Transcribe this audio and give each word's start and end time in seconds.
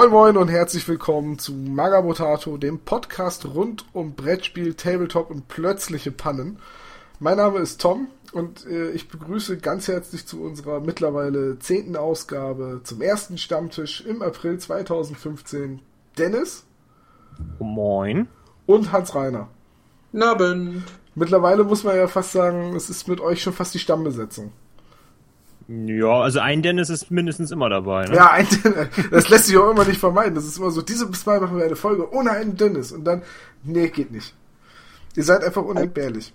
Moin 0.00 0.12
Moin 0.12 0.36
und 0.38 0.48
herzlich 0.48 0.88
willkommen 0.88 1.38
zu 1.38 1.52
Magabotato, 1.52 2.56
dem 2.56 2.78
Podcast 2.78 3.44
rund 3.44 3.84
um 3.92 4.14
Brettspiel, 4.14 4.72
Tabletop 4.72 5.28
und 5.30 5.46
plötzliche 5.48 6.10
Pannen. 6.10 6.58
Mein 7.18 7.36
Name 7.36 7.58
ist 7.58 7.82
Tom 7.82 8.08
und 8.32 8.64
äh, 8.64 8.92
ich 8.92 9.10
begrüße 9.10 9.58
ganz 9.58 9.88
herzlich 9.88 10.26
zu 10.26 10.40
unserer 10.40 10.80
mittlerweile 10.80 11.58
zehnten 11.58 11.96
Ausgabe 11.96 12.80
zum 12.82 13.02
ersten 13.02 13.36
Stammtisch 13.36 14.00
im 14.00 14.22
April 14.22 14.56
2015 14.58 15.80
Dennis. 16.16 16.64
Moin. 17.58 18.26
Und 18.64 18.92
Hans 18.92 19.14
Reiner. 19.14 19.48
Abend. 20.18 20.82
Mittlerweile 21.14 21.62
muss 21.62 21.84
man 21.84 21.96
ja 21.96 22.08
fast 22.08 22.32
sagen, 22.32 22.74
es 22.74 22.88
ist 22.88 23.06
mit 23.06 23.20
euch 23.20 23.42
schon 23.42 23.52
fast 23.52 23.74
die 23.74 23.78
Stammbesetzung. 23.78 24.50
Ja, 25.72 26.22
also 26.22 26.40
ein 26.40 26.62
Dennis 26.62 26.90
ist 26.90 27.12
mindestens 27.12 27.52
immer 27.52 27.68
dabei. 27.68 28.06
Ne? 28.06 28.16
Ja, 28.16 28.32
ein 28.32 28.48
Dennis. 28.64 28.88
Das 29.12 29.28
lässt 29.28 29.46
sich 29.46 29.56
auch 29.56 29.70
immer 29.70 29.84
nicht 29.84 30.00
vermeiden. 30.00 30.34
Das 30.34 30.44
ist 30.44 30.58
immer 30.58 30.72
so, 30.72 30.82
diese 30.82 31.06
bis 31.06 31.24
Mal 31.26 31.40
machen 31.40 31.56
wir 31.56 31.64
eine 31.64 31.76
Folge 31.76 32.12
ohne 32.12 32.32
einen 32.32 32.56
Dennis. 32.56 32.90
Und 32.90 33.04
dann, 33.04 33.22
nee, 33.62 33.88
geht 33.88 34.10
nicht. 34.10 34.34
Ihr 35.14 35.22
seid 35.22 35.44
einfach 35.44 35.62
unentbehrlich. 35.62 36.32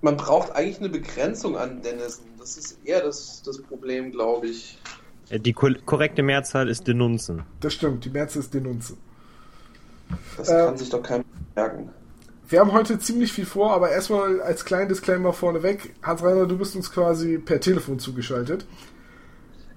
Man 0.00 0.16
braucht 0.16 0.50
eigentlich 0.56 0.78
eine 0.78 0.88
Begrenzung 0.88 1.56
an 1.56 1.82
Dennisen. 1.82 2.24
Das 2.38 2.56
ist 2.56 2.78
eher 2.84 3.02
das, 3.02 3.42
das 3.44 3.62
Problem, 3.62 4.10
glaube 4.10 4.48
ich. 4.48 4.76
Äh, 5.30 5.38
die 5.38 5.52
korrekte 5.52 6.24
Mehrzahl 6.24 6.68
ist 6.68 6.88
Denunzen. 6.88 7.44
Das 7.60 7.74
stimmt, 7.74 8.04
die 8.04 8.10
Mehrzahl 8.10 8.40
ist 8.40 8.52
Denunze. 8.52 8.96
Das 10.36 10.48
äh, 10.48 10.66
kann 10.66 10.76
sich 10.76 10.90
doch 10.90 11.02
keiner 11.02 11.24
merken. 11.54 11.90
Wir 12.46 12.60
haben 12.60 12.72
heute 12.72 12.98
ziemlich 12.98 13.32
viel 13.32 13.46
vor, 13.46 13.72
aber 13.72 13.90
erstmal 13.90 14.42
als 14.42 14.64
kleinen 14.64 14.88
Disclaimer 14.88 15.32
vorneweg. 15.32 15.94
Hans-Reiner, 16.02 16.46
du 16.46 16.58
bist 16.58 16.76
uns 16.76 16.92
quasi 16.92 17.38
per 17.38 17.60
Telefon 17.60 17.98
zugeschaltet. 17.98 18.66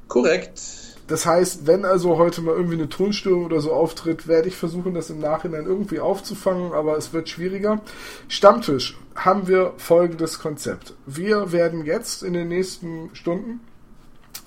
Korrekt. 0.08 0.62
Das 1.08 1.26
heißt, 1.26 1.66
wenn 1.66 1.86
also 1.86 2.18
heute 2.18 2.42
mal 2.42 2.54
irgendwie 2.54 2.76
eine 2.76 2.90
Tonstörung 2.90 3.46
oder 3.46 3.62
so 3.62 3.72
auftritt, 3.72 4.28
werde 4.28 4.50
ich 4.50 4.58
versuchen, 4.58 4.94
das 4.94 5.10
im 5.10 5.20
Nachhinein 5.20 5.66
irgendwie 5.66 6.02
aufzufangen, 6.02 6.74
aber 6.74 6.98
es 6.98 7.14
wird 7.14 7.30
schwieriger. 7.30 7.82
Stammtisch 8.28 8.98
haben 9.16 9.48
wir 9.48 9.74
folgendes 9.78 10.40
Konzept. 10.40 10.94
Wir 11.06 11.54
werden 11.54 11.86
jetzt 11.86 12.24
in 12.24 12.34
den 12.34 12.50
nächsten 12.50 13.10
Stunden, 13.14 13.62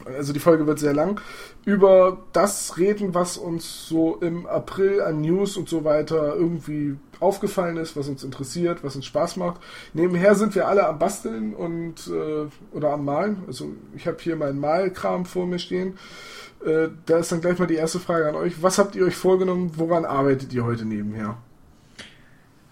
also 0.04 0.32
die 0.32 0.40
Folge 0.40 0.66
wird 0.66 0.78
sehr 0.78 0.94
lang, 0.94 1.20
über 1.64 2.18
das 2.32 2.78
reden, 2.78 3.14
was 3.14 3.36
uns 3.36 3.86
so 3.86 4.16
im 4.16 4.46
April 4.46 5.02
an 5.02 5.20
News 5.20 5.56
und 5.56 5.68
so 5.68 5.84
weiter 5.84 6.34
irgendwie 6.34 6.96
aufgefallen 7.20 7.76
ist, 7.76 7.96
was 7.96 8.08
uns 8.08 8.24
interessiert, 8.24 8.82
was 8.82 8.96
uns 8.96 9.06
Spaß 9.06 9.36
macht. 9.36 9.60
Nebenher 9.92 10.34
sind 10.34 10.54
wir 10.54 10.66
alle 10.68 10.86
am 10.86 10.98
Basteln 10.98 11.54
und 11.54 12.08
äh, 12.08 12.76
oder 12.76 12.92
am 12.92 13.04
Malen. 13.04 13.44
Also 13.46 13.72
ich 13.94 14.06
habe 14.06 14.16
hier 14.20 14.36
meinen 14.36 14.58
Malkram 14.58 15.26
vor 15.26 15.46
mir 15.46 15.58
stehen. 15.58 15.98
Äh, 16.64 16.88
da 17.06 17.18
ist 17.18 17.32
dann 17.32 17.40
gleich 17.40 17.58
mal 17.58 17.66
die 17.66 17.74
erste 17.74 17.98
Frage 17.98 18.28
an 18.28 18.34
euch. 18.34 18.62
Was 18.62 18.78
habt 18.78 18.96
ihr 18.96 19.04
euch 19.04 19.16
vorgenommen? 19.16 19.72
Woran 19.76 20.04
arbeitet 20.04 20.52
ihr 20.52 20.64
heute 20.64 20.84
nebenher? 20.84 21.36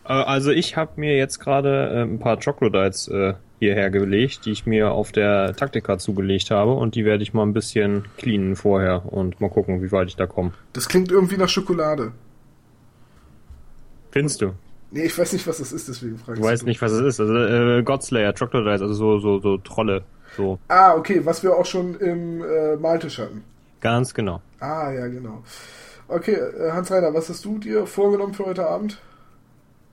Äh, 0.05 0.13
also 0.13 0.51
ich 0.51 0.77
habe 0.77 0.93
mir 0.97 1.17
jetzt 1.17 1.39
gerade 1.39 1.91
äh, 1.91 2.03
ein 2.03 2.19
paar 2.19 2.41
Troglodytes 2.41 3.09
äh, 3.09 3.35
hierher 3.59 3.91
gelegt, 3.91 4.45
die 4.45 4.53
ich 4.53 4.67
mir 4.67 4.93
auf 4.93 5.13
der 5.13 5.55
Taktika 5.55 5.99
zugelegt 5.99 6.51
habe 6.51 6.73
und 6.73 6.95
die 6.95 7.05
werde 7.05 7.23
ich 7.23 7.35
mal 7.35 7.43
ein 7.43 7.53
bisschen 7.53 8.07
cleanen 8.17 8.57
vorher 8.57 9.13
und 9.13 9.41
mal 9.41 9.51
gucken, 9.51 9.83
wie 9.83 9.93
weit 9.93 10.09
ich 10.09 10.17
da 10.17 10.27
komme. 10.27 10.53
Das 10.73 10.89
klingt 10.89 11.11
irgendwie 11.11 11.37
nach 11.37 11.49
Schokolade. 11.49 12.13
Findest 14.11 14.41
du? 14.43 14.53
Nee, 14.91 15.05
ich 15.05 15.19
weiß 15.19 15.33
nicht, 15.35 15.47
was 15.47 15.59
das 15.59 15.73
ist, 15.73 15.89
deswegen 15.89 16.19
frage 16.19 16.39
ich. 16.39 16.45
Du 16.45 16.51
weißt 16.51 16.65
nicht, 16.65 16.81
was 16.81 16.93
es 16.93 17.03
ist. 17.03 17.21
Also 17.21 17.35
äh, 17.35 17.83
Godslayer, 17.83 18.35
Troglodytes, 18.35 18.81
also 18.81 18.95
so, 18.95 19.19
so, 19.19 19.41
so 19.41 19.59
Trolle. 19.59 20.05
So. 20.37 20.59
Ah, 20.69 20.95
okay, 20.95 21.25
was 21.25 21.43
wir 21.43 21.57
auch 21.57 21.67
schon 21.67 21.95
im 21.97 22.43
äh, 22.43 22.77
Maltisch 22.77 23.19
hatten. 23.19 23.45
Ganz 23.81 24.15
genau. 24.15 24.41
Ah, 24.61 24.91
ja, 24.91 25.07
genau. 25.09 25.43
Okay, 26.09 26.33
äh, 26.33 26.73
Hans-Reiner, 26.73 27.13
was 27.13 27.29
hast 27.29 27.45
du 27.45 27.59
dir 27.59 27.87
vorgenommen 27.87 28.35
für 28.35 28.47
heute 28.47 28.67
Abend? 28.67 28.99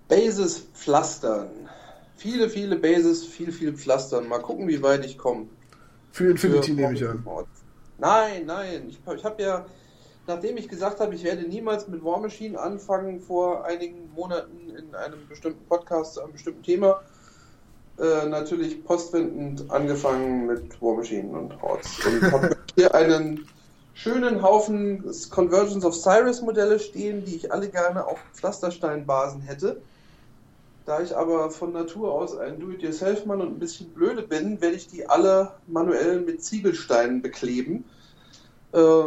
Bases 0.07 0.67
pflastern. 0.73 1.49
Viele, 2.17 2.49
viele 2.49 2.77
Bases, 2.77 3.25
viel, 3.25 3.51
viel 3.51 3.73
pflastern. 3.73 4.27
Mal 4.27 4.39
gucken, 4.39 4.67
wie 4.67 4.81
weit 4.81 5.05
ich 5.05 5.17
komme. 5.17 5.47
Für 6.11 6.29
Infinity 6.29 6.71
für 6.71 6.81
nehme 6.81 6.93
ich 6.93 7.05
an. 7.05 7.23
Nein, 7.97 8.45
nein. 8.45 8.87
Ich, 8.89 8.99
ich 9.13 9.25
habe 9.25 9.41
ja, 9.41 9.65
nachdem 10.27 10.57
ich 10.57 10.67
gesagt 10.67 10.99
habe, 10.99 11.13
ich 11.13 11.23
werde 11.23 11.43
niemals 11.43 11.87
mit 11.87 12.03
War 12.03 12.19
Machine 12.19 12.59
anfangen, 12.59 13.19
vor 13.19 13.65
einigen 13.65 14.09
Monaten 14.15 14.69
in 14.77 14.95
einem 14.95 15.27
bestimmten 15.27 15.65
Podcast 15.67 16.15
zu 16.15 16.23
einem 16.23 16.31
bestimmten 16.31 16.63
Thema, 16.63 17.01
äh, 17.99 18.25
natürlich 18.27 18.83
postwendend 18.83 19.69
angefangen 19.69 20.47
mit 20.47 20.81
War 20.81 20.95
Machine 20.95 21.29
und 21.29 21.61
Hordes. 21.61 21.99
Und 22.05 22.31
habe 22.31 22.57
hier 22.75 22.93
einen 22.95 23.47
schönen 23.93 24.41
Haufen 24.41 25.03
Convergence 25.31 25.85
of 25.85 25.95
Cyrus 25.95 26.41
Modelle 26.41 26.79
stehen, 26.79 27.23
die 27.25 27.35
ich 27.35 27.51
alle 27.51 27.69
gerne 27.69 28.05
auf 28.05 28.19
Pflastersteinbasen 28.33 29.41
hätte. 29.41 29.81
Da 30.85 31.01
ich 31.01 31.17
aber 31.17 31.49
von 31.49 31.73
Natur 31.73 32.13
aus 32.13 32.37
ein 32.37 32.59
Do-it-yourself-Mann 32.59 33.41
und 33.41 33.53
ein 33.53 33.59
bisschen 33.59 33.89
blöde 33.89 34.21
bin, 34.21 34.61
werde 34.61 34.75
ich 34.75 34.87
die 34.87 35.09
alle 35.09 35.53
manuell 35.65 36.21
mit 36.21 36.43
Ziegelsteinen 36.43 37.23
bekleben. 37.23 37.85
Äh, 38.71 39.05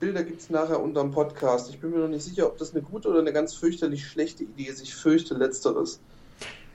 Bilder 0.00 0.24
gibt 0.24 0.40
es 0.40 0.50
nachher 0.50 0.82
unterm 0.82 1.12
Podcast. 1.12 1.70
Ich 1.70 1.78
bin 1.78 1.90
mir 1.90 1.98
noch 1.98 2.08
nicht 2.08 2.24
sicher, 2.24 2.48
ob 2.48 2.58
das 2.58 2.72
eine 2.72 2.82
gute 2.82 3.08
oder 3.08 3.20
eine 3.20 3.32
ganz 3.32 3.54
fürchterlich 3.54 4.04
schlechte 4.04 4.42
Idee 4.42 4.64
ist. 4.64 4.82
Ich 4.82 4.96
fürchte 4.96 5.34
letzteres. 5.34 6.00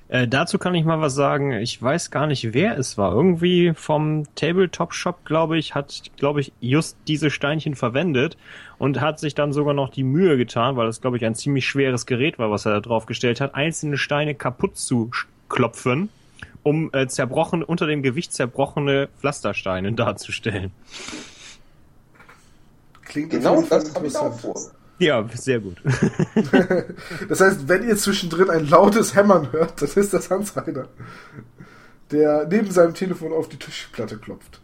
Äh, 0.09 0.27
dazu 0.27 0.57
kann 0.57 0.73
ich 0.73 0.85
mal 0.85 1.01
was 1.01 1.15
sagen. 1.15 1.51
Ich 1.51 1.81
weiß 1.81 2.11
gar 2.11 2.27
nicht, 2.27 2.53
wer 2.53 2.77
es 2.77 2.97
war. 2.97 3.11
Irgendwie 3.11 3.73
vom 3.73 4.23
Tabletop 4.35 4.93
Shop, 4.93 5.25
glaube 5.25 5.57
ich, 5.57 5.75
hat, 5.75 6.01
glaube 6.17 6.39
ich, 6.39 6.53
just 6.61 6.97
diese 7.07 7.29
Steinchen 7.29 7.75
verwendet 7.75 8.37
und 8.77 9.01
hat 9.01 9.19
sich 9.19 9.35
dann 9.35 9.51
sogar 9.51 9.73
noch 9.73 9.89
die 9.89 10.03
Mühe 10.03 10.37
getan, 10.37 10.77
weil 10.77 10.87
das, 10.87 11.01
glaube 11.01 11.17
ich, 11.17 11.25
ein 11.25 11.35
ziemlich 11.35 11.67
schweres 11.67 12.05
Gerät 12.05 12.39
war, 12.39 12.49
was 12.51 12.65
er 12.65 12.73
da 12.73 12.79
drauf 12.79 13.05
gestellt 13.05 13.41
hat, 13.41 13.55
einzelne 13.55 13.97
Steine 13.97 14.33
kaputt 14.33 14.77
zu 14.77 15.11
klopfen, 15.49 16.09
um 16.63 16.89
äh, 16.93 17.07
zerbrochen, 17.07 17.63
unter 17.63 17.85
dem 17.85 18.01
Gewicht 18.01 18.33
zerbrochene 18.33 19.09
Pflastersteine 19.19 19.91
darzustellen. 19.93 20.71
Klingt 23.03 23.31
genau, 23.31 23.61
das 23.61 23.93
habe 23.93 24.07
ich 24.07 24.15
auch 24.15 24.37
vor. 24.37 24.55
Ja, 24.99 25.27
sehr 25.33 25.59
gut. 25.59 25.81
das 27.29 27.41
heißt, 27.41 27.67
wenn 27.67 27.87
ihr 27.87 27.97
zwischendrin 27.97 28.49
ein 28.49 28.67
lautes 28.67 29.15
Hämmern 29.15 29.51
hört, 29.51 29.81
das 29.81 29.95
ist 29.95 30.13
das 30.13 30.29
Hansreiter, 30.31 30.87
der 32.11 32.47
neben 32.49 32.71
seinem 32.71 32.93
Telefon 32.93 33.31
auf 33.31 33.47
die 33.47 33.57
Tischplatte 33.57 34.17
klopft. 34.17 34.59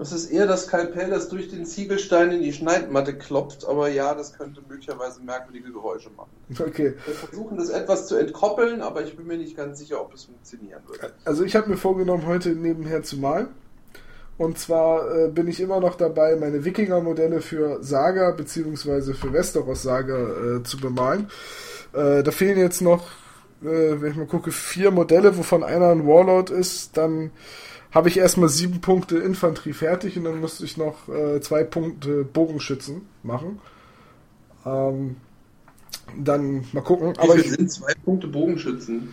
Das 0.00 0.12
ist 0.12 0.30
eher 0.30 0.46
das 0.46 0.66
Kalpell, 0.66 1.10
das 1.10 1.28
durch 1.28 1.50
den 1.50 1.66
Ziegelstein 1.66 2.30
in 2.32 2.42
die 2.42 2.54
Schneidmatte 2.54 3.18
klopft, 3.18 3.66
aber 3.66 3.90
ja, 3.90 4.14
das 4.14 4.32
könnte 4.32 4.62
möglicherweise 4.66 5.20
merkwürdige 5.20 5.72
Geräusche 5.72 6.08
machen. 6.16 6.30
Okay. 6.58 6.94
Wir 7.04 7.14
versuchen 7.14 7.58
das 7.58 7.68
etwas 7.68 8.06
zu 8.06 8.16
entkoppeln, 8.16 8.80
aber 8.80 9.04
ich 9.04 9.14
bin 9.14 9.26
mir 9.26 9.36
nicht 9.36 9.58
ganz 9.58 9.78
sicher, 9.78 10.00
ob 10.00 10.14
es 10.14 10.24
funktionieren 10.24 10.80
wird. 10.88 11.12
Also 11.26 11.44
ich 11.44 11.54
habe 11.54 11.68
mir 11.68 11.76
vorgenommen, 11.76 12.24
heute 12.26 12.50
nebenher 12.50 13.02
zu 13.02 13.18
malen. 13.18 13.48
Und 14.40 14.58
zwar 14.58 15.14
äh, 15.14 15.28
bin 15.28 15.48
ich 15.48 15.60
immer 15.60 15.80
noch 15.80 15.96
dabei, 15.96 16.34
meine 16.34 16.64
Wikinger-Modelle 16.64 17.42
für 17.42 17.84
Saga 17.84 18.30
bzw. 18.30 19.12
für 19.12 19.34
Westeros 19.34 19.82
Saga 19.82 20.16
äh, 20.16 20.62
zu 20.62 20.78
bemalen. 20.78 21.28
Äh, 21.92 22.22
da 22.22 22.30
fehlen 22.30 22.58
jetzt 22.58 22.80
noch, 22.80 23.02
äh, 23.62 24.00
wenn 24.00 24.12
ich 24.12 24.16
mal 24.16 24.24
gucke, 24.24 24.50
vier 24.50 24.92
Modelle, 24.92 25.36
wovon 25.36 25.62
einer 25.62 25.90
ein 25.90 26.06
Warlord 26.06 26.48
ist. 26.48 26.96
Dann 26.96 27.32
habe 27.92 28.08
ich 28.08 28.16
erstmal 28.16 28.48
sieben 28.48 28.80
Punkte 28.80 29.18
Infanterie 29.18 29.74
fertig 29.74 30.16
und 30.16 30.24
dann 30.24 30.40
müsste 30.40 30.64
ich 30.64 30.78
noch 30.78 31.06
äh, 31.10 31.42
zwei 31.42 31.62
Punkte 31.62 32.24
Bogenschützen 32.24 33.02
machen. 33.22 33.60
Ähm, 34.64 35.16
dann 36.18 36.64
mal 36.72 36.82
gucken. 36.82 37.14
Wie 37.14 37.20
Aber 37.20 37.36
ich, 37.36 37.50
sind 37.50 37.70
zwei 37.70 37.92
Punkte 38.04 38.26
Bogenschützen? 38.26 39.10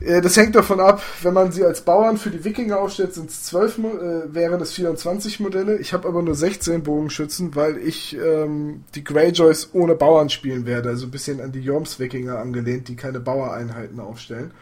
Äh, 0.00 0.20
das 0.20 0.36
hängt 0.36 0.54
davon 0.54 0.80
ab, 0.80 1.02
wenn 1.22 1.34
man 1.34 1.52
sie 1.52 1.64
als 1.64 1.82
Bauern 1.82 2.16
für 2.16 2.30
die 2.30 2.44
Wikinger 2.44 2.78
aufstellt, 2.78 3.14
sind 3.14 3.30
es 3.30 3.44
zwölf, 3.44 3.78
äh, 3.78 4.34
wären 4.34 4.60
es 4.60 4.72
24 4.72 5.40
Modelle. 5.40 5.78
Ich 5.78 5.92
habe 5.92 6.08
aber 6.08 6.22
nur 6.22 6.34
16 6.34 6.82
Bogenschützen, 6.82 7.54
weil 7.54 7.78
ich 7.78 8.16
ähm, 8.16 8.84
die 8.94 9.04
Greyjoys 9.04 9.70
ohne 9.72 9.94
Bauern 9.94 10.30
spielen 10.30 10.66
werde. 10.66 10.90
Also 10.90 11.06
ein 11.06 11.10
bisschen 11.10 11.40
an 11.40 11.52
die 11.52 11.60
Jorms-Wikinger 11.60 12.38
angelehnt, 12.38 12.88
die 12.88 12.96
keine 12.96 13.20
Bauereinheiten 13.20 14.00
aufstellen. 14.00 14.52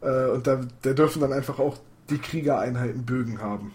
Äh, 0.00 0.26
und 0.26 0.46
da, 0.46 0.60
da 0.82 0.92
dürfen 0.92 1.20
dann 1.20 1.32
einfach 1.32 1.58
auch 1.58 1.78
die 2.10 2.18
Kriegereinheiten 2.18 3.04
Bögen 3.04 3.40
haben. 3.40 3.72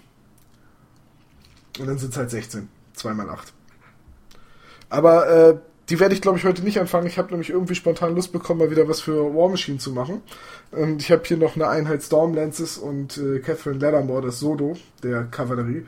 Und 1.80 1.88
dann 1.88 1.98
sind 1.98 2.12
es 2.12 2.18
halt 2.18 2.31
16. 2.31 2.69
2 2.94 3.13
mal 3.13 3.30
8. 3.30 3.53
Aber 4.89 5.30
äh, 5.30 5.57
die 5.89 6.00
werde 6.00 6.13
ich, 6.13 6.22
glaube 6.22 6.38
ich, 6.38 6.44
heute 6.44 6.63
nicht 6.63 6.80
anfangen. 6.80 7.07
Ich 7.07 7.18
habe 7.18 7.31
nämlich 7.31 7.50
irgendwie 7.50 7.75
spontan 7.75 8.13
Lust 8.13 8.34
bekommen, 8.34 8.60
mal 8.60 8.72
wieder 8.72 8.89
was 8.89 9.00
für 9.00 9.34
War 9.34 9.50
Machine 9.50 9.78
zu 9.78 9.92
machen. 9.92 10.22
Und 10.72 11.01
ich 11.01 11.12
habe 11.12 11.24
hier 11.25 11.38
noch 11.38 11.56
eine 11.56 11.69
Einheit 11.69 12.04
Stormlances 12.04 12.78
und 12.78 13.18
äh, 13.18 13.39
Catherine 13.39 13.80
Lattimore, 13.80 14.24
das 14.24 14.39
Sodo 14.39 14.75
der 15.01 15.24
Kavallerie, 15.24 15.86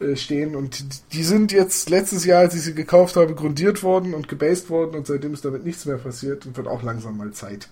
äh, 0.00 0.16
stehen. 0.16 0.56
Und 0.56 1.12
die 1.12 1.22
sind 1.22 1.52
jetzt 1.52 1.90
letztes 1.90 2.24
Jahr, 2.24 2.40
als 2.40 2.54
ich 2.54 2.62
sie 2.62 2.74
gekauft 2.74 3.14
habe, 3.14 3.34
grundiert 3.34 3.84
worden 3.84 4.14
und 4.14 4.28
gebased 4.28 4.68
worden. 4.68 4.96
Und 4.96 5.06
seitdem 5.06 5.32
ist 5.32 5.44
damit 5.44 5.64
nichts 5.64 5.86
mehr 5.86 5.98
passiert 5.98 6.44
und 6.46 6.56
wird 6.56 6.66
auch 6.66 6.82
langsam 6.82 7.16
mal 7.16 7.30
Zeit. 7.30 7.68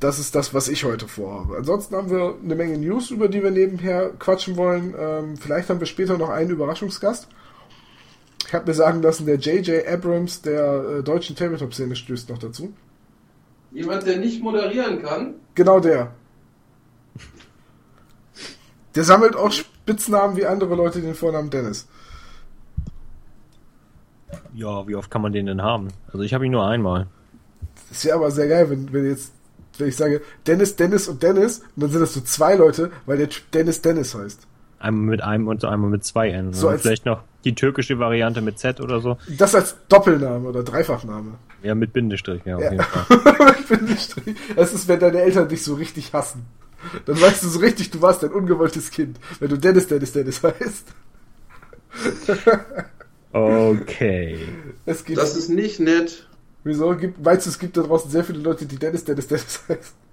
Das 0.00 0.18
ist 0.18 0.34
das, 0.34 0.52
was 0.52 0.68
ich 0.68 0.84
heute 0.84 1.06
vorhabe. 1.06 1.56
Ansonsten 1.56 1.94
haben 1.94 2.10
wir 2.10 2.34
eine 2.42 2.56
Menge 2.56 2.76
News, 2.76 3.10
über 3.10 3.28
die 3.28 3.42
wir 3.42 3.52
nebenher 3.52 4.10
quatschen 4.18 4.56
wollen. 4.56 4.94
Ähm, 4.98 5.36
vielleicht 5.36 5.70
haben 5.70 5.78
wir 5.78 5.86
später 5.86 6.18
noch 6.18 6.30
einen 6.30 6.50
Überraschungsgast. 6.50 7.28
Ich 8.46 8.52
habe 8.52 8.66
mir 8.66 8.74
sagen 8.74 9.02
lassen, 9.02 9.26
der 9.26 9.36
J.J. 9.36 9.86
Abrams 9.86 10.42
der 10.42 10.98
äh, 10.98 11.02
deutschen 11.02 11.34
Tabletop-Szene 11.34 11.96
stößt 11.96 12.28
noch 12.28 12.38
dazu. 12.38 12.72
Jemand, 13.72 14.06
der 14.06 14.18
nicht 14.18 14.42
moderieren 14.42 15.02
kann? 15.02 15.34
Genau 15.54 15.80
der. 15.80 16.12
Der 18.94 19.04
sammelt 19.04 19.34
auch 19.34 19.50
Spitznamen 19.50 20.36
wie 20.36 20.46
andere 20.46 20.74
Leute 20.76 21.00
den 21.00 21.14
Vornamen 21.14 21.50
Dennis. 21.50 21.88
Ja, 24.54 24.86
wie 24.86 24.94
oft 24.94 25.10
kann 25.10 25.22
man 25.22 25.32
den 25.32 25.46
denn 25.46 25.62
haben? 25.62 25.88
Also 26.06 26.20
ich 26.20 26.32
habe 26.32 26.46
ihn 26.46 26.52
nur 26.52 26.66
einmal. 26.66 27.08
Das 27.88 28.04
wäre 28.04 28.16
aber 28.16 28.30
sehr 28.30 28.46
geil, 28.46 28.70
wenn, 28.70 28.92
wenn 28.92 29.06
jetzt, 29.06 29.32
wenn 29.78 29.88
ich 29.88 29.96
sage 29.96 30.22
Dennis, 30.46 30.76
Dennis 30.76 31.08
und 31.08 31.22
Dennis, 31.22 31.58
und 31.58 31.82
dann 31.82 31.90
sind 31.90 32.00
das 32.00 32.14
so 32.14 32.20
zwei 32.20 32.54
Leute, 32.54 32.92
weil 33.06 33.18
der 33.18 33.28
Typ 33.28 33.50
Dennis 33.50 33.82
Dennis 33.82 34.14
heißt. 34.14 34.46
Einmal 34.84 35.10
mit 35.10 35.22
einem 35.22 35.48
und 35.48 35.64
einmal 35.64 35.90
mit 35.90 36.04
zwei 36.04 36.28
N. 36.30 36.52
So 36.52 36.66
Und 36.68 36.74
als- 36.74 36.82
Vielleicht 36.82 37.06
noch 37.06 37.22
die 37.44 37.54
türkische 37.54 37.98
Variante 37.98 38.40
mit 38.40 38.58
Z 38.58 38.80
oder 38.80 39.00
so. 39.00 39.16
Das 39.38 39.54
als 39.54 39.76
Doppelname 39.88 40.48
oder 40.48 40.62
Dreifachname. 40.62 41.32
Ja, 41.62 41.74
mit 41.74 41.92
Bindestrich, 41.92 42.42
ja, 42.44 42.56
auf 42.56 42.62
Ja. 42.62 42.70
jeden 42.72 42.84
Fall. 42.84 43.54
Ich 43.60 43.66
bin 43.68 43.84
nicht- 43.86 44.14
das 44.56 44.72
ist, 44.74 44.86
wenn 44.88 45.00
deine 45.00 45.20
Eltern 45.22 45.48
dich 45.48 45.62
so 45.64 45.74
richtig 45.74 46.12
hassen. 46.12 46.44
Dann 47.06 47.18
weißt 47.20 47.42
du 47.42 47.48
so 47.48 47.58
richtig, 47.60 47.90
du 47.90 48.02
warst 48.02 48.22
ein 48.24 48.30
ungewolltes 48.32 48.90
Kind, 48.90 49.18
wenn 49.40 49.48
du 49.48 49.56
Dennis 49.58 49.86
Dennis 49.86 50.12
Dennis 50.12 50.42
heißt. 50.42 50.86
Okay. 53.32 54.38
Es 54.86 55.04
gibt, 55.04 55.18
Das 55.18 55.36
ist 55.36 55.48
nicht 55.48 55.80
nett. 55.80 56.28
wieso? 56.62 56.94
Gibt, 56.96 57.20
meinst 57.24 57.46
du, 57.46 57.50
es 57.50 57.58
gibt 57.58 57.76
da 57.76 57.82
draußen 57.82 58.08
sehr 58.10 58.22
viele 58.22 58.38
Leute, 58.38 58.64
die 58.66 58.76
Dennis 58.76 59.04
Dennis 59.04 59.26
Dennis 59.26 59.60
heißen? 59.68 60.03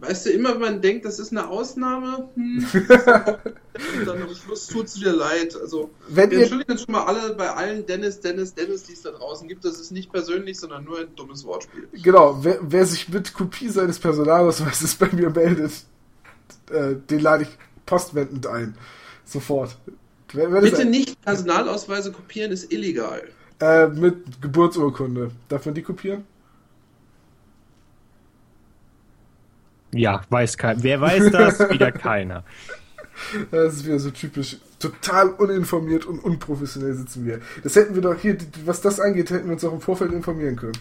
Weißt 0.00 0.26
du, 0.26 0.30
immer 0.30 0.54
wenn 0.54 0.60
man 0.60 0.80
denkt, 0.80 1.04
das 1.04 1.18
ist 1.18 1.30
eine 1.30 1.46
Ausnahme, 1.48 2.28
hm, 2.34 2.66
und 2.72 4.06
dann 4.06 4.22
am 4.22 4.34
Schluss 4.34 4.66
tut 4.66 4.86
es 4.86 4.94
dir 4.94 5.12
leid. 5.12 5.54
Also, 5.60 5.90
Wenn 6.08 6.30
wir 6.30 6.40
entschuldigen 6.40 6.72
uns 6.72 6.82
schon 6.82 6.92
mal 6.92 7.04
alle 7.04 7.34
bei 7.34 7.50
allen 7.50 7.84
Dennis, 7.86 8.20
Dennis, 8.20 8.54
Dennis, 8.54 8.84
die 8.84 8.94
es 8.94 9.02
da 9.02 9.10
draußen 9.10 9.46
gibt. 9.46 9.64
Das 9.64 9.78
ist 9.78 9.90
nicht 9.92 10.10
persönlich, 10.10 10.58
sondern 10.58 10.84
nur 10.84 11.00
ein 11.00 11.14
dummes 11.16 11.44
Wortspiel. 11.44 11.86
genau, 11.92 12.38
wer, 12.42 12.58
wer 12.62 12.86
sich 12.86 13.08
mit 13.08 13.34
Kopie 13.34 13.68
seines 13.68 13.98
Personalausweises 13.98 14.94
bei 14.98 15.08
mir 15.12 15.30
meldet, 15.30 15.72
äh, 16.70 16.94
den 17.08 17.20
lade 17.20 17.42
ich 17.44 17.50
postwendend 17.86 18.46
ein. 18.46 18.76
Sofort. 19.24 19.76
Wenn 20.32 20.52
es 20.56 20.62
Bitte 20.62 20.82
ein- 20.82 20.90
nicht 20.90 21.20
Personalausweise 21.22 22.10
kopieren, 22.12 22.52
ist 22.52 22.72
illegal. 22.72 23.22
Äh, 23.60 23.88
mit 23.88 24.40
Geburtsurkunde. 24.40 25.30
Darf 25.48 25.66
man 25.66 25.74
die 25.74 25.82
kopieren? 25.82 26.24
Ja, 29.92 30.22
weiß 30.30 30.56
kein. 30.56 30.82
Wer 30.82 31.00
weiß 31.00 31.30
das? 31.32 31.58
Wieder 31.70 31.92
keiner. 31.92 32.44
Das 33.50 33.74
ist 33.74 33.84
wieder 33.84 33.98
so 33.98 34.10
typisch. 34.10 34.56
Total 34.78 35.28
uninformiert 35.28 36.06
und 36.06 36.20
unprofessionell 36.20 36.94
sitzen 36.94 37.26
wir. 37.26 37.40
Das 37.62 37.76
hätten 37.76 37.94
wir 37.94 38.00
doch 38.02 38.18
hier, 38.18 38.38
was 38.64 38.80
das 38.80 38.98
angeht, 38.98 39.30
hätten 39.30 39.46
wir 39.46 39.52
uns 39.54 39.64
auch 39.64 39.72
im 39.74 39.80
Vorfeld 39.80 40.12
informieren 40.12 40.56
können. 40.56 40.78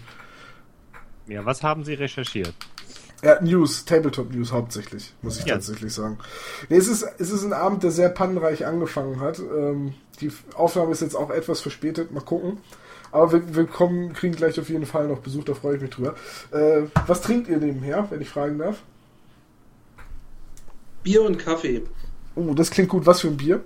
Ja, 1.28 1.44
was 1.44 1.64
haben 1.64 1.84
Sie 1.84 1.96
recherchiert? 1.96 2.54
Ja, 3.22 3.42
News, 3.42 3.84
Tabletop 3.84 4.34
News 4.34 4.54
hauptsächlich, 4.54 5.14
muss 5.22 5.40
ich 5.40 5.46
Ja. 5.46 5.56
tatsächlich 5.56 5.94
sagen. 5.94 6.18
Nee, 6.70 6.78
es 6.78 6.88
ist, 6.88 7.04
es 7.18 7.32
ist 7.32 7.44
ein 7.44 7.52
Abend, 7.52 7.84
der 7.84 7.92
sehr 7.92 8.08
pannenreich 8.10 8.66
angefangen 8.66 9.20
hat. 9.20 9.40
Ähm, 9.40 9.94
die 10.22 10.32
Aufnahme 10.56 10.92
ist 10.92 11.02
jetzt 11.02 11.16
auch 11.16 11.30
etwas 11.30 11.60
verspätet, 11.60 12.14
mal 12.14 12.22
gucken. 12.22 12.60
Aber 13.12 13.34
wir, 13.34 13.56
wir 13.56 13.66
kommen, 13.66 14.14
kriegen 14.14 14.36
gleich 14.36 14.58
auf 14.60 14.70
jeden 14.70 14.86
Fall 14.86 15.08
noch 15.10 15.20
Besuch, 15.20 15.44
da 15.44 15.54
freue 15.56 15.76
ich 15.76 15.82
mich 15.82 15.90
drüber. 15.90 16.16
Äh, 16.52 16.84
was 17.08 17.20
trinkt 17.22 17.50
ihr 17.50 17.58
nebenher, 17.58 18.08
wenn 18.10 18.22
ich 18.22 18.30
fragen 18.30 18.58
darf? 18.60 18.78
Bier 21.04 21.24
und 21.24 21.38
Kaffee. 21.38 21.84
Oh, 22.36 22.54
das 22.54 22.70
klingt 22.72 22.90
gut. 22.90 23.06
Was 23.06 23.22
für 23.22 23.28
ein 23.28 23.38
Bier? 23.38 23.62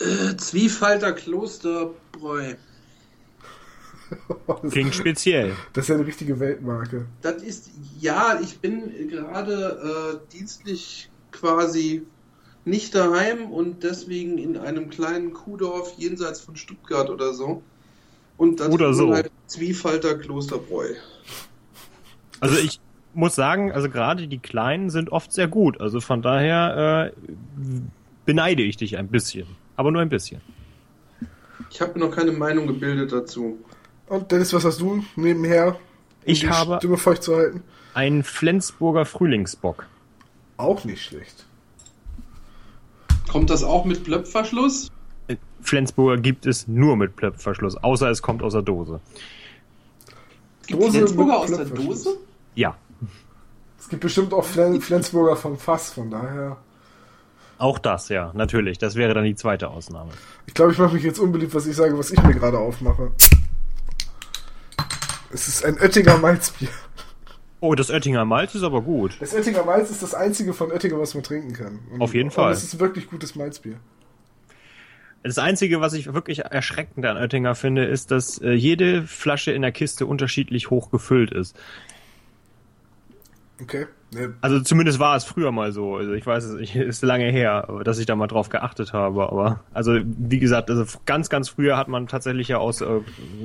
Äh, 0.00 0.36
Zwiefalter 0.36 1.12
Klosterbräu. 1.12 2.54
das, 4.62 4.72
Klingt 4.72 4.94
speziell. 4.94 5.54
das 5.72 5.84
ist 5.84 5.88
ja 5.88 5.94
eine 5.96 6.06
richtige 6.06 6.38
Weltmarke. 6.38 7.06
Das 7.22 7.42
ist, 7.42 7.70
ja, 7.98 8.38
ich 8.42 8.58
bin 8.58 9.08
gerade 9.08 10.20
äh, 10.30 10.32
dienstlich 10.32 11.10
quasi 11.32 12.02
nicht 12.64 12.94
daheim 12.94 13.50
und 13.50 13.82
deswegen 13.84 14.38
in 14.38 14.56
einem 14.58 14.90
kleinen 14.90 15.32
Kuhdorf 15.32 15.94
jenseits 15.96 16.40
von 16.40 16.56
Stuttgart 16.56 17.08
oder 17.10 17.32
so. 17.32 17.62
Und 18.36 18.60
das 18.60 18.68
Oder 18.68 18.90
ist 18.90 18.96
so. 18.98 19.14
halt 19.14 19.30
Zwiefalter 19.46 20.18
Klosterbräu. 20.18 20.94
Also 22.40 22.58
ich 22.58 22.80
muss 23.16 23.34
sagen, 23.34 23.72
also 23.72 23.88
gerade 23.88 24.28
die 24.28 24.38
Kleinen 24.38 24.90
sind 24.90 25.10
oft 25.10 25.32
sehr 25.32 25.48
gut. 25.48 25.80
Also 25.80 26.00
von 26.00 26.22
daher 26.22 27.12
äh, 27.12 27.32
beneide 28.24 28.62
ich 28.62 28.76
dich 28.76 28.96
ein 28.98 29.08
bisschen. 29.08 29.46
Aber 29.76 29.90
nur 29.90 30.00
ein 30.02 30.08
bisschen. 30.08 30.40
Ich 31.70 31.80
habe 31.80 31.98
mir 31.98 32.06
noch 32.06 32.14
keine 32.14 32.32
Meinung 32.32 32.66
gebildet 32.66 33.12
dazu. 33.12 33.58
Und 34.06 34.30
Dennis, 34.30 34.52
was 34.52 34.64
hast 34.64 34.80
du 34.80 35.04
nebenher? 35.16 35.68
um 35.68 35.74
Ich 36.24 36.40
die 36.40 36.48
habe- 36.50 36.76
Stimme 36.78 36.96
feucht 36.96 37.22
zu 37.22 37.34
halten. 37.36 37.62
Ein 37.94 38.22
Flensburger 38.22 39.04
Frühlingsbock. 39.04 39.86
Auch 40.58 40.84
nicht 40.84 41.02
schlecht. 41.02 41.44
Kommt 43.28 43.50
das 43.50 43.64
auch 43.64 43.84
mit 43.84 44.04
Blöpfverschluss? 44.04 44.90
Äh, 45.28 45.36
Flensburger 45.60 46.20
gibt 46.20 46.46
es 46.46 46.68
nur 46.68 46.96
mit 46.96 47.16
Plöpfverschluss, 47.16 47.76
außer 47.76 48.08
es 48.10 48.22
kommt 48.22 48.42
aus 48.42 48.52
der 48.52 48.62
Dose. 48.62 49.00
Gibt 50.66 50.80
Dose 50.82 50.92
Flensburger 50.98 51.38
aus 51.38 51.50
der. 51.52 51.64
Dose? 51.64 52.16
Ja, 52.54 52.76
Es 53.78 53.88
gibt 53.88 54.02
bestimmt 54.02 54.32
auch 54.32 54.44
Flen 54.44 54.80
Flensburger 54.80 55.36
vom 55.36 55.58
Fass, 55.58 55.92
von 55.92 56.10
daher. 56.10 56.56
auch 57.58 57.78
das, 57.78 58.08
ja, 58.08 58.32
natürlich. 58.34 58.78
Das 58.78 58.96
wäre 58.96 59.14
dann 59.14 59.24
die 59.24 59.34
zweite 59.36 59.68
Ausnahme. 59.68 60.10
Ich 60.46 60.54
glaube, 60.54 60.72
ich 60.72 60.78
mache 60.78 60.94
mich 60.94 61.04
jetzt 61.04 61.18
unbeliebt, 61.18 61.54
was 61.54 61.66
ich 61.66 61.76
sage, 61.76 61.96
was 61.98 62.10
ich 62.10 62.22
mir 62.22 62.34
gerade 62.34 62.58
aufmache. 62.58 63.12
Es 65.32 65.48
ist 65.48 65.64
ein 65.64 65.78
Oettinger 65.78 66.18
Malzbier. 66.18 66.68
Oh, 67.60 67.74
das 67.74 67.90
Oettinger 67.90 68.24
Malz 68.24 68.54
ist 68.54 68.62
aber 68.62 68.82
gut. 68.82 69.16
Das 69.20 69.34
Oettinger 69.34 69.64
Malz 69.64 69.90
ist 69.90 70.02
das 70.02 70.14
einzige 70.14 70.52
von 70.52 70.70
Oettinger, 70.70 70.98
was 70.98 71.14
man 71.14 71.22
trinken 71.22 71.52
kann. 71.52 71.78
Und, 71.90 72.00
Auf 72.00 72.14
jeden 72.14 72.30
Fall. 72.30 72.52
es 72.52 72.62
ist 72.62 72.78
wirklich 72.78 73.08
gutes 73.08 73.34
Malzbier. 73.34 73.76
Das 75.22 75.38
Einzige, 75.38 75.80
was 75.80 75.92
ich 75.94 76.12
wirklich 76.12 76.40
erschreckend 76.44 77.04
an 77.04 77.16
Oettinger 77.16 77.54
finde, 77.54 77.84
ist, 77.84 78.10
dass 78.10 78.38
äh, 78.40 78.52
jede 78.52 79.02
Flasche 79.02 79.50
in 79.52 79.62
der 79.62 79.72
Kiste 79.72 80.06
unterschiedlich 80.06 80.70
hoch 80.70 80.90
gefüllt 80.90 81.32
ist. 81.32 81.58
Okay. 83.60 83.86
Nee, 84.14 84.28
Also 84.40 84.60
zumindest 84.60 84.98
war 84.98 85.16
es 85.16 85.24
früher 85.24 85.50
mal 85.50 85.72
so. 85.72 85.96
Also 85.96 86.12
ich 86.12 86.26
weiß 86.26 86.44
es 86.44 86.60
ich- 86.60 86.76
ist 86.76 87.02
lange 87.02 87.30
her, 87.30 87.68
aber 87.68 87.84
dass 87.84 87.98
ich 87.98 88.06
da 88.06 88.14
mal 88.14 88.26
drauf 88.26 88.48
geachtet 88.50 88.92
habe. 88.92 89.28
Aber 89.30 89.64
also 89.72 89.98
wie 90.04 90.38
gesagt, 90.38 90.70
also 90.70 90.84
ganz, 91.06 91.28
ganz 91.28 91.48
früher 91.48 91.76
hat 91.76 91.88
man 91.88 92.06
tatsächlich 92.06 92.48
ja 92.48 92.58
aus, 92.58 92.80
äh, 92.82 93.00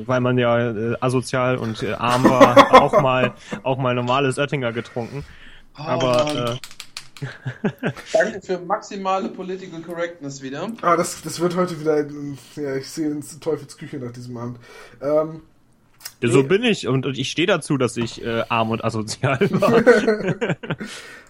weil 0.06 0.20
man 0.22 0.38
ja 0.38 0.72
äh, 0.72 0.96
asozial 1.00 1.58
und 1.58 1.82
äh, 1.82 1.94
arm 1.94 2.24
war, 2.26 2.74
auch 2.82 3.02
mal 3.02 3.34
auch 3.64 3.78
mal 3.78 3.96
normales 3.96 4.38
Oettinger 4.38 4.72
getrunken. 4.74 5.24
Aber 5.74 6.26
Mann. 6.26 6.38
äh, 6.38 6.58
Danke 8.14 8.42
für 8.42 8.58
maximale 8.60 9.30
Political 9.30 9.82
Correctness 9.82 10.42
wieder. 10.42 10.68
Ah, 10.82 10.96
das, 10.96 11.22
das 11.22 11.40
wird 11.40 11.56
heute 11.56 11.80
wieder. 11.80 12.06
Ja, 12.56 12.76
ich 12.76 12.90
sehe 12.90 13.10
ins 13.12 13.40
Teufels 13.40 13.78
Küche 13.78 13.98
nach 13.98 14.12
diesem 14.12 14.36
Abend. 14.38 14.60
Ähm, 15.02 15.42
so 16.24 16.44
bin 16.44 16.64
ich 16.64 16.88
und, 16.88 17.06
und 17.06 17.18
ich 17.18 17.32
stehe 17.32 17.48
dazu, 17.48 17.78
dass 17.78 17.98
ich 17.98 18.24
äh, 18.24 18.44
arm 18.50 18.70
und 18.72 18.84
asozial 18.84 19.40
war. 19.52 20.58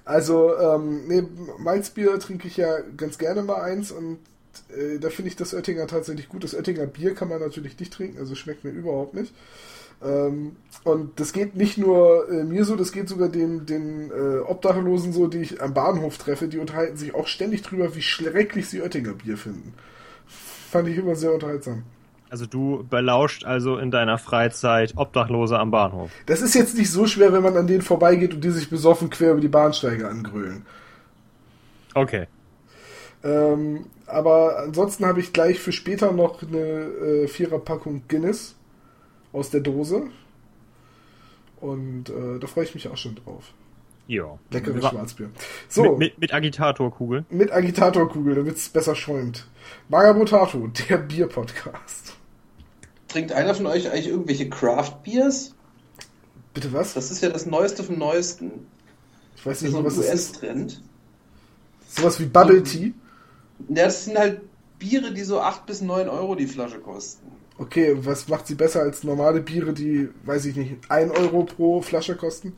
also, 0.05 0.57
ähm, 0.57 1.07
nee, 1.07 1.23
Malzbier 1.59 2.19
trinke 2.19 2.47
ich 2.47 2.57
ja 2.57 2.79
ganz 2.97 3.17
gerne 3.17 3.41
mal 3.41 3.61
eins 3.61 3.91
und 3.91 4.19
äh, 4.75 4.99
da 4.99 5.09
finde 5.09 5.29
ich 5.29 5.35
das 5.35 5.53
Oettinger 5.53 5.87
tatsächlich 5.87 6.29
gut. 6.29 6.43
Das 6.43 6.53
Oettinger 6.53 6.87
Bier 6.87 7.15
kann 7.15 7.29
man 7.29 7.39
natürlich 7.39 7.79
nicht 7.79 7.93
trinken, 7.93 8.17
also 8.17 8.35
schmeckt 8.35 8.63
mir 8.63 8.71
überhaupt 8.71 9.13
nicht. 9.13 9.33
Ähm, 10.03 10.55
und 10.83 11.19
das 11.19 11.31
geht 11.31 11.55
nicht 11.55 11.77
nur 11.77 12.27
äh, 12.29 12.43
mir 12.43 12.65
so, 12.65 12.75
das 12.75 12.91
geht 12.91 13.07
sogar 13.07 13.29
den, 13.29 13.65
den 13.65 14.09
äh, 14.11 14.39
Obdachlosen 14.39 15.13
so, 15.13 15.27
die 15.27 15.39
ich 15.39 15.61
am 15.61 15.73
Bahnhof 15.73 16.17
treffe, 16.17 16.47
die 16.47 16.57
unterhalten 16.57 16.97
sich 16.97 17.13
auch 17.13 17.27
ständig 17.27 17.61
drüber, 17.61 17.95
wie 17.95 18.01
schrecklich 18.01 18.67
sie 18.67 18.81
Oettinger 18.81 19.13
Bier 19.13 19.37
finden. 19.37 19.73
Fand 20.27 20.87
ich 20.87 20.97
immer 20.97 21.15
sehr 21.15 21.33
unterhaltsam. 21.33 21.83
Also 22.31 22.45
du 22.45 22.85
belauscht 22.89 23.43
also 23.43 23.77
in 23.77 23.91
deiner 23.91 24.17
Freizeit 24.17 24.93
Obdachlose 24.95 25.59
am 25.59 25.69
Bahnhof. 25.69 26.11
Das 26.27 26.41
ist 26.41 26.55
jetzt 26.55 26.77
nicht 26.77 26.89
so 26.89 27.05
schwer, 27.05 27.33
wenn 27.33 27.43
man 27.43 27.57
an 27.57 27.67
denen 27.67 27.81
vorbeigeht 27.81 28.33
und 28.33 28.41
die 28.41 28.51
sich 28.51 28.69
besoffen 28.69 29.09
quer 29.09 29.33
über 29.33 29.41
die 29.41 29.49
Bahnsteige 29.49 30.07
angrölen. 30.07 30.65
Okay. 31.93 32.27
Ähm, 33.21 33.87
aber 34.05 34.59
ansonsten 34.59 35.05
habe 35.05 35.19
ich 35.19 35.33
gleich 35.33 35.59
für 35.59 35.73
später 35.73 36.13
noch 36.13 36.41
eine 36.41 36.57
äh, 36.57 37.27
Viererpackung 37.27 38.03
Guinness 38.07 38.55
aus 39.33 39.49
der 39.49 39.59
Dose. 39.59 40.03
Und 41.59 42.09
äh, 42.09 42.39
da 42.39 42.47
freue 42.47 42.63
ich 42.63 42.73
mich 42.73 42.87
auch 42.87 42.95
schon 42.97 43.15
drauf. 43.15 43.51
Ja. 44.07 44.39
Leckeres 44.51 44.83
Wa- 44.83 44.89
Schwarzbier. 44.91 45.31
So, 45.67 45.83
Mit, 45.83 45.91
mit, 45.91 45.99
mit, 45.99 46.19
mit 46.19 46.33
Agitatorkugel. 46.33 47.25
Agitatorkugel, 47.51 48.35
damit 48.35 48.55
es 48.55 48.69
besser 48.69 48.95
schäumt. 48.95 49.47
Magabotato, 49.89 50.69
der 50.89 50.97
Bier-Podcast. 50.97 52.15
Trinkt 53.11 53.33
einer 53.33 53.53
von 53.53 53.67
euch 53.67 53.91
eigentlich 53.91 54.07
irgendwelche 54.07 54.49
Craft 54.49 55.03
Beers? 55.03 55.53
Bitte 56.53 56.71
was? 56.71 56.93
Das 56.93 57.11
ist 57.11 57.21
ja 57.21 57.29
das 57.29 57.45
Neueste 57.45 57.83
vom 57.83 57.97
Neuesten. 57.97 58.51
Ich 59.35 59.45
weiß 59.45 59.61
nicht 59.63 59.71
so 59.71 59.83
was 59.83 59.95
das 59.95 60.05
ist. 60.05 60.29
US-Trend. 60.35 60.81
Sowas 61.89 62.19
wie 62.21 62.25
Bubble 62.25 62.63
Tea. 62.63 62.93
Ja, 63.67 63.85
das 63.85 64.05
sind 64.05 64.17
halt 64.17 64.41
Biere, 64.79 65.13
die 65.13 65.23
so 65.23 65.41
8 65.41 65.65
bis 65.65 65.81
9 65.81 66.07
Euro 66.07 66.35
die 66.35 66.47
Flasche 66.47 66.79
kosten. 66.79 67.29
Okay, 67.57 67.97
was 67.99 68.29
macht 68.29 68.47
sie 68.47 68.55
besser 68.55 68.81
als 68.81 69.03
normale 69.03 69.41
Biere, 69.41 69.73
die, 69.73 70.07
weiß 70.23 70.45
ich 70.45 70.55
nicht, 70.55 70.75
1 70.89 71.11
Euro 71.11 71.43
pro 71.43 71.81
Flasche 71.81 72.15
kosten? 72.15 72.53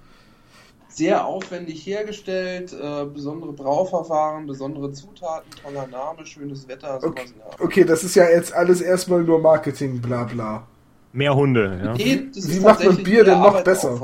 Sehr 0.94 1.26
aufwendig 1.26 1.86
hergestellt, 1.88 2.72
äh, 2.72 3.06
besondere 3.06 3.52
Brauverfahren, 3.52 4.46
besondere 4.46 4.92
Zutaten, 4.92 5.50
toller 5.64 5.88
Name, 5.88 6.24
schönes 6.24 6.68
Wetter, 6.68 7.02
sowas 7.02 7.10
Okay, 7.12 7.26
in 7.30 7.34
der 7.38 7.46
Art. 7.48 7.62
okay, 7.62 7.84
das 7.84 8.04
ist 8.04 8.14
ja 8.14 8.30
jetzt 8.30 8.54
alles 8.54 8.80
erstmal 8.80 9.24
nur 9.24 9.40
Marketing, 9.40 10.00
bla 10.02 10.26
bla. 10.26 10.68
Mehr 11.12 11.36
Hunde, 11.36 11.80
ja. 11.84 11.94
Nee, 11.94 12.28
das 12.34 12.48
Wie 12.48 12.58
ist 12.58 12.62
macht 12.64 12.84
man 12.84 12.98
Bier 13.04 13.24
denn 13.24 13.40
noch 13.40 13.64
besser? 13.64 14.00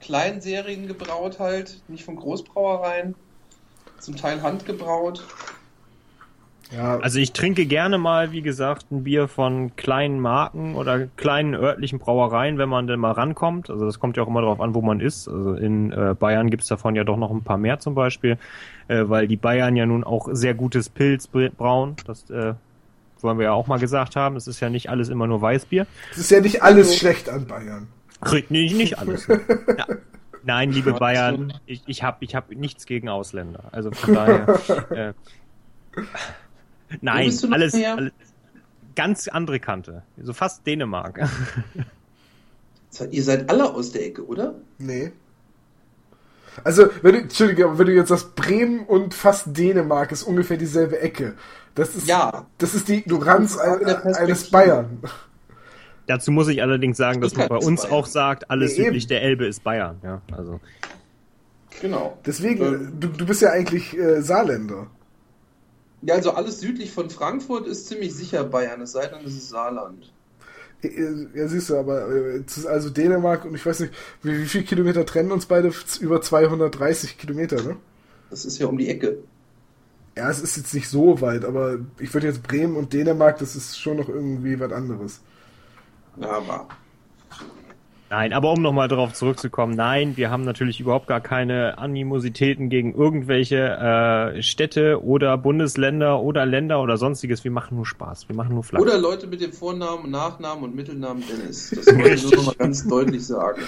Kleinserien 0.00 0.86
gebraut 0.86 1.40
halt, 1.40 1.82
nicht 1.88 2.04
von 2.04 2.14
Großbrauereien, 2.14 3.16
zum 3.98 4.14
Teil 4.16 4.40
handgebraut. 4.42 5.24
Ja, 6.72 6.98
Also 6.98 7.18
ich 7.18 7.32
trinke 7.32 7.66
gerne 7.66 7.98
mal, 7.98 8.32
wie 8.32 8.42
gesagt, 8.42 8.90
ein 8.90 9.04
Bier 9.04 9.28
von 9.28 9.76
kleinen 9.76 10.18
Marken 10.20 10.74
oder 10.74 11.06
kleinen 11.16 11.54
örtlichen 11.54 11.98
Brauereien, 11.98 12.58
wenn 12.58 12.68
man 12.68 12.86
denn 12.86 12.98
mal 13.00 13.12
rankommt. 13.12 13.70
Also 13.70 13.84
das 13.86 14.00
kommt 14.00 14.16
ja 14.16 14.22
auch 14.22 14.28
immer 14.28 14.40
darauf 14.40 14.60
an, 14.60 14.74
wo 14.74 14.80
man 14.82 15.00
ist. 15.00 15.28
Also 15.28 15.54
in 15.54 15.92
äh, 15.92 16.14
Bayern 16.18 16.50
gibt's 16.50 16.66
davon 16.66 16.96
ja 16.96 17.04
doch 17.04 17.16
noch 17.16 17.30
ein 17.30 17.42
paar 17.42 17.58
mehr 17.58 17.78
zum 17.78 17.94
Beispiel, 17.94 18.38
äh, 18.88 19.04
weil 19.06 19.28
die 19.28 19.36
Bayern 19.36 19.76
ja 19.76 19.86
nun 19.86 20.04
auch 20.04 20.28
sehr 20.32 20.54
gutes 20.54 20.88
Pilz 20.88 21.26
br- 21.28 21.50
brauen. 21.50 21.96
Das 22.06 22.28
äh, 22.30 22.54
wollen 23.20 23.38
wir 23.38 23.44
ja 23.44 23.52
auch 23.52 23.66
mal 23.66 23.78
gesagt 23.78 24.16
haben. 24.16 24.36
Es 24.36 24.46
ist 24.46 24.60
ja 24.60 24.68
nicht 24.70 24.90
alles 24.90 25.08
immer 25.10 25.26
nur 25.26 25.40
Weißbier. 25.42 25.86
es 26.12 26.18
ist 26.18 26.30
ja 26.30 26.40
nicht 26.40 26.62
alles 26.62 26.88
Also- 26.88 26.98
schlecht 26.98 27.28
an 27.28 27.46
Bayern. 27.46 27.86
Nicht, 28.48 28.74
nicht 28.76 28.98
alles. 28.98 29.26
ja. 29.28 29.86
Nein, 30.44 30.72
liebe 30.72 30.92
Bayern, 30.94 31.52
ich, 31.66 31.82
ich 31.86 32.02
habe 32.02 32.18
ich 32.20 32.34
hab 32.34 32.50
nichts 32.50 32.86
gegen 32.86 33.08
Ausländer. 33.10 33.64
Also 33.72 33.90
von 33.92 34.14
daher. 34.14 34.46
äh, 34.90 35.12
nein, 37.00 37.26
bist 37.26 37.42
du 37.42 37.48
noch 37.48 37.54
alles, 37.54 37.74
alles 37.74 38.12
ganz 38.94 39.28
andere 39.28 39.60
Kante. 39.60 40.02
So 40.22 40.32
fast 40.32 40.66
Dänemark. 40.66 41.20
Ihr 43.10 43.22
seid 43.24 43.50
alle 43.50 43.72
aus 43.74 43.90
der 43.92 44.06
Ecke, 44.06 44.24
oder? 44.26 44.54
Nee. 44.78 45.12
Also, 46.62 46.86
wenn 47.02 47.14
du, 47.14 47.20
Entschuldige, 47.22 47.64
aber 47.64 47.78
wenn 47.78 47.86
du 47.86 47.92
jetzt 47.94 48.08
sagst, 48.10 48.36
Bremen 48.36 48.84
und 48.86 49.12
fast 49.14 49.56
Dänemark 49.56 50.12
ist 50.12 50.22
ungefähr 50.22 50.56
dieselbe 50.56 51.00
Ecke. 51.00 51.34
Das 51.74 51.96
ist, 51.96 52.06
Ja. 52.06 52.46
das 52.58 52.74
ist 52.76 52.86
die 52.86 52.98
Ignoranz 52.98 53.56
ist 53.56 53.60
eines. 54.16 54.50
Bayern. 54.50 55.00
Dazu 56.06 56.30
muss 56.30 56.46
ich 56.48 56.62
allerdings 56.62 56.96
sagen, 56.96 57.20
dass 57.20 57.34
man 57.34 57.48
bei 57.48 57.56
uns 57.56 57.82
Bayern. 57.82 57.94
auch 57.94 58.06
sagt, 58.06 58.50
alles 58.50 58.74
eben. 58.74 58.84
südlich 58.84 59.06
der 59.08 59.22
Elbe 59.22 59.46
ist 59.46 59.64
Bayern. 59.64 59.98
Ja, 60.04 60.22
also 60.30 60.60
Genau. 61.80 62.16
Deswegen, 62.24 62.64
Ähm. 62.64 62.92
du, 63.00 63.08
du 63.08 63.26
bist 63.26 63.42
ja 63.42 63.50
eigentlich 63.50 63.98
äh, 63.98 64.22
Saarländer. 64.22 64.86
Ja, 66.04 66.14
also 66.14 66.30
alles 66.32 66.60
südlich 66.60 66.92
von 66.92 67.10
Frankfurt 67.10 67.66
ist 67.66 67.88
ziemlich 67.88 68.14
sicher 68.14 68.44
Bayern, 68.44 68.80
es 68.82 68.92
sei 68.92 69.08
denn, 69.08 69.24
es 69.24 69.34
ist 69.34 69.48
Saarland. 69.48 70.14
Äh, 70.82 71.26
Ja, 71.34 71.48
siehst 71.48 71.70
du, 71.70 71.76
aber 71.78 72.08
äh, 72.08 72.42
es 72.46 72.58
ist 72.58 72.66
also 72.66 72.90
Dänemark 72.90 73.44
und 73.44 73.54
ich 73.54 73.64
weiß 73.64 73.80
nicht, 73.80 73.94
wie, 74.22 74.38
wie 74.42 74.46
viele 74.46 74.64
Kilometer 74.64 75.06
trennen 75.06 75.32
uns 75.32 75.46
beide? 75.46 75.72
Über 76.00 76.20
230 76.20 77.18
Kilometer, 77.18 77.62
ne? 77.62 77.76
Das 78.28 78.44
ist 78.44 78.58
ja 78.58 78.66
um 78.66 78.76
die 78.78 78.88
Ecke. 78.88 79.24
Ja, 80.16 80.30
es 80.30 80.40
ist 80.40 80.56
jetzt 80.56 80.74
nicht 80.74 80.88
so 80.88 81.20
weit, 81.20 81.44
aber 81.44 81.78
ich 81.98 82.12
würde 82.14 82.26
jetzt 82.28 82.42
Bremen 82.42 82.76
und 82.76 82.92
Dänemark, 82.92 83.38
das 83.38 83.56
ist 83.56 83.78
schon 83.80 83.96
noch 83.96 84.08
irgendwie 84.08 84.58
was 84.60 84.72
anderes. 84.72 85.20
Ja, 86.16 86.30
aber. 86.38 86.68
Nein, 88.16 88.32
aber 88.32 88.52
um 88.52 88.62
nochmal 88.62 88.86
darauf 88.86 89.12
zurückzukommen, 89.12 89.74
nein, 89.74 90.16
wir 90.16 90.30
haben 90.30 90.44
natürlich 90.44 90.78
überhaupt 90.78 91.08
gar 91.08 91.20
keine 91.20 91.78
Animositäten 91.78 92.68
gegen 92.68 92.94
irgendwelche 92.94 93.56
äh, 93.56 94.40
Städte 94.40 95.02
oder 95.02 95.36
Bundesländer 95.36 96.20
oder 96.20 96.46
Länder 96.46 96.80
oder 96.80 96.96
sonstiges. 96.96 97.42
Wir 97.42 97.50
machen 97.50 97.74
nur 97.74 97.86
Spaß, 97.86 98.28
wir 98.28 98.36
machen 98.36 98.54
nur 98.54 98.62
Flagge. 98.62 98.84
Oder 98.84 98.98
Leute 98.98 99.26
mit 99.26 99.40
dem 99.40 99.52
Vornamen, 99.52 100.12
Nachnamen 100.12 100.62
und 100.62 100.76
Mittelnamen 100.76 101.24
Dennis. 101.28 101.72
Das 101.74 101.86
wollte 101.96 102.14
ich 102.14 102.22
nur 102.22 102.36
noch 102.36 102.46
mal 102.46 102.54
ganz 102.56 102.86
deutlich 102.86 103.26
sagen. 103.26 103.62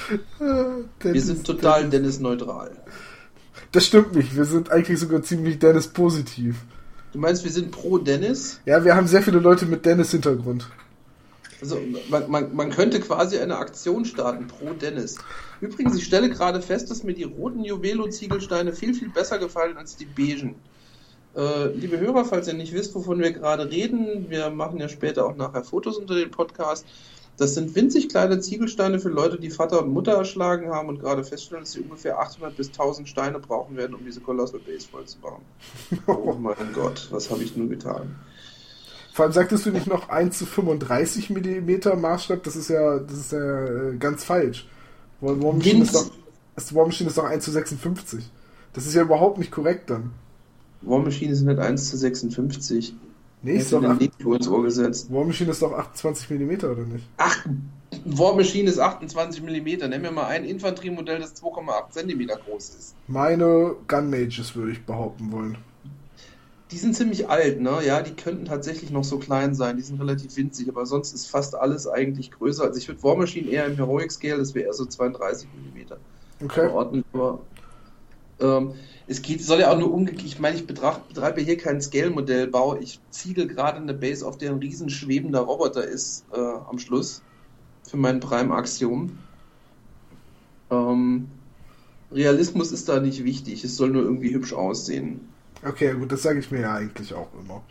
Wir 1.00 1.21
sind 1.21 1.45
total 1.45 1.91
Dennis-neutral. 1.91 2.71
Das 3.73 3.85
stimmt 3.85 4.15
nicht, 4.15 4.37
wir 4.37 4.45
sind 4.45 4.71
eigentlich 4.71 5.00
sogar 5.00 5.23
ziemlich 5.23 5.59
Dennis 5.59 5.88
positiv. 5.88 6.55
Du 7.12 7.19
meinst, 7.19 7.43
wir 7.43 7.50
sind 7.50 7.73
pro 7.73 7.99
Dennis? 7.99 8.61
Ja, 8.65 8.85
wir 8.85 8.95
haben 8.95 9.09
sehr 9.09 9.23
viele 9.23 9.41
Leute 9.41 9.67
mit 9.67 9.85
Dennis-Hintergrund. 9.85 10.69
Also 11.61 11.79
man, 12.11 12.31
man, 12.31 12.55
man 12.55 12.71
könnte 12.71 13.01
quasi 13.01 13.39
eine 13.39 13.57
Aktion 13.57 14.05
starten 14.05 14.47
pro 14.47 14.75
Dennis. 14.75 15.17
Übrigens, 15.61 15.97
ich 15.97 16.05
stelle 16.05 16.29
gerade 16.29 16.61
fest, 16.61 16.91
dass 16.91 17.03
mir 17.03 17.15
die 17.15 17.25
roten 17.25 17.65
Juwelo-Ziegelsteine 17.65 18.73
viel, 18.73 18.95
viel 18.95 19.09
besser 19.09 19.39
gefallen 19.39 19.77
als 19.77 19.97
die 19.97 20.05
beigen. 20.05 20.57
Äh, 21.35 21.69
liebe 21.69 21.99
Hörer, 21.99 22.25
falls 22.25 22.49
ihr 22.49 22.55
nicht 22.55 22.73
wisst, 22.73 22.95
wovon 22.95 23.19
wir 23.21 23.33
gerade 23.33 23.71
reden, 23.71 24.31
wir 24.31 24.51
machen 24.51 24.79
ja 24.79 24.89
später 24.89 25.27
auch 25.27 25.37
nachher 25.37 25.65
Fotos 25.65 25.99
unter 25.99 26.15
dem 26.15 26.31
Podcast. 26.31 26.87
Das 27.37 27.55
sind 27.55 27.75
winzig 27.75 28.09
kleine 28.09 28.41
Ziegelsteine 28.41 28.99
für 28.99 29.11
Leute, 29.11 29.39
die 29.39 29.51
Vater 29.51 29.83
und 29.83 29.93
Mutter 29.93 30.13
erschlagen 30.13 30.71
haben 30.71 30.89
und 30.89 31.01
gerade 31.01 31.23
feststellen, 31.23 31.65
dass 31.65 31.73
sie 31.73 31.81
ungefähr 31.81 32.19
800 32.19 32.57
bis 32.57 32.69
1000 32.69 33.07
Steine 33.07 33.39
brauchen 33.39 33.77
werden, 33.77 33.95
um 33.95 34.05
diese 34.07 34.21
Colossal 34.21 34.61
Base 34.61 34.89
voll 34.89 35.05
zu 35.05 35.19
bauen. 35.19 35.43
Oh 36.07 36.35
mein 36.39 36.73
Gott, 36.73 37.09
was 37.11 37.31
habe 37.31 37.43
ich 37.43 37.55
nur 37.55 37.69
getan? 37.69 38.17
Vor 39.17 39.25
allem 39.25 39.33
sagtest 39.33 39.65
du 39.65 39.71
nicht 39.71 39.87
noch 39.87 40.11
1 40.11 40.37
zu 40.37 40.45
35 40.45 41.31
Millimeter 41.31 41.97
Maßstab, 41.97 42.43
das 42.43 42.55
ist 42.55 42.69
ja, 42.69 42.99
das 42.99 43.17
ist 43.17 43.33
ja 43.33 43.65
äh, 43.65 43.97
ganz 43.97 44.23
falsch. 44.25 44.69
War 45.23 45.41
War 45.43 45.55
Machine 45.55 45.85
ist 45.85 45.95
doch, 45.95 46.11
ist, 46.55 46.75
War 46.75 46.85
Machine 46.85 47.09
ist 47.09 47.17
doch 47.17 47.25
1 47.25 47.43
zu 47.43 47.51
56. 47.51 48.31
Das 48.75 48.87
ist 48.87 48.93
ja 48.93 49.01
überhaupt 49.01 49.39
nicht 49.39 49.51
korrekt 49.51 49.89
dann. 49.89 50.11
War 50.83 50.99
Machine 50.99 51.35
sind 51.35 51.47
nicht 51.47 51.59
1 51.59 51.89
zu 51.89 51.97
56. 51.97 52.95
Nee, 53.41 53.57
ist 53.57 53.73
doch 53.73 53.81
den 53.81 53.93
acht- 53.93 54.01
Link 54.03 54.13
ins 54.21 54.49
Ohr 54.49 54.63
gesetzt. 54.63 55.11
War 55.11 55.25
Machine 55.25 55.51
ist 55.51 55.63
doch 55.63 55.73
28 55.73 56.29
Millimeter, 56.29 56.73
oder 56.73 56.83
nicht? 56.85 57.09
Ach, 57.17 57.47
War 58.05 58.35
Machine 58.37 58.69
ist 58.69 58.79
28 58.79 59.43
mm. 59.43 59.89
Nenn 59.89 60.03
mir 60.03 60.11
mal 60.11 60.27
ein 60.27 60.45
Infanteriemodell, 60.45 61.21
das 61.21 61.35
2,8 61.43 61.91
cm 61.91 62.29
groß 62.45 62.69
ist. 62.69 62.95
Meine 63.09 63.77
Gun 63.89 64.11
Mages 64.11 64.55
würde 64.55 64.73
ich 64.73 64.85
behaupten 64.85 65.33
wollen. 65.33 65.57
Die 66.73 66.79
sind 66.79 66.97
ziemlich 66.97 67.29
alt, 67.29 67.61
ne? 67.61 67.79
Ja, 67.85 68.03
die 68.03 68.15
könnten 68.15 68.45
tatsächlich 68.45 68.91
noch 68.91 69.05
so 69.05 69.19
klein 69.19 69.55
sein. 69.55 69.77
Die 69.77 69.83
sind 69.83 70.01
relativ 70.01 70.37
winzig, 70.37 70.69
aber 70.69 70.85
sonst 70.85 71.13
ist 71.13 71.31
fast 71.31 71.55
alles 71.55 71.87
eigentlich 71.87 72.33
größer. 72.33 72.65
Also 72.65 72.79
ich 72.79 72.89
würde 72.89 73.03
War 73.05 73.17
Machine 73.17 73.49
eher 73.49 73.67
im 73.67 73.77
Heroic 73.77 74.11
Scale, 74.11 74.39
das 74.39 74.55
wäre 74.55 74.67
eher 74.67 74.73
so 74.73 74.85
32 74.85 75.49
mm. 75.53 76.45
Okay. 76.45 76.69
Ordnung, 76.69 77.05
aber 77.13 77.47
ähm, 78.41 78.75
es 79.07 79.23
geht, 79.23 79.43
soll 79.43 79.61
ja 79.61 79.71
auch 79.73 79.79
nur 79.79 79.93
umgekehrt. 79.93 80.27
Ich 80.27 80.39
meine, 80.39 80.57
ich 80.57 80.67
betracht, 80.67 81.09
betreibe 81.09 81.41
hier 81.41 81.57
keinen 81.57 81.81
Scale-Modellbau. 81.81 82.77
Ich 82.81 83.01
ziegel 83.11 83.47
gerade 83.47 83.79
eine 83.79 83.95
Base, 83.95 84.27
auf 84.27 84.37
der 84.37 84.51
ein 84.51 84.59
riesen 84.59 84.91
schwebender 84.91 85.41
Roboter 85.41 85.85
ist 85.87 86.27
äh, 86.33 86.39
am 86.39 86.79
Schluss 86.79 87.23
für 87.89 87.97
mein 87.97 88.21
Prime-Axiom. 88.21 89.17
Ähm, 90.71 91.29
Realismus 92.11 92.73
ist 92.73 92.89
da 92.89 93.01
nicht 93.01 93.25
wichtig. 93.25 93.65
Es 93.65 93.77
soll 93.77 93.91
nur 93.91 94.03
irgendwie 94.03 94.35
hübsch 94.35 94.53
aussehen. 94.53 95.36
Okay, 95.69 95.95
gut, 95.95 96.13
das 96.13 96.23
sage 96.23 96.39
ich 96.39 96.51
mir 96.51 96.61
ja 96.61 96.75
eigentlich 96.75 97.13
auch 97.15 97.29
immer. 97.39 97.63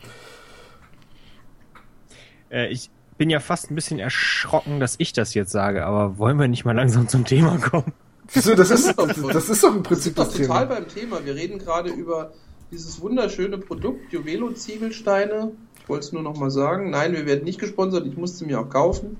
Äh, 2.50 2.68
ich 2.68 2.90
bin 3.18 3.30
ja 3.30 3.40
fast 3.40 3.70
ein 3.70 3.74
bisschen 3.74 3.98
erschrocken, 3.98 4.80
dass 4.80 4.96
ich 4.98 5.12
das 5.12 5.34
jetzt 5.34 5.50
sage, 5.52 5.84
aber 5.86 6.18
wollen 6.18 6.38
wir 6.38 6.48
nicht 6.48 6.64
mal 6.64 6.76
langsam 6.76 7.08
zum 7.08 7.24
Thema 7.24 7.58
kommen? 7.58 7.92
Wieso, 8.32 8.54
das 8.54 8.70
ist, 8.70 8.86
das, 8.98 9.22
das 9.22 9.48
ist 9.48 9.64
doch 9.64 9.74
im 9.74 9.82
Prinzip 9.82 10.16
sind 10.16 10.18
doch 10.18 10.24
das 10.26 10.34
total 10.34 10.66
Thema. 10.66 10.80
beim 10.80 10.88
Thema. 10.88 11.24
Wir 11.24 11.34
reden 11.34 11.58
gerade 11.58 11.90
über 11.90 12.32
dieses 12.70 13.00
wunderschöne 13.00 13.58
Produkt, 13.58 14.12
Juvelo-Ziegelsteine. 14.12 15.52
Ich 15.80 15.88
wollte 15.88 16.06
es 16.06 16.12
nur 16.12 16.22
noch 16.22 16.36
mal 16.36 16.50
sagen. 16.50 16.90
Nein, 16.90 17.12
wir 17.12 17.26
werden 17.26 17.44
nicht 17.44 17.60
gesponsert. 17.60 18.06
Ich 18.06 18.16
musste 18.16 18.44
mir 18.44 18.60
auch 18.60 18.68
kaufen. 18.68 19.16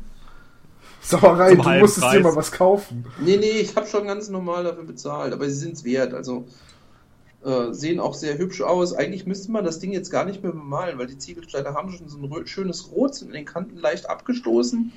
Sauerei, 1.01 1.55
Zum 1.55 1.63
du 1.63 1.71
musstest 1.79 2.07
dir 2.07 2.11
Preis. 2.11 2.23
mal 2.25 2.37
was 2.37 2.51
kaufen. 2.51 3.07
Nee, 3.21 3.37
nee, 3.37 3.61
ich 3.61 3.77
habe 3.77 3.87
schon 3.87 4.09
ganz 4.09 4.29
normal 4.29 4.65
dafür 4.65 4.83
bezahlt, 4.85 5.33
aber 5.33 5.49
sie 5.49 5.55
sind 5.55 5.75
es 5.75 5.85
wert. 5.85 6.13
Also 6.13 6.47
äh, 7.47 7.73
sehen 7.73 8.01
auch 8.01 8.15
sehr 8.15 8.39
hübsch 8.39 8.61
aus. 8.61 8.93
Eigentlich 8.93 9.25
müsste 9.25 9.53
man 9.53 9.65
das 9.65 9.79
Ding 9.79 9.93
jetzt 9.93 10.11
gar 10.11 10.25
nicht 10.25 10.43
mehr 10.43 10.51
bemalen, 10.51 10.99
weil 10.99 11.07
die 11.07 11.17
Ziegelsteine 11.17 11.75
haben 11.75 11.93
schon 11.93 12.09
so 12.09 12.19
ein 12.19 12.47
schönes 12.47 12.91
Rot, 12.91 13.15
sind 13.15 13.29
in 13.29 13.35
den 13.35 13.45
Kanten 13.45 13.77
leicht 13.79 14.11
abgestoßen. 14.11 14.93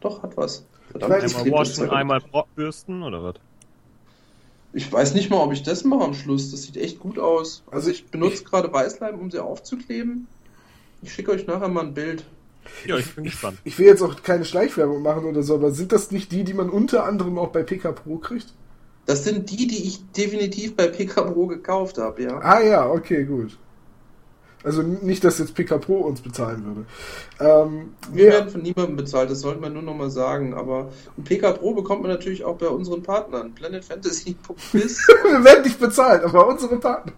Doch, 0.00 0.22
hat 0.24 0.36
was. 0.36 0.64
Verdammt, 0.90 1.24
ich 1.24 1.36
Einmal 1.36 1.60
waschen, 1.60 1.90
einmal 1.90 2.22
bürsten 2.56 3.02
oder 3.02 3.22
was? 3.22 3.34
Ich 4.72 4.92
weiß 4.92 5.14
nicht 5.14 5.30
mal, 5.30 5.36
ob 5.36 5.52
ich 5.52 5.62
das 5.62 5.84
mache 5.84 6.02
am 6.02 6.14
Schluss. 6.14 6.50
Das 6.50 6.64
sieht 6.64 6.76
echt 6.76 6.98
gut 6.98 7.18
aus. 7.18 7.62
Also 7.66 7.76
Also 7.76 7.90
ich 7.92 8.06
benutze 8.06 8.42
gerade 8.42 8.72
Weißleim, 8.72 9.18
um 9.18 9.30
sie 9.30 9.38
aufzukleben. 9.38 10.26
Ich 11.00 11.12
schicke 11.12 11.30
euch 11.30 11.46
nachher 11.46 11.68
mal 11.68 11.84
ein 11.84 11.94
Bild. 11.94 12.24
Ja, 12.86 12.98
ich 12.98 13.14
bin 13.14 13.24
gespannt. 13.24 13.58
Ich 13.62 13.78
will 13.78 13.86
jetzt 13.86 14.02
auch 14.02 14.20
keine 14.22 14.44
Schleichwerbung 14.44 15.02
machen 15.02 15.26
oder 15.26 15.44
so, 15.44 15.54
aber 15.54 15.70
sind 15.70 15.92
das 15.92 16.10
nicht 16.10 16.32
die, 16.32 16.42
die 16.42 16.54
man 16.54 16.70
unter 16.70 17.04
anderem 17.04 17.38
auch 17.38 17.48
bei 17.48 17.62
PK 17.62 17.92
Pro 17.92 18.16
kriegt? 18.16 18.52
Das 19.06 19.24
sind 19.24 19.50
die, 19.50 19.66
die 19.66 19.86
ich 19.86 20.00
definitiv 20.12 20.76
bei 20.76 20.86
PK 20.88 21.22
Pro 21.22 21.46
gekauft 21.46 21.98
habe, 21.98 22.22
ja. 22.22 22.38
Ah 22.38 22.60
ja, 22.62 22.86
okay, 22.88 23.24
gut. 23.24 23.56
Also 24.62 24.80
nicht, 24.80 25.22
dass 25.24 25.38
jetzt 25.38 25.54
PK 25.54 25.76
Pro 25.76 25.96
uns 25.98 26.22
bezahlen 26.22 26.64
würde. 26.64 26.86
Ähm, 27.38 27.90
Wir 28.10 28.24
ja, 28.24 28.32
werden 28.32 28.48
von 28.50 28.62
niemandem 28.62 28.96
bezahlt, 28.96 29.30
das 29.30 29.40
sollte 29.40 29.60
man 29.60 29.74
nur 29.74 29.82
noch 29.82 29.94
mal 29.94 30.08
sagen. 30.10 30.54
Aber 30.54 30.88
PK 31.22 31.52
Pro 31.52 31.74
bekommt 31.74 32.00
man 32.00 32.10
natürlich 32.12 32.44
auch 32.46 32.56
bei 32.56 32.68
unseren 32.68 33.02
Partnern. 33.02 33.52
planetfantasy.biz. 33.54 34.72
wir 35.24 35.44
werden 35.44 35.64
nicht 35.64 35.78
bezahlt, 35.78 36.24
aber 36.24 36.48
unsere 36.48 36.78
Partner. 36.78 37.12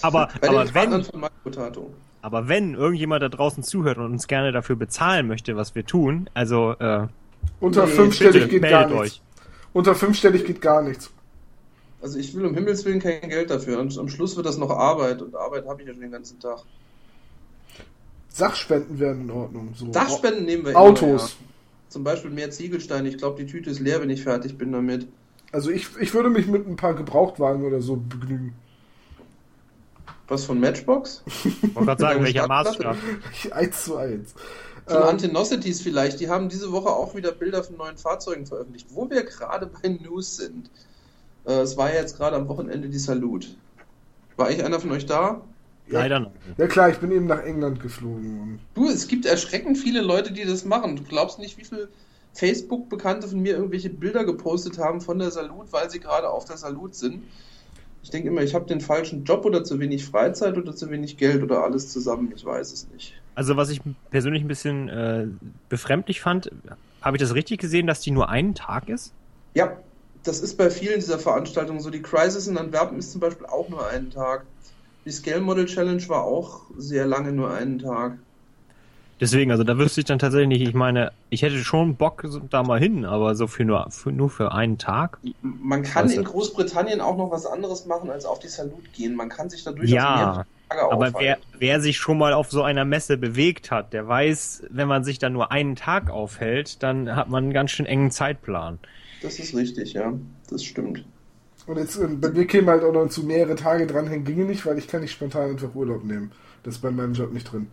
Aber, 0.00 0.28
Bei 0.40 0.48
aber 0.48 0.64
den 0.64 0.74
wenn, 0.74 0.90
Partnern 0.90 1.04
von 1.04 1.20
Marco 1.20 1.34
Potato. 1.44 1.90
aber 2.22 2.48
wenn 2.48 2.74
irgendjemand 2.74 3.22
da 3.22 3.28
draußen 3.28 3.62
zuhört 3.62 3.98
und 3.98 4.06
uns 4.12 4.26
gerne 4.26 4.50
dafür 4.52 4.76
bezahlen 4.76 5.26
möchte, 5.28 5.54
was 5.56 5.74
wir 5.74 5.84
tun, 5.84 6.30
also 6.32 6.72
äh, 6.78 7.06
Unter 7.60 7.86
Nee, 7.86 7.92
fünfstellig 7.92 8.48
geht 8.48 8.62
meldet 8.62 8.70
gar 8.70 8.86
nichts. 8.88 9.00
euch. 9.00 9.22
Unter 9.78 9.94
fünfstellig 9.94 10.44
geht 10.44 10.60
gar 10.60 10.82
nichts. 10.82 11.08
Also 12.02 12.18
ich 12.18 12.34
will 12.34 12.44
um 12.44 12.52
Himmels 12.52 12.84
Willen 12.84 12.98
kein 12.98 13.28
Geld 13.28 13.48
dafür. 13.48 13.78
Und 13.78 13.96
am 13.96 14.08
Schluss 14.08 14.36
wird 14.36 14.44
das 14.44 14.58
noch 14.58 14.70
Arbeit 14.70 15.22
und 15.22 15.36
Arbeit 15.36 15.68
habe 15.68 15.80
ich 15.82 15.86
ja 15.86 15.94
schon 15.94 16.02
den 16.02 16.10
ganzen 16.10 16.40
Tag. 16.40 16.64
Sachspenden 18.28 18.98
wären 18.98 19.20
in 19.20 19.30
Ordnung. 19.30 19.74
So. 19.76 19.86
Dachspenden 19.92 20.46
nehmen 20.46 20.66
wir 20.66 20.76
Autos. 20.76 21.02
Immer, 21.02 21.18
ja. 21.20 21.90
Zum 21.90 22.02
Beispiel 22.02 22.32
mehr 22.32 22.50
Ziegelsteine. 22.50 23.08
Ich 23.08 23.18
glaube, 23.18 23.40
die 23.40 23.48
Tüte 23.48 23.70
ist 23.70 23.78
leer, 23.78 24.00
wenn 24.00 24.10
ich 24.10 24.24
fertig 24.24 24.58
bin 24.58 24.72
damit. 24.72 25.06
Also 25.52 25.70
ich, 25.70 25.86
ich 26.00 26.12
würde 26.12 26.30
mich 26.30 26.48
mit 26.48 26.66
ein 26.66 26.74
paar 26.74 26.94
Gebrauchtwagen 26.94 27.62
oder 27.62 27.80
so 27.80 27.94
begnügen. 27.94 28.54
Was 30.26 30.44
von 30.44 30.58
Matchbox? 30.58 31.22
Ich 31.44 31.62
wollte 31.62 31.86
gerade 31.86 32.00
sagen, 32.00 32.24
welcher? 32.24 32.48
Maßstab. 32.48 32.96
eins 33.52 33.84
zu 33.84 33.96
eins. 33.96 34.34
Von 34.88 35.02
Ähm, 35.02 35.08
Antenocities 35.08 35.80
vielleicht. 35.80 36.20
Die 36.20 36.28
haben 36.28 36.48
diese 36.48 36.72
Woche 36.72 36.88
auch 36.88 37.14
wieder 37.14 37.32
Bilder 37.32 37.62
von 37.62 37.76
neuen 37.76 37.96
Fahrzeugen 37.98 38.46
veröffentlicht. 38.46 38.86
Wo 38.90 39.08
wir 39.08 39.22
gerade 39.24 39.66
bei 39.66 39.88
News 39.88 40.36
sind. 40.36 40.70
Äh, 41.46 41.60
es 41.60 41.76
war 41.76 41.90
ja 41.92 42.00
jetzt 42.00 42.16
gerade 42.16 42.36
am 42.36 42.48
Wochenende 42.48 42.88
die 42.88 42.98
Salut. 42.98 43.54
War 44.36 44.50
ich 44.50 44.62
einer 44.64 44.80
von 44.80 44.92
euch 44.92 45.06
da? 45.06 45.42
Leider 45.90 46.20
noch. 46.20 46.32
ja 46.58 46.66
klar, 46.66 46.90
ich 46.90 46.98
bin 46.98 47.10
eben 47.12 47.26
nach 47.26 47.42
England 47.42 47.80
geflogen. 47.80 48.40
Und 48.40 48.60
Du, 48.74 48.88
es 48.88 49.08
gibt 49.08 49.24
erschreckend 49.24 49.78
viele 49.78 50.02
Leute, 50.02 50.32
die 50.32 50.44
das 50.44 50.64
machen. 50.64 50.96
Du 50.96 51.02
glaubst 51.02 51.38
nicht, 51.38 51.56
wie 51.56 51.64
viele 51.64 51.88
Facebook-Bekannte 52.34 53.26
von 53.26 53.40
mir 53.40 53.56
irgendwelche 53.56 53.90
Bilder 53.90 54.24
gepostet 54.24 54.78
haben 54.78 55.00
von 55.00 55.18
der 55.18 55.30
Salut, 55.30 55.72
weil 55.72 55.90
sie 55.90 55.98
gerade 55.98 56.28
auf 56.28 56.44
der 56.44 56.58
Salut 56.58 56.94
sind. 56.94 57.22
Ich 58.02 58.10
denke 58.10 58.28
immer, 58.28 58.42
ich 58.42 58.54
habe 58.54 58.66
den 58.66 58.80
falschen 58.80 59.24
Job 59.24 59.44
oder 59.44 59.64
zu 59.64 59.80
wenig 59.80 60.04
Freizeit 60.04 60.56
oder 60.56 60.76
zu 60.76 60.90
wenig 60.90 61.16
Geld 61.16 61.42
oder 61.42 61.64
alles 61.64 61.88
zusammen. 61.90 62.32
Ich 62.36 62.44
weiß 62.44 62.72
es 62.72 62.86
nicht. 62.92 63.14
Also 63.38 63.56
was 63.56 63.70
ich 63.70 63.80
persönlich 64.10 64.42
ein 64.42 64.48
bisschen 64.48 64.88
äh, 64.88 65.28
befremdlich 65.68 66.20
fand, 66.20 66.50
habe 67.00 67.16
ich 67.16 67.20
das 67.20 67.36
richtig 67.36 67.60
gesehen, 67.60 67.86
dass 67.86 68.00
die 68.00 68.10
nur 68.10 68.28
einen 68.28 68.56
Tag 68.56 68.88
ist? 68.88 69.12
Ja, 69.54 69.76
das 70.24 70.40
ist 70.40 70.58
bei 70.58 70.70
vielen 70.70 70.96
dieser 70.96 71.20
Veranstaltungen 71.20 71.78
so. 71.78 71.88
Die 71.88 72.02
Crisis 72.02 72.48
in 72.48 72.58
Antwerpen 72.58 72.98
ist 72.98 73.12
zum 73.12 73.20
Beispiel 73.20 73.46
auch 73.46 73.68
nur 73.68 73.86
einen 73.86 74.10
Tag. 74.10 74.44
Die 75.04 75.12
Scale 75.12 75.40
Model 75.40 75.66
Challenge 75.66 76.02
war 76.08 76.24
auch 76.24 76.62
sehr 76.78 77.06
lange 77.06 77.30
nur 77.30 77.54
einen 77.54 77.78
Tag. 77.78 78.18
Deswegen, 79.20 79.52
also 79.52 79.62
da 79.62 79.78
wüsste 79.78 80.00
ich 80.00 80.06
dann 80.06 80.18
tatsächlich 80.18 80.48
nicht, 80.48 80.68
ich 80.68 80.74
meine, 80.74 81.12
ich 81.30 81.42
hätte 81.42 81.58
schon 81.58 81.94
Bock 81.94 82.24
da 82.50 82.64
mal 82.64 82.80
hin, 82.80 83.04
aber 83.04 83.36
so 83.36 83.46
für 83.46 83.64
nur 83.64 83.88
für, 83.92 84.10
nur 84.10 84.30
für 84.30 84.50
einen 84.50 84.78
Tag. 84.78 85.18
Man 85.42 85.84
kann 85.84 86.10
in 86.10 86.24
Großbritannien 86.24 87.00
auch 87.00 87.16
noch 87.16 87.30
was 87.30 87.46
anderes 87.46 87.86
machen, 87.86 88.10
als 88.10 88.24
auf 88.24 88.40
die 88.40 88.48
Salut 88.48 88.92
gehen. 88.92 89.14
Man 89.14 89.28
kann 89.28 89.48
sich 89.48 89.62
da 89.62 89.70
durchaus 89.70 89.94
Ja, 89.94 90.34
Tage 90.34 90.48
Aber 90.70 91.14
wer, 91.18 91.38
wer 91.58 91.80
sich 91.80 91.96
schon 91.96 92.18
mal 92.18 92.32
auf 92.32 92.50
so 92.50 92.62
einer 92.62 92.84
Messe 92.84 93.16
bewegt 93.16 93.70
hat, 93.70 93.92
der 93.92 94.06
weiß, 94.06 94.64
wenn 94.70 94.88
man 94.88 95.04
sich 95.04 95.18
da 95.18 95.30
nur 95.30 95.50
einen 95.50 95.76
Tag 95.76 96.10
aufhält, 96.10 96.82
dann 96.82 97.14
hat 97.16 97.28
man 97.28 97.44
einen 97.44 97.52
ganz 97.52 97.70
schön 97.70 97.86
engen 97.86 98.10
Zeitplan. 98.10 98.78
Das 99.22 99.38
ist 99.38 99.54
richtig, 99.54 99.94
ja. 99.94 100.12
Das 100.50 100.62
stimmt. 100.64 101.04
Und 101.66 101.76
jetzt, 101.78 101.96
äh, 101.98 102.06
bei 102.06 102.30
mir 102.30 102.46
käme 102.46 102.70
halt 102.70 102.82
auch 102.84 102.92
noch 102.92 103.08
zu 103.08 103.24
mehrere 103.24 103.54
Tage 103.54 103.86
dranhängen, 103.86 104.24
ginge 104.24 104.44
nicht, 104.44 104.64
weil 104.64 104.78
ich 104.78 104.88
kann 104.88 105.00
nicht 105.02 105.12
spontan 105.12 105.50
einfach 105.50 105.74
Urlaub 105.74 106.04
nehmen. 106.04 106.32
Das 106.62 106.76
ist 106.76 106.80
bei 106.80 106.90
meinem 106.90 107.12
Job 107.14 107.32
nicht 107.32 107.50
drin. 107.52 107.68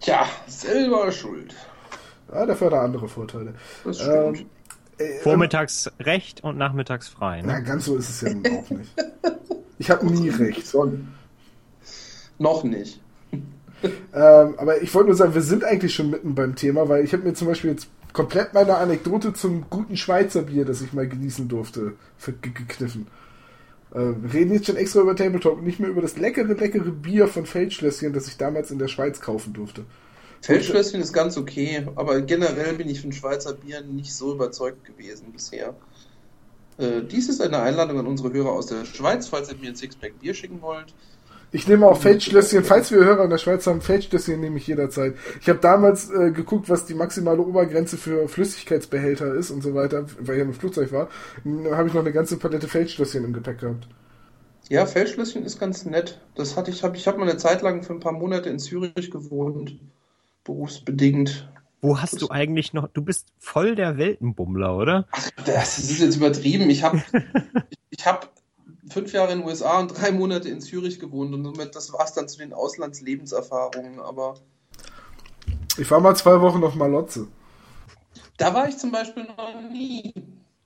Tja, 0.00 0.26
selber 0.46 1.10
schuld. 1.12 1.54
Ja, 2.32 2.44
dafür 2.46 2.66
hat 2.68 2.74
er 2.74 2.82
andere 2.82 3.08
Vorteile. 3.08 3.54
Das 3.84 4.00
stimmt. 4.00 4.40
Ähm, 4.40 4.46
äh, 4.98 5.18
Vormittags 5.20 5.90
recht 6.00 6.42
und 6.42 6.56
nachmittags 6.56 7.08
frei. 7.08 7.42
Na, 7.44 7.58
Ne? 7.58 7.62
ganz 7.64 7.84
so 7.86 7.96
ist 7.96 8.08
es 8.10 8.20
ja 8.20 8.32
nun 8.34 8.46
auch 8.46 8.70
nicht. 8.70 8.90
Ich 9.78 9.90
habe 9.90 10.06
nie 10.06 10.28
recht. 10.30 10.66
Schon. 10.68 11.08
Noch 12.38 12.64
nicht. 12.64 13.00
Ähm, 13.82 14.54
aber 14.56 14.80
ich 14.82 14.94
wollte 14.94 15.08
nur 15.08 15.16
sagen, 15.16 15.34
wir 15.34 15.42
sind 15.42 15.62
eigentlich 15.64 15.94
schon 15.94 16.10
mitten 16.10 16.34
beim 16.34 16.56
Thema, 16.56 16.88
weil 16.88 17.04
ich 17.04 17.12
habe 17.12 17.24
mir 17.24 17.34
zum 17.34 17.46
Beispiel 17.48 17.70
jetzt 17.70 17.88
komplett 18.12 18.54
meine 18.54 18.76
Anekdote 18.78 19.34
zum 19.34 19.68
guten 19.68 19.96
Schweizer 19.96 20.42
Bier, 20.42 20.64
das 20.64 20.80
ich 20.80 20.94
mal 20.94 21.06
genießen 21.06 21.48
durfte, 21.48 21.92
gekniffen. 22.40 23.06
Äh, 23.92 24.14
wir 24.22 24.32
reden 24.32 24.54
jetzt 24.54 24.66
schon 24.66 24.76
extra 24.76 25.00
über 25.00 25.14
Tabletop 25.14 25.58
und 25.58 25.64
nicht 25.64 25.80
mehr 25.80 25.90
über 25.90 26.00
das 26.00 26.16
leckere, 26.16 26.54
leckere 26.54 26.90
Bier 26.90 27.28
von 27.28 27.44
Feldschlösschen, 27.44 28.12
das 28.12 28.28
ich 28.28 28.36
damals 28.36 28.70
in 28.70 28.78
der 28.78 28.88
Schweiz 28.88 29.20
kaufen 29.20 29.52
durfte. 29.52 29.84
Feldschlösschen 30.40 31.00
ist 31.00 31.12
ganz 31.12 31.36
okay, 31.36 31.86
aber 31.96 32.20
generell 32.20 32.74
bin 32.74 32.88
ich 32.88 33.00
von 33.00 33.12
Schweizer 33.12 33.54
Bieren 33.54 33.94
nicht 33.96 34.14
so 34.14 34.32
überzeugt 34.34 34.84
gewesen 34.84 35.32
bisher. 35.32 35.74
Äh, 36.78 37.02
dies 37.02 37.28
ist 37.28 37.40
eine 37.40 37.60
Einladung 37.60 37.98
an 37.98 38.06
unsere 38.06 38.32
Hörer 38.32 38.52
aus 38.52 38.66
der 38.66 38.84
Schweiz, 38.84 39.28
falls 39.28 39.50
ihr 39.50 39.58
mir 39.58 39.70
ein 39.70 39.76
Sixpack 39.76 40.20
Bier 40.20 40.34
schicken 40.34 40.60
wollt. 40.62 40.94
Ich 41.56 41.66
nehme 41.66 41.86
auch 41.86 41.96
Feldschlösschen, 41.96 42.64
falls 42.64 42.90
wir 42.90 42.98
Hörer 42.98 43.24
in 43.24 43.30
der 43.30 43.38
Schweiz 43.38 43.66
haben, 43.66 43.80
Feldschlösschen 43.80 44.38
nehme 44.38 44.58
ich 44.58 44.66
jederzeit. 44.66 45.14
Ich 45.40 45.48
habe 45.48 45.58
damals 45.58 46.10
äh, 46.10 46.30
geguckt, 46.30 46.68
was 46.68 46.84
die 46.84 46.92
maximale 46.92 47.40
Obergrenze 47.40 47.96
für 47.96 48.28
Flüssigkeitsbehälter 48.28 49.32
ist 49.32 49.50
und 49.50 49.62
so 49.62 49.72
weiter, 49.72 50.04
weil 50.18 50.34
ich 50.34 50.40
ja 50.40 50.44
im 50.44 50.52
Flugzeug 50.52 50.92
war. 50.92 51.08
Dann 51.44 51.74
habe 51.74 51.88
ich 51.88 51.94
noch 51.94 52.02
eine 52.02 52.12
ganze 52.12 52.36
Palette 52.36 52.68
Feldschlösschen 52.68 53.24
im 53.24 53.32
Gepäck 53.32 53.60
gehabt. 53.60 53.88
Ja, 54.68 54.84
Feldschlösschen 54.84 55.46
ist 55.46 55.58
ganz 55.58 55.86
nett. 55.86 56.20
Das 56.34 56.58
hatte 56.58 56.70
ich, 56.70 56.84
hab, 56.84 56.94
ich 56.94 57.08
habe 57.08 57.16
mal 57.16 57.26
eine 57.26 57.38
Zeit 57.38 57.62
lang 57.62 57.82
für 57.82 57.94
ein 57.94 58.00
paar 58.00 58.12
Monate 58.12 58.50
in 58.50 58.58
Zürich 58.58 59.10
gewohnt, 59.10 59.78
berufsbedingt. 60.44 61.48
Wo 61.80 61.98
hast 61.98 62.20
du 62.20 62.28
eigentlich 62.28 62.74
noch, 62.74 62.88
du 62.88 63.00
bist 63.00 63.28
voll 63.38 63.76
der 63.76 63.96
Weltenbummler, 63.96 64.76
oder? 64.76 65.06
Das 65.46 65.78
ist 65.78 66.00
jetzt 66.00 66.16
übertrieben. 66.16 66.68
Ich 66.68 66.82
habe 66.82 67.02
ich 67.88 68.04
hab 68.04 68.35
fünf 68.96 69.12
Jahre 69.12 69.32
in 69.32 69.40
den 69.40 69.46
USA 69.46 69.78
und 69.78 69.88
drei 69.88 70.10
Monate 70.10 70.48
in 70.48 70.62
Zürich 70.62 70.98
gewohnt 70.98 71.34
und 71.34 71.44
somit, 71.44 71.76
das 71.76 71.92
war 71.92 72.06
es 72.06 72.14
dann 72.14 72.28
zu 72.28 72.38
den 72.38 72.54
Auslandslebenserfahrungen. 72.54 74.00
Aber 74.00 74.36
Ich 75.76 75.90
war 75.90 76.00
mal 76.00 76.16
zwei 76.16 76.40
Wochen 76.40 76.64
auf 76.64 76.74
Malotze. 76.74 77.26
da 78.38 78.54
war 78.54 78.66
ich 78.70 78.78
zum 78.78 78.92
Beispiel 78.92 79.24
noch 79.24 79.70
nie. 79.70 80.14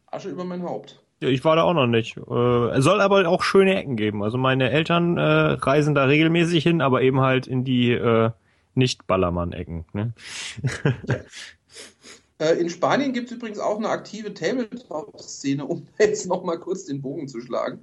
Asche 0.06 0.28
über 0.28 0.44
mein 0.44 0.62
Haupt. 0.62 1.02
Ja, 1.20 1.28
ich 1.28 1.44
war 1.44 1.56
da 1.56 1.64
auch 1.64 1.74
noch 1.74 1.88
nicht. 1.88 2.16
Äh, 2.18 2.68
es 2.78 2.84
soll 2.84 3.00
aber 3.00 3.28
auch 3.28 3.42
schöne 3.42 3.74
Ecken 3.76 3.96
geben. 3.96 4.22
Also 4.22 4.38
meine 4.38 4.70
Eltern 4.70 5.18
äh, 5.18 5.22
reisen 5.22 5.96
da 5.96 6.04
regelmäßig 6.04 6.62
hin, 6.62 6.82
aber 6.82 7.02
eben 7.02 7.20
halt 7.20 7.48
in 7.48 7.64
die 7.64 7.90
äh, 7.90 8.30
Nicht-Ballermann-Ecken. 8.74 9.86
Ne? 9.92 10.12
Äh, 12.40 12.54
in 12.54 12.70
Spanien 12.70 13.12
gibt 13.12 13.30
es 13.30 13.36
übrigens 13.36 13.58
auch 13.58 13.76
eine 13.76 13.90
aktive 13.90 14.32
Tabletop-Szene, 14.32 15.62
um 15.62 15.86
jetzt 15.98 16.26
nochmal 16.26 16.58
kurz 16.58 16.86
den 16.86 17.02
Bogen 17.02 17.28
zu 17.28 17.42
schlagen. 17.42 17.80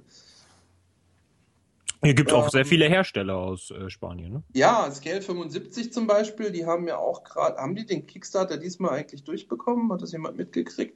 Hier 2.02 2.14
gibt 2.14 2.32
auch 2.32 2.44
Ähm, 2.44 2.50
sehr 2.50 2.64
viele 2.64 2.88
Hersteller 2.88 3.36
aus 3.36 3.70
äh, 3.70 3.90
Spanien. 3.90 4.32
Ne? 4.32 4.42
Ja, 4.54 4.90
Scale 4.92 5.20
75 5.20 5.92
zum 5.92 6.06
Beispiel, 6.06 6.52
die 6.52 6.64
haben 6.64 6.86
ja 6.86 6.96
auch 6.96 7.24
gerade, 7.24 7.56
haben 7.56 7.74
die 7.74 7.86
den 7.86 8.06
Kickstarter 8.06 8.56
diesmal 8.56 8.90
eigentlich 8.92 9.24
durchbekommen? 9.24 9.92
Hat 9.92 10.02
das 10.02 10.12
jemand 10.12 10.36
mitgekriegt? 10.36 10.94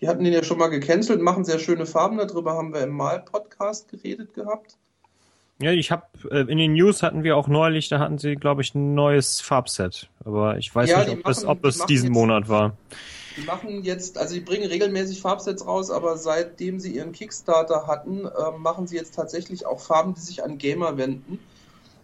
Die 0.00 0.08
hatten 0.08 0.24
den 0.24 0.32
ja 0.32 0.42
schon 0.42 0.58
mal 0.58 0.68
gecancelt, 0.68 1.22
machen 1.22 1.44
sehr 1.44 1.58
schöne 1.58 1.86
Farben, 1.86 2.18
darüber 2.18 2.54
haben 2.54 2.74
wir 2.74 2.82
im 2.82 2.90
Mal-Podcast 2.90 3.88
geredet 3.88 4.34
gehabt. 4.34 4.76
Ja, 5.58 5.70
ich 5.70 5.90
habe 5.90 6.02
äh, 6.30 6.40
in 6.50 6.58
den 6.58 6.74
News 6.74 7.02
hatten 7.02 7.22
wir 7.22 7.34
auch 7.36 7.48
neulich, 7.48 7.88
da 7.88 7.98
hatten 7.98 8.18
sie, 8.18 8.34
glaube 8.34 8.60
ich, 8.60 8.74
ein 8.74 8.94
neues 8.94 9.40
Farbset. 9.40 10.10
Aber 10.24 10.58
ich 10.58 10.74
weiß 10.74 10.90
Ja, 10.90 11.04
nicht, 11.04 11.12
ob 11.24 11.26
es, 11.28 11.44
machen- 11.44 11.48
ob 11.48 11.62
die 11.62 11.68
es 11.68 11.86
diesen 11.86 12.10
Monat 12.12 12.48
war. 12.50 12.76
Die 13.36 13.44
machen 13.44 13.84
jetzt, 13.84 14.16
also 14.18 14.34
die 14.34 14.40
bringen 14.40 14.66
regelmäßig 14.66 15.20
Farbsets 15.20 15.66
raus, 15.66 15.90
aber 15.90 16.16
seitdem 16.16 16.80
sie 16.80 16.94
ihren 16.94 17.12
Kickstarter 17.12 17.86
hatten, 17.86 18.24
äh, 18.24 18.58
machen 18.58 18.86
sie 18.86 18.96
jetzt 18.96 19.14
tatsächlich 19.14 19.66
auch 19.66 19.80
Farben, 19.80 20.14
die 20.14 20.20
sich 20.20 20.42
an 20.42 20.58
Gamer 20.58 20.96
wenden. 20.96 21.38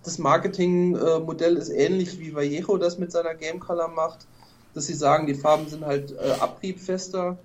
Das 0.04 0.18
Marketingmodell 0.18 1.56
ist 1.56 1.70
ähnlich 1.70 2.18
wie 2.18 2.34
Vallejo 2.34 2.76
das 2.76 2.98
mit 2.98 3.12
seiner 3.12 3.34
Game 3.34 3.60
Color 3.60 3.88
macht, 3.88 4.26
dass 4.74 4.86
sie 4.86 4.94
sagen, 4.94 5.26
die 5.26 5.34
Farben 5.34 5.68
sind 5.68 5.86
halt 5.86 6.12
äh, 6.12 6.32
abriebfester 6.40 7.38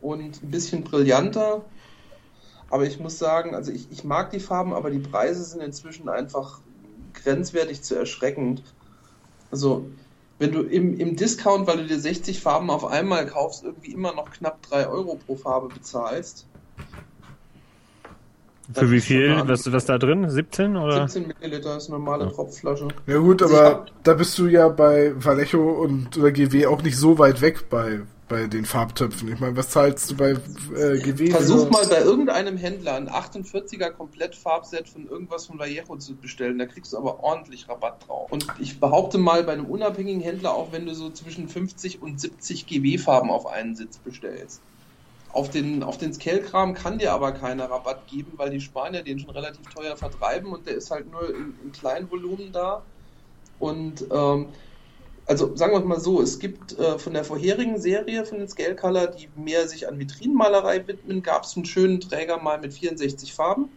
und 0.00 0.42
ein 0.42 0.50
bisschen 0.50 0.84
brillanter. 0.84 1.64
Aber 2.70 2.86
ich 2.86 3.00
muss 3.00 3.18
sagen, 3.18 3.54
also 3.54 3.72
ich, 3.72 3.90
ich 3.90 4.04
mag 4.04 4.30
die 4.30 4.40
Farben, 4.40 4.72
aber 4.72 4.90
die 4.90 4.98
Preise 4.98 5.42
sind 5.44 5.62
inzwischen 5.62 6.08
einfach 6.08 6.60
grenzwertig 7.14 7.82
zu 7.82 7.94
erschreckend. 7.94 8.62
Also 9.50 9.86
wenn 10.42 10.50
du 10.52 10.62
im, 10.62 10.98
im 10.98 11.14
Discount, 11.14 11.68
weil 11.68 11.78
du 11.78 11.86
dir 11.86 11.98
60 12.00 12.40
Farben 12.40 12.68
auf 12.68 12.84
einmal 12.84 13.26
kaufst, 13.26 13.62
irgendwie 13.62 13.92
immer 13.92 14.12
noch 14.12 14.30
knapp 14.32 14.60
3 14.62 14.88
Euro 14.88 15.16
pro 15.24 15.36
Farbe 15.36 15.68
bezahlst. 15.72 16.46
Für 18.74 18.90
wie 18.90 19.00
viel? 19.00 19.40
Was, 19.46 19.70
was 19.70 19.84
da 19.84 19.98
drin? 19.98 20.28
17 20.28 20.76
oder? 20.76 21.06
17 21.08 21.28
Milliliter 21.40 21.76
ist 21.76 21.88
eine 21.88 21.98
normale 21.98 22.24
Ja. 22.24 22.30
Tropfflasche. 22.30 22.88
Ja 23.06 23.18
gut, 23.18 23.42
aber 23.42 23.64
hab- 23.64 23.92
da 24.02 24.14
bist 24.14 24.36
du 24.38 24.46
ja 24.46 24.68
bei 24.68 25.12
Vallejo 25.16 25.70
und 25.82 26.16
oder 26.16 26.32
GW 26.32 26.66
auch 26.66 26.82
nicht 26.82 26.96
so 26.96 27.18
weit 27.18 27.40
weg 27.40 27.68
bei, 27.70 28.00
bei 28.32 28.46
den 28.46 28.64
Farbtöpfen. 28.64 29.30
Ich 29.30 29.40
meine, 29.40 29.54
was 29.58 29.68
zahlst 29.68 30.10
du 30.10 30.16
bei 30.16 30.30
äh, 30.30 30.98
GW? 30.98 31.32
Versuch 31.32 31.68
mal 31.68 31.86
bei 31.86 32.00
irgendeinem 32.00 32.56
Händler 32.56 32.94
ein 32.94 33.10
48er 33.10 33.90
Komplettfarbset 33.90 34.88
von 34.88 35.06
irgendwas 35.06 35.46
von 35.46 35.58
Vallejo 35.58 35.96
zu 35.98 36.16
bestellen. 36.16 36.58
Da 36.58 36.64
kriegst 36.64 36.94
du 36.94 36.96
aber 36.96 37.22
ordentlich 37.22 37.68
Rabatt 37.68 38.08
drauf. 38.08 38.32
Und 38.32 38.46
ich 38.58 38.80
behaupte 38.80 39.18
mal, 39.18 39.44
bei 39.44 39.52
einem 39.52 39.66
unabhängigen 39.66 40.22
Händler, 40.22 40.54
auch 40.54 40.72
wenn 40.72 40.86
du 40.86 40.94
so 40.94 41.10
zwischen 41.10 41.46
50 41.46 42.00
und 42.00 42.18
70 42.18 42.66
GW-Farben 42.66 43.30
auf 43.30 43.46
einen 43.46 43.76
Sitz 43.76 43.98
bestellst. 43.98 44.62
Auf 45.34 45.50
den, 45.50 45.82
auf 45.82 45.98
den 45.98 46.14
Scale-Kram 46.14 46.72
kann 46.72 46.96
dir 46.96 47.12
aber 47.12 47.32
keiner 47.32 47.70
Rabatt 47.70 48.06
geben, 48.06 48.32
weil 48.36 48.48
die 48.48 48.62
Spanier 48.62 49.02
den 49.02 49.18
schon 49.18 49.30
relativ 49.30 49.66
teuer 49.74 49.96
vertreiben 49.98 50.52
und 50.52 50.66
der 50.66 50.74
ist 50.76 50.90
halt 50.90 51.10
nur 51.12 51.28
in, 51.28 51.54
in 51.62 51.72
kleinen 51.72 52.10
Volumen 52.10 52.50
da. 52.50 52.82
Und 53.58 54.06
ähm, 54.10 54.46
also 55.26 55.54
sagen 55.56 55.72
wir 55.72 55.80
mal 55.80 56.00
so, 56.00 56.20
es 56.20 56.38
gibt 56.38 56.78
äh, 56.78 56.98
von 56.98 57.14
der 57.14 57.24
vorherigen 57.24 57.80
Serie 57.80 58.24
von 58.24 58.38
den 58.38 58.48
Scale 58.48 58.74
Color, 58.74 59.08
die 59.08 59.28
mehr 59.36 59.68
sich 59.68 59.88
an 59.88 59.98
Vitrinenmalerei 59.98 60.86
widmen, 60.86 61.22
gab 61.22 61.44
es 61.44 61.56
einen 61.56 61.64
schönen 61.64 62.00
Träger 62.00 62.38
mal 62.38 62.60
mit 62.60 62.74
64 62.74 63.32
Farben. 63.32 63.68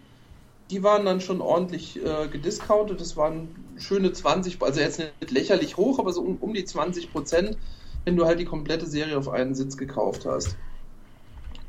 Die 0.71 0.81
waren 0.81 1.05
dann 1.05 1.21
schon 1.21 1.41
ordentlich 1.41 2.03
äh, 2.03 2.27
gediscountet. 2.27 2.99
Das 2.99 3.15
waren 3.15 3.49
schöne 3.77 4.11
20, 4.11 4.61
also 4.61 4.79
jetzt 4.79 4.99
nicht 4.99 5.31
lächerlich 5.31 5.77
hoch, 5.77 5.99
aber 5.99 6.11
so 6.11 6.21
um, 6.21 6.37
um 6.37 6.53
die 6.53 6.65
20 6.65 7.11
Prozent, 7.11 7.57
wenn 8.03 8.15
du 8.15 8.25
halt 8.25 8.39
die 8.39 8.45
komplette 8.45 8.87
Serie 8.87 9.17
auf 9.17 9.29
einen 9.29 9.53
Sitz 9.53 9.77
gekauft 9.77 10.25
hast. 10.25 10.57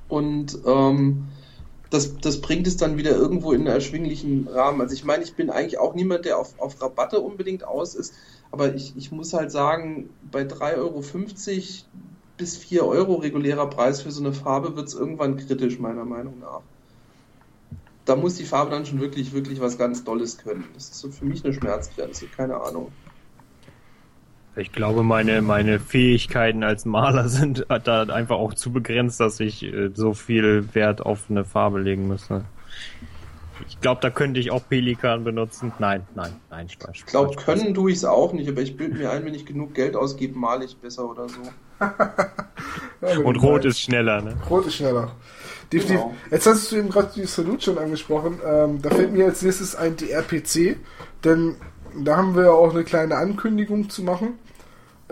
Und 0.08 0.58
ähm, 0.64 1.28
das, 1.90 2.16
das 2.18 2.40
bringt 2.40 2.66
es 2.66 2.76
dann 2.76 2.96
wieder 2.96 3.12
irgendwo 3.12 3.52
in 3.52 3.60
einen 3.60 3.68
erschwinglichen 3.68 4.48
Rahmen. 4.48 4.80
Also 4.80 4.94
ich 4.94 5.04
meine, 5.04 5.24
ich 5.24 5.34
bin 5.34 5.50
eigentlich 5.50 5.78
auch 5.78 5.94
niemand, 5.94 6.24
der 6.24 6.38
auf, 6.38 6.58
auf 6.58 6.80
Rabatte 6.80 7.20
unbedingt 7.20 7.64
aus 7.64 7.94
ist, 7.94 8.14
aber 8.50 8.74
ich, 8.74 8.96
ich 8.96 9.12
muss 9.12 9.32
halt 9.32 9.50
sagen, 9.50 10.10
bei 10.30 10.42
3,50 10.42 10.76
Euro 10.76 11.02
bis 12.36 12.56
4 12.56 12.84
Euro 12.84 13.14
regulärer 13.14 13.68
Preis 13.68 14.02
für 14.02 14.10
so 14.10 14.22
eine 14.22 14.32
Farbe 14.32 14.76
wird 14.76 14.88
es 14.88 14.94
irgendwann 14.94 15.36
kritisch, 15.36 15.78
meiner 15.78 16.04
Meinung 16.04 16.38
nach. 16.40 16.60
Da 18.04 18.14
muss 18.14 18.36
die 18.36 18.44
Farbe 18.44 18.70
dann 18.70 18.86
schon 18.86 19.00
wirklich, 19.00 19.32
wirklich 19.32 19.60
was 19.60 19.78
ganz 19.78 20.04
Dolles 20.04 20.38
können. 20.38 20.64
Das 20.74 20.84
ist 20.84 20.98
so 21.00 21.10
für 21.10 21.24
mich 21.24 21.44
eine 21.44 21.54
Schmerzgrenze, 21.54 22.26
keine 22.26 22.60
Ahnung. 22.60 22.92
Ich 24.54 24.72
glaube, 24.72 25.02
meine, 25.02 25.42
meine 25.42 25.78
Fähigkeiten 25.78 26.62
als 26.62 26.84
Maler 26.86 27.28
sind 27.28 27.66
da 27.68 28.02
einfach 28.04 28.36
auch 28.36 28.54
zu 28.54 28.72
begrenzt, 28.72 29.20
dass 29.20 29.40
ich 29.40 29.62
äh, 29.62 29.90
so 29.92 30.14
viel 30.14 30.74
Wert 30.74 31.00
auf 31.00 31.28
eine 31.28 31.44
Farbe 31.44 31.80
legen 31.80 32.08
müsste. 32.08 32.44
Ich 33.68 33.80
glaube, 33.80 34.00
da 34.00 34.10
könnte 34.10 34.40
ich 34.40 34.50
auch 34.50 34.62
Pelikan 34.68 35.24
benutzen. 35.24 35.72
Nein, 35.78 36.06
nein, 36.14 36.32
nein, 36.50 36.68
Spaß. 36.68 36.90
Ich 36.94 37.06
glaube, 37.06 37.34
können 37.36 37.74
tue 37.74 37.90
ich 37.90 37.98
es 37.98 38.04
auch 38.04 38.32
nicht, 38.32 38.48
aber 38.48 38.60
ich 38.60 38.76
bilde 38.76 38.96
mir 38.96 39.10
ein, 39.10 39.24
wenn 39.24 39.34
ich 39.34 39.46
genug 39.46 39.74
Geld 39.74 39.96
ausgebe, 39.96 40.38
male 40.38 40.64
ich 40.64 40.76
besser 40.76 41.08
oder 41.08 41.28
so. 41.28 41.40
ja, 41.80 43.18
Und 43.18 43.36
Rot 43.36 43.64
ist 43.64 43.80
schneller, 43.80 44.20
ne? 44.22 44.36
Rot 44.48 44.66
ist 44.66 44.76
schneller. 44.76 45.12
Definitiv. 45.72 46.00
Genau. 46.00 46.14
Jetzt 46.30 46.46
hast 46.46 46.70
du 46.70 46.76
eben 46.76 46.90
gerade 46.90 47.10
die 47.14 47.24
Salute 47.24 47.64
schon 47.64 47.78
angesprochen. 47.78 48.40
Ähm, 48.46 48.80
da 48.82 48.90
fällt 48.90 49.12
mir 49.12 49.26
als 49.26 49.42
nächstes 49.42 49.74
ein 49.74 49.96
die 49.96 50.10
RPC, 50.10 50.76
denn 51.24 51.56
da 52.04 52.16
haben 52.16 52.36
wir 52.36 52.44
ja 52.44 52.50
auch 52.50 52.72
eine 52.72 52.84
kleine 52.84 53.16
Ankündigung 53.16 53.88
zu 53.90 54.02
machen. 54.02 54.38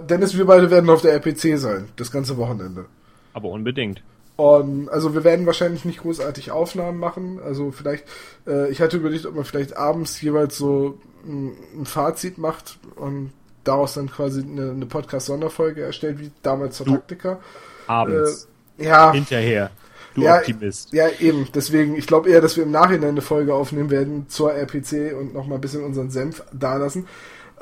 Dennis, 0.00 0.36
wir 0.36 0.44
beide 0.44 0.70
werden 0.70 0.90
auf 0.90 1.02
der 1.02 1.12
RPC 1.14 1.58
sein, 1.58 1.88
das 1.96 2.10
ganze 2.10 2.36
Wochenende. 2.36 2.86
Aber 3.32 3.48
unbedingt. 3.48 4.02
Und 4.36 4.88
also 4.88 5.14
wir 5.14 5.22
werden 5.22 5.46
wahrscheinlich 5.46 5.84
nicht 5.84 6.00
großartig 6.00 6.50
Aufnahmen 6.50 6.98
machen. 6.98 7.38
Also 7.44 7.70
vielleicht, 7.70 8.04
äh, 8.46 8.70
ich 8.70 8.80
hatte 8.80 8.96
überlegt, 8.96 9.26
ob 9.26 9.34
man 9.36 9.44
vielleicht 9.44 9.76
abends 9.76 10.20
jeweils 10.20 10.56
so 10.56 10.98
ein, 11.24 11.52
ein 11.76 11.86
Fazit 11.86 12.38
macht 12.38 12.78
und 12.96 13.32
daraus 13.62 13.94
dann 13.94 14.10
quasi 14.10 14.42
eine, 14.42 14.70
eine 14.70 14.86
Podcast-Sonderfolge 14.86 15.82
erstellt, 15.82 16.18
wie 16.18 16.30
damals 16.42 16.76
zur 16.76 16.86
Taktika. 16.86 17.40
Abends. 17.86 18.48
Äh, 18.78 18.86
ja. 18.86 19.12
Hinterher. 19.12 19.70
Du 20.14 20.22
ja, 20.22 20.38
Optimist. 20.38 20.92
Ja, 20.92 21.08
eben. 21.20 21.48
Deswegen, 21.54 21.96
ich 21.96 22.06
glaube 22.06 22.30
eher, 22.30 22.40
dass 22.40 22.56
wir 22.56 22.64
im 22.64 22.70
Nachhinein 22.70 23.10
eine 23.10 23.22
Folge 23.22 23.54
aufnehmen 23.54 23.90
werden 23.90 24.28
zur 24.28 24.52
RPC 24.54 25.14
und 25.18 25.34
nochmal 25.34 25.58
ein 25.58 25.60
bisschen 25.60 25.84
unseren 25.84 26.10
Senf 26.10 26.42
dalassen. 26.52 27.06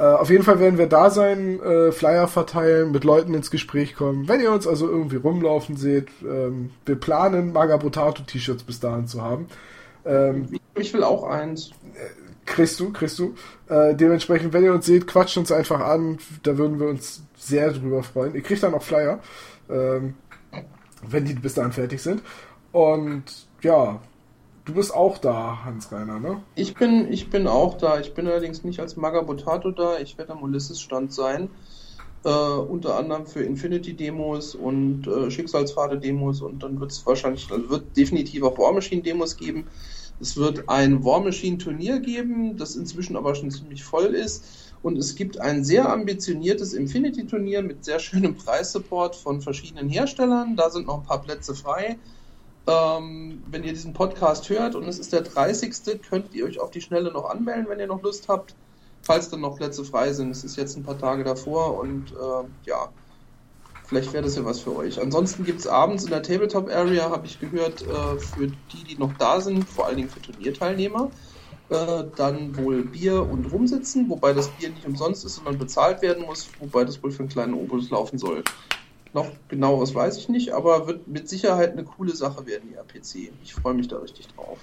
Äh, 0.03 0.07
auf 0.07 0.31
jeden 0.31 0.43
Fall 0.43 0.59
werden 0.59 0.79
wir 0.79 0.88
da 0.88 1.11
sein, 1.11 1.61
äh, 1.62 1.93
Flyer 1.93 2.27
verteilen, 2.27 2.91
mit 2.91 3.05
Leuten 3.05 3.35
ins 3.35 3.53
Gespräch 3.53 3.95
kommen. 3.95 4.27
Wenn 4.27 4.41
ihr 4.41 4.51
uns 4.51 4.67
also 4.67 4.88
irgendwie 4.88 5.15
rumlaufen 5.15 5.77
seht, 5.77 6.09
ähm, 6.23 6.71
wir 6.85 6.97
planen 6.97 7.53
Magabotato 7.53 8.25
T-Shirts 8.25 8.65
bis 8.65 8.81
dahin 8.81 9.07
zu 9.07 9.23
haben. 9.23 9.47
Ähm, 10.05 10.59
ich 10.75 10.93
will 10.93 11.05
auch 11.05 11.23
eins. 11.23 11.71
Äh, 11.95 12.09
kriegst 12.47 12.81
du, 12.81 12.93
kriegst 12.93 13.17
du. 13.21 13.37
Äh, 13.69 13.95
dementsprechend, 13.95 14.53
wenn 14.53 14.65
ihr 14.65 14.75
uns 14.75 14.87
seht, 14.87 15.07
quatscht 15.07 15.38
uns 15.38 15.53
einfach 15.53 15.79
an. 15.79 16.19
Da 16.43 16.59
würden 16.59 16.81
wir 16.81 16.88
uns 16.88 17.23
sehr 17.37 17.71
drüber 17.71 18.03
freuen. 18.03 18.35
Ihr 18.35 18.43
kriegt 18.43 18.65
dann 18.65 18.75
auch 18.75 18.83
Flyer, 18.83 19.21
ähm, 19.71 20.15
wenn 21.07 21.27
die 21.27 21.35
bis 21.35 21.55
dahin 21.55 21.71
fertig 21.71 22.03
sind. 22.03 22.23
Und 22.73 23.23
ja, 23.61 24.01
Du 24.64 24.75
bist 24.75 24.94
auch 24.94 25.18
da, 25.18 25.64
Hans-Reiner, 25.64 26.20
ne? 26.20 26.42
Ich 26.55 26.75
bin, 26.75 27.12
ich 27.12 27.31
bin 27.31 27.48
auch 27.48 27.79
da. 27.79 27.98
Ich 27.98 28.14
bin 28.14 28.29
allerdings 28.29 28.62
nicht 28.62 28.79
als 28.79 28.96
Magabotato 28.96 29.72
da. 29.72 29.98
Ich 29.98 30.18
werde 30.18 30.33
am 30.33 30.42
Ulysses-Stand 30.42 31.12
sein. 31.12 31.51
Äh, 32.25 32.29
unter 32.29 32.96
anderem 32.96 33.27
für 33.27 33.42
Infinity-Demos 33.42 34.55
und 34.55 35.09
äh, 35.09 35.29
Schicksalspfade-Demos 35.29 36.40
und 36.40 36.62
dann 36.62 36.79
wird 36.79 36.92
es 36.92 37.05
wahrscheinlich, 37.05 37.51
also 37.51 37.68
wird 37.68 37.96
definitiv 37.96 38.44
auch 38.44 38.57
War 38.59 38.72
Machine-Demos 38.72 39.37
geben. 39.37 39.66
Es 40.20 40.37
wird 40.37 40.68
ein 40.68 41.05
War 41.05 41.18
Machine-Turnier 41.18 41.98
geben, 41.98 42.57
das 42.57 42.77
inzwischen 42.77 43.16
aber 43.16 43.35
schon 43.35 43.51
ziemlich 43.51 43.83
voll 43.83 44.14
ist. 44.14 44.44
Und 44.85 44.96
es 44.96 45.16
gibt 45.16 45.40
ein 45.40 45.64
sehr 45.64 45.92
ambitioniertes 45.92 46.75
Infinity-Turnier 46.75 47.62
mit 47.62 47.85
sehr 47.85 47.98
schönem 47.98 48.37
Preissupport 48.37 49.16
von 49.16 49.40
verschiedenen 49.40 49.88
Herstellern. 49.88 50.55
Da 50.55 50.70
sind 50.70 50.87
noch 50.87 50.98
ein 50.98 51.07
paar 51.07 51.22
Plätze 51.22 51.57
frei. 51.57 51.98
Ähm, 52.66 53.42
wenn 53.51 53.64
ihr 53.64 53.72
diesen 53.72 53.92
Podcast 53.92 54.48
hört 54.48 54.77
und 54.77 54.87
es 54.87 54.98
ist 55.01 55.12
der 55.12 55.22
30. 55.22 56.01
könnt 56.09 56.33
ihr 56.33 56.44
euch 56.44 56.61
auf 56.61 56.70
die 56.70 56.81
Schnelle 56.81 57.12
noch 57.12 57.29
anmelden, 57.29 57.66
wenn 57.68 57.81
ihr 57.81 57.88
noch 57.88 58.03
Lust 58.03 58.29
habt, 58.29 58.55
falls 59.03 59.31
dann 59.31 59.40
noch 59.40 59.57
Plätze 59.57 59.85
frei 59.85 60.12
sind. 60.12 60.31
Es 60.31 60.44
ist 60.44 60.57
jetzt 60.57 60.77
ein 60.77 60.85
paar 60.85 60.98
Tage 60.98 61.25
davor 61.25 61.79
und 61.79 62.12
äh, 62.12 62.68
ja, 62.68 62.88
vielleicht 63.85 64.12
wäre 64.12 64.22
das 64.22 64.37
ja 64.37 64.44
was 64.44 64.61
für 64.61 64.77
euch. 64.77 65.01
Ansonsten 65.01 65.44
gibt 65.44 65.59
es 65.59 65.66
abends 65.66 66.05
in 66.05 66.11
der 66.11 66.22
Tabletop 66.22 66.70
Area, 66.70 67.11
habe 67.11 67.27
ich 67.27 67.40
gehört, 67.40 67.83
äh, 67.83 68.18
für 68.20 68.46
die, 68.46 68.85
die 68.88 68.96
noch 68.96 69.12
da 69.18 69.40
sind, 69.40 69.68
vor 69.68 69.87
allen 69.87 69.96
Dingen 69.96 70.09
für 70.09 70.22
Turnierteilnehmer, 70.22 71.11
äh, 71.68 72.05
dann 72.14 72.57
wohl 72.57 72.85
Bier 72.85 73.22
und 73.22 73.51
Rumsitzen, 73.51 74.09
wobei 74.09 74.35
das 74.35 74.48
Bier 74.51 74.70
nicht 74.70 74.87
umsonst 74.87 75.25
ist, 75.25 75.35
sondern 75.35 75.59
bezahlt 75.59 76.01
werden 76.01 76.25
muss, 76.27 76.48
wobei 76.61 76.85
das 76.85 77.03
wohl 77.03 77.11
für 77.11 77.20
einen 77.20 77.29
kleinen 77.29 77.55
Obolus 77.55 77.90
laufen 77.90 78.18
soll. 78.18 78.44
Noch 79.14 79.31
genaueres 79.48 79.94
weiß 79.94 80.16
ich 80.16 80.29
nicht, 80.29 80.53
aber 80.53 80.87
wird 80.87 81.07
mit 81.07 81.29
Sicherheit 81.29 81.72
eine 81.72 81.85
coole 81.85 82.16
Sache 82.16 82.46
werden, 82.46 82.70
die 82.70 82.75
RPC. 82.75 83.33
Ich 83.42 83.55
freue 83.55 83.75
mich 83.75 83.88
da 83.88 83.98
richtig 83.98 84.29
drauf. 84.29 84.59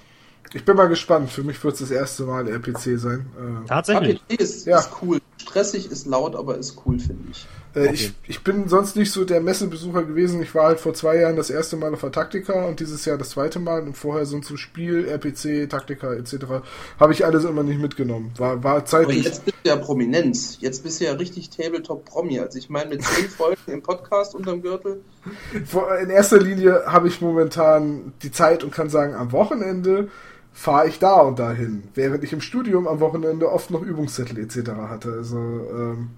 Ich 0.52 0.64
bin 0.64 0.76
mal 0.76 0.88
gespannt. 0.88 1.30
Für 1.30 1.44
mich 1.44 1.62
wird 1.62 1.74
es 1.74 1.80
das 1.80 1.90
erste 1.92 2.24
Mal 2.24 2.48
RPC 2.48 2.98
sein. 2.98 3.26
Äh, 3.38 3.68
Tatsächlich. 3.68 4.20
RPC 4.28 4.40
ist, 4.40 4.66
ja. 4.66 4.80
ist 4.80 4.90
cool. 5.02 5.20
Stressig 5.36 5.90
ist 5.90 6.06
laut, 6.06 6.34
aber 6.34 6.58
ist 6.58 6.82
cool, 6.84 6.98
finde 6.98 7.30
ich. 7.30 7.46
Äh, 7.74 7.80
okay. 7.80 7.90
ich. 7.92 8.14
Ich 8.26 8.44
bin 8.44 8.68
sonst 8.68 8.96
nicht 8.96 9.12
so 9.12 9.24
der 9.24 9.40
Messebesucher 9.40 10.04
gewesen. 10.04 10.42
Ich 10.42 10.54
war 10.54 10.66
halt 10.66 10.80
vor 10.80 10.94
zwei 10.94 11.16
Jahren 11.16 11.36
das 11.36 11.50
erste 11.50 11.76
Mal 11.76 11.92
auf 11.92 12.00
der 12.00 12.12
Taktika 12.12 12.66
und 12.66 12.80
dieses 12.80 13.04
Jahr 13.04 13.18
das 13.18 13.30
zweite 13.30 13.58
Mal. 13.58 13.82
Und 13.82 13.96
vorher 13.96 14.26
sind 14.26 14.44
so 14.44 14.56
Spiel, 14.56 15.06
RPC, 15.06 15.68
Taktika 15.68 16.14
etc. 16.14 16.36
habe 16.98 17.12
ich 17.12 17.24
alles 17.24 17.44
immer 17.44 17.62
nicht 17.62 17.80
mitgenomnom. 17.80 18.32
War, 18.38 18.62
war 18.64 18.84
zeitlich. 18.84 19.18
Aber 19.18 19.26
jetzt 19.26 19.44
bist 19.44 19.56
du 19.62 19.68
ja 19.68 19.76
Prominenz. 19.76 20.58
Jetzt 20.60 20.82
bist 20.82 21.00
du 21.00 21.04
ja 21.04 21.12
richtig 21.12 21.50
Tabletop-Promi. 21.50 22.40
Also 22.40 22.58
ich 22.58 22.70
meine, 22.70 22.90
mit 22.90 23.04
zehn 23.04 23.28
Folgen 23.28 23.60
im 23.66 23.82
Podcast 23.82 24.34
unterm 24.34 24.62
Gürtel. 24.62 25.02
In 26.02 26.10
erster 26.10 26.38
Linie 26.38 26.84
habe 26.86 27.08
ich 27.08 27.20
momentan 27.20 28.12
die 28.22 28.32
Zeit 28.32 28.64
und 28.64 28.72
kann 28.72 28.90
sagen, 28.90 29.14
am 29.14 29.32
Wochenende 29.32 30.08
fahre 30.52 30.88
ich 30.88 30.98
da 30.98 31.20
und 31.20 31.38
dahin, 31.38 31.84
während 31.94 32.24
ich 32.24 32.32
im 32.32 32.40
Studium 32.40 32.88
am 32.88 33.00
Wochenende 33.00 33.50
oft 33.50 33.70
noch 33.70 33.82
Übungszettel 33.82 34.38
etc. 34.38 34.70
hatte. 34.88 35.12
Also 35.12 35.38
ähm, 35.38 36.10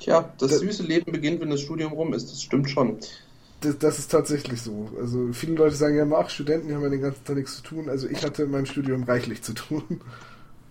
Tja, 0.00 0.32
das, 0.38 0.50
das 0.50 0.60
süße 0.60 0.82
Leben 0.84 1.10
beginnt, 1.12 1.40
wenn 1.40 1.50
das 1.50 1.60
Studium 1.60 1.92
rum 1.92 2.14
ist. 2.14 2.30
Das 2.30 2.42
stimmt 2.42 2.70
schon. 2.70 2.98
Das, 3.60 3.78
das, 3.78 3.98
ist 3.98 4.10
tatsächlich 4.10 4.62
so. 4.62 4.88
Also 5.00 5.32
viele 5.32 5.54
Leute 5.54 5.74
sagen 5.74 5.96
ja 5.96 6.02
immer, 6.02 6.18
ach, 6.18 6.30
Studenten 6.30 6.72
haben 6.74 6.82
ja 6.82 6.88
den 6.88 7.00
ganzen 7.02 7.24
Tag 7.24 7.36
nichts 7.36 7.56
zu 7.56 7.62
tun. 7.62 7.88
Also 7.88 8.06
ich 8.08 8.24
hatte 8.24 8.44
in 8.44 8.50
meinem 8.50 8.66
Studium 8.66 9.02
reichlich 9.02 9.42
zu 9.42 9.52
tun. 9.52 10.00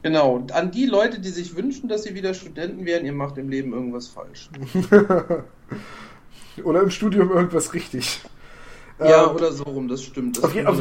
Genau. 0.04 0.36
Und 0.36 0.54
an 0.54 0.72
die 0.72 0.86
Leute, 0.86 1.20
die 1.20 1.30
sich 1.30 1.58
wünschen, 1.58 1.90
dass 1.90 2.04
sie 2.04 2.16
wieder 2.16 2.34
Studenten 2.34 2.86
werden, 2.86 3.06
ihr 3.06 3.14
macht 3.14 3.38
im 3.38 3.50
Leben 3.50 3.74
irgendwas 3.74 4.08
falsch. 4.08 4.50
oder 6.64 6.82
im 6.82 6.90
Studium 6.90 7.32
irgendwas 7.32 7.74
richtig. 7.74 8.22
Ja, 9.00 9.26
ähm, 9.26 9.36
oder 9.36 9.52
so 9.52 9.64
rum, 9.64 9.88
das 9.88 10.04
stimmt. 10.04 10.38
Das 10.38 10.46
auf, 10.46 10.56
je, 10.56 10.66
auf, 10.66 10.80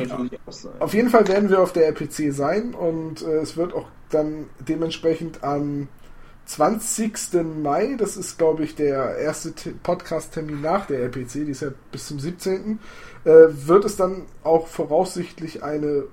auf, 0.79 0.95
jeden 0.95 1.11
Fall 1.11 1.29
werden 1.29 1.51
wir 1.51 1.61
auf 1.61 1.73
der 1.73 1.87
RPC 1.89 2.33
sein 2.33 2.75
und 2.75 3.23
äh, 3.23 3.39
es 3.39 3.57
wird 3.57 3.75
auch 3.75 3.89
dann 4.11 4.47
dementsprechend 4.67 5.45
am 5.45 5.89
20. 6.47 7.13
Mai, 7.63 7.97
das 7.99 8.17
ist 8.17 8.39
glaube 8.39 8.65
ich 8.65 8.75
der 8.77 9.19
erste 9.19 9.53
Podcast-Termin 9.83 10.61
nach 10.61 10.87
der 10.87 11.01
RPC, 11.01 11.45
die 11.45 11.51
ist 11.51 11.63
ja 11.63 11.71
bis 11.91 12.07
zum 12.07 12.21
17. 12.21 12.79
Äh, 13.25 13.31
wird 13.67 13.85
es 13.85 13.97
dann 13.97 14.23
auch 14.45 14.69
voraussichtlich 14.69 15.65
eine, 15.65 16.05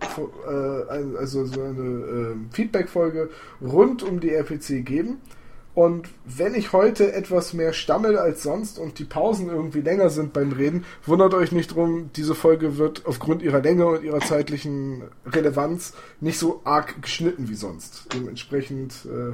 äh, 0.48 1.18
also 1.18 1.46
so 1.46 1.62
eine 1.62 1.82
äh, 1.82 2.36
Feedback-Folge 2.52 3.30
rund 3.62 4.02
um 4.02 4.20
die 4.20 4.32
RPC 4.32 4.84
geben. 4.84 5.22
Und 5.76 6.10
wenn 6.26 6.54
ich 6.54 6.72
heute 6.72 7.14
etwas 7.14 7.54
mehr 7.54 7.74
stammel 7.74 8.18
als 8.18 8.44
sonst 8.44 8.78
und 8.78 9.00
die 9.00 9.06
Pausen 9.06 9.50
irgendwie 9.50 9.82
länger 9.82 10.10
sind 10.10 10.32
beim 10.32 10.52
Reden, 10.52 10.86
wundert 11.06 11.34
euch 11.34 11.52
nicht 11.52 11.74
drum, 11.74 12.12
diese 12.16 12.36
Folge 12.36 12.78
wird 12.78 13.08
aufgrund 13.08 13.42
ihrer 13.42 13.62
Länge 13.62 13.88
und 13.88 14.04
ihrer 14.04 14.20
zeitlichen 14.20 15.04
Relevanz 15.26 15.94
nicht 16.20 16.38
so 16.38 16.62
arg 16.64 17.02
geschnitten 17.02 17.50
wie 17.50 17.56
sonst. 17.56 18.08
Dementsprechend 18.14 18.94
äh, 19.06 19.34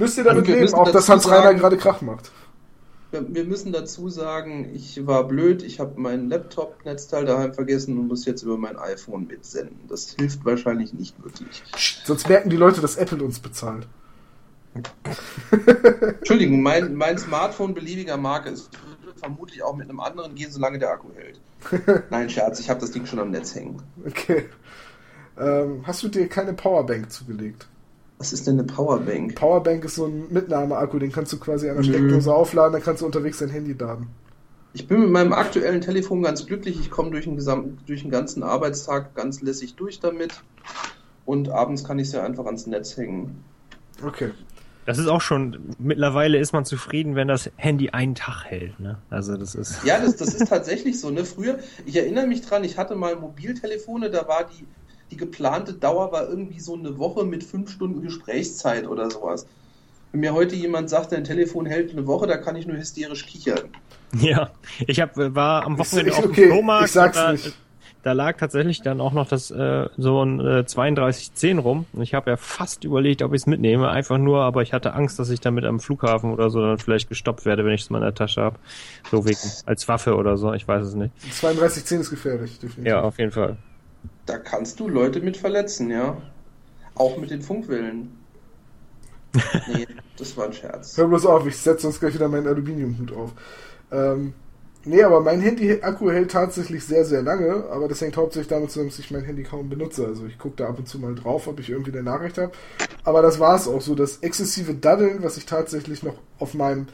müsst 0.00 0.18
ihr 0.18 0.24
damit 0.24 0.48
leben, 0.48 0.74
auch 0.74 0.90
dass 0.90 1.08
Hans 1.08 1.30
Reiner 1.30 1.54
gerade 1.54 1.76
Krach 1.76 2.00
macht. 2.00 2.32
wir, 3.12 3.34
wir 3.34 3.44
müssen 3.44 3.72
dazu 3.72 4.08
sagen, 4.08 4.70
ich 4.74 5.06
war 5.06 5.24
blöd, 5.28 5.62
ich 5.62 5.78
habe 5.78 6.00
mein 6.00 6.28
Laptop-Netzteil 6.28 7.24
daheim 7.24 7.54
vergessen 7.54 7.98
und 7.98 8.08
muss 8.08 8.24
jetzt 8.24 8.42
über 8.42 8.56
mein 8.56 8.76
iPhone 8.76 9.26
mitsenden. 9.26 9.78
Das 9.88 10.10
hilft 10.18 10.44
wahrscheinlich 10.44 10.92
nicht 10.92 11.22
wirklich. 11.22 11.62
Sonst 12.04 12.28
merken 12.28 12.50
die 12.50 12.56
Leute, 12.56 12.80
dass 12.80 12.96
Apple 12.96 13.22
uns 13.22 13.38
bezahlt. 13.38 13.86
Entschuldigung, 16.20 16.62
mein, 16.62 16.94
mein 16.94 17.18
Smartphone 17.18 17.74
beliebiger 17.74 18.16
Marke 18.16 18.50
ist 18.50 18.70
vermutlich 19.16 19.62
auch 19.62 19.76
mit 19.76 19.88
einem 19.88 20.00
anderen 20.00 20.34
gehen, 20.34 20.50
solange 20.50 20.78
der 20.78 20.92
Akku 20.92 21.08
hält. 21.14 21.40
Nein, 22.10 22.30
Scherz, 22.30 22.60
ich 22.60 22.70
habe 22.70 22.80
das 22.80 22.92
Ding 22.92 23.04
schon 23.06 23.18
am 23.18 23.30
Netz 23.30 23.54
hängen. 23.54 23.82
Okay. 24.06 24.48
Ähm, 25.38 25.82
hast 25.86 26.02
du 26.02 26.08
dir 26.08 26.28
keine 26.28 26.52
Powerbank 26.54 27.10
zugelegt? 27.10 27.66
Was 28.20 28.34
ist 28.34 28.46
denn 28.46 28.58
eine 28.58 28.64
Powerbank? 28.64 29.34
Powerbank 29.34 29.82
ist 29.82 29.94
so 29.94 30.04
ein 30.04 30.26
Mitnahmeakku, 30.28 30.98
den 30.98 31.10
kannst 31.10 31.32
du 31.32 31.38
quasi 31.38 31.70
an 31.70 31.76
der 31.76 31.84
Steckdose 31.84 32.30
aufladen, 32.30 32.74
dann 32.74 32.82
kannst 32.82 33.00
du 33.00 33.06
unterwegs 33.06 33.38
dein 33.38 33.48
Handy 33.48 33.72
laden. 33.72 34.08
Ich 34.74 34.86
bin 34.86 35.00
mit 35.00 35.08
meinem 35.08 35.32
aktuellen 35.32 35.80
Telefon 35.80 36.22
ganz 36.22 36.44
glücklich. 36.44 36.78
Ich 36.78 36.90
komme 36.90 37.12
durch 37.12 37.24
den, 37.24 37.36
gesamten, 37.36 37.78
durch 37.86 38.02
den 38.02 38.10
ganzen 38.10 38.42
Arbeitstag 38.42 39.14
ganz 39.14 39.40
lässig 39.40 39.74
durch 39.76 40.00
damit. 40.00 40.42
Und 41.24 41.48
abends 41.48 41.82
kann 41.82 41.98
ich 41.98 42.08
es 42.08 42.12
ja 42.12 42.22
einfach 42.22 42.44
ans 42.44 42.66
Netz 42.66 42.94
hängen. 42.98 43.42
Okay. 44.04 44.32
Das 44.84 44.98
ist 44.98 45.06
auch 45.06 45.22
schon, 45.22 45.74
mittlerweile 45.78 46.36
ist 46.36 46.52
man 46.52 46.66
zufrieden, 46.66 47.14
wenn 47.14 47.26
das 47.26 47.50
Handy 47.56 47.88
einen 47.88 48.16
Tag 48.16 48.44
hält, 48.44 48.78
ne? 48.80 48.98
Also 49.08 49.38
das 49.38 49.54
ist. 49.54 49.82
Ja, 49.82 49.98
das, 49.98 50.16
das 50.16 50.34
ist 50.34 50.48
tatsächlich 50.48 51.00
so, 51.00 51.08
ne? 51.08 51.24
Früher, 51.24 51.58
ich 51.86 51.96
erinnere 51.96 52.26
mich 52.26 52.42
dran, 52.42 52.64
ich 52.64 52.76
hatte 52.76 52.96
mal 52.96 53.16
Mobiltelefone, 53.16 54.10
da 54.10 54.28
war 54.28 54.44
die, 54.44 54.66
die 55.10 55.16
geplante 55.16 55.72
Dauer 55.72 56.12
war 56.12 56.28
irgendwie 56.28 56.60
so 56.60 56.74
eine 56.74 56.98
Woche 56.98 57.24
mit 57.24 57.42
fünf 57.42 57.70
Stunden 57.70 58.02
Gesprächszeit 58.02 58.86
oder 58.86 59.10
sowas. 59.10 59.46
Wenn 60.12 60.20
mir 60.20 60.34
heute 60.34 60.56
jemand 60.56 60.90
sagt, 60.90 61.12
dein 61.12 61.24
Telefon 61.24 61.66
hält 61.66 61.92
eine 61.92 62.06
Woche, 62.06 62.26
da 62.26 62.36
kann 62.36 62.56
ich 62.56 62.66
nur 62.66 62.76
hysterisch 62.76 63.26
kichern. 63.26 63.70
Ja, 64.20 64.50
ich 64.86 65.00
hab, 65.00 65.16
war 65.16 65.64
am 65.64 65.78
Wochenende 65.78 66.12
auf 66.12 66.22
dem 66.22 66.30
okay, 66.30 66.48
Flohmarkt. 66.48 66.86
ich 66.86 66.92
sag's 66.92 67.16
da, 67.16 67.30
nicht. 67.30 67.54
da 68.02 68.10
lag 68.10 68.38
tatsächlich 68.38 68.82
dann 68.82 69.00
auch 69.00 69.12
noch 69.12 69.28
das 69.28 69.52
äh, 69.52 69.86
so 69.96 70.24
ein 70.24 70.40
äh, 70.40 70.64
3210 70.64 71.58
rum. 71.58 71.86
Und 71.92 72.02
ich 72.02 72.14
habe 72.14 72.28
ja 72.28 72.36
fast 72.36 72.82
überlegt, 72.82 73.22
ob 73.22 73.32
ich 73.34 73.42
es 73.42 73.46
mitnehme, 73.46 73.88
einfach 73.88 74.18
nur, 74.18 74.40
aber 74.40 74.62
ich 74.62 74.72
hatte 74.72 74.94
Angst, 74.94 75.20
dass 75.20 75.30
ich 75.30 75.38
damit 75.38 75.64
am 75.64 75.78
Flughafen 75.78 76.32
oder 76.32 76.50
so 76.50 76.60
dann 76.60 76.78
vielleicht 76.78 77.08
gestoppt 77.08 77.44
werde, 77.44 77.64
wenn 77.64 77.72
ich 77.72 77.82
es 77.82 77.90
mal 77.90 77.98
in 77.98 78.04
der 78.04 78.14
Tasche 78.14 78.42
habe. 78.42 78.56
So 79.12 79.24
wegen 79.24 79.38
als 79.66 79.86
Waffe 79.86 80.16
oder 80.16 80.36
so, 80.36 80.52
ich 80.54 80.66
weiß 80.66 80.84
es 80.84 80.94
nicht. 80.94 81.12
3210 81.40 82.00
ist 82.00 82.10
gefährlich, 82.10 82.58
definitiv. 82.58 82.86
Ja, 82.86 83.02
auf 83.02 83.16
jeden 83.18 83.30
Fall. 83.30 83.58
Da 84.30 84.38
kannst 84.38 84.78
du 84.78 84.88
Leute 84.88 85.20
mit 85.20 85.36
verletzen, 85.36 85.90
ja. 85.90 86.16
Auch 86.94 87.18
mit 87.18 87.30
den 87.30 87.42
Funkwellen. 87.42 88.16
Nee, 89.72 89.86
das 90.16 90.36
war 90.36 90.46
ein 90.46 90.52
Scherz. 90.52 90.96
Hör 90.96 91.06
bloß 91.06 91.26
auf, 91.26 91.46
ich 91.46 91.56
setze 91.56 91.86
uns 91.86 91.98
gleich 91.98 92.14
wieder 92.14 92.28
meinen 92.28 92.46
Aluminiumhut 92.46 93.12
auf. 93.12 93.30
Ähm, 93.92 94.34
nee, 94.84 95.02
aber 95.02 95.20
mein 95.20 95.40
Handy-Akku 95.40 96.10
hält 96.10 96.32
tatsächlich 96.32 96.84
sehr, 96.84 97.04
sehr 97.04 97.22
lange, 97.22 97.64
aber 97.70 97.88
das 97.88 98.00
hängt 98.00 98.16
hauptsächlich 98.16 98.48
damit 98.48 98.70
zusammen, 98.70 98.90
dass 98.90 98.98
ich 98.98 99.10
mein 99.10 99.24
Handy 99.24 99.44
kaum 99.44 99.68
benutze. 99.68 100.06
Also 100.06 100.26
ich 100.26 100.38
gucke 100.38 100.56
da 100.56 100.68
ab 100.68 100.78
und 100.78 100.88
zu 100.88 100.98
mal 100.98 101.14
drauf, 101.14 101.46
ob 101.46 101.60
ich 101.60 101.70
irgendwie 101.70 101.92
eine 101.92 102.02
Nachricht 102.02 102.38
habe. 102.38 102.52
Aber 103.04 103.22
das 103.22 103.38
war 103.40 103.56
es 103.56 103.66
auch 103.66 103.80
so. 103.80 103.94
Das 103.94 104.18
exzessive 104.18 104.74
Daddeln, 104.74 105.22
was 105.22 105.36
ich 105.36 105.46
tatsächlich 105.46 106.02
noch 106.02 106.14
auf 106.38 106.54
meinem 106.54 106.86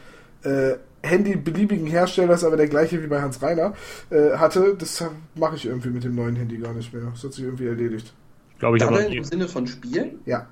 äh, 0.42 0.74
Handy 1.06 1.36
beliebigen 1.36 1.86
Herstellers, 1.86 2.44
aber 2.44 2.56
der 2.56 2.68
gleiche 2.68 3.02
wie 3.02 3.06
bei 3.06 3.20
Hans 3.22 3.40
Reiner, 3.42 3.72
äh, 4.10 4.32
hatte, 4.36 4.74
das 4.78 5.04
mache 5.34 5.56
ich 5.56 5.66
irgendwie 5.66 5.88
mit 5.90 6.04
dem 6.04 6.14
neuen 6.14 6.36
Handy 6.36 6.58
gar 6.58 6.74
nicht 6.74 6.92
mehr. 6.92 7.02
Das 7.12 7.24
hat 7.24 7.32
sich 7.32 7.44
irgendwie 7.44 7.66
erledigt. 7.66 8.12
Glaube, 8.58 8.76
ich 8.78 8.84
nie. 8.90 9.16
im 9.16 9.24
Sinne 9.24 9.48
von 9.48 9.66
Spielen? 9.66 10.18
Ja. 10.24 10.46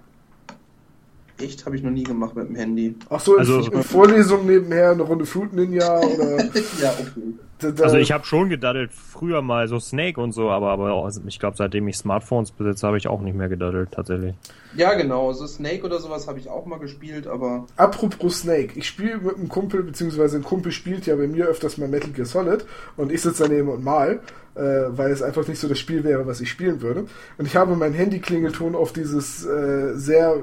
Echt, 1.41 1.67
habe 1.67 1.75
ich 1.77 1.83
noch 1.83 1.91
nie 1.91 2.05
gemacht 2.05 2.37
mit 2.37 2.49
dem 2.49 2.55
Handy. 2.55 2.95
Auch 3.09 3.19
so 3.19 3.35
in, 3.35 3.41
Also- 3.41 3.59
in 3.71 3.83
Vorlesungen 3.83 4.47
nebenher 4.47 4.91
eine 4.93 5.03
Runde 5.03 5.27
Fruit 5.27 5.53
Ninja 5.53 5.99
oder. 5.99 6.45
Ja, 6.81 6.93
okay. 6.99 7.35
Also 7.65 7.97
ich 7.97 8.13
habe 8.13 8.25
schon 8.25 8.49
gedaddelt, 8.49 8.93
früher 8.93 9.43
mal 9.43 9.69
so 9.69 9.79
Snake 9.79 10.21
und 10.21 10.33
so, 10.33 10.51
aber, 10.51 10.71
aber 10.71 11.05
also 11.05 11.21
ich 11.27 11.39
glaube, 11.39 11.57
seitdem 11.57 11.89
ich 11.89 11.97
Smartphones 11.97 12.51
besitze, 12.51 12.87
habe 12.87 12.99
ich 12.99 13.09
auch 13.09 13.21
nicht 13.21 13.37
mehr 13.37 13.49
gedaddelt, 13.49 13.93
tatsächlich. 13.93 14.35
Ja, 14.77 14.95
genau. 14.95 15.33
So 15.33 15.47
Snake 15.47 15.85
oder 15.85 15.99
sowas 15.99 16.29
habe 16.29 16.39
ich 16.39 16.49
auch 16.49 16.67
mal 16.67 16.79
gespielt, 16.79 17.27
aber 17.27 17.67
Apropos 17.77 18.41
Snake, 18.41 18.79
ich 18.79 18.87
spiele 18.87 19.19
mit 19.19 19.37
einem 19.37 19.49
Kumpel, 19.49 19.83
beziehungsweise 19.83 20.37
ein 20.37 20.45
Kumpel 20.45 20.73
spielt 20.73 21.07
ja 21.07 21.17
bei 21.17 21.27
mir 21.27 21.47
öfters 21.47 21.79
mal 21.79 21.89
Metal 21.89 22.11
Gear 22.11 22.27
Solid 22.27 22.65
und 22.97 23.13
ich 23.13 23.23
sitze 23.23 23.45
daneben 23.45 23.69
und 23.69 23.85
mal, 23.85 24.21
äh, 24.55 24.61
weil 24.61 25.11
es 25.11 25.23
einfach 25.23 25.47
nicht 25.49 25.61
so 25.61 25.69
das 25.69 25.79
Spiel 25.79 26.05
wäre, 26.05 26.27
was 26.27 26.41
ich 26.41 26.51
spielen 26.51 26.81
würde. 26.83 27.07
Und 27.39 27.47
ich 27.47 27.57
habe 27.57 27.75
meinen 27.77 27.95
Handy-Klingelton 27.95 28.75
auf 28.75 28.93
dieses 28.93 29.45
äh, 29.45 29.95
sehr 29.95 30.37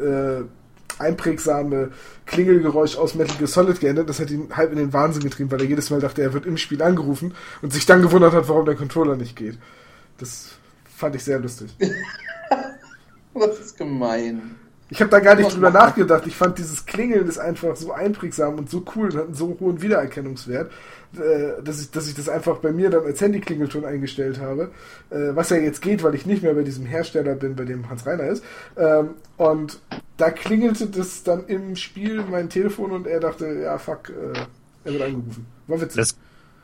äh, 0.00 0.42
einprägsame 0.98 1.90
Klingelgeräusch 2.26 2.96
aus 2.96 3.14
Metal 3.14 3.36
Gear 3.36 3.48
Solid 3.48 3.80
geändert. 3.80 4.08
Das 4.08 4.20
hat 4.20 4.30
ihn 4.30 4.56
halb 4.56 4.72
in 4.72 4.78
den 4.78 4.92
Wahnsinn 4.92 5.22
getrieben, 5.22 5.50
weil 5.50 5.60
er 5.60 5.66
jedes 5.66 5.90
Mal 5.90 6.00
dachte, 6.00 6.22
er 6.22 6.32
wird 6.32 6.46
im 6.46 6.56
Spiel 6.56 6.82
angerufen 6.82 7.34
und 7.62 7.72
sich 7.72 7.86
dann 7.86 8.02
gewundert 8.02 8.32
hat, 8.32 8.48
warum 8.48 8.64
der 8.64 8.76
Controller 8.76 9.16
nicht 9.16 9.36
geht. 9.36 9.58
Das 10.18 10.50
fand 10.96 11.14
ich 11.14 11.24
sehr 11.24 11.38
lustig. 11.38 11.74
das 13.34 13.58
ist 13.60 13.76
gemein. 13.76 14.56
Ich 14.90 15.00
habe 15.00 15.10
da 15.10 15.20
gar 15.20 15.34
nicht 15.34 15.54
drüber 15.54 15.70
nachgedacht. 15.70 16.26
Ich 16.26 16.36
fand 16.36 16.58
dieses 16.58 16.86
Klingeln 16.86 17.28
ist 17.28 17.38
einfach 17.38 17.76
so 17.76 17.92
einprägsam 17.92 18.56
und 18.56 18.70
so 18.70 18.84
cool 18.94 19.10
und 19.10 19.16
hat 19.16 19.24
einen 19.26 19.34
so 19.34 19.56
hohen 19.60 19.82
Wiedererkennungswert, 19.82 20.70
äh, 21.14 21.62
dass 21.62 21.82
ich, 21.82 21.90
dass 21.90 22.08
ich 22.08 22.14
das 22.14 22.28
einfach 22.28 22.58
bei 22.58 22.72
mir 22.72 22.88
dann 22.88 23.04
als 23.04 23.20
Handy-Klingelton 23.20 23.84
eingestellt 23.84 24.40
habe. 24.40 24.70
Äh, 25.10 25.34
was 25.34 25.50
ja 25.50 25.58
jetzt 25.58 25.82
geht, 25.82 26.02
weil 26.02 26.14
ich 26.14 26.24
nicht 26.24 26.42
mehr 26.42 26.54
bei 26.54 26.62
diesem 26.62 26.86
Hersteller 26.86 27.34
bin, 27.34 27.54
bei 27.54 27.64
dem 27.64 27.90
Hans 27.90 28.06
Reiner 28.06 28.24
ist. 28.24 28.42
Ähm, 28.78 29.10
und 29.36 29.80
da 30.16 30.30
klingelte 30.30 30.86
das 30.86 31.22
dann 31.22 31.46
im 31.46 31.76
Spiel 31.76 32.24
mein 32.30 32.48
Telefon 32.48 32.92
und 32.92 33.06
er 33.06 33.20
dachte, 33.20 33.46
ja 33.46 33.76
fuck, 33.76 34.08
äh, 34.08 34.38
er 34.84 34.92
wird 34.92 35.02
angerufen. 35.02 35.46
War 35.66 35.80
witzig. 35.82 35.96
Das, 35.96 36.16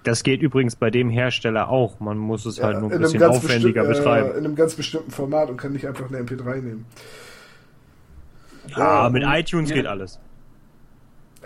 das 0.03 0.23
geht 0.23 0.41
übrigens 0.41 0.77
bei 0.77 0.91
dem 0.91 1.11
Hersteller 1.11 1.69
auch. 1.69 2.01
Man 2.01 2.17
muss 2.17 2.47
es 2.47 2.63
halt 2.63 2.75
Ja, 2.75 2.81
nur 2.81 2.91
in 2.91 2.97
ein 2.97 3.03
bisschen 3.03 3.23
aufwendiger 3.23 3.85
betreiben. 3.85 4.31
In 4.31 4.45
einem 4.47 4.55
ganz 4.55 4.75
bestimmten 4.75 5.11
Format 5.11 5.51
und 5.51 5.59
kann 5.59 5.73
nicht 5.73 5.87
einfach 5.87 6.09
eine 6.09 6.19
MP3 6.19 6.57
nehmen. 6.57 6.87
Ah, 8.75 9.05
ja, 9.05 9.11
mit 9.11 9.25
und- 9.25 9.33
iTunes 9.33 9.73
geht 9.73 9.87
alles. 9.87 10.19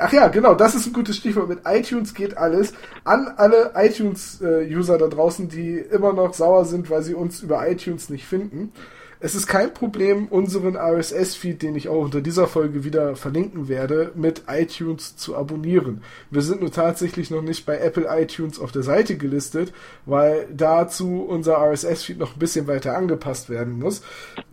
Ach 0.00 0.12
ja, 0.12 0.28
genau, 0.28 0.54
das 0.54 0.76
ist 0.76 0.86
ein 0.86 0.92
gutes 0.92 1.16
Stichwort. 1.16 1.48
Mit 1.48 1.60
iTunes 1.64 2.14
geht 2.14 2.36
alles. 2.36 2.72
An 3.04 3.32
alle 3.36 3.72
iTunes-User 3.74 4.96
da 4.96 5.08
draußen, 5.08 5.48
die 5.48 5.76
immer 5.78 6.12
noch 6.12 6.34
sauer 6.34 6.64
sind, 6.66 6.88
weil 6.88 7.02
sie 7.02 7.14
uns 7.14 7.42
über 7.42 7.68
iTunes 7.68 8.08
nicht 8.08 8.24
finden. 8.24 8.72
Es 9.20 9.34
ist 9.34 9.48
kein 9.48 9.74
Problem, 9.74 10.28
unseren 10.28 10.76
RSS-Feed, 10.76 11.60
den 11.62 11.74
ich 11.74 11.88
auch 11.88 12.04
unter 12.04 12.20
dieser 12.20 12.46
Folge 12.46 12.84
wieder 12.84 13.16
verlinken 13.16 13.66
werde, 13.66 14.12
mit 14.14 14.44
iTunes 14.46 15.16
zu 15.16 15.34
abonnieren. 15.34 16.02
Wir 16.30 16.42
sind 16.42 16.60
nur 16.60 16.70
tatsächlich 16.70 17.28
noch 17.28 17.42
nicht 17.42 17.66
bei 17.66 17.78
Apple 17.78 18.06
iTunes 18.08 18.60
auf 18.60 18.70
der 18.70 18.84
Seite 18.84 19.16
gelistet, 19.16 19.72
weil 20.06 20.46
dazu 20.54 21.26
unser 21.28 21.56
RSS-Feed 21.56 22.16
noch 22.16 22.36
ein 22.36 22.38
bisschen 22.38 22.68
weiter 22.68 22.96
angepasst 22.96 23.50
werden 23.50 23.80
muss. 23.80 24.02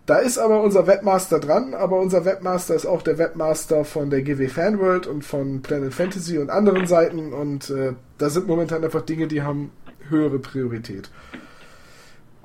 Da 0.07 0.17
ist 0.17 0.39
aber 0.39 0.63
unser 0.63 0.87
Webmaster 0.87 1.39
dran, 1.39 1.75
aber 1.75 1.99
unser 1.99 2.25
Webmaster 2.25 2.73
ist 2.73 2.87
auch 2.87 3.03
der 3.03 3.19
Webmaster 3.19 3.85
von 3.85 4.09
der 4.09 4.23
GW 4.23 4.47
Fanworld 4.47 5.05
und 5.05 5.23
von 5.23 5.61
Planet 5.61 5.93
Fantasy 5.93 6.39
und 6.39 6.49
anderen 6.49 6.87
Seiten 6.87 7.33
und 7.33 7.69
äh, 7.69 7.93
da 8.17 8.31
sind 8.31 8.47
momentan 8.47 8.83
einfach 8.83 9.01
Dinge, 9.01 9.27
die 9.27 9.43
haben 9.43 9.71
höhere 10.09 10.39
Priorität. 10.39 11.11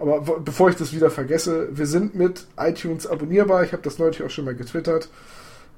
Aber 0.01 0.21
bevor 0.41 0.71
ich 0.71 0.77
das 0.77 0.95
wieder 0.95 1.11
vergesse, 1.11 1.69
wir 1.77 1.87
sind 1.87 2.15
mit 2.15 2.47
iTunes 2.59 3.07
abonnierbar. 3.07 3.63
Ich 3.65 3.73
habe 3.73 3.83
das 3.83 3.99
neulich 3.99 4.23
auch 4.23 4.31
schon 4.31 4.47
mal 4.47 4.55
getwittert. 4.55 5.11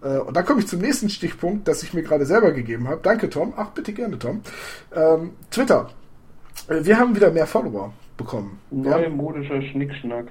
Äh, 0.02 0.18
und 0.18 0.36
dann 0.36 0.44
komme 0.44 0.60
ich 0.60 0.68
zum 0.68 0.80
nächsten 0.80 1.08
Stichpunkt, 1.10 1.66
das 1.68 1.82
ich 1.82 1.92
mir 1.92 2.02
gerade 2.02 2.24
selber 2.24 2.52
gegeben 2.52 2.88
habe. 2.88 3.00
Danke, 3.02 3.28
Tom. 3.30 3.52
Ach, 3.56 3.70
bitte 3.70 3.92
gerne, 3.92 4.18
Tom. 4.18 4.40
Ähm, 4.94 5.30
Twitter. 5.50 5.90
Äh, 6.68 6.84
Wir 6.84 6.98
haben 6.98 7.16
wieder 7.16 7.30
mehr 7.32 7.46
Follower 7.46 7.92
bekommen. 8.16 8.60
Neumodischer 8.70 9.60
Schnickschnack. 9.62 10.26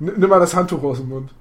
N- 0.00 0.12
nimm 0.16 0.28
mal 0.28 0.40
das 0.40 0.54
Handtuch 0.54 0.82
aus 0.82 0.98
dem 0.98 1.08
Mund. 1.08 1.32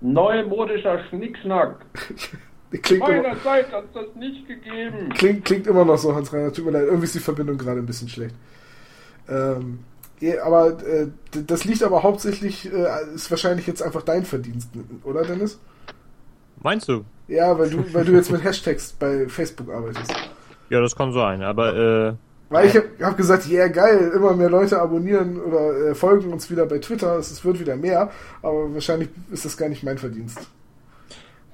Neumodischer 0.00 1.00
Schnickschnack. 1.08 1.76
Klingt 2.82 3.08
immer, 3.08 3.22
Meinerzeit 3.22 3.70
hat 3.72 3.84
das 3.94 4.06
nicht 4.16 4.48
gegeben. 4.48 5.08
klingt, 5.14 5.44
klingt 5.44 5.66
immer 5.68 5.84
noch 5.84 5.96
so, 5.96 6.12
Hans-Reiner. 6.14 6.52
Tut 6.52 6.64
mir 6.64 6.72
leid. 6.72 6.84
Irgendwie 6.86 7.04
ist 7.04 7.14
die 7.14 7.20
Verbindung 7.20 7.56
gerade 7.56 7.78
ein 7.78 7.86
bisschen 7.86 8.08
schlecht. 8.08 8.34
Ähm, 9.28 9.78
aber 10.42 10.78
äh, 10.84 11.08
das 11.46 11.64
liegt 11.64 11.82
aber 11.82 12.02
hauptsächlich, 12.02 12.72
äh, 12.72 13.14
ist 13.14 13.30
wahrscheinlich 13.30 13.66
jetzt 13.66 13.82
einfach 13.82 14.02
dein 14.02 14.24
Verdienst, 14.24 14.70
oder 15.04 15.22
Dennis? 15.22 15.58
Meinst 16.62 16.88
du? 16.88 17.04
Ja, 17.28 17.58
weil 17.58 17.70
du, 17.70 17.84
weil 17.92 18.04
du 18.04 18.12
jetzt 18.12 18.30
mit 18.30 18.42
Hashtags 18.42 18.92
bei 18.92 19.28
Facebook 19.28 19.70
arbeitest. 19.70 20.12
Ja, 20.70 20.80
das 20.80 20.96
kann 20.96 21.12
sein, 21.12 21.42
aber 21.42 21.76
äh, 21.76 22.14
Weil 22.48 22.68
ich 22.68 22.76
habe 22.76 22.88
hab 23.00 23.16
gesagt, 23.16 23.46
ja 23.46 23.60
yeah, 23.60 23.68
geil, 23.68 24.12
immer 24.14 24.34
mehr 24.34 24.50
Leute 24.50 24.80
abonnieren 24.80 25.40
oder 25.40 25.90
äh, 25.90 25.94
folgen 25.94 26.32
uns 26.32 26.50
wieder 26.50 26.66
bei 26.66 26.78
Twitter, 26.78 27.16
es 27.18 27.44
wird 27.44 27.60
wieder 27.60 27.76
mehr, 27.76 28.10
aber 28.42 28.72
wahrscheinlich 28.72 29.10
ist 29.30 29.44
das 29.44 29.56
gar 29.56 29.68
nicht 29.68 29.82
mein 29.82 29.98
Verdienst. 29.98 30.40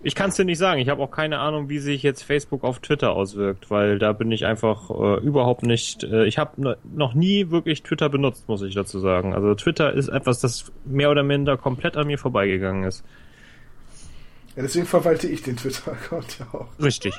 Ich 0.02 0.14
kann 0.14 0.30
es 0.30 0.36
dir 0.36 0.44
nicht 0.44 0.58
sagen. 0.58 0.80
Ich 0.80 0.88
habe 0.88 1.02
auch 1.02 1.10
keine 1.10 1.38
Ahnung, 1.40 1.68
wie 1.68 1.78
sich 1.78 2.02
jetzt 2.02 2.22
Facebook 2.22 2.64
auf 2.64 2.78
Twitter 2.78 3.12
auswirkt, 3.12 3.70
weil 3.70 3.98
da 3.98 4.12
bin 4.12 4.32
ich 4.32 4.46
einfach 4.46 4.90
äh, 4.90 5.20
überhaupt 5.20 5.62
nicht. 5.62 6.04
Äh, 6.04 6.24
ich 6.24 6.38
habe 6.38 6.78
noch 6.94 7.14
nie 7.14 7.50
wirklich 7.50 7.82
Twitter 7.82 8.08
benutzt, 8.08 8.48
muss 8.48 8.62
ich 8.62 8.74
dazu 8.74 8.98
sagen. 8.98 9.34
Also 9.34 9.54
Twitter 9.54 9.92
ist 9.92 10.08
etwas, 10.08 10.40
das 10.40 10.72
mehr 10.84 11.10
oder 11.10 11.22
minder 11.22 11.56
komplett 11.58 11.96
an 11.96 12.06
mir 12.06 12.18
vorbeigegangen 12.18 12.84
ist. 12.84 13.04
Ja, 14.56 14.62
deswegen 14.62 14.86
verwalte 14.86 15.28
ich 15.28 15.42
den 15.42 15.56
Twitter-Account 15.56 16.38
ja 16.38 16.46
auch. 16.52 16.68
Richtig. 16.82 17.14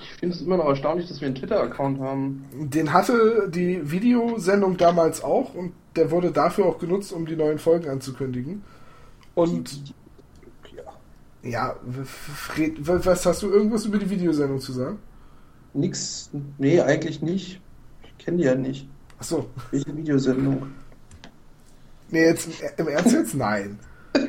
Ich 0.00 0.20
finde 0.20 0.34
es 0.34 0.42
immer 0.42 0.56
noch 0.56 0.66
erstaunlich, 0.66 1.08
dass 1.08 1.20
wir 1.20 1.26
einen 1.26 1.36
Twitter-Account 1.36 2.00
haben. 2.00 2.44
Den 2.52 2.92
hatte 2.92 3.48
die 3.48 3.90
Videosendung 3.90 4.76
damals 4.76 5.22
auch 5.22 5.54
und 5.54 5.72
der 5.94 6.10
wurde 6.10 6.32
dafür 6.32 6.66
auch 6.66 6.78
genutzt, 6.78 7.12
um 7.12 7.26
die 7.26 7.36
neuen 7.36 7.58
Folgen 7.58 7.88
anzukündigen. 7.88 8.64
Und 9.34 9.94
Ja. 11.50 11.76
Fred, 12.04 12.74
was 12.80 13.24
hast 13.26 13.42
du 13.42 13.50
irgendwas 13.50 13.84
über 13.84 13.98
die 13.98 14.08
Videosendung 14.10 14.60
zu 14.60 14.72
sagen? 14.72 14.98
Nix. 15.74 16.30
Nee, 16.58 16.80
eigentlich 16.80 17.22
nicht. 17.22 17.60
Ich 18.02 18.24
kenne 18.24 18.38
die 18.38 18.44
ja 18.44 18.54
nicht. 18.54 18.88
Achso, 19.18 19.48
Welche 19.70 19.96
Videosendung? 19.96 20.70
nee, 22.10 22.24
jetzt 22.24 22.48
im 22.76 22.88
Ernst 22.88 23.12
jetzt? 23.12 23.34
Nein. 23.34 23.78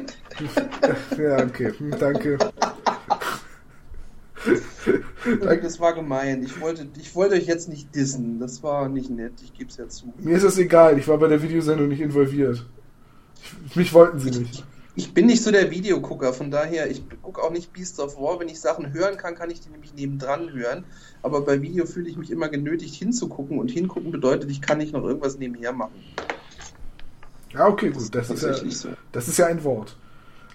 Ja, 1.18 1.44
okay, 1.44 1.74
hm, 1.76 1.96
danke. 2.00 2.38
Das 5.62 5.80
war 5.80 5.94
gemein. 5.96 6.44
Ich 6.44 6.62
wollte, 6.62 6.88
ich 7.00 7.16
wollte 7.16 7.34
euch 7.36 7.48
jetzt 7.48 7.70
nicht 7.70 7.96
dissen. 7.96 8.40
Das 8.40 8.62
war 8.62 8.88
nicht 8.88 9.10
nett. 9.10 9.34
Ich 9.44 9.54
gebe 9.56 9.70
es 9.70 9.78
ja 9.78 9.88
zu. 9.90 10.14
Mir 10.20 10.36
ist 10.36 10.46
das 10.46 10.60
egal, 10.60 11.00
ich 11.00 11.08
war 11.08 11.18
bei 11.18 11.28
der 11.28 11.42
Videosendung 11.42 11.88
nicht 11.88 12.02
involviert. 12.02 12.66
Ich, 13.66 13.76
mich 13.76 13.94
wollten 13.94 14.20
sie 14.20 14.30
nicht. 14.30 14.64
Ich 14.98 15.14
bin 15.14 15.28
nicht 15.28 15.44
so 15.44 15.52
der 15.52 15.70
Videogucker, 15.70 16.34
von 16.34 16.50
daher, 16.50 16.90
ich 16.90 17.04
gucke 17.22 17.44
auch 17.44 17.52
nicht 17.52 17.72
Beasts 17.72 18.00
of 18.00 18.18
War. 18.18 18.40
Wenn 18.40 18.50
ich 18.50 18.60
Sachen 18.60 18.94
hören 18.94 19.16
kann, 19.16 19.36
kann 19.36 19.52
ich 19.52 19.62
die 19.62 19.70
nämlich 19.70 19.94
nebendran 19.94 20.52
hören. 20.52 20.86
Aber 21.22 21.42
bei 21.42 21.62
Video 21.62 21.86
fühle 21.86 22.10
ich 22.10 22.18
mich 22.18 22.32
immer 22.32 22.50
genötigt 22.50 22.96
hinzugucken 22.96 23.60
und 23.60 23.70
hingucken 23.70 24.12
bedeutet, 24.12 24.50
ich 24.50 24.60
kann 24.60 24.80
nicht 24.80 24.94
noch 24.94 25.04
irgendwas 25.04 25.38
nebenher 25.38 25.72
machen. 25.72 25.94
Ja, 27.54 27.68
okay, 27.68 27.92
gut, 27.92 28.16
das 28.16 28.32
ist 28.32 28.42
ja, 28.42 28.54
so. 28.72 28.90
das 29.12 29.28
ist 29.28 29.38
ja 29.38 29.46
ein 29.46 29.64
Wort. 29.64 29.96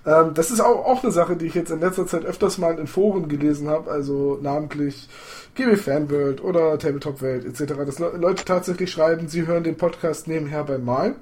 Ähm, 0.05 0.35
das 0.35 0.50
ist 0.50 0.59
auch, 0.59 0.87
auch 0.87 1.05
eine 1.05 1.12
Sache, 1.12 1.37
die 1.37 1.46
ich 1.46 1.55
jetzt 1.55 1.70
in 1.70 1.78
letzter 1.78 2.09
Zeit 2.09 2.24
öfters 2.24 2.59
mal 2.59 2.81
in 2.81 2.88
Foren 2.88 3.28
gelesen 3.28 3.68
habe, 3.68 3.92
also 3.92 4.40
namentlich 4.42 5.09
GB 5.55 5.76
Fanworld 5.76 6.42
oder 6.42 6.81
Tabletop 6.81 7.22
Welt 7.22 7.44
etc., 7.44 7.74
dass 7.87 8.00
Le 8.00 8.16
Leute 8.16 8.44
tatsächlich 8.44 8.90
schreiben, 8.90 9.28
sie 9.28 9.46
hören 9.46 9.62
den 9.62 9.76
Podcast 9.76 10.26
nebenher 10.26 10.64
beim 10.64 10.85
Malen, 10.85 11.14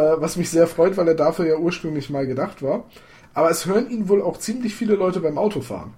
was 0.00 0.36
mich 0.36 0.50
sehr 0.50 0.66
freut, 0.66 0.96
weil 0.96 1.08
er 1.08 1.14
dafür 1.14 1.46
ja 1.46 1.56
ursprünglich 1.56 2.10
mal 2.10 2.26
gedacht 2.26 2.62
war. 2.62 2.84
Aber 3.32 3.50
es 3.50 3.66
hören 3.66 3.90
ihn 3.90 4.08
wohl 4.08 4.22
auch 4.22 4.36
ziemlich 4.38 4.74
viele 4.74 4.94
Leute 4.94 5.20
beim 5.20 5.38
Autofahren. 5.38 5.92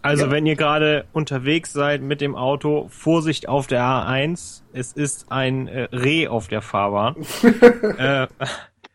Also 0.00 0.26
Ja. 0.26 0.30
wenn 0.30 0.46
ihr 0.46 0.54
gerade 0.56 1.04
unterwegs 1.12 1.72
seid 1.72 2.02
mit 2.02 2.20
dem 2.20 2.36
Auto, 2.36 2.86
Vorsicht 2.88 3.48
auf 3.48 3.66
der 3.66 3.82
A1. 3.82 4.62
Es 4.72 4.92
ist 4.92 5.26
ein 5.30 5.66
äh, 5.68 5.82
Reh 5.92 6.28
auf 6.28 6.48
der 6.48 6.62
Fahrbahn. 6.62 7.16
äh, 7.98 8.26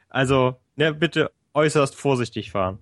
also 0.09 0.55
ne, 0.75 0.93
bitte 0.93 1.31
äußerst 1.53 1.95
vorsichtig 1.95 2.51
fahren. 2.51 2.79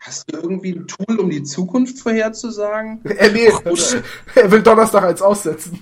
Hast 0.00 0.30
du 0.32 0.36
irgendwie 0.38 0.72
ein 0.72 0.86
Tool, 0.86 1.18
um 1.18 1.30
die 1.30 1.42
Zukunft 1.44 1.98
vorherzusagen? 2.00 3.00
Äh, 3.04 3.30
nee, 3.32 3.48
Oder- 3.64 4.02
er 4.34 4.50
will 4.50 4.62
Donnerstag 4.62 5.04
eins 5.04 5.22
aussetzen. 5.22 5.80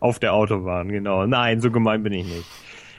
Auf 0.00 0.18
der 0.18 0.34
Autobahn, 0.34 0.88
genau. 0.90 1.26
Nein, 1.26 1.60
so 1.60 1.70
gemein 1.70 2.02
bin 2.02 2.12
ich 2.12 2.26
nicht. 2.26 2.44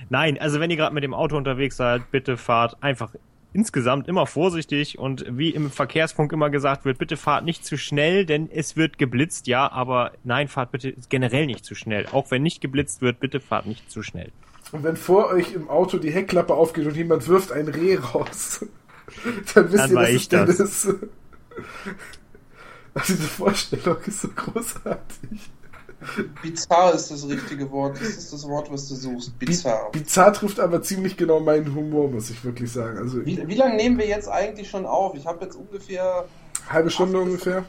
Nein, 0.09 0.39
also 0.39 0.59
wenn 0.59 0.69
ihr 0.69 0.77
gerade 0.77 0.93
mit 0.93 1.03
dem 1.03 1.13
Auto 1.13 1.35
unterwegs 1.37 1.77
seid, 1.77 2.11
bitte 2.11 2.37
fahrt 2.37 2.81
einfach 2.81 3.13
insgesamt 3.55 4.07
immer 4.09 4.27
vorsichtig 4.27 4.99
und 4.99 5.25
wie 5.29 5.49
im 5.51 5.71
Verkehrsfunk 5.71 6.31
immer 6.33 6.49
gesagt 6.49 6.83
wird, 6.83 6.97
bitte 6.97 7.15
fahrt 7.15 7.45
nicht 7.45 7.65
zu 7.65 7.77
schnell, 7.77 8.25
denn 8.25 8.49
es 8.51 8.75
wird 8.75 8.97
geblitzt, 8.97 9.47
ja, 9.47 9.71
aber 9.71 10.11
nein, 10.25 10.49
fahrt 10.49 10.71
bitte 10.73 10.93
generell 11.09 11.45
nicht 11.45 11.63
zu 11.63 11.73
schnell. 11.73 12.05
Auch 12.11 12.31
wenn 12.31 12.43
nicht 12.43 12.59
geblitzt 12.59 13.01
wird, 13.01 13.21
bitte 13.21 13.39
fahrt 13.39 13.65
nicht 13.65 13.89
zu 13.89 14.03
schnell. 14.03 14.31
Und 14.73 14.83
wenn 14.83 14.97
vor 14.97 15.27
euch 15.27 15.53
im 15.53 15.69
Auto 15.69 15.97
die 15.97 16.11
Heckklappe 16.11 16.53
aufgeht 16.53 16.85
und 16.85 16.97
jemand 16.97 17.27
wirft 17.29 17.53
ein 17.53 17.69
Reh 17.69 17.95
raus, 17.95 18.65
dann 19.53 19.71
wisst 19.71 19.83
Dann 19.83 19.91
ihr, 19.91 19.95
dass 19.95 20.09
ich 20.09 20.27
das. 20.27 20.59
ist. 20.59 20.95
Also 22.97 23.13
diese 23.13 23.27
Vorstellung 23.27 23.97
ist 24.05 24.21
so 24.21 24.29
großartig. 24.29 25.51
Bizarr 26.41 26.93
ist 26.93 27.11
das 27.11 27.27
richtige 27.27 27.69
Wort. 27.71 27.97
Das 27.99 28.07
ist 28.09 28.31
das 28.33 28.47
Wort, 28.47 28.71
was 28.71 28.87
du 28.87 28.95
suchst. 28.95 29.37
Bizarr. 29.39 29.89
Bizarr 29.91 30.33
trifft 30.33 30.59
aber 30.59 30.81
ziemlich 30.81 31.17
genau 31.17 31.39
meinen 31.39 31.73
Humor, 31.75 32.09
muss 32.09 32.29
ich 32.29 32.43
wirklich 32.43 32.71
sagen. 32.71 32.97
Also 32.97 33.25
Wie, 33.25 33.41
wie 33.47 33.55
lange 33.55 33.75
nehmen 33.75 33.97
wir 33.97 34.07
jetzt 34.07 34.27
eigentlich 34.29 34.69
schon 34.69 34.85
auf? 34.85 35.15
Ich 35.15 35.25
habe 35.25 35.43
jetzt 35.45 35.55
ungefähr, 35.55 36.25
halbe 36.69 36.89
Stunde 36.89 37.19
ungefähr. 37.19 37.65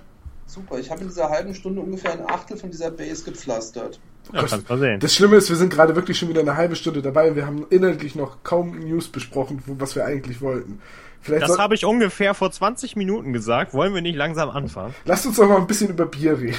super, 0.46 0.78
ich 0.78 0.90
habe 0.90 1.00
in 1.02 1.08
dieser 1.08 1.28
halben 1.30 1.54
Stunde 1.54 1.80
ungefähr 1.80 2.12
ein 2.12 2.28
Achtel 2.28 2.56
von 2.56 2.70
dieser 2.70 2.90
Base 2.90 3.24
gepflastert. 3.24 3.98
Ja, 4.32 4.42
kannst 4.44 4.68
mal 4.68 4.78
sehen. 4.78 4.98
Das 4.98 5.14
Schlimme 5.14 5.36
ist, 5.36 5.48
wir 5.50 5.56
sind 5.56 5.72
gerade 5.72 5.94
wirklich 5.94 6.18
schon 6.18 6.28
wieder 6.28 6.40
eine 6.40 6.56
halbe 6.56 6.74
Stunde 6.74 7.00
dabei 7.00 7.30
und 7.30 7.36
wir 7.36 7.46
haben 7.46 7.64
inhaltlich 7.70 8.16
noch 8.16 8.42
kaum 8.42 8.76
News 8.80 9.06
besprochen, 9.08 9.62
wo- 9.66 9.76
was 9.78 9.94
wir 9.94 10.04
eigentlich 10.04 10.40
wollten. 10.40 10.80
Vielleicht 11.20 11.48
Das 11.48 11.58
habe 11.58 11.74
ich 11.76 11.84
ungefähr 11.84 12.34
vor 12.34 12.50
20 12.50 12.94
Minuten 12.96 13.32
gesagt. 13.32 13.72
Wollen 13.74 13.94
wir 13.94 14.02
nicht 14.02 14.16
langsam 14.16 14.50
anfangen? 14.50 14.94
Lasst 15.04 15.26
uns 15.26 15.36
doch 15.36 15.48
mal 15.48 15.56
ein 15.58 15.66
bisschen 15.68 15.90
über 15.90 16.06
Bier 16.06 16.38
reden. 16.38 16.56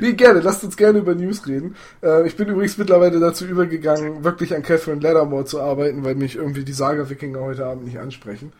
nee, 0.00 0.12
gerne, 0.12 0.40
lasst 0.40 0.64
uns 0.64 0.76
gerne 0.76 0.98
über 0.98 1.14
News 1.14 1.46
reden. 1.46 1.76
Äh, 2.02 2.26
ich 2.26 2.36
bin 2.36 2.48
übrigens 2.48 2.78
mittlerweile 2.78 3.20
dazu 3.20 3.44
übergegangen, 3.46 4.24
wirklich 4.24 4.54
an 4.54 4.62
Catherine 4.62 5.00
Lattimore 5.00 5.44
zu 5.44 5.60
arbeiten, 5.60 6.04
weil 6.04 6.14
mich 6.14 6.36
irgendwie 6.36 6.64
die 6.64 6.72
Saga-Wikinger 6.72 7.40
heute 7.40 7.66
Abend 7.66 7.84
nicht 7.84 7.98
ansprechen. 7.98 8.52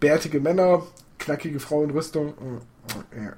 Bärtige 0.00 0.40
Männer, 0.40 0.82
knackige 1.18 1.60
Frauenrüstung. 1.60 2.28
mm, 2.28 3.18
mm, 3.18 3.24
ja. 3.24 3.32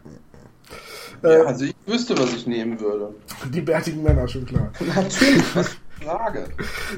Ja, 1.22 1.31
Äh, 1.31 1.46
also 1.46 1.64
ich 1.64 1.74
wüsste, 1.87 2.18
was 2.18 2.35
ich 2.35 2.46
nehmen 2.46 2.79
würde. 2.81 3.14
die 3.52 3.61
bärtigen 3.61 4.02
Männer, 4.02 4.26
schon 4.29 4.44
klar. 4.46 4.72
Natürlich, 4.94 5.55
was 5.57 5.70
Frage. 6.02 6.44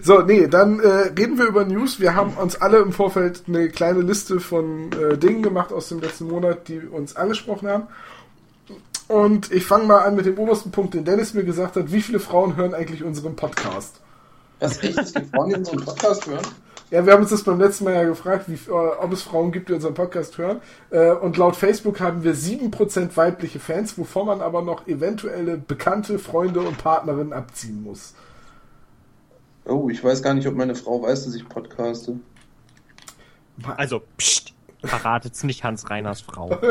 So, 0.02 0.22
nee, 0.22 0.48
dann 0.48 0.80
äh, 0.80 0.86
reden 1.16 1.38
wir 1.38 1.46
über 1.46 1.64
News. 1.64 2.00
Wir 2.00 2.14
haben 2.16 2.32
uns 2.34 2.56
alle 2.60 2.78
im 2.78 2.92
Vorfeld 2.92 3.44
eine 3.46 3.68
kleine 3.68 4.00
Liste 4.00 4.40
von 4.40 4.90
äh, 4.92 5.16
Dingen 5.16 5.42
gemacht 5.42 5.72
aus 5.72 5.88
dem 5.88 6.00
letzten 6.00 6.26
Monat, 6.26 6.66
die 6.68 6.80
uns 6.80 7.14
angesprochen 7.14 7.68
haben. 7.68 7.86
Und 9.08 9.50
ich 9.50 9.64
fange 9.64 9.84
mal 9.84 10.00
an 10.00 10.16
mit 10.16 10.26
dem 10.26 10.38
obersten 10.38 10.70
Punkt, 10.70 10.94
den 10.94 11.04
Dennis 11.04 11.32
mir 11.32 11.44
gesagt 11.44 11.76
hat. 11.76 11.90
Wie 11.90 12.02
viele 12.02 12.20
Frauen 12.20 12.56
hören 12.56 12.74
eigentlich 12.74 13.02
unseren 13.02 13.36
Podcast? 13.36 14.00
Was 14.60 14.82
echt, 14.82 14.98
es 14.98 15.14
gibt 15.14 15.34
Frauen, 15.34 15.48
die 15.48 15.56
unseren 15.56 15.84
Podcast 15.84 16.26
hören? 16.26 16.44
Ja, 16.90 17.04
wir 17.04 17.12
haben 17.12 17.20
uns 17.20 17.30
das 17.30 17.42
beim 17.42 17.60
letzten 17.60 17.84
Mal 17.84 17.94
ja 17.94 18.04
gefragt, 18.04 18.46
wie, 18.48 18.54
äh, 18.54 18.70
ob 18.70 19.12
es 19.12 19.22
Frauen 19.22 19.52
gibt, 19.52 19.68
die 19.68 19.74
unseren 19.74 19.94
Podcast 19.94 20.38
hören. 20.38 20.60
Äh, 20.90 21.12
und 21.12 21.36
laut 21.36 21.56
Facebook 21.56 22.00
haben 22.00 22.22
wir 22.22 22.34
7% 22.34 23.16
weibliche 23.16 23.60
Fans, 23.60 23.98
wovon 23.98 24.26
man 24.26 24.40
aber 24.40 24.62
noch 24.62 24.86
eventuelle 24.86 25.58
bekannte 25.58 26.18
Freunde 26.18 26.60
und 26.60 26.78
Partnerinnen 26.78 27.32
abziehen 27.32 27.82
muss. 27.82 28.14
Oh, 29.64 29.90
ich 29.90 30.02
weiß 30.02 30.22
gar 30.22 30.34
nicht, 30.34 30.48
ob 30.48 30.54
meine 30.54 30.74
Frau 30.74 31.02
weiß, 31.02 31.26
dass 31.26 31.34
ich 31.34 31.46
podcaste. 31.46 32.18
Also, 33.76 34.00
pst, 34.16 34.54
verratet's 34.82 35.44
nicht 35.44 35.64
Hans 35.64 35.90
Reiners 35.90 36.22
Frau. 36.22 36.58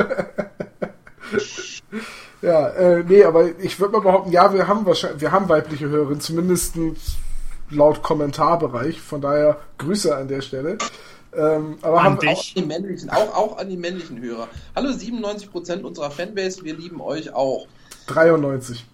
Ja, 2.41 2.69
äh, 2.69 3.03
nee, 3.03 3.23
aber 3.23 3.59
ich 3.59 3.79
würde 3.79 3.93
mal 3.93 4.01
behaupten, 4.01 4.31
ja, 4.31 4.53
wir 4.53 4.67
haben 4.67 4.85
wahrscheinlich, 4.85 5.21
wir 5.21 5.31
haben 5.31 5.49
weibliche 5.49 5.89
Hörerinnen, 5.89 6.21
zumindest 6.21 6.75
laut 7.69 8.03
Kommentarbereich. 8.03 9.01
Von 9.01 9.21
daher 9.21 9.57
Grüße 9.77 10.15
an 10.15 10.27
der 10.27 10.41
Stelle. 10.41 10.77
Ähm, 11.35 11.77
aber 11.81 11.99
An 11.99 12.03
haben 12.05 12.19
dich. 12.19 12.29
Auch 12.29 12.55
an 12.55 12.61
die 12.61 12.67
männlichen, 12.67 13.09
auch, 13.09 13.35
auch 13.35 13.57
an 13.57 13.69
die 13.69 13.77
männlichen 13.77 14.21
Hörer. 14.21 14.47
Hallo 14.75 14.89
97% 14.89 15.81
unserer 15.81 16.11
Fanbase, 16.11 16.63
wir 16.63 16.75
lieben 16.75 17.01
euch 17.01 17.33
auch. 17.33 17.67
93. 18.07 18.85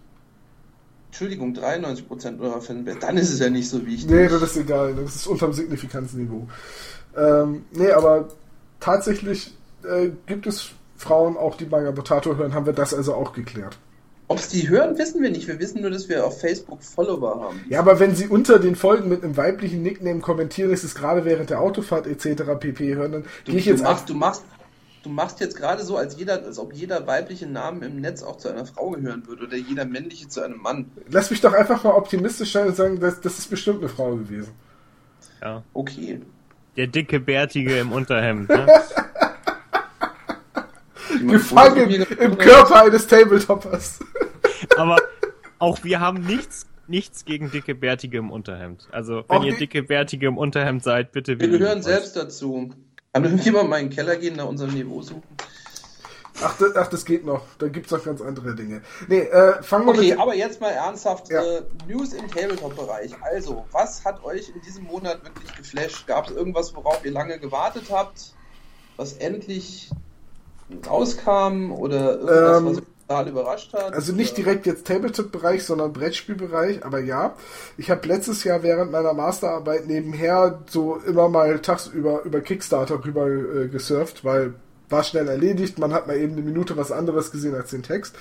Entschuldigung, 1.08 1.54
93% 1.56 2.40
eurer 2.40 2.60
Fanbase. 2.60 2.98
Dann 3.00 3.18
ist 3.18 3.32
es 3.32 3.40
ja 3.40 3.50
nicht 3.50 3.70
so 3.70 3.86
wichtig. 3.86 4.10
Nee, 4.10 4.28
das 4.28 4.42
ist 4.42 4.58
egal, 4.58 4.96
das 4.96 5.16
ist 5.16 5.28
unterm 5.28 5.54
Signifikanzniveau. 5.54 6.48
Ähm, 7.16 7.66
nee, 7.72 7.92
aber 7.92 8.30
tatsächlich 8.80 9.54
äh, 9.84 10.10
gibt 10.26 10.48
es 10.48 10.72
Frauen 10.96 11.38
auch, 11.38 11.56
die 11.56 11.66
Manga 11.66 11.92
Potato 11.92 12.36
hören, 12.38 12.54
haben 12.54 12.66
wir 12.66 12.74
das 12.74 12.94
also 12.94 13.14
auch 13.14 13.34
geklärt. 13.34 13.78
Ob 14.28 14.40
es 14.40 14.48
die 14.48 14.70
hören, 14.70 14.98
wissen 14.98 15.22
wir 15.22 15.30
nicht. 15.30 15.48
Wir 15.48 15.60
wissen 15.60 15.82
nur, 15.82 15.92
dass 15.92 16.08
wir 16.08 16.26
auf 16.26 16.40
Facebook 16.40 16.82
Follower 16.82 17.42
haben. 17.42 17.62
Ja, 17.70 17.80
aber 17.80 18.00
wenn 18.00 18.16
sie 18.16 18.28
unter 18.28 18.58
den 18.58 18.76
Folgen 18.76 19.10
mit 19.10 19.24
einem 19.24 19.36
weiblichen 19.36 19.84
Nickname 19.84 20.22
kommentieren, 20.22 20.72
ist 20.72 20.84
es 20.84 20.96
gerade 20.96 21.26
während 21.26 21.50
der 21.50 21.60
Autofahrt 21.60 22.08
etc. 22.08 22.44
pp. 22.60 22.96
hören, 22.96 23.12
dann 23.12 23.24
Du, 23.46 23.52
gehe 23.52 23.60
ich 23.60 23.66
du, 23.66 23.72
jetzt 23.72 23.84
machst, 23.84 24.10
du, 24.10 24.14
machst, 24.16 24.44
du 25.04 25.10
machst 25.10 25.40
jetzt 25.42 25.58
gerade 25.58 25.84
so, 25.84 25.98
als, 25.98 26.18
jeder, 26.18 26.42
als 26.44 26.58
ob 26.58 26.74
jeder 26.74 27.06
weibliche 27.06 27.48
Name 27.48 27.86
im 27.86 28.00
Netz 28.00 28.24
auch 28.24 28.38
zu 28.38 28.50
einer 28.50 28.66
Frau 28.66 28.92
gehören 28.92 29.28
würde 29.28 29.44
oder 29.44 29.58
jeder 29.58 29.86
männliche 29.86 30.30
zu 30.30 30.42
einem 30.42 30.62
Mann. 30.62 30.90
Lass 31.10 31.30
mich 31.30 31.42
doch 31.42 31.54
einfach 31.54 31.84
mal 31.84 31.92
optimistisch 31.92 32.54
sein 32.54 32.68
und 32.68 32.76
sagen, 32.76 33.00
das, 33.02 33.20
das 33.20 33.38
ist 33.40 33.50
bestimmt 33.50 33.80
eine 33.80 33.90
Frau 33.90 34.16
gewesen. 34.16 34.54
Ja. 35.42 35.64
Okay. 35.74 36.22
Der 36.78 36.88
dicke 36.88 37.20
Bärtige 37.20 37.78
im 37.78 37.92
Unterhemd. 37.92 38.50
Ne? 38.50 38.66
Gefangen 41.28 41.90
im 41.92 42.38
Körper 42.38 42.84
eines 42.84 43.08
Tabletoppers. 43.08 44.00
Aber 44.78 44.98
auch 45.60 45.84
wir 45.84 46.00
haben 46.00 46.26
nichts, 46.26 46.66
nichts 46.88 47.26
gegen 47.26 47.52
dicke 47.52 47.76
Bärtige 47.76 48.18
im 48.18 48.32
Unterhemd. 48.32 48.88
Also, 48.92 49.24
wenn 49.28 49.38
Auch 49.40 49.44
ihr 49.44 49.56
dicke 49.56 49.84
Bärtige 49.84 50.28
im 50.28 50.38
Unterhemd 50.38 50.84
seid, 50.84 51.12
bitte 51.12 51.40
Wir 51.40 51.48
gehören 51.48 51.82
selbst 51.82 52.16
dazu. 52.16 52.72
Kann 53.14 53.26
irgendjemand 53.26 53.70
mal 53.70 53.80
in 53.80 53.90
den 53.90 53.96
Keller 53.96 54.16
gehen, 54.16 54.36
nach 54.36 54.48
unserem 54.48 54.74
Niveau 54.74 55.02
suchen? 55.02 55.24
Ach, 56.42 56.58
das, 56.58 56.76
ach, 56.76 56.88
das 56.88 57.06
geht 57.06 57.26
noch. 57.26 57.44
Da 57.60 57.68
gibt's 57.68 57.92
noch 57.92 58.04
ganz 58.04 58.20
andere 58.20 58.56
Dinge. 58.56 58.82
Nee, 59.08 59.20
äh, 59.20 59.62
fangen 59.62 59.86
wir 59.86 59.94
Okay, 59.94 60.10
mit... 60.10 60.20
aber 60.20 60.36
jetzt 60.36 60.60
mal 60.60 60.72
ernsthaft 60.72 61.30
Ja. 61.30 61.42
äh, 61.44 61.62
News 61.88 62.14
im 62.14 62.28
Tabletop-Bereich. 62.28 63.12
Also, 63.22 63.66
was 63.72 64.04
hat 64.04 64.24
euch 64.24 64.50
in 64.50 64.60
diesem 64.62 64.86
Monat 64.86 65.24
wirklich 65.24 65.56
geflasht? 65.56 66.08
Gab 66.08 66.28
es 66.30 66.36
irgendwas, 66.36 66.76
worauf 66.76 67.06
ihr 67.06 67.12
lange 67.12 67.38
gewartet 67.40 67.84
habt, 67.92 68.34
was 68.98 69.14
endlich 69.14 69.92
rauskam 70.88 71.72
oder 71.72 72.20
irgendwas, 72.20 72.58
ähm, 72.58 72.66
was 72.66 72.82
total 73.08 73.28
überrascht 73.28 73.74
hat? 73.74 73.94
Also 73.94 74.14
nicht 74.14 74.38
direkt 74.38 74.66
jetzt 74.66 74.88
Tabletop-Bereich, 74.88 75.64
sondern 75.64 75.94
Brettspielbereich, 75.94 76.86
aber 76.86 77.00
ja. 77.00 77.36
Ich 77.78 77.90
habe 77.92 78.08
letztes 78.08 78.44
Jahr 78.44 78.64
während 78.64 78.92
meiner 78.92 79.14
Masterarbeit 79.14 79.88
nebenher 79.88 80.60
so 80.68 80.98
immer 81.06 81.30
mal 81.30 81.60
tagsüber 81.60 82.24
über 82.24 82.42
Kickstarter 82.42 83.04
rüber 83.04 83.28
äh, 83.28 83.68
gesurft, 83.68 84.24
weil 84.24 84.54
war 84.90 85.04
schnell 85.04 85.28
erledigt, 85.28 85.80
man 85.80 85.94
hat 85.94 86.08
mal 86.08 86.18
eben 86.18 86.34
eine 86.34 86.42
Minute 86.42 86.78
was 86.78 86.92
anderes 86.92 87.32
gesehen 87.32 87.56
als 87.56 87.72
den 87.72 87.84
Text 87.84 88.16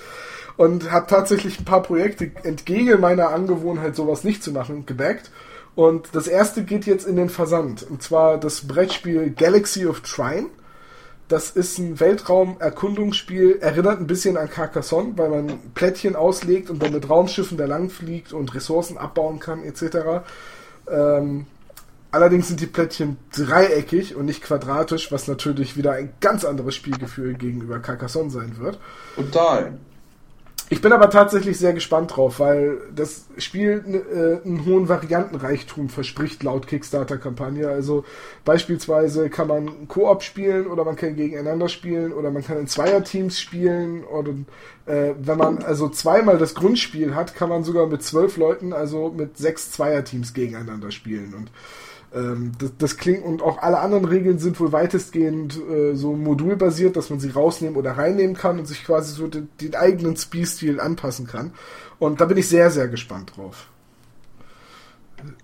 und 0.57 0.91
habe 0.91 1.07
tatsächlich 1.07 1.59
ein 1.59 1.65
paar 1.65 1.83
Projekte 1.83 2.31
entgegen 2.43 2.99
meiner 2.99 3.29
Angewohnheit, 3.29 3.95
sowas 3.95 4.23
nicht 4.23 4.43
zu 4.43 4.51
machen, 4.51 4.85
gebackt. 4.85 5.31
Und 5.75 6.09
das 6.13 6.27
erste 6.27 6.63
geht 6.63 6.85
jetzt 6.85 7.07
in 7.07 7.15
den 7.15 7.29
Versand. 7.29 7.83
Und 7.83 8.03
zwar 8.03 8.39
das 8.39 8.67
Brettspiel 8.67 9.31
Galaxy 9.31 9.87
of 9.87 10.01
Trine. 10.01 10.47
Das 11.33 11.49
ist 11.49 11.79
ein 11.79 11.99
Weltraumerkundungsspiel, 11.99 13.57
erinnert 13.59 13.99
ein 13.99 14.05
bisschen 14.05 14.37
an 14.37 14.51
Carcassonne, 14.51 15.13
weil 15.15 15.29
man 15.29 15.59
Plättchen 15.73 16.15
auslegt 16.15 16.69
und 16.69 16.83
dann 16.83 16.93
mit 16.93 17.09
Raumschiffen 17.09 17.57
da 17.57 17.65
lang 17.65 17.89
fliegt 17.89 18.33
und 18.33 18.53
Ressourcen 18.53 18.99
abbauen 18.99 19.39
kann, 19.39 19.63
etc. 19.63 20.21
Ähm, 20.87 21.47
allerdings 22.11 22.49
sind 22.49 22.59
die 22.59 22.67
Plättchen 22.67 23.17
dreieckig 23.35 24.15
und 24.15 24.25
nicht 24.25 24.43
quadratisch, 24.43 25.11
was 25.11 25.27
natürlich 25.27 25.75
wieder 25.75 25.93
ein 25.93 26.13
ganz 26.21 26.45
anderes 26.45 26.75
Spielgefühl 26.75 27.33
gegenüber 27.33 27.79
Carcassonne 27.79 28.29
sein 28.29 28.59
wird. 28.59 28.77
Total. 29.15 29.79
Ich 30.73 30.81
bin 30.81 30.91
aber 30.91 31.11
tatsächlich 31.11 31.59
sehr 31.59 31.73
gespannt 31.73 32.15
drauf, 32.15 32.39
weil 32.39 32.79
das 32.95 33.27
Spiel 33.37 33.83
äh, 33.85 34.43
einen 34.43 34.65
hohen 34.65 34.89
Variantenreichtum 34.89 35.87
verspricht 35.87 36.41
laut 36.41 36.65
Kickstarter-Kampagne. 36.65 37.67
Also 37.67 38.05
beispielsweise 38.43 39.29
kann 39.29 39.49
man 39.49 39.87
Koop 39.87 40.23
spielen 40.23 40.65
oder 40.65 40.83
man 40.83 40.95
kann 40.95 41.15
gegeneinander 41.15 41.69
spielen 41.69 42.11
oder 42.11 42.31
man 42.31 42.43
kann 42.43 42.57
in 42.57 42.65
Zweierteams 42.65 43.39
spielen 43.39 44.03
oder 44.03 44.31
äh, 44.87 45.13
wenn 45.19 45.37
man 45.37 45.59
also 45.59 45.89
zweimal 45.89 46.39
das 46.39 46.55
Grundspiel 46.55 47.13
hat, 47.13 47.35
kann 47.35 47.49
man 47.49 47.63
sogar 47.63 47.85
mit 47.85 48.01
zwölf 48.01 48.37
Leuten, 48.37 48.73
also 48.73 49.13
mit 49.15 49.37
sechs 49.37 49.69
Zweierteams 49.69 50.33
gegeneinander 50.33 50.89
spielen 50.89 51.35
und 51.35 51.51
ähm, 52.13 52.51
das, 52.59 52.71
das, 52.77 52.97
klingt 52.97 53.23
und 53.23 53.41
auch 53.41 53.57
alle 53.59 53.79
anderen 53.79 54.05
Regeln 54.05 54.39
sind 54.39 54.59
wohl 54.59 54.71
weitestgehend 54.71 55.57
äh, 55.57 55.95
so 55.95 56.13
modulbasiert, 56.13 56.95
dass 56.95 57.09
man 57.09 57.19
sie 57.19 57.29
rausnehmen 57.29 57.77
oder 57.77 57.91
reinnehmen 57.91 58.35
kann 58.35 58.59
und 58.59 58.65
sich 58.65 58.85
quasi 58.85 59.13
so 59.13 59.27
den, 59.27 59.49
den 59.59 59.75
eigenen 59.75 60.15
Spielstil 60.15 60.79
anpassen 60.79 61.27
kann. 61.27 61.53
Und 61.99 62.21
da 62.21 62.25
bin 62.25 62.37
ich 62.37 62.47
sehr, 62.47 62.69
sehr 62.69 62.87
gespannt 62.87 63.33
drauf. 63.35 63.67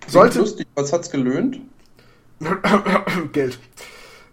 Sollte 0.06 0.40
lustig, 0.40 0.66
was 0.74 0.92
hat's 0.92 1.10
gelöhnt? 1.10 1.60
Geld. 3.32 3.58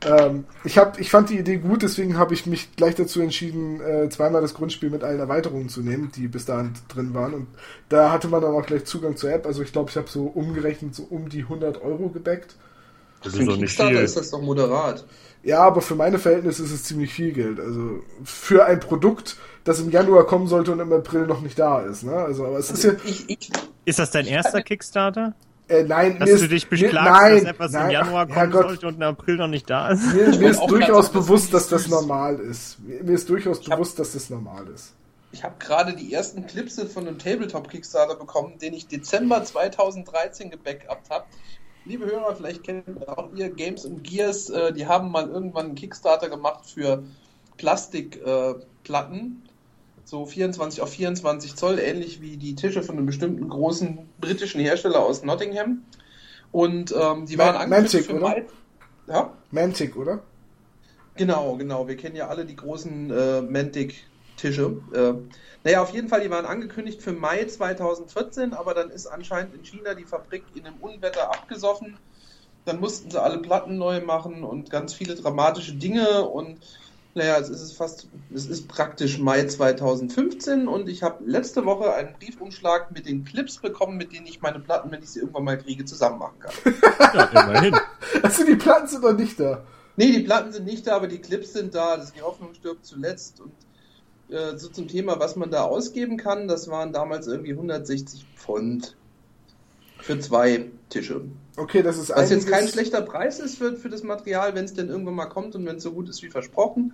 Ähm, 0.08 0.46
ich, 0.64 0.78
hab, 0.78 1.00
ich 1.00 1.10
fand 1.10 1.30
die 1.30 1.38
Idee 1.38 1.58
gut, 1.58 1.82
deswegen 1.82 2.18
habe 2.18 2.34
ich 2.34 2.46
mich 2.46 2.76
gleich 2.76 2.96
dazu 2.96 3.22
entschieden, 3.22 3.82
äh, 3.82 4.10
zweimal 4.10 4.42
das 4.42 4.54
Grundspiel 4.54 4.90
mit 4.90 5.04
allen 5.04 5.20
Erweiterungen 5.20 5.70
zu 5.70 5.82
nehmen, 5.82 6.12
die 6.16 6.28
bis 6.28 6.46
dahin 6.46 6.74
drin 6.88 7.14
waren. 7.14 7.34
Und 7.34 7.48
da 7.90 8.12
hatte 8.12 8.28
man 8.28 8.42
dann 8.42 8.54
auch 8.54 8.66
gleich 8.66 8.86
Zugang 8.86 9.18
zur 9.18 9.32
App. 9.32 9.46
Also 9.46 9.62
ich 9.62 9.72
glaube, 9.72 9.90
ich 9.90 9.98
habe 9.98 10.08
so 10.08 10.26
umgerechnet 10.26 10.96
so 10.96 11.04
um 11.04 11.30
die 11.30 11.42
100 11.42 11.82
Euro 11.82 12.10
gebackt. 12.10 12.56
Das 13.24 13.34
ist 13.34 13.48
doch 13.48 13.58
nicht 13.58 13.76
viel. 13.76 13.98
ist 13.98 14.16
das 14.16 14.30
doch 14.30 14.42
moderat. 14.42 15.06
Ja, 15.44 15.62
aber 15.62 15.82
für 15.82 15.96
meine 15.96 16.20
Verhältnisse 16.20 16.64
ist 16.64 16.72
es 16.72 16.84
ziemlich 16.84 17.14
viel 17.14 17.32
Geld. 17.32 17.60
Also 17.60 18.02
für 18.24 18.66
ein 18.66 18.80
Produkt, 18.80 19.38
das 19.64 19.80
im 19.80 19.92
Januar 19.92 20.26
kommen 20.26 20.48
sollte 20.48 20.72
und 20.72 20.80
im 20.80 20.92
April 20.92 21.26
noch 21.26 21.42
nicht 21.42 21.58
da 21.58 21.82
ist. 21.82 22.04
Ne? 22.04 22.14
Also, 22.14 22.46
aber 22.46 22.60
es 22.60 22.70
also 22.70 22.90
ist 22.90 23.04
ja. 23.04 23.10
Ich, 23.10 23.30
ich, 23.30 23.52
ist 23.86 24.00
das 24.00 24.12
dein 24.12 24.26
erster 24.26 24.62
Kickstarter? 24.62 25.34
Äh, 25.70 25.84
nein, 25.84 26.18
dass 26.20 26.30
du 26.30 26.48
dich 26.48 26.70
beklagst, 26.70 27.12
nein, 27.12 27.44
dass 27.44 27.52
etwas 27.52 27.72
nein, 27.74 27.86
im 27.86 27.92
Januar 27.92 28.28
kommen 28.28 28.52
sollte 28.54 28.88
und 28.88 28.96
im 28.96 29.02
April 29.02 29.36
noch 29.36 29.48
nicht 29.48 29.70
da 29.70 29.90
ist. 29.90 30.14
Mir, 30.14 30.30
mir 30.38 30.50
ist 30.52 30.62
durchaus 30.66 31.12
bewusst, 31.12 31.54
dass 31.54 31.68
das 31.68 31.88
normal 31.90 32.40
ist. 32.40 32.78
Mir 32.80 33.14
ist 33.14 33.30
durchaus 33.30 33.60
ich 33.60 33.70
bewusst, 33.70 33.92
hab, 33.92 33.98
dass 33.98 34.14
das 34.14 34.30
normal 34.30 34.68
ist. 34.74 34.94
Ich 35.34 35.44
habe 35.44 35.56
gerade 35.60 35.94
die 35.94 36.14
ersten 36.14 36.48
Clipse 36.48 36.86
von 36.86 37.06
einem 37.06 37.20
Tabletop-Kickstarter 37.20 38.16
bekommen, 38.16 38.58
den 38.60 38.74
ich 38.74 38.88
Dezember 38.88 39.44
2013 39.44 40.50
gebackupt 40.50 41.10
habe. 41.10 41.26
Liebe 41.84 42.06
Hörer, 42.06 42.36
vielleicht 42.36 42.64
kennt 42.64 43.08
auch 43.08 43.30
ihr 43.36 43.50
Games 43.50 43.86
und 43.86 44.04
Gears, 44.04 44.50
äh, 44.50 44.72
die 44.74 44.88
haben 44.88 45.12
mal 45.12 45.30
irgendwann 45.30 45.68
einen 45.68 45.76
Kickstarter 45.76 46.30
gemacht 46.30 46.66
für 46.66 47.04
Plastikplatten. 47.58 49.44
Äh, 49.44 49.47
so 50.08 50.26
24 50.26 50.82
auf 50.82 50.90
24 50.90 51.56
Zoll, 51.58 51.80
ähnlich 51.80 52.22
wie 52.22 52.38
die 52.38 52.56
Tische 52.56 52.82
von 52.82 52.96
einem 52.96 53.06
bestimmten 53.06 53.50
großen 53.50 54.08
britischen 54.22 54.62
Hersteller 54.62 55.04
aus 55.04 55.22
Nottingham. 55.22 55.84
Und 56.54 56.96
ähm, 56.98 57.26
die 57.26 57.38
waren 57.38 57.58
angekündigt 57.58 58.06
für 58.06 58.14
Mai. 58.14 58.46
Ja? 59.08 59.34
Mantic, 59.52 59.98
oder? 59.98 60.24
Genau, 61.18 61.58
genau. 61.58 61.90
Wir 61.90 61.98
kennen 61.98 62.16
ja 62.16 62.30
alle 62.30 62.46
die 62.46 62.56
großen 62.56 63.12
äh, 63.12 63.42
Mantic-Tische. 63.42 64.78
Äh, 64.94 65.14
naja, 65.66 65.82
auf 65.82 65.90
jeden 65.90 66.08
Fall, 66.08 66.22
die 66.22 66.30
waren 66.30 66.46
angekündigt 66.46 67.02
für 67.02 67.12
Mai 67.12 67.44
2014, 67.44 68.54
aber 68.54 68.74
dann 68.74 68.90
ist 68.90 69.08
anscheinend 69.08 69.56
in 69.56 69.66
China 69.66 69.94
die 69.94 70.06
Fabrik 70.06 70.46
in 70.56 70.66
einem 70.66 70.78
Unwetter 70.78 71.34
abgesoffen. 71.34 71.98
Dann 72.64 72.80
mussten 72.80 73.12
sie 73.12 73.22
alle 73.22 73.40
Platten 73.40 73.78
neu 73.78 74.00
machen 74.00 74.46
und 74.46 74.70
ganz 74.70 74.94
viele 74.94 75.16
dramatische 75.16 75.74
Dinge 75.74 76.24
und 76.30 76.60
naja, 77.18 77.40
es 77.40 77.50
ist 77.50 77.74
fast, 77.74 78.08
es 78.34 78.46
ist 78.46 78.68
praktisch 78.68 79.18
Mai 79.18 79.44
2015 79.46 80.68
und 80.68 80.88
ich 80.88 81.02
habe 81.02 81.24
letzte 81.26 81.66
Woche 81.66 81.94
einen 81.94 82.14
Briefumschlag 82.14 82.92
mit 82.92 83.08
den 83.08 83.26
Clips 83.26 83.58
bekommen, 83.58 83.98
mit 83.98 84.14
denen 84.14 84.28
ich 84.28 84.42
meine 84.42 84.60
Platten, 84.60 84.92
wenn 84.92 85.02
ich 85.02 85.10
sie 85.10 85.20
irgendwann 85.20 85.44
mal 85.44 85.58
kriege, 85.58 85.84
zusammen 85.84 86.20
machen 86.20 86.40
kann. 86.40 86.54
ja, 87.14 87.24
immerhin. 87.44 87.76
Also 88.22 88.46
die 88.46 88.56
Platten 88.56 88.88
sind 88.88 89.04
noch 89.04 89.18
nicht 89.18 89.40
da. 89.40 89.64
Nee, 89.96 90.12
die 90.12 90.20
Platten 90.20 90.52
sind 90.54 90.66
nicht 90.66 90.86
da, 90.86 90.96
aber 90.96 91.08
die 91.08 91.18
Clips 91.18 91.54
sind 91.54 91.74
da. 91.74 91.98
Das 91.98 92.14
die 92.14 92.22
Hoffnung 92.22 92.54
stirbt 92.54 92.86
zuletzt 92.86 93.42
und 93.42 93.52
äh, 94.30 94.56
so 94.56 94.70
zum 94.70 94.88
Thema, 94.88 95.20
was 95.20 95.36
man 95.36 95.50
da 95.50 95.64
ausgeben 95.64 96.18
kann, 96.18 96.48
das 96.48 96.68
waren 96.68 96.94
damals 96.94 97.26
irgendwie 97.26 97.54
160 97.54 98.28
Pfund 98.36 98.96
für 100.00 100.20
zwei 100.20 100.66
Tische. 100.90 101.22
Okay, 101.58 101.82
das 101.82 101.98
ist 101.98 102.10
Was 102.10 102.30
jetzt 102.30 102.48
kein 102.48 102.68
schlechter 102.68 103.02
Preis 103.02 103.40
ist 103.40 103.58
für, 103.58 103.76
für 103.76 103.90
das 103.90 104.04
Material, 104.04 104.54
wenn 104.56 104.66
es 104.66 104.74
denn 104.74 104.90
irgendwann 104.90 105.16
mal 105.16 105.26
kommt 105.26 105.56
und 105.56 105.66
wenn 105.66 105.78
es 105.78 105.84
so 105.84 105.92
gut 105.92 106.08
ist 106.08 106.22
wie 106.24 106.30
versprochen. 106.30 106.94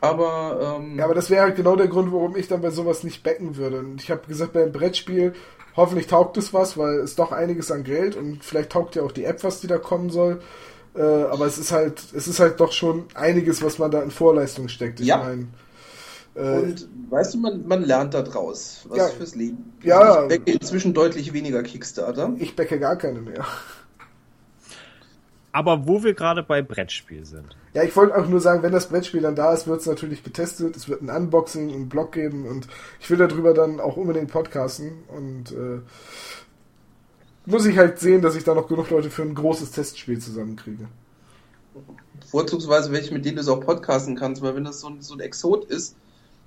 Aber, 0.00 0.78
ähm, 0.78 0.98
ja, 0.98 1.04
aber 1.04 1.14
das 1.14 1.28
wäre 1.28 1.42
halt 1.42 1.56
genau 1.56 1.76
der 1.76 1.88
Grund, 1.88 2.12
warum 2.12 2.36
ich 2.36 2.48
dann 2.48 2.62
bei 2.62 2.70
sowas 2.70 3.04
nicht 3.04 3.22
becken 3.22 3.56
würde. 3.56 3.80
Und 3.80 4.00
ich 4.00 4.10
habe 4.10 4.26
gesagt, 4.26 4.54
beim 4.54 4.72
Brettspiel, 4.72 5.34
hoffentlich 5.76 6.06
taugt 6.06 6.36
es 6.38 6.54
was, 6.54 6.78
weil 6.78 7.00
es 7.00 7.16
doch 7.16 7.32
einiges 7.32 7.70
an 7.70 7.84
Geld 7.84 8.16
und 8.16 8.42
vielleicht 8.42 8.70
taugt 8.70 8.96
ja 8.96 9.02
auch 9.02 9.12
die 9.12 9.24
App, 9.24 9.44
was 9.44 9.60
die 9.60 9.66
da 9.66 9.78
kommen 9.78 10.10
soll. 10.10 10.40
Äh, 10.94 11.02
aber 11.02 11.46
es 11.46 11.58
ist 11.58 11.72
halt, 11.72 12.02
es 12.14 12.26
ist 12.28 12.40
halt 12.40 12.60
doch 12.60 12.72
schon 12.72 13.04
einiges, 13.14 13.62
was 13.62 13.78
man 13.78 13.90
da 13.90 14.02
in 14.02 14.10
Vorleistung 14.10 14.68
steckt. 14.68 15.00
Ich 15.00 15.06
ja. 15.06 15.18
meine. 15.18 15.48
Äh, 16.40 16.62
und 16.62 16.88
weißt 17.10 17.34
du, 17.34 17.38
man, 17.38 17.66
man 17.66 17.82
lernt 17.82 18.14
da 18.14 18.22
draus 18.22 18.86
was 18.88 18.98
ja, 18.98 19.06
fürs 19.08 19.34
Leben. 19.34 19.72
Ja. 19.82 20.22
Ich 20.24 20.38
backe 20.38 20.52
inzwischen 20.52 20.94
deutlich 20.94 21.32
weniger 21.32 21.62
Kickstarter. 21.62 22.34
Ich 22.38 22.56
backe 22.56 22.78
gar 22.78 22.96
keine 22.96 23.20
mehr. 23.20 23.44
Aber 25.52 25.86
wo 25.86 26.04
wir 26.04 26.14
gerade 26.14 26.44
bei 26.44 26.62
Brettspiel 26.62 27.24
sind. 27.26 27.56
Ja, 27.74 27.82
ich 27.82 27.94
wollte 27.96 28.16
auch 28.16 28.28
nur 28.28 28.40
sagen, 28.40 28.62
wenn 28.62 28.72
das 28.72 28.88
Brettspiel 28.88 29.20
dann 29.20 29.34
da 29.34 29.52
ist, 29.52 29.66
wird 29.66 29.80
es 29.80 29.86
natürlich 29.86 30.22
getestet. 30.22 30.76
Es 30.76 30.88
wird 30.88 31.02
ein 31.02 31.10
Unboxing, 31.10 31.72
einen 31.72 31.88
Blog 31.88 32.12
geben 32.12 32.46
und 32.46 32.68
ich 33.00 33.10
will 33.10 33.18
darüber 33.18 33.52
dann 33.52 33.80
auch 33.80 33.96
unbedingt 33.96 34.30
podcasten. 34.30 34.92
Und 35.08 35.50
äh, 35.50 35.80
muss 37.46 37.66
ich 37.66 37.76
halt 37.76 37.98
sehen, 37.98 38.22
dass 38.22 38.36
ich 38.36 38.44
da 38.44 38.54
noch 38.54 38.68
genug 38.68 38.90
Leute 38.90 39.10
für 39.10 39.22
ein 39.22 39.34
großes 39.34 39.72
Testspiel 39.72 40.20
zusammenkriege. 40.20 40.86
Vorzugsweise 42.30 42.92
welche, 42.92 43.12
mit 43.12 43.24
denen 43.24 43.36
du 43.36 43.42
es 43.42 43.48
auch 43.48 43.60
podcasten 43.60 44.14
kannst, 44.14 44.42
weil 44.42 44.54
wenn 44.54 44.64
das 44.64 44.80
so 44.80 44.88
ein, 44.88 45.00
so 45.00 45.14
ein 45.14 45.20
Exot 45.20 45.64
ist, 45.64 45.96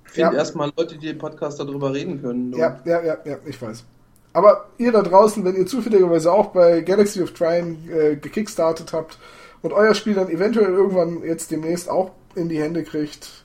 find 0.04 0.32
ja. 0.32 0.32
erstmal 0.32 0.72
Leute, 0.76 0.96
die 0.96 1.08
den 1.08 1.18
Podcast 1.18 1.58
darüber 1.60 1.92
reden 1.92 2.20
können. 2.20 2.52
Ja, 2.52 2.80
ja, 2.84 3.02
ja, 3.02 3.18
ja, 3.24 3.38
ich 3.44 3.60
weiß. 3.60 3.84
Aber 4.32 4.68
ihr 4.78 4.90
da 4.90 5.02
draußen, 5.02 5.44
wenn 5.44 5.54
ihr 5.54 5.66
zufälligerweise 5.66 6.32
auch 6.32 6.48
bei 6.48 6.80
Galaxy 6.80 7.22
of 7.22 7.32
Trine 7.32 7.76
äh, 7.90 8.16
gekickstartet 8.16 8.92
habt 8.92 9.18
und 9.62 9.72
euer 9.72 9.94
Spiel 9.94 10.14
dann 10.14 10.28
eventuell 10.28 10.72
irgendwann 10.72 11.22
jetzt 11.22 11.50
demnächst 11.50 11.88
auch 11.88 12.10
in 12.34 12.48
die 12.48 12.60
Hände 12.60 12.82
kriegt, 12.82 13.44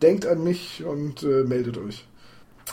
denkt 0.00 0.26
an 0.26 0.42
mich 0.42 0.82
und 0.84 1.22
äh, 1.22 1.44
meldet 1.44 1.76
euch. 1.76 2.06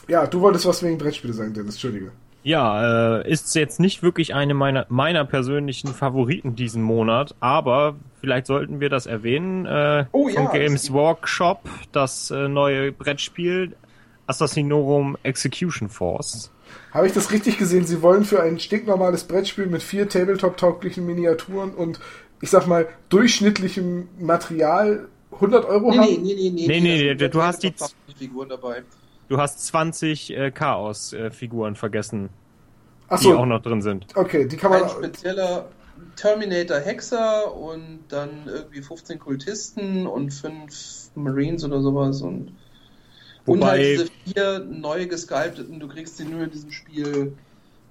Ja, 0.08 0.26
du 0.28 0.40
wolltest 0.42 0.66
was 0.66 0.82
wegen 0.82 0.98
Brettspiele 0.98 1.34
sagen, 1.34 1.54
Dennis, 1.54 1.76
Entschuldige. 1.76 2.12
Ja, 2.48 3.18
äh, 3.18 3.30
ist 3.30 3.54
jetzt 3.56 3.78
nicht 3.82 4.04
wirklich 4.04 4.34
eine 4.34 4.54
meiner, 4.54 4.86
meiner 4.88 5.26
persönlichen 5.26 5.90
Favoriten 5.90 6.56
diesen 6.56 6.82
Monat, 6.82 7.36
aber 7.42 7.98
vielleicht 8.22 8.48
sollten 8.48 8.80
wir 8.80 8.88
das 8.88 9.06
erwähnen. 9.06 9.66
Äh, 9.66 10.06
oh, 10.14 10.30
ja, 10.30 10.46
Games 10.46 10.94
Workshop, 10.94 11.68
das 11.92 12.32
äh, 12.32 12.48
neue 12.48 12.94
Brettspiel 12.94 13.76
Assassinorum 14.28 15.18
Execution 15.24 15.90
Force. 15.90 16.50
Habe 16.94 17.08
ich 17.08 17.12
das 17.12 17.34
richtig 17.34 17.58
gesehen? 17.58 17.86
Sie 17.86 18.02
wollen 18.02 18.24
für 18.24 18.42
ein 18.42 18.62
stinknormales 18.62 19.26
Brettspiel 19.26 19.68
mit 19.68 19.84
vier 19.84 20.08
Tabletop-tauglichen 20.08 21.06
Miniaturen 21.06 21.72
und 21.72 22.00
ich 22.40 22.50
sag 22.50 22.66
mal 22.66 22.88
durchschnittlichem 23.10 24.08
Material 24.22 25.10
100 25.34 25.66
Euro 25.66 25.92
nee, 25.92 25.98
haben? 25.98 26.08
Nee, 26.08 26.18
nee, 26.18 26.34
nee, 26.34 26.50
nee, 26.50 26.68
nee, 26.68 26.80
nee, 26.80 27.14
nee 27.14 27.28
du 27.28 27.42
hast 27.42 27.62
die 27.62 27.74
Figuren 28.18 28.48
dabei. 28.48 28.84
Du 29.30 29.38
hast 29.38 29.66
20 29.66 30.36
äh, 30.36 30.52
Chaos-Figuren 30.52 31.76
vergessen, 31.76 32.30
so, 33.18 33.32
die 33.32 33.36
auch 33.36 33.46
noch 33.46 33.62
drin 33.62 33.82
sind. 33.82 34.06
Okay, 34.16 34.48
die 34.48 34.56
kann 34.58 34.72
man. 34.72 34.84
Ein 34.84 34.90
spezieller 34.90 35.70
Terminator 36.16 36.80
Hexer 36.80 37.54
und 37.56 38.00
dann 38.10 38.48
irgendwie 38.48 38.82
15 38.82 39.20
Kultisten 39.20 40.08
und 40.08 40.32
5 40.32 41.10
Marines 41.16 41.64
oder 41.66 41.82
sowas 41.82 42.22
und, 42.22 42.52
und 43.46 43.64
halt 43.64 43.82
Wobei- 43.82 43.96
diese 43.96 44.08
vier 44.26 44.60
neu 44.60 45.08
gesculpteten, 45.08 45.80
du 45.80 45.88
kriegst 45.88 46.18
sie 46.18 46.26
nur 46.26 46.44
in 46.44 46.52
diesem 46.52 46.72
Spiel 46.72 47.34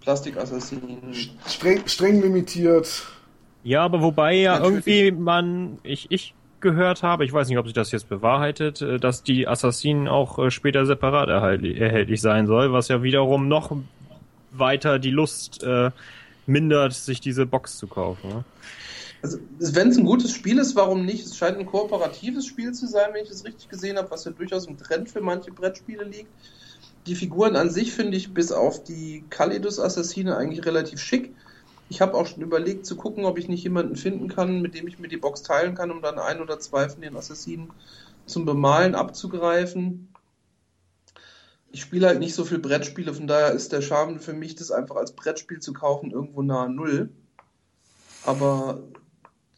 Plastikassassinen. 0.00 1.14
Streng, 1.48 1.86
streng 1.86 2.22
limitiert. 2.22 3.06
Ja, 3.64 3.82
aber 3.82 4.00
wobei 4.00 4.34
ja 4.34 4.60
Natürlich. 4.60 4.86
irgendwie 4.86 5.10
man, 5.10 5.78
ich, 5.82 6.06
ich 6.10 6.35
gehört 6.60 7.02
habe, 7.02 7.24
ich 7.24 7.32
weiß 7.32 7.48
nicht, 7.48 7.58
ob 7.58 7.66
sich 7.66 7.74
das 7.74 7.92
jetzt 7.92 8.08
bewahrheitet, 8.08 8.82
äh, 8.82 8.98
dass 8.98 9.22
die 9.22 9.46
Assassinen 9.46 10.08
auch 10.08 10.38
äh, 10.38 10.50
später 10.50 10.86
separat 10.86 11.28
erhältlich 11.28 12.20
sein 12.20 12.46
soll, 12.46 12.72
was 12.72 12.88
ja 12.88 13.02
wiederum 13.02 13.48
noch 13.48 13.76
weiter 14.52 14.98
die 14.98 15.10
Lust 15.10 15.62
äh, 15.62 15.90
mindert, 16.46 16.94
sich 16.94 17.20
diese 17.20 17.46
Box 17.46 17.78
zu 17.78 17.86
kaufen. 17.86 18.28
Ne? 18.28 18.44
Also, 19.22 19.38
wenn 19.58 19.88
es 19.88 19.96
ein 19.96 20.04
gutes 20.04 20.32
Spiel 20.32 20.58
ist, 20.58 20.76
warum 20.76 21.04
nicht? 21.04 21.26
Es 21.26 21.36
scheint 21.36 21.58
ein 21.58 21.66
kooperatives 21.66 22.46
Spiel 22.46 22.72
zu 22.72 22.86
sein, 22.86 23.10
wenn 23.12 23.24
ich 23.24 23.28
das 23.28 23.44
richtig 23.44 23.68
gesehen 23.68 23.96
habe, 23.96 24.10
was 24.10 24.24
ja 24.24 24.30
durchaus 24.30 24.66
im 24.66 24.78
Trend 24.78 25.10
für 25.10 25.20
manche 25.20 25.50
Brettspiele 25.50 26.04
liegt. 26.04 26.28
Die 27.06 27.14
Figuren 27.14 27.56
an 27.56 27.70
sich 27.70 27.92
finde 27.92 28.16
ich 28.16 28.34
bis 28.34 28.52
auf 28.52 28.82
die 28.84 29.24
Kalidus-Assassine 29.30 30.36
eigentlich 30.36 30.64
relativ 30.66 31.00
schick. 31.00 31.34
Ich 31.88 32.00
habe 32.00 32.14
auch 32.14 32.26
schon 32.26 32.42
überlegt 32.42 32.84
zu 32.84 32.96
gucken, 32.96 33.24
ob 33.24 33.38
ich 33.38 33.48
nicht 33.48 33.62
jemanden 33.62 33.96
finden 33.96 34.28
kann, 34.28 34.60
mit 34.60 34.74
dem 34.74 34.88
ich 34.88 34.98
mir 34.98 35.08
die 35.08 35.16
Box 35.16 35.42
teilen 35.42 35.74
kann, 35.74 35.90
um 35.90 36.02
dann 36.02 36.18
ein 36.18 36.40
oder 36.40 36.58
zwei 36.58 36.88
von 36.88 37.00
den 37.00 37.16
Assassinen 37.16 37.70
zum 38.26 38.44
Bemalen 38.44 38.94
abzugreifen. 38.94 40.08
Ich 41.70 41.82
spiele 41.82 42.08
halt 42.08 42.18
nicht 42.18 42.34
so 42.34 42.44
viel 42.44 42.58
Brettspiele, 42.58 43.14
von 43.14 43.26
daher 43.26 43.52
ist 43.52 43.72
der 43.72 43.82
Charme 43.82 44.18
für 44.18 44.32
mich, 44.32 44.56
das 44.56 44.70
einfach 44.70 44.96
als 44.96 45.12
Brettspiel 45.12 45.60
zu 45.60 45.72
kaufen, 45.72 46.10
irgendwo 46.10 46.42
nahe 46.42 46.70
Null. 46.70 47.10
Aber 48.24 48.82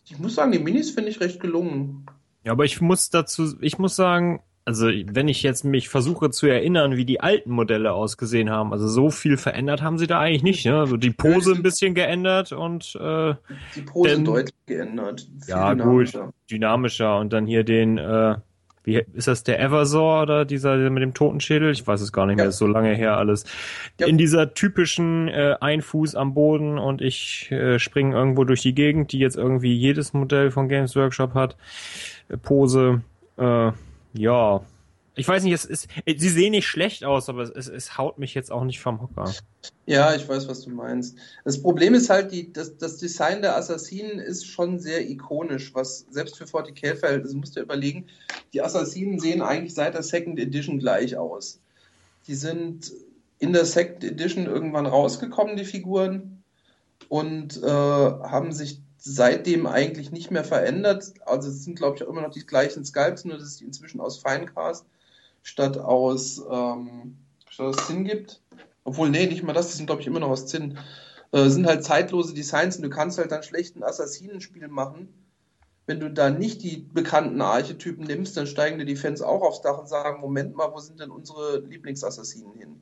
ich 0.04 0.18
muss 0.18 0.34
sagen, 0.34 0.52
die 0.52 0.58
Minis 0.58 0.90
finde 0.90 1.10
ich 1.10 1.20
recht 1.20 1.40
gelungen. 1.40 2.06
Ja, 2.44 2.52
aber 2.52 2.64
ich 2.64 2.80
muss 2.80 3.10
dazu, 3.10 3.56
ich 3.60 3.78
muss 3.78 3.96
sagen, 3.96 4.42
also 4.68 4.88
wenn 4.88 5.28
ich 5.28 5.42
jetzt 5.42 5.64
mich 5.64 5.88
versuche 5.88 6.28
zu 6.28 6.46
erinnern, 6.46 6.94
wie 6.96 7.06
die 7.06 7.20
alten 7.20 7.50
Modelle 7.52 7.94
ausgesehen 7.94 8.50
haben, 8.50 8.72
also 8.74 8.86
so 8.86 9.08
viel 9.08 9.38
verändert 9.38 9.80
haben 9.80 9.96
sie 9.96 10.06
da 10.06 10.20
eigentlich 10.20 10.42
nicht, 10.42 10.66
ne? 10.66 10.78
Also 10.78 10.98
die 10.98 11.10
Pose 11.10 11.52
ein 11.54 11.62
bisschen 11.62 11.94
geändert 11.94 12.52
und 12.52 12.94
äh, 13.00 13.32
Die 13.74 13.80
Pose 13.80 14.10
Denn- 14.10 14.24
deutlich 14.26 14.54
geändert. 14.66 15.26
Ja, 15.46 15.70
dynamischer. 15.74 16.34
dynamischer 16.50 17.18
und 17.18 17.32
dann 17.32 17.46
hier 17.46 17.64
den, 17.64 17.96
äh, 17.96 18.34
wie 18.84 19.02
ist 19.14 19.26
das 19.26 19.42
der 19.42 19.58
Eversor 19.58 20.22
oder 20.22 20.44
dieser 20.44 20.76
mit 20.90 21.02
dem 21.02 21.14
Totenschädel? 21.14 21.70
Ich 21.72 21.86
weiß 21.86 22.02
es 22.02 22.12
gar 22.12 22.26
nicht 22.26 22.36
mehr, 22.36 22.44
Ja. 22.44 22.50
ist 22.50 22.58
so 22.58 22.66
lange 22.66 22.94
her 22.94 23.16
alles. 23.16 23.44
Ja. 23.98 24.06
In 24.06 24.18
dieser 24.18 24.52
typischen 24.52 25.28
äh, 25.28 25.56
ein 25.62 25.80
Fuß 25.80 26.14
am 26.14 26.34
Boden 26.34 26.76
und 26.78 27.00
ich 27.00 27.50
äh, 27.50 27.78
springe 27.78 28.14
irgendwo 28.14 28.44
durch 28.44 28.60
die 28.60 28.74
Gegend, 28.74 29.12
die 29.12 29.18
jetzt 29.18 29.36
irgendwie 29.36 29.74
jedes 29.74 30.12
Modell 30.12 30.50
von 30.50 30.68
Games 30.68 30.94
Workshop 30.94 31.32
hat. 31.32 31.56
Äh, 32.28 32.36
Pose, 32.36 33.00
äh, 33.38 33.72
ja. 34.18 34.60
Ich 35.18 35.26
weiß 35.26 35.42
nicht, 35.42 35.52
es 35.52 35.64
ist, 35.64 35.88
sie 36.06 36.28
sehen 36.28 36.52
nicht 36.52 36.68
schlecht 36.68 37.04
aus, 37.04 37.28
aber 37.28 37.42
es, 37.42 37.66
es, 37.66 37.98
haut 37.98 38.18
mich 38.18 38.34
jetzt 38.34 38.52
auch 38.52 38.62
nicht 38.62 38.78
vom 38.78 39.00
Hocker. 39.02 39.32
Ja, 39.84 40.14
ich 40.14 40.28
weiß, 40.28 40.46
was 40.46 40.62
du 40.62 40.70
meinst. 40.70 41.18
Das 41.44 41.60
Problem 41.60 41.94
ist 41.94 42.08
halt, 42.08 42.30
die, 42.30 42.52
das, 42.52 42.76
das 42.78 42.98
Design 42.98 43.42
der 43.42 43.56
Assassinen 43.56 44.20
ist 44.20 44.46
schon 44.46 44.78
sehr 44.78 45.10
ikonisch, 45.10 45.74
was 45.74 46.06
selbst 46.10 46.38
für 46.38 46.44
40k-Verhältnisse, 46.44 47.36
musst 47.36 47.56
du 47.56 47.60
überlegen, 47.60 48.06
die 48.52 48.62
Assassinen 48.62 49.18
sehen 49.18 49.42
eigentlich 49.42 49.74
seit 49.74 49.94
der 49.94 50.04
Second 50.04 50.38
Edition 50.38 50.78
gleich 50.78 51.16
aus. 51.16 51.58
Die 52.28 52.36
sind 52.36 52.92
in 53.40 53.52
der 53.52 53.64
Second 53.64 54.04
Edition 54.04 54.46
irgendwann 54.46 54.86
rausgekommen, 54.86 55.56
die 55.56 55.64
Figuren, 55.64 56.44
und 57.08 57.60
äh, 57.60 57.66
haben 57.66 58.52
sich 58.52 58.80
seitdem 59.14 59.66
eigentlich 59.66 60.12
nicht 60.12 60.30
mehr 60.30 60.44
verändert. 60.44 61.14
Also 61.24 61.48
es 61.48 61.64
sind, 61.64 61.76
glaube 61.76 61.96
ich, 61.96 62.04
auch 62.04 62.08
immer 62.08 62.22
noch 62.22 62.30
die 62.30 62.46
gleichen 62.46 62.84
Sculpts, 62.84 63.24
nur 63.24 63.38
dass 63.38 63.46
es 63.46 63.56
die 63.56 63.64
inzwischen 63.64 64.00
aus 64.00 64.18
Finecast 64.18 64.84
statt 65.42 65.78
aus, 65.78 66.42
ähm, 66.50 67.16
statt 67.48 67.66
aus 67.66 67.86
Zinn 67.86 68.04
gibt. 68.04 68.40
Obwohl, 68.84 69.10
nee, 69.10 69.26
nicht 69.26 69.42
mal 69.42 69.52
das, 69.52 69.70
die 69.70 69.76
sind, 69.76 69.86
glaube 69.86 70.02
ich, 70.02 70.06
immer 70.06 70.20
noch 70.20 70.30
aus 70.30 70.46
Zinn. 70.46 70.78
Äh, 71.32 71.48
sind 71.48 71.66
halt 71.66 71.84
zeitlose 71.84 72.34
Designs 72.34 72.76
und 72.76 72.82
du 72.82 72.90
kannst 72.90 73.18
halt 73.18 73.32
dann 73.32 73.42
schlechten 73.42 73.82
Assassinenspiel 73.82 74.68
machen. 74.68 75.08
Wenn 75.86 76.00
du 76.00 76.10
da 76.10 76.30
nicht 76.30 76.62
die 76.62 76.86
bekannten 76.92 77.40
Archetypen 77.40 78.04
nimmst, 78.04 78.36
dann 78.36 78.46
steigen 78.46 78.78
dir 78.78 78.84
die 78.84 78.96
Fans 78.96 79.22
auch 79.22 79.42
aufs 79.42 79.62
Dach 79.62 79.78
und 79.78 79.88
sagen, 79.88 80.20
Moment 80.20 80.54
mal, 80.54 80.70
wo 80.72 80.78
sind 80.80 81.00
denn 81.00 81.10
unsere 81.10 81.60
Lieblingsassassinen 81.60 82.52
hin? 82.54 82.80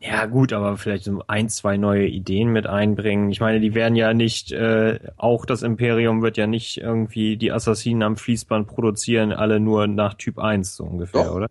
Ja, 0.00 0.26
gut, 0.26 0.52
aber 0.52 0.76
vielleicht 0.76 1.04
so 1.04 1.24
ein, 1.26 1.48
zwei 1.48 1.76
neue 1.76 2.06
Ideen 2.06 2.52
mit 2.52 2.68
einbringen. 2.68 3.30
Ich 3.30 3.40
meine, 3.40 3.58
die 3.58 3.74
werden 3.74 3.96
ja 3.96 4.14
nicht, 4.14 4.52
äh, 4.52 5.00
auch 5.16 5.44
das 5.44 5.62
Imperium 5.62 6.22
wird 6.22 6.36
ja 6.36 6.46
nicht 6.46 6.78
irgendwie 6.78 7.36
die 7.36 7.50
Assassinen 7.50 8.04
am 8.04 8.16
Fließband 8.16 8.68
produzieren, 8.68 9.32
alle 9.32 9.58
nur 9.58 9.88
nach 9.88 10.14
Typ 10.14 10.38
1, 10.38 10.76
so 10.76 10.84
ungefähr, 10.84 11.24
Doch. 11.24 11.34
oder? 11.34 11.46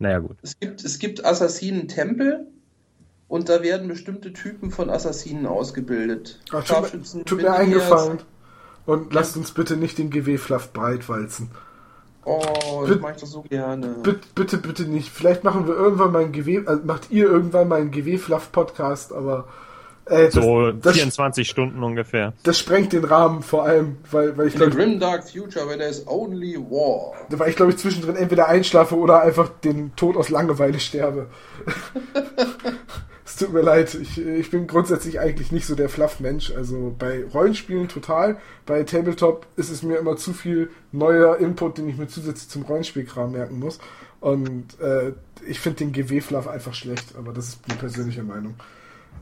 Naja, 0.00 0.18
gut. 0.18 0.36
Es 0.42 0.58
gibt, 0.58 0.82
es 0.82 0.98
gibt 0.98 1.24
Assassinen-Tempel 1.24 2.48
und 3.28 3.48
da 3.48 3.62
werden 3.62 3.86
bestimmte 3.86 4.32
Typen 4.32 4.72
von 4.72 4.90
Assassinen 4.90 5.46
ausgebildet. 5.46 6.40
Ach, 6.52 6.64
tut, 6.64 7.14
mir, 7.14 7.24
tut 7.24 7.42
mir 7.42 7.52
eingefallen. 7.52 8.18
Und 8.84 9.14
lasst 9.14 9.36
uns 9.36 9.52
bitte 9.52 9.76
nicht 9.76 9.98
den 9.98 10.10
GW-Fluff 10.10 10.72
breitwalzen. 10.72 11.50
Oh, 12.24 12.80
das 12.82 12.88
Bitte- 12.90 13.00
mache 13.00 13.12
ich 13.16 13.20
doch 13.20 13.26
so 13.28 13.42
gerne. 13.42 13.96
Bitte, 14.02 14.20
bitte, 14.34 14.58
bitte 14.58 14.82
nicht. 14.84 15.08
Vielleicht 15.10 15.42
machen 15.44 15.66
wir 15.66 15.74
irgendwann 15.74 16.12
mal 16.12 16.22
einen 16.22 16.32
GW, 16.32 16.62
also 16.66 16.82
macht 16.84 17.10
ihr 17.10 17.24
irgendwann 17.26 17.68
mal 17.68 17.80
einen 17.80 17.90
GW-Fluff-Podcast, 17.90 19.12
aber 19.12 19.46
äh, 20.04 20.24
das, 20.26 20.34
So 20.34 20.70
das, 20.72 20.94
24 20.96 21.48
Stunden 21.48 21.82
ungefähr. 21.82 22.32
das 22.42 22.58
sprengt 22.58 22.92
den 22.92 23.04
Rahmen 23.04 23.42
vor 23.42 23.64
allem, 23.64 23.96
weil, 24.10 24.36
weil 24.36 24.48
ich 24.48 24.54
In 24.56 24.62
a 24.62 24.64
glaube, 24.66 24.76
grim 24.82 25.00
dark 25.00 25.28
future 25.30 25.66
where 25.66 25.78
there's 25.78 26.06
only 26.06 26.56
war. 26.56 27.12
weil 27.30 27.48
ich 27.50 27.56
glaube 27.56 27.70
ich 27.72 27.78
zwischendrin 27.78 28.16
entweder 28.16 28.48
einschlafe 28.48 28.96
oder 28.96 29.22
einfach 29.22 29.48
den 29.64 29.94
Tod 29.96 30.16
aus 30.16 30.28
Langeweile 30.28 30.78
sterbe. 30.80 31.26
es 33.30 33.36
tut 33.36 33.52
mir 33.52 33.60
leid, 33.60 33.94
ich, 33.94 34.18
ich 34.20 34.50
bin 34.50 34.66
grundsätzlich 34.66 35.20
eigentlich 35.20 35.52
nicht 35.52 35.64
so 35.64 35.76
der 35.76 35.88
Fluff-Mensch. 35.88 36.52
Also 36.52 36.94
bei 36.98 37.24
Rollenspielen 37.32 37.86
total, 37.86 38.38
bei 38.66 38.82
Tabletop 38.82 39.46
ist 39.56 39.70
es 39.70 39.84
mir 39.84 39.98
immer 39.98 40.16
zu 40.16 40.32
viel 40.32 40.70
neuer 40.90 41.36
Input, 41.36 41.78
den 41.78 41.88
ich 41.88 41.96
mir 41.96 42.08
zusätzlich 42.08 42.48
zum 42.48 42.62
Rollenspielkram 42.62 43.30
merken 43.30 43.60
muss. 43.60 43.78
Und 44.20 44.80
äh, 44.80 45.12
ich 45.46 45.60
finde 45.60 45.78
den 45.78 45.92
GW-Fluff 45.92 46.48
einfach 46.48 46.74
schlecht, 46.74 47.14
aber 47.16 47.32
das 47.32 47.50
ist 47.50 47.60
eine 47.68 47.78
persönliche 47.78 48.24
Meinung. 48.24 48.56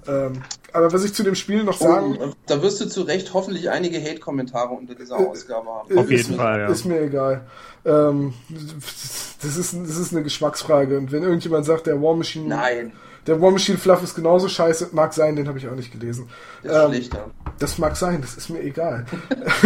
Ähm, 0.06 0.42
aber 0.72 0.90
was 0.90 1.04
ich 1.04 1.12
zu 1.12 1.22
dem 1.22 1.34
Spiel 1.34 1.62
noch 1.62 1.76
sagen... 1.76 2.16
Oh, 2.18 2.32
da 2.46 2.62
wirst 2.62 2.80
du 2.80 2.88
zu 2.88 3.02
Recht 3.02 3.34
hoffentlich 3.34 3.68
einige 3.68 4.00
Hate-Kommentare 4.00 4.72
unter 4.72 4.94
dieser 4.94 5.20
Äh, 5.20 5.26
Ausgabe 5.26 5.68
haben. 5.68 5.98
Auf 5.98 6.11
ist 6.11 6.28
jeden 6.28 6.30
mir, 6.30 6.42
Fall, 6.42 6.61
ja. 6.61 6.68
Ist 6.68 6.84
mir 6.86 7.00
egal. 7.02 7.46
Ähm, 7.84 8.32
das, 9.42 9.56
ist, 9.59 9.74
das 9.74 9.98
ist 9.98 10.12
eine 10.14 10.22
Geschmacksfrage. 10.22 10.96
Und 10.96 11.12
wenn 11.12 11.22
irgendjemand 11.24 11.66
sagt, 11.66 11.86
der 11.86 12.00
War 12.00 12.16
Machine, 12.16 12.48
Nein, 12.48 12.92
der 13.29 13.41
War 13.41 13.51
Machine 13.51 13.79
Fluff 13.79 14.03
ist 14.03 14.14
genauso 14.14 14.49
scheiße, 14.49 14.89
mag 14.93 15.12
sein, 15.12 15.37
den 15.37 15.47
habe 15.47 15.59
ich 15.59 15.68
auch 15.68 15.74
nicht 15.74 15.93
gelesen. 15.93 16.29
das 16.62 16.72
ist 16.72 17.14
Ähm. 17.14 17.20
Das 17.59 17.79
mag 17.79 17.97
sein, 17.97 18.20
das 18.22 18.37
ist 18.37 18.49
mir 18.49 18.61
egal. 18.61 19.07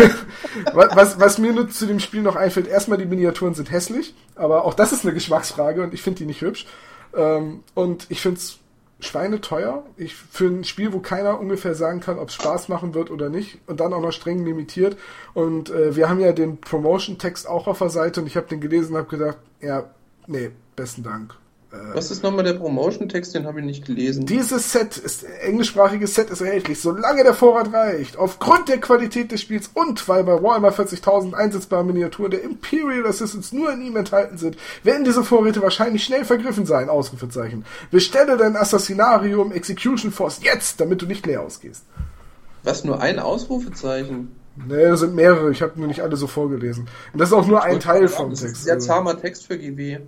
was, 0.73 0.97
was, 0.97 1.21
was 1.21 1.39
mir 1.39 1.53
nur 1.53 1.71
zu 1.71 1.87
dem 1.87 2.01
Spiel 2.01 2.23
noch 2.23 2.37
einfällt, 2.37 2.67
erstmal 2.67 2.99
die 2.99 3.07
Miniaturen 3.07 3.55
sind 3.55 3.71
hässlich, 3.71 4.15
aber 4.35 4.65
auch 4.65 4.75
das 4.75 4.93
ist 4.93 5.05
eine 5.05 5.15
Geschmacksfrage 5.15 5.83
und 5.83 5.95
ich 5.95 6.03
finde 6.03 6.19
die 6.19 6.27
nicht 6.27 6.41
hübsch. 6.41 6.67
Ähm, 7.15 7.63
und 7.75 8.07
ich 8.11 8.21
finde 8.21 8.39
es 8.39 8.59
schweineteuer. 9.01 9.85
Ich, 9.97 10.15
für 10.15 10.47
ein 10.47 10.65
Spiel, 10.65 10.93
wo 10.93 11.01
keiner 11.01 11.39
ungefähr 11.39 11.75
sagen 11.75 12.01
kann, 12.01 12.19
ob 12.19 12.29
es 12.29 12.35
Spaß 12.35 12.69
machen 12.69 12.95
wird 12.95 13.11
oder 13.11 13.29
nicht 13.29 13.59
und 13.67 13.81
dann 13.81 13.93
auch 13.93 14.01
noch 14.01 14.13
streng 14.13 14.45
limitiert. 14.45 14.97
Und 15.35 15.71
äh, 15.71 15.95
wir 15.97 16.09
haben 16.09 16.21
ja 16.21 16.33
den 16.33 16.61
Promotion-Text 16.61 17.49
auch 17.49 17.67
auf 17.67 17.79
der 17.79 17.91
Seite 17.91 18.21
und 18.21 18.27
ich 18.27 18.37
habe 18.37 18.49
den 18.49 18.61
gelesen 18.61 18.93
und 18.93 18.99
habe 18.99 19.17
gedacht, 19.17 19.39
ja, 19.61 19.85
nee, 20.27 20.51
besten 20.77 21.03
Dank. 21.03 21.35
Äh, 21.73 21.95
Was 21.95 22.11
ist 22.11 22.23
nochmal 22.23 22.45
der 22.45 22.53
Promotion-Text? 22.55 23.35
Den 23.35 23.47
habe 23.47 23.61
ich 23.61 23.67
nicht 23.67 23.87
gelesen. 23.87 24.27
dieses 24.27 24.73
Set 24.73 24.97
ist, 24.99 25.25
englischsprachiges 25.25 26.15
Set 26.15 26.29
ist 26.31 26.41
erhältlich, 26.43 26.81
solange 26.81 27.23
der 27.25 27.33
Vorrat 27.35 27.73
reicht. 27.73 28.17
Aufgrund 28.19 28.69
der 28.69 28.79
Qualität 28.79 29.33
des 29.33 29.41
Spiels 29.41 29.71
und 29.73 30.07
weil 30.09 30.25
bei 30.25 30.43
Warhammer 30.43 30.71
40.000 30.71 31.33
einsetzbare 31.35 31.85
Miniaturen 31.85 32.31
der 32.31 32.43
Imperial 32.43 33.07
Assistants 33.07 33.53
nur 33.53 33.73
in 33.73 33.81
ihm 33.81 33.97
enthalten 33.97 34.37
sind, 34.39 34.57
werden 34.83 35.05
diese 35.05 35.25
Vorräte 35.25 35.63
wahrscheinlich 35.63 36.05
schnell 36.05 36.25
vergriffen 36.25 36.67
sein, 36.67 36.89
Ausrufezeichen. 36.91 37.65
Bestelle 37.91 38.37
dein 38.37 38.57
Assassinarium 38.57 39.51
Execution 39.53 40.13
Force 40.13 40.41
jetzt, 40.43 40.81
damit 40.81 41.01
du 41.01 41.07
nicht 41.07 41.27
leer 41.27 41.41
ausgehst. 41.43 41.85
Was, 42.65 42.85
nur 42.85 43.01
ein 43.01 43.19
Ausrufezeichen? 43.19 44.37
Nee, 44.69 44.85
das 44.85 45.01
sind 45.01 45.15
mehrere, 45.15 45.51
ich 45.51 45.63
habe 45.63 45.79
nur 45.79 45.89
nicht 45.89 46.01
alle 46.03 46.17
so 46.17 46.27
vorgelesen. 46.27 46.87
Und 47.13 47.19
das 47.19 47.31
ist 47.31 47.33
auch 47.35 47.47
nur 47.47 47.63
ein 47.63 47.81
Teil 47.81 48.07
vom 48.09 48.31
Das 48.31 48.43
ist 48.43 48.47
Text. 48.49 48.65
sehr 48.65 48.75
also. 48.75 48.87
zahmer 48.87 49.19
Text 49.19 49.47
für 49.47 49.57
GW. 49.59 50.01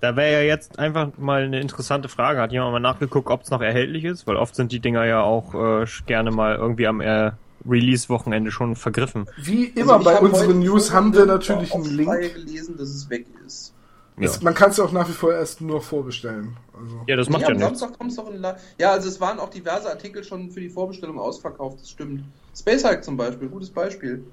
Da 0.00 0.16
wäre 0.16 0.32
ja 0.32 0.40
jetzt 0.40 0.78
einfach 0.78 1.10
mal 1.18 1.42
eine 1.42 1.60
interessante 1.60 2.08
Frage. 2.08 2.40
Hat 2.40 2.52
jemand 2.52 2.72
mal 2.72 2.80
nachgeguckt, 2.80 3.28
ob 3.28 3.42
es 3.42 3.50
noch 3.50 3.60
erhältlich 3.60 4.04
ist? 4.04 4.26
Weil 4.26 4.36
oft 4.36 4.54
sind 4.54 4.72
die 4.72 4.80
Dinger 4.80 5.04
ja 5.04 5.22
auch 5.22 5.54
äh, 5.54 5.86
gerne 6.06 6.30
mal 6.30 6.56
irgendwie 6.56 6.86
am 6.86 7.00
äh, 7.00 7.32
Release-Wochenende 7.68 8.50
schon 8.50 8.74
vergriffen. 8.74 9.26
Wie 9.36 9.64
immer 9.64 9.94
Also 9.94 10.04
bei 10.04 10.18
unseren 10.18 10.60
News 10.60 10.92
haben 10.92 11.14
wir 11.14 11.26
natürlich 11.26 11.74
einen 11.74 11.84
Link. 11.84 12.34
Gelesen, 12.34 12.76
dass 12.78 12.88
es 12.88 13.10
weg 13.10 13.26
ist. 13.46 13.74
Ja, 14.18 14.26
Es, 14.26 14.42
man 14.42 14.54
kann 14.54 14.70
es 14.70 14.76
ja 14.76 14.84
auch 14.84 14.92
nach 14.92 15.08
wie 15.08 15.12
vor 15.12 15.32
erst 15.32 15.60
nur 15.60 15.80
vorbestellen. 15.80 16.56
Also. 16.78 17.00
ja 17.06 17.16
das 17.16 17.28
macht 17.28 17.42
nee, 17.42 17.48
ja 17.48 17.52
am 17.52 17.56
nichts. 17.58 17.80
Samstag 17.80 17.98
kommt 17.98 18.10
es 18.10 18.16
doch 18.16 18.30
in 18.30 18.40
La 18.40 18.56
Ja, 18.78 18.92
also 18.92 19.08
es 19.08 19.20
waren 19.20 19.38
auch 19.38 19.48
diverse 19.48 19.88
Artikel 19.88 20.24
schon 20.24 20.50
für 20.50 20.60
die 20.60 20.68
Vorbestellung 20.68 21.18
ausverkauft, 21.18 21.80
das 21.80 21.90
stimmt. 21.90 22.24
Space 22.54 22.84
Hike 22.84 23.02
zum 23.02 23.16
Beispiel, 23.16 23.48
gutes 23.48 23.70
Beispiel. 23.70 24.24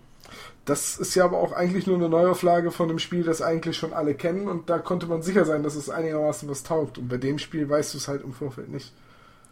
Das 0.68 0.98
ist 0.98 1.16
ja 1.16 1.24
aber 1.24 1.38
auch 1.38 1.54
eigentlich 1.54 1.88
nur 1.88 1.96
eine 1.96 2.10
Neuauflage 2.10 2.72
von 2.72 2.90
einem 2.90 3.00
Spiel, 3.00 3.24
das 3.24 3.42
eigentlich 3.42 3.78
schon 3.78 3.94
alle 3.94 4.16
kennen 4.16 4.50
und 4.50 4.70
da 4.70 4.80
konnte 4.80 5.06
man 5.06 5.22
sicher 5.22 5.46
sein, 5.46 5.64
dass 5.64 5.76
es 5.76 5.90
einigermaßen 5.90 6.50
was 6.50 6.64
taugt. 6.64 6.98
Und 6.98 7.08
bei 7.08 7.16
dem 7.16 7.40
Spiel 7.40 7.70
weißt 7.70 7.94
du 7.94 7.98
es 7.98 8.10
halt 8.10 8.22
im 8.22 8.34
Vorfeld 8.34 8.68
nicht. 8.68 8.92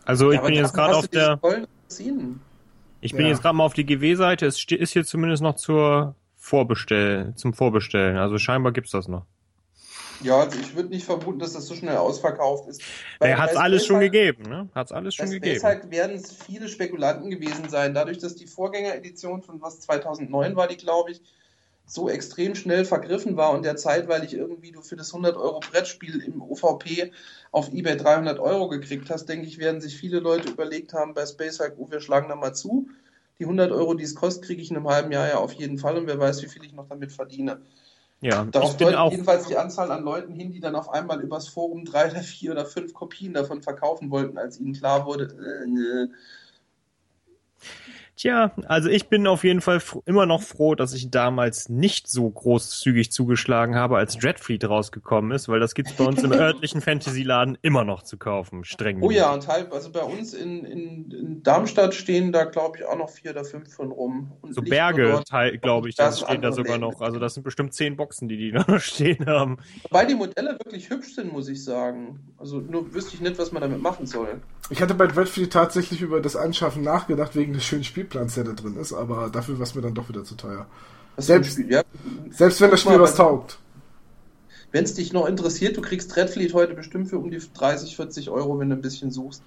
Also 0.04 0.32
ich 0.32 0.36
Ja, 0.36 0.42
bin 0.46 0.54
jetzt 0.56 0.74
gerade 0.74 0.94
auf 0.94 1.08
der, 1.08 1.40
ich 3.00 3.14
bin 3.14 3.22
Ja. 3.22 3.28
jetzt 3.32 3.42
gerade 3.42 3.56
mal 3.56 3.64
auf 3.64 3.74
die 3.74 3.86
GW-Seite. 3.86 4.46
Es 4.46 4.66
ist 4.70 4.92
hier 4.92 5.06
zumindest 5.06 5.42
noch 5.42 5.56
zur 5.56 6.16
Vorbestell, 6.36 7.34
zum 7.36 7.54
Vorbestellen. 7.54 8.18
Also 8.18 8.38
scheinbar 8.38 8.74
gibt's 8.74 8.92
das 8.92 9.08
noch. 9.08 9.26
Ja, 10.22 10.40
also 10.40 10.60
ich 10.60 10.76
würde 10.76 10.90
nicht 10.90 11.06
vermuten, 11.06 11.40
dass 11.40 11.54
das 11.54 11.68
so 11.68 11.76
schnell 11.76 11.98
ausverkauft 11.98 12.68
ist. 12.68 12.82
Er 13.20 13.38
hat's 13.38 13.54
bei 13.54 13.60
alles 13.60 13.86
schon 13.86 13.98
Hulk- 13.98 14.12
gegeben, 14.12 14.44
ne? 14.50 14.70
Hat's 14.74 14.92
alles 14.92 15.16
Bei 15.18 15.26
schon 15.26 15.34
gegeben. 15.34 15.64
Hulk 15.64 15.92
werden 15.92 16.16
es 16.18 16.32
viele 16.32 16.68
Spekulanten 16.68 17.30
gewesen 17.30 17.70
sein. 17.70 17.94
Dadurch, 17.94 18.18
dass 18.18 18.36
die 18.36 18.48
Vorgängeredition 18.48 19.42
von 19.42 19.62
was 19.62 19.82
2009 19.82 20.56
war, 20.56 20.68
die 20.68 20.78
glaube 20.78 21.12
ich, 21.12 21.22
so 21.88 22.10
extrem 22.10 22.56
schnell 22.56 22.84
vergriffen 22.84 23.38
war 23.38 23.52
und 23.52 23.64
der 23.64 23.76
zeitweilig 23.76 24.34
irgendwie 24.34 24.72
du 24.72 24.82
für 24.82 24.96
das 24.96 25.14
100 25.14 25.38
Euro 25.38 25.60
Brettspiel 25.60 26.20
im 26.22 26.42
OVP 26.42 27.12
auf 27.52 27.72
eBay 27.72 27.96
300 27.96 28.40
Euro 28.40 28.70
gekriegt 28.70 29.10
hast, 29.10 29.28
denke 29.28 29.46
ich, 29.46 29.60
werden 29.60 29.82
sich 29.82 29.96
viele 29.96 30.20
Leute 30.20 30.50
überlegt 30.50 30.94
haben 30.94 31.14
bei 31.14 31.26
Space 31.26 31.60
Hulk, 31.60 31.76
oh, 31.78 31.92
wir 31.92 32.00
schlagen 32.00 32.28
da 32.28 32.36
mal 32.36 32.54
zu. 32.54 32.88
Die 33.38 33.46
100 33.46 33.72
Euro, 33.72 33.94
die 33.94 34.04
es 34.04 34.16
kostet, 34.16 34.46
kriege 34.46 34.62
ich 34.62 34.72
in 34.72 34.78
einem 34.78 34.88
halben 34.88 35.12
Jahr 35.12 35.28
ja 35.28 35.38
auf 35.38 35.54
jeden 35.54 35.78
Fall 35.78 35.98
und 35.98 36.08
wer 36.08 36.18
weiß, 36.18 36.42
wie 36.42 36.48
viel 36.48 36.64
ich 36.64 36.74
noch 36.74 36.88
damit 36.88 37.12
verdiene. 37.12 37.62
Ja, 38.22 38.46
Darauf 38.46 38.72
ich 38.72 38.78
deutet 38.78 38.96
auch, 38.96 39.12
jedenfalls 39.12 39.48
die 39.48 39.58
Anzahl 39.58 39.92
an 39.92 40.04
Leuten 40.04 40.34
hin, 40.34 40.52
die 40.52 40.60
dann 40.60 40.76
auf 40.76 40.90
einmal 40.90 41.22
übers 41.22 41.48
Forum 41.48 41.86
drei 41.86 42.10
oder 42.10 42.22
vier 42.22 42.52
oder 42.52 42.66
fünf 42.66 42.94
Kopien 42.94 43.34
davon 43.34 43.62
verkaufen 43.62 44.10
wollten, 44.10 44.38
als 44.38 44.60
ihnen 44.60 44.74
klar 44.74 45.06
wurde, 45.06 45.26
äh. 45.26 46.08
Tja, 48.18 48.54
also 48.68 48.90
ich 48.90 49.10
bin 49.10 49.28
auf 49.28 49.44
jeden 49.44 49.60
Fall 49.60 49.82
immer 50.06 50.26
noch 50.26 50.42
froh, 50.42 50.76
dass 50.76 50.94
ich 50.94 51.12
damals 51.12 51.68
nicht 51.68 52.08
so 52.08 52.30
großzügig 52.30 53.12
zugeschlagen 53.12 53.76
habe, 53.76 53.98
als 53.98 54.18
Dreadfleet 54.18 54.64
rausgekommen 54.70 55.32
ist, 55.32 55.50
weil 55.50 55.60
das 55.60 55.76
gibt's 55.76 55.94
bei 55.94 56.06
uns 56.06 56.24
im 56.24 56.32
örtlichen 56.32 56.80
Fantasy-Laden 56.80 57.58
immer 57.62 57.84
noch 57.84 58.04
zu 58.04 58.18
kaufen, 58.18 58.64
streng 58.64 59.02
Oh 59.02 59.12
ja, 59.12 59.34
und 59.34 59.48
halb, 59.50 59.74
also 59.74 59.92
bei 59.92 60.02
uns 60.02 60.34
in, 60.34 60.64
in, 60.64 61.12
in 61.12 61.44
Darmstadt 61.44 61.94
stehen 61.94 62.32
da, 62.32 62.46
glaube 62.46 62.78
ich, 62.78 62.86
auch 62.86 62.98
noch 62.98 63.10
vier 63.10 63.32
oder 63.32 63.44
fünf 63.44 63.74
von 63.74 63.92
rum. 63.92 64.32
Und 64.42 64.54
So 64.54 64.62
Berge, 64.62 65.22
glaube 65.62 65.90
ich, 65.90 65.96
Das 65.96 66.22
stehen 66.22 66.42
da 66.42 66.54
sogar 66.54 66.78
noch. 66.78 67.02
Also 67.02 67.20
das 67.20 67.34
sind 67.34 67.44
bestimmt 67.44 67.74
zehn 67.74 67.98
Boxen, 67.98 68.30
die 68.30 68.38
die 68.38 68.52
da 68.52 68.64
noch 68.68 68.80
stehen 68.80 69.26
haben. 69.26 69.58
Wobei 69.84 70.06
die 70.06 70.16
Modelle 70.16 70.52
wirklich 70.52 70.90
hübsch 70.90 71.16
sind, 71.16 71.34
muss 71.34 71.50
ich 71.50 71.64
sagen. 71.64 72.20
Also 72.38 72.60
nur 72.60 72.94
wüsste 72.94 73.16
ich 73.16 73.22
nicht, 73.22 73.38
was 73.38 73.52
man 73.52 73.62
damit 73.62 73.82
machen 73.82 74.06
soll. 74.06 74.40
Ich 74.70 74.82
hatte 74.82 74.96
bei 74.96 75.06
Dreadfleet 75.06 75.54
tatsächlich 75.54 76.02
über 76.02 76.22
das 76.22 76.36
Anschaffen 76.36 76.82
nachgedacht, 76.82 77.36
wegen 77.36 77.54
des 77.54 77.64
schönen 77.64 77.84
Spielplans, 77.84 78.05
da 78.10 78.54
drin 78.54 78.78
ist, 78.78 78.94
aber 78.94 79.30
dafür 79.30 79.58
war 79.58 79.64
es 79.64 79.76
mir 79.76 79.82
dann 79.82 79.94
doch 79.94 80.10
wieder 80.10 80.24
zu 80.24 80.36
teuer. 80.36 80.66
Was 81.16 81.28
Selbst- 81.28 81.58
ja. 81.60 81.84
Selbst 82.30 82.60
wenn 82.62 82.72
das 82.72 82.82
Spiel 82.82 82.94
mal, 82.94 83.02
was 83.02 83.16
taugt. 83.16 83.60
Wenn 84.72 84.84
es 84.84 84.94
dich 84.94 85.14
noch 85.14 85.26
interessiert, 85.26 85.78
du 85.78 85.82
kriegst 85.82 86.16
Redfleet 86.18 86.54
heute 86.54 86.74
bestimmt 86.74 87.10
für 87.10 87.18
um 87.18 87.32
die 87.32 87.40
30, 87.40 87.96
40 87.96 88.30
Euro, 88.30 88.60
wenn 88.60 88.70
du 88.70 88.76
ein 88.76 88.82
bisschen 88.82 89.12
suchst. 89.12 89.42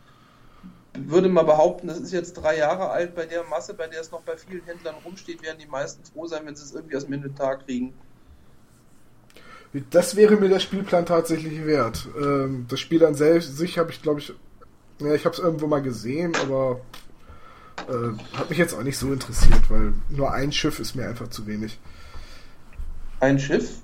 Würde 0.99 1.29
mal 1.29 1.43
behaupten, 1.45 1.87
das 1.87 1.99
ist 2.01 2.13
jetzt 2.13 2.33
drei 2.35 2.57
Jahre 2.57 2.89
alt. 2.89 3.15
Bei 3.15 3.27
der 3.27 3.45
Masse, 3.45 3.75
bei 3.75 3.87
der 3.87 4.01
es 4.01 4.11
noch 4.11 4.23
bei 4.23 4.37
vielen 4.37 4.65
Händlern 4.65 4.95
rumsteht, 5.05 5.43
werden 5.43 5.59
die 5.61 5.67
meisten 5.67 6.03
froh 6.05 6.27
sein, 6.27 6.41
wenn 6.45 6.57
sie 6.57 6.65
es 6.65 6.73
irgendwie 6.75 6.97
aus 6.97 7.05
dem 7.05 7.13
Inventar 7.13 7.57
kriegen. 7.59 7.93
Das 9.91 10.17
wäre 10.17 10.37
mir 10.37 10.49
der 10.49 10.61
Spielplan 10.61 11.05
tatsächlich 11.05 11.65
wert. 11.67 12.09
Ähm, 12.19 12.65
das 12.69 12.81
Spiel 12.81 13.05
an 13.05 13.15
selbst, 13.15 13.57
sich 13.59 13.79
habe 13.79 13.91
ich, 13.91 14.01
glaube 14.03 14.21
ich, 14.21 14.33
ja, 15.01 15.13
ich 15.15 15.27
habe 15.27 15.35
es 15.35 15.41
irgendwo 15.43 15.67
mal 15.67 15.83
gesehen, 15.83 16.35
aber 16.43 16.81
äh, 17.89 18.37
hat 18.37 18.51
mich 18.51 18.59
jetzt 18.59 18.75
auch 18.75 18.83
nicht 18.83 18.99
so 18.99 19.13
interessiert, 19.13 19.71
weil 19.71 19.95
nur 20.09 20.33
ein 20.33 20.53
Schiff 20.53 20.79
ist 20.79 20.95
mir 20.95 21.09
einfach 21.09 21.29
zu 21.29 21.47
wenig. 21.47 21.79
Ein 23.21 23.39
Schiff? 23.39 23.79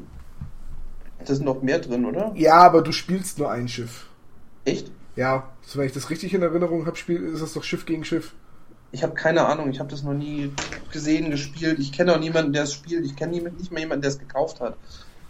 Da 1.24 1.34
sind 1.34 1.44
noch 1.44 1.62
mehr 1.62 1.78
drin, 1.78 2.04
oder? 2.04 2.32
Ja, 2.34 2.56
aber 2.56 2.82
du 2.82 2.92
spielst 2.92 3.38
nur 3.38 3.50
ein 3.50 3.68
Schiff. 3.68 4.06
Echt? 4.64 4.90
Ja, 5.16 5.50
so, 5.62 5.78
wenn 5.78 5.86
ich 5.86 5.92
das 5.92 6.10
richtig 6.10 6.34
in 6.34 6.42
Erinnerung 6.42 6.86
habe, 6.86 6.98
ist 6.98 7.42
das 7.42 7.54
doch 7.54 7.64
Schiff 7.64 7.86
gegen 7.86 8.04
Schiff. 8.04 8.32
Ich 8.92 9.02
habe 9.02 9.14
keine 9.14 9.46
Ahnung, 9.46 9.70
ich 9.70 9.80
habe 9.80 9.90
das 9.90 10.02
noch 10.02 10.12
nie 10.12 10.52
gesehen, 10.92 11.30
gespielt. 11.30 11.78
Ich 11.80 11.92
kenne 11.92 12.14
auch 12.14 12.20
niemanden, 12.20 12.52
der 12.52 12.64
es 12.64 12.74
spielt. 12.74 13.04
Ich 13.04 13.16
kenne 13.16 13.32
nicht 13.32 13.72
mal 13.72 13.80
jemanden, 13.80 14.02
der 14.02 14.10
es 14.10 14.18
gekauft 14.18 14.60
hat. 14.60 14.76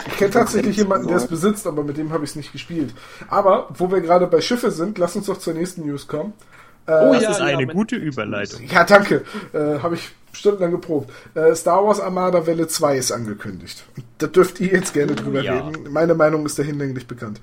Ich 0.06 0.16
kenne 0.16 0.32
tatsächlich 0.32 0.76
jemanden, 0.76 1.08
der 1.08 1.16
es 1.16 1.26
besitzt, 1.26 1.66
aber 1.66 1.82
mit 1.82 1.96
dem 1.96 2.12
habe 2.12 2.24
ich 2.24 2.30
es 2.30 2.36
nicht 2.36 2.52
gespielt. 2.52 2.94
Aber 3.28 3.68
wo 3.74 3.90
wir 3.90 4.00
gerade 4.00 4.26
bei 4.26 4.40
Schiffe 4.40 4.70
sind, 4.70 4.98
lass 4.98 5.16
uns 5.16 5.26
doch 5.26 5.38
zur 5.38 5.54
nächsten 5.54 5.86
News 5.86 6.06
kommen. 6.06 6.34
Äh, 6.86 6.92
Oh 6.92 7.12
Das 7.12 7.22
ja, 7.22 7.30
ist 7.30 7.40
eine 7.40 7.62
ja, 7.66 7.72
gute 7.72 7.96
Überleitung. 7.96 8.60
Ja, 8.68 8.84
danke. 8.84 9.24
Äh, 9.52 9.78
Habe 9.80 9.94
ich 9.94 10.10
stundenlang 10.32 10.72
geprobt. 10.72 11.10
Äh, 11.34 11.54
Star 11.54 11.84
Wars 11.84 12.00
Armada 12.00 12.46
Welle 12.46 12.66
2 12.68 12.96
ist 12.96 13.12
angekündigt. 13.12 13.84
Da 14.18 14.26
dürft 14.26 14.60
ihr 14.60 14.68
jetzt 14.72 14.92
gerne 14.92 15.14
drüber 15.14 15.40
Ja. 15.42 15.66
reden. 15.66 15.92
Meine 15.92 16.14
Meinung 16.14 16.44
ist 16.46 16.58
dahin 16.58 16.78
länglich 16.78 17.06
bekannt. 17.06 17.40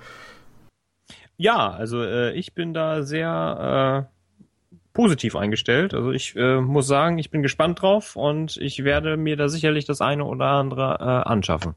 Ja, 1.37 1.71
also 1.71 2.03
äh, 2.03 2.33
ich 2.33 2.53
bin 2.53 2.73
da 2.73 3.01
sehr 3.03 4.07
äh, 4.07 4.71
positiv 4.93 5.35
eingestellt. 5.35 5.93
Also 5.93 6.11
ich 6.11 6.35
äh, 6.35 6.59
muss 6.61 6.85
sagen, 6.87 7.17
ich 7.17 7.31
bin 7.31 7.41
gespannt 7.41 7.81
drauf 7.81 8.15
und 8.15 8.57
ich 8.57 8.83
werde 8.83 9.17
mir 9.17 9.37
da 9.37 9.49
sicherlich 9.49 9.85
das 9.85 10.01
eine 10.01 10.25
oder 10.25 10.45
andere 10.47 10.97
äh, 10.99 11.29
anschaffen. 11.29 11.73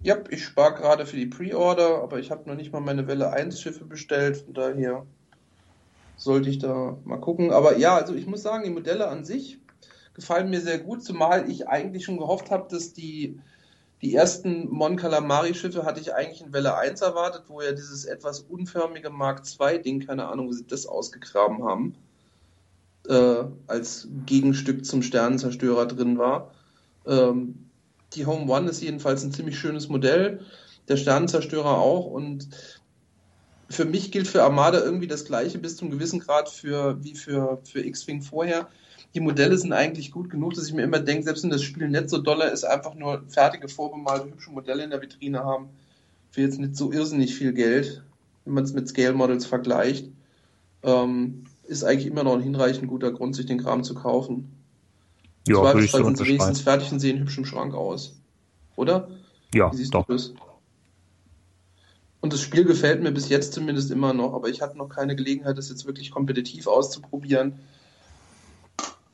Ja, 0.00 0.16
ich 0.28 0.44
spare 0.44 0.74
gerade 0.74 1.06
für 1.06 1.16
die 1.16 1.26
Pre-Order, 1.26 2.02
aber 2.02 2.18
ich 2.18 2.30
habe 2.30 2.48
noch 2.48 2.54
nicht 2.54 2.72
mal 2.72 2.80
meine 2.80 3.08
Welle 3.08 3.32
1 3.32 3.60
Schiffe 3.60 3.84
bestellt, 3.86 4.36
von 4.36 4.54
daher 4.54 5.06
sollte 6.16 6.50
ich 6.50 6.58
da 6.58 6.98
mal 7.04 7.20
gucken. 7.20 7.50
Aber 7.52 7.78
ja, 7.78 7.96
also 7.96 8.14
ich 8.14 8.26
muss 8.26 8.42
sagen, 8.42 8.64
die 8.64 8.70
Modelle 8.70 9.08
an 9.08 9.24
sich 9.24 9.58
gefallen 10.16 10.48
mir 10.48 10.62
sehr 10.62 10.78
gut, 10.78 11.04
zumal 11.04 11.48
ich 11.50 11.68
eigentlich 11.68 12.04
schon 12.04 12.16
gehofft 12.16 12.50
habe, 12.50 12.66
dass 12.70 12.94
die, 12.94 13.38
die 14.00 14.14
ersten 14.14 14.66
Mon 14.70 14.96
Calamari 14.96 15.54
Schiffe 15.54 15.84
hatte 15.84 16.00
ich 16.00 16.14
eigentlich 16.14 16.40
in 16.40 16.54
Welle 16.54 16.74
1 16.74 17.02
erwartet, 17.02 17.44
wo 17.48 17.60
ja 17.60 17.72
dieses 17.72 18.06
etwas 18.06 18.40
unförmige 18.40 19.10
Mark 19.10 19.42
II 19.60 19.82
Ding, 19.82 20.06
keine 20.06 20.26
Ahnung, 20.26 20.48
wo 20.48 20.52
sie 20.52 20.66
das 20.66 20.86
ausgegraben 20.86 21.64
haben, 21.64 21.94
äh, 23.08 23.44
als 23.66 24.08
Gegenstück 24.24 24.86
zum 24.86 25.02
Sternenzerstörer 25.02 25.84
drin 25.84 26.16
war. 26.16 26.50
Ähm, 27.06 27.66
die 28.14 28.24
Home 28.24 28.50
One 28.50 28.70
ist 28.70 28.82
jedenfalls 28.82 29.22
ein 29.22 29.32
ziemlich 29.32 29.58
schönes 29.58 29.90
Modell, 29.90 30.40
der 30.88 30.96
Sternenzerstörer 30.96 31.76
auch 31.76 32.06
und 32.06 32.48
für 33.68 33.84
mich 33.84 34.12
gilt 34.12 34.28
für 34.28 34.42
Armada 34.42 34.80
irgendwie 34.80 35.06
das 35.06 35.24
gleiche 35.24 35.58
bis 35.58 35.76
zum 35.76 35.90
gewissen 35.90 36.20
Grad 36.20 36.48
für, 36.48 37.02
wie 37.02 37.14
für, 37.14 37.60
für 37.64 37.84
X-Wing 37.84 38.22
vorher. 38.22 38.68
Die 39.14 39.20
Modelle 39.20 39.56
sind 39.56 39.72
eigentlich 39.72 40.12
gut 40.12 40.30
genug, 40.30 40.54
dass 40.54 40.68
ich 40.68 40.74
mir 40.74 40.82
immer 40.82 41.00
denke, 41.00 41.24
selbst 41.24 41.42
wenn 41.42 41.50
das 41.50 41.62
Spiel 41.62 41.88
nicht 41.88 42.10
so 42.10 42.18
doller 42.18 42.52
ist, 42.52 42.64
einfach 42.64 42.94
nur 42.94 43.24
fertige, 43.28 43.68
vorbemalte, 43.68 44.26
hübsche 44.26 44.50
Modelle 44.50 44.84
in 44.84 44.90
der 44.90 45.02
Vitrine 45.02 45.42
haben, 45.42 45.68
für 46.30 46.42
jetzt 46.42 46.58
nicht 46.58 46.76
so 46.76 46.92
irrsinnig 46.92 47.34
viel 47.34 47.52
Geld, 47.52 48.02
wenn 48.44 48.54
man 48.54 48.64
es 48.64 48.72
mit 48.72 48.88
Scale 48.88 49.14
Models 49.14 49.46
vergleicht, 49.46 50.10
ähm, 50.82 51.44
ist 51.64 51.82
eigentlich 51.82 52.06
immer 52.06 52.24
noch 52.24 52.34
ein 52.34 52.42
hinreichend 52.42 52.88
guter 52.88 53.10
Grund, 53.10 53.34
sich 53.34 53.46
den 53.46 53.62
Kram 53.62 53.82
zu 53.82 53.94
kaufen. 53.94 54.52
Ja, 55.48 55.60
Zweifelsfall 55.60 56.04
sind 56.04 56.18
sie 56.18 56.26
wenigstens 56.26 56.60
fertig 56.60 56.92
und 56.92 57.00
sehen 57.00 57.18
hübsch 57.18 57.38
im 57.38 57.44
Schrank 57.44 57.74
aus. 57.74 58.16
Oder? 58.76 59.08
Ja, 59.54 59.72
Wie 59.72 59.76
siehst 59.76 59.94
doch. 59.94 60.06
du 60.06 60.12
das? 60.12 60.34
Und 62.26 62.32
das 62.32 62.40
Spiel 62.40 62.64
gefällt 62.64 63.04
mir 63.04 63.12
bis 63.12 63.28
jetzt 63.28 63.52
zumindest 63.52 63.92
immer 63.92 64.12
noch, 64.12 64.34
aber 64.34 64.48
ich 64.48 64.60
hatte 64.60 64.76
noch 64.76 64.88
keine 64.88 65.14
Gelegenheit, 65.14 65.56
das 65.58 65.68
jetzt 65.68 65.86
wirklich 65.86 66.10
kompetitiv 66.10 66.66
auszuprobieren. 66.66 67.60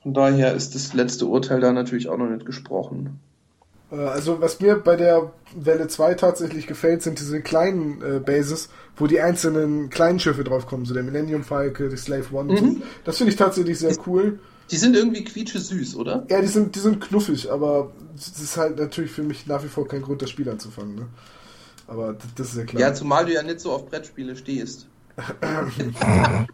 Von 0.02 0.14
daher 0.14 0.54
ist 0.54 0.74
das 0.74 0.94
letzte 0.94 1.26
Urteil 1.26 1.60
da 1.60 1.74
natürlich 1.74 2.08
auch 2.08 2.16
noch 2.16 2.30
nicht 2.30 2.46
gesprochen. 2.46 3.20
Äh, 3.90 3.96
also 3.96 4.40
was 4.40 4.60
mir 4.60 4.76
bei 4.76 4.96
der 4.96 5.30
Welle 5.54 5.88
2 5.88 6.14
tatsächlich 6.14 6.66
gefällt, 6.66 7.02
sind 7.02 7.20
diese 7.20 7.42
kleinen 7.42 8.00
äh, 8.00 8.18
Bases, 8.18 8.70
wo 8.96 9.06
die 9.06 9.20
einzelnen 9.20 9.90
kleinen 9.90 10.18
Schiffe 10.18 10.42
draufkommen, 10.42 10.86
so 10.86 10.94
der 10.94 11.02
Millennium 11.02 11.44
Falke, 11.44 11.90
die 11.90 11.98
Slave 11.98 12.34
One. 12.34 12.58
Mhm. 12.58 12.82
Das 13.04 13.18
finde 13.18 13.32
ich 13.32 13.36
tatsächlich 13.36 13.78
sehr 13.78 13.94
cool. 14.06 14.38
Die 14.70 14.76
sind 14.78 14.96
irgendwie 14.96 15.22
quietsche 15.22 15.58
süß, 15.58 15.96
oder? 15.96 16.24
Ja, 16.30 16.40
die 16.40 16.46
sind, 16.46 16.76
die 16.76 16.80
sind 16.80 16.98
knuffig, 16.98 17.52
aber 17.52 17.92
das 18.16 18.40
ist 18.40 18.56
halt 18.56 18.78
natürlich 18.78 19.10
für 19.10 19.22
mich 19.22 19.46
nach 19.46 19.62
wie 19.62 19.68
vor 19.68 19.86
kein 19.86 20.00
Grund, 20.00 20.22
das 20.22 20.30
Spiel 20.30 20.48
anzufangen. 20.48 20.94
Ne? 20.94 21.08
Aber 21.92 22.14
das, 22.14 22.34
das 22.34 22.48
ist 22.48 22.56
ja 22.56 22.64
klar. 22.64 22.80
Ja, 22.80 22.94
zumal 22.94 23.26
du 23.26 23.32
ja 23.34 23.42
nicht 23.42 23.60
so 23.60 23.70
auf 23.72 23.86
Brettspiele 23.86 24.34
stehst. 24.34 24.86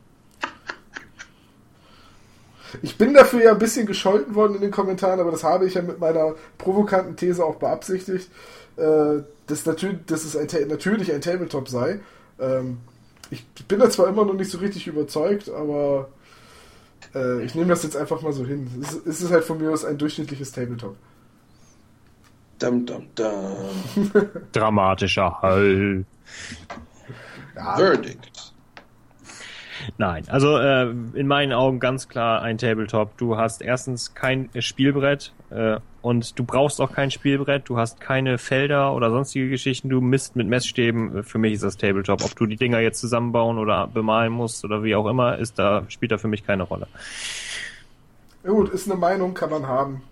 Ich 2.83 2.99
bin 2.99 3.15
dafür 3.15 3.43
ja 3.43 3.53
ein 3.53 3.59
bisschen 3.59 3.87
gescholten 3.87 4.35
worden 4.35 4.57
in 4.57 4.61
den 4.61 4.71
Kommentaren, 4.71 5.19
aber 5.21 5.31
das 5.31 5.43
habe 5.43 5.67
ich 5.67 5.73
ja 5.73 5.81
mit 5.81 6.01
meiner 6.01 6.35
provokanten 6.59 7.17
These 7.17 7.43
auch 7.43 7.57
beabsichtigt, 7.57 8.29
äh, 8.77 9.23
dass, 9.47 9.65
natürlich, 9.65 10.05
dass 10.05 10.23
es 10.27 10.37
ein, 10.37 10.69
natürlich 10.69 11.11
ein 11.11 11.23
Tabletop 11.23 11.67
sei. 11.71 12.01
Ähm, 12.39 12.77
ich 13.31 13.47
bin 13.67 13.79
da 13.79 13.89
zwar 13.89 14.09
immer 14.09 14.27
noch 14.27 14.35
nicht 14.35 14.51
so 14.51 14.59
richtig 14.59 14.87
überzeugt, 14.87 15.49
aber 15.49 16.11
äh, 17.15 17.43
ich 17.43 17.55
nehme 17.55 17.69
das 17.69 17.85
jetzt 17.85 17.97
einfach 17.97 18.21
mal 18.21 18.35
so 18.35 18.45
hin. 18.45 18.69
Es 18.83 18.93
ist, 18.93 19.07
es 19.07 19.21
ist 19.23 19.31
halt 19.31 19.45
von 19.45 19.57
mir 19.57 19.71
aus 19.71 19.87
ein 19.87 19.97
durchschnittliches 19.97 20.53
Tabletop. 20.53 20.95
Dum, 22.59 22.85
dum, 22.87 23.07
dum. 23.15 24.11
Dramatischer 24.53 25.41
Hall. 25.43 26.05
Ja, 27.55 27.77
Verdict. 27.77 28.53
Nein, 29.97 30.25
also 30.29 30.59
äh, 30.59 30.91
in 31.15 31.27
meinen 31.27 31.53
Augen 31.53 31.81
ganz 31.81 32.09
klar 32.09 32.43
ein 32.43 32.59
Tabletop. 32.59 33.17
Du 33.17 33.37
hast 33.37 33.63
erstens 33.63 34.15
kein 34.15 34.51
Spielbrett 34.59 35.33
äh, 35.51 35.79
und 36.03 36.39
du 36.39 36.45
brauchst 36.45 36.81
auch 36.81 36.93
kein 36.93 37.11
Spielbrett. 37.11 37.69
Du 37.69 37.79
hast 37.79 38.01
keine 38.01 38.39
Felder 38.39 38.95
oder 38.95 39.11
sonstige 39.11 39.49
Geschichten. 39.49 39.89
Du 39.89 40.01
misst 40.01 40.37
mit 40.37 40.49
Messstäben. 40.49 41.23
Für 41.23 41.39
mich 41.39 41.55
ist 41.55 41.63
das 41.63 41.77
Tabletop. 41.77 42.25
Ob 42.25 42.37
du 42.37 42.47
die 42.47 42.57
Dinger 42.57 42.81
jetzt 42.81 43.01
zusammenbauen 43.01 43.59
oder 43.59 43.87
bemalen 43.87 44.33
musst 44.33 44.65
oder 44.65 44.83
wie 44.83 44.95
auch 44.95 45.07
immer, 45.07 45.39
ist 45.39 45.59
da 45.59 45.85
spielt 45.89 46.13
da 46.13 46.19
für 46.19 46.29
mich 46.29 46.45
keine 46.45 46.65
Rolle. 46.65 46.89
Ja 48.45 48.51
gut, 48.51 48.71
ist 48.71 48.91
eine 48.91 48.99
Meinung, 48.99 49.35
kann 49.35 49.51
man 49.51 49.67
haben. 49.67 50.03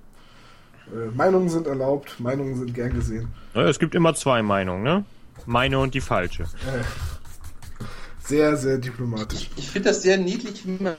Äh, 0.93 1.11
Meinungen 1.17 1.49
sind 1.49 1.67
erlaubt, 1.67 2.19
Meinungen 2.21 2.57
sind 2.57 2.75
gern 2.75 2.93
gesehen. 2.93 3.29
Es 3.55 3.79
gibt 3.79 3.95
immer 3.95 4.15
zwei 4.15 4.43
Meinungen, 4.43 4.83
ne? 4.83 5.05
Meine 5.45 5.79
und 5.79 5.95
die 5.95 6.01
falsche. 6.01 6.45
Äh, 6.45 6.83
sehr, 8.21 8.57
sehr 8.57 8.79
diplomatisch. 8.79 9.51
Ich 9.57 9.71
finde 9.71 9.91
das 9.91 10.03
sehr 10.03 10.17
niedlich, 10.19 10.67
wie 10.67 10.83
man 10.83 10.97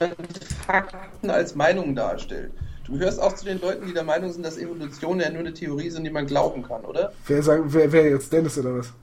Fakten 0.65 1.29
als 1.29 1.55
Meinung 1.55 1.95
darstellt. 1.95 2.51
Du 2.85 2.97
hörst 2.99 3.19
auch 3.19 3.33
zu 3.35 3.43
den 3.43 3.59
Leuten, 3.59 3.85
die 3.85 3.93
der 3.93 4.05
Meinung 4.05 4.31
sind, 4.31 4.45
dass 4.45 4.57
Evolution 4.57 5.19
ja 5.19 5.29
nur 5.29 5.41
eine 5.41 5.53
Theorie 5.53 5.87
ist, 5.87 5.97
an 5.97 6.05
die 6.05 6.09
man 6.09 6.25
glauben 6.25 6.63
kann, 6.63 6.85
oder? 6.85 7.11
Wer, 7.25 7.43
sagen, 7.43 7.65
wer, 7.67 7.91
wer 7.91 8.09
jetzt 8.09 8.31
Dennis 8.31 8.57
oder 8.57 8.77
was? 8.77 8.93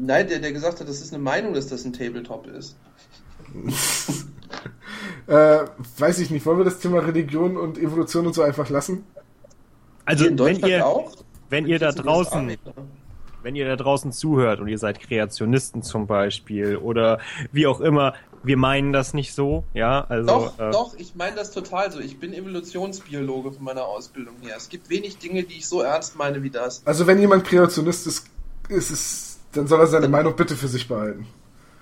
Nein, 0.00 0.28
der, 0.28 0.38
der 0.40 0.52
gesagt 0.52 0.80
hat, 0.80 0.88
das 0.88 1.00
ist 1.00 1.14
eine 1.14 1.22
Meinung, 1.22 1.54
dass 1.54 1.66
das 1.66 1.84
ein 1.86 1.94
Tabletop 1.94 2.46
ist. 2.46 2.76
äh, 5.26 5.64
weiß 5.98 6.18
ich 6.18 6.30
nicht. 6.30 6.44
Wollen 6.44 6.58
wir 6.58 6.64
das 6.64 6.78
Thema 6.78 6.98
Religion 6.98 7.56
und 7.56 7.78
Evolution 7.78 8.26
und 8.26 8.34
so 8.34 8.42
einfach 8.42 8.68
lassen? 8.68 9.04
Also, 10.06 10.24
wenn 10.24 10.60
ihr, 10.60 10.86
auch? 10.86 11.12
wenn 11.50 11.66
ihr 11.66 11.78
da 11.78 11.92
draußen 11.92 12.46
nicht, 12.46 12.64
ne? 12.64 12.72
wenn 13.42 13.54
ihr 13.54 13.66
da 13.66 13.76
draußen 13.76 14.12
zuhört 14.12 14.60
und 14.60 14.68
ihr 14.68 14.78
seid 14.78 15.00
Kreationisten 15.00 15.82
zum 15.82 16.06
Beispiel 16.06 16.76
oder 16.76 17.20
wie 17.52 17.66
auch 17.66 17.80
immer, 17.80 18.14
wir 18.42 18.56
meinen 18.56 18.92
das 18.92 19.14
nicht 19.14 19.34
so, 19.34 19.64
ja, 19.74 20.06
also 20.08 20.26
Doch, 20.26 20.58
äh, 20.58 20.70
doch, 20.70 20.94
ich 20.96 21.14
meine 21.16 21.36
das 21.36 21.50
total 21.50 21.90
so. 21.90 21.98
Ich 21.98 22.18
bin 22.18 22.32
Evolutionsbiologe 22.32 23.52
von 23.52 23.64
meiner 23.64 23.84
Ausbildung 23.84 24.34
her. 24.40 24.54
Es 24.56 24.68
gibt 24.68 24.88
wenig 24.88 25.18
Dinge, 25.18 25.42
die 25.42 25.58
ich 25.58 25.68
so 25.68 25.80
ernst 25.80 26.16
meine 26.16 26.42
wie 26.42 26.50
das. 26.50 26.82
Also 26.84 27.06
wenn 27.06 27.18
jemand 27.18 27.44
Kreationist 27.44 28.06
ist, 28.06 28.26
ist 28.68 28.90
es, 28.90 29.38
dann 29.52 29.66
soll 29.66 29.80
er 29.80 29.86
seine 29.86 30.08
Meinung 30.08 30.36
bitte 30.36 30.54
für 30.54 30.68
sich 30.68 30.86
behalten. 30.86 31.26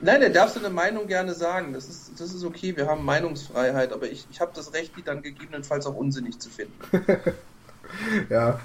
Nein, 0.01 0.21
der 0.21 0.31
darf 0.31 0.51
seine 0.51 0.71
Meinung 0.71 1.07
gerne 1.07 1.35
sagen. 1.35 1.73
Das 1.73 1.89
ist, 1.89 2.21
das 2.21 2.35
ist 2.35 2.45
okay, 2.45 2.77
wir 2.77 2.87
haben 2.87 3.05
Meinungsfreiheit, 3.05 3.93
aber 3.93 4.11
ich, 4.11 4.27
ich 4.31 4.41
habe 4.41 4.53
das 4.55 4.73
Recht, 4.73 4.93
die 4.97 5.03
dann 5.03 5.23
gegebenenfalls 5.23 5.87
auch 5.87 5.95
unsinnig 5.95 6.39
zu 6.39 6.51
finden. 6.51 6.75
Ja. 8.31 8.61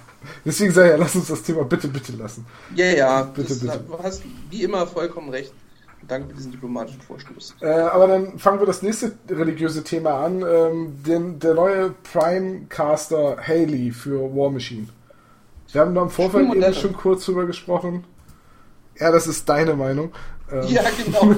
Deswegen 0.46 0.72
sage 0.74 0.88
ich 0.90 0.92
ja, 0.94 0.98
lass 0.98 1.16
uns 1.16 1.28
das 1.28 1.44
Thema 1.44 1.64
bitte, 1.64 1.88
bitte 1.88 2.12
lassen. 2.14 2.46
Ja, 2.76 2.86
ja, 2.88 3.22
Bitte, 3.24 3.50
das, 3.50 3.60
bitte. 3.60 3.80
du 3.88 4.04
hast 4.04 4.24
wie 4.50 4.64
immer 4.64 4.86
vollkommen 4.86 5.30
recht. 5.30 5.54
Danke 6.08 6.30
für 6.30 6.36
diesen 6.36 6.52
diplomatischen 6.52 7.02
Vorstoß. 7.02 7.56
Äh, 7.62 7.68
aber 7.70 8.08
dann 8.08 8.40
fangen 8.40 8.60
wir 8.60 8.66
das 8.66 8.82
nächste 8.82 9.14
religiöse 9.30 9.84
Thema 9.84 10.26
an. 10.26 10.42
Ähm, 10.42 11.04
den, 11.06 11.40
der 11.40 11.54
neue 11.54 11.92
Prime-Caster 12.12 13.38
Haley 13.46 13.92
für 13.92 14.20
War 14.36 14.50
Machine. 14.50 14.88
Wir 15.72 15.82
haben 15.82 15.94
da 15.94 16.02
im 16.02 16.10
Vorfeld 16.10 16.44
Schöne 16.44 16.56
eben 16.56 16.60
Modelle. 16.62 16.74
schon 16.82 16.94
kurz 16.94 17.26
drüber 17.26 17.46
gesprochen. 17.46 18.04
Ja, 18.98 19.12
das 19.12 19.28
ist 19.28 19.48
deine 19.48 19.76
Meinung. 19.76 20.12
Ähm, 20.52 20.64
Ja, 20.68 20.84
genau. 21.06 21.36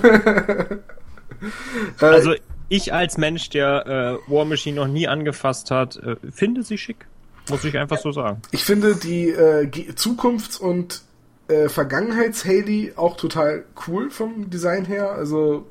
also 1.99 2.33
ich 2.69 2.93
als 2.93 3.17
Mensch, 3.17 3.49
der 3.49 4.19
äh, 4.27 4.31
War 4.31 4.45
Machine 4.45 4.77
noch 4.77 4.87
nie 4.87 5.07
angefasst 5.07 5.69
hat, 5.71 5.97
äh, 5.97 6.15
finde 6.31 6.63
sie 6.63 6.77
schick. 6.77 7.05
Muss 7.51 7.63
ich 7.63 7.77
einfach 7.77 7.99
so 7.99 8.11
sagen. 8.11 8.41
Ich 8.51 8.63
finde 8.63 8.95
die 8.95 9.29
äh, 9.29 9.69
Zukunfts- 9.95 10.59
und 10.59 11.01
äh, 11.47 11.69
Vergangenheits-Haley 11.69 12.93
auch 12.95 13.17
total 13.17 13.65
cool 13.87 14.09
vom 14.09 14.49
Design 14.49 14.85
her. 14.85 15.11
Also, 15.11 15.65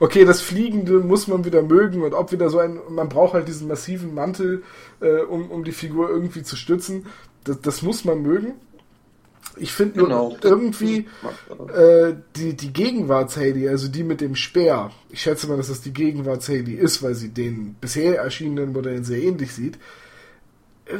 okay, 0.00 0.24
das 0.24 0.40
Fliegende 0.40 0.94
muss 1.00 1.28
man 1.28 1.44
wieder 1.44 1.62
mögen 1.62 2.02
und 2.02 2.14
ob 2.14 2.32
wieder 2.32 2.50
so 2.50 2.58
ein, 2.58 2.78
man 2.88 3.08
braucht 3.08 3.34
halt 3.34 3.46
diesen 3.48 3.68
massiven 3.68 4.14
Mantel, 4.14 4.62
äh, 5.00 5.20
um, 5.20 5.50
um 5.50 5.64
die 5.64 5.72
Figur 5.72 6.08
irgendwie 6.10 6.42
zu 6.42 6.56
stützen. 6.56 7.06
Das, 7.44 7.60
das 7.60 7.82
muss 7.82 8.04
man 8.04 8.22
mögen. 8.22 8.54
Ich 9.56 9.72
finde 9.72 9.98
nur 9.98 10.06
Genau. 10.08 10.36
irgendwie 10.42 11.06
äh, 11.74 12.14
die, 12.36 12.54
die 12.54 12.72
Gegenwarts-Haley, 12.72 13.68
also 13.68 13.88
die 13.88 14.04
mit 14.04 14.20
dem 14.20 14.36
Speer, 14.36 14.92
ich 15.10 15.22
schätze 15.22 15.48
mal, 15.48 15.56
dass 15.56 15.68
das 15.68 15.80
die 15.80 15.92
Gegenwarts-Haley 15.92 16.74
ist, 16.74 17.02
weil 17.02 17.14
sie 17.14 17.30
den 17.30 17.74
bisher 17.80 18.18
erschienenen 18.18 18.72
Modellen 18.72 19.04
sehr 19.04 19.20
ähnlich 19.20 19.52
sieht. 19.52 19.78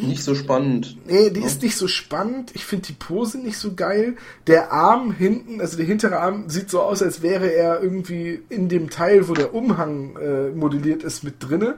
Nicht 0.01 0.23
so 0.23 0.35
spannend. 0.35 0.97
Nee, 1.07 1.31
die 1.31 1.43
ist 1.43 1.63
nicht 1.63 1.77
so 1.77 1.89
spannend. 1.89 2.51
Ich 2.55 2.67
finde 2.67 2.87
die 2.89 2.93
Pose 2.93 3.39
nicht 3.39 3.57
so 3.57 3.75
geil. 3.75 4.17
Der 4.47 4.73
Arm 4.73 5.13
hinten, 5.13 5.61
also 5.61 5.77
der 5.77 5.87
hintere 5.87 6.19
Arm, 6.19 6.49
sieht 6.49 6.71
so 6.71 6.83
aus, 6.83 7.03
als 7.03 7.23
wäre 7.23 7.47
er 7.47 7.83
irgendwie 7.83 8.43
in 8.51 8.69
dem 8.69 8.91
Teil, 8.91 9.29
wo 9.29 9.35
der 9.35 9.55
Umhang 9.55 10.17
äh, 10.17 10.51
modelliert 10.51 11.03
ist, 11.03 11.25
mit 11.25 11.37
drinne. 11.41 11.77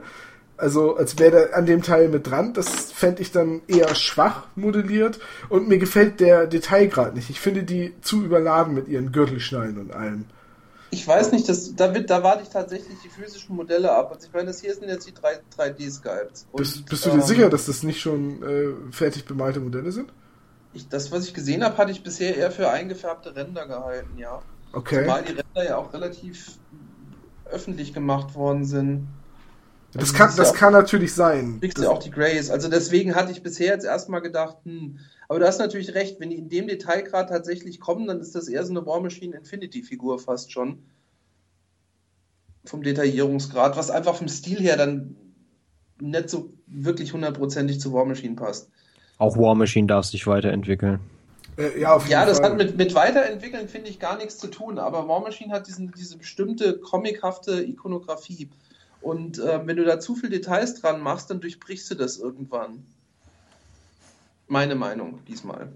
Also 0.57 0.97
als 0.97 1.17
wäre 1.17 1.31
der 1.31 1.57
an 1.57 1.65
dem 1.65 1.81
Teil 1.81 2.09
mit 2.09 2.29
dran. 2.29 2.53
Das 2.53 2.91
fände 2.91 3.21
ich 3.21 3.31
dann 3.31 3.61
eher 3.67 3.95
schwach 3.95 4.47
modelliert. 4.55 5.19
Und 5.47 5.69
mir 5.69 5.77
gefällt 5.77 6.19
der 6.19 6.47
Detailgrad 6.47 7.15
nicht. 7.15 7.29
Ich 7.29 7.39
finde 7.39 7.63
die 7.63 7.93
zu 8.01 8.23
überladen 8.23 8.73
mit 8.73 8.87
ihren 8.87 9.11
Gürtelschnallen 9.11 9.77
und 9.77 9.93
allem. 9.93 10.25
Ich 10.93 11.07
weiß 11.07 11.31
nicht, 11.31 11.47
das, 11.47 11.73
da, 11.75 11.93
wird, 11.95 12.09
da 12.09 12.21
warte 12.21 12.43
ich 12.43 12.49
tatsächlich 12.49 12.97
die 13.03 13.09
physischen 13.09 13.55
Modelle 13.55 13.91
ab. 13.91 14.11
Also 14.13 14.27
ich 14.27 14.33
meine, 14.33 14.47
das 14.47 14.59
hier 14.59 14.75
sind 14.75 14.89
jetzt 14.89 15.07
die 15.07 15.13
3, 15.13 15.39
3D-Skypes. 15.57 16.47
Bist, 16.53 16.85
bist 16.85 17.05
du 17.05 17.11
dir 17.11 17.21
sicher, 17.21 17.49
dass 17.49 17.65
das 17.65 17.83
nicht 17.83 18.01
schon 18.01 18.43
äh, 18.43 18.91
fertig 18.91 19.25
bemalte 19.25 19.61
Modelle 19.61 19.91
sind? 19.91 20.11
Ich, 20.73 20.89
das, 20.89 21.11
was 21.11 21.25
ich 21.25 21.33
gesehen 21.33 21.63
habe, 21.63 21.77
hatte 21.77 21.91
ich 21.91 22.03
bisher 22.03 22.35
eher 22.35 22.51
für 22.51 22.69
eingefärbte 22.69 23.35
Ränder 23.35 23.67
gehalten, 23.67 24.17
ja. 24.17 24.41
Okay. 24.73 25.01
Zumal 25.01 25.23
die 25.23 25.33
Ränder 25.33 25.63
ja 25.63 25.77
auch 25.77 25.93
relativ 25.93 26.57
öffentlich 27.45 27.93
gemacht 27.93 28.35
worden 28.35 28.65
sind. 28.65 29.07
Das 29.93 30.03
Also 30.03 30.13
kann, 30.13 30.33
das 30.37 30.51
ja 30.51 30.55
kann 30.55 30.73
natürlich 30.73 31.13
sein. 31.13 31.55
Du 31.55 31.59
kriegst 31.59 31.77
Das- 31.77 31.83
ja 31.85 31.91
auch 31.91 31.99
die 31.99 32.11
Grays. 32.11 32.49
Also 32.49 32.69
deswegen 32.69 33.13
hatte 33.15 33.31
ich 33.31 33.43
bisher 33.43 33.73
jetzt 33.73 33.85
erstmal 33.85 34.21
gedacht, 34.21 34.57
hm, 34.63 34.99
aber 35.27 35.39
du 35.39 35.47
hast 35.47 35.59
natürlich 35.59 35.93
recht, 35.93 36.19
wenn 36.19 36.29
die 36.29 36.37
in 36.37 36.49
dem 36.49 36.67
Detailgrad 36.67 37.29
tatsächlich 37.29 37.79
kommen, 37.79 38.07
dann 38.07 38.19
ist 38.21 38.33
das 38.35 38.47
eher 38.47 38.63
so 38.65 38.71
eine 38.71 38.85
War 38.85 39.01
Machine 39.01 39.35
Infinity 39.35 39.83
Figur 39.83 40.17
fast 40.19 40.51
schon. 40.51 40.79
Vom 42.65 42.83
Detaillierungsgrad, 42.83 43.75
was 43.75 43.89
einfach 43.89 44.15
vom 44.15 44.27
Stil 44.27 44.59
her 44.59 44.77
dann 44.77 45.15
nicht 45.99 46.29
so 46.29 46.53
wirklich 46.67 47.11
hundertprozentig 47.13 47.79
zu 47.79 47.91
War 47.93 48.05
Machine 48.05 48.35
passt. 48.35 48.69
Auch 49.17 49.37
War 49.37 49.55
Machine 49.55 49.87
darf 49.87 50.05
sich 50.05 50.25
weiterentwickeln. 50.27 50.99
Äh, 51.57 51.81
ja, 51.81 51.93
auf 51.95 52.03
jeden 52.03 52.11
Ja, 52.13 52.25
das 52.25 52.39
Fall. 52.39 52.51
hat 52.51 52.57
mit, 52.57 52.77
mit 52.77 52.95
Weiterentwickeln, 52.95 53.67
finde 53.67 53.89
ich, 53.89 53.99
gar 53.99 54.17
nichts 54.17 54.37
zu 54.37 54.47
tun, 54.47 54.79
aber 54.79 55.07
War 55.07 55.19
Machine 55.21 55.53
hat 55.53 55.67
diesen, 55.67 55.91
diese 55.91 56.17
bestimmte 56.17 56.77
comichafte 56.79 57.61
Ikonografie. 57.63 58.49
Und 59.01 59.39
äh, 59.39 59.65
wenn 59.65 59.77
du 59.77 59.83
da 59.83 59.99
zu 59.99 60.15
viel 60.15 60.29
Details 60.29 60.79
dran 60.79 61.01
machst, 61.01 61.29
dann 61.29 61.41
durchbrichst 61.41 61.89
du 61.91 61.95
das 61.95 62.17
irgendwann. 62.17 62.85
Meine 64.47 64.75
Meinung 64.75 65.19
diesmal. 65.27 65.71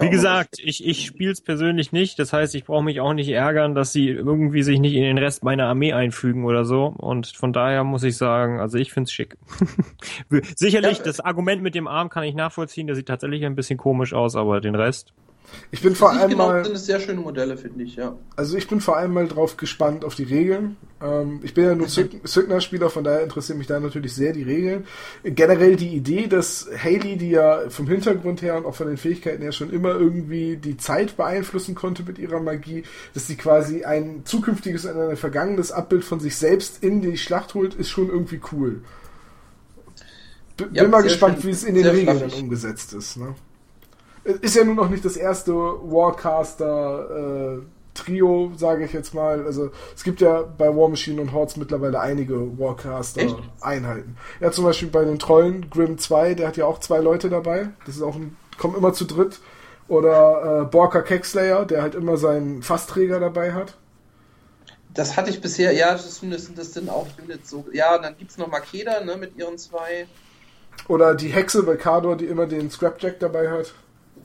Wie 0.00 0.10
gesagt, 0.10 0.58
ich, 0.62 0.86
ich 0.86 1.06
spiele 1.06 1.32
es 1.32 1.40
persönlich 1.40 1.92
nicht. 1.92 2.18
Das 2.18 2.32
heißt, 2.32 2.54
ich 2.54 2.64
brauche 2.64 2.84
mich 2.84 3.00
auch 3.00 3.14
nicht 3.14 3.28
ärgern, 3.28 3.74
dass 3.74 3.92
sie 3.92 4.08
irgendwie 4.08 4.62
sich 4.62 4.78
nicht 4.78 4.94
in 4.94 5.02
den 5.02 5.18
Rest 5.18 5.42
meiner 5.42 5.66
Armee 5.66 5.92
einfügen 5.92 6.44
oder 6.44 6.64
so. 6.64 6.86
Und 6.86 7.28
von 7.28 7.52
daher 7.52 7.84
muss 7.84 8.02
ich 8.04 8.16
sagen, 8.16 8.60
also 8.60 8.78
ich 8.78 8.92
find's 8.92 9.12
schick. 9.12 9.36
Sicherlich, 10.56 10.98
Ja, 10.98 11.04
das 11.04 11.20
Argument 11.20 11.62
mit 11.62 11.74
dem 11.74 11.88
Arm 11.88 12.10
kann 12.10 12.24
ich 12.24 12.34
nachvollziehen. 12.34 12.86
Der 12.86 12.96
sieht 12.96 13.06
tatsächlich 13.06 13.44
ein 13.44 13.56
bisschen 13.56 13.78
komisch 13.78 14.12
aus, 14.12 14.36
aber 14.36 14.60
den 14.60 14.74
Rest. 14.74 15.12
Ich 15.70 15.80
bin 15.82 15.94
vor 15.94 16.10
allem 16.10 16.30
genau 16.30 16.48
mal, 16.48 16.64
sind 16.64 16.76
es 16.76 16.86
sehr 16.86 17.00
schöne 17.00 17.20
Modelle, 17.20 17.56
finde 17.56 17.84
ich, 17.84 17.96
ja. 17.96 18.16
also 18.36 18.56
ich 18.56 18.68
bin 18.68 18.80
vor 18.80 18.96
allem 18.96 19.14
mal 19.14 19.28
drauf 19.28 19.56
gespannt 19.56 20.04
auf 20.04 20.14
die 20.14 20.22
Regeln. 20.22 20.76
Ähm, 21.02 21.40
ich 21.42 21.54
bin 21.54 21.64
ja 21.64 21.74
nur 21.74 21.88
Signer-Spieler, 21.88 22.90
von 22.90 23.04
daher 23.04 23.22
interessieren 23.22 23.58
mich 23.58 23.66
da 23.66 23.80
natürlich 23.80 24.14
sehr 24.14 24.32
die 24.32 24.42
Regeln. 24.42 24.86
Generell 25.24 25.76
die 25.76 25.94
Idee, 25.94 26.26
dass 26.26 26.68
Haley, 26.76 27.16
die 27.16 27.30
ja 27.30 27.70
vom 27.70 27.86
Hintergrund 27.86 28.42
her 28.42 28.56
und 28.56 28.66
auch 28.66 28.74
von 28.74 28.86
den 28.86 28.96
Fähigkeiten 28.96 29.42
her 29.42 29.52
schon 29.52 29.70
immer 29.70 29.90
irgendwie 29.90 30.56
die 30.56 30.76
Zeit 30.76 31.16
beeinflussen 31.16 31.74
konnte 31.74 32.02
mit 32.02 32.18
ihrer 32.18 32.40
Magie, 32.40 32.84
dass 33.14 33.26
sie 33.26 33.36
quasi 33.36 33.84
ein 33.84 34.22
zukünftiges 34.24 34.84
und 34.84 34.98
ein 34.98 35.16
vergangenes 35.16 35.72
Abbild 35.72 36.04
von 36.04 36.20
sich 36.20 36.36
selbst 36.36 36.82
in 36.82 37.00
die 37.00 37.16
Schlacht 37.16 37.54
holt, 37.54 37.74
ist 37.74 37.88
schon 37.88 38.08
irgendwie 38.08 38.40
cool. 38.52 38.82
B 40.56 40.64
Ja, 40.72 40.82
bin 40.82 40.90
mal 40.90 41.02
gespannt, 41.02 41.36
schön. 41.40 41.48
wie 41.48 41.52
es 41.52 41.64
in 41.64 41.74
den 41.74 41.86
Regeln 41.86 42.30
umgesetzt 42.32 42.92
ist. 42.92 43.16
Ne? 43.16 43.34
Ist 44.24 44.54
ja 44.54 44.64
nun 44.64 44.76
noch 44.76 44.88
nicht 44.88 45.04
das 45.04 45.16
erste 45.16 45.52
Warcaster 45.52 47.58
äh, 47.58 47.62
Trio, 47.94 48.52
sage 48.56 48.84
ich 48.84 48.92
jetzt 48.92 49.14
mal. 49.14 49.44
Also 49.44 49.70
es 49.94 50.04
gibt 50.04 50.20
ja 50.20 50.42
bei 50.42 50.68
War 50.68 50.88
Machine 50.88 51.20
und 51.20 51.32
Hordes 51.32 51.56
mittlerweile 51.56 52.00
einige 52.00 52.58
Warcaster 52.58 53.22
Echt? 53.22 53.36
Einheiten. 53.60 54.16
Ja, 54.40 54.50
zum 54.50 54.64
Beispiel 54.64 54.88
bei 54.88 55.04
den 55.04 55.18
Trollen 55.18 55.68
Grim 55.70 55.98
2, 55.98 56.34
der 56.34 56.48
hat 56.48 56.56
ja 56.56 56.66
auch 56.66 56.80
zwei 56.80 56.98
Leute 56.98 57.30
dabei. 57.30 57.70
Das 57.84 57.96
ist 57.96 58.02
auch 58.02 58.14
ein, 58.14 58.36
kommen 58.58 58.76
immer 58.76 58.92
zu 58.92 59.04
dritt. 59.04 59.40
Oder 59.88 60.62
äh, 60.62 60.64
Borka 60.64 61.02
Kekslayer, 61.02 61.66
der 61.66 61.82
halt 61.82 61.94
immer 61.94 62.16
seinen 62.16 62.62
Fassträger 62.62 63.20
dabei 63.20 63.52
hat. 63.52 63.76
Das 64.94 65.16
hatte 65.16 65.30
ich 65.30 65.40
bisher, 65.40 65.72
ja, 65.72 65.92
das 65.92 66.20
sind, 66.20 66.32
das 66.32 66.46
sind, 66.46 66.62
sind 66.62 66.88
auch 66.88 67.06
Units 67.22 67.50
so. 67.50 67.64
Ja, 67.72 67.98
dann 67.98 68.16
gibt 68.16 68.30
es 68.30 68.38
noch 68.38 68.48
Makeda, 68.48 69.00
ne, 69.00 69.16
mit 69.16 69.36
ihren 69.36 69.58
zwei. 69.58 70.06
Oder 70.88 71.14
die 71.14 71.28
Hexe 71.28 71.62
bei 71.62 71.76
Kador, 71.76 72.16
die 72.16 72.26
immer 72.26 72.46
den 72.46 72.70
Scrapjack 72.70 73.18
dabei 73.18 73.50
hat. 73.50 73.74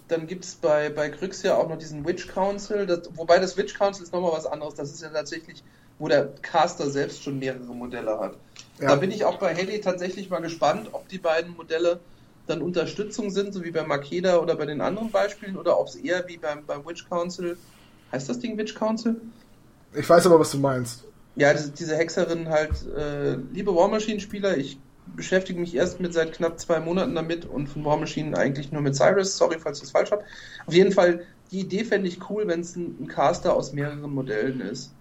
Dann 0.07 0.27
gibt 0.27 0.45
es 0.45 0.55
bei, 0.55 0.89
bei 0.89 1.09
Kryx 1.09 1.43
ja 1.43 1.55
auch 1.55 1.67
noch 1.67 1.77
diesen 1.77 2.05
Witch 2.05 2.27
Council, 2.27 2.85
das, 2.85 3.09
wobei 3.15 3.39
das 3.39 3.57
Witch 3.57 3.73
Council 3.73 4.03
ist 4.03 4.13
nochmal 4.13 4.31
was 4.31 4.45
anderes. 4.45 4.75
Das 4.75 4.91
ist 4.91 5.01
ja 5.01 5.09
tatsächlich, 5.09 5.63
wo 5.99 6.07
der 6.07 6.27
Caster 6.41 6.89
selbst 6.89 7.23
schon 7.23 7.39
mehrere 7.39 7.73
Modelle 7.73 8.19
hat. 8.19 8.35
Ja. 8.79 8.89
Da 8.89 8.95
bin 8.95 9.11
ich 9.11 9.25
auch 9.25 9.37
bei 9.37 9.53
Heli 9.53 9.81
tatsächlich 9.81 10.29
mal 10.29 10.41
gespannt, 10.41 10.89
ob 10.91 11.07
die 11.09 11.17
beiden 11.17 11.55
Modelle 11.55 11.99
dann 12.45 12.61
Unterstützung 12.61 13.29
sind, 13.29 13.53
so 13.53 13.63
wie 13.63 13.71
bei 13.71 13.83
Makeda 13.83 14.37
oder 14.37 14.55
bei 14.55 14.65
den 14.65 14.79
anderen 14.79 15.11
Beispielen, 15.11 15.57
oder 15.57 15.79
ob 15.79 15.87
es 15.87 15.95
eher 15.95 16.27
wie 16.27 16.37
beim, 16.37 16.65
beim 16.65 16.85
Witch 16.85 17.09
Council, 17.09 17.57
heißt 18.11 18.29
das 18.29 18.39
Ding 18.39 18.57
Witch 18.57 18.75
Council? 18.75 19.19
Ich 19.93 20.07
weiß 20.07 20.25
aber, 20.25 20.39
was 20.39 20.51
du 20.51 20.57
meinst. 20.57 21.03
Ja, 21.35 21.53
diese, 21.53 21.95
Hexerin 21.95 22.49
halt, 22.49 22.71
äh, 22.95 23.35
liebe 23.53 23.75
War 23.75 23.87
Machine-Spieler, 23.89 24.57
ich 24.57 24.79
beschäftige 25.15 25.59
mich 25.59 25.75
erst 25.75 25.99
mit 25.99 26.13
seit 26.13 26.33
knapp 26.33 26.59
zwei 26.59 26.79
Monaten 26.79 27.15
damit 27.15 27.45
und 27.45 27.67
von 27.67 27.85
War 27.85 27.97
Machine 27.97 28.37
eigentlich 28.37 28.71
nur 28.71 28.81
mit 28.81 28.95
Cyrus. 28.95 29.37
Sorry, 29.37 29.57
falls 29.59 29.79
ich 29.79 29.85
es 29.85 29.91
falsch 29.91 30.11
habe. 30.11 30.23
Auf 30.65 30.73
jeden 30.73 30.91
Fall, 30.91 31.21
die 31.51 31.61
Idee 31.61 31.83
fände 31.83 32.07
ich 32.07 32.29
cool, 32.29 32.47
wenn 32.47 32.61
es 32.61 32.75
ein, 32.75 32.95
ein, 32.99 33.07
Caster 33.07 33.55
aus 33.55 33.73
mehreren 33.73 34.13
Modellen 34.13 34.61
ist. 34.61 34.93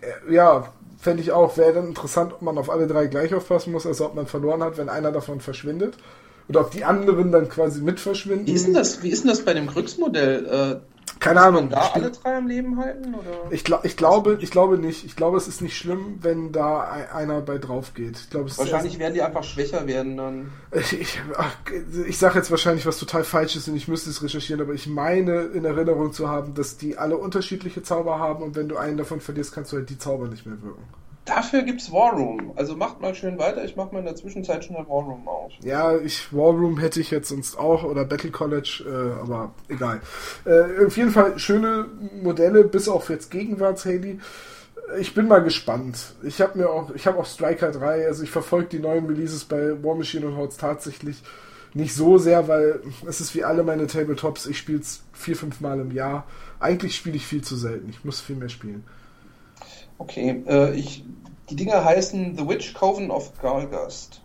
Äh, 0.00 0.34
ja, 0.34 0.72
fände 0.98 1.22
ich 1.22 1.32
auch. 1.32 1.56
Wäre 1.56 1.74
dann 1.74 1.88
interessant, 1.88 2.32
ob 2.32 2.42
man 2.42 2.58
auf 2.58 2.70
alle 2.70 2.86
drei 2.86 3.06
gleich 3.06 3.34
aufpassen 3.34 3.72
muss, 3.72 3.86
also 3.86 4.06
ob 4.06 4.14
man 4.14 4.26
verloren 4.26 4.62
hat, 4.62 4.78
wenn 4.78 4.88
einer 4.88 5.12
davon 5.12 5.40
verschwindet. 5.40 5.94
Oder 6.48 6.62
ob 6.62 6.70
die 6.70 6.84
anderen 6.84 7.30
dann 7.32 7.48
quasi 7.48 7.80
mit 7.80 8.00
verschwinden. 8.00 8.46
Wie 8.46 8.52
ist 8.52 8.66
denn 8.66 8.74
das, 8.74 9.02
wie 9.02 9.10
ist 9.10 9.22
denn 9.22 9.30
das 9.30 9.44
bei 9.44 9.54
dem 9.54 9.68
Krux-Modell? 9.68 10.82
Keine 11.22 11.40
Ahnung. 11.40 11.70
da 11.70 11.90
alle 11.94 12.10
drei 12.10 12.36
am 12.36 12.48
Leben 12.48 12.78
halten? 12.78 13.14
Oder? 13.14 13.52
Ich, 13.52 13.62
glaub, 13.64 13.84
ich, 13.84 13.96
glaube, 13.96 14.38
ich 14.40 14.50
glaube 14.50 14.78
nicht. 14.78 15.04
Ich 15.04 15.14
glaube, 15.14 15.36
es 15.36 15.46
ist 15.46 15.62
nicht 15.62 15.76
schlimm, 15.76 16.18
wenn 16.20 16.52
da 16.52 16.82
einer 17.12 17.40
bei 17.40 17.58
drauf 17.58 17.94
geht. 17.94 18.18
Ich 18.18 18.30
glaube, 18.30 18.50
wahrscheinlich 18.56 18.98
werden 18.98 19.14
die 19.14 19.22
einfach 19.22 19.44
schwächer 19.44 19.86
werden 19.86 20.16
dann. 20.16 20.50
Ich, 20.72 21.00
ich, 21.00 21.20
ich 22.06 22.18
sage 22.18 22.38
jetzt 22.38 22.50
wahrscheinlich 22.50 22.86
was 22.86 22.98
total 22.98 23.24
Falsches 23.24 23.68
und 23.68 23.76
ich 23.76 23.86
müsste 23.88 24.10
es 24.10 24.22
recherchieren, 24.22 24.60
aber 24.60 24.74
ich 24.74 24.86
meine 24.86 25.42
in 25.42 25.64
Erinnerung 25.64 26.12
zu 26.12 26.28
haben, 26.28 26.54
dass 26.54 26.76
die 26.76 26.98
alle 26.98 27.16
unterschiedliche 27.16 27.82
Zauber 27.82 28.18
haben 28.18 28.42
und 28.42 28.56
wenn 28.56 28.68
du 28.68 28.76
einen 28.76 28.96
davon 28.96 29.20
verlierst, 29.20 29.54
kannst 29.54 29.72
du 29.72 29.76
halt 29.76 29.90
die 29.90 29.98
Zauber 29.98 30.28
nicht 30.28 30.44
mehr 30.44 30.60
wirken. 30.62 30.82
Dafür 31.24 31.62
gibt's 31.62 31.92
War 31.92 32.14
Room. 32.14 32.52
Also 32.56 32.74
macht 32.74 33.00
mal 33.00 33.14
schön 33.14 33.38
weiter. 33.38 33.64
Ich 33.64 33.76
mache 33.76 33.92
mal 33.92 34.00
in 34.00 34.06
der 34.06 34.16
Zwischenzeit 34.16 34.64
schon 34.64 34.76
ein 34.76 34.88
War 34.88 35.04
Room 35.04 35.28
aus. 35.28 35.52
Ja, 35.62 35.96
ich 35.96 36.32
War 36.32 36.50
Room 36.50 36.78
hätte 36.78 37.00
ich 37.00 37.10
jetzt 37.12 37.28
sonst 37.28 37.56
auch 37.56 37.84
oder 37.84 38.04
Battle 38.04 38.30
College, 38.30 38.84
äh, 38.86 39.20
aber 39.20 39.52
egal. 39.68 40.00
Äh, 40.44 40.84
auf 40.84 40.96
jeden 40.96 41.10
Fall 41.10 41.38
schöne 41.38 41.86
Modelle, 42.22 42.64
bis 42.64 42.88
auf 42.88 43.08
jetzt 43.08 43.30
Gegenwarts 43.30 43.84
Haley. 43.84 44.18
Ich 44.98 45.14
bin 45.14 45.28
mal 45.28 45.38
gespannt. 45.38 46.14
Ich 46.24 46.40
habe 46.40 46.58
mir 46.58 46.68
auch, 46.68 46.90
ich 46.94 47.06
habe 47.06 47.18
auch 47.18 47.26
Striker 47.26 47.70
3, 47.70 48.06
also 48.06 48.24
ich 48.24 48.30
verfolge 48.30 48.68
die 48.70 48.78
neuen 48.80 49.06
Releases 49.06 49.44
bei 49.44 49.82
War 49.82 49.94
Machine 49.94 50.26
und 50.26 50.36
Hordes 50.36 50.56
tatsächlich 50.56 51.22
nicht 51.74 51.94
so 51.94 52.18
sehr, 52.18 52.48
weil 52.48 52.80
es 53.06 53.20
ist 53.20 53.34
wie 53.34 53.44
alle 53.44 53.62
meine 53.62 53.86
Tabletops. 53.86 54.46
Ich 54.46 54.58
spiele 54.58 54.80
es 54.80 55.02
vier, 55.12 55.36
fünf 55.36 55.60
Mal 55.60 55.80
im 55.80 55.92
Jahr. 55.92 56.26
Eigentlich 56.60 56.96
spiele 56.96 57.16
ich 57.16 57.26
viel 57.26 57.42
zu 57.42 57.56
selten. 57.56 57.88
Ich 57.88 58.04
muss 58.04 58.20
viel 58.20 58.36
mehr 58.36 58.48
spielen. 58.48 58.84
Okay, 59.98 60.42
äh, 60.46 60.74
ich, 60.74 61.04
die 61.50 61.56
Dinger 61.56 61.84
heißen 61.84 62.36
The 62.36 62.48
Witch 62.48 62.74
Coven 62.74 63.10
of 63.10 63.32
Galgast. 63.40 64.20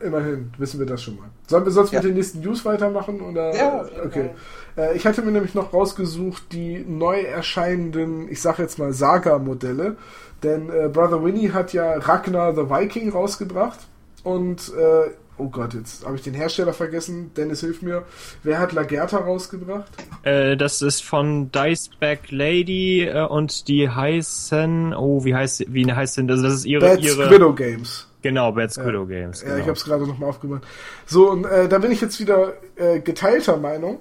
Immerhin 0.00 0.52
wissen 0.58 0.80
wir 0.80 0.86
das 0.86 1.02
schon 1.02 1.16
mal. 1.16 1.28
Sollen 1.46 1.64
wir 1.64 1.70
sonst 1.70 1.92
ja. 1.92 2.00
mit 2.00 2.08
den 2.08 2.14
nächsten 2.16 2.40
News 2.40 2.64
weitermachen? 2.64 3.20
Oder? 3.20 3.54
Ja, 3.54 3.84
okay. 4.04 4.30
Äh, 4.76 4.96
ich 4.96 5.06
hatte 5.06 5.22
mir 5.22 5.30
nämlich 5.30 5.54
noch 5.54 5.72
rausgesucht 5.72 6.52
die 6.52 6.84
neu 6.84 7.20
erscheinenden, 7.20 8.28
ich 8.28 8.40
sag 8.42 8.58
jetzt 8.58 8.78
mal 8.78 8.92
Saga-Modelle. 8.92 9.96
Denn 10.42 10.70
äh, 10.70 10.88
Brother 10.88 11.22
Winnie 11.22 11.52
hat 11.52 11.72
ja 11.72 11.92
Ragnar 11.92 12.54
the 12.54 12.68
Viking 12.68 13.10
rausgebracht. 13.10 13.78
Und 14.24 14.72
äh, 14.74 15.10
Oh 15.38 15.48
Gott, 15.48 15.72
jetzt 15.74 16.04
habe 16.04 16.16
ich 16.16 16.22
den 16.22 16.34
Hersteller 16.34 16.74
vergessen. 16.74 17.32
Dennis, 17.34 17.60
hilf 17.60 17.80
mir. 17.80 18.04
Wer 18.42 18.58
hat 18.58 18.72
Lagerta 18.72 19.18
rausgebracht? 19.18 19.90
Äh, 20.24 20.56
das 20.56 20.82
ist 20.82 21.02
von 21.02 21.50
Diceback 21.50 22.30
Lady 22.30 23.04
äh, 23.06 23.26
und 23.26 23.66
die 23.68 23.88
heißen. 23.88 24.94
Oh, 24.94 25.24
wie 25.24 25.34
heißt 25.34 25.64
wie 25.68 25.90
heißt 25.90 26.18
denn 26.18 26.28
das? 26.28 26.42
Das 26.42 26.52
ist 26.52 26.64
ihre. 26.66 26.82
Bad 26.82 27.00
ihre 27.00 27.26
Squiddo 27.26 27.54
Games. 27.54 28.06
Genau, 28.20 28.52
Bad 28.52 28.72
Squiddo 28.72 29.02
ja. 29.04 29.20
Games. 29.20 29.40
Genau. 29.40 29.54
Ja, 29.54 29.60
ich 29.60 29.66
habe 29.66 29.76
es 29.76 29.84
gerade 29.84 30.06
nochmal 30.06 30.28
aufgemacht. 30.28 30.62
So, 31.06 31.30
und 31.30 31.44
äh, 31.46 31.66
da 31.68 31.78
bin 31.78 31.90
ich 31.90 32.00
jetzt 32.00 32.20
wieder 32.20 32.52
äh, 32.76 33.00
geteilter 33.00 33.56
Meinung. 33.56 34.00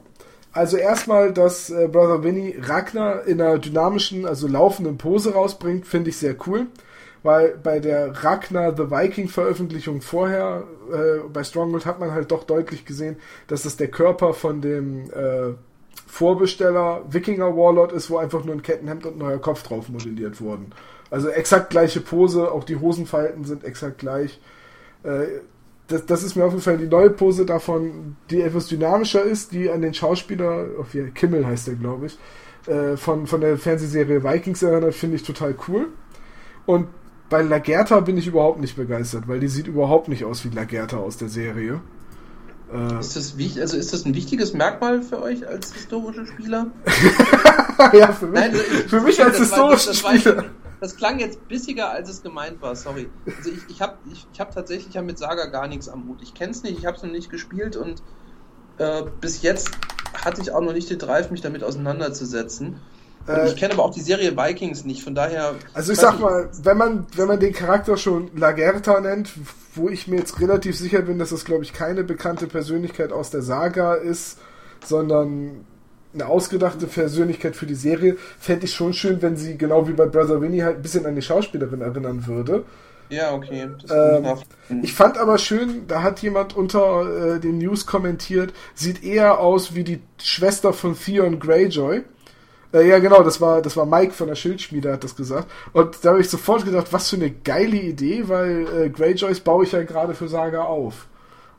Also 0.51 0.75
erstmal, 0.75 1.31
dass 1.31 1.69
äh, 1.69 1.87
Brother 1.89 2.23
Winnie 2.23 2.55
Ragnar 2.61 3.25
in 3.25 3.41
einer 3.41 3.57
dynamischen, 3.57 4.25
also 4.25 4.47
laufenden 4.47 4.97
Pose 4.97 5.33
rausbringt, 5.33 5.87
finde 5.87 6.09
ich 6.09 6.17
sehr 6.17 6.35
cool 6.45 6.67
weil 7.23 7.57
bei 7.61 7.79
der 7.79 8.23
Ragnar 8.23 8.75
the 8.75 8.89
Viking 8.89 9.27
Veröffentlichung 9.27 10.01
vorher 10.01 10.63
äh, 10.91 11.27
bei 11.31 11.43
Stronghold 11.43 11.85
hat 11.85 11.99
man 11.99 12.11
halt 12.11 12.31
doch 12.31 12.43
deutlich 12.43 12.85
gesehen, 12.85 13.17
dass 13.47 13.63
das 13.63 13.77
der 13.77 13.89
Körper 13.89 14.33
von 14.33 14.61
dem 14.61 15.11
äh, 15.11 15.53
Vorbesteller 16.07 17.03
Wikinger 17.09 17.55
Warlord 17.55 17.93
ist, 17.93 18.09
wo 18.09 18.17
einfach 18.17 18.43
nur 18.43 18.55
ein 18.55 18.63
Kettenhemd 18.63 19.05
und 19.05 19.13
ein 19.13 19.19
neuer 19.19 19.39
Kopf 19.39 19.63
drauf 19.63 19.87
modelliert 19.87 20.41
wurden. 20.41 20.73
Also 21.09 21.29
exakt 21.29 21.69
gleiche 21.69 22.01
Pose, 22.01 22.51
auch 22.51 22.63
die 22.63 22.77
Hosenfalten 22.77 23.45
sind 23.45 23.63
exakt 23.63 23.99
gleich. 23.99 24.39
Äh, 25.03 25.27
das, 25.87 26.05
das, 26.05 26.23
ist 26.23 26.35
mir 26.35 26.45
auf 26.45 26.51
jeden 26.51 26.63
Fall 26.63 26.77
die 26.77 26.87
neue 26.87 27.09
Pose 27.09 27.45
davon, 27.45 28.15
die 28.29 28.41
etwas 28.41 28.67
dynamischer 28.67 29.23
ist, 29.23 29.51
die 29.51 29.69
an 29.69 29.81
den 29.81 29.93
Schauspieler, 29.93 30.67
oh, 30.79 30.85
Kimmel 31.13 31.45
heißt 31.45 31.67
der, 31.67 31.75
glaube 31.75 32.07
ich, 32.07 32.17
äh, 32.67 32.95
von, 32.97 33.27
von 33.27 33.41
der 33.41 33.57
Fernsehserie 33.57 34.23
Vikings 34.23 34.63
erinnert, 34.63 34.95
finde 34.95 35.17
ich 35.17 35.23
total 35.23 35.55
cool. 35.67 35.87
Und 36.65 36.87
bei 37.31 37.41
Lagerta 37.41 38.01
bin 38.01 38.17
ich 38.17 38.27
überhaupt 38.27 38.59
nicht 38.59 38.75
begeistert, 38.75 39.27
weil 39.27 39.39
die 39.39 39.47
sieht 39.47 39.65
überhaupt 39.65 40.09
nicht 40.09 40.25
aus 40.25 40.43
wie 40.45 40.49
Lagerta 40.49 40.97
aus 40.97 41.17
der 41.17 41.29
Serie. 41.29 41.81
Äh, 42.71 42.99
ist, 42.99 43.15
das 43.15 43.37
wichtig, 43.37 43.61
also 43.61 43.77
ist 43.77 43.93
das 43.93 44.05
ein 44.05 44.13
wichtiges 44.13 44.53
Merkmal 44.53 45.01
für 45.01 45.21
euch 45.21 45.47
als 45.47 45.73
historische 45.73 46.27
Spieler? 46.27 46.67
ja, 47.93 48.11
für 48.11 48.27
mich, 48.27 48.39
Nein, 48.39 48.51
also 48.51 48.63
ich, 48.63 48.89
für 48.89 49.01
mich 49.01 49.23
als 49.23 49.37
historischer 49.37 49.93
Spieler. 49.93 50.45
Das 50.81 50.97
klang 50.97 51.19
jetzt 51.19 51.47
bissiger, 51.47 51.89
als 51.89 52.09
es 52.09 52.21
gemeint 52.21 52.61
war, 52.61 52.75
sorry. 52.75 53.09
Also 53.37 53.49
ich, 53.49 53.59
ich 53.69 53.81
habe 53.81 53.97
ich, 54.11 54.27
ich 54.33 54.39
hab 54.39 54.53
tatsächlich 54.53 54.93
ja 54.93 55.01
mit 55.01 55.17
Saga 55.17 55.45
gar 55.45 55.67
nichts 55.67 55.87
am 55.87 56.07
Hut. 56.07 56.21
Ich 56.21 56.33
kenne 56.33 56.51
es 56.51 56.63
nicht, 56.63 56.77
ich 56.77 56.85
habe 56.85 56.97
es 56.97 57.03
noch 57.03 57.11
nicht 57.11 57.29
gespielt 57.29 57.77
und 57.77 58.03
äh, 58.77 59.03
bis 59.21 59.41
jetzt 59.41 59.71
hatte 60.25 60.41
ich 60.41 60.51
auch 60.51 60.61
noch 60.61 60.73
nicht 60.73 60.89
den 60.89 60.99
Drive, 60.99 61.31
mich 61.31 61.41
damit 61.41 61.63
auseinanderzusetzen. 61.63 62.81
Äh, 63.27 63.49
ich 63.49 63.55
kenne 63.55 63.73
aber 63.73 63.85
auch 63.85 63.93
die 63.93 64.01
Serie 64.01 64.35
Vikings 64.35 64.85
nicht, 64.85 65.03
von 65.03 65.15
daher. 65.15 65.55
Also 65.73 65.93
ich 65.93 65.99
sag 65.99 66.19
mal, 66.19 66.49
wenn 66.63 66.77
man, 66.77 67.07
wenn 67.15 67.27
man 67.27 67.39
den 67.39 67.53
Charakter 67.53 67.97
schon 67.97 68.31
Lagerta 68.35 68.99
nennt, 68.99 69.31
wo 69.75 69.89
ich 69.89 70.07
mir 70.07 70.17
jetzt 70.17 70.39
relativ 70.39 70.77
sicher 70.77 71.01
bin, 71.01 71.19
dass 71.19 71.29
das 71.29 71.45
glaube 71.45 71.63
ich 71.63 71.73
keine 71.73 72.03
bekannte 72.03 72.47
Persönlichkeit 72.47 73.11
aus 73.11 73.29
der 73.29 73.41
Saga 73.41 73.95
ist, 73.95 74.37
sondern 74.85 75.65
eine 76.13 76.25
ausgedachte 76.25 76.87
Persönlichkeit 76.87 77.55
für 77.55 77.65
die 77.65 77.75
Serie, 77.75 78.17
fände 78.39 78.65
ich 78.65 78.73
schon 78.73 78.93
schön, 78.93 79.21
wenn 79.21 79.37
sie 79.37 79.57
genau 79.57 79.87
wie 79.87 79.93
bei 79.93 80.05
Brother 80.05 80.41
Winnie 80.41 80.63
halt 80.63 80.77
ein 80.77 80.81
bisschen 80.81 81.05
an 81.05 81.15
die 81.15 81.21
Schauspielerin 81.21 81.81
erinnern 81.81 82.27
würde. 82.27 82.65
Ja, 83.09 83.33
okay. 83.33 83.67
Ähm, 83.89 84.25
ich 84.83 84.93
fand 84.93 85.17
aber 85.17 85.37
schön, 85.37 85.85
da 85.87 86.01
hat 86.01 86.21
jemand 86.21 86.55
unter 86.55 87.35
äh, 87.35 87.39
den 87.39 87.57
News 87.57 87.85
kommentiert, 87.85 88.53
sieht 88.73 89.03
eher 89.03 89.39
aus 89.39 89.75
wie 89.75 89.83
die 89.83 90.01
Schwester 90.17 90.71
von 90.71 90.97
Theon 90.97 91.39
Greyjoy. 91.39 92.03
Äh, 92.73 92.87
ja, 92.87 92.99
genau, 92.99 93.23
das 93.23 93.41
war, 93.41 93.61
das 93.61 93.75
war 93.75 93.85
Mike 93.85 94.13
von 94.13 94.27
der 94.27 94.35
Schildschmiede, 94.35 94.91
hat 94.91 95.03
das 95.03 95.15
gesagt. 95.15 95.49
Und 95.73 95.97
da 96.03 96.11
habe 96.11 96.21
ich 96.21 96.29
sofort 96.29 96.65
gedacht, 96.65 96.87
was 96.91 97.09
für 97.09 97.17
eine 97.17 97.31
geile 97.31 97.77
Idee, 97.77 98.27
weil 98.27 98.67
äh, 98.85 98.89
Greyjoys 98.89 99.41
baue 99.41 99.65
ich 99.65 99.73
ja 99.73 99.83
gerade 99.83 100.13
für 100.13 100.27
Saga 100.27 100.63
auf. 100.63 101.07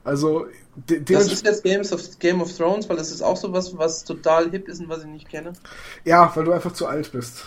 Also, 0.04 0.46
das 0.86 1.32
ist 1.32 1.44
jetzt 1.44 1.62
Games 1.62 1.92
of, 1.92 2.18
Game 2.18 2.40
of 2.40 2.56
Thrones, 2.56 2.88
weil 2.88 2.96
das 2.96 3.12
ist 3.12 3.22
auch 3.22 3.36
so 3.36 3.52
was, 3.52 3.76
was 3.76 4.04
total 4.04 4.50
hip 4.50 4.68
ist 4.68 4.80
und 4.80 4.88
was 4.88 5.00
ich 5.00 5.08
nicht 5.08 5.28
kenne. 5.28 5.52
Ja, 6.04 6.32
weil 6.34 6.44
du 6.44 6.52
einfach 6.52 6.72
zu 6.72 6.86
alt 6.86 7.12
bist. 7.12 7.44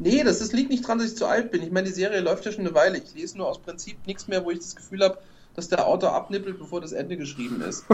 Nee, 0.00 0.22
das 0.22 0.40
ist, 0.40 0.52
liegt 0.52 0.70
nicht 0.70 0.86
dran, 0.86 0.98
dass 0.98 1.08
ich 1.08 1.16
zu 1.16 1.26
alt 1.26 1.50
bin. 1.50 1.62
Ich 1.62 1.70
meine, 1.70 1.88
die 1.88 1.92
Serie 1.92 2.20
läuft 2.20 2.44
ja 2.44 2.52
schon 2.52 2.66
eine 2.66 2.74
Weile. 2.74 2.98
Ich 2.98 3.14
lese 3.14 3.36
nur 3.36 3.48
aus 3.48 3.58
Prinzip 3.60 3.98
nichts 4.06 4.28
mehr, 4.28 4.44
wo 4.44 4.50
ich 4.50 4.58
das 4.58 4.74
Gefühl 4.74 5.04
habe, 5.04 5.18
dass 5.58 5.68
der 5.68 5.88
Autor 5.88 6.12
abnippelt, 6.12 6.56
bevor 6.56 6.80
das 6.80 6.92
Ende 6.92 7.16
geschrieben 7.16 7.60
ist. 7.62 7.84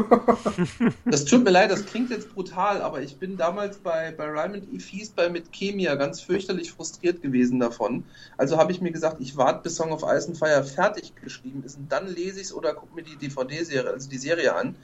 das 1.06 1.24
tut 1.24 1.44
mir 1.44 1.50
leid, 1.50 1.70
das 1.70 1.86
klingt 1.86 2.10
jetzt 2.10 2.34
brutal, 2.34 2.82
aber 2.82 3.00
ich 3.00 3.16
bin 3.16 3.38
damals 3.38 3.78
bei, 3.78 4.12
bei 4.12 4.26
Raymond 4.26 4.70
E. 4.70 4.78
Feast 4.78 5.16
bei 5.16 5.30
mit 5.30 5.50
Chemia 5.50 5.94
ganz 5.94 6.20
fürchterlich 6.20 6.72
frustriert 6.72 7.22
gewesen 7.22 7.60
davon. 7.60 8.04
Also 8.36 8.58
habe 8.58 8.70
ich 8.70 8.82
mir 8.82 8.92
gesagt, 8.92 9.16
ich 9.20 9.38
warte 9.38 9.62
bis 9.62 9.76
Song 9.76 9.92
of 9.92 10.02
Ice 10.02 10.28
and 10.28 10.36
Fire 10.36 10.62
fertig 10.62 11.14
geschrieben 11.16 11.62
ist 11.64 11.78
und 11.78 11.90
dann 11.90 12.06
lese 12.06 12.38
ich 12.38 12.48
es 12.48 12.54
oder 12.54 12.74
gucke 12.74 12.94
mir 12.96 13.02
die 13.02 13.16
DVD-Serie, 13.16 13.90
also 13.90 14.10
die 14.10 14.18
Serie 14.18 14.54
an. 14.54 14.76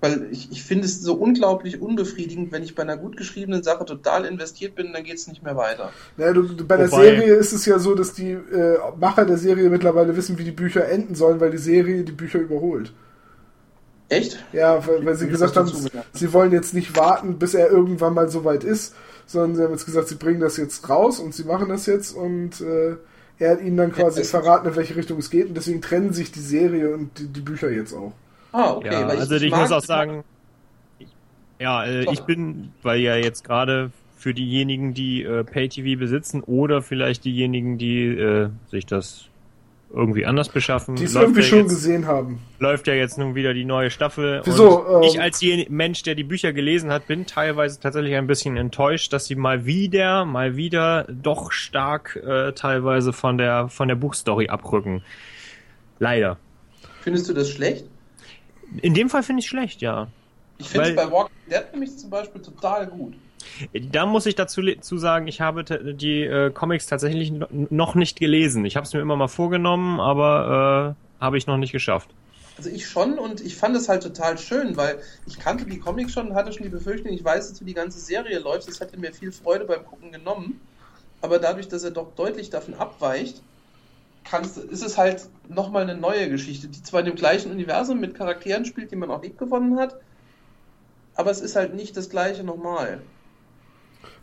Weil 0.00 0.28
ich, 0.30 0.50
ich 0.50 0.62
finde 0.62 0.86
es 0.86 1.02
so 1.02 1.14
unglaublich 1.14 1.80
unbefriedigend, 1.82 2.52
wenn 2.52 2.62
ich 2.62 2.74
bei 2.74 2.82
einer 2.82 2.96
gut 2.96 3.18
geschriebenen 3.18 3.62
Sache 3.62 3.84
total 3.84 4.24
investiert 4.24 4.74
bin, 4.74 4.94
dann 4.94 5.04
geht 5.04 5.16
es 5.16 5.26
nicht 5.28 5.42
mehr 5.42 5.56
weiter. 5.56 5.92
Naja, 6.16 6.32
du, 6.32 6.42
du, 6.42 6.66
bei 6.66 6.78
der 6.78 6.88
Serie 6.88 7.34
ist 7.34 7.52
es 7.52 7.66
ja 7.66 7.78
so, 7.78 7.94
dass 7.94 8.14
die 8.14 8.30
äh, 8.30 8.78
Macher 8.98 9.26
der 9.26 9.36
Serie 9.36 9.68
mittlerweile 9.68 10.16
wissen, 10.16 10.38
wie 10.38 10.44
die 10.44 10.52
Bücher 10.52 10.88
enden 10.88 11.14
sollen, 11.14 11.38
weil 11.40 11.50
die 11.50 11.58
Serie 11.58 12.02
die 12.02 12.12
Bücher 12.12 12.38
überholt. 12.38 12.92
Echt? 14.08 14.42
Ja, 14.52 14.86
weil, 14.86 15.04
weil 15.04 15.16
sie 15.16 15.28
gesagt 15.28 15.56
haben, 15.56 15.70
sie 16.12 16.32
wollen 16.32 16.52
jetzt 16.52 16.72
nicht 16.72 16.96
warten, 16.96 17.38
bis 17.38 17.54
er 17.54 17.70
irgendwann 17.70 18.14
mal 18.14 18.28
so 18.28 18.44
weit 18.44 18.64
ist, 18.64 18.94
sondern 19.26 19.54
sie 19.54 19.62
haben 19.62 19.70
jetzt 19.70 19.86
gesagt, 19.86 20.08
sie 20.08 20.16
bringen 20.16 20.40
das 20.40 20.56
jetzt 20.56 20.88
raus 20.88 21.20
und 21.20 21.34
sie 21.34 21.44
machen 21.44 21.68
das 21.68 21.86
jetzt 21.86 22.12
und 22.12 22.60
äh, 22.62 22.96
er 23.38 23.52
hat 23.52 23.62
ihnen 23.62 23.76
dann 23.76 23.92
quasi 23.92 24.24
verraten, 24.24 24.68
in 24.68 24.76
welche 24.76 24.96
Richtung 24.96 25.18
es 25.18 25.30
geht 25.30 25.46
und 25.48 25.56
deswegen 25.56 25.80
trennen 25.80 26.12
sich 26.12 26.32
die 26.32 26.40
Serie 26.40 26.92
und 26.92 27.18
die, 27.18 27.26
die 27.26 27.40
Bücher 27.40 27.70
jetzt 27.70 27.94
auch. 27.94 28.12
Ah, 28.52 28.72
okay. 28.72 28.92
Ja, 28.92 29.06
also 29.06 29.34
ich, 29.36 29.44
ich 29.44 29.50
muss 29.54 29.72
auch 29.72 29.82
sagen, 29.82 30.24
ja, 31.58 31.84
äh, 31.84 32.10
ich 32.12 32.22
bin, 32.22 32.72
weil 32.82 33.00
ja 33.00 33.16
jetzt 33.16 33.44
gerade 33.44 33.90
für 34.16 34.34
diejenigen, 34.34 34.94
die 34.94 35.22
äh, 35.22 35.44
Pay-TV 35.44 35.98
besitzen 35.98 36.42
oder 36.42 36.82
vielleicht 36.82 37.24
diejenigen, 37.24 37.78
die 37.78 38.06
äh, 38.06 38.48
sich 38.70 38.86
das 38.86 39.26
irgendwie 39.92 40.24
anders 40.24 40.48
beschaffen. 40.48 40.94
Die 40.96 41.04
es 41.04 41.14
irgendwie 41.14 41.40
ja 41.40 41.46
schon 41.46 41.58
jetzt, 41.60 41.70
gesehen 41.70 42.06
haben. 42.06 42.40
Läuft 42.58 42.86
ja 42.86 42.94
jetzt 42.94 43.18
nun 43.18 43.34
wieder 43.34 43.54
die 43.54 43.64
neue 43.64 43.90
Staffel. 43.90 44.40
Wieso? 44.44 44.80
Und 44.80 45.04
ich 45.04 45.16
ähm, 45.16 45.22
als 45.22 45.42
Mensch, 45.68 46.02
der 46.02 46.14
die 46.14 46.22
Bücher 46.22 46.52
gelesen 46.52 46.90
hat, 46.92 47.06
bin 47.06 47.26
teilweise 47.26 47.80
tatsächlich 47.80 48.14
ein 48.14 48.26
bisschen 48.26 48.56
enttäuscht, 48.56 49.12
dass 49.12 49.26
sie 49.26 49.34
mal 49.34 49.66
wieder, 49.66 50.24
mal 50.24 50.56
wieder 50.56 51.06
doch 51.08 51.50
stark 51.50 52.16
äh, 52.16 52.52
teilweise 52.52 53.12
von 53.12 53.36
der 53.36 53.68
von 53.68 53.88
der 53.88 53.96
Buchstory 53.96 54.48
abrücken. 54.48 55.02
Leider. 55.98 56.38
Findest 57.00 57.28
du 57.28 57.34
das 57.34 57.50
schlecht? 57.50 57.84
In 58.82 58.94
dem 58.94 59.10
Fall 59.10 59.22
finde 59.22 59.40
ich 59.40 59.48
schlecht, 59.48 59.82
ja. 59.82 60.08
Ich 60.58 60.68
finde 60.68 60.90
es 60.90 60.96
bei 60.96 61.10
Walking 61.10 61.36
Dead 61.50 61.64
nämlich 61.72 61.96
zum 61.96 62.10
Beispiel 62.10 62.42
total 62.42 62.86
gut. 62.86 63.14
Da 63.72 64.06
muss 64.06 64.26
ich 64.26 64.34
dazu 64.34 64.62
zu 64.80 64.98
sagen, 64.98 65.26
ich 65.26 65.40
habe 65.40 65.64
die 65.64 66.22
äh, 66.22 66.50
Comics 66.50 66.86
tatsächlich 66.86 67.32
noch 67.50 67.94
nicht 67.94 68.18
gelesen. 68.18 68.64
Ich 68.64 68.76
habe 68.76 68.86
es 68.86 68.92
mir 68.92 69.00
immer 69.00 69.16
mal 69.16 69.28
vorgenommen, 69.28 69.98
aber 69.98 70.96
äh, 71.20 71.22
habe 71.22 71.38
ich 71.38 71.46
noch 71.46 71.56
nicht 71.56 71.72
geschafft. 71.72 72.10
Also 72.58 72.68
ich 72.68 72.86
schon 72.86 73.18
und 73.18 73.40
ich 73.40 73.56
fand 73.56 73.74
es 73.74 73.88
halt 73.88 74.02
total 74.02 74.36
schön, 74.36 74.76
weil 74.76 75.00
ich 75.26 75.38
kannte 75.38 75.64
die 75.64 75.78
Comics 75.78 76.12
schon 76.12 76.28
und 76.28 76.34
hatte 76.34 76.52
schon 76.52 76.64
die 76.64 76.68
Befürchtung, 76.68 77.10
ich 77.10 77.24
weiß 77.24 77.48
jetzt, 77.48 77.60
wie 77.62 77.64
die 77.64 77.74
ganze 77.74 77.98
Serie 77.98 78.38
läuft. 78.38 78.68
Das 78.68 78.80
hätte 78.80 78.98
mir 78.98 79.14
viel 79.14 79.32
Freude 79.32 79.64
beim 79.64 79.84
Gucken 79.84 80.12
genommen. 80.12 80.60
Aber 81.22 81.38
dadurch, 81.38 81.68
dass 81.68 81.84
er 81.84 81.90
doch 81.90 82.14
deutlich 82.14 82.50
davon 82.50 82.74
abweicht, 82.74 83.42
kannst, 84.24 84.58
ist 84.58 84.84
es 84.84 84.98
halt 84.98 85.28
nochmal 85.48 85.82
eine 85.82 85.96
neue 85.96 86.28
Geschichte, 86.28 86.68
die 86.68 86.82
zwar 86.82 87.00
in 87.00 87.06
dem 87.06 87.16
gleichen 87.16 87.50
Universum 87.50 88.00
mit 88.00 88.14
Charakteren 88.14 88.64
spielt, 88.64 88.90
die 88.90 88.96
man 88.96 89.10
auch 89.10 89.22
lieb 89.22 89.38
gewonnen 89.38 89.78
hat, 89.78 90.00
aber 91.14 91.30
es 91.30 91.40
ist 91.40 91.56
halt 91.56 91.74
nicht 91.74 91.96
das 91.96 92.10
gleiche 92.10 92.44
nochmal. 92.44 93.00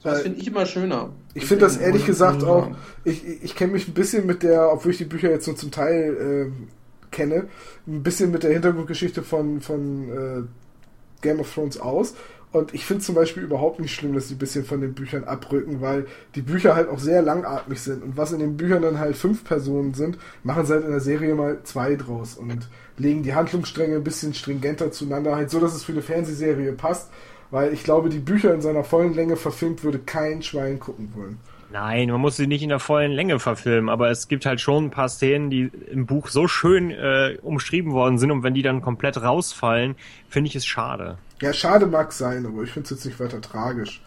Das 0.03 0.21
finde 0.21 0.39
ich 0.39 0.47
immer 0.47 0.65
schöner. 0.65 1.11
Ich 1.33 1.45
finde 1.45 1.65
das 1.65 1.77
ehrlich 1.77 2.05
gesagt 2.05 2.43
auch, 2.43 2.71
ich, 3.03 3.43
ich 3.43 3.55
kenne 3.55 3.73
mich 3.73 3.87
ein 3.87 3.93
bisschen 3.93 4.25
mit 4.25 4.41
der, 4.43 4.71
obwohl 4.71 4.91
ich 4.91 4.97
die 4.97 5.05
Bücher 5.05 5.29
jetzt 5.29 5.47
nur 5.47 5.55
zum 5.55 5.71
Teil 5.71 6.51
äh, 6.51 7.11
kenne, 7.11 7.47
ein 7.87 8.03
bisschen 8.03 8.31
mit 8.31 8.43
der 8.43 8.53
Hintergrundgeschichte 8.53 9.23
von, 9.23 9.59
von 9.61 10.09
äh, 10.09 11.21
Game 11.21 11.39
of 11.39 11.53
Thrones 11.53 11.79
aus. 11.79 12.15
Und 12.51 12.73
ich 12.73 12.85
finde 12.85 13.03
zum 13.03 13.13
Beispiel 13.13 13.43
überhaupt 13.43 13.79
nicht 13.79 13.93
schlimm, 13.93 14.13
dass 14.13 14.29
die 14.29 14.35
ein 14.35 14.39
bisschen 14.39 14.63
von 14.63 14.79
den 14.79 14.93
Büchern 14.93 15.25
abrücken, 15.25 15.81
weil 15.81 16.07
die 16.35 16.41
Bücher 16.41 16.75
halt 16.75 16.87
auch 16.89 16.99
sehr 16.99 17.21
langatmig 17.21 17.79
sind. 17.81 18.01
Und 18.03 18.15
was 18.15 18.31
in 18.31 18.39
den 18.39 18.55
Büchern 18.55 18.81
dann 18.81 18.99
halt 18.99 19.17
fünf 19.17 19.43
Personen 19.43 19.93
sind, 19.93 20.17
machen 20.43 20.65
sie 20.65 20.73
halt 20.73 20.85
in 20.85 20.91
der 20.91 21.01
Serie 21.01 21.35
mal 21.35 21.59
zwei 21.63 21.95
draus 21.95 22.35
und 22.35 22.69
legen 22.97 23.21
die 23.23 23.35
Handlungsstränge 23.35 23.97
ein 23.97 24.03
bisschen 24.03 24.33
stringenter 24.33 24.91
zueinander, 24.91 25.35
halt 25.35 25.49
so, 25.49 25.59
dass 25.59 25.75
es 25.75 25.83
für 25.83 25.91
eine 25.91 26.01
Fernsehserie 26.01 26.71
passt. 26.71 27.11
Weil 27.51 27.73
ich 27.73 27.83
glaube, 27.83 28.09
die 28.09 28.19
Bücher 28.19 28.53
in 28.53 28.61
seiner 28.61 28.83
vollen 28.83 29.13
Länge 29.13 29.35
verfilmt 29.35 29.83
würde 29.83 29.99
kein 29.99 30.41
Schwein 30.41 30.79
gucken 30.79 31.11
wollen. 31.15 31.39
Nein, 31.69 32.09
man 32.09 32.21
muss 32.21 32.37
sie 32.37 32.47
nicht 32.47 32.63
in 32.63 32.69
der 32.69 32.79
vollen 32.79 33.11
Länge 33.11 33.39
verfilmen, 33.39 33.89
aber 33.89 34.09
es 34.09 34.29
gibt 34.29 34.45
halt 34.45 34.61
schon 34.61 34.85
ein 34.85 34.91
paar 34.91 35.09
Szenen, 35.09 35.49
die 35.49 35.69
im 35.91 36.05
Buch 36.05 36.29
so 36.29 36.47
schön 36.47 36.91
äh, 36.91 37.37
umschrieben 37.41 37.91
worden 37.91 38.17
sind 38.17 38.31
und 38.31 38.43
wenn 38.43 38.53
die 38.53 38.61
dann 38.61 38.81
komplett 38.81 39.21
rausfallen, 39.21 39.95
finde 40.29 40.47
ich 40.47 40.55
es 40.55 40.65
schade. 40.65 41.17
Ja, 41.41 41.53
schade 41.53 41.85
mag 41.85 42.11
sein, 42.13 42.45
aber 42.45 42.63
ich 42.63 42.71
finde 42.71 42.85
es 42.85 42.89
jetzt 42.91 43.05
nicht 43.05 43.19
weiter 43.19 43.41
tragisch. 43.41 44.01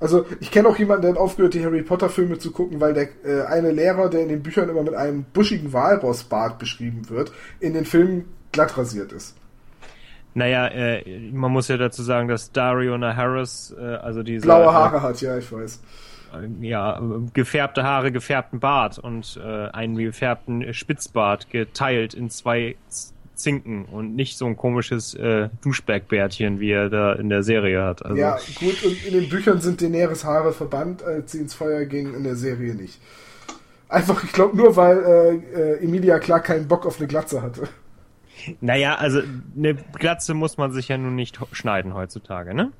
Also 0.00 0.26
ich 0.40 0.50
kenne 0.50 0.68
auch 0.68 0.76
jemanden, 0.76 1.02
der 1.02 1.12
hat 1.12 1.18
aufgehört, 1.18 1.54
die 1.54 1.64
Harry 1.64 1.82
Potter 1.82 2.08
Filme 2.08 2.36
zu 2.38 2.50
gucken, 2.50 2.80
weil 2.80 2.92
der 2.92 3.08
äh, 3.24 3.46
eine 3.46 3.70
Lehrer, 3.70 4.10
der 4.10 4.22
in 4.22 4.28
den 4.30 4.42
Büchern 4.42 4.68
immer 4.68 4.82
mit 4.82 4.94
einem 4.94 5.24
buschigen 5.32 5.72
Walrossbart 5.72 6.58
beschrieben 6.58 7.08
wird, 7.08 7.30
in 7.60 7.74
den 7.74 7.84
Filmen 7.84 8.24
glatt 8.50 8.76
rasiert 8.76 9.12
ist. 9.12 9.36
Naja, 10.34 10.66
äh, 10.66 11.30
man 11.30 11.52
muss 11.52 11.68
ja 11.68 11.76
dazu 11.76 12.02
sagen, 12.02 12.26
dass 12.26 12.50
Dario 12.50 12.98
Harris, 12.98 13.74
äh, 13.78 13.80
also 13.80 14.22
diese 14.22 14.46
blaue 14.46 14.72
Haare 14.72 14.96
äh, 14.96 15.00
hat, 15.00 15.20
ja, 15.20 15.36
ich 15.36 15.52
weiß. 15.52 15.80
Äh, 16.34 16.66
ja, 16.66 17.00
gefärbte 17.32 17.84
Haare, 17.84 18.10
gefärbten 18.10 18.58
Bart 18.58 18.98
und 18.98 19.38
äh, 19.40 19.68
einen 19.68 19.96
gefärbten 19.96 20.72
Spitzbart 20.74 21.50
geteilt 21.50 22.14
in 22.14 22.30
zwei 22.30 22.76
Zinken 23.42 23.84
und 23.84 24.14
nicht 24.14 24.38
so 24.38 24.46
ein 24.46 24.56
komisches 24.56 25.14
äh, 25.14 25.48
Duschbergbärtchen, 25.62 26.60
wie 26.60 26.70
er 26.70 26.88
da 26.88 27.12
in 27.12 27.28
der 27.28 27.42
Serie 27.42 27.82
hat. 27.82 28.04
Also, 28.04 28.16
ja, 28.16 28.38
gut, 28.58 28.82
und 28.84 29.04
in 29.04 29.12
den 29.14 29.28
Büchern 29.28 29.60
sind 29.60 29.82
Daenerys 29.82 30.24
Haare 30.24 30.52
verbannt, 30.52 31.02
als 31.02 31.32
sie 31.32 31.38
ins 31.38 31.54
Feuer 31.54 31.84
ging, 31.84 32.14
in 32.14 32.24
der 32.24 32.36
Serie 32.36 32.74
nicht. 32.74 33.00
Einfach, 33.88 34.24
ich 34.24 34.32
glaube, 34.32 34.56
nur 34.56 34.74
weil 34.76 34.98
äh, 35.54 35.74
äh, 35.74 35.84
Emilia 35.84 36.18
klar 36.18 36.40
keinen 36.40 36.66
Bock 36.66 36.86
auf 36.86 36.98
eine 36.98 37.08
Glatze 37.08 37.42
hatte. 37.42 37.68
Naja, 38.60 38.94
also 38.94 39.22
eine 39.56 39.74
Glatze 39.74 40.34
muss 40.34 40.56
man 40.56 40.72
sich 40.72 40.88
ja 40.88 40.96
nun 40.96 41.14
nicht 41.14 41.38
schneiden 41.52 41.94
heutzutage, 41.94 42.54
ne? 42.54 42.72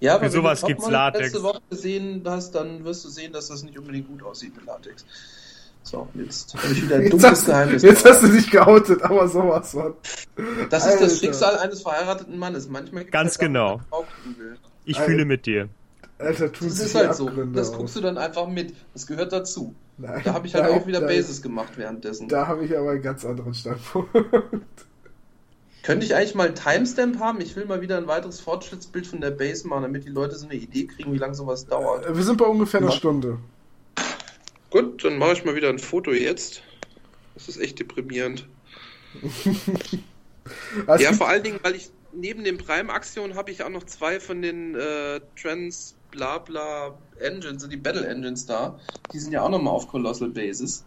Ja, 0.00 0.14
aber 0.14 0.26
Für 0.26 0.30
sowas 0.30 0.62
wenn 0.62 0.68
du 0.68 0.74
gibt's 0.74 0.90
Latex. 0.90 1.24
letzte 1.24 1.42
Woche 1.42 1.60
gesehen 1.68 2.22
hast, 2.24 2.52
dann 2.52 2.84
wirst 2.84 3.04
du 3.04 3.08
sehen, 3.08 3.32
dass 3.32 3.48
das 3.48 3.62
nicht 3.62 3.78
unbedingt 3.78 4.08
gut 4.08 4.22
aussieht 4.22 4.54
mit 4.56 4.64
Latex. 4.64 5.04
So, 5.90 6.06
jetzt 6.12 6.54
habe 6.54 6.66
ich 6.70 6.82
wieder 6.82 6.96
ein 6.96 7.08
dunkles 7.08 7.24
hast, 7.24 7.46
Geheimnis. 7.46 7.82
Jetzt 7.82 8.04
hast 8.04 8.22
du 8.22 8.28
dich 8.28 8.50
geoutet, 8.50 9.02
aber 9.02 9.26
sowas 9.26 9.70
von. 9.70 9.94
Das 10.68 10.84
Alter. 10.84 10.94
ist 10.94 11.02
das 11.02 11.18
Schicksal 11.18 11.56
eines 11.56 11.80
verheirateten 11.80 12.38
Mannes. 12.38 12.68
Manchmal 12.68 13.06
Ganz 13.06 13.38
genau. 13.38 13.80
Ich 14.84 14.98
Alter. 14.98 15.10
fühle 15.10 15.24
mit 15.24 15.46
dir. 15.46 15.70
Alter, 16.18 16.52
tut 16.52 16.68
Das 16.68 16.80
ist 16.80 16.94
halt 16.94 17.14
so. 17.14 17.30
Das 17.30 17.72
guckst 17.72 17.96
du 17.96 18.02
dann 18.02 18.18
einfach 18.18 18.48
mit. 18.48 18.74
Das 18.92 19.06
gehört 19.06 19.32
dazu. 19.32 19.74
Nein, 19.96 20.20
da 20.24 20.34
habe 20.34 20.46
ich 20.46 20.54
halt 20.54 20.64
nein, 20.64 20.78
auch 20.78 20.86
wieder 20.86 21.00
nein. 21.00 21.08
Bases 21.08 21.40
gemacht 21.40 21.72
währenddessen. 21.76 22.28
Da 22.28 22.46
habe 22.46 22.66
ich 22.66 22.76
aber 22.76 22.90
einen 22.90 23.02
ganz 23.02 23.24
anderen 23.24 23.54
Standpunkt. 23.54 24.10
Könnte 25.82 26.04
ich 26.04 26.14
eigentlich 26.14 26.34
mal 26.34 26.48
einen 26.48 26.54
Timestamp 26.54 27.18
haben? 27.18 27.40
Ich 27.40 27.56
will 27.56 27.64
mal 27.64 27.80
wieder 27.80 27.96
ein 27.96 28.06
weiteres 28.06 28.40
Fortschrittsbild 28.40 29.06
von 29.06 29.22
der 29.22 29.30
Base 29.30 29.66
machen, 29.66 29.84
damit 29.84 30.04
die 30.04 30.10
Leute 30.10 30.36
so 30.36 30.44
eine 30.44 30.56
Idee 30.56 30.86
kriegen, 30.86 31.14
wie 31.14 31.18
lange 31.18 31.34
sowas 31.34 31.64
dauert. 31.64 32.14
Wir 32.14 32.24
sind 32.24 32.36
bei 32.36 32.44
ungefähr 32.44 32.80
einer 32.80 32.92
Stunde. 32.92 33.38
Gut, 34.70 35.04
dann 35.04 35.18
mache 35.18 35.32
ich 35.32 35.44
mal 35.44 35.54
wieder 35.54 35.68
ein 35.68 35.78
Foto 35.78 36.12
jetzt. 36.12 36.62
Das 37.34 37.48
ist 37.48 37.58
echt 37.58 37.78
deprimierend. 37.78 38.46
ja, 40.98 41.12
vor 41.12 41.28
allen 41.28 41.42
Dingen, 41.42 41.60
weil 41.62 41.74
ich 41.74 41.90
neben 42.12 42.44
den 42.44 42.58
Prime-Aktionen 42.58 43.34
habe 43.34 43.50
ich 43.50 43.62
auch 43.62 43.70
noch 43.70 43.84
zwei 43.84 44.20
von 44.20 44.42
den 44.42 44.74
äh, 44.74 45.20
Trans 45.40 45.94
Blabla 46.10 46.94
Engines, 47.20 47.66
die 47.68 47.76
Battle 47.76 48.06
Engines 48.06 48.46
da. 48.46 48.78
Die 49.12 49.18
sind 49.18 49.32
ja 49.32 49.42
auch 49.42 49.50
nochmal 49.50 49.74
auf 49.74 49.88
Colossal 49.88 50.30
Basis. 50.30 50.84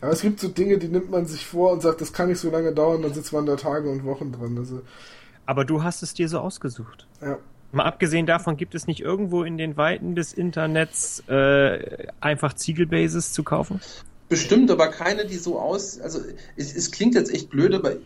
Ja, 0.00 0.10
es 0.10 0.20
gibt 0.20 0.40
so 0.40 0.48
Dinge, 0.48 0.78
die 0.78 0.88
nimmt 0.88 1.10
man 1.10 1.26
sich 1.26 1.46
vor 1.46 1.72
und 1.72 1.80
sagt, 1.80 2.00
das 2.00 2.12
kann 2.12 2.28
nicht 2.28 2.38
so 2.38 2.50
lange 2.50 2.72
dauern, 2.72 3.02
dann 3.02 3.14
sitzt 3.14 3.32
man 3.32 3.46
da 3.46 3.56
Tage 3.56 3.90
und 3.90 4.04
Wochen 4.04 4.32
dran. 4.32 4.56
Also, 4.58 4.82
Aber 5.46 5.64
du 5.64 5.82
hast 5.82 6.02
es 6.02 6.12
dir 6.12 6.28
so 6.28 6.38
ausgesucht. 6.38 7.06
Ja. 7.20 7.38
Mal 7.72 7.84
abgesehen 7.84 8.26
davon, 8.26 8.56
gibt 8.56 8.74
es 8.74 8.86
nicht 8.86 9.00
irgendwo 9.00 9.44
in 9.44 9.56
den 9.56 9.76
Weiten 9.76 10.14
des 10.14 10.32
Internets 10.34 11.22
äh, 11.28 12.06
einfach 12.20 12.52
Ziegelbases 12.52 13.32
zu 13.32 13.42
kaufen? 13.42 13.80
Bestimmt, 14.28 14.70
aber 14.70 14.88
keine, 14.88 15.26
die 15.26 15.36
so 15.36 15.58
aus. 15.58 15.98
Also 16.00 16.20
es, 16.56 16.74
es 16.74 16.90
klingt 16.90 17.14
jetzt 17.14 17.32
echt 17.32 17.48
blöd, 17.48 17.74
aber 17.74 17.96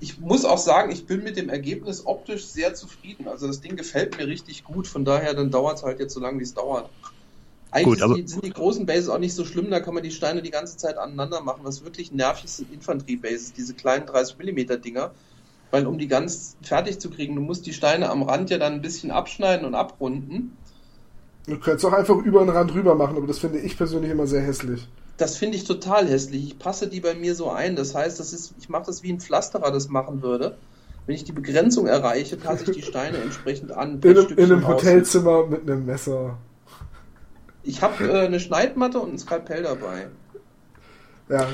ich 0.00 0.18
muss 0.18 0.44
auch 0.44 0.58
sagen, 0.58 0.90
ich 0.90 1.06
bin 1.06 1.22
mit 1.22 1.36
dem 1.36 1.48
Ergebnis 1.48 2.04
optisch 2.04 2.46
sehr 2.46 2.74
zufrieden. 2.74 3.28
Also 3.28 3.46
das 3.46 3.60
Ding 3.60 3.76
gefällt 3.76 4.18
mir 4.18 4.26
richtig 4.26 4.64
gut, 4.64 4.88
von 4.88 5.04
daher 5.04 5.34
dann 5.34 5.52
dauert 5.52 5.78
es 5.78 5.84
halt 5.84 6.00
jetzt 6.00 6.14
so 6.14 6.20
lange, 6.20 6.40
wie 6.40 6.44
es 6.44 6.54
dauert. 6.54 6.90
Eigentlich 7.70 8.00
gut, 8.00 8.18
die, 8.18 8.26
sind 8.26 8.44
die 8.44 8.50
großen 8.50 8.84
Bases 8.84 9.08
auch 9.08 9.18
nicht 9.18 9.34
so 9.34 9.44
schlimm, 9.44 9.70
da 9.70 9.80
kann 9.80 9.94
man 9.94 10.02
die 10.02 10.10
Steine 10.10 10.42
die 10.42 10.50
ganze 10.50 10.76
Zeit 10.76 10.98
aneinander 10.98 11.40
machen. 11.40 11.60
Was 11.62 11.84
wirklich 11.84 12.10
nervig 12.10 12.50
sind 12.50 12.72
Infanterie-Bases, 12.72 13.52
diese 13.52 13.74
kleinen 13.74 14.04
30mm 14.06 14.76
Dinger. 14.78 15.12
Weil 15.72 15.86
um 15.86 15.98
die 15.98 16.06
ganz 16.06 16.56
fertig 16.62 17.00
zu 17.00 17.10
kriegen, 17.10 17.34
du 17.34 17.40
musst 17.40 17.66
die 17.66 17.72
Steine 17.72 18.10
am 18.10 18.22
Rand 18.22 18.50
ja 18.50 18.58
dann 18.58 18.74
ein 18.74 18.82
bisschen 18.82 19.10
abschneiden 19.10 19.66
und 19.66 19.74
abrunden. 19.74 20.54
Du 21.46 21.58
könntest 21.58 21.86
auch 21.86 21.94
einfach 21.94 22.18
über 22.18 22.40
den 22.40 22.50
Rand 22.50 22.74
rüber 22.74 22.94
machen, 22.94 23.16
aber 23.16 23.26
das 23.26 23.38
finde 23.38 23.58
ich 23.58 23.76
persönlich 23.78 24.10
immer 24.10 24.26
sehr 24.26 24.42
hässlich. 24.42 24.86
Das 25.16 25.38
finde 25.38 25.56
ich 25.56 25.64
total 25.64 26.06
hässlich. 26.06 26.44
Ich 26.44 26.58
passe 26.58 26.88
die 26.88 27.00
bei 27.00 27.14
mir 27.14 27.34
so 27.34 27.50
ein. 27.50 27.74
Das 27.74 27.94
heißt, 27.94 28.20
das 28.20 28.34
ist, 28.34 28.54
ich 28.60 28.68
mache 28.68 28.84
das 28.86 29.02
wie 29.02 29.12
ein 29.12 29.18
Pflasterer 29.18 29.72
das 29.72 29.88
machen 29.88 30.22
würde. 30.22 30.58
Wenn 31.06 31.14
ich 31.14 31.24
die 31.24 31.32
Begrenzung 31.32 31.86
erreiche, 31.86 32.36
passe 32.36 32.64
ich 32.70 32.76
die 32.76 32.82
Steine 32.82 33.16
entsprechend 33.16 33.72
an. 33.72 33.98
In 34.02 34.18
einem, 34.18 34.28
in 34.36 34.44
einem 34.44 34.68
Hotelzimmer 34.68 35.46
mit 35.46 35.62
einem 35.62 35.86
Messer. 35.86 36.36
Ich 37.62 37.80
habe 37.80 38.04
äh, 38.08 38.26
eine 38.26 38.40
Schneidmatte 38.40 39.00
und 39.00 39.14
ein 39.14 39.18
Skalpell 39.18 39.62
dabei. 39.62 40.08
Ja, 41.28 41.48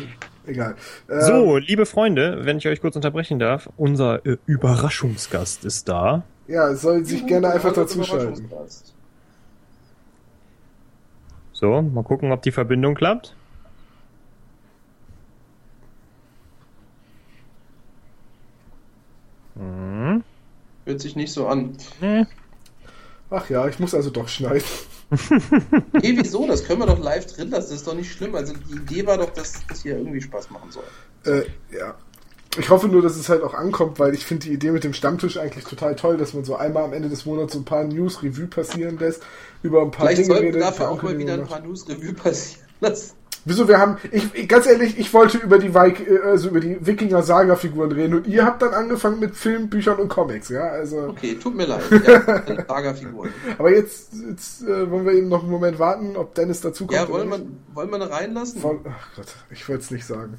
egal. 0.49 0.76
Ähm, 1.09 1.20
so, 1.20 1.57
liebe 1.57 1.86
Freunde, 1.86 2.44
wenn 2.44 2.59
ich 2.59 2.66
euch 2.68 2.80
kurz 2.80 2.96
unterbrechen 2.96 3.38
darf, 3.38 3.68
unser 3.76 4.24
äh, 4.26 4.36
Überraschungsgast 4.46 5.64
ist 5.64 5.88
da. 5.88 6.22
Ja, 6.46 6.74
soll 6.74 7.05
sich 7.05 7.26
gerne 7.26 7.51
einfach 7.51 7.72
dazuschalten. 7.72 8.49
So, 11.53 11.82
mal 11.82 12.05
gucken, 12.05 12.32
ob 12.32 12.42
die 12.42 12.53
Verbindung 12.53 12.94
klappt. 12.94 13.34
Hm. 19.57 20.22
Hört 20.84 21.01
sich 21.01 21.16
nicht 21.16 21.32
so 21.32 21.49
an. 21.49 21.76
Nee. 22.01 22.26
Ach 23.30 23.51
ja, 23.51 23.66
ich 23.68 23.78
muss 23.78 23.94
also 23.94 24.11
doch 24.11 24.28
schneiden. 24.28 24.62
Nee, 25.11 26.14
wieso? 26.16 26.46
Das 26.46 26.64
können 26.64 26.80
wir 26.80 26.86
doch 26.86 26.98
live 27.02 27.26
drin 27.26 27.50
lassen. 27.50 27.70
Das 27.70 27.80
ist 27.80 27.86
doch 27.86 27.94
nicht 27.94 28.12
schlimm. 28.12 28.34
Also 28.34 28.52
die 28.54 28.76
Idee 28.76 29.06
war 29.06 29.16
doch, 29.18 29.30
dass 29.30 29.54
das 29.68 29.82
hier 29.82 29.96
irgendwie 29.96 30.20
Spaß 30.20 30.50
machen 30.50 30.70
soll. 30.70 30.84
Äh, 31.24 31.46
ja. 31.74 31.94
Ich 32.59 32.70
hoffe 32.70 32.88
nur, 32.88 33.02
dass 33.02 33.16
es 33.16 33.28
halt 33.28 33.42
auch 33.42 33.54
ankommt, 33.54 33.98
weil 33.98 34.14
ich 34.14 34.24
finde 34.24 34.46
die 34.46 34.52
Idee 34.52 34.70
mit 34.70 34.82
dem 34.82 34.92
Stammtisch 34.92 35.36
eigentlich 35.36 35.64
total 35.64 35.94
toll, 35.96 36.16
dass 36.16 36.34
man 36.34 36.44
so 36.44 36.56
einmal 36.56 36.84
am 36.84 36.92
Ende 36.92 37.09
des 37.09 37.26
Monats 37.26 37.52
so 37.52 37.61
ein 37.61 37.64
paar 37.64 37.84
News 37.84 38.22
Revue 38.22 38.46
passieren 38.46 38.98
lässt, 38.98 39.22
über 39.62 39.82
ein 39.82 39.90
paar 39.90 40.06
Vielleicht 40.06 40.18
Dinge 40.18 40.28
sollten 40.28 40.46
redet. 40.46 40.62
dafür 40.62 40.90
auch 40.90 41.02
mal 41.02 41.16
wieder 41.18 41.34
ein 41.34 41.46
paar 41.46 41.61
News 41.61 41.88
Revue 41.88 42.14
passieren 42.14 42.66
lassen. 42.80 43.18
Wieso, 43.49 43.66
wir 43.66 43.78
haben, 43.78 43.96
ich, 44.12 44.46
ganz 44.49 44.66
ehrlich, 44.66 44.99
ich 44.99 45.12
wollte 45.14 45.38
über 45.38 45.59
die 45.59 45.74
Vik 45.74 46.07
äh, 46.07 46.18
also 46.24 46.51
über 46.51 46.61
die 46.61 46.76
Wikinger-Saga-Figuren 46.84 47.90
reden 47.92 48.14
und 48.16 48.26
ihr 48.26 48.44
habt 48.44 48.61
dann 48.62 48.74
angefangen 48.74 49.18
mit 49.20 49.34
Filmen, 49.36 49.70
Büchern 49.70 49.96
und 49.99 50.09
Comics, 50.09 50.49
ja, 50.51 50.62
also, 50.68 51.09
Okay, 51.09 51.34
tut 51.42 51.57
mir 51.57 51.66
leid. 51.66 51.82
Ja, 52.07 52.20
eine 52.26 52.64
Saga-Figur. 52.68 53.28
aber 53.59 53.70
jetzt, 53.74 54.12
jetzt 54.28 54.62
äh, 54.62 54.90
wollen 54.90 55.07
wir 55.07 55.12
eben 55.14 55.28
noch 55.28 55.42
einen 55.42 55.51
Moment 55.51 55.78
warten, 55.78 56.16
ob 56.16 56.34
Dennis 56.34 56.61
dazukommt. 56.61 56.99
Ja, 57.01 57.09
wollen 57.09 57.30
wir, 57.30 57.40
wollen 57.74 57.90
wir 57.90 58.01
reinlassen? 58.11 58.61
Voll, 58.61 58.80
ach 58.88 59.09
Gott, 59.16 59.26
ich 59.51 59.68
wollte 59.68 59.82
es 59.82 59.90
nicht 59.90 60.05
sagen. 60.07 60.38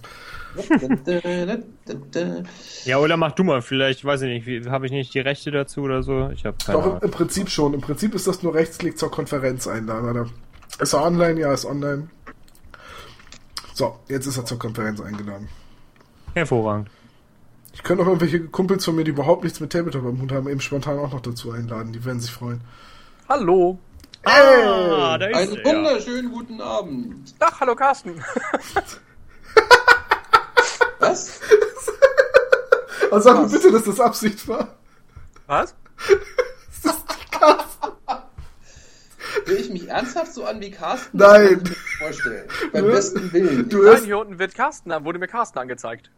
Ja, 2.85 2.97
oder 2.99 3.17
mach 3.17 3.31
du 3.33 3.43
mal, 3.43 3.61
vielleicht, 3.61 4.03
weiß 4.05 4.21
ich 4.23 4.29
nicht, 4.29 4.45
wie- 4.47 4.69
habe 4.69 4.85
ich 4.85 4.91
nicht 4.91 5.13
die 5.13 5.19
Rechte 5.19 5.51
dazu 5.51 5.81
oder 5.81 6.03
so? 6.03 6.29
Ich 6.33 6.45
habe 6.45 6.57
keine 6.63 6.77
Doch, 6.77 6.85
im, 6.85 6.91
Ahnung. 6.91 7.03
im 7.03 7.11
Prinzip 7.11 7.49
schon. 7.49 7.73
Im 7.73 7.81
Prinzip 7.81 8.15
ist 8.15 8.27
das 8.27 8.43
nur 8.43 8.53
Rechtsklick 8.53 8.97
zur 8.97 9.11
Konferenz 9.11 9.67
einladen, 9.67 10.09
oder? 10.09 10.25
Ist 10.79 10.93
er 10.93 11.03
online? 11.03 11.39
Ja, 11.39 11.53
ist 11.53 11.65
online. 11.65 12.09
So, 13.79 13.97
jetzt 14.09 14.25
ist 14.27 14.35
er 14.35 14.43
zur 14.43 14.59
Konferenz 14.59 14.99
eingeladen. 14.99 15.47
Hervorragend. 16.33 16.89
Ich 17.71 17.81
könnte 17.81 18.03
noch 18.03 18.09
irgendwelche 18.09 18.41
Kumpels 18.47 18.83
von 18.83 18.93
mir, 18.93 19.05
die 19.05 19.11
überhaupt 19.11 19.45
nichts 19.45 19.61
mit 19.61 19.71
Tabletop 19.71 20.03
am 20.05 20.21
Hut 20.21 20.33
haben, 20.33 20.49
eben 20.49 20.59
spontan 20.59 20.99
auch 20.99 21.13
noch 21.13 21.21
dazu 21.21 21.53
einladen. 21.53 21.93
Die 21.93 22.03
werden 22.03 22.19
sich 22.19 22.29
freuen. 22.29 22.59
Hallo. 23.29 23.79
Ah, 24.25 25.17
da 25.17 25.27
ist 25.27 25.37
Einen 25.37 25.55
er. 25.59 25.65
wunderschönen 25.65 26.29
guten 26.29 26.59
Abend. 26.59 27.33
Ach, 27.39 27.57
hallo 27.61 27.73
Carsten. 27.73 28.21
Was? 30.99 31.39
Also 33.11 33.29
sag 33.29 33.41
mir 33.41 33.47
bitte, 33.49 33.71
dass 33.71 33.85
das 33.85 33.99
Absicht 34.01 34.47
war. 34.47 34.75
Was? 35.47 35.73
Will 39.45 39.57
ich 39.57 39.69
mich 39.69 39.87
ernsthaft 39.89 40.33
so 40.33 40.45
an 40.45 40.59
wie 40.61 40.71
Carsten? 40.71 41.17
Nein. 41.17 41.29
Das 41.41 41.47
kann 41.49 41.53
ich 41.53 41.61
mir 41.63 41.69
nicht 41.69 41.97
vorstellen. 41.97 42.47
Beim 42.73 42.85
Du- 42.85 42.91
besten 42.91 43.33
Willen. 43.33 43.69
Du 43.69 43.83
Nein, 43.83 43.93
hast, 43.95 44.05
hier 44.05 44.17
unten 44.19 44.39
wird 44.39 44.55
Carsten, 44.55 44.91
wurde 45.05 45.19
mir 45.19 45.27
Carsten 45.27 45.59
angezeigt. 45.59 46.11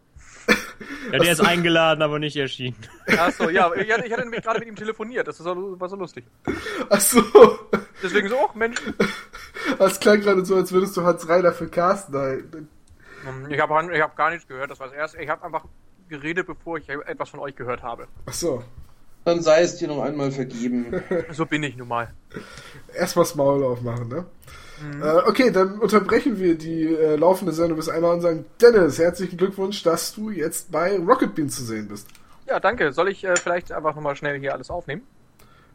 Ja, 1.11 1.19
der 1.19 1.31
ist 1.33 1.41
eingeladen, 1.41 2.01
aber 2.01 2.17
nicht 2.17 2.35
erschienen. 2.35 2.75
Achso, 3.17 3.49
ja, 3.49 3.71
ich 3.75 3.91
hatte, 3.91 4.05
ich 4.05 4.11
hatte 4.11 4.23
nämlich 4.23 4.41
gerade 4.41 4.59
mit 4.59 4.67
ihm 4.67 4.75
telefoniert, 4.75 5.27
das 5.27 5.43
war 5.43 5.89
so, 5.89 5.95
lustig. 5.95 6.25
ach 6.89 6.99
so. 6.99 7.23
Deswegen 8.01 8.29
so, 8.29 8.37
ach 8.49 8.55
Mensch, 8.55 8.77
Das 9.77 9.99
klang 9.99 10.21
gerade 10.21 10.43
so, 10.43 10.55
als 10.55 10.71
würdest 10.71 10.97
du 10.97 11.03
Hans 11.03 11.27
Reiner 11.29 11.51
für 11.51 11.67
Carsten 11.67 12.15
halten. 12.17 12.67
ich 13.49 13.59
habe 13.59 13.95
ich 13.95 14.01
hab 14.01 14.15
gar 14.17 14.31
nichts 14.31 14.47
gehört, 14.47 14.71
das 14.71 14.79
war 14.79 14.87
das 14.87 14.95
erste. 14.95 15.21
Ich 15.21 15.29
habe 15.29 15.43
einfach 15.45 15.65
geredet, 16.09 16.47
bevor 16.47 16.77
ich 16.77 16.89
etwas 16.89 17.29
von 17.29 17.39
euch 17.39 17.55
gehört 17.55 17.83
habe. 17.83 18.07
Ach 18.25 18.33
so. 18.33 18.63
Dann 19.23 19.41
sei 19.41 19.61
es 19.61 19.77
dir 19.77 19.87
noch 19.87 20.01
einmal 20.01 20.31
vergeben. 20.31 21.03
So 21.31 21.45
bin 21.45 21.63
ich 21.63 21.77
nun 21.77 21.87
mal. 21.87 22.09
Erstmal 22.93 23.25
das 23.25 23.35
Maul 23.35 23.63
aufmachen, 23.63 24.07
ne? 24.07 24.25
Äh, 25.01 25.29
okay, 25.29 25.51
dann 25.51 25.79
unterbrechen 25.79 26.39
wir 26.39 26.57
die 26.57 26.85
äh, 26.85 27.15
laufende 27.15 27.53
Sendung 27.53 27.77
bis 27.77 27.87
einmal 27.87 28.15
und 28.15 28.21
sagen, 28.21 28.45
Dennis, 28.59 28.97
herzlichen 28.97 29.37
Glückwunsch, 29.37 29.83
dass 29.83 30.13
du 30.15 30.31
jetzt 30.31 30.71
bei 30.71 30.97
Rocket 30.97 31.35
Beans 31.35 31.55
zu 31.55 31.63
sehen 31.63 31.87
bist. 31.87 32.07
Ja, 32.47 32.59
danke. 32.59 32.91
Soll 32.91 33.09
ich 33.09 33.23
äh, 33.23 33.35
vielleicht 33.35 33.71
einfach 33.71 33.95
nochmal 33.95 34.15
schnell 34.15 34.39
hier 34.39 34.53
alles 34.53 34.71
aufnehmen? 34.71 35.03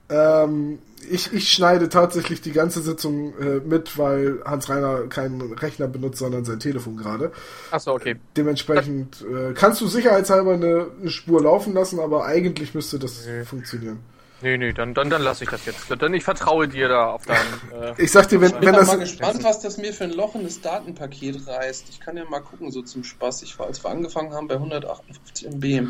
Ähm, 0.08 0.78
ich, 1.10 1.32
ich 1.32 1.52
schneide 1.52 1.88
tatsächlich 1.88 2.40
die 2.40 2.52
ganze 2.52 2.80
Sitzung 2.80 3.34
äh, 3.38 3.60
mit, 3.64 3.96
weil 3.98 4.40
Hans 4.44 4.68
Reiner 4.68 5.02
keinen 5.08 5.40
Rechner 5.52 5.86
benutzt, 5.88 6.18
sondern 6.18 6.44
sein 6.44 6.58
Telefon 6.60 6.96
gerade. 6.96 7.32
Achso, 7.70 7.92
okay. 7.94 8.16
Dementsprechend 8.36 9.22
äh, 9.22 9.52
kannst 9.52 9.80
du 9.80 9.86
sicherheitshalber 9.86 10.54
eine, 10.54 10.88
eine 11.00 11.10
Spur 11.10 11.42
laufen 11.42 11.74
lassen, 11.74 12.00
aber 12.00 12.24
eigentlich 12.24 12.74
müsste 12.74 12.98
das 12.98 13.26
Nee. 13.26 13.44
funktionieren. 13.44 13.98
Nee, 14.42 14.58
nee, 14.58 14.72
dann, 14.74 14.92
dann, 14.92 15.08
dann 15.08 15.22
lasse 15.22 15.44
ich 15.44 15.50
das 15.50 15.64
jetzt. 15.64 15.86
Dann 15.98 16.12
ich 16.12 16.22
vertraue 16.22 16.68
dir 16.68 16.88
da 16.88 17.06
auf 17.12 17.24
deinen. 17.24 17.38
Äh, 17.82 17.94
Ich 17.96 18.12
sag 18.12 18.28
dir, 18.28 18.40
wenn, 18.40 18.50
Ich 18.50 18.56
bin 18.56 18.66
wenn 18.68 18.74
das. 18.74 18.86
mal 18.86 18.98
gespannt, 18.98 19.42
was 19.42 19.60
das 19.62 19.78
mir 19.78 19.94
für 19.94 20.04
ein 20.04 20.12
Loch 20.12 20.34
in 20.34 20.44
das 20.44 20.60
Datenpaket 20.60 21.46
reißt. 21.46 21.86
Ich 21.88 22.00
kann 22.00 22.16
ja 22.18 22.24
mal 22.26 22.40
gucken, 22.40 22.70
so 22.70 22.82
zum 22.82 23.02
Spaß. 23.02 23.42
Ich 23.42 23.58
war, 23.58 23.66
als 23.66 23.82
wir 23.82 23.90
angefangen 23.90 24.34
haben, 24.34 24.46
bei 24.46 24.54
158 24.56 25.46
MB. 25.48 25.88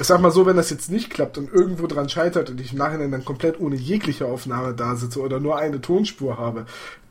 Ich 0.00 0.06
sag 0.08 0.20
mal 0.20 0.32
so, 0.32 0.44
wenn 0.44 0.56
das 0.56 0.70
jetzt 0.70 0.90
nicht 0.90 1.10
klappt 1.10 1.38
und 1.38 1.52
irgendwo 1.52 1.86
dran 1.86 2.08
scheitert 2.08 2.50
und 2.50 2.60
ich 2.60 2.72
im 2.72 2.78
Nachhinein 2.78 3.12
dann 3.12 3.24
komplett 3.24 3.60
ohne 3.60 3.76
jegliche 3.76 4.26
Aufnahme 4.26 4.74
da 4.74 4.96
sitze 4.96 5.20
oder 5.20 5.38
nur 5.38 5.56
eine 5.56 5.80
Tonspur 5.80 6.36
habe, 6.36 6.66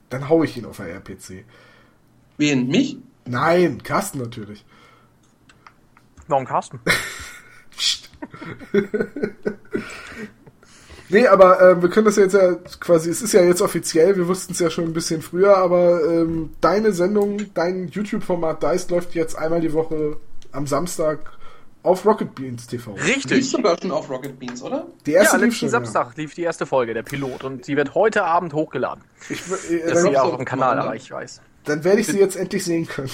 dann 0.09 0.27
hau 0.27 0.43
ich 0.43 0.57
ihn 0.57 0.65
auf 0.65 0.77
der 0.77 0.89
RPC. 0.89 1.45
Wen? 2.37 2.67
Mich? 2.67 2.97
Nein, 3.25 3.81
Carsten 3.83 4.19
natürlich. 4.19 4.65
warum 6.27 6.45
Carsten? 6.45 6.79
Psst. 7.71 8.09
nee, 11.07 11.27
aber 11.27 11.61
äh, 11.61 11.81
wir 11.81 11.89
können 11.89 12.05
das 12.05 12.17
jetzt 12.17 12.33
ja 12.33 12.55
quasi, 12.81 13.09
es 13.09 13.21
ist 13.21 13.31
ja 13.31 13.43
jetzt 13.43 13.61
offiziell, 13.61 14.17
wir 14.17 14.27
wussten 14.27 14.51
es 14.51 14.59
ja 14.59 14.69
schon 14.69 14.85
ein 14.85 14.93
bisschen 14.93 15.21
früher, 15.21 15.57
aber 15.57 16.03
ähm, 16.03 16.51
deine 16.59 16.91
Sendung, 16.91 17.53
dein 17.53 17.87
YouTube-Format 17.87 18.61
Dice 18.61 18.89
läuft 18.89 19.15
jetzt 19.15 19.37
einmal 19.37 19.61
die 19.61 19.73
Woche 19.73 20.17
am 20.51 20.67
Samstag 20.67 21.31
auf 21.83 22.05
Rocket 22.05 22.33
Beans 22.33 22.65
TV. 22.67 22.93
Richtig. 22.93 23.49
sogar 23.49 23.77
schon 23.79 23.91
auf 23.91 24.09
Rocket 24.09 24.39
Beans, 24.39 24.63
oder? 24.63 24.87
Die 25.05 25.11
Ja, 25.11 25.21
erste 25.21 25.37
lief 25.37 25.45
letzten 25.47 25.59
schon, 25.59 25.69
Samstag 25.69 26.15
lief 26.17 26.33
die 26.33 26.43
erste 26.43 26.65
Folge, 26.65 26.93
der 26.93 27.03
Pilot, 27.03 27.43
und 27.43 27.65
sie 27.65 27.75
wird 27.75 27.93
heute 27.93 28.23
Abend 28.23 28.53
hochgeladen. 28.53 29.03
Ja. 29.29 29.35
Ich, 29.35 29.41
äh, 29.41 29.79
Das 29.81 29.97
ist 29.97 30.03
dann, 30.05 30.13
ja 30.13 30.21
auch 30.23 30.31
auf 30.31 30.37
dem 30.37 30.45
Kanal, 30.45 30.79
aber 30.79 30.91
ne? 30.91 30.95
ich 30.95 31.11
weiß. 31.11 31.41
dann 31.65 31.83
werde 31.83 31.99
ich 32.01 32.07
sie 32.07 32.19
jetzt 32.19 32.35
endlich 32.35 32.63
sehen 32.63 32.87
können. 32.87 33.11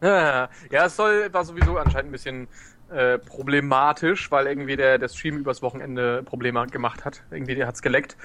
Ja, 0.00 0.48
ja, 0.70 0.86
es 0.86 0.96
soll, 0.96 1.32
war 1.32 1.44
sowieso 1.44 1.76
anscheinend 1.76 2.08
ein 2.10 2.12
bisschen 2.12 2.48
äh, 2.90 3.18
problematisch, 3.18 4.30
weil 4.30 4.46
irgendwie 4.46 4.76
der, 4.76 4.98
der 4.98 5.08
Stream 5.08 5.38
übers 5.38 5.62
Wochenende 5.62 6.22
Probleme 6.22 6.66
gemacht 6.68 7.04
hat. 7.04 7.22
Irgendwie 7.30 7.54
der 7.56 7.66
hat's 7.66 7.82
geleckt. 7.82 8.16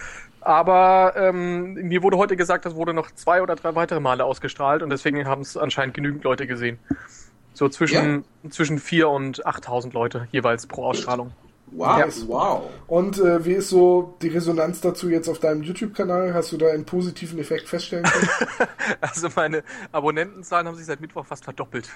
Aber 0.42 1.14
ähm, 1.16 1.74
mir 1.74 2.04
wurde 2.04 2.18
heute 2.18 2.36
gesagt, 2.36 2.66
das 2.66 2.76
wurde 2.76 2.94
noch 2.94 3.10
zwei 3.12 3.42
oder 3.42 3.56
drei 3.56 3.74
weitere 3.76 4.00
Male 4.00 4.24
ausgestrahlt 4.26 4.84
und 4.84 4.90
deswegen 4.90 5.26
haben 5.28 5.42
es 5.42 5.58
anscheinend 5.58 5.96
genügend 5.96 6.24
Leute 6.24 6.46
gesehen. 6.46 6.78
So 7.60 7.68
zwischen, 7.68 8.24
zwischen 8.50 8.80
vier 8.80 9.10
und 9.10 9.46
8000 9.46 9.94
Leute 9.94 10.30
jeweils 10.32 10.66
pro 10.66 10.86
Ausstrahlung. 10.86 11.34
Wow, 11.72 12.00
Ja. 12.00 12.08
wow. 12.28 12.70
Und 12.88 13.20
äh, 13.20 13.44
wie 13.44 13.52
ist 13.52 13.68
so 13.68 14.16
die 14.22 14.30
Resonanz 14.30 14.80
dazu 14.80 15.10
jetzt 15.10 15.28
auf 15.28 15.40
deinem 15.40 15.62
YouTube-Kanal? 15.64 16.34
Hast 16.34 16.54
du 16.54 16.58
da 16.58 16.70
einen 16.70 16.86
positiven 16.86 17.38
Effekt 17.38 17.68
feststellen 17.68 18.06
können? 18.06 18.30
Also 19.02 19.28
meine 19.36 19.62
Abonnentenzahlen 19.92 20.68
haben 20.68 20.76
sich 20.78 20.86
seit 20.86 21.02
Mittwoch 21.02 21.26
fast 21.26 21.44
verdoppelt. 21.44 21.90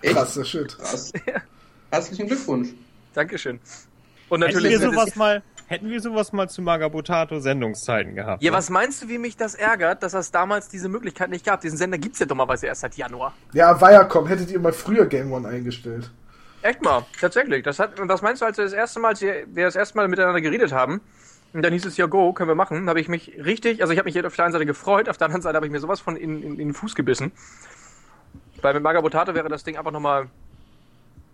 Echt? 0.00 0.14
Krasser 0.14 0.46
Shit. 0.46 0.78
Krass. 0.78 1.12
Herzlichen 1.90 2.26
Glückwunsch. 2.26 2.70
Dankeschön. 3.12 3.60
Und 4.30 4.40
Hätten 4.42 4.54
natürlich. 4.54 4.80
wir 4.80 4.90
sowas 4.90 5.14
mal, 5.14 5.42
hätten 5.70 5.88
wir 5.88 6.00
sowas 6.00 6.32
mal 6.32 6.48
zu 6.48 6.62
Magabotato 6.62 7.38
Sendungszeiten 7.38 8.16
gehabt. 8.16 8.42
ja, 8.42 8.50
ne? 8.50 8.56
was 8.56 8.70
meinst 8.70 9.02
du, 9.02 9.08
wie 9.08 9.18
mich 9.18 9.36
das 9.36 9.54
ärgert, 9.54 10.02
dass 10.02 10.14
es 10.14 10.32
damals 10.32 10.68
diese 10.68 10.88
Möglichkeit 10.88 11.30
nicht 11.30 11.46
gab? 11.46 11.60
Diesen 11.60 11.78
Sender 11.78 11.96
gibt's 11.96 12.18
ja 12.18 12.26
dummerweise 12.26 12.66
erst 12.66 12.80
seit 12.80 12.96
Januar. 12.96 13.32
Ja, 13.52 13.80
Viacom, 13.80 14.26
hättet 14.26 14.50
ihr 14.50 14.58
mal 14.58 14.72
früher 14.72 15.06
Game 15.06 15.32
One 15.32 15.48
eingestellt. 15.48 16.10
Echt 16.62 16.82
mal, 16.82 17.06
tatsächlich. 17.20 17.62
Das 17.62 17.78
hat, 17.78 17.92
was 17.96 18.20
meinst 18.20 18.42
du, 18.42 18.46
als 18.46 18.58
wir 18.58 18.64
das 18.64 18.72
erste 18.72 18.98
Mal, 18.98 19.10
als 19.10 19.22
wir 19.22 19.46
wir 19.46 19.64
das 19.64 19.76
erste 19.76 19.96
Mal 19.96 20.08
miteinander 20.08 20.40
geredet 20.40 20.72
haben, 20.72 21.00
und 21.52 21.62
dann 21.62 21.72
hieß 21.72 21.86
es 21.86 21.96
ja, 21.96 22.06
go, 22.06 22.32
können 22.32 22.48
wir 22.48 22.54
machen, 22.54 22.88
habe 22.88 23.00
ich 23.00 23.08
mich 23.08 23.32
richtig, 23.44 23.80
also 23.80 23.92
ich 23.92 23.98
habe 23.98 24.10
mich 24.10 24.24
auf 24.24 24.36
der 24.36 24.44
einen 24.44 24.52
Seite 24.52 24.66
gefreut, 24.66 25.08
auf 25.08 25.16
der 25.16 25.26
anderen 25.26 25.42
Seite 25.42 25.56
habe 25.56 25.66
ich 25.66 25.72
mir 25.72 25.80
sowas 25.80 26.00
von 26.00 26.16
in, 26.16 26.42
in, 26.42 26.52
in 26.52 26.58
den 26.58 26.74
Fuß 26.74 26.94
gebissen. 26.96 27.32
Weil 28.60 28.74
mit 28.74 28.82
Magabotato 28.82 29.34
wäre 29.34 29.48
das 29.48 29.64
Ding 29.64 29.76
einfach 29.76 29.90
nochmal, 29.92 30.28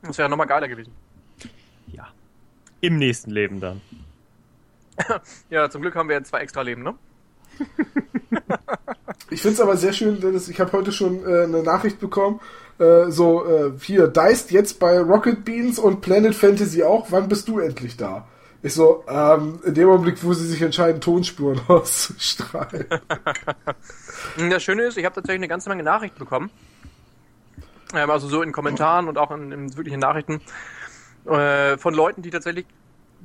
das 0.02 0.16
wäre 0.18 0.28
nochmal 0.28 0.46
geiler 0.46 0.68
gewesen. 0.68 0.92
Ja. 1.88 2.08
Im 2.80 2.98
nächsten 2.98 3.30
Leben 3.30 3.60
dann. 3.60 3.80
Ja, 5.51 5.68
zum 5.70 5.82
Glück 5.82 5.94
haben 5.94 6.09
wir 6.09 6.16
jetzt 6.16 6.28
zwei 6.28 6.40
extra 6.40 6.62
Leben, 6.62 6.82
ne? 6.82 6.94
Ich 9.31 9.43
find's 9.43 9.60
aber 9.60 9.77
sehr 9.77 9.93
schön, 9.93 10.20
Dennis, 10.20 10.48
ich 10.48 10.60
habe 10.60 10.73
heute 10.73 10.93
schon 10.93 11.24
äh, 11.24 11.44
eine 11.44 11.62
Nachricht 11.62 11.98
bekommen, 11.98 12.40
äh, 12.78 13.10
so, 13.10 13.44
äh, 13.44 13.73
hier, 13.81 14.06
Deist 14.06 14.51
jetzt 14.51 14.78
bei 14.78 15.01
Rocket 15.01 15.44
Beans 15.44 15.78
und 15.78 16.01
Planet 16.01 16.35
Fantasy 16.35 16.85
auch, 16.85 17.10
wann 17.10 17.28
bist 17.28 17.48
du 17.48 17.59
endlich 17.59 17.97
da? 17.97 18.28
Ich 18.62 18.74
so, 18.74 19.05
ähm, 19.09 19.60
in 19.64 19.74
dem 19.74 19.89
Augenblick, 19.89 20.23
wo 20.23 20.32
sie 20.32 20.47
sich 20.47 20.62
entscheiden, 20.62 21.01
Tonspuren 21.01 21.60
auszustrahlen. 21.68 22.86
Das 24.51 24.62
Schöne 24.62 24.85
ist, 24.85 24.97
ich 24.97 25.05
habe 25.05 25.14
tatsächlich 25.14 25.40
eine 25.40 25.48
ganze 25.48 25.68
Menge 25.68 25.82
Nachrichten 25.82 26.18
bekommen. 26.18 26.51
Ähm, 27.94 28.10
also 28.10 28.28
so 28.28 28.43
in 28.43 28.52
Kommentaren 28.52 29.09
und 29.09 29.18
auch 29.18 29.31
in, 29.31 29.52
in 29.52 29.77
wirklichen 29.77 30.01
Nachrichten 30.01 30.40
äh, 31.27 31.77
von 31.78 31.94
Leuten, 31.94 32.23
die 32.23 32.31
tatsächlich 32.31 32.66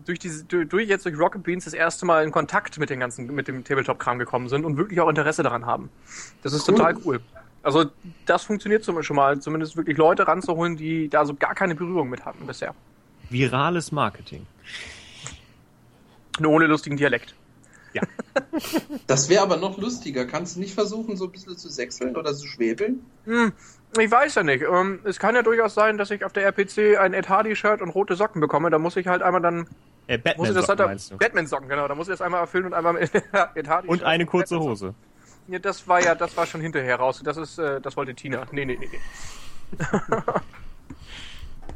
durch 0.06 0.20
diese 0.20 0.44
durch, 0.46 0.88
jetzt 0.88 1.06
durch 1.06 1.18
Rocket 1.18 1.44
Beans 1.44 1.66
das 1.66 1.74
erste 1.74 2.06
Mal 2.06 2.24
in 2.24 2.32
Kontakt 2.32 2.78
mit 2.78 2.90
den 2.90 3.00
ganzen 3.00 3.34
mit 3.34 3.48
dem 3.48 3.64
Tabletop-Kram 3.64 4.20
gekommen 4.20 4.50
sind 4.50 4.66
und 4.66 4.78
wirklich 4.78 5.00
auch 5.00 5.10
Interesse 5.10 5.44
daran 5.44 5.66
haben. 5.66 5.90
Das 6.44 6.54
ist 6.54 6.68
Cool. 6.68 6.76
total 6.76 6.98
cool. 7.06 7.20
Also 7.64 7.86
das 8.26 8.44
funktioniert 8.44 8.84
zum 8.84 9.02
schon 9.04 9.16
mal, 9.16 9.40
zumindest 9.40 9.78
wirklich 9.78 9.98
Leute 9.98 10.28
ranzuholen, 10.28 10.78
die 10.78 11.10
da 11.10 11.26
so 11.26 11.36
gar 11.36 11.54
keine 11.54 11.76
Berührung 11.76 12.10
mit 12.10 12.26
hatten 12.26 12.48
bisher. 12.48 12.74
Virales 13.30 13.92
Marketing. 13.92 14.48
Nur 16.40 16.52
ohne 16.54 16.66
lustigen 16.68 16.98
Dialekt. 16.98 17.36
Ja. 17.94 18.02
Das 19.08 19.28
wäre 19.30 19.42
aber 19.44 19.58
noch 19.58 19.78
lustiger. 19.78 20.26
Kannst 20.26 20.56
du 20.56 20.62
nicht 20.62 20.74
versuchen, 20.74 21.18
so 21.18 21.26
ein 21.26 21.32
bisschen 21.32 21.58
zu 21.58 21.68
sechseln 21.70 22.16
oder 22.16 22.34
zu 22.34 22.48
schwebeln? 22.48 23.02
Hm, 23.26 23.52
ich 24.00 24.10
weiß 24.10 24.36
ja 24.36 24.44
nicht. 24.44 24.64
Ähm, 24.64 25.00
es 25.04 25.20
kann 25.20 25.36
ja 25.36 25.44
durchaus 25.44 25.74
sein, 25.74 25.98
dass 25.98 26.12
ich 26.12 26.24
auf 26.24 26.32
der 26.32 26.44
RPC 26.46 26.98
ein 26.98 27.14
Ed 27.14 27.28
Hardy-Shirt 27.28 27.82
und 27.82 27.90
rote 27.90 28.16
Socken 28.16 28.40
bekomme. 28.40 28.70
Da 28.70 28.80
muss 28.80 28.96
ich 28.96 29.08
halt 29.08 29.22
einmal 29.22 29.42
dann. 29.42 29.68
Äh, 30.08 30.18
Muss 30.38 30.50
ich 30.50 30.56
das 30.56 30.68
Batman 30.68 30.80
halt 30.80 30.90
meinst 30.90 31.12
du? 31.12 31.18
Batman-Socken, 31.18 31.70
genau. 31.70 31.88
Da 31.88 31.96
muss 31.96 32.08
ich 32.08 32.14
das 32.14 32.22
einmal 32.22 32.42
erfüllen 32.42 32.66
und 32.66 32.74
einmal 32.74 32.94
mit 32.94 33.12
Ed 33.56 33.68
Hardy. 33.68 33.88
Und 33.88 34.04
eine 34.04 34.26
kurze 34.26 34.60
Hose. 34.60 34.94
Ja, 35.48 35.60
das 35.60 35.88
war 35.88 36.02
ja, 36.04 36.16
das 36.16 36.36
war 36.38 36.46
schon 36.46 36.62
hinterher 36.62 36.98
raus. 36.98 37.22
Das 37.24 37.38
ist, 37.38 37.58
äh, 37.58 37.80
das 37.82 37.96
wollte 37.98 38.14
Tina. 38.14 38.46
Nee, 38.52 38.66
nee, 38.66 38.78
nee, 38.80 38.90
nee. 38.92 39.78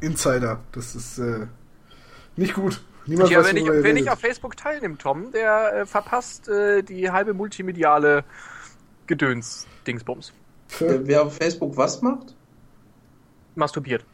Insider. 0.00 0.60
Das 0.72 0.94
ist 0.94 1.18
äh, 1.18 1.46
nicht 2.36 2.54
gut. 2.54 2.82
Niemand 3.06 3.30
Ja, 3.30 3.38
weiß, 3.38 3.46
wenn 3.48 3.56
ich, 3.56 3.66
wer 3.66 3.92
nicht 3.94 4.10
auf 4.10 4.18
Facebook 4.18 4.56
teilnimmt, 4.56 5.00
Tom, 5.00 5.30
der 5.30 5.72
äh, 5.74 5.86
verpasst 5.86 6.48
äh, 6.48 6.82
die 6.82 7.10
halbe 7.10 7.34
multimediale 7.34 8.24
Gedöns-Dingsbums. 9.06 10.32
Für- 10.68 11.06
Wer 11.06 11.22
auf 11.22 11.36
Facebook 11.36 11.76
was 11.76 12.02
macht? 12.02 12.34
Masturbiert. 13.54 14.04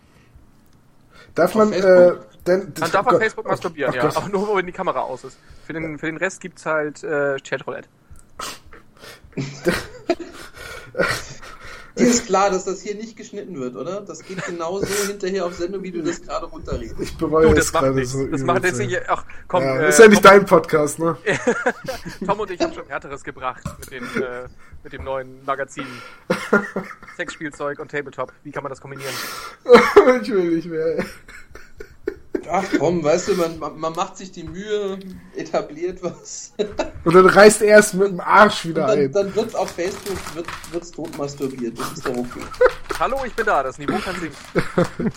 Darf 1.34 1.56
auf 1.56 1.70
man, 1.70 1.72
äh, 1.72 2.12
Denn, 2.46 2.72
Man 2.78 2.90
darf 2.90 2.94
oh 2.94 2.98
auf 2.98 3.12
Gott. 3.12 3.22
Facebook 3.22 3.46
masturbieren, 3.46 3.94
Ach 3.96 4.02
ja. 4.02 4.16
Aber 4.16 4.28
nur, 4.28 4.56
wenn 4.56 4.66
die 4.66 4.72
Kamera 4.72 5.00
aus 5.00 5.24
ist. 5.24 5.38
Für 5.64 5.72
den, 5.72 5.98
für 5.98 6.06
den 6.06 6.16
Rest 6.16 6.40
gibt's 6.40 6.66
halt 6.66 7.04
äh, 7.04 7.36
Chatroulette. 7.38 7.88
Dir 11.98 12.06
ist 12.06 12.24
klar, 12.26 12.50
dass 12.50 12.64
das 12.64 12.80
hier 12.80 12.94
nicht 12.94 13.16
geschnitten 13.16 13.60
wird, 13.60 13.76
oder? 13.76 14.00
Das 14.00 14.24
geht 14.24 14.42
genauso 14.46 14.86
hinterher 15.06 15.44
auf 15.44 15.54
Sendung, 15.54 15.82
wie 15.82 15.90
du 15.90 16.02
das 16.02 16.22
gerade 16.22 16.46
runterredest. 16.46 16.94
Ich 16.98 17.16
bereue 17.18 17.48
Du, 17.48 17.52
es 17.52 17.66
das 17.66 17.72
macht 17.74 17.82
gerade 17.84 17.94
nichts. 17.94 18.12
so. 18.12 18.26
das 18.26 18.42
macht 18.42 18.64
jetzt 18.64 18.78
nicht. 18.78 18.98
Ach, 19.08 19.24
komm, 19.46 19.62
ja, 19.62 19.76
äh, 19.76 19.88
ist 19.90 19.98
ja 19.98 20.08
nicht 20.08 20.22
Tom, 20.22 20.30
dein 20.32 20.46
Podcast, 20.46 20.98
ne? 20.98 21.18
Tom 22.26 22.40
und 22.40 22.50
ich 22.50 22.60
haben 22.60 22.72
schon 22.72 22.86
Härteres 22.86 23.22
gebracht 23.22 23.62
mit 23.78 23.90
dem, 23.90 24.04
äh, 24.22 24.48
mit 24.82 24.92
dem 24.94 25.04
neuen 25.04 25.44
Magazin. 25.44 25.86
Sexspielzeug 27.16 27.78
und 27.78 27.90
Tabletop. 27.90 28.32
Wie 28.42 28.52
kann 28.52 28.62
man 28.62 28.70
das 28.70 28.80
kombinieren? 28.80 29.12
ich 30.22 30.30
will 30.32 30.56
nicht 30.56 30.68
mehr. 30.68 31.04
Ach 32.50 32.64
komm, 32.78 33.04
weißt 33.04 33.28
du, 33.28 33.34
man, 33.34 33.58
man 33.58 33.78
man 33.78 33.92
macht 33.94 34.16
sich 34.16 34.32
die 34.32 34.42
Mühe, 34.42 34.98
etabliert 35.36 36.02
was. 36.02 36.52
Und 37.04 37.14
dann 37.14 37.26
reißt 37.26 37.62
er 37.62 37.78
es 37.78 37.92
mit 37.92 38.08
dem 38.08 38.20
Arsch 38.20 38.66
wieder 38.66 38.86
dann, 38.86 38.98
ein. 38.98 39.12
dann 39.12 39.34
wird 39.34 39.54
auf 39.54 39.70
Facebook 39.70 40.18
wird, 40.34 40.46
wird's 40.72 40.90
tot 40.90 41.16
masturbiert. 41.18 41.78
Das 41.78 41.92
ist 41.92 42.06
doch 42.06 42.16
okay. 42.16 42.40
Hallo, 42.98 43.18
ich 43.26 43.34
bin 43.34 43.46
da. 43.46 43.62
Das 43.62 43.78
Niveau 43.78 43.98
kann 43.98 44.16
singen. 44.16 44.34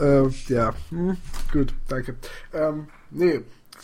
Ähm, 0.00 0.32
ja, 0.48 0.72
hm, 0.90 1.16
gut, 1.52 1.74
danke. 1.88 2.14
Ähm, 2.54 2.88
nee. 3.10 3.40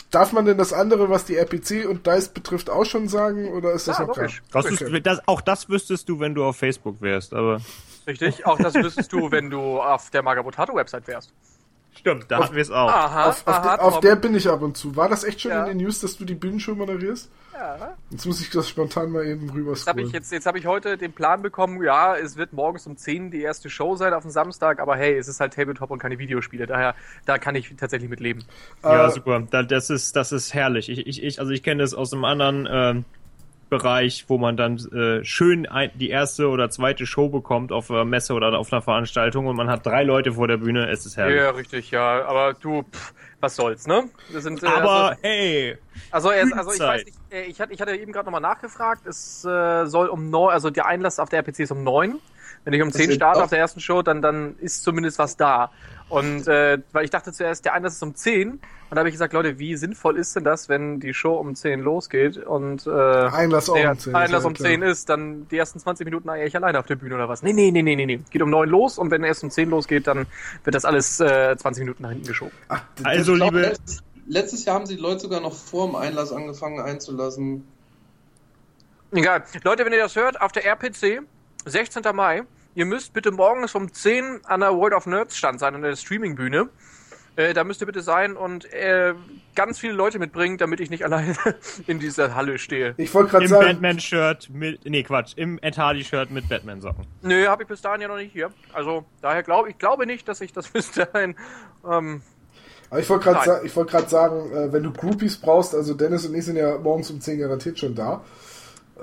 Darf 0.09 0.31
man 0.31 0.45
denn 0.45 0.57
das 0.57 0.73
andere, 0.73 1.09
was 1.09 1.25
die 1.25 1.35
RPC 1.35 1.85
und 1.87 2.07
DICE 2.07 2.29
betrifft, 2.29 2.69
auch 2.71 2.85
schon 2.85 3.07
sagen? 3.07 3.49
Oder 3.53 3.73
ist 3.73 3.87
das 3.87 3.99
Ja, 3.99 4.05
noch 4.05 4.13
klar? 4.13 4.29
Das 4.51 4.65
Okay. 4.65 4.95
ist, 4.95 5.05
das, 5.05 5.27
auch 5.27 5.41
das 5.41 5.69
wüsstest 5.69 6.07
du, 6.09 6.19
wenn 6.19 6.33
du 6.33 6.43
auf 6.45 6.57
Facebook 6.57 7.01
wärst, 7.01 7.33
aber. 7.33 7.61
Richtig. 8.07 8.47
Auch 8.47 8.57
das 8.57 8.73
wüsstest 8.73 9.11
du, 9.13 9.29
wenn 9.31 9.49
du 9.51 9.79
auf 9.81 10.09
der 10.09 10.23
Magabotato-Website 10.23 11.07
wärst. 11.07 11.33
Stimmt, 11.97 12.25
da 12.29 12.39
hatten 12.43 12.55
wir 12.55 12.61
es 12.61 12.71
auch. 12.71 12.89
Aha, 12.89 13.29
Auf, 13.29 13.47
auf, 13.47 13.53
aha, 13.53 13.75
der, 13.77 13.83
auf 13.85 13.99
der 13.99 14.15
bin 14.15 14.35
ich 14.35 14.47
ab 14.49 14.61
und 14.61 14.77
zu. 14.77 14.95
War 14.95 15.09
das 15.09 15.23
echt 15.23 15.41
schon 15.41 15.51
Ja. 15.51 15.63
in 15.63 15.77
den 15.77 15.85
News, 15.85 15.99
dass 15.99 16.17
du 16.17 16.25
die 16.25 16.35
Bühnenshow 16.35 16.75
moderierst? 16.75 17.29
Ja. 17.53 17.95
Jetzt 18.11 18.25
muss 18.27 18.39
ich 18.39 18.51
das 18.51 18.69
spontan 18.69 19.11
mal 19.11 19.25
eben 19.25 19.49
rüber 19.49 19.71
Jetzt 19.71 19.87
habe 19.87 20.01
ich, 20.03 20.11
jetzt, 20.11 20.31
jetzt 20.31 20.45
hab 20.45 20.55
ich 20.55 20.67
heute 20.67 20.95
den 20.95 21.11
Plan 21.11 21.41
bekommen, 21.41 21.81
ja, 21.83 22.15
es 22.15 22.37
wird 22.37 22.53
morgens 22.53 22.85
um 22.85 22.95
10 22.97 23.31
die 23.31 23.41
erste 23.41 23.69
Show 23.71 23.95
sein 23.95 24.13
auf 24.13 24.21
dem 24.21 24.29
Samstag, 24.29 24.79
aber 24.79 24.95
hey, 24.95 25.17
es 25.17 25.27
ist 25.27 25.39
halt 25.39 25.55
Tabletop 25.55 25.89
und 25.89 25.97
keine 25.97 26.19
Videospiele, 26.19 26.67
daher 26.67 26.93
da 27.25 27.39
kann 27.39 27.55
ich 27.55 27.73
tatsächlich 27.75 28.11
mit 28.11 28.19
leben. 28.19 28.43
Ja, 28.83 29.07
Äh, 29.07 29.11
super. 29.11 29.41
Da, 29.49 29.63
das 29.63 29.89
ist, 29.89 30.15
das 30.15 30.31
ist 30.31 30.53
herrlich. 30.53 30.87
Ich, 30.89 31.07
ich, 31.07 31.23
ich, 31.23 31.39
also 31.39 31.51
ich 31.51 31.63
kenne 31.63 31.81
das 31.81 31.95
aus 31.95 32.13
einem 32.13 32.25
anderen 32.25 32.67
ähm, 32.71 33.05
Bereich, 33.69 34.25
wo 34.27 34.37
man 34.37 34.55
dann 34.55 34.77
äh, 34.93 35.23
schön 35.25 35.67
ein, 35.67 35.91
die 35.95 36.09
erste 36.09 36.47
oder 36.47 36.69
zweite 36.69 37.05
Show 37.05 37.29
bekommt 37.29 37.71
auf 37.71 37.91
einer 37.91 38.05
Messe 38.05 38.33
oder 38.33 38.57
auf 38.57 38.71
einer 38.71 38.81
Veranstaltung 38.81 39.47
und 39.47 39.55
man 39.55 39.69
hat 39.69 39.85
drei 39.85 40.03
Leute 40.03 40.33
vor 40.33 40.47
der 40.47 40.57
Bühne. 40.57 40.89
Es 40.89 41.05
ist 41.05 41.17
herrlich. 41.17 41.37
Ja, 41.37 41.49
richtig, 41.49 41.91
ja, 41.91 42.25
aber 42.25 42.53
du, 42.53 42.83
pff, 42.83 43.13
was 43.39 43.55
soll's, 43.55 43.85
ne? 43.85 44.05
Wir 44.29 44.41
sind, 44.41 44.63
äh, 44.63 44.67
Aber 44.67 45.09
also, 45.09 45.21
hey, 45.21 45.77
also, 46.11 46.31
erst, 46.31 46.53
also 46.53 46.71
ich 46.71 46.79
weiß 46.79 47.05
nicht, 47.05 47.17
äh, 47.31 47.43
ich 47.43 47.59
hatte, 47.59 47.73
ich 47.73 47.81
hatte 47.81 47.95
eben 47.95 48.11
gerade 48.11 48.25
nochmal 48.25 48.41
nachgefragt, 48.41 49.05
es 49.05 49.43
äh, 49.43 49.85
soll 49.85 50.07
um 50.07 50.29
neun, 50.29 50.51
also 50.51 50.69
der 50.69 50.85
Einlass 50.85 51.19
auf 51.19 51.29
der 51.29 51.39
RPC 51.39 51.59
ist 51.59 51.71
um 51.71 51.83
neun. 51.83 52.19
Wenn 52.63 52.73
ich 52.73 52.81
um 52.81 52.89
Das 52.89 52.97
10 52.97 53.09
wird 53.09 53.17
starte 53.17 53.43
auf 53.43 53.49
der 53.49 53.59
ersten 53.59 53.79
Show, 53.79 54.01
dann, 54.01 54.21
dann 54.21 54.55
ist 54.59 54.83
zumindest 54.83 55.19
was 55.19 55.37
da. 55.37 55.71
Und 56.09 56.47
äh, 56.47 56.79
weil 56.93 57.03
ich 57.03 57.11
dachte 57.11 57.33
zuerst, 57.33 57.65
der 57.65 57.73
Einlass 57.73 57.95
ist 57.95 58.03
um 58.03 58.15
10 58.15 58.51
und 58.51 58.61
da 58.91 58.99
habe 58.99 59.09
ich 59.09 59.13
gesagt, 59.13 59.33
Leute, 59.33 59.59
wie 59.59 59.75
sinnvoll 59.75 60.17
ist 60.17 60.33
denn 60.37 60.45
das, 60.45 60.69
wenn 60.69 61.01
die 61.01 61.13
Show 61.13 61.35
um 61.35 61.55
10 61.55 61.81
losgeht 61.81 62.37
und 62.37 62.87
äh, 62.87 62.89
Einlass 62.89 63.69
auch 63.69 63.75
der 63.75 63.91
um 63.91 63.99
10, 63.99 64.15
Einlass 64.15 64.43
ja, 64.43 64.47
um 64.47 64.53
klar. 64.53 64.69
10 64.69 64.81
ist, 64.83 65.09
dann 65.09 65.47
die 65.49 65.57
ersten 65.57 65.79
20 65.79 66.05
Minuten 66.05 66.29
eigentlich 66.29 66.55
alleine 66.55 66.79
auf 66.79 66.85
der 66.85 66.95
Bühne 66.95 67.15
oder 67.15 67.27
was? 67.27 67.43
Nee, 67.43 67.51
nee, 67.51 67.71
nee, 67.71 67.81
nee, 67.81 67.97
nee, 67.97 68.05
nee. 68.05 68.21
Geht 68.29 68.41
um 68.41 68.49
9 68.49 68.69
los 68.69 68.97
und 68.97 69.11
wenn 69.11 69.25
erst 69.25 69.43
um 69.43 69.51
10 69.51 69.69
losgeht, 69.69 70.07
dann 70.07 70.25
wird 70.63 70.73
das 70.73 70.85
alles 70.85 71.19
äh, 71.19 71.57
20 71.57 71.83
Minuten 71.83 72.03
nach 72.03 72.11
hinten 72.11 72.27
geschoben. 72.27 72.53
Ach, 72.69 72.81
also 73.03 73.33
liebe, 73.33 73.59
letztes, 73.59 74.03
letztes 74.27 74.63
Jahr 74.63 74.75
haben 74.75 74.85
sie 74.85 74.95
die 74.95 75.01
Leute 75.01 75.19
sogar 75.19 75.41
noch 75.41 75.53
vor 75.53 75.87
dem 75.87 75.95
Einlass 75.97 76.31
angefangen 76.31 76.79
einzulassen. 76.79 77.67
Egal. 79.11 79.43
Leute, 79.63 79.85
wenn 79.85 79.91
ihr 79.91 79.99
das 79.99 80.15
hört, 80.15 80.39
auf 80.39 80.53
der 80.53 80.65
RPC, 80.65 81.23
16. 81.69 82.03
Mai, 82.13 82.43
ihr 82.75 82.85
müsst 82.85 83.13
bitte 83.13 83.31
morgens 83.31 83.75
um 83.75 83.91
10 83.91 84.41
an 84.45 84.61
der 84.61 84.75
World 84.75 84.93
of 84.93 85.05
Nerds 85.05 85.37
Stand 85.37 85.59
sein, 85.59 85.75
an 85.75 85.81
der 85.81 85.95
Streamingbühne. 85.95 86.69
Äh, 87.35 87.53
da 87.53 87.63
müsst 87.63 87.81
ihr 87.81 87.85
bitte 87.85 88.01
sein 88.01 88.35
und 88.35 88.65
äh, 88.73 89.13
ganz 89.53 89.77
viele 89.77 89.93
Leute 89.93 90.17
mitbringen, 90.17 90.57
damit 90.57 90.79
ich 90.79 90.89
nicht 90.89 91.03
alleine 91.05 91.35
in 91.85 91.99
dieser 91.99 92.33
Halle 92.33 92.57
stehe. 92.57 92.95
ich 92.97 93.13
wollte 93.13 93.31
gerade 93.31 93.45
im 93.45 93.49
sagen, 93.49 93.65
Batman-Shirt 93.65 94.49
mit, 94.49 94.85
nee 94.85 95.03
Quatsch, 95.03 95.33
im 95.35 95.59
Ed 95.61 95.77
Hardy-Shirt 95.77 96.31
mit 96.31 96.49
Batman-Socken. 96.49 97.05
Nö, 97.21 97.45
habe 97.47 97.63
ich 97.63 97.69
bis 97.69 97.81
dahin 97.81 98.01
ja 98.01 98.07
noch 98.07 98.17
nicht 98.17 98.33
hier. 98.33 98.51
Also 98.73 99.05
daher 99.21 99.43
glaube 99.43 99.69
ich 99.69 99.77
glaube 99.77 100.07
nicht, 100.07 100.27
dass 100.27 100.41
ich 100.41 100.51
das 100.51 100.67
bis 100.73 100.91
dahin. 100.91 101.35
Ähm, 101.87 102.23
aber 102.89 103.01
ich 103.01 103.09
wollte 103.09 103.25
gerade 103.25 103.45
sa 103.45 103.61
ich 103.63 103.75
wollte 103.75 103.91
gerade 103.91 104.09
sagen, 104.09 104.51
äh, 104.51 104.73
wenn 104.73 104.81
du 104.81 104.91
Groupies 104.91 105.37
brauchst, 105.37 105.75
also 105.75 105.93
Dennis 105.93 106.25
und 106.25 106.33
ich 106.33 106.45
sind 106.45 106.55
ja 106.55 106.79
morgens 106.79 107.11
um 107.11 107.21
10 107.21 107.39
garantiert 107.39 107.77
schon 107.77 107.93
da. 107.93 108.23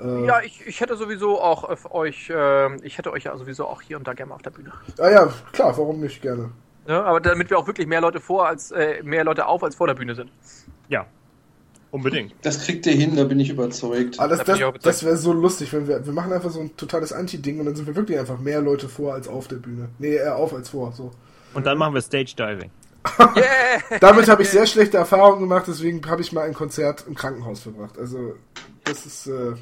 Äh, 0.01 0.25
ja, 0.25 0.41
ich, 0.41 0.65
ich 0.65 0.81
hätte 0.81 0.97
sowieso 0.97 1.41
auch 1.41 1.63
auf 1.63 1.93
euch, 1.93 2.29
äh, 2.29 2.75
ich 2.85 2.97
hätte 2.97 3.11
euch 3.11 3.23
ja 3.23 3.37
sowieso 3.37 3.65
auch 3.65 3.81
hier 3.81 3.97
und 3.97 4.07
da 4.07 4.13
gerne 4.13 4.29
mal 4.29 4.35
auf 4.35 4.41
der 4.41 4.51
Bühne. 4.51 4.71
Ah 4.99 5.09
ja, 5.09 5.33
klar, 5.51 5.77
warum 5.77 5.99
nicht 5.99 6.21
gerne. 6.21 6.51
Ja, 6.87 7.03
aber 7.03 7.19
damit 7.19 7.49
wir 7.49 7.57
auch 7.57 7.67
wirklich 7.67 7.87
mehr 7.87 8.01
Leute 8.01 8.19
vor 8.19 8.47
als 8.47 8.71
äh, 8.71 9.01
mehr 9.03 9.23
Leute 9.23 9.47
auf 9.47 9.63
als 9.63 9.75
vor 9.75 9.87
der 9.87 9.95
Bühne 9.95 10.13
sind. 10.15 10.31
Ja, 10.87 11.05
unbedingt. 11.91 12.33
Das 12.43 12.63
kriegt 12.63 12.85
ihr 12.85 12.93
hin, 12.93 13.15
da 13.15 13.23
bin 13.23 13.39
ich 13.39 13.49
überzeugt. 13.49 14.19
Ah, 14.19 14.27
das, 14.27 14.43
das, 14.43 14.59
das 14.81 15.03
wäre 15.03 15.17
so 15.17 15.33
lustig, 15.33 15.73
wenn 15.73 15.87
wir, 15.87 16.05
wir 16.05 16.13
machen 16.13 16.31
einfach 16.31 16.51
so 16.51 16.59
ein 16.59 16.75
totales 16.77 17.11
Anti-Ding 17.11 17.59
und 17.59 17.65
dann 17.65 17.75
sind 17.75 17.87
wir 17.87 17.95
wirklich 17.95 18.19
einfach 18.19 18.39
mehr 18.39 18.61
Leute 18.61 18.87
vor 18.87 19.13
als 19.13 19.27
auf 19.27 19.47
der 19.47 19.57
Bühne. 19.57 19.89
Nee, 19.97 20.15
eher 20.15 20.35
auf 20.35 20.53
als 20.53 20.69
vor, 20.69 20.91
so. 20.91 21.11
Und 21.53 21.65
dann 21.65 21.77
machen 21.77 21.93
wir 21.93 22.01
Stage-Diving. 22.01 22.69
Yeah! 23.19 23.99
Damit 23.99 24.27
habe 24.27 24.41
ich 24.41 24.49
sehr 24.49 24.65
schlechte 24.65 24.97
Erfahrungen 24.97 25.41
gemacht, 25.41 25.65
deswegen 25.67 26.05
habe 26.07 26.21
ich 26.21 26.31
mal 26.31 26.41
ein 26.41 26.53
Konzert 26.53 27.05
im 27.07 27.15
Krankenhaus 27.15 27.61
verbracht. 27.61 27.97
Also, 27.97 28.35
das 28.83 29.05
ist 29.05 29.27
äh, 29.27 29.53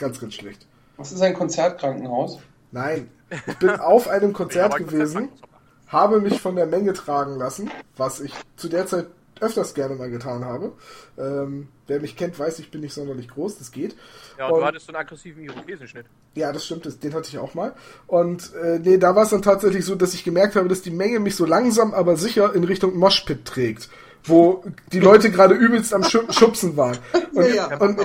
ganz, 0.00 0.20
ganz 0.20 0.34
schlecht. 0.34 0.66
Was 0.96 1.12
ist 1.12 1.20
ein 1.22 1.34
Konzertkrankenhaus? 1.34 2.40
Nein, 2.72 3.08
ich 3.46 3.56
bin 3.58 3.70
auf 3.80 4.08
einem 4.08 4.32
Konzert 4.32 4.76
gewesen, 4.76 5.28
habe 5.86 6.20
mich 6.20 6.40
von 6.40 6.56
der 6.56 6.66
Menge 6.66 6.92
tragen 6.92 7.36
lassen, 7.36 7.70
was 7.96 8.20
ich 8.20 8.32
zu 8.56 8.68
der 8.68 8.86
Zeit 8.86 9.06
öfters 9.40 9.72
gerne 9.72 9.94
mal 9.94 10.10
getan 10.10 10.44
habe. 10.44 10.72
Ähm, 11.16 11.68
wer 11.86 11.98
mich 12.00 12.14
kennt, 12.16 12.38
weiß, 12.38 12.58
ich 12.58 12.70
bin 12.70 12.82
nicht 12.82 12.92
sonderlich 12.92 13.26
groß, 13.28 13.56
das 13.58 13.72
geht. 13.72 13.96
Ja, 14.38 14.46
und 14.48 14.52
Und- 14.54 14.60
du 14.60 14.66
hattest 14.66 14.86
so 14.86 14.92
einen 14.92 15.00
aggressiven 15.00 15.42
Irokesenschnitt. 15.44 16.04
Ja, 16.34 16.52
das 16.52 16.66
stimmt, 16.66 16.84
das, 16.84 16.98
den 16.98 17.14
hatte 17.14 17.28
ich 17.28 17.38
auch 17.38 17.54
mal. 17.54 17.72
Und 18.06 18.52
äh, 18.54 18.78
nee, 18.80 18.98
da 18.98 19.16
war 19.16 19.22
es 19.22 19.30
dann 19.30 19.40
tatsächlich 19.42 19.84
so, 19.86 19.94
dass 19.94 20.12
ich 20.12 20.24
gemerkt 20.24 20.56
habe, 20.56 20.68
dass 20.68 20.82
die 20.82 20.90
Menge 20.90 21.20
mich 21.20 21.36
so 21.36 21.46
langsam, 21.46 21.94
aber 21.94 22.16
sicher 22.16 22.54
in 22.54 22.64
Richtung 22.64 22.96
Moshpit 22.98 23.44
trägt. 23.46 23.88
Wo 24.24 24.62
die 24.92 25.00
Leute 25.00 25.30
gerade 25.30 25.54
übelst 25.54 25.94
am 25.94 26.04
Schub 26.04 26.30
Schubsen 26.34 26.76
waren. 26.76 26.98
Und, 27.34 27.46
Ja, 27.46 27.70
ja. 27.70 27.76
und, 27.78 27.98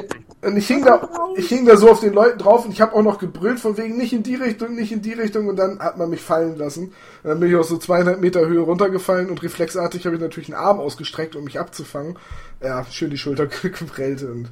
und 0.45 0.57
ich 0.57 0.67
hing 0.67 0.85
da, 0.85 1.09
ich 1.35 1.47
hing 1.47 1.65
da 1.65 1.75
so 1.75 1.89
auf 1.89 2.01
den 2.01 2.13
Leuten 2.13 2.37
drauf 2.37 2.65
und 2.65 2.71
ich 2.71 2.81
habe 2.81 2.93
auch 2.93 3.01
noch 3.01 3.17
gebrüllt 3.17 3.59
von 3.59 3.77
wegen 3.77 3.97
nicht 3.97 4.13
in 4.13 4.21
die 4.21 4.35
Richtung, 4.35 4.75
nicht 4.75 4.91
in 4.91 5.01
die 5.01 5.13
Richtung 5.13 5.47
und 5.47 5.55
dann 5.55 5.79
hat 5.79 5.97
man 5.97 6.09
mich 6.09 6.21
fallen 6.21 6.55
lassen. 6.55 6.93
Und 7.23 7.29
dann 7.29 7.39
bin 7.39 7.49
ich 7.49 7.55
aus 7.55 7.69
so 7.69 7.77
zweieinhalb 7.77 8.21
Meter 8.21 8.45
Höhe 8.45 8.59
runtergefallen 8.59 9.29
und 9.29 9.41
reflexartig 9.41 10.05
habe 10.05 10.15
ich 10.15 10.21
natürlich 10.21 10.53
einen 10.53 10.63
Arm 10.63 10.79
ausgestreckt, 10.79 11.35
um 11.35 11.45
mich 11.45 11.59
abzufangen. 11.59 12.17
Ja, 12.61 12.85
schön 12.85 13.09
die 13.09 13.17
Schulter 13.17 13.47
geprellt 13.61 14.21
und 14.23 14.51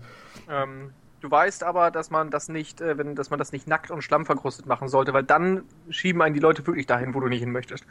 Ähm, 0.49 0.91
du 1.21 1.29
weißt 1.29 1.63
aber, 1.63 1.91
dass 1.91 2.09
man 2.09 2.31
das 2.31 2.49
nicht, 2.49 2.81
äh, 2.81 2.97
wenn, 2.97 3.15
dass 3.15 3.29
man 3.29 3.37
das 3.37 3.51
nicht 3.51 3.67
nackt 3.67 3.91
und 3.91 4.03
schlammverkrustet 4.03 4.65
machen 4.65 4.87
sollte, 4.87 5.13
weil 5.13 5.23
dann 5.23 5.63
schieben 5.89 6.21
einen 6.21 6.33
die 6.33 6.41
Leute 6.41 6.65
wirklich 6.65 6.87
dahin, 6.87 7.13
wo 7.13 7.19
du 7.19 7.27
nicht 7.27 7.41
hin 7.41 7.51
möchtest. 7.51 7.85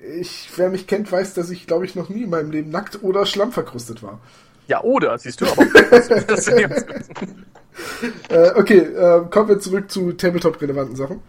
ich, 0.00 0.50
wer 0.56 0.70
mich 0.70 0.86
kennt, 0.86 1.12
weiß, 1.12 1.34
dass 1.34 1.50
ich, 1.50 1.66
glaube 1.66 1.84
ich, 1.84 1.94
noch 1.94 2.08
nie 2.08 2.22
in 2.22 2.30
meinem 2.30 2.50
Leben 2.50 2.70
nackt 2.70 3.02
oder 3.02 3.26
schlammverkrustet 3.26 4.02
war. 4.02 4.20
Ja, 4.68 4.82
oder, 4.82 5.18
siehst 5.18 5.40
du, 5.40 5.46
aber 5.46 5.64
das 6.28 6.44
sind 6.44 6.60
jetzt, 6.60 6.86
Äh, 8.28 8.50
okay, 8.56 8.78
äh, 8.78 9.24
kommen 9.30 9.48
wir 9.48 9.60
zurück 9.60 9.90
zu 9.90 10.12
Tabletop-relevanten 10.12 10.96
Sachen. 10.96 11.20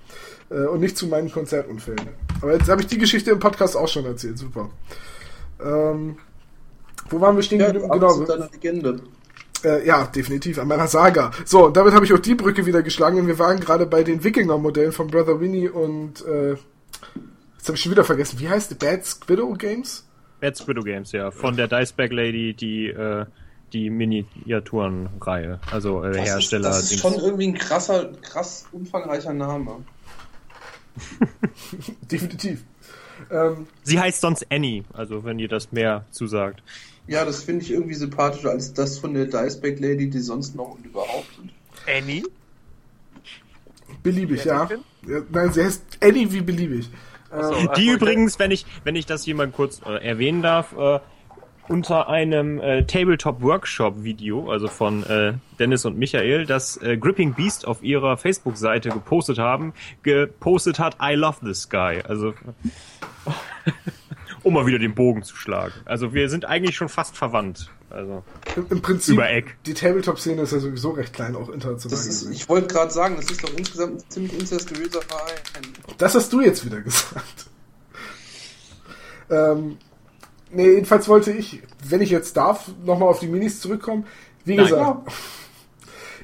Äh, 0.49 0.65
und 0.65 0.79
nicht 0.79 0.97
zu 0.97 1.07
meinen 1.07 1.31
Konzertunfällen. 1.31 2.09
Aber 2.41 2.53
jetzt 2.53 2.69
habe 2.69 2.81
ich 2.81 2.87
die 2.87 2.97
Geschichte 2.97 3.31
im 3.31 3.39
Podcast 3.39 3.77
auch 3.77 3.87
schon 3.87 4.05
erzählt, 4.05 4.37
super. 4.37 4.69
Ähm, 5.63 6.17
wo 7.09 7.21
waren 7.21 7.35
wir 7.35 7.43
stehen 7.43 7.59
Ja, 7.59 7.71
Genau, 7.71 8.25
Legende. 8.51 8.99
Äh, 9.63 9.85
ja, 9.85 10.05
definitiv, 10.05 10.57
an 10.57 10.67
meiner 10.67 10.87
Saga. 10.87 11.31
So, 11.45 11.65
und 11.65 11.77
damit 11.77 11.93
habe 11.93 12.05
ich 12.05 12.13
auch 12.13 12.19
die 12.19 12.35
Brücke 12.35 12.65
wieder 12.65 12.81
geschlagen 12.81 13.19
und 13.19 13.27
wir 13.27 13.37
waren 13.39 13.59
gerade 13.59 13.85
bei 13.85 14.03
den 14.03 14.23
Wikinger-Modellen 14.23 14.91
von 14.91 15.07
Brother 15.07 15.39
Winnie 15.39 15.69
und 15.69 16.25
äh, 16.25 16.51
jetzt 16.51 17.67
habe 17.67 17.75
ich 17.75 17.81
schon 17.81 17.91
wieder 17.91 18.05
vergessen, 18.05 18.39
wie 18.39 18.49
heißt 18.49 18.71
die? 18.71 18.75
Bad 18.75 19.05
Squiddo 19.05 19.53
Games? 19.53 20.05
Bad 20.39 20.57
Squiddo 20.57 20.83
Games, 20.83 21.11
ja. 21.11 21.31
Von 21.31 21.55
der 21.55 21.67
Diceback 21.67 22.11
Lady, 22.11 22.53
die 22.53 22.87
äh, 22.87 23.25
die 23.73 23.89
Miniaturenreihe. 23.89 25.59
Also 25.71 26.03
äh, 26.03 26.13
Das 26.13 26.25
Hersteller. 26.25 26.69
Ist, 26.69 26.77
das 26.77 26.91
ist 26.91 26.99
schon 27.01 27.13
irgendwie 27.15 27.47
ein 27.47 27.53
krasser, 27.53 28.11
krass 28.21 28.65
umfangreicher 28.71 29.33
Name. 29.33 29.83
Definitiv. 32.11 32.63
Ähm, 33.31 33.67
Sie 33.83 33.99
heißt 33.99 34.21
sonst 34.21 34.47
Annie, 34.49 34.83
also 34.93 35.23
wenn 35.23 35.39
ihr 35.39 35.49
das 35.49 35.71
mehr 35.71 36.05
zusagt. 36.11 36.63
Ja, 37.07 37.25
das 37.25 37.43
finde 37.43 37.63
ich 37.63 37.71
irgendwie 37.71 37.95
sympathischer 37.95 38.49
als 38.49 38.73
das 38.73 38.97
von 38.97 39.13
der 39.13 39.25
Diceback 39.25 39.79
Lady, 39.79 40.09
die 40.09 40.19
sonst 40.19 40.55
noch 40.55 40.75
und 40.75 40.85
überhaupt 40.85 41.27
sind. 41.35 41.51
Annie? 41.87 42.23
beliebig, 44.03 44.45
ja. 44.45 44.69
ja. 45.07 45.21
Nein, 45.29 45.53
sie 45.53 45.63
heißt 45.63 45.83
Annie 46.01 46.31
wie 46.31 46.41
beliebig. 46.41 46.89
Die 47.77 47.89
übrigens, 47.89 48.39
wenn 48.39 48.51
ich, 48.51 48.65
wenn 48.83 48.95
ich 48.95 49.05
das 49.05 49.23
hier 49.23 49.35
mal 49.35 49.47
kurz 49.49 49.81
äh, 49.85 50.03
erwähnen 50.03 50.41
darf, 50.41 50.75
äh, 50.77 50.99
unter 51.69 52.09
einem 52.09 52.59
äh, 52.59 52.83
Tabletop-Workshop-Video, 52.83 54.49
also 54.49 54.67
von 54.67 55.03
äh, 55.03 55.33
Dennis 55.59 55.85
und 55.85 55.97
Michael, 55.97 56.45
das 56.45 56.77
äh, 56.77 56.97
Gripping 56.97 57.35
Beast 57.35 57.67
auf 57.67 57.83
ihrer 57.83 58.17
Facebook-Seite 58.17 58.89
gepostet 58.89 59.37
haben, 59.37 59.73
gepostet 60.01 60.79
hat, 60.79 60.97
I 61.01 61.13
love 61.13 61.39
this 61.45 61.69
guy. 61.69 62.01
Also, 62.01 62.33
um 64.43 64.53
mal 64.55 64.65
wieder 64.65 64.79
den 64.79 64.95
Bogen 64.95 65.21
zu 65.21 65.35
schlagen. 65.35 65.73
Also 65.85 66.13
wir 66.13 66.27
sind 66.29 66.45
eigentlich 66.45 66.75
schon 66.75 66.89
fast 66.89 67.15
verwandt. 67.15 67.69
Also, 67.89 68.23
Im, 68.55 68.67
Im 68.69 68.81
Prinzip, 68.81 69.15
Über 69.15 69.29
Eck. 69.29 69.57
die 69.65 69.73
Tabletop-Szene 69.73 70.43
ist 70.43 70.51
ja 70.51 70.59
sowieso 70.59 70.91
recht 70.91 71.13
klein, 71.13 71.35
auch 71.35 71.49
international 71.49 71.89
Das 71.97 72.05
ist, 72.05 72.29
ich 72.29 72.47
wollte 72.47 72.67
gerade 72.67 72.91
sagen, 72.91 73.15
das 73.15 73.31
ist 73.31 73.43
doch 73.43 73.51
insgesamt 73.57 73.95
ein 74.01 74.09
ziemlich 74.09 74.39
incestuöser 74.39 75.01
Verein. 75.01 75.73
Das 75.97 76.13
hast 76.13 76.31
du 76.31 76.41
jetzt 76.41 76.63
wieder 76.65 76.81
gesagt. 76.81 77.47
ähm, 79.31 79.77
nee, 80.51 80.69
jedenfalls 80.71 81.07
wollte 81.07 81.31
ich, 81.31 81.63
wenn 81.83 82.01
ich 82.01 82.11
jetzt 82.11 82.37
darf, 82.37 82.69
nochmal 82.85 83.09
auf 83.09 83.19
die 83.19 83.27
Minis 83.27 83.59
zurückkommen. 83.59 84.05
Wie 84.45 84.55
Nein. 84.55 84.65
gesagt, 84.65 85.11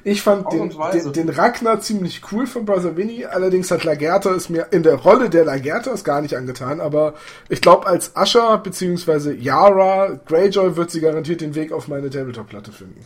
ich 0.06 0.22
fand 0.22 0.52
den, 0.52 0.72
den, 0.92 1.12
den 1.12 1.28
Ragnar 1.28 1.80
ziemlich 1.80 2.20
cool 2.30 2.46
von 2.46 2.64
Brother 2.64 2.96
Winnie, 2.96 3.26
allerdings 3.26 3.72
hat 3.72 3.82
Lagerta 3.82 4.30
es 4.30 4.48
mir 4.48 4.68
in 4.70 4.84
der 4.84 4.94
Rolle 4.94 5.28
der 5.30 5.44
Lagerta 5.44 5.90
es 5.90 6.04
gar 6.04 6.20
nicht 6.20 6.36
angetan, 6.36 6.80
aber 6.80 7.14
ich 7.48 7.60
glaube 7.60 7.88
als 7.88 8.14
Asher 8.14 8.56
bzw. 8.58 9.32
Yara 9.32 10.20
Greyjoy 10.26 10.76
wird 10.76 10.92
sie 10.92 11.00
garantiert 11.00 11.40
den 11.40 11.56
Weg 11.56 11.72
auf 11.72 11.88
meine 11.88 12.08
Tabletop-Platte 12.08 12.70
finden. 12.70 13.04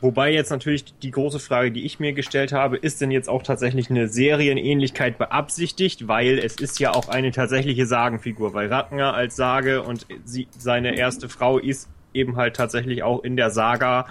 Wobei 0.00 0.32
jetzt 0.32 0.50
natürlich 0.50 0.92
die 0.98 1.12
große 1.12 1.38
Frage, 1.38 1.70
die 1.70 1.86
ich 1.86 2.00
mir 2.00 2.14
gestellt 2.14 2.52
habe, 2.52 2.78
ist 2.78 3.00
denn 3.00 3.12
jetzt 3.12 3.28
auch 3.28 3.44
tatsächlich 3.44 3.88
eine 3.88 4.08
Serienähnlichkeit 4.08 5.18
beabsichtigt, 5.18 6.08
weil 6.08 6.40
es 6.40 6.56
ist 6.56 6.80
ja 6.80 6.94
auch 6.94 7.08
eine 7.08 7.30
tatsächliche 7.30 7.86
Sagenfigur, 7.86 8.54
weil 8.54 8.66
Ragnar 8.66 9.14
als 9.14 9.36
Sage 9.36 9.84
und 9.84 10.04
sie, 10.24 10.48
seine 10.58 10.98
erste 10.98 11.28
Frau 11.28 11.58
ist 11.58 11.88
eben 12.12 12.34
halt 12.34 12.56
tatsächlich 12.56 13.04
auch 13.04 13.22
in 13.22 13.36
der 13.36 13.50
Saga 13.50 14.08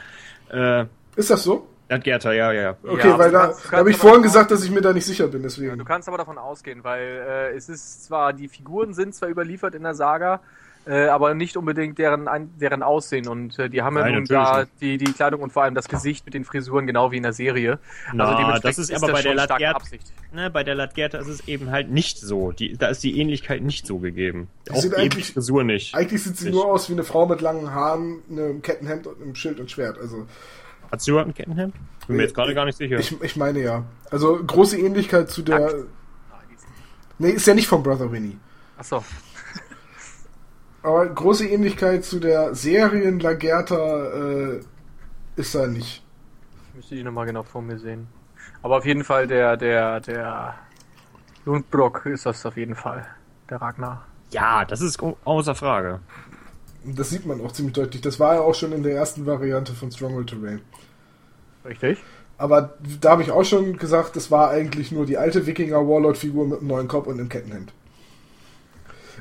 äh, 0.54 0.86
Ist 1.18 1.32
das 1.32 1.44
so? 1.44 1.68
Gerta, 1.98 2.32
ja, 2.34 2.52
ja, 2.52 2.62
ja. 2.62 2.78
Okay, 2.88 3.08
Ja, 3.10 3.18
weil 3.18 3.32
da, 3.32 3.54
habe 3.72 3.90
ich 3.90 3.98
vorhin 3.98 4.22
gesagt, 4.22 4.52
dass 4.52 4.64
ich 4.64 4.70
mir 4.70 4.82
da 4.82 4.94
nicht 4.94 5.06
sicher 5.06 5.28
bin, 5.28 5.42
Ja, 5.42 5.48
deswegen. 5.48 5.78
du 5.78 5.86
kannst 5.86 6.08
aber 6.08 6.18
davon 6.20 6.38
ausgehen, 6.38 6.84
weil 6.84 7.02
äh, 7.02 7.56
es 7.56 7.68
ist 7.70 8.06
zwar, 8.06 8.34
die 8.34 8.48
Figuren 8.48 8.94
sind 8.94 9.16
zwar 9.16 9.30
überliefert 9.30 9.74
in 9.74 9.82
der 9.84 9.96
Saga, 9.96 10.40
äh, 10.88 11.08
aber 11.08 11.34
nicht 11.34 11.58
unbedingt 11.58 11.98
deren, 12.00 12.28
ein, 12.28 12.52
deren 12.60 12.82
Aussehen. 12.84 13.28
Und 13.28 13.60
äh, 13.60 13.70
die 13.70 13.82
haben 13.82 13.98
ja 13.98 14.10
nun 14.10 14.26
da 14.26 14.62
nicht. 14.62 14.72
die, 14.82 14.98
die 14.98 15.12
Kleidung 15.12 15.42
und 15.42 15.52
vor 15.52 15.64
allem 15.64 15.76
das 15.76 15.88
Gesicht 15.88 16.26
mit 16.26 16.34
den 16.34 16.46
Frisuren, 16.46 16.88
genau 16.88 17.12
wie 17.12 17.18
in 17.18 17.24
der 17.24 17.34
Serie. 17.34 17.80
Na, 18.14 18.24
also 18.26 18.38
dementsprechend 18.38 18.78
das 18.80 18.90
ist 18.90 19.04
aber 19.04 19.12
bei 19.12 19.22
der 19.22 19.36
Latgert- 19.36 19.76
Absicht. 19.76 20.14
Ne, 20.32 20.50
bei 20.50 20.64
der 20.64 20.76
Latgerta 20.76 21.18
ist 21.18 21.28
es 21.28 21.48
eben 21.48 21.70
halt 21.72 21.90
nicht 21.92 22.18
so. 22.20 22.52
Die, 22.54 22.78
da 22.78 22.88
ist 22.88 23.04
die 23.04 23.20
Ähnlichkeit 23.20 23.62
nicht 23.62 23.86
so 23.86 23.98
gegeben. 24.00 24.48
Die 24.68 24.72
Auch 24.72 24.76
sind 24.78 24.94
eben 24.94 25.02
eigentlich- 25.02 25.28
die 25.28 25.34
Frisur 25.34 25.64
nicht. 25.64 25.94
Eigentlich 25.96 26.24
sieht 26.24 26.38
sie 26.38 26.46
Nicht. 26.46 26.54
nur 26.56 26.66
aus 26.66 26.88
wie 26.90 26.94
eine 26.94 27.04
Frau 27.04 27.26
mit 27.28 27.42
langen 27.42 27.72
Haaren, 27.74 28.22
einem 28.32 28.62
Kettenhemd 28.62 29.06
und 29.06 29.22
einem 29.22 29.36
Schild 29.36 29.60
und 29.60 29.70
Schwert. 29.70 29.98
Also 30.00 30.28
Hat 30.92 31.02
sie 31.02 31.12
überhaupt 31.12 31.30
ein 31.30 31.34
Kettenhemd? 31.34 31.76
Bin 32.08 32.16
mir 32.18 32.24
jetzt 32.24 32.34
gerade 32.36 32.54
gar 32.56 32.66
nicht 32.66 32.78
sicher. 32.78 32.98
ich, 33.00 33.22
ich 33.22 33.36
meine 33.36 33.60
ja. 33.62 33.84
Also 34.10 34.44
große 34.44 34.78
Ähnlichkeit 34.80 35.30
zu 35.30 35.42
der. 35.44 35.72
Nee, 37.20 37.32
ist 37.32 37.46
ja 37.48 37.54
nicht 37.54 37.68
von 37.68 37.84
Brother 37.84 38.12
Winnie. 38.12 38.38
Achso. 38.78 39.04
Aber 40.84 41.06
große 41.08 41.48
Ähnlichkeit 41.48 42.06
zu 42.06 42.20
der 42.20 42.56
Serien 42.56 43.20
Lagerta 43.20 44.06
äh, 44.14 44.60
ist 45.36 45.54
da 45.54 45.68
nicht. 45.68 46.04
Müsste 46.74 46.96
die 46.96 47.04
nochmal 47.04 47.26
genau 47.26 47.44
vor 47.44 47.62
mir 47.62 47.78
sehen. 47.78 48.08
Aber 48.62 48.78
auf 48.78 48.86
jeden 48.86 49.04
Fall 49.04 49.28
der, 49.28 49.58
der, 49.58 50.00
der 50.00 50.56
Lundbrock 51.46 52.06
ist 52.06 52.26
das 52.26 52.46
auf 52.46 52.56
jeden 52.56 52.76
Fall. 52.76 53.06
Der 53.50 53.62
Ragnar. 53.62 54.06
Ja, 54.32 54.64
das 54.64 54.80
ist 54.82 55.02
au- 55.02 55.18
außer 55.26 55.56
Frage. 55.56 56.00
Und 56.90 56.98
das 56.98 57.12
sieht 57.12 57.24
man 57.28 57.40
auch 57.42 57.52
ziemlich 57.52 57.76
deutlich. 57.76 58.02
Das 58.02 58.20
war 58.20 58.34
ja 58.34 58.42
auch 58.42 58.56
schon 58.56 58.72
in 58.72 58.82
der 58.82 58.96
ersten 58.96 59.28
Variante 59.28 59.74
von 59.74 59.92
Stronghold 59.92 60.32
Terrain. 60.32 60.60
Richtig? 61.64 62.00
Aber 62.40 62.74
da 63.00 63.12
habe 63.12 63.22
ich 63.22 63.30
auch 63.30 63.44
schon 63.44 63.78
gesagt, 63.78 64.16
das 64.16 64.32
war 64.32 64.50
eigentlich 64.50 64.92
nur 64.92 65.06
die 65.06 65.20
alte 65.20 65.46
Wikinger 65.46 65.88
Warlord-Figur 65.88 66.48
mit 66.48 66.60
einem 66.60 66.68
neuen 66.68 66.88
Kopf 66.88 67.06
und 67.06 67.20
einem 67.20 67.30
Kettenhemd. 67.30 67.72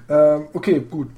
Ähm, 0.09 0.47
okay, 0.55 0.81
gut. 0.81 1.09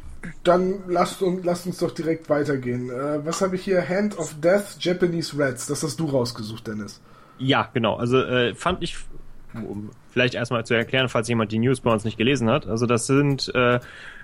Dann 0.42 0.80
lasst 0.88 1.22
uns, 1.22 1.44
lasst 1.44 1.66
uns 1.66 1.78
doch 1.78 1.92
direkt 1.92 2.28
weitergehen. 2.28 2.90
Äh, 2.90 3.24
was 3.24 3.40
habe 3.42 3.54
ich 3.54 3.62
hier? 3.62 3.88
Hand 3.88 4.18
of 4.18 4.34
Death 4.40 4.76
Japanese 4.80 5.38
Reds. 5.38 5.68
Das 5.68 5.84
hast 5.84 6.00
du 6.00 6.06
rausgesucht, 6.06 6.66
Dennis. 6.66 7.00
Ja, 7.38 7.70
genau. 7.72 7.94
Also 7.94 8.18
äh, 8.18 8.56
fand 8.56 8.82
ich, 8.82 8.96
um 9.54 9.90
vielleicht 10.10 10.34
erstmal 10.34 10.66
zu 10.66 10.74
erklären, 10.74 11.08
falls 11.08 11.28
jemand 11.28 11.52
die 11.52 11.60
News 11.60 11.80
bei 11.80 11.92
uns 11.92 12.02
nicht 12.04 12.18
gelesen 12.18 12.50
hat. 12.50 12.66
Also 12.66 12.86
das 12.86 13.06
sind 13.06 13.54
äh, 13.54 13.78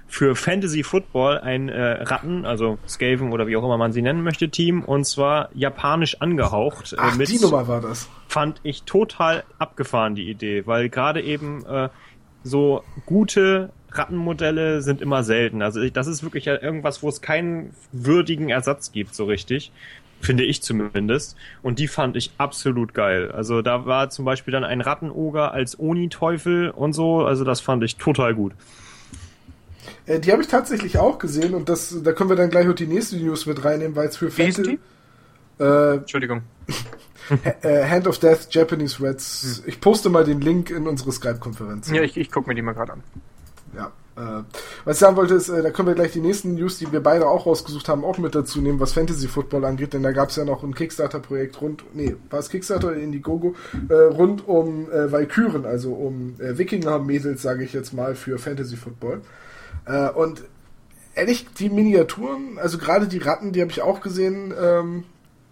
für 0.08 0.36
Fantasy 0.36 0.82
Football 0.82 1.38
ein 1.38 1.68
äh, 1.68 2.02
Ratten, 2.02 2.44
also 2.46 2.78
Skaven 2.86 3.32
oder 3.32 3.46
wie 3.46 3.56
auch 3.56 3.64
immer 3.64 3.76
man 3.76 3.92
sie 3.92 4.02
nennen 4.02 4.22
möchte, 4.22 4.48
Team. 4.48 4.82
Und 4.82 5.04
zwar 5.04 5.48
japanisch 5.54 6.20
angehaucht. 6.20 6.92
Äh, 6.92 6.96
Ach, 6.98 7.16
mit, 7.16 7.28
die 7.28 7.38
Nummer 7.38 7.66
war 7.68 7.80
das. 7.80 8.08
fand 8.28 8.60
ich 8.62 8.84
total 8.84 9.44
abgefahren, 9.58 10.14
die 10.14 10.30
Idee, 10.30 10.66
weil 10.66 10.88
gerade 10.88 11.20
eben 11.22 11.64
äh, 11.66 11.88
so 12.44 12.82
gute 13.04 13.70
Rattenmodelle 13.90 14.82
sind 14.82 15.00
immer 15.00 15.22
selten. 15.22 15.62
Also 15.62 15.80
ich, 15.80 15.92
das 15.92 16.06
ist 16.06 16.22
wirklich 16.22 16.46
irgendwas, 16.46 17.02
wo 17.02 17.08
es 17.08 17.20
keinen 17.20 17.74
würdigen 17.92 18.48
Ersatz 18.48 18.92
gibt, 18.92 19.14
so 19.14 19.24
richtig. 19.24 19.72
Finde 20.20 20.44
ich 20.44 20.62
zumindest. 20.62 21.36
Und 21.62 21.78
die 21.78 21.88
fand 21.88 22.16
ich 22.16 22.30
absolut 22.38 22.94
geil. 22.94 23.30
Also 23.32 23.60
da 23.60 23.84
war 23.84 24.08
zum 24.08 24.24
Beispiel 24.24 24.52
dann 24.52 24.64
ein 24.64 24.80
Rattenoger 24.80 25.52
als 25.52 25.78
Oni-Teufel 25.78 26.70
und 26.70 26.94
so. 26.94 27.24
Also 27.24 27.44
das 27.44 27.60
fand 27.60 27.82
ich 27.84 27.96
total 27.96 28.34
gut. 28.34 28.52
Äh, 30.06 30.20
die 30.20 30.32
habe 30.32 30.42
ich 30.42 30.48
tatsächlich 30.48 30.98
auch 30.98 31.18
gesehen 31.18 31.54
und 31.54 31.68
das, 31.68 31.94
da 32.02 32.12
können 32.12 32.30
wir 32.30 32.36
dann 32.36 32.50
gleich 32.50 32.68
auch 32.68 32.74
die 32.74 32.86
nächste 32.86 33.16
News 33.16 33.46
mit 33.46 33.64
reinnehmen, 33.64 33.96
weil 33.96 34.08
es 34.08 34.16
für 34.16 34.28
die? 34.28 34.78
Äh, 35.58 35.96
Entschuldigung. 35.96 36.42
äh, 37.62 37.88
Hand 37.88 38.06
of 38.06 38.18
Death 38.18 38.48
Japanese 38.50 39.02
Reds. 39.02 39.62
Ich 39.66 39.80
poste 39.80 40.10
mal 40.10 40.24
den 40.24 40.40
Link 40.40 40.70
in 40.70 40.86
unsere 40.86 41.12
Skype-Konferenz. 41.12 41.90
Ja, 41.90 42.02
ich, 42.02 42.16
ich 42.16 42.30
gucke 42.30 42.48
mir 42.48 42.54
die 42.54 42.62
mal 42.62 42.72
gerade 42.72 42.94
an. 42.94 43.02
Ja. 43.74 43.92
Äh, 44.16 44.44
was 44.84 44.96
ich 44.96 45.00
sagen 45.00 45.16
wollte, 45.16 45.34
ist, 45.34 45.50
äh, 45.50 45.62
da 45.62 45.70
können 45.70 45.88
wir 45.88 45.94
gleich 45.94 46.12
die 46.12 46.20
nächsten 46.20 46.54
News, 46.54 46.78
die 46.78 46.90
wir 46.90 47.02
beide 47.02 47.28
auch 47.28 47.44
rausgesucht 47.44 47.88
haben, 47.88 48.02
auch 48.02 48.16
mit 48.16 48.34
dazu 48.34 48.62
nehmen, 48.62 48.80
was 48.80 48.94
Fantasy 48.94 49.28
Football 49.28 49.66
angeht, 49.66 49.92
denn 49.92 50.02
da 50.02 50.12
gab 50.12 50.30
es 50.30 50.36
ja 50.36 50.44
noch 50.44 50.62
ein 50.62 50.74
Kickstarter-Projekt 50.74 51.60
rund, 51.60 51.84
nee, 51.92 52.16
war 52.30 52.38
es 52.38 52.48
Kickstarter 52.48 52.88
oder 52.88 52.96
Indiegogo, 52.96 53.54
äh, 53.90 53.94
rund 53.94 54.48
um 54.48 54.90
äh, 54.90 55.12
Valkyren, 55.12 55.66
also 55.66 55.92
um 55.92 56.36
äh, 56.38 56.56
Wikinger-Mädels, 56.56 57.42
sage 57.42 57.64
ich 57.64 57.74
jetzt 57.74 57.92
mal, 57.92 58.14
für 58.14 58.38
Fantasy 58.38 58.76
Football. 58.76 59.20
Äh, 59.86 60.10
und 60.10 60.44
ehrlich, 61.14 61.46
die 61.58 61.70
Miniaturen, 61.70 62.58
also 62.58 62.78
gerade 62.78 63.08
die 63.08 63.18
Ratten, 63.18 63.52
die 63.52 63.60
habe 63.60 63.70
ich 63.70 63.82
auch 63.82 64.00
gesehen, 64.00 64.52
ähm, 64.60 65.04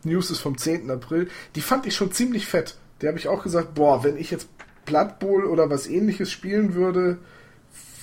News 0.02 0.30
ist 0.30 0.40
vom 0.40 0.58
10. 0.58 0.90
April, 0.90 1.28
die 1.54 1.62
fand 1.62 1.86
ich 1.86 1.94
schon 1.94 2.12
ziemlich 2.12 2.46
fett. 2.46 2.76
Die 3.00 3.08
habe 3.08 3.18
ich 3.18 3.28
auch 3.28 3.42
gesagt, 3.42 3.74
boah, 3.74 4.04
wenn 4.04 4.18
ich 4.18 4.30
jetzt 4.30 4.48
Blood 4.84 5.18
Bowl 5.18 5.46
oder 5.46 5.70
was 5.70 5.86
ähnliches 5.86 6.30
spielen 6.30 6.74
würde, 6.74 7.18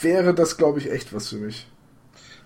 wäre 0.01 0.33
das, 0.33 0.57
glaube 0.57 0.79
ich, 0.79 0.91
echt 0.91 1.13
was 1.13 1.29
für 1.29 1.37
mich. 1.37 1.67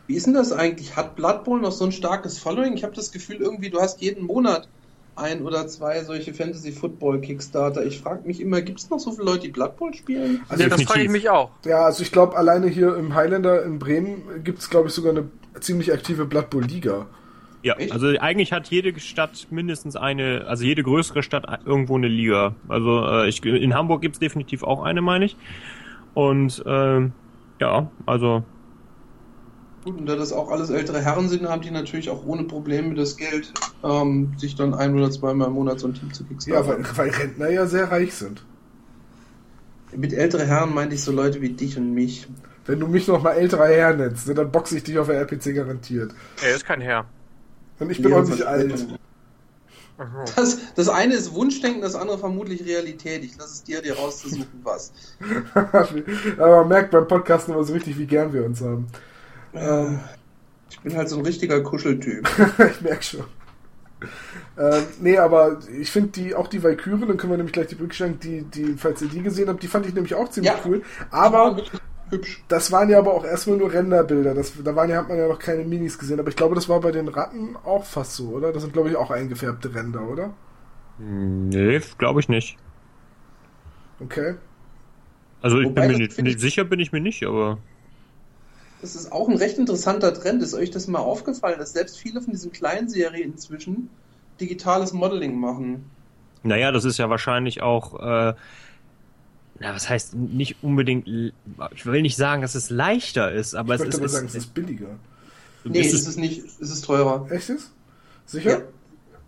Wie 0.07 0.15
ist 0.15 0.27
denn 0.27 0.33
das 0.33 0.51
eigentlich? 0.51 0.95
Hat 0.95 1.15
Blood 1.15 1.45
Bowl 1.45 1.59
noch 1.59 1.71
so 1.71 1.85
ein 1.85 1.91
starkes 1.91 2.37
Following? 2.37 2.73
Ich 2.73 2.83
habe 2.83 2.93
das 2.93 3.11
Gefühl, 3.11 3.37
irgendwie, 3.37 3.69
du 3.69 3.79
hast 3.79 4.01
jeden 4.01 4.25
Monat 4.25 4.67
ein 5.15 5.41
oder 5.41 5.67
zwei 5.67 6.03
solche 6.03 6.33
Fantasy 6.33 6.71
Football 6.71 7.21
Kickstarter. 7.21 7.85
Ich 7.85 7.99
frage 7.99 8.27
mich 8.27 8.41
immer, 8.41 8.61
gibt 8.61 8.79
es 8.79 8.89
noch 8.89 8.99
so 8.99 9.11
viele 9.11 9.25
Leute, 9.25 9.41
die 9.43 9.49
Blood 9.49 9.77
Bowl 9.77 9.93
spielen? 9.93 10.41
Also 10.49 10.63
ja, 10.63 10.69
das 10.69 10.83
frage 10.83 11.03
ich 11.03 11.09
mich 11.09 11.29
auch. 11.29 11.51
Ja, 11.65 11.85
also 11.85 12.03
ich 12.03 12.11
glaube, 12.11 12.35
alleine 12.35 12.67
hier 12.67 12.95
im 12.95 13.15
Highlander 13.15 13.63
in 13.63 13.79
Bremen 13.79 14.43
gibt 14.43 14.59
es, 14.59 14.69
glaube 14.69 14.89
ich, 14.89 14.93
sogar 14.93 15.11
eine 15.11 15.29
ziemlich 15.59 15.93
aktive 15.93 16.25
Blood 16.25 16.49
Bowl 16.49 16.63
Liga. 16.63 17.07
Ja, 17.63 17.73
Echt? 17.77 17.93
also 17.93 18.07
eigentlich 18.19 18.51
hat 18.51 18.67
jede 18.67 18.99
Stadt 18.99 19.47
mindestens 19.49 19.95
eine, 19.95 20.45
also 20.47 20.63
jede 20.63 20.83
größere 20.83 21.23
Stadt 21.23 21.45
irgendwo 21.65 21.95
eine 21.95 22.07
Liga. 22.07 22.53
Also 22.67 23.03
äh, 23.05 23.27
ich, 23.27 23.43
in 23.43 23.73
Hamburg 23.73 24.01
gibt's 24.01 24.19
definitiv 24.19 24.63
auch 24.63 24.83
eine, 24.83 25.01
meine 25.01 25.25
ich. 25.25 25.35
Und 26.13 26.63
ähm, 26.67 27.13
ja, 27.59 27.89
also 28.05 28.43
Gut, 29.85 29.99
und 29.99 30.07
da 30.07 30.15
das 30.15 30.33
auch 30.33 30.49
alles 30.49 30.71
ältere 30.71 30.99
Herren 31.01 31.29
sind, 31.29 31.47
haben 31.47 31.61
die 31.61 31.69
natürlich 31.71 32.09
auch 32.09 32.25
ohne 32.25 32.43
Probleme 32.45 32.95
das 32.95 33.17
Geld, 33.17 33.53
ähm, 33.83 34.33
sich 34.37 34.55
dann 34.55 34.73
ein 34.73 34.95
oder 34.95 35.11
zweimal 35.11 35.47
im 35.47 35.53
Monat 35.53 35.79
so 35.79 35.87
ein 35.87 35.93
Team 35.93 36.11
zu 36.11 36.23
Ja, 36.23 36.29
kickstarten. 36.29 36.83
weil, 36.83 36.97
weil 36.97 37.09
Rentner 37.11 37.49
ja 37.51 37.67
sehr 37.67 37.91
reich 37.91 38.15
sind. 38.15 38.43
Mit 39.95 40.11
ältere 40.11 40.45
Herren 40.45 40.73
meinte 40.73 40.95
ich 40.95 41.03
so 41.03 41.11
Leute 41.11 41.39
wie 41.41 41.49
dich 41.49 41.77
und 41.77 41.93
mich. 41.93 42.27
Wenn 42.65 42.79
du 42.79 42.87
mich 42.87 43.07
noch 43.07 43.21
mal 43.21 43.33
älterer 43.33 43.67
Herr 43.67 43.93
nennst, 43.95 44.27
ne, 44.27 44.33
dann 44.33 44.51
boxe 44.51 44.75
ich 44.77 44.83
dich 44.83 44.97
auf 44.97 45.07
der 45.07 45.19
RPC 45.19 45.53
garantiert. 45.53 46.13
Er 46.43 46.55
ist 46.55 46.65
kein 46.65 46.81
Herr. 46.81 47.05
Und 47.79 47.91
ich 47.91 48.01
bin 48.01 48.11
Ja, 48.11 48.17
auch 48.17 48.27
nicht 48.27 48.41
alt. 48.43 48.87
Das, 50.35 50.57
das 50.75 50.89
eine 50.89 51.13
ist 51.13 51.33
Wunschdenken, 51.33 51.81
das 51.81 51.95
andere 51.95 52.17
vermutlich 52.17 52.65
Realität. 52.65 53.23
Ich 53.23 53.37
lasse 53.37 53.53
es 53.53 53.63
dir, 53.63 53.81
dir 53.81 53.95
rauszusuchen, 53.95 54.47
was. 54.63 54.91
Aber 55.53 56.57
man 56.61 56.67
merkt 56.67 56.91
beim 56.91 57.07
Podcast 57.07 57.47
immer 57.47 57.63
so 57.63 57.73
richtig, 57.73 57.97
wie 57.97 58.05
gern 58.07 58.33
wir 58.33 58.43
uns 58.43 58.59
haben. 58.61 58.87
Ähm, 59.55 59.99
Ich 60.69 60.79
bin 60.81 60.95
halt 60.95 61.09
so 61.09 61.17
ein 61.17 61.25
richtiger 61.25 61.61
Kuscheltyp. 61.61 62.27
ich 62.71 62.81
merke 62.81 63.03
schon. 63.03 63.23
Ähm, 64.57 64.83
nee, 65.01 65.17
aber 65.17 65.59
ich 65.79 65.89
finde 65.91 66.09
die 66.09 66.35
auch 66.35 66.47
die 66.47 66.63
Valkyrie, 66.63 67.05
dann 67.07 67.17
können 67.17 67.31
wir 67.33 67.37
nämlich 67.37 67.53
gleich 67.53 67.67
die 67.67 67.75
Brücke 67.75 67.93
schlagen, 67.93 68.19
die, 68.21 68.43
die, 68.43 68.75
falls 68.77 69.01
ihr 69.01 69.07
die 69.09 69.21
gesehen 69.21 69.49
habt, 69.49 69.63
die 69.63 69.67
fand 69.67 69.85
ich 69.85 69.93
nämlich 69.93 70.13
auch 70.15 70.29
ziemlich 70.29 70.51
Ja. 70.53 70.59
cool. 70.65 70.81
Aber 71.11 71.57
hübsch. 72.09 72.43
das 72.47 72.71
waren 72.71 72.89
ja 72.89 72.99
aber 72.99 73.13
auch 73.13 73.25
erstmal 73.25 73.57
nur 73.57 73.71
Renderbilder. 73.73 74.33
Das, 74.33 74.53
da 74.63 74.75
waren 74.75 74.89
ja, 74.89 74.97
hat 74.97 75.09
man 75.09 75.17
ja 75.17 75.27
noch 75.27 75.39
keine 75.39 75.63
Minis 75.63 75.97
gesehen. 75.97 76.19
Aber 76.19 76.29
ich 76.29 76.35
glaube, 76.35 76.55
das 76.55 76.69
war 76.69 76.79
bei 76.81 76.91
den 76.91 77.07
Ratten 77.07 77.55
auch 77.63 77.83
fast 77.85 78.13
so, 78.15 78.29
oder? 78.29 78.51
Das 78.53 78.61
sind, 78.63 78.73
glaube 78.73 78.89
ich, 78.89 78.95
auch 78.95 79.11
eingefärbte 79.11 79.73
Ränder, 79.73 80.07
oder? 80.07 80.33
Nee, 80.99 81.81
glaube 81.97 82.19
ich 82.21 82.29
nicht. 82.29 82.57
Okay. 83.99 84.35
Also 85.41 85.59
ich 85.59 85.65
Wobei, 85.67 85.87
bin 85.87 85.91
mir 85.91 85.97
nicht, 85.99 86.13
finde 86.13 86.31
ich- 86.31 86.35
nicht 86.37 86.41
sicher 86.41 86.63
bin 86.63 86.79
ich 86.79 86.91
mir 86.91 87.01
nicht, 87.01 87.23
aber 87.25 87.57
Das 88.85 88.95
ist 88.95 89.11
auch 89.11 89.27
ein 89.27 89.37
recht 89.37 89.57
interessanter 89.57 90.13
Trend. 90.13 90.43
Ist 90.43 90.53
euch 90.53 90.69
das 90.69 90.87
mal 90.87 90.99
aufgefallen, 90.99 91.57
dass 91.57 91.73
selbst 91.73 91.97
viele 91.97 92.21
von 92.21 92.31
diesen 92.31 92.51
kleinen 92.51 92.87
Serien 92.87 93.31
inzwischen 93.31 93.89
digitales 94.39 94.93
Modeling 94.93 95.39
machen? 95.39 95.85
naja, 96.45 96.71
das 96.71 96.85
ist 96.85 96.97
ja 96.97 97.09
wahrscheinlich 97.09 97.61
auch, 97.61 97.99
äh, 97.99 98.33
na, 99.59 99.73
was 99.73 99.89
heißt 99.89 100.13
nicht 100.15 100.57
unbedingt, 100.61 101.07
ich 101.07 101.85
will 101.85 102.01
nicht 102.01 102.17
sagen, 102.17 102.41
dass 102.41 102.55
es 102.55 102.69
leichter 102.69 103.31
ist, 103.31 103.55
aber 103.55 103.75
Ich 103.75 103.81
es 103.81 103.87
ist, 103.87 103.95
aber 103.95 104.05
es, 104.05 104.11
sagen, 104.11 104.27
es 104.27 104.35
ist 104.35 104.53
billiger. 104.53 104.99
Nee, 105.63 105.79
es 105.79 105.87
ist 105.87 106.01
ist 106.01 106.07
es 106.07 106.17
nicht. 106.17 106.43
Es 106.61 106.69
ist 106.69 106.85
teurer. 106.85 107.25
Echt 107.31 107.49
ist? 107.49 107.71
Sicher? 108.27 108.51
Ja. 108.51 108.61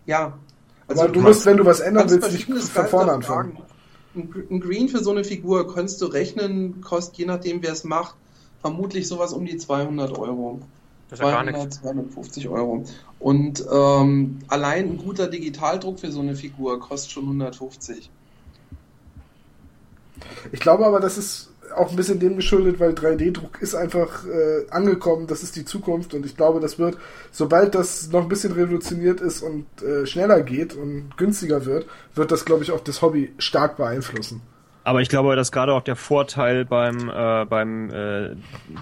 Ja. 0.06 0.38
Also 0.86 1.02
aber 1.02 1.12
du 1.12 1.20
musst, 1.20 1.44
wenn 1.44 1.56
du 1.56 1.64
was 1.64 1.80
ändern 1.80 2.08
willst, 2.08 2.30
nicht 2.32 2.46
von 2.46 2.86
vorne 2.86 3.12
anfangen. 3.12 3.58
fragen. 4.14 4.38
Ein 4.50 4.60
Green 4.60 4.88
für 4.88 5.02
so 5.02 5.10
eine 5.10 5.24
Figur 5.24 5.72
kannst 5.74 6.00
du 6.00 6.06
rechnen, 6.06 6.80
kostet 6.80 7.18
je 7.18 7.26
nachdem, 7.26 7.62
wer 7.62 7.72
es 7.72 7.84
macht, 7.84 8.14
vermutlich 8.60 9.08
sowas 9.08 9.32
um 9.32 9.44
die 9.44 9.56
200 9.56 10.18
Euro. 10.18 10.60
Das 11.08 11.20
ist 11.20 11.24
ja 11.24 11.30
gar 11.30 11.42
200, 11.44 11.64
nichts. 11.64 11.80
250 11.80 12.48
Euro. 12.48 12.84
Und 13.18 13.64
ähm, 13.72 14.38
allein 14.48 14.90
ein 14.90 14.98
guter 14.98 15.28
Digitaldruck 15.28 16.00
für 16.00 16.12
so 16.12 16.20
eine 16.20 16.36
Figur 16.36 16.78
kostet 16.80 17.12
schon 17.12 17.24
150. 17.24 18.10
Ich 20.52 20.60
glaube 20.60 20.86
aber, 20.86 21.00
das 21.00 21.16
ist 21.18 21.50
auch 21.74 21.90
ein 21.90 21.96
bisschen 21.96 22.18
dem 22.18 22.36
geschuldet, 22.36 22.80
weil 22.80 22.92
3D-Druck 22.92 23.60
ist 23.60 23.74
einfach 23.74 24.24
äh, 24.26 24.66
angekommen, 24.70 25.26
das 25.26 25.42
ist 25.42 25.56
die 25.56 25.64
Zukunft 25.64 26.14
und 26.14 26.24
ich 26.24 26.36
glaube, 26.36 26.60
das 26.60 26.78
wird, 26.78 26.96
sobald 27.30 27.74
das 27.74 28.10
noch 28.10 28.22
ein 28.22 28.28
bisschen 28.28 28.52
revolutioniert 28.52 29.20
ist 29.20 29.42
und 29.42 29.66
äh, 29.82 30.06
schneller 30.06 30.42
geht 30.42 30.74
und 30.74 31.16
günstiger 31.16 31.66
wird, 31.66 31.86
wird 32.14 32.32
das, 32.32 32.44
glaube 32.44 32.62
ich, 32.62 32.72
auch 32.72 32.80
das 32.80 33.02
Hobby 33.02 33.32
stark 33.38 33.76
beeinflussen. 33.76 34.42
Aber 34.88 35.02
ich 35.02 35.10
glaube, 35.10 35.36
dass 35.36 35.52
gerade 35.52 35.74
auch 35.74 35.82
der 35.82 35.96
Vorteil 35.96 36.64
beim, 36.64 37.10
äh, 37.10 37.44
beim 37.44 37.90
äh, 37.90 38.34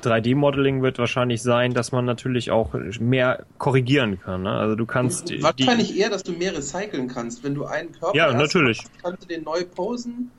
3D-Modeling 0.04 0.80
wird 0.80 1.00
wahrscheinlich 1.00 1.42
sein, 1.42 1.74
dass 1.74 1.90
man 1.90 2.04
natürlich 2.04 2.52
auch 2.52 2.74
mehr 3.00 3.44
korrigieren 3.58 4.20
kann. 4.20 4.44
Ne? 4.44 4.52
Also 4.52 4.76
du 4.76 4.86
kannst 4.86 5.30
die, 5.30 5.42
Wahrscheinlich 5.42 5.98
eher, 5.98 6.08
dass 6.08 6.22
du 6.22 6.30
mehr 6.30 6.56
recyceln 6.56 7.08
kannst. 7.08 7.42
Wenn 7.42 7.56
du 7.56 7.64
einen 7.64 7.90
Körper 7.90 8.16
Ja, 8.16 8.26
erst 8.26 8.36
natürlich. 8.38 8.84
kannst 9.02 9.24
du 9.24 9.26
den 9.26 9.42
neu 9.42 9.64
posen. 9.64 10.30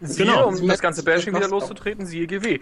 Siehe, 0.00 0.26
Genau. 0.26 0.48
um 0.48 0.66
das 0.66 0.80
ganze 0.80 1.04
Bashing 1.04 1.36
wieder 1.36 1.46
loszutreten, 1.50 2.04
siehe 2.04 2.26
GW. 2.26 2.58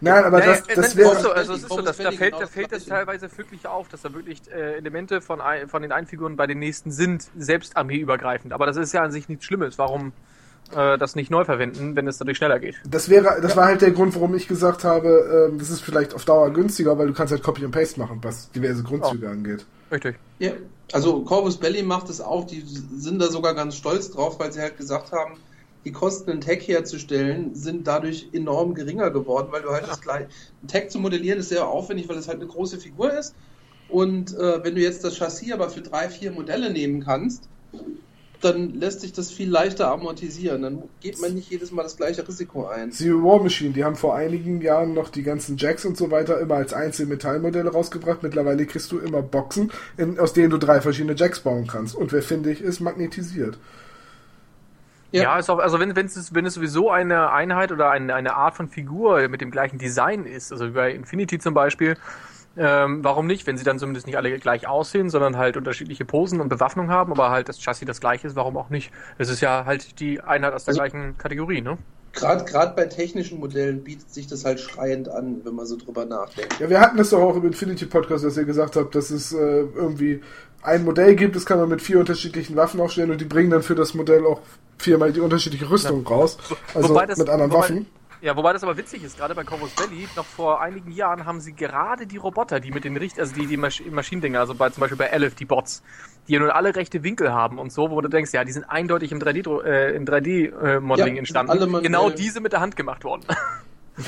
Nein, 0.00 0.24
aber 0.24 0.38
Ja, 0.38 0.46
das, 0.46 0.68
ja, 0.68 0.74
das 0.76 0.94
wäre. 0.94 1.10
ist 1.10 1.22
so, 1.22 1.32
also 1.32 1.54
es 1.54 1.62
ist 1.64 1.68
so, 1.70 1.82
dass, 1.82 1.96
da 1.96 2.12
fällt, 2.12 2.34
da 2.34 2.38
das 2.38 2.50
fällt 2.50 2.70
es 2.70 2.86
teilweise 2.86 3.36
wirklich 3.36 3.66
auf, 3.66 3.88
dass 3.88 4.02
da 4.02 4.14
wirklich 4.14 4.42
äh, 4.54 4.76
Elemente 4.76 5.20
von, 5.20 5.40
ein, 5.40 5.68
von 5.68 5.82
den 5.82 5.90
einen 5.90 6.06
Figuren 6.06 6.36
bei 6.36 6.46
den 6.46 6.60
nächsten 6.60 6.92
sind, 6.92 7.26
selbst 7.36 7.76
armeeübergreifend. 7.76 8.52
Aber 8.52 8.66
das 8.66 8.76
ist 8.76 8.92
ja 8.92 9.02
an 9.02 9.10
sich 9.10 9.28
nichts 9.28 9.44
Schlimmes. 9.44 9.76
Warum 9.76 10.12
äh, 10.74 10.98
das 10.98 11.14
nicht 11.14 11.30
neu 11.30 11.44
verwenden, 11.44 11.96
wenn 11.96 12.06
es 12.06 12.18
dadurch 12.18 12.38
schneller 12.38 12.58
geht? 12.58 12.76
Das 12.88 13.08
wäre, 13.08 13.40
das 13.40 13.56
war 13.56 13.66
halt 13.66 13.82
der 13.82 13.90
Grund, 13.90 14.14
warum 14.14 14.34
ich 14.34 14.48
gesagt 14.48 14.84
habe, 14.84 15.48
ähm, 15.50 15.58
das 15.58 15.70
ist 15.70 15.80
vielleicht 15.80 16.14
auf 16.14 16.24
Dauer 16.24 16.50
günstiger, 16.50 16.98
weil 16.98 17.06
du 17.06 17.12
kannst 17.12 17.32
halt 17.32 17.42
Copy 17.42 17.64
and 17.64 17.72
Paste 17.72 17.98
machen, 17.98 18.18
was 18.22 18.50
diverse 18.50 18.82
Grundzüge 18.82 19.28
angeht. 19.28 19.66
Richtig. 19.90 20.16
Ja. 20.38 20.52
Also 20.92 21.22
Corvus 21.22 21.56
Belly 21.56 21.84
macht 21.84 22.08
es 22.10 22.20
auch, 22.20 22.46
die 22.46 22.64
sind 22.66 23.20
da 23.20 23.28
sogar 23.28 23.54
ganz 23.54 23.76
stolz 23.76 24.10
drauf, 24.10 24.40
weil 24.40 24.52
sie 24.52 24.60
halt 24.60 24.76
gesagt 24.76 25.12
haben, 25.12 25.36
die 25.84 25.92
Kosten, 25.92 26.30
einen 26.30 26.40
Tag 26.40 26.60
herzustellen, 26.66 27.54
sind 27.54 27.86
dadurch 27.86 28.28
enorm 28.32 28.74
geringer 28.74 29.10
geworden, 29.10 29.48
weil 29.50 29.62
du 29.62 29.70
halt 29.70 29.86
das 29.88 30.00
gleiche. 30.00 30.28
Ein 30.62 30.68
Tag 30.68 30.90
zu 30.90 30.98
modellieren 30.98 31.38
ist 31.38 31.48
sehr 31.48 31.66
aufwendig, 31.66 32.08
weil 32.08 32.18
es 32.18 32.28
halt 32.28 32.38
eine 32.38 32.48
große 32.48 32.78
Figur 32.78 33.12
ist. 33.12 33.34
Und 33.88 34.36
äh, 34.36 34.62
wenn 34.62 34.74
du 34.74 34.80
jetzt 34.80 35.04
das 35.04 35.16
Chassis 35.16 35.52
aber 35.52 35.70
für 35.70 35.80
drei, 35.80 36.08
vier 36.08 36.32
Modelle 36.32 36.70
nehmen 36.70 37.02
kannst, 37.02 37.48
dann 38.40 38.74
lässt 38.74 39.00
sich 39.00 39.12
das 39.12 39.30
viel 39.30 39.50
leichter 39.50 39.90
amortisieren. 39.90 40.62
Dann 40.62 40.82
geht 41.00 41.20
man 41.20 41.34
nicht 41.34 41.50
jedes 41.50 41.72
Mal 41.72 41.82
das 41.82 41.96
gleiche 41.96 42.26
Risiko 42.26 42.66
ein. 42.66 42.92
Zero 42.92 43.22
War 43.22 43.42
Machine, 43.42 43.72
die 43.72 43.84
haben 43.84 43.96
vor 43.96 44.14
einigen 44.14 44.60
Jahren 44.60 44.94
noch 44.94 45.08
die 45.08 45.22
ganzen 45.22 45.56
Jacks 45.56 45.84
und 45.84 45.96
so 45.96 46.10
weiter 46.10 46.40
immer 46.40 46.56
als 46.56 46.72
Einzelmetallmodelle 46.72 47.70
rausgebracht. 47.70 48.22
Mittlerweile 48.22 48.66
kriegst 48.66 48.90
du 48.92 48.98
immer 48.98 49.22
Boxen, 49.22 49.70
in, 49.96 50.18
aus 50.18 50.32
denen 50.32 50.50
du 50.50 50.58
drei 50.58 50.80
verschiedene 50.80 51.14
Jacks 51.16 51.40
bauen 51.40 51.66
kannst. 51.66 51.94
Und 51.94 52.12
wer 52.12 52.22
finde 52.22 52.50
ich, 52.50 52.60
ist 52.60 52.80
magnetisiert. 52.80 53.58
Ja, 55.12 55.38
ist 55.38 55.50
auch, 55.50 55.58
also 55.58 55.80
wenn, 55.80 55.96
wenn, 55.96 56.06
es, 56.06 56.34
wenn 56.34 56.46
es 56.46 56.54
sowieso 56.54 56.90
eine 56.90 57.32
Einheit 57.32 57.72
oder 57.72 57.90
eine, 57.90 58.14
eine 58.14 58.36
Art 58.36 58.54
von 58.54 58.68
Figur 58.68 59.28
mit 59.28 59.40
dem 59.40 59.50
gleichen 59.50 59.78
Design 59.78 60.24
ist, 60.24 60.52
also 60.52 60.68
wie 60.68 60.70
bei 60.70 60.92
Infinity 60.92 61.38
zum 61.40 61.52
Beispiel, 61.52 61.96
ähm, 62.56 63.04
warum 63.04 63.26
nicht, 63.26 63.46
wenn 63.46 63.56
sie 63.56 63.64
dann 63.64 63.78
zumindest 63.78 64.06
nicht 64.06 64.16
alle 64.16 64.36
gleich 64.38 64.66
aussehen, 64.66 65.08
sondern 65.10 65.36
halt 65.36 65.56
unterschiedliche 65.56 66.04
Posen 66.04 66.40
und 66.40 66.48
Bewaffnung 66.48 66.90
haben, 66.90 67.12
aber 67.12 67.30
halt 67.30 67.48
das 67.48 67.58
Chassis 67.62 67.86
das 67.86 68.00
gleiche 68.00 68.26
ist, 68.26 68.36
warum 68.36 68.56
auch 68.56 68.70
nicht? 68.70 68.90
Es 69.18 69.28
ist 69.28 69.40
ja 69.40 69.64
halt 69.66 70.00
die 70.00 70.20
Einheit 70.20 70.52
aus 70.52 70.64
der 70.64 70.72
Also- 70.72 70.80
gleichen 70.80 71.16
Kategorie, 71.18 71.60
ne? 71.60 71.78
Gerade 72.12 72.44
gerade 72.44 72.74
bei 72.74 72.86
technischen 72.86 73.38
Modellen 73.38 73.84
bietet 73.84 74.12
sich 74.12 74.26
das 74.26 74.44
halt 74.44 74.58
schreiend 74.58 75.08
an, 75.08 75.42
wenn 75.44 75.54
man 75.54 75.64
so 75.64 75.76
drüber 75.76 76.04
nachdenkt. 76.06 76.58
Ja, 76.58 76.68
wir 76.68 76.80
hatten 76.80 76.98
es 76.98 77.10
doch 77.10 77.20
auch 77.20 77.36
im 77.36 77.44
Infinity 77.46 77.86
Podcast, 77.86 78.24
dass 78.24 78.36
ihr 78.36 78.42
gesagt 78.44 78.74
habt, 78.74 78.96
dass 78.96 79.10
es 79.10 79.32
äh, 79.32 79.36
irgendwie 79.38 80.20
ein 80.62 80.84
Modell 80.84 81.14
gibt, 81.14 81.36
das 81.36 81.46
kann 81.46 81.60
man 81.60 81.68
mit 81.68 81.80
vier 81.80 82.00
unterschiedlichen 82.00 82.56
Waffen 82.56 82.80
aufstellen 82.80 83.12
und 83.12 83.20
die 83.20 83.26
bringen 83.26 83.50
dann 83.50 83.62
für 83.62 83.76
das 83.76 83.94
Modell 83.94 84.26
auch 84.26 84.40
viermal 84.76 85.12
die 85.12 85.20
unterschiedliche 85.20 85.70
Rüstung 85.70 86.04
raus. 86.04 86.36
Also 86.74 86.92
das- 86.98 87.16
mit 87.16 87.28
anderen 87.28 87.52
wobei- 87.52 87.60
Waffen. 87.62 87.86
Ja, 88.22 88.36
wobei 88.36 88.52
das 88.52 88.62
aber 88.62 88.76
witzig 88.76 89.02
ist, 89.02 89.16
gerade 89.16 89.34
bei 89.34 89.44
Corvus 89.44 89.70
Belly, 89.74 90.06
noch 90.14 90.26
vor 90.26 90.60
einigen 90.60 90.90
Jahren 90.92 91.24
haben 91.24 91.40
sie 91.40 91.54
gerade 91.54 92.06
die 92.06 92.18
Roboter, 92.18 92.60
die 92.60 92.70
mit 92.70 92.84
den 92.84 92.96
Richt, 92.98 93.18
also 93.18 93.34
die, 93.34 93.46
die 93.46 93.56
Masch 93.56 93.82
Maschinendinger, 93.90 94.40
also 94.40 94.54
bei, 94.54 94.68
zum 94.68 94.82
Beispiel 94.82 94.98
bei 94.98 95.06
Elif, 95.06 95.34
die 95.34 95.46
Bots, 95.46 95.82
die 96.28 96.34
ja 96.34 96.40
nun 96.40 96.50
alle 96.50 96.76
rechte 96.76 97.02
Winkel 97.02 97.32
haben 97.32 97.58
und 97.58 97.72
so, 97.72 97.90
wo 97.90 97.98
du 98.02 98.08
denkst, 98.08 98.32
ja, 98.34 98.44
die 98.44 98.52
sind 98.52 98.64
eindeutig 98.64 99.10
im 99.12 99.20
3D, 99.20 99.42
Dro- 99.42 99.62
äh, 99.62 99.94
im 99.96 100.04
3D-Modeling 100.04 101.14
Ja, 101.14 101.18
entstanden. 101.18 101.50
alle 101.52 101.66
manuell. 101.66 101.82
genau 101.82 102.10
diese 102.10 102.40
mit 102.40 102.52
der 102.52 102.60
Hand 102.60 102.76
gemacht 102.76 103.04
worden. 103.04 103.24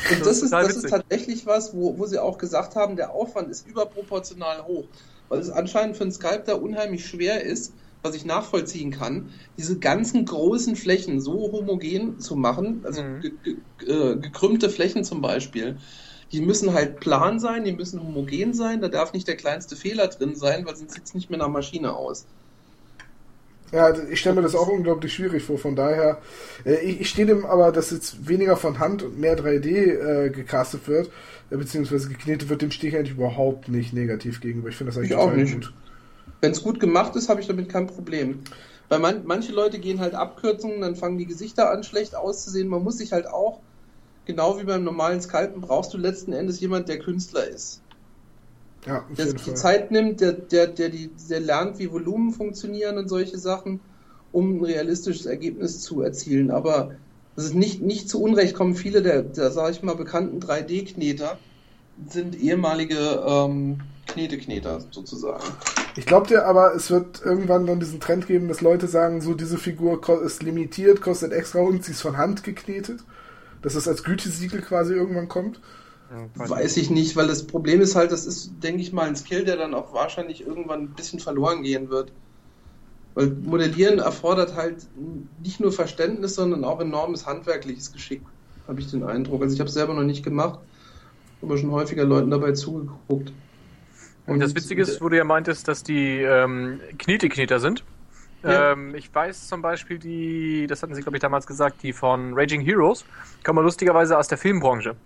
Und 0.09 0.26
das, 0.26 0.39
ist, 0.43 0.51
total 0.51 0.64
das 0.64 0.76
ist 0.76 0.89
tatsächlich 0.90 1.47
was, 1.47 1.74
wo, 1.74 1.98
wo 1.98 2.06
sie 2.06 2.18
auch 2.18 2.39
gesagt 2.39 2.76
haben, 2.76 2.97
der 2.97 3.10
Aufwand 3.12 3.51
ist 3.51 3.66
überproportional 3.66 4.64
hoch. 4.64 4.90
Weil 5.28 5.40
es 5.40 5.51
anscheinend 5.51 5.97
für 5.97 6.05
einen 6.05 6.12
Sculptor 6.12 6.60
unheimlich 6.60 7.06
schwer 7.06 7.43
ist, 7.43 7.74
was 8.02 8.14
ich 8.16 8.24
nachvollziehen 8.24 8.90
kann, 8.90 9.30
diese 9.56 9.78
ganzen 9.78 10.24
großen 10.26 10.76
Flächen 10.76 11.20
so 11.20 11.52
homogen 11.52 12.18
zu 12.18 12.36
machen, 12.36 12.84
also 12.84 13.02
Mhm. 13.02 13.20
ge 13.20 13.32
ge 13.42 13.56
äh, 13.86 14.16
gekrümmte 14.18 14.70
Flächen 14.70 15.04
zum 15.04 15.20
Beispiel. 15.22 15.78
Die 16.32 16.40
müssen 16.40 16.72
halt 16.74 17.00
plan 17.00 17.38
sein, 17.40 17.64
die 17.64 17.72
müssen 17.72 18.00
homogen 18.02 18.54
sein, 18.54 18.80
da 18.80 18.88
darf 18.88 19.12
nicht 19.12 19.28
der 19.28 19.36
kleinste 19.36 19.76
Fehler 19.76 20.08
drin 20.08 20.34
sein, 20.36 20.66
weil 20.66 20.76
sonst 20.76 20.94
sieht 20.94 21.04
es 21.06 21.14
nicht 21.14 21.30
mehr 21.30 21.38
nach 21.38 21.48
Maschine 21.48 21.94
aus. 21.94 22.26
Ja, 23.72 23.84
also 23.86 24.02
ich 24.02 24.20
stelle 24.20 24.36
mir 24.36 24.42
das 24.42 24.54
auch 24.54 24.68
unglaublich 24.68 25.14
schwierig 25.14 25.42
vor. 25.44 25.58
Von 25.58 25.74
daher, 25.76 26.20
äh, 26.66 26.74
ich, 26.84 27.00
ich 27.00 27.08
stehe 27.08 27.26
dem 27.26 27.46
aber, 27.46 27.72
dass 27.72 27.90
jetzt 27.90 28.28
weniger 28.28 28.56
von 28.56 28.78
Hand 28.78 29.02
und 29.02 29.18
mehr 29.18 29.34
3D 29.36 30.26
äh, 30.26 30.30
gecastet 30.30 30.86
wird, 30.88 31.10
äh, 31.50 31.56
beziehungsweise 31.56 32.08
geknetet 32.10 32.50
wird, 32.50 32.60
dem 32.62 32.70
stehe 32.70 32.92
ich 32.92 32.98
eigentlich 32.98 33.16
überhaupt 33.16 33.68
nicht 33.68 33.94
negativ 33.94 34.40
gegenüber. 34.42 34.68
Ich 34.68 34.76
finde 34.76 34.90
das 34.92 34.98
eigentlich 34.98 35.14
Ich 35.14 35.16
auch 35.16 35.32
nicht. 35.32 35.54
gut. 35.54 35.72
Wenn 36.43 36.52
es 36.52 36.62
gut 36.62 36.81
gemacht 36.81 37.14
ist, 37.16 37.28
habe 37.28 37.40
ich 37.40 37.47
damit 37.47 37.69
kein 37.70 37.86
Problem. 37.86 38.44
Weil 38.89 38.98
man, 38.98 39.24
manche 39.24 39.52
Leute 39.52 39.78
gehen 39.78 40.01
halt 40.01 40.14
Abkürzungen, 40.14 40.81
dann 40.82 40.97
fangen 40.97 41.16
die 41.16 41.27
Gesichter 41.27 41.70
an, 41.70 41.85
schlecht 41.85 42.16
auszusehen. 42.16 42.69
Man 42.69 42.82
muss 42.82 42.98
sich 42.98 43.12
halt 43.12 43.28
auch, 43.28 43.62
genau 44.24 44.59
wie 44.59 44.64
beim 44.64 44.85
normalen 44.85 45.20
Skalpen, 45.23 45.60
brauchst 45.62 45.94
du 45.94 45.98
letzten 45.98 46.32
Endes 46.32 46.60
jemand, 46.60 46.89
der 46.89 46.98
Künstler 46.98 47.48
ist. 47.48 47.85
Ja, 48.85 49.06
Der 49.16 49.28
sich 49.28 49.43
die 49.44 49.55
Fall. 49.55 49.55
Zeit 49.55 49.90
nimmt, 49.93 50.20
der, 50.20 50.32
der, 50.32 50.66
der, 50.66 50.89
die, 50.89 51.14
der 51.14 51.40
lernt, 51.40 51.78
wie 51.78 51.93
Volumen 51.93 52.32
funktionieren 52.32 52.98
und 52.98 53.09
solche 53.09 53.39
Sachen, 53.39 53.81
um 54.32 54.56
ein 54.56 54.64
realistisches 54.64 55.27
Ergebnis 55.27 55.81
zu 55.81 56.02
erzielen. 56.02 56.51
Aber 56.51 56.97
das 57.36 57.44
ist 57.47 57.55
nicht, 57.55 57.82
nicht 57.82 58.09
zu 58.10 58.20
Unrecht 58.20 58.55
kommen 58.55 58.74
viele 58.74 59.02
der, 59.02 59.23
der 59.23 59.52
sage 59.52 59.73
ich 59.73 59.82
mal, 59.82 59.94
bekannten 59.94 60.40
3D-Kneter, 60.40 61.44
sind 62.08 62.38
ehemalige 62.38 63.22
ähm, 63.26 63.80
Knetekneter 64.06 64.80
sozusagen. 64.90 65.42
Ich 65.96 66.06
glaube 66.06 66.26
dir 66.26 66.46
aber, 66.46 66.74
es 66.74 66.90
wird 66.90 67.22
irgendwann 67.24 67.66
dann 67.66 67.80
diesen 67.80 68.00
Trend 68.00 68.26
geben, 68.26 68.48
dass 68.48 68.60
Leute 68.60 68.86
sagen, 68.86 69.20
so 69.20 69.34
diese 69.34 69.58
Figur 69.58 70.00
ist 70.22 70.42
limitiert, 70.42 71.00
kostet 71.00 71.32
extra 71.32 71.60
und 71.60 71.84
sie 71.84 71.92
ist 71.92 72.02
von 72.02 72.16
Hand 72.16 72.44
geknetet. 72.44 73.00
Dass 73.62 73.76
es 73.76 73.86
als 73.86 74.02
Gütesiegel 74.02 74.60
quasi 74.60 74.92
irgendwann 74.92 75.28
kommt. 75.28 75.60
Weiß 76.34 76.76
ich 76.76 76.90
nicht, 76.90 77.16
weil 77.16 77.26
das 77.26 77.46
Problem 77.46 77.80
ist 77.80 77.94
halt, 77.94 78.12
das 78.12 78.26
ist, 78.26 78.52
denke 78.62 78.82
ich 78.82 78.92
mal, 78.92 79.06
ein 79.06 79.16
Skill, 79.16 79.44
der 79.44 79.56
dann 79.56 79.72
auch 79.72 79.94
wahrscheinlich 79.94 80.46
irgendwann 80.46 80.82
ein 80.82 80.94
bisschen 80.94 81.20
verloren 81.20 81.62
gehen 81.62 81.88
wird. 81.88 82.12
Weil 83.14 83.28
Modellieren 83.28 83.98
erfordert 83.98 84.54
halt 84.56 84.86
nicht 85.42 85.60
nur 85.60 85.72
Verständnis, 85.72 86.34
sondern 86.34 86.64
auch 86.64 86.80
enormes 86.80 87.26
handwerkliches 87.26 87.92
Geschick, 87.92 88.22
habe 88.66 88.80
ich 88.80 88.90
den 88.90 89.04
Eindruck. 89.04 89.42
Also 89.42 89.54
ich 89.54 89.60
habe 89.60 89.68
es 89.68 89.74
selber 89.74 89.94
noch 89.94 90.02
nicht 90.02 90.24
gemacht, 90.24 90.58
aber 91.43 91.59
schon 91.59 91.70
häufiger 91.70 92.05
Leuten 92.05 92.31
dabei 92.31 92.52
zugeguckt. 92.52 93.32
Und 94.27 94.40
das 94.40 94.55
Witzige 94.55 94.82
ist, 94.82 95.01
wo 95.01 95.09
du 95.09 95.16
ja 95.16 95.24
meintest, 95.24 95.66
dass 95.69 95.82
die 95.82 96.20
ähm, 96.20 96.81
Knete-Kneter 96.98 97.59
sind. 97.59 97.85
Ja. 98.44 98.73
Ähm, 98.73 98.94
ich 98.94 99.12
weiß 99.12 99.48
zum 99.48 99.62
Beispiel 99.62 99.98
die, 99.98 100.66
das 100.69 100.82
hatten 100.82 100.94
sie 100.94 101.02
glaube 101.02 101.16
ich 101.16 101.20
damals 101.20 101.47
gesagt, 101.47 101.82
die 101.82 101.93
von 101.93 102.35
Raging 102.35 102.60
Heroes, 102.60 103.05
kommen 103.44 103.64
lustigerweise 103.64 104.16
aus 104.19 104.28
der 104.28 104.39
Filmbranche. 104.39 104.97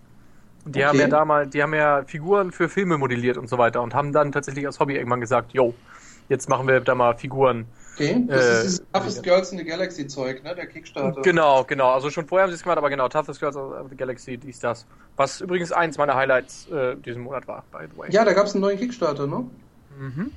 Die 0.65 0.79
Okay. 0.79 0.83
haben 0.83 0.99
ja 0.99 1.07
damals, 1.07 1.49
die 1.51 1.63
haben 1.63 1.73
ja 1.73 2.03
Figuren 2.05 2.51
für 2.51 2.67
Filme 2.67 2.97
modelliert 2.97 3.37
und 3.37 3.47
so 3.47 3.57
weiter 3.57 3.81
und 3.81 3.93
haben 3.93 4.11
dann 4.11 4.31
tatsächlich 4.31 4.65
als 4.65 4.79
Hobby 4.79 4.95
irgendwann 4.95 5.21
gesagt, 5.21 5.53
yo, 5.53 5.73
jetzt 6.29 6.49
machen 6.49 6.67
wir 6.67 6.79
da 6.81 6.93
mal 6.95 7.15
Figuren. 7.15 7.65
Okay, 7.99 8.23
das 8.27 8.45
Äh, 8.45 8.51
ist 8.51 8.63
dieses 8.63 8.83
Toughest 8.93 9.23
Girls 9.23 9.51
in 9.51 9.57
the 9.57 9.63
Galaxy 9.63 10.05
Zeug, 10.05 10.43
ne? 10.43 10.53
Der 10.53 10.67
Kickstarter. 10.67 11.19
Genau, 11.23 11.63
genau. 11.63 11.89
Also 11.93 12.11
schon 12.11 12.27
vorher 12.27 12.43
haben 12.43 12.51
sie 12.51 12.55
es 12.55 12.61
gemacht, 12.61 12.77
aber 12.77 12.91
genau, 12.91 13.09
Toughest 13.09 13.39
Girls 13.39 13.55
of 13.55 13.89
the 13.89 13.95
Galaxy, 13.95 14.37
dies, 14.37 14.59
das. 14.59 14.85
Was 15.15 15.41
übrigens 15.41 15.71
eins 15.71 15.97
meiner 15.97 16.13
Highlights 16.15 16.67
äh, 16.69 16.95
diesen 16.97 17.23
Monat 17.23 17.47
war, 17.47 17.63
by 17.71 17.85
the 17.91 17.97
way. 17.97 18.11
Ja, 18.11 18.23
da 18.23 18.33
gab 18.33 18.45
es 18.45 18.53
einen 18.53 18.61
neuen 18.61 18.77
Kickstarter, 18.77 19.25
ne? 19.25 19.45
Mhm. 19.99 20.31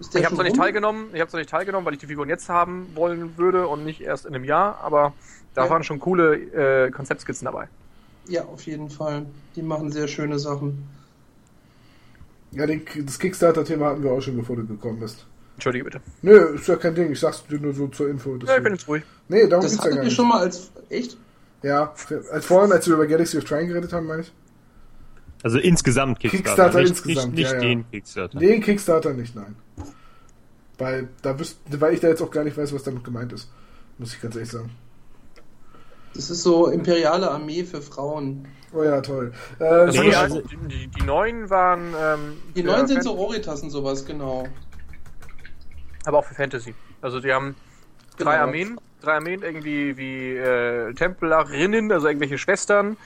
Ist 0.00 0.14
der 0.14 0.20
Ich 0.20 0.24
habe 0.24 0.34
schon 0.34 0.36
zwar 0.36 0.44
nicht 0.44 0.56
teilgenommen, 0.56 1.10
ich 1.12 1.20
habe 1.20 1.30
zwar 1.30 1.40
nicht 1.40 1.50
teilgenommen, 1.50 1.84
weil 1.84 1.92
ich 1.92 2.00
die 2.00 2.06
Figuren 2.06 2.30
jetzt 2.30 2.48
haben 2.48 2.88
wollen 2.94 3.36
würde 3.36 3.68
und 3.68 3.84
nicht 3.84 4.00
erst 4.00 4.24
in 4.24 4.34
einem 4.34 4.44
Jahr, 4.44 4.80
aber 4.82 5.12
da 5.54 5.64
Ja. 5.64 5.70
waren 5.70 5.84
schon 5.84 6.00
coole 6.00 6.36
äh, 6.86 6.90
Konzeptskizzen 6.90 7.44
dabei. 7.44 7.68
Ja, 8.28 8.44
auf 8.46 8.62
jeden 8.62 8.88
Fall. 8.88 9.26
Die 9.56 9.62
machen 9.62 9.92
sehr 9.92 10.08
schöne 10.08 10.38
Sachen. 10.38 10.88
Ja, 12.52 12.66
den, 12.66 12.82
das 13.04 13.18
Kickstarter-Thema 13.18 13.86
hatten 13.90 14.02
wir 14.02 14.12
auch 14.12 14.20
schon, 14.22 14.36
bevor 14.38 14.56
du 14.56 14.66
gekommen 14.66 15.00
bist. 15.00 15.26
Entschuldige 15.62 15.84
bitte. 15.84 16.00
Nö, 16.22 16.54
ist 16.56 16.66
ja 16.66 16.74
kein 16.76 16.94
Ding. 16.94 17.12
Ich 17.12 17.20
sag's 17.20 17.44
dir 17.46 17.58
nur 17.60 17.72
so 17.72 17.86
zur 17.88 18.08
Info. 18.08 18.36
Ja, 18.44 18.56
ich 18.56 18.62
bin 18.64 18.72
jetzt 18.74 18.88
ruhig. 18.88 19.02
nee, 19.28 19.46
darum 19.46 19.62
Das 19.64 19.72
geht's 19.72 19.84
ja 19.84 19.90
gar 19.94 20.02
nicht. 20.04 20.16
schon 20.16 20.28
mal 20.28 20.40
als. 20.40 20.70
Echt? 20.88 21.16
Ja, 21.62 21.94
als 22.32 22.44
vorhin, 22.46 22.72
als 22.72 22.86
wir 22.88 22.94
über 22.94 23.06
Galaxy 23.06 23.38
of 23.38 23.44
Trine 23.44 23.68
geredet 23.68 23.92
haben, 23.92 24.06
meine 24.06 24.22
ich. 24.22 24.32
Also 25.44 25.58
insgesamt 25.58 26.18
Kickstarter. 26.20 26.42
Kickstarter 26.46 26.78
nicht, 26.80 26.88
insgesamt, 26.90 27.34
nicht, 27.34 27.42
nicht 27.44 27.50
ja, 27.52 27.54
ja. 27.54 27.60
den 27.60 27.90
Kickstarter. 27.90 28.38
Den 28.38 28.60
Kickstarter 28.60 29.12
nicht, 29.12 29.34
nein. 29.36 29.54
Weil, 30.78 31.08
da 31.22 31.38
wüsst, 31.38 31.58
weil 31.68 31.94
ich 31.94 32.00
da 32.00 32.08
jetzt 32.08 32.22
auch 32.22 32.30
gar 32.30 32.42
nicht 32.44 32.56
weiß, 32.56 32.72
was 32.74 32.82
damit 32.82 33.04
gemeint 33.04 33.32
ist. 33.32 33.48
Muss 33.98 34.14
ich 34.14 34.20
ganz 34.20 34.34
ehrlich 34.34 34.50
sagen. 34.50 34.70
Das 36.14 36.30
ist 36.30 36.42
so 36.42 36.66
imperiale 36.66 37.30
Armee 37.30 37.64
für 37.64 37.80
Frauen. 37.80 38.46
Oh 38.74 38.82
ja, 38.82 39.00
toll. 39.00 39.32
Äh, 39.58 39.64
Also 39.64 40.00
Nee, 40.02 40.10
die, 40.10 40.16
also- 40.16 40.40
die, 40.42 40.56
die, 40.68 40.86
die 40.88 41.02
neuen 41.04 41.48
waren. 41.50 41.94
Ähm, 41.98 42.20
Die 42.56 42.62
neuen 42.62 42.86
sind 42.86 42.96
Fan- 42.96 43.04
Sororitas 43.04 43.62
und 43.62 43.70
sowas, 43.70 44.04
genau. 44.04 44.46
Aber 46.04 46.18
auch 46.18 46.24
für 46.24 46.34
Fantasy. 46.34 46.74
Also 47.00 47.20
die 47.20 47.32
haben 47.32 47.54
drei 48.18 48.32
Genau. 48.34 48.44
Armeen, 48.46 48.80
drei 49.00 49.14
Armeen 49.14 49.42
irgendwie 49.42 49.96
wie 49.96 50.36
äh, 50.36 50.92
Templarinnen, 50.94 51.90
also 51.92 52.08
irgendwelche 52.08 52.38
Schwestern, 52.38 52.96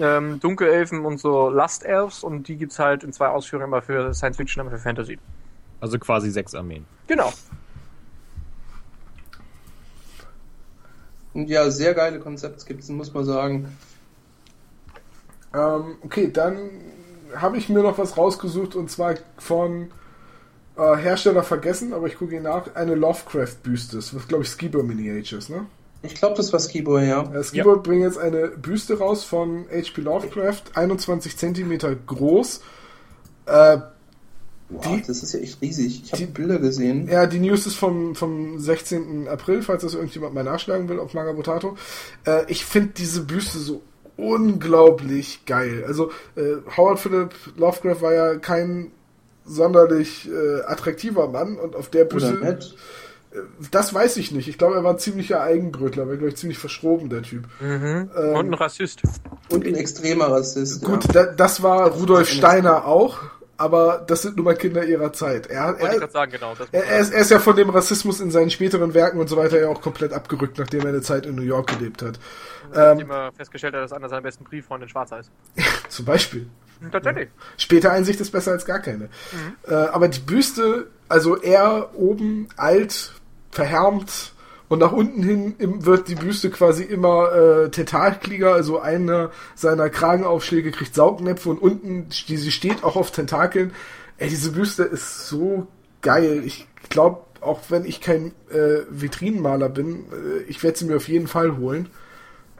ähm, 0.00 0.40
Dunkelelfen 0.40 1.04
und 1.04 1.18
so 1.18 1.48
Lust 1.50 1.84
Elves 1.84 2.24
und 2.24 2.48
die 2.48 2.56
gibt's 2.56 2.78
halt 2.78 3.04
in 3.04 3.12
zwei 3.12 3.28
Ausführungen 3.28 3.68
immer 3.68 3.82
für 3.82 4.12
Science 4.14 4.36
Fiction, 4.36 4.60
aber 4.60 4.70
für 4.70 4.78
Fantasy. 4.78 5.18
Also 5.80 5.98
quasi 5.98 6.30
sechs 6.30 6.54
Armeen. 6.54 6.86
Genau. 7.06 7.32
Und 11.34 11.48
ja, 11.48 11.70
sehr 11.70 11.94
geile 11.94 12.20
Konzepte 12.20 12.64
gibt's, 12.64 12.88
muss 12.88 13.12
man 13.12 13.24
sagen. 13.24 13.76
Ähm, 15.52 15.96
okay, 16.02 16.30
dann 16.32 16.70
habe 17.34 17.58
ich 17.58 17.68
mir 17.68 17.82
noch 17.82 17.98
was 17.98 18.16
rausgesucht 18.16 18.76
und 18.76 18.90
zwar 18.90 19.14
von 19.38 19.90
äh, 20.76 20.96
Hersteller 20.96 21.42
vergessen, 21.42 21.92
aber 21.92 22.06
ich 22.06 22.16
gucke 22.18 22.34
ihn 22.36 22.42
nach. 22.42 22.74
Eine 22.74 22.94
Lovecraft-Büste. 22.94 23.96
Das 23.96 24.12
wird, 24.14 24.28
glaube 24.28 24.44
ich, 24.44 24.50
Skibo 24.50 24.82
Miniatures, 24.82 25.48
ne? 25.48 25.66
Ich 26.02 26.14
glaube, 26.16 26.36
das 26.36 26.52
war 26.52 26.60
Skibo, 26.60 26.98
ja. 26.98 27.22
Äh, 27.32 27.42
Skibo 27.42 27.76
bringt 27.78 28.02
jetzt 28.02 28.18
eine 28.18 28.48
Büste 28.48 28.98
raus 28.98 29.24
von 29.24 29.66
HP 29.70 30.00
Lovecraft, 30.02 30.62
21 30.74 31.36
Zentimeter 31.36 31.94
groß. 31.94 32.60
Äh, 33.46 33.78
Boah, 34.70 34.80
Die- 34.96 35.02
das 35.06 35.22
ist 35.22 35.34
ja 35.34 35.40
echt 35.40 35.60
riesig. 35.60 36.02
Ich 36.06 36.12
habe 36.12 36.24
die- 36.24 36.32
Bilder 36.32 36.58
gesehen. 36.58 37.06
Ja, 37.06 37.26
die 37.26 37.38
News 37.38 37.66
ist 37.66 37.76
vom, 37.76 38.14
vom 38.14 38.58
16. 38.58 39.28
April, 39.28 39.60
falls 39.62 39.82
das 39.82 39.94
irgendjemand 39.94 40.34
mal 40.34 40.42
nachschlagen 40.42 40.88
will 40.88 40.98
auf 40.98 41.12
Manga 41.12 41.34
Potato. 41.34 41.76
Äh, 42.26 42.44
ich 42.50 42.64
finde 42.64 42.92
diese 42.96 43.20
Büste 43.24 43.58
so 43.58 43.82
unglaublich 44.16 45.44
geil. 45.46 45.84
Also 45.86 46.10
äh, 46.36 46.56
Howard 46.76 46.98
Philip 46.98 47.34
Lovecraft 47.56 48.00
war 48.00 48.12
ja 48.14 48.34
kein 48.36 48.90
sonderlich 49.44 50.28
äh, 50.30 50.62
attraktiver 50.62 51.28
Mann 51.28 51.56
und 51.56 51.76
auf 51.76 51.88
der 51.90 52.04
Büste, 52.04 52.34
nett. 52.34 52.74
das 53.70 53.92
weiß 53.92 54.16
ich 54.16 54.32
nicht. 54.32 54.48
Ich 54.48 54.58
glaube, 54.58 54.74
er 54.74 54.84
war 54.84 54.92
ein 54.92 54.98
ziemlicher 54.98 55.42
Eigenbrötler, 55.42 56.08
war 56.08 56.16
glaube 56.16 56.30
ich 56.30 56.36
ziemlich 56.36 56.58
verschroben, 56.58 57.10
der 57.10 57.22
Typ. 57.22 57.44
Mhm. 57.60 58.10
Ähm, 58.16 58.34
und 58.34 58.46
ein 58.46 58.54
Rassist. 58.54 59.02
Und 59.50 59.66
ein 59.66 59.74
extremer 59.74 60.30
Rassist. 60.30 60.84
Gut, 60.84 61.04
ja. 61.06 61.24
da, 61.24 61.32
das 61.32 61.62
war 61.62 61.88
Rudolf 61.88 62.28
Steiner 62.28 62.86
auch, 62.86 63.18
aber 63.56 64.04
das 64.06 64.22
sind 64.22 64.36
nun 64.36 64.46
mal 64.46 64.56
Kinder 64.56 64.84
ihrer 64.84 65.12
Zeit. 65.12 65.46
Er, 65.46 65.76
er, 65.78 65.98
gerade 65.98 66.12
sagen, 66.12 66.32
genau. 66.32 66.54
Das 66.58 66.68
Er, 66.72 66.84
er, 66.84 66.98
ist, 67.00 67.12
er 67.12 67.20
ist 67.20 67.30
ja 67.30 67.38
von 67.38 67.54
dem 67.54 67.70
Rassismus 67.70 68.20
in 68.20 68.30
seinen 68.30 68.50
späteren 68.50 68.94
Werken 68.94 69.20
und 69.20 69.28
so 69.28 69.36
weiter 69.36 69.60
ja 69.60 69.68
auch 69.68 69.80
komplett 69.80 70.12
abgerückt, 70.12 70.58
nachdem 70.58 70.80
er 70.80 70.88
eine 70.88 71.02
Zeit 71.02 71.26
in 71.26 71.34
New 71.34 71.42
York 71.42 71.78
gelebt 71.78 72.02
hat. 72.02 72.18
ähm, 72.74 72.80
Ähm, 72.80 73.00
immer 73.00 73.32
festgestellt 73.32 73.74
hat, 73.74 73.82
dass 73.82 73.92
einer 73.92 74.08
seiner 74.08 74.22
besten 74.22 74.44
Brieffreunde 74.44 74.86
in 74.86 74.90
Schwarz-Weiß. 74.90 75.30
zum 75.88 76.04
Beispiel. 76.04 76.48
Tatsächlich. 76.90 77.28
Später 77.56 77.92
Einsicht 77.92 78.20
ist 78.20 78.30
besser 78.30 78.52
als 78.52 78.64
gar 78.64 78.80
keine. 78.80 79.08
Äh, 79.66 79.74
aber 79.74 80.08
die 80.08 80.20
Büste, 80.20 80.88
also 81.08 81.40
er 81.40 81.90
oben 81.94 82.48
alt, 82.56 83.12
verhärmt 83.50 84.34
und 84.68 84.78
nach 84.80 84.92
unten 84.92 85.22
hin 85.22 85.54
wird 85.58 86.08
die 86.08 86.14
Büste 86.14 86.50
quasi 86.50 86.82
immer 86.82 87.32
äh, 87.32 87.70
Tentakelglieder, 87.70 88.52
also 88.52 88.80
einer 88.80 89.30
seiner 89.54 89.90
Kragenaufschläge 89.90 90.72
kriegt 90.72 90.94
Saugnäpfe 90.94 91.50
und 91.50 91.58
unten, 91.58 92.08
die, 92.28 92.36
sie 92.36 92.50
steht 92.50 92.82
auch 92.82 92.96
auf 92.96 93.10
Tentakeln. 93.10 93.72
Ey, 94.18 94.28
diese 94.28 94.52
Büste 94.52 94.84
ist 94.84 95.28
so 95.28 95.66
geil. 96.02 96.42
Ich 96.44 96.66
glaube, 96.88 97.20
auch 97.40 97.60
wenn 97.68 97.84
ich 97.84 98.00
kein 98.00 98.32
äh, 98.50 98.80
Vitrinenmaler 98.88 99.68
bin, 99.68 100.06
äh, 100.10 100.42
ich 100.48 100.62
werde 100.62 100.78
sie 100.78 100.86
mir 100.86 100.96
auf 100.96 101.08
jeden 101.08 101.28
Fall 101.28 101.56
holen. 101.56 101.88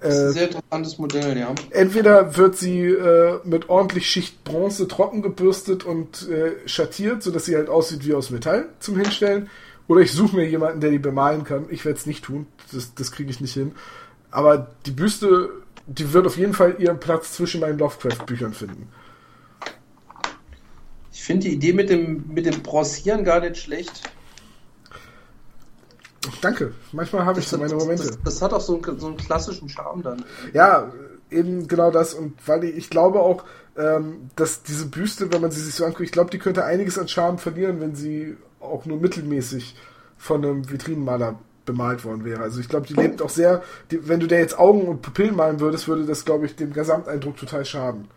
Das 0.04 0.14
ist 0.14 0.20
ein 0.20 0.28
Äh, 0.28 0.32
sehr 0.32 0.46
interessantes 0.48 0.98
Modell, 0.98 1.38
ja. 1.38 1.54
Entweder 1.70 2.36
wird 2.36 2.56
sie 2.56 2.80
äh, 2.84 3.40
mit 3.44 3.70
ordentlich 3.70 4.06
Schicht 4.06 4.44
Bronze 4.44 4.86
trocken 4.86 5.22
gebürstet 5.22 5.84
und 5.84 6.28
äh, 6.28 6.52
schattiert, 6.68 7.22
sodass 7.22 7.46
sie 7.46 7.56
halt 7.56 7.70
aussieht 7.70 8.06
wie 8.06 8.12
aus 8.14 8.30
Metall 8.30 8.68
zum 8.80 8.96
Hinstellen. 8.98 9.48
Oder 9.88 10.02
ich 10.02 10.12
suche 10.12 10.36
mir 10.36 10.46
jemanden, 10.48 10.80
der 10.80 10.90
die 10.90 10.98
bemalen 10.98 11.44
kann. 11.44 11.66
Ich 11.70 11.84
werde 11.84 11.98
es 11.98 12.06
nicht 12.06 12.24
tun. 12.24 12.46
Das, 12.72 12.94
das 12.94 13.12
kriege 13.12 13.30
ich 13.30 13.40
nicht 13.40 13.54
hin. 13.54 13.72
Aber 14.30 14.68
die 14.84 14.90
Büste, 14.90 15.50
die 15.86 16.12
wird 16.12 16.26
auf 16.26 16.36
jeden 16.36 16.54
Fall 16.54 16.76
ihren 16.78 17.00
Platz 17.00 17.32
zwischen 17.32 17.60
meinen 17.60 17.78
Lovecraft-Büchern 17.78 18.52
finden. 18.52 18.88
Ich 21.12 21.22
finde 21.22 21.48
die 21.48 21.54
Idee 21.54 21.72
mit 21.72 21.88
dem, 21.88 22.24
mit 22.28 22.44
dem 22.44 22.62
Bronzieren 22.62 23.24
gar 23.24 23.40
nicht 23.40 23.56
schlecht. 23.56 24.02
Danke. 26.40 26.72
Manchmal 26.92 27.24
habe 27.24 27.40
ich 27.40 27.48
so 27.48 27.58
meine 27.58 27.74
Momente. 27.74 28.06
Das, 28.06 28.18
das 28.24 28.42
hat 28.42 28.52
auch 28.52 28.60
so 28.60 28.80
einen, 28.80 28.98
so 28.98 29.06
einen 29.08 29.16
klassischen 29.16 29.68
Charme 29.68 30.02
dann. 30.02 30.24
Ja, 30.52 30.92
eben 31.30 31.66
genau 31.68 31.90
das. 31.90 32.14
Und 32.14 32.34
weil 32.46 32.64
ich, 32.64 32.76
ich 32.76 32.90
glaube 32.90 33.20
auch, 33.20 33.44
ähm, 33.76 34.30
dass 34.36 34.62
diese 34.62 34.86
Büste, 34.86 35.32
wenn 35.32 35.40
man 35.40 35.50
sie 35.50 35.60
sich 35.60 35.74
so 35.74 35.84
anguckt, 35.84 36.04
ich 36.04 36.12
glaube, 36.12 36.30
die 36.30 36.38
könnte 36.38 36.64
einiges 36.64 36.98
an 36.98 37.08
Charme 37.08 37.38
verlieren, 37.38 37.80
wenn 37.80 37.94
sie 37.94 38.36
auch 38.60 38.86
nur 38.86 38.98
mittelmäßig 38.98 39.76
von 40.16 40.44
einem 40.44 40.70
Vitrinenmaler 40.70 41.38
bemalt 41.66 42.04
worden 42.04 42.24
wäre. 42.24 42.42
Also 42.42 42.60
ich 42.60 42.68
glaube, 42.68 42.86
die 42.86 42.94
lebt 42.94 43.22
auch 43.22 43.30
sehr, 43.30 43.62
die, 43.90 44.06
wenn 44.08 44.20
du 44.20 44.26
der 44.26 44.40
jetzt 44.40 44.58
Augen 44.58 44.82
und 44.82 45.02
Pupillen 45.02 45.34
malen 45.34 45.60
würdest, 45.60 45.88
würde 45.88 46.04
das, 46.04 46.24
glaube 46.24 46.46
ich, 46.46 46.56
dem 46.56 46.72
Gesamteindruck 46.72 47.36
total 47.36 47.64
schaden. 47.64 48.08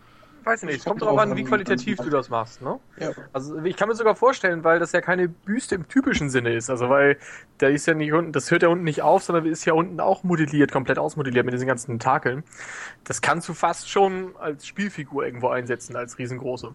Weiß 0.48 0.62
ich 0.62 0.66
nicht. 0.66 0.78
Es 0.78 0.84
kommt 0.86 1.02
drauf 1.02 1.18
an, 1.18 1.36
wie 1.36 1.44
qualitativ 1.44 1.98
du 1.98 2.08
das 2.08 2.30
machst, 2.30 2.62
ne? 2.62 2.80
Ja. 2.98 3.10
Also 3.34 3.62
ich 3.64 3.76
kann 3.76 3.86
mir 3.86 3.94
sogar 3.94 4.16
vorstellen, 4.16 4.64
weil 4.64 4.78
das 4.78 4.92
ja 4.92 5.02
keine 5.02 5.28
Büste 5.28 5.74
im 5.74 5.86
typischen 5.88 6.30
Sinne 6.30 6.54
ist. 6.54 6.70
Also 6.70 6.88
weil 6.88 7.18
da 7.58 7.68
ist 7.68 7.86
ja 7.86 7.92
nicht 7.92 8.14
unten, 8.14 8.32
das 8.32 8.50
hört 8.50 8.62
ja 8.62 8.70
unten 8.70 8.84
nicht 8.84 9.02
auf, 9.02 9.22
sondern 9.22 9.44
ist 9.44 9.66
ja 9.66 9.74
unten 9.74 10.00
auch 10.00 10.22
modelliert, 10.22 10.72
komplett 10.72 10.98
ausmodelliert 10.98 11.44
mit 11.44 11.52
diesen 11.52 11.68
ganzen 11.68 11.88
Tentakeln. 11.88 12.44
Das 13.04 13.20
kannst 13.20 13.46
du 13.50 13.52
fast 13.52 13.90
schon 13.90 14.36
als 14.38 14.66
Spielfigur 14.66 15.26
irgendwo 15.26 15.48
einsetzen, 15.48 15.96
als 15.96 16.18
riesengroße. 16.18 16.72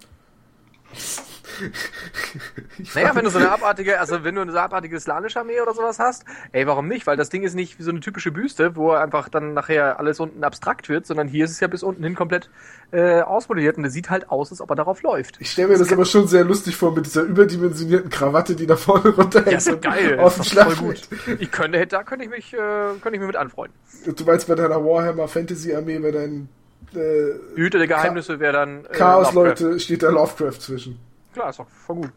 naja, 2.95 3.15
wenn 3.15 3.25
du 3.25 3.31
so 3.31 3.39
eine 3.39 3.51
abartige, 3.51 3.99
also 3.99 4.23
wenn 4.23 4.35
du 4.35 4.41
eine 4.41 4.59
abartige 4.59 4.99
slanische 4.99 5.39
Armee 5.39 5.61
oder 5.61 5.73
sowas 5.73 5.99
hast, 5.99 6.25
ey, 6.51 6.67
warum 6.67 6.87
nicht? 6.87 7.07
Weil 7.07 7.17
das 7.17 7.29
Ding 7.29 7.43
ist 7.43 7.55
nicht 7.55 7.79
wie 7.79 7.83
so 7.83 7.91
eine 7.91 7.99
typische 7.99 8.31
Büste, 8.31 8.75
wo 8.75 8.91
einfach 8.91 9.29
dann 9.29 9.53
nachher 9.53 9.99
alles 9.99 10.19
unten 10.19 10.43
abstrakt 10.43 10.89
wird, 10.89 11.05
sondern 11.05 11.27
hier 11.27 11.45
ist 11.45 11.51
es 11.51 11.59
ja 11.59 11.67
bis 11.67 11.83
unten 11.83 12.03
hin 12.03 12.15
komplett 12.15 12.49
äh, 12.91 13.21
ausmodelliert 13.21 13.77
und 13.77 13.85
es 13.85 13.93
sieht 13.93 14.09
halt 14.09 14.29
aus, 14.29 14.51
als 14.51 14.61
ob 14.61 14.69
er 14.69 14.75
darauf 14.75 15.01
läuft. 15.01 15.37
Ich 15.39 15.51
stelle 15.51 15.69
mir 15.69 15.77
das, 15.77 15.87
das 15.87 15.93
aber 15.93 16.05
schon 16.05 16.27
sehr 16.27 16.43
lustig 16.43 16.75
vor 16.75 16.93
mit 16.93 17.05
dieser 17.05 17.23
überdimensionierten 17.23 18.09
Krawatte, 18.09 18.55
die 18.55 18.67
da 18.67 18.75
vorne 18.75 19.09
runterhängt. 19.09 19.51
Ja, 19.51 19.57
ist 19.57 19.65
so 19.65 19.77
geil. 19.77 20.19
Auf 20.19 20.35
dem 20.35 20.45
voll 20.45 20.75
gut. 20.75 21.01
Ich 21.39 21.51
könnte, 21.51 21.85
da 21.87 22.03
könnte 22.03 22.25
ich 22.25 22.31
mich, 22.31 22.53
äh, 22.53 22.57
könnte 22.57 23.13
ich 23.13 23.19
mich 23.19 23.27
mit 23.27 23.35
anfreunden. 23.35 23.77
Du 24.05 24.23
meinst 24.25 24.47
bei 24.47 24.55
deiner 24.55 24.83
Warhammer 24.83 25.27
Fantasy 25.27 25.73
Armee, 25.73 25.99
bei 25.99 26.11
deinen 26.11 26.49
äh, 26.95 27.33
Hüter 27.55 27.77
der 27.77 27.87
Geheimnisse 27.87 28.39
wäre 28.39 28.53
dann. 28.53 28.85
Äh, 28.85 28.89
Chaos-Leute 28.93 29.79
steht 29.79 30.03
da 30.03 30.09
Lovecraft 30.09 30.59
zwischen. 30.59 30.99
Klar, 31.33 31.49
ist 31.49 31.59
doch 31.59 31.69
voll 31.69 31.95
gut. 31.97 32.11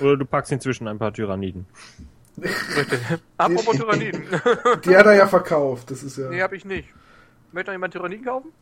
Oder 0.00 0.16
du 0.16 0.24
packst 0.24 0.52
inzwischen 0.52 0.88
ein 0.88 0.98
paar 0.98 1.12
Tyranniden. 1.12 1.66
Richtig. 2.38 3.00
Apropos 3.38 3.76
Tyranniden. 3.76 4.24
Die 4.84 4.96
hat 4.96 5.06
er 5.06 5.14
ja 5.14 5.26
verkauft, 5.26 5.90
das 5.90 6.02
ist 6.02 6.18
ja. 6.18 6.28
Nee, 6.28 6.42
hab 6.42 6.52
ich 6.52 6.64
nicht. 6.64 6.88
Möchte 7.52 7.70
noch 7.70 7.74
jemand 7.74 7.92
Tyranniden 7.92 8.24
kaufen? 8.24 8.52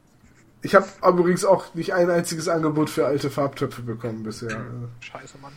Ich 0.63 0.75
habe 0.75 0.87
übrigens 1.07 1.45
auch 1.45 1.75
nicht 1.75 1.93
ein 1.93 2.09
einziges 2.09 2.49
Angebot 2.49 2.89
für 2.89 3.05
alte 3.07 3.29
Farbtöpfe 3.29 3.83
bekommen 3.83 4.23
bisher. 4.23 4.65
Scheiße, 5.01 5.37
Mann. 5.43 5.53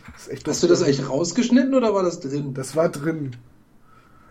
Hast 0.46 0.62
du 0.62 0.66
das 0.66 0.82
eigentlich 0.82 1.08
rausgeschnitten 1.08 1.74
oder 1.74 1.94
war 1.94 2.02
das 2.02 2.20
drin? 2.20 2.52
Das 2.52 2.76
war 2.76 2.90
drin. 2.90 3.34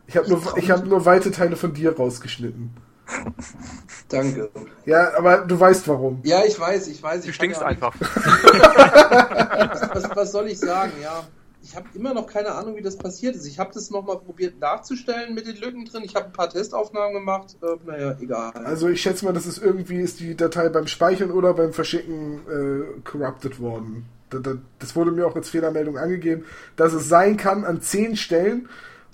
Ich 0.05 0.15
habe 0.17 0.29
nur, 0.29 0.39
hab 0.39 0.85
nur 0.85 1.05
weite 1.05 1.31
Teile 1.31 1.55
von 1.55 1.73
dir 1.73 1.95
rausgeschnitten. 1.95 2.75
Danke. 4.09 4.49
Ja, 4.85 5.17
aber 5.17 5.39
du 5.39 5.59
weißt 5.59 5.87
warum. 5.87 6.19
Ja, 6.23 6.43
ich 6.45 6.59
weiß, 6.59 6.87
ich 6.87 7.01
weiß. 7.01 7.25
Du 7.25 7.33
stinkst 7.33 7.61
ja 7.61 7.67
einfach. 7.67 7.93
was, 7.99 9.81
was, 9.93 10.15
was, 10.15 10.31
soll 10.31 10.47
ich 10.47 10.59
sagen? 10.59 10.91
Ja, 11.01 11.23
ich 11.63 11.75
habe 11.75 11.87
immer 11.93 12.13
noch 12.13 12.27
keine 12.27 12.51
Ahnung, 12.53 12.75
wie 12.77 12.81
das 12.81 12.97
passiert 12.97 13.35
ist. 13.35 13.45
Ich 13.45 13.59
habe 13.59 13.71
das 13.73 13.89
nochmal 13.89 14.19
probiert 14.19 14.59
nachzustellen 14.59 15.33
mit 15.33 15.47
den 15.47 15.57
Lücken 15.57 15.85
drin. 15.85 16.03
Ich 16.03 16.15
habe 16.15 16.27
ein 16.27 16.33
paar 16.33 16.49
Testaufnahmen 16.49 17.13
gemacht. 17.13 17.57
Äh, 17.61 17.75
naja, 17.85 18.15
egal. 18.19 18.53
Also 18.63 18.87
ich 18.87 19.01
schätze 19.01 19.25
mal, 19.25 19.33
das 19.33 19.45
ist 19.45 19.61
irgendwie 19.61 19.99
ist 19.99 20.19
die 20.19 20.35
Datei 20.35 20.69
beim 20.69 20.87
Speichern 20.87 21.31
oder 21.31 21.53
beim 21.53 21.73
Verschicken 21.73 22.39
äh, 22.47 23.01
corrupted 23.03 23.59
worden. 23.59 24.05
Das 24.79 24.95
wurde 24.95 25.11
mir 25.11 25.25
auch 25.25 25.35
als 25.35 25.49
Fehlermeldung 25.49 25.97
angegeben, 25.97 26.43
dass 26.75 26.91
es 26.93 27.07
sein 27.07 27.37
kann 27.37 27.63
an 27.63 27.81
zehn 27.81 28.17
Stellen. 28.17 28.67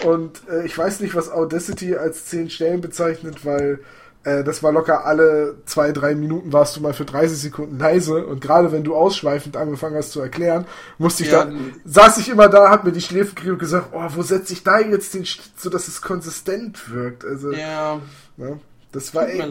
Und 0.03 0.41
äh, 0.49 0.65
ich 0.65 0.77
weiß 0.77 0.99
nicht, 0.99 1.15
was 1.15 1.31
Audacity 1.31 1.95
als 1.95 2.25
zehn 2.25 2.49
Stellen 2.49 2.81
bezeichnet, 2.81 3.45
weil 3.45 3.79
äh, 4.23 4.43
das 4.43 4.63
war 4.63 4.71
locker 4.71 5.05
alle 5.05 5.57
zwei, 5.65 5.91
drei 5.91 6.15
Minuten 6.15 6.53
warst 6.53 6.75
du 6.75 6.81
mal 6.81 6.93
für 6.93 7.05
30 7.05 7.37
Sekunden 7.37 7.77
leise 7.77 8.25
und 8.25 8.41
gerade 8.41 8.71
wenn 8.71 8.83
du 8.83 8.95
ausschweifend 8.95 9.57
angefangen 9.57 9.95
hast 9.95 10.11
zu 10.11 10.21
erklären, 10.21 10.65
musste 10.97 11.23
ich 11.23 11.31
ja, 11.31 11.45
da, 11.45 11.51
saß 11.85 12.17
ich 12.19 12.29
immer 12.29 12.47
da, 12.47 12.69
hab 12.69 12.83
mir 12.85 12.91
die 12.91 13.01
Schläfe 13.01 13.35
gekriegt 13.35 13.53
und 13.53 13.59
gesagt, 13.59 13.89
oh, 13.91 14.07
wo 14.15 14.21
setze 14.21 14.53
ich 14.53 14.63
da 14.63 14.79
jetzt 14.79 15.13
den, 15.13 15.25
so 15.57 15.69
dass 15.69 15.87
es 15.87 16.01
konsistent 16.01 16.91
wirkt. 16.91 17.25
Also, 17.25 17.51
ja. 17.51 17.99
Ne? 18.37 18.59
Das 18.93 19.15
war 19.15 19.27
echt, 19.27 19.49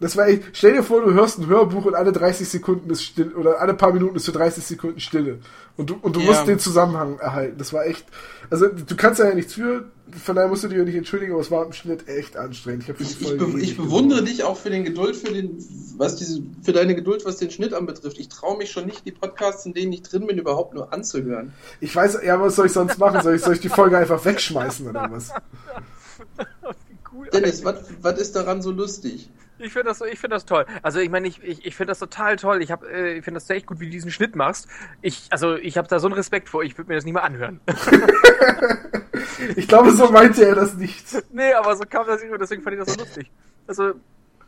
das 0.00 0.16
war 0.16 0.28
echt, 0.28 0.44
stell 0.54 0.72
dir 0.72 0.82
vor, 0.82 1.02
du 1.02 1.12
hörst 1.12 1.38
ein 1.38 1.46
Hörbuch 1.46 1.84
und 1.84 1.94
alle 1.94 2.10
30 2.10 2.48
Sekunden 2.48 2.88
ist 2.88 3.04
still, 3.04 3.34
oder 3.34 3.60
alle 3.60 3.74
paar 3.74 3.92
Minuten 3.92 4.16
ist 4.16 4.24
für 4.24 4.32
30 4.32 4.64
Sekunden 4.64 4.98
Stille. 4.98 5.40
Und 5.76 5.90
du, 5.90 5.98
und 6.00 6.16
du 6.16 6.20
ja. 6.20 6.26
musst 6.26 6.48
den 6.48 6.58
Zusammenhang 6.58 7.18
erhalten. 7.18 7.58
Das 7.58 7.74
war 7.74 7.84
echt, 7.84 8.06
also 8.48 8.66
du 8.66 8.96
kannst 8.96 9.20
ja 9.20 9.34
nichts 9.34 9.52
für, 9.52 9.84
von 10.24 10.36
daher 10.36 10.48
musst 10.48 10.64
du 10.64 10.68
dich 10.68 10.78
ja 10.78 10.84
nicht 10.84 10.94
entschuldigen, 10.94 11.32
aber 11.32 11.42
es 11.42 11.50
war 11.50 11.66
im 11.66 11.74
Schnitt 11.74 12.08
echt 12.08 12.38
anstrengend. 12.38 12.88
Ich, 12.88 12.98
ich, 12.98 13.20
ich, 13.20 13.36
be 13.36 13.60
ich 13.60 13.76
bewundere 13.76 14.24
dich 14.24 14.42
auch 14.42 14.56
für 14.56 14.70
den 14.70 14.84
Geduld, 14.84 15.16
für 15.16 15.34
den, 15.34 15.62
was 15.98 16.16
diese, 16.16 16.40
für 16.62 16.72
deine 16.72 16.94
Geduld, 16.94 17.26
was 17.26 17.36
den 17.36 17.50
Schnitt 17.50 17.74
anbetrifft. 17.74 18.18
Ich 18.18 18.30
traue 18.30 18.56
mich 18.56 18.70
schon 18.70 18.86
nicht, 18.86 19.04
die 19.04 19.12
Podcasts, 19.12 19.66
in 19.66 19.74
denen 19.74 19.92
ich 19.92 20.02
drin 20.02 20.26
bin, 20.26 20.38
überhaupt 20.38 20.72
nur 20.72 20.94
anzuhören. 20.94 21.52
Ich 21.82 21.94
weiß, 21.94 22.20
ja, 22.24 22.40
was 22.40 22.56
soll 22.56 22.66
ich 22.66 22.72
sonst 22.72 22.98
machen? 22.98 23.20
Soll 23.22 23.34
ich, 23.34 23.42
soll 23.42 23.52
ich 23.52 23.60
die 23.60 23.68
Folge 23.68 23.98
einfach 23.98 24.24
wegschmeißen 24.24 24.88
oder 24.88 25.08
was? 25.10 25.30
Dennis, 27.32 27.64
was 27.64 28.18
ist 28.18 28.36
daran 28.36 28.62
so 28.62 28.70
lustig? 28.70 29.30
Ich 29.60 29.72
finde 29.72 29.88
das, 29.88 30.00
ich 30.00 30.18
finde 30.20 30.36
das 30.36 30.44
toll. 30.44 30.66
Also 30.82 31.00
ich 31.00 31.10
meine, 31.10 31.26
ich, 31.26 31.42
ich, 31.42 31.66
ich 31.66 31.74
finde 31.74 31.90
das 31.90 31.98
total 31.98 32.36
toll. 32.36 32.62
Ich 32.62 32.70
habe, 32.70 32.88
äh, 32.88 33.18
ich 33.18 33.24
finde 33.24 33.40
das 33.40 33.50
echt 33.50 33.66
gut, 33.66 33.80
wie 33.80 33.86
du 33.86 33.90
diesen 33.90 34.12
Schnitt 34.12 34.36
machst. 34.36 34.68
Ich, 35.02 35.26
also 35.30 35.56
ich 35.56 35.76
habe 35.76 35.88
da 35.88 35.98
so 35.98 36.06
einen 36.06 36.14
Respekt 36.14 36.48
vor. 36.48 36.62
Ich 36.62 36.78
würde 36.78 36.88
mir 36.88 36.94
das 36.94 37.04
nicht 37.04 37.14
mehr 37.14 37.24
anhören. 37.24 37.60
ich 39.56 39.66
glaube, 39.66 39.90
so 39.90 40.10
meinte 40.12 40.44
er 40.44 40.54
das 40.54 40.74
nicht. 40.74 41.04
Nee, 41.32 41.52
aber 41.54 41.76
so 41.76 41.84
kam 41.84 42.06
das 42.06 42.22
immer. 42.22 42.38
Deswegen 42.38 42.62
fand 42.62 42.74
ich 42.74 42.84
das 42.84 42.94
so 42.94 43.00
lustig. 43.00 43.30
Also 43.66 43.94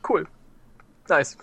cool, 0.09 0.27
nice. 1.09 1.37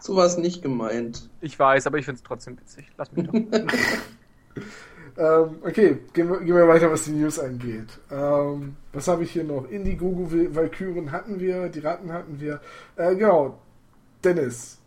So 0.00 0.16
war 0.16 0.26
es 0.26 0.36
nicht 0.36 0.62
gemeint. 0.62 1.30
Ich 1.40 1.58
weiß, 1.58 1.86
aber 1.86 1.98
ich 1.98 2.04
finde 2.04 2.18
es 2.18 2.22
trotzdem 2.24 2.58
witzig. 2.58 2.86
Lass 2.96 3.12
mich 3.12 3.26
doch. 3.26 3.34
Ähm, 5.18 5.56
okay, 5.64 5.98
gehen 6.12 6.30
wir, 6.30 6.38
gehen 6.38 6.54
wir, 6.54 6.68
weiter, 6.68 6.92
was 6.92 7.04
die 7.04 7.10
News 7.10 7.40
angeht. 7.40 7.98
Ähm, 8.10 8.76
was 8.92 9.08
habe 9.08 9.24
ich 9.24 9.32
hier 9.32 9.42
noch? 9.42 9.68
Indiegogo 9.68 10.30
Valkyren 10.30 11.10
hatten 11.10 11.40
wir, 11.40 11.68
die 11.68 11.80
Ratten 11.80 12.12
hatten 12.12 12.38
wir. 12.38 12.60
Äh, 12.94 13.16
genau, 13.16 13.58
Dennis. 14.22 14.78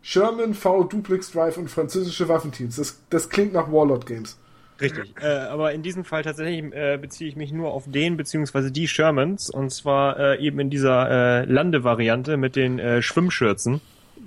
Sherman, 0.00 0.54
V, 0.54 0.84
Duplex 0.84 1.32
Drive 1.32 1.56
und 1.56 1.68
französische 1.68 2.28
Waffenteams. 2.28 2.76
Das, 2.76 3.00
das 3.10 3.28
klingt 3.28 3.52
nach 3.52 3.72
Warlord 3.72 4.06
Games. 4.06 4.38
Richtig, 4.80 5.14
äh, 5.20 5.26
aber 5.26 5.72
in 5.72 5.82
diesem 5.82 6.04
Fall 6.04 6.22
tatsächlich 6.22 6.72
äh, 6.72 6.98
beziehe 7.00 7.28
ich 7.28 7.36
mich 7.36 7.52
nur 7.52 7.72
auf 7.72 7.84
den 7.86 8.16
beziehungsweise 8.16 8.70
die 8.72 8.88
Shermans 8.88 9.50
und 9.50 9.70
zwar 9.70 10.18
äh, 10.18 10.44
eben 10.44 10.58
in 10.58 10.70
dieser 10.70 11.42
äh, 11.42 11.44
Landevariante 11.44 12.36
mit 12.36 12.56
den 12.56 12.78
äh, 12.78 13.02
Schwimmschürzen 13.02 13.80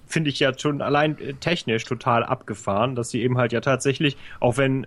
finde 0.07 0.29
ich 0.29 0.39
ja 0.39 0.57
schon 0.57 0.81
allein 0.81 1.17
äh, 1.19 1.33
technisch 1.33 1.85
total 1.85 2.23
abgefahren, 2.23 2.95
dass 2.95 3.09
sie 3.09 3.21
eben 3.21 3.37
halt 3.37 3.53
ja 3.53 3.61
tatsächlich, 3.61 4.17
auch 4.39 4.57
wenn 4.57 4.83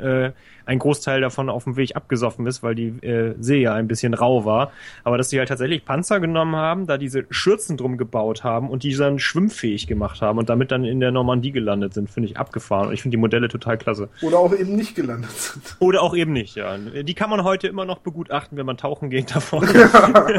ein 0.69 0.79
Großteil 0.79 1.23
davon 1.23 1.49
auf 1.49 1.65
dem 1.65 1.77
Weg 1.77 1.97
abgesoffen 1.97 2.47
ist, 2.47 2.63
weil 2.63 2.75
die 2.75 2.89
äh, 3.01 3.35
See 3.41 3.63
ja 3.63 3.73
ein 3.73 3.89
bisschen 3.89 4.13
rau 4.13 4.45
war, 4.45 4.71
aber 5.03 5.17
dass 5.17 5.31
sie 5.31 5.39
halt 5.39 5.49
tatsächlich 5.49 5.87
Panzer 5.87 6.21
genommen 6.21 6.57
haben, 6.57 6.87
da 6.87 6.99
diese 6.99 7.25
Schürzen 7.31 7.79
drum 7.79 7.97
gebaut 7.97 8.45
haben 8.45 8.69
und 8.69 8.83
die 8.83 8.95
dann 8.95 9.19
schwimmfähig 9.19 9.87
gemacht 9.87 10.21
haben 10.21 10.39
und 10.39 10.51
damit 10.51 10.71
dann 10.71 10.85
in 10.85 11.01
der 11.01 11.11
Normandie 11.11 11.53
gelandet 11.53 11.95
sind, 11.95 12.11
finde 12.11 12.29
ich 12.29 12.37
abgefahren 12.37 12.89
und 12.89 12.93
ich 12.93 13.01
finde 13.01 13.17
die 13.17 13.21
Modelle 13.21 13.49
total 13.49 13.79
klasse. 13.79 14.11
Oder 14.21 14.39
auch 14.39 14.55
eben 14.55 14.77
nicht 14.77 14.95
gelandet 14.95 15.31
sind. 15.31 15.77
Oder 15.79 16.03
auch 16.03 16.15
eben 16.15 16.35
nicht, 16.35 16.57
ja. 16.57 16.77
Die 16.77 17.15
kann 17.15 17.31
man 17.31 17.45
heute 17.45 17.67
immer 17.67 17.87
noch 17.87 18.01
begutachten, 18.01 18.59
wenn 18.59 18.67
man 18.67 18.77
tauchen 18.77 19.09
geht 19.09 19.35
davon. 19.35 19.67
ja, 19.75 20.37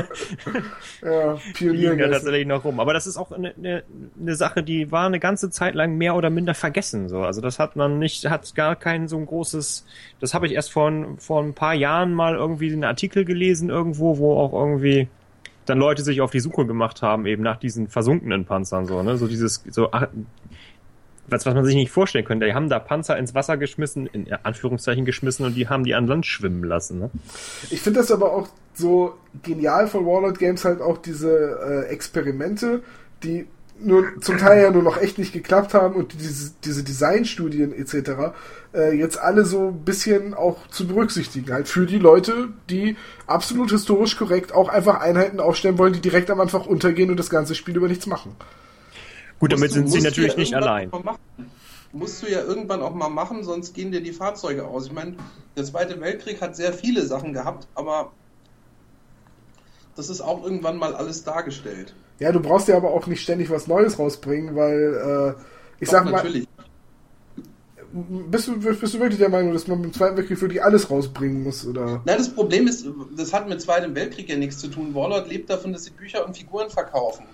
ja 1.01 1.37
Pionier. 1.55 1.95
ja 1.95 2.07
tatsächlich 2.07 2.45
noch 2.45 2.63
rum. 2.63 2.79
Aber 2.79 2.93
das 2.93 3.07
ist 3.07 3.17
auch 3.17 3.31
eine, 3.31 3.55
eine, 3.55 3.83
eine 4.19 4.35
Sache, 4.35 4.61
die 4.61 4.91
war 4.91 5.07
eine 5.07 5.19
ganze 5.19 5.49
Zeit 5.49 5.73
lang 5.73 5.97
mehr 5.97 6.15
oder 6.15 6.29
minder 6.29 6.53
vergessen. 6.53 7.09
So. 7.09 7.21
Also 7.21 7.41
das 7.41 7.57
hat 7.57 7.75
man 7.75 7.97
nicht, 7.97 8.29
hat 8.29 8.53
gar 8.53 8.75
kein 8.75 9.07
so 9.07 9.17
ein 9.17 9.25
großes 9.25 9.85
das 10.19 10.33
habe 10.33 10.47
ich 10.47 10.53
erst 10.53 10.71
vor, 10.71 10.91
vor 11.17 11.43
ein 11.43 11.53
paar 11.53 11.73
Jahren 11.73 12.13
mal 12.13 12.35
irgendwie 12.35 12.71
einen 12.71 12.83
Artikel 12.83 13.25
gelesen 13.25 13.69
irgendwo, 13.69 14.17
wo 14.17 14.37
auch 14.37 14.53
irgendwie 14.53 15.07
dann 15.65 15.77
Leute 15.77 16.03
sich 16.03 16.21
auf 16.21 16.31
die 16.31 16.39
Suche 16.39 16.65
gemacht 16.65 17.01
haben, 17.01 17.25
eben 17.25 17.43
nach 17.43 17.57
diesen 17.57 17.87
versunkenen 17.87 18.45
Panzern, 18.45 18.85
so, 18.85 19.03
ne? 19.03 19.17
So 19.17 19.27
dieses, 19.27 19.63
so, 19.69 19.89
was, 21.27 21.45
was 21.45 21.53
man 21.53 21.63
sich 21.63 21.75
nicht 21.75 21.91
vorstellen 21.91 22.25
könnte. 22.25 22.47
Die 22.47 22.53
haben 22.53 22.69
da 22.69 22.79
Panzer 22.79 23.17
ins 23.17 23.35
Wasser 23.35 23.57
geschmissen, 23.57 24.07
in 24.07 24.33
Anführungszeichen 24.43 25.05
geschmissen 25.05 25.45
und 25.45 25.55
die 25.55 25.69
haben 25.69 25.83
die 25.83 25.95
an 25.95 26.07
Land 26.07 26.25
schwimmen 26.25 26.63
lassen, 26.63 26.99
ne? 26.99 27.09
Ich 27.69 27.81
finde 27.81 27.99
das 27.99 28.11
aber 28.11 28.33
auch 28.33 28.47
so 28.73 29.15
genial 29.43 29.87
von 29.87 30.05
Warlord 30.05 30.39
Games 30.39 30.65
halt 30.65 30.81
auch 30.81 30.97
diese 30.97 31.85
äh, 31.87 31.91
Experimente, 31.91 32.81
die 33.23 33.47
nur 33.81 34.19
zum 34.21 34.37
Teil 34.37 34.63
ja 34.63 34.71
nur 34.71 34.83
noch 34.83 34.97
echt 34.97 35.17
nicht 35.17 35.33
geklappt 35.33 35.73
haben 35.73 35.95
und 35.95 36.13
diese, 36.13 36.51
diese 36.63 36.83
Designstudien 36.83 37.73
etc. 37.73 38.33
Äh, 38.73 38.95
jetzt 38.97 39.17
alle 39.19 39.45
so 39.45 39.69
ein 39.69 39.85
bisschen 39.85 40.33
auch 40.33 40.67
zu 40.67 40.87
berücksichtigen. 40.87 41.51
Halt 41.51 41.67
für 41.67 41.85
die 41.85 41.97
Leute, 41.97 42.49
die 42.69 42.95
absolut 43.27 43.71
historisch 43.71 44.17
korrekt 44.17 44.53
auch 44.53 44.69
einfach 44.69 44.99
Einheiten 44.99 45.39
aufstellen 45.39 45.77
wollen, 45.77 45.93
die 45.93 46.01
direkt 46.01 46.29
am 46.29 46.39
Anfang 46.39 46.61
untergehen 46.61 47.09
und 47.09 47.17
das 47.17 47.29
ganze 47.29 47.55
Spiel 47.55 47.77
über 47.77 47.87
nichts 47.87 48.05
machen. 48.05 48.35
Gut, 49.39 49.53
damit 49.53 49.71
sind 49.71 49.89
sie 49.89 50.01
natürlich 50.01 50.35
nicht 50.35 50.53
allein. 50.53 50.91
Musst 51.91 52.21
du 52.21 52.29
ja 52.29 52.41
irgendwann 52.41 52.81
auch 52.81 52.93
mal 52.93 53.09
machen, 53.09 53.43
sonst 53.43 53.73
gehen 53.73 53.91
dir 53.91 54.01
die 54.01 54.11
Fahrzeuge 54.11 54.67
aus. 54.67 54.87
Ich 54.87 54.91
meine, 54.91 55.15
der 55.55 55.63
Zweite 55.63 55.99
Weltkrieg 56.01 56.41
hat 56.41 56.55
sehr 56.55 56.73
viele 56.73 57.05
Sachen 57.05 57.33
gehabt, 57.33 57.67
aber 57.73 58.11
das 59.95 60.09
ist 60.09 60.21
auch 60.21 60.43
irgendwann 60.43 60.77
mal 60.77 60.95
alles 60.95 61.23
dargestellt. 61.23 61.95
Ja, 62.19 62.31
du 62.31 62.39
brauchst 62.39 62.67
ja 62.67 62.75
aber 62.75 62.91
auch 62.91 63.07
nicht 63.07 63.21
ständig 63.21 63.49
was 63.49 63.67
Neues 63.67 63.97
rausbringen, 63.97 64.55
weil 64.55 65.35
äh, 65.37 65.41
ich 65.79 65.87
Doch, 65.87 65.93
sag 65.93 66.05
mal. 66.05 66.11
Natürlich. 66.11 66.47
Bist 67.91 68.47
du, 68.47 68.59
bist 68.59 68.93
du 68.93 68.99
wirklich 68.99 69.17
der 69.17 69.29
Meinung, 69.29 69.51
dass 69.51 69.67
man 69.67 69.83
im 69.83 69.91
Zweiten 69.91 70.15
Weltkrieg 70.15 70.39
wirklich 70.39 70.63
alles 70.63 70.91
rausbringen 70.91 71.43
muss? 71.43 71.65
Oder? 71.65 72.03
Nein, 72.05 72.17
das 72.17 72.29
Problem 72.29 72.67
ist, 72.67 72.85
das 73.15 73.33
hat 73.33 73.49
mit 73.49 73.59
Zweiten 73.61 73.95
Weltkrieg 73.95 74.29
ja 74.29 74.37
nichts 74.37 74.59
zu 74.59 74.67
tun. 74.67 74.93
Warlord 74.93 75.27
lebt 75.27 75.49
davon, 75.49 75.73
dass 75.73 75.85
sie 75.85 75.91
Bücher 75.91 76.23
und 76.25 76.37
Figuren 76.37 76.69
verkaufen. 76.69 77.25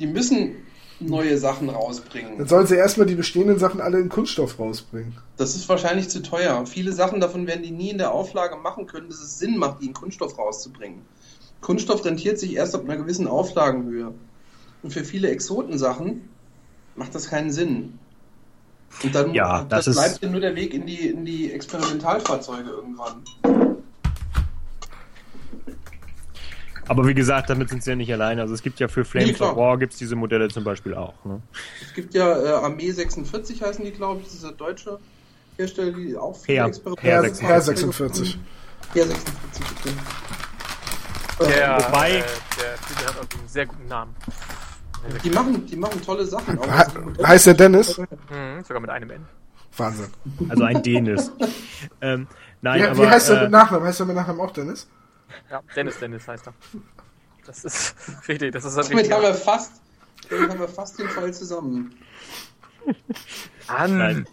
Die 0.00 0.06
müssen 0.06 0.56
neue 1.00 1.38
Sachen 1.38 1.68
rausbringen. 1.70 2.38
Dann 2.38 2.48
sollen 2.48 2.66
sie 2.66 2.76
erstmal 2.76 3.06
die 3.06 3.14
bestehenden 3.14 3.58
Sachen 3.58 3.80
alle 3.80 4.00
in 4.00 4.08
Kunststoff 4.08 4.58
rausbringen. 4.58 5.16
Das 5.36 5.54
ist 5.54 5.68
wahrscheinlich 5.68 6.08
zu 6.08 6.20
teuer. 6.20 6.66
Viele 6.66 6.92
Sachen 6.92 7.20
davon 7.20 7.46
werden 7.46 7.62
die 7.62 7.70
nie 7.70 7.90
in 7.90 7.98
der 7.98 8.12
Auflage 8.12 8.56
machen 8.56 8.86
können, 8.86 9.08
dass 9.08 9.20
es 9.20 9.38
Sinn 9.38 9.56
macht, 9.56 9.80
die 9.80 9.86
in 9.86 9.94
Kunststoff 9.94 10.38
rauszubringen. 10.38 11.02
Kunststoff 11.60 12.04
rentiert 12.04 12.38
sich 12.38 12.54
erst 12.56 12.74
ab 12.74 12.84
einer 12.84 12.96
gewissen 12.96 13.26
Auflagenhöhe. 13.26 14.12
Und 14.82 14.92
für 14.92 15.04
viele 15.04 15.28
Exotensachen 15.30 16.28
macht 16.96 17.14
das 17.14 17.28
keinen 17.28 17.52
Sinn. 17.52 17.98
Und 19.04 19.14
dann 19.14 19.34
Ja, 19.34 19.64
das 19.64 19.84
das 19.84 19.94
bleibt 19.96 20.22
dir 20.22 20.30
nur 20.30 20.40
der 20.40 20.56
Weg 20.56 20.74
in 20.74 20.86
die, 20.86 21.08
in 21.08 21.24
die 21.24 21.52
Experimentalfahrzeuge 21.52 22.70
irgendwann. 22.70 23.22
Aber 26.88 27.06
wie 27.06 27.14
gesagt, 27.14 27.48
damit 27.50 27.68
sind 27.68 27.84
sie 27.84 27.90
ja 27.90 27.96
nicht 27.96 28.12
alleine. 28.12 28.40
Also 28.42 28.52
es 28.54 28.62
gibt 28.62 28.80
ja 28.80 28.88
für 28.88 29.04
Flames 29.04 29.38
Nee, 29.38 29.46
of 29.46 29.56
War 29.56 29.78
gibt's 29.78 29.96
diese 29.98 30.16
Modelle 30.16 30.48
zum 30.48 30.64
Beispiel 30.64 30.94
auch. 30.94 31.14
Ne? 31.24 31.40
Es 31.86 31.94
gibt 31.94 32.14
ja 32.14 32.42
äh, 32.42 32.48
Armee 32.64 32.90
46 32.90 33.62
heißen 33.62 33.84
die, 33.84 33.92
glaube 33.92 34.20
ich, 34.20 34.26
das 34.26 34.34
ist 34.34 34.42
der 34.44 34.52
deutsche 34.52 34.98
Hersteller, 35.56 35.92
die 35.92 36.16
auch 36.16 36.36
viele 36.36 36.64
Experimente 36.66 37.02
Her- 37.06 37.22
Her 37.22 37.60
46. 37.62 38.38
Her 38.94 39.06
46, 39.06 39.64
bitte. 39.84 39.96
Der, 41.40 41.78
Wobei- 41.80 42.18
äh, 42.18 42.22
der 42.58 42.76
Titel 42.86 43.06
hat 43.06 43.16
auch 43.18 43.38
einen 43.38 43.48
sehr 43.48 43.66
guten 43.66 43.86
Namen. 43.86 44.14
Die 45.24 45.30
machen, 45.30 45.64
die 45.66 45.76
machen 45.76 46.02
tolle 46.02 46.26
Sachen. 46.26 46.58
Auch 46.58 46.66
He- 46.66 47.24
heißt 47.24 47.46
der 47.46 47.54
Dennis? 47.54 47.96
Mhm, 47.98 48.62
sogar 48.66 48.80
mit 48.80 48.90
einem 48.90 49.10
N. 49.10 49.26
Wahnsinn. 49.76 50.08
Also 50.48 50.64
ein 50.64 50.82
Denis. 50.82 51.32
ähm, 52.02 52.26
nein, 52.60 52.82
Wie, 52.82 52.86
aber 52.86 52.98
wie 52.98 53.06
heißt 53.08 53.30
er 53.30 53.38
äh, 53.38 53.42
mit 53.44 53.50
Nachnamen? 53.52 53.86
Heißt 53.86 54.00
er 54.00 54.06
mit 54.06 54.16
Nachnamen 54.16 54.40
auch 54.42 54.50
Dennis? 54.50 54.88
Ja, 55.50 55.62
Dennis 55.74 55.98
Dennis 55.98 56.28
heißt 56.28 56.48
er. 56.48 56.54
Das 57.46 57.64
ist 57.64 57.94
richtig, 58.28 58.52
das 58.52 58.64
ist 58.64 58.76
ein 58.76 58.88
Damit 58.88 59.10
haben 59.10 59.22
wir 59.22 59.32
fast, 59.34 59.80
damit 60.28 60.50
haben 60.50 60.60
wir 60.60 60.68
fast 60.68 60.98
den 60.98 61.08
Fall 61.08 61.32
zusammen. 61.32 61.94
An. 63.68 63.96
Nein. 63.98 64.26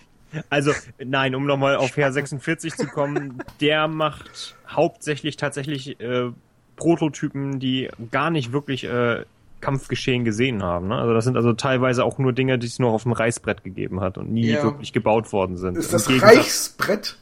Also, 0.50 0.74
nein, 1.00 1.34
um 1.36 1.46
nochmal 1.46 1.78
auf 1.78 1.96
Her 1.96 2.12
46 2.12 2.76
zu 2.76 2.88
kommen, 2.88 3.42
der 3.62 3.88
macht 3.88 4.58
hauptsächlich 4.68 5.38
tatsächlich 5.38 6.00
äh, 6.02 6.32
Prototypen, 6.78 7.60
die 7.60 7.90
gar 8.12 8.30
nicht 8.30 8.54
wirklich 8.54 8.86
äh, 8.86 9.26
Kampfgeschehen 9.60 10.24
gesehen 10.24 10.64
haben. 10.64 10.88
Ne? 10.88 10.96
Also 10.98 11.14
das 11.14 11.26
sind 11.26 11.36
also 11.36 11.52
teilweise 11.54 12.06
auch 12.06 12.18
nur 12.20 12.32
Dinge, 12.32 12.58
die 12.60 12.68
es 12.68 12.80
nur 12.80 12.92
auf 12.92 13.04
dem 13.04 13.12
Reißbrett 13.12 13.64
gegeben 13.64 14.00
hat 14.02 14.18
und 14.18 14.32
nie 14.32 14.48
Ja. 14.52 14.64
wirklich 14.64 14.94
gebaut 14.94 15.34
worden 15.34 15.58
sind. 15.58 15.76
Ist 15.78 15.92
das 15.94 16.10
Reichsbrett? 16.10 17.18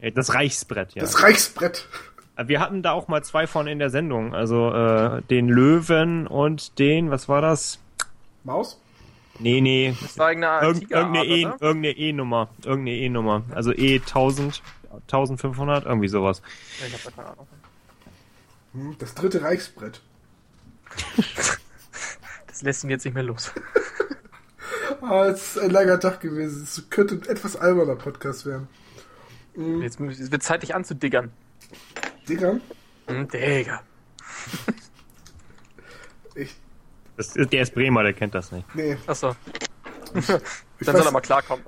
Äh, 0.00 0.12
Das 0.12 0.32
Reichsbrett, 0.34 0.94
ja. 0.94 1.02
Das 1.02 1.22
Reichsbrett. 1.22 1.86
Wir 2.46 2.60
hatten 2.60 2.82
da 2.82 2.92
auch 2.92 3.08
mal 3.08 3.22
zwei 3.22 3.46
von 3.46 3.66
in 3.66 3.78
der 3.78 3.90
Sendung. 3.90 4.34
Also 4.34 4.70
äh, 4.72 5.20
den 5.28 5.48
Löwen 5.48 6.26
und 6.26 6.78
den, 6.78 7.10
was 7.10 7.28
war 7.28 7.42
das? 7.42 7.78
Maus? 8.44 8.80
Nee, 9.38 9.60
nee. 9.60 9.94
Das 10.00 10.16
war 10.18 10.30
irgendeine 10.30 10.62
Irgend, 10.66 10.80
Tigerart, 10.80 11.04
irgendeine 11.14 11.26
E- 11.26 11.46
oder? 11.46 11.56
irgendeine 11.62 11.96
E-Nummer. 11.96 12.48
Irgendeine 12.64 12.96
E-Nummer. 12.96 13.42
Also 13.54 13.72
E1000, 13.72 14.60
1500, 15.02 15.84
irgendwie 15.86 16.08
sowas. 16.08 16.40
Ich 16.86 16.94
hab 16.94 17.02
da 17.04 17.10
keine 17.22 17.28
Ahnung. 17.32 17.46
Hm, 18.72 18.96
Das 18.98 19.14
dritte 19.14 19.42
Reichsbrett. 19.42 20.00
Das 22.46 22.62
lässt 22.62 22.84
ihn 22.84 22.90
jetzt 22.90 23.04
nicht 23.04 23.14
mehr 23.14 23.22
los. 23.22 23.52
Ah, 25.02 25.26
es 25.28 25.56
ist 25.56 25.58
ein 25.62 25.70
langer 25.70 25.98
Tag 25.98 26.20
gewesen. 26.20 26.62
Es 26.64 26.82
könnte 26.90 27.14
ein 27.14 27.22
etwas 27.22 27.56
alberner 27.56 27.96
Podcast 27.96 28.44
werden. 28.44 28.68
Jetzt 29.80 29.98
mü- 29.98 30.10
es 30.10 30.30
wird 30.30 30.42
Zeit, 30.42 30.62
dich 30.62 30.74
anzudiggern. 30.74 31.32
Digga, 32.28 32.56
Hm, 33.06 33.26
Digga. 33.28 33.82
ich. 36.34 36.54
Das, 37.16 37.34
ist- 37.34 37.50
der 37.52 37.62
ist 37.62 37.72
Bremer, 37.74 38.02
der 38.02 38.12
kennt 38.12 38.34
das 38.34 38.52
nicht. 38.52 38.74
Nee. 38.74 38.98
Achso, 39.06 39.34
dann 40.12 40.22
soll 40.22 40.94
weiß, 40.94 41.06
er 41.06 41.12
mal 41.12 41.20
klarkommen. 41.20 41.64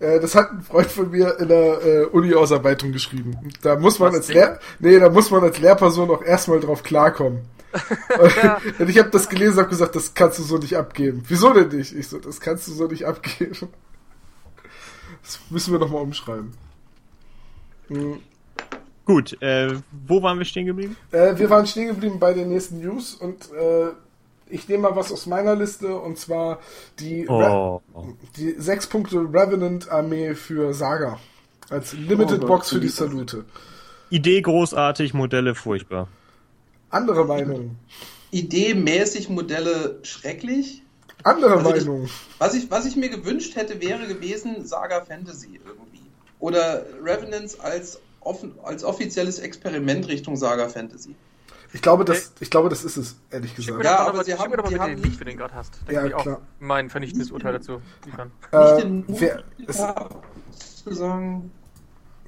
Äh, 0.00 0.20
das 0.20 0.34
hat 0.34 0.52
ein 0.52 0.62
Freund 0.62 0.86
von 0.86 1.10
mir 1.10 1.38
in 1.38 1.48
der 1.48 1.84
äh, 1.84 2.04
Uni-Ausarbeitung 2.06 2.92
geschrieben. 2.92 3.36
Da 3.62 3.78
muss 3.78 3.98
man 3.98 4.10
Was, 4.10 4.16
als? 4.16 4.28
Lehr 4.28 4.58
nee, 4.78 4.98
da 4.98 5.10
muss 5.10 5.30
man 5.30 5.42
als 5.42 5.58
Lehrperson 5.58 6.10
auch 6.10 6.22
erstmal 6.22 6.60
drauf 6.60 6.82
klarkommen. 6.82 7.42
Und 8.80 8.88
ich 8.88 8.98
habe 8.98 9.10
das 9.10 9.28
gelesen 9.28 9.54
und 9.54 9.58
habe 9.58 9.68
gesagt, 9.68 9.94
das 9.94 10.14
kannst 10.14 10.38
du 10.38 10.42
so 10.42 10.56
nicht 10.56 10.76
abgeben. 10.76 11.22
Wieso 11.28 11.52
denn 11.52 11.68
nicht? 11.68 11.94
Ich 11.94 12.08
so, 12.08 12.18
das 12.18 12.40
kannst 12.40 12.66
du 12.66 12.72
so 12.72 12.86
nicht 12.86 13.06
abgeben. 13.06 13.68
Das 15.22 15.38
müssen 15.50 15.72
wir 15.72 15.78
nochmal 15.78 16.02
umschreiben. 16.02 16.54
Hm. 17.88 18.20
Gut, 19.04 19.40
äh, 19.42 19.74
wo 20.06 20.22
waren 20.22 20.38
wir 20.38 20.44
stehen 20.44 20.66
geblieben? 20.66 20.96
Äh, 21.12 21.38
wir 21.38 21.48
waren 21.48 21.66
stehen 21.66 21.88
geblieben 21.88 22.18
bei 22.18 22.34
den 22.34 22.48
nächsten 22.48 22.80
News 22.80 23.14
und 23.14 23.50
äh, 23.52 23.88
ich 24.50 24.68
nehme 24.68 24.84
mal 24.84 24.96
was 24.96 25.12
aus 25.12 25.26
meiner 25.26 25.54
Liste 25.56 25.94
und 25.96 26.18
zwar 26.18 26.58
die, 26.98 27.28
Oh. 27.28 27.80
die 28.36 28.54
6 28.58 28.86
Punkte 28.88 29.16
Revenant 29.18 29.90
Armee 29.90 30.34
für 30.34 30.72
Saga. 30.74 31.18
Als 31.70 31.92
Limited 31.92 32.44
Oh 32.44 32.46
Box 32.46 32.70
für 32.70 32.80
die 32.80 32.88
Salute. 32.88 33.44
Idee 34.10 34.40
großartig, 34.40 35.12
Modelle 35.14 35.54
furchtbar. 35.54 36.08
Andere 36.90 37.26
Meinung. 37.26 37.76
Idee-mäßig 38.30 39.28
Modelle 39.28 39.98
schrecklich. 40.02 40.82
Andere 41.24 41.56
Also 41.56 41.74
ich- 41.74 41.84
Meinung. 41.84 42.08
Was 42.38 42.54
ich, 42.54 42.70
was 42.70 42.86
ich 42.86 42.96
mir 42.96 43.08
gewünscht 43.10 43.56
hätte, 43.56 43.80
wäre 43.80 44.06
gewesen 44.06 44.66
Saga 44.66 45.02
Fantasy 45.04 45.60
irgendwie. 45.66 46.02
Oder 46.40 46.84
Revenants 47.02 47.58
als, 47.58 48.00
offen, 48.20 48.54
als 48.62 48.84
offizielles 48.84 49.38
Experiment 49.40 50.08
Richtung 50.08 50.36
Saga 50.36 50.68
Fantasy. 50.68 51.14
Ich 51.72 51.82
glaube, 51.82 52.04
das, 52.04 52.32
ich 52.40 52.50
glaube, 52.50 52.68
das 52.70 52.82
ist 52.84 52.96
es, 52.96 53.16
ehrlich 53.30 53.54
gesagt. 53.54 53.84
Ja, 53.84 53.98
aber 54.06 54.24
sie 54.24 54.34
haben- 54.34 54.50
mal 54.50 54.68
sie 54.68 54.78
haben 54.78 54.90
den 54.96 55.02
Link, 55.02 55.18
du 55.18 55.24
den 55.24 55.36
gerade 55.36 55.54
hast. 55.54 55.74
Da 55.86 55.92
Ja, 55.92 56.06
ich 56.06 56.14
auch 56.14 56.22
klar. 56.22 56.40
mein 56.60 56.88
vernichtendes 56.88 57.30
Urteil 57.30 57.52
dazu 57.52 57.82
liefern. 58.06 58.30
Äh, 58.52 58.58
nicht 58.74 58.84
den 58.84 58.96
Mut, 59.06 59.20
wer, 59.20 59.42
es, 59.66 59.78
ja, 59.78 60.08
zu 60.84 60.94
sagen. 60.94 61.50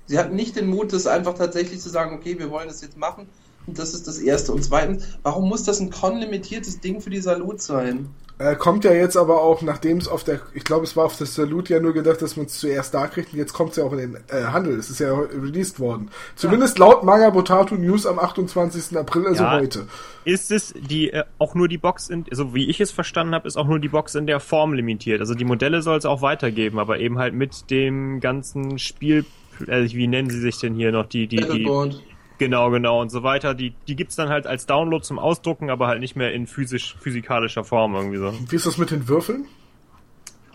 Sie 0.07 0.19
hatten 0.19 0.35
nicht 0.35 0.57
den 0.57 0.67
Mut, 0.67 0.93
das 0.93 1.07
einfach 1.07 1.35
tatsächlich 1.35 1.81
zu 1.81 1.89
sagen, 1.89 2.15
okay, 2.15 2.39
wir 2.39 2.51
wollen 2.51 2.69
das 2.69 2.83
jetzt 2.83 2.97
machen. 2.99 3.29
Und 3.67 3.79
das 3.79 3.95
ist 3.95 4.09
das 4.09 4.19
Erste. 4.19 4.53
Und 4.53 4.63
zweitens, 4.65 5.05
warum 5.23 5.49
muss 5.49 5.63
das 5.63 5.81
ein 5.81 5.91
con-limitiertes 5.91 6.81
Ding 6.81 7.01
für 7.01 7.11
die 7.11 7.21
Salut 7.21 7.63
sein? 7.63 8.11
Äh, 8.41 8.57
kommt 8.57 8.85
ja 8.85 8.93
jetzt 8.93 9.19
aber 9.19 9.43
auch, 9.43 9.61
nachdem 9.61 9.99
es 9.99 10.09
auf 10.09 10.25
der, 10.25 10.41
ich 10.55 10.65
glaube, 10.65 10.85
es 10.85 10.97
war 10.97 11.05
auf 11.05 11.17
der 11.19 11.27
Salute 11.27 11.75
ja 11.75 11.81
nur 11.81 11.93
gedacht, 11.93 12.23
dass 12.23 12.37
man 12.39 12.47
es 12.47 12.59
zuerst 12.59 12.95
da 12.95 13.07
kriegt 13.07 13.35
und 13.35 13.39
jetzt 13.39 13.53
kommt 13.53 13.73
es 13.73 13.77
ja 13.77 13.85
auch 13.85 13.93
in 13.93 13.99
den 13.99 14.17
äh, 14.29 14.45
Handel. 14.45 14.79
Es 14.79 14.89
ist 14.89 14.99
ja 14.99 15.13
released 15.15 15.79
worden. 15.79 16.11
Zumindest 16.37 16.79
laut 16.79 17.05
Manga 17.05 17.29
Botato 17.29 17.75
News 17.75 18.07
am 18.07 18.19
28. 18.19 18.97
April, 18.97 19.27
also 19.27 19.45
Ja. 19.45 19.53
heute. 19.53 19.87
Ist 20.25 20.51
es 20.51 20.73
die 20.75 21.11
äh, 21.13 21.25
auch 21.39 21.55
nur 21.55 21.69
die 21.69 21.77
Box 21.77 22.09
in, 22.09 22.25
so 22.31 22.55
wie 22.55 22.71
ich 22.71 22.81
es 22.81 22.91
verstanden 22.91 23.35
habe, 23.35 23.47
ist 23.47 23.59
auch 23.59 23.67
nur 23.67 23.79
die 23.79 23.89
Box 23.89 24.15
in 24.15 24.27
der 24.27 24.41
Form 24.41 24.73
limitiert. 24.73 25.21
Also 25.21 25.35
die 25.35 25.45
Modelle 25.45 25.83
soll 25.83 25.99
es 25.99 26.07
auch 26.07 26.23
weitergeben, 26.23 26.79
aber 26.79 26.99
eben 26.99 27.19
halt 27.19 27.35
mit 27.35 27.71
dem 27.71 28.21
ganzen 28.21 28.79
Spiel, 28.79 29.27
äh, 29.67 29.85
wie 29.91 30.07
nennen 30.07 30.31
sie 30.31 30.41
sich 30.41 30.59
denn 30.59 30.75
hier 30.75 30.93
noch 30.93 31.05
die 31.05 31.27
die 31.27 31.37
die 31.37 31.43
Battleboard. 31.43 32.03
Genau 32.41 32.71
genau 32.73 33.01
und 33.01 33.11
so 33.11 33.23
weiter. 33.23 33.55
Die 33.55 33.73
die 33.87 33.95
gibt's 33.95 34.17
dann 34.17 34.29
halt 34.29 34.49
als 34.49 34.67
Download 34.67 35.05
zum 35.05 35.21
Ausdrucken, 35.21 35.71
aber 35.71 35.87
halt 35.87 36.01
nicht 36.01 36.17
mehr 36.17 36.33
in 36.33 36.49
physisch 36.49 36.97
physikalischer 36.99 37.63
Form 37.63 37.95
irgendwie 37.95 38.19
so. 38.19 38.35
Wie 38.51 38.57
ist 38.57 38.67
das 38.67 38.77
mit 38.79 38.91
den 38.91 39.07
Würfeln? 39.07 39.47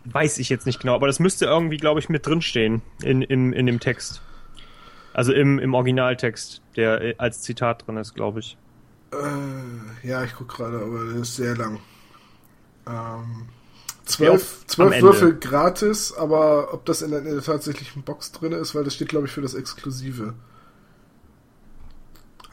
Weiß 0.03 0.37
ich 0.37 0.49
jetzt 0.49 0.65
nicht 0.65 0.81
genau, 0.81 0.93
aber 0.95 1.07
das 1.07 1.19
müsste 1.19 1.45
irgendwie, 1.45 1.77
glaube 1.77 1.99
ich, 2.01 2.09
mit 2.09 2.27
drinstehen 2.27 2.81
in, 3.01 3.21
in, 3.21 3.53
in 3.53 3.65
dem 3.65 3.79
Text. 3.79 4.21
Also 5.13 5.31
im, 5.31 5.57
im 5.59 5.73
Originaltext, 5.73 6.61
der 6.75 7.01
äh, 7.01 7.15
als 7.17 7.41
Zitat 7.41 7.87
drin 7.87 7.97
ist, 7.97 8.13
glaube 8.13 8.41
ich. 8.41 8.57
Äh, 9.13 10.07
ja, 10.07 10.23
ich 10.23 10.33
guck 10.35 10.49
gerade, 10.49 10.77
aber 10.79 11.05
das 11.05 11.29
ist 11.29 11.35
sehr 11.37 11.55
lang. 11.55 11.79
Ähm, 12.87 13.47
Ja, 14.19 14.37
zwölf 14.37 14.61
am 14.61 14.67
zwölf. 14.67 15.01
Würfel 15.01 15.39
gratis, 15.39 16.13
aber 16.13 16.73
ob 16.73 16.85
das 16.85 17.01
in 17.01 17.09
der, 17.11 17.21
in 17.21 17.33
der 17.33 17.41
tatsächlichen 17.41 18.03
Box 18.03 18.31
drin 18.31 18.51
ist, 18.51 18.75
weil 18.75 18.83
das 18.83 18.93
steht, 18.93 19.09
glaube 19.09 19.25
ich, 19.25 19.31
für 19.31 19.41
das 19.41 19.55
Exklusive. 19.55 20.35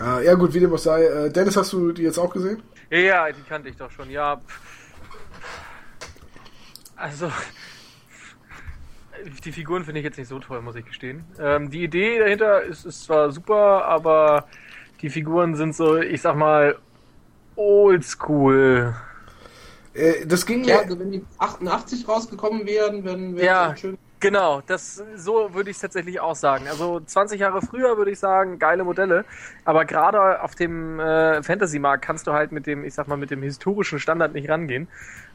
Äh, 0.03 0.25
ja 0.27 0.35
gut, 0.35 0.53
wie 0.55 0.61
dem 0.61 0.73
auch 0.73 0.79
sei. 0.79 1.05
Äh, 1.05 1.31
Dennis, 1.31 1.57
hast 1.57 1.73
du 1.73 1.93
die 1.93 2.03
jetzt 2.03 2.19
auch 2.19 2.33
gesehen? 2.33 2.63
Ja, 2.91 3.31
die 3.31 3.43
kannte 3.43 3.69
ich 3.69 3.77
doch 3.77 3.91
schon, 3.91 4.11
ja. 4.11 4.41
Also, 6.97 7.31
die 9.45 9.53
Figuren 9.53 9.85
finde 9.85 10.01
ich 10.01 10.05
jetzt 10.05 10.19
nicht 10.19 10.29
so 10.29 10.39
toll, 10.39 10.61
muss 10.63 10.75
ich 10.77 10.85
gestehen. 10.85 11.25
Ähm, 11.39 11.71
die 11.71 11.85
Idee 11.85 12.19
dahinter 12.19 12.63
ist, 12.63 12.85
ist 12.85 13.05
zwar 13.05 13.31
super, 13.33 13.85
aber 13.85 14.47
die 15.01 15.11
Figuren 15.11 15.55
sind 15.57 15.75
so, 15.75 15.97
ich 15.99 16.21
sag 16.23 16.37
mal, 16.37 16.77
oldschool. 17.57 18.95
Äh, 19.95 20.27
das 20.27 20.47
ging 20.47 20.65
Ja, 20.65 20.77
mir. 20.77 20.83
also 20.83 20.99
wenn 20.99 21.13
die 21.13 21.25
88 21.39 22.09
rausgekommen 22.09 22.67
wären, 22.67 23.05
dann 23.05 23.37
wäre 23.37 23.47
Ja. 23.47 23.77
schön. 23.77 23.99
Genau, 24.23 24.63
das 24.65 25.03
so 25.17 25.53
würde 25.53 25.71
ich 25.71 25.77
es 25.77 25.83
tatsächlich 25.83 26.21
auch 26.21 26.37
sagen. 26.37 26.69
Also 26.69 27.01
20 27.01 27.41
Jahre 27.41 27.61
früher 27.61 27.99
würde 27.99 28.13
ich 28.13 28.21
sagen, 28.21 28.61
geile 28.61 28.85
Modelle, 28.85 29.25
aber 29.65 29.85
gerade 29.85 30.41
auf 30.45 30.55
dem 30.55 31.01
äh, 31.01 31.43
Fantasy-Markt 31.43 32.05
kannst 32.05 32.29
du 32.29 32.33
halt 32.33 32.53
mit 32.53 32.69
dem, 32.69 32.85
ich 32.85 32.95
sag 32.95 33.09
mal, 33.09 33.17
mit 33.17 33.33
dem 33.33 33.43
historischen 33.43 33.99
Standard 33.99 34.33
nicht 34.33 34.49
rangehen. 34.49 34.87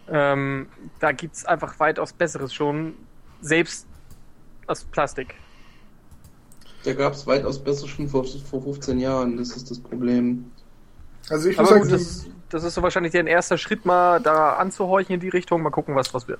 Ähm, 0.09 0.67
da 1.01 1.11
gibt's 1.11 1.43
einfach 1.43 1.77
weitaus 1.81 2.13
Besseres 2.13 2.53
schon, 2.53 2.93
selbst 3.41 3.87
aus 4.67 4.85
Plastik. 4.85 5.35
Da 6.85 6.93
gab 6.93 7.11
es 7.11 7.27
weitaus 7.27 7.59
besser 7.59 7.89
schon 7.89 8.07
vor, 8.07 8.23
vor 8.23 8.61
15 8.61 8.99
Jahren, 8.99 9.35
das 9.35 9.49
ist 9.49 9.69
das 9.69 9.79
Problem. 9.79 10.49
Also 11.29 11.49
ich 11.49 11.57
muss 11.57 11.71
Aber 11.71 11.79
sagen, 11.81 11.89
gut, 11.89 11.99
die, 11.99 12.03
das, 12.05 12.25
das 12.49 12.63
ist 12.63 12.75
so 12.75 12.81
wahrscheinlich 12.81 13.13
dein 13.13 13.27
erster 13.27 13.57
Schritt, 13.57 13.85
mal 13.85 14.19
da 14.19 14.53
anzuhorchen 14.53 15.15
in 15.15 15.21
die 15.21 15.29
Richtung, 15.29 15.61
mal 15.61 15.69
gucken, 15.69 15.95
was 15.95 16.13
was 16.13 16.27
wird. 16.27 16.39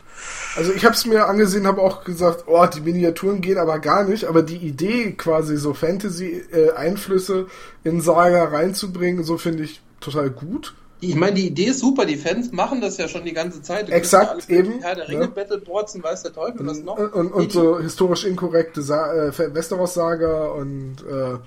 also 0.56 0.72
ich 0.74 0.86
habe 0.86 0.96
es 0.96 1.06
mir 1.06 1.28
angesehen, 1.28 1.68
habe 1.68 1.82
auch 1.82 2.04
gesagt, 2.04 2.46
oh, 2.48 2.66
die 2.66 2.82
Miniaturen 2.82 3.42
gehen 3.42 3.58
aber 3.58 3.80
gar 3.80 4.04
nicht, 4.04 4.26
aber 4.26 4.44
die 4.44 4.58
Idee 4.58 5.14
quasi 5.14 5.58
so 5.58 5.74
Fantasy-Einflüsse 5.74 7.48
in 7.84 8.02
Saga 8.02 8.46
reinzubringen, 8.46 9.24
so 9.24 9.38
finde 9.38 9.64
ich 9.64 9.82
total 10.00 10.30
gut. 10.30 10.76
Ich 11.00 11.16
meine, 11.16 11.36
die 11.36 11.48
Idee 11.48 11.66
ist 11.66 11.80
super, 11.80 12.06
die 12.06 12.16
Fans 12.16 12.52
machen 12.52 12.82
das 12.82 12.98
ja 12.98 13.08
schon 13.08 13.24
die 13.24 13.34
ganze 13.34 13.62
Zeit. 13.62 13.88
Du 13.88 13.92
Exakt, 13.92 14.50
ja 14.50 14.58
eben, 14.58 14.82
Herr 14.82 14.96
der 14.96 15.04
ja. 15.06 15.10
Ringe 15.12 15.28
Battleboards 15.28 15.94
und 15.96 16.04
weiß 16.04 16.24
der 16.24 16.34
Teufel 16.34 16.66
was 16.66 16.80
noch. 16.80 16.98
Und, 16.98 17.14
und, 17.14 17.32
und 17.34 17.52
so 17.52 17.80
historisch 17.80 18.26
inkorrekte 18.26 18.82
Sa 18.82 19.14
äh, 19.14 19.32
Westeros-Saga 19.54 20.48
und 20.48 20.96
äh, 21.08 21.38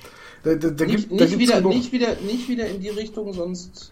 da, 0.42 0.54
da, 0.54 0.70
da 0.70 0.84
nicht, 0.86 1.08
gibt, 1.08 1.12
nicht, 1.12 1.38
wieder, 1.38 1.60
nicht, 1.60 1.92
wieder, 1.92 2.14
nicht 2.16 2.48
wieder 2.48 2.66
in 2.66 2.80
die 2.80 2.88
Richtung, 2.88 3.32
sonst. 3.32 3.90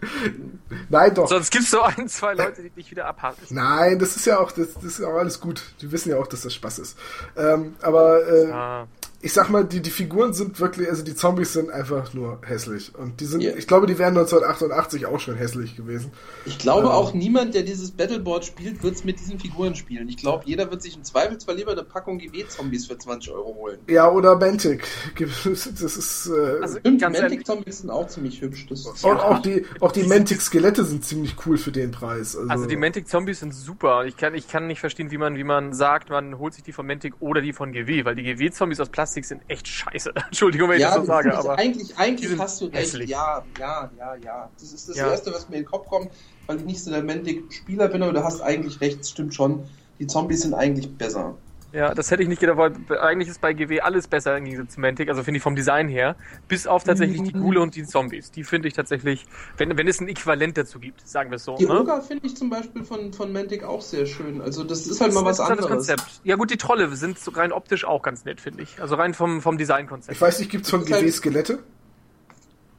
Nein, 0.89 1.13
doch. 1.13 1.27
Sonst 1.27 1.51
gibt's 1.51 1.69
so 1.69 1.81
ein, 1.81 2.07
zwei 2.07 2.33
Leute, 2.33 2.63
die 2.63 2.69
dich 2.71 2.89
wieder 2.89 3.05
abhalten. 3.05 3.45
Nein, 3.51 3.99
das 3.99 4.15
ist 4.15 4.25
ja 4.25 4.39
auch, 4.39 4.51
das, 4.51 4.73
das 4.73 4.83
ist 4.83 5.03
auch 5.03 5.15
alles 5.15 5.39
gut. 5.39 5.61
Die 5.81 5.91
wissen 5.91 6.09
ja 6.09 6.17
auch, 6.17 6.27
dass 6.27 6.41
das 6.41 6.53
Spaß 6.53 6.79
ist. 6.79 6.97
Ähm, 7.37 7.75
aber 7.81 8.27
äh, 8.27 8.51
Ah, 8.51 8.87
ich 9.21 9.33
sag 9.33 9.49
mal, 9.49 9.65
die, 9.65 9.81
die 9.81 9.89
Figuren 9.89 10.33
sind 10.33 10.59
wirklich, 10.61 10.87
also 10.89 11.03
die 11.03 11.13
Zombies 11.13 11.51
sind 11.53 11.69
einfach 11.71 12.13
nur 12.13 12.39
hässlich. 12.45 12.93
Und 12.95 13.19
die 13.19 13.25
sind, 13.25 13.41
Ja. 13.41 13.51
ich 13.55 13.67
glaube, 13.67 13.85
die 13.85 13.97
wären 13.99 14.15
1988 14.17 15.05
auch 15.07 15.19
schon 15.19 15.35
hässlich 15.35 15.75
gewesen. 15.75 16.11
Ich 16.45 16.57
glaube 16.57 16.87
Ja. 16.87 16.93
auch 16.93 17.13
niemand, 17.13 17.53
der 17.53 17.63
dieses 17.63 17.91
Battleboard 17.91 18.45
spielt, 18.45 18.81
wird 18.81 18.95
es 18.95 19.03
mit 19.03 19.19
diesen 19.19 19.37
Figuren 19.37 19.75
spielen. 19.75 20.07
Ich 20.07 20.15
glaube, 20.17 20.43
jeder 20.45 20.71
wird 20.71 20.81
sich 20.81 20.95
im 20.95 21.03
Zweifelsfall 21.03 21.57
lieber 21.57 21.73
eine 21.73 21.83
Packung 21.83 22.17
GW-Zombies 22.17 22.87
für 22.87 22.97
20 22.97 23.33
Euro 23.33 23.55
holen. 23.55 23.79
Ja, 23.87 24.09
oder 24.09 24.37
Mantic. 24.37 24.83
Das 25.19 25.65
ist, 25.97 26.27
äh, 26.27 26.61
Also 26.61 26.79
Stimmt, 26.79 27.01
Mantic-Zombies 27.01 27.79
sind 27.79 27.89
auch 27.89 28.07
ziemlich 28.07 28.39
hübsch. 28.41 28.67
Das 28.69 28.79
ist 28.85 29.03
und 29.03 29.17
auch 29.19 29.41
die, 29.41 29.65
auch 29.81 29.91
die 29.91 30.03
Mantic-Skelette 30.03 30.85
sind 30.85 31.03
ziemlich 31.03 31.35
cool 31.45 31.57
für 31.57 31.71
den 31.71 31.91
Preis. 31.91 32.37
Also, 32.37 32.49
also 32.49 32.65
die 32.67 32.77
Mantic 32.77 33.07
Zombies 33.09 33.39
sind 33.41 33.53
super. 33.53 34.05
Ich 34.05 34.15
kann, 34.15 34.33
ich 34.33 34.47
kann 34.47 34.67
nicht 34.67 34.79
verstehen, 34.79 35.11
wie 35.11 35.17
man, 35.17 35.35
wie 35.35 35.43
man 35.43 35.73
sagt, 35.73 36.09
man 36.09 36.37
holt 36.39 36.53
sich 36.53 36.63
die 36.63 36.71
von 36.71 36.87
Mantic 36.87 37.15
oder 37.19 37.41
die 37.41 37.51
von 37.53 37.73
GW, 37.73 38.05
weil 38.05 38.15
die 38.15 38.23
GW 38.23 38.49
Zombies 38.51 38.79
aus 38.79 38.87
Plastik 38.89 39.08
sind 39.13 39.41
echt 39.47 39.67
scheiße. 39.67 40.11
Entschuldigung, 40.27 40.69
wenn 40.69 40.77
ich 40.77 40.81
ja, 40.81 40.89
das 40.89 40.99
so 40.99 41.05
sage, 41.05 41.37
aber 41.37 41.57
eigentlich, 41.57 41.97
eigentlich 41.97 42.37
hast 42.39 42.61
du 42.61 42.65
recht. 42.65 42.75
hässlich. 42.77 43.09
Ja, 43.09 43.43
ja, 43.59 43.91
ja, 43.97 44.15
ja. 44.15 44.49
Das 44.59 44.71
ist 44.73 44.89
das 44.89 44.97
Ja. 44.97 45.09
Erste, 45.09 45.33
was 45.33 45.49
mir 45.49 45.57
in 45.57 45.63
den 45.63 45.69
Kopf 45.69 45.87
kommt, 45.87 46.09
weil 46.47 46.57
ich 46.57 46.65
nicht 46.65 46.83
so 46.83 46.91
der 46.91 47.03
Mantic-Spieler 47.03 47.87
bin, 47.89 48.01
aber 48.03 48.13
du 48.13 48.23
hast 48.23 48.41
eigentlich 48.41 48.79
recht, 48.81 49.05
stimmt 49.07 49.33
schon. 49.33 49.63
Die 49.99 50.07
Zombies 50.07 50.41
sind 50.41 50.53
eigentlich 50.53 50.95
besser. 50.97 51.37
Ja, 51.71 51.93
das 51.93 52.09
hätte 52.09 52.23
ich 52.23 52.29
nicht 52.29 52.39
gedacht, 52.41 52.57
weil 52.57 52.97
eigentlich 52.99 53.29
ist 53.29 53.41
bei 53.41 53.53
GW 53.53 53.81
alles 53.81 54.07
besser 54.07 54.35
im 54.37 54.45
Gegensatz 54.45 54.73
zu 54.73 54.79
Mantic, 54.81 55.07
also 55.09 55.23
finde 55.23 55.37
ich 55.37 55.43
vom 55.43 55.55
Design 55.55 55.87
her, 55.87 56.15
bis 56.47 56.65
auf 56.65 56.83
tatsächlich 56.83 57.21
die. 57.21 57.31
Ghule 57.33 57.61
und 57.61 57.75
die 57.75 57.85
Zombies. 57.85 58.31
Die 58.31 58.43
finde 58.43 58.67
ich 58.67 58.73
tatsächlich, 58.73 59.25
wenn, 59.57 59.77
wenn 59.77 59.87
es 59.87 59.99
ein 60.01 60.07
Äquivalent 60.07 60.57
dazu 60.57 60.79
gibt, 60.79 61.07
sagen 61.07 61.29
wir 61.29 61.35
es 61.35 61.43
so. 61.43 61.55
Die 61.57 61.65
ne? 61.65 61.85
Finde 62.07 62.25
ich 62.25 62.35
zum 62.35 62.49
Beispiel 62.49 62.83
von, 62.83 63.13
von 63.13 63.31
Mantic 63.31 63.63
auch 63.63 63.81
sehr 63.81 64.05
schön. 64.05 64.41
Also 64.41 64.63
das 64.63 64.87
ist 64.87 64.99
halt 64.99 65.13
mal 65.13 65.19
Das 65.23 65.37
was 65.37 65.39
ist 65.39 65.45
ein 65.45 65.51
anderes. 65.59 65.69
Konzept. 65.69 66.21
Ja 66.23 66.35
gut, 66.37 66.49
die 66.49 66.57
Trolle 66.57 66.95
sind 66.95 67.19
so 67.19 67.31
rein 67.31 67.51
optisch 67.51 67.85
auch 67.85 68.01
ganz 68.01 68.25
nett, 68.25 68.41
finde 68.41 68.63
ich. 68.63 68.81
Also 68.81 68.95
rein 68.95 69.13
vom, 69.13 69.41
vom 69.41 69.57
Designkonzept. 69.57 70.15
ich 70.15 70.21
weiß 70.21 70.39
nicht, 70.39 70.49
gibt's 70.51 70.69
von 70.69 70.79
Das 70.81 70.89
ist 70.89 70.93
halt- 70.95 71.03
GW 71.05 71.11
Skelette? 71.11 71.59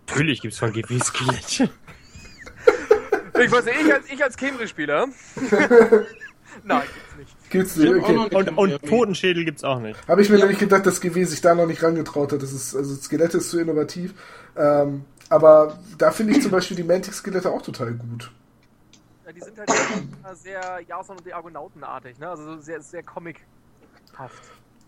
Natürlich 0.08 0.40
gibt's 0.42 0.58
von 0.58 0.72
GW 0.72 0.98
Skelette. 0.98 1.70
Ich 3.42 3.50
weiß 3.50 3.64
nicht, 3.64 3.76
ich 3.86 3.94
als, 3.94 4.10
ich 4.10 4.22
als 4.24 4.36
Cambridge-Spieler. 4.36 5.06
Nein, 6.64 6.82
gibt's 6.82 7.16
nicht. 7.16 7.36
Gibt's 7.50 7.76
Ich 7.76 7.84
nicht, 7.90 8.02
okay. 8.02 8.12
noch 8.14 8.30
Und, 8.32 8.46
nicht 8.46 8.58
und 8.58 8.88
Totenschädel 8.88 9.44
gibt's 9.44 9.64
auch 9.64 9.80
nicht. 9.80 9.98
Habe 10.08 10.22
ich 10.22 10.30
mir 10.30 10.36
Ja. 10.36 10.42
nämlich 10.44 10.58
gedacht, 10.58 10.86
dass 10.86 11.00
GW 11.00 11.24
sich 11.24 11.40
da 11.40 11.54
noch 11.54 11.66
nicht 11.66 11.82
rangetraut 11.82 12.32
hat. 12.32 12.42
Das 12.42 12.52
ist, 12.52 12.74
also 12.74 12.94
Skelette 12.94 13.38
ist 13.38 13.50
zu 13.50 13.60
innovativ. 13.60 14.14
Ähm, 14.56 15.04
aber 15.28 15.78
da 15.98 16.10
finde 16.12 16.32
ich 16.34 16.42
zum 16.42 16.50
Beispiel 16.52 16.76
die 16.76 16.84
Mantic-Skelette 16.84 17.50
auch 17.50 17.62
total 17.62 17.92
gut. 17.92 18.30
Ja, 19.26 19.32
die 19.32 19.40
sind 19.40 19.58
halt 19.58 19.70
sehr, 19.70 20.34
sehr 20.36 20.80
Jason 20.88 21.16
und 21.16 21.26
die 21.26 21.32
Argonautenartig, 21.34 22.18
ne? 22.18 22.28
Also 22.28 22.44
so 22.44 22.60
sehr, 22.60 22.80
sehr 22.80 23.02
comichaft. 23.02 23.42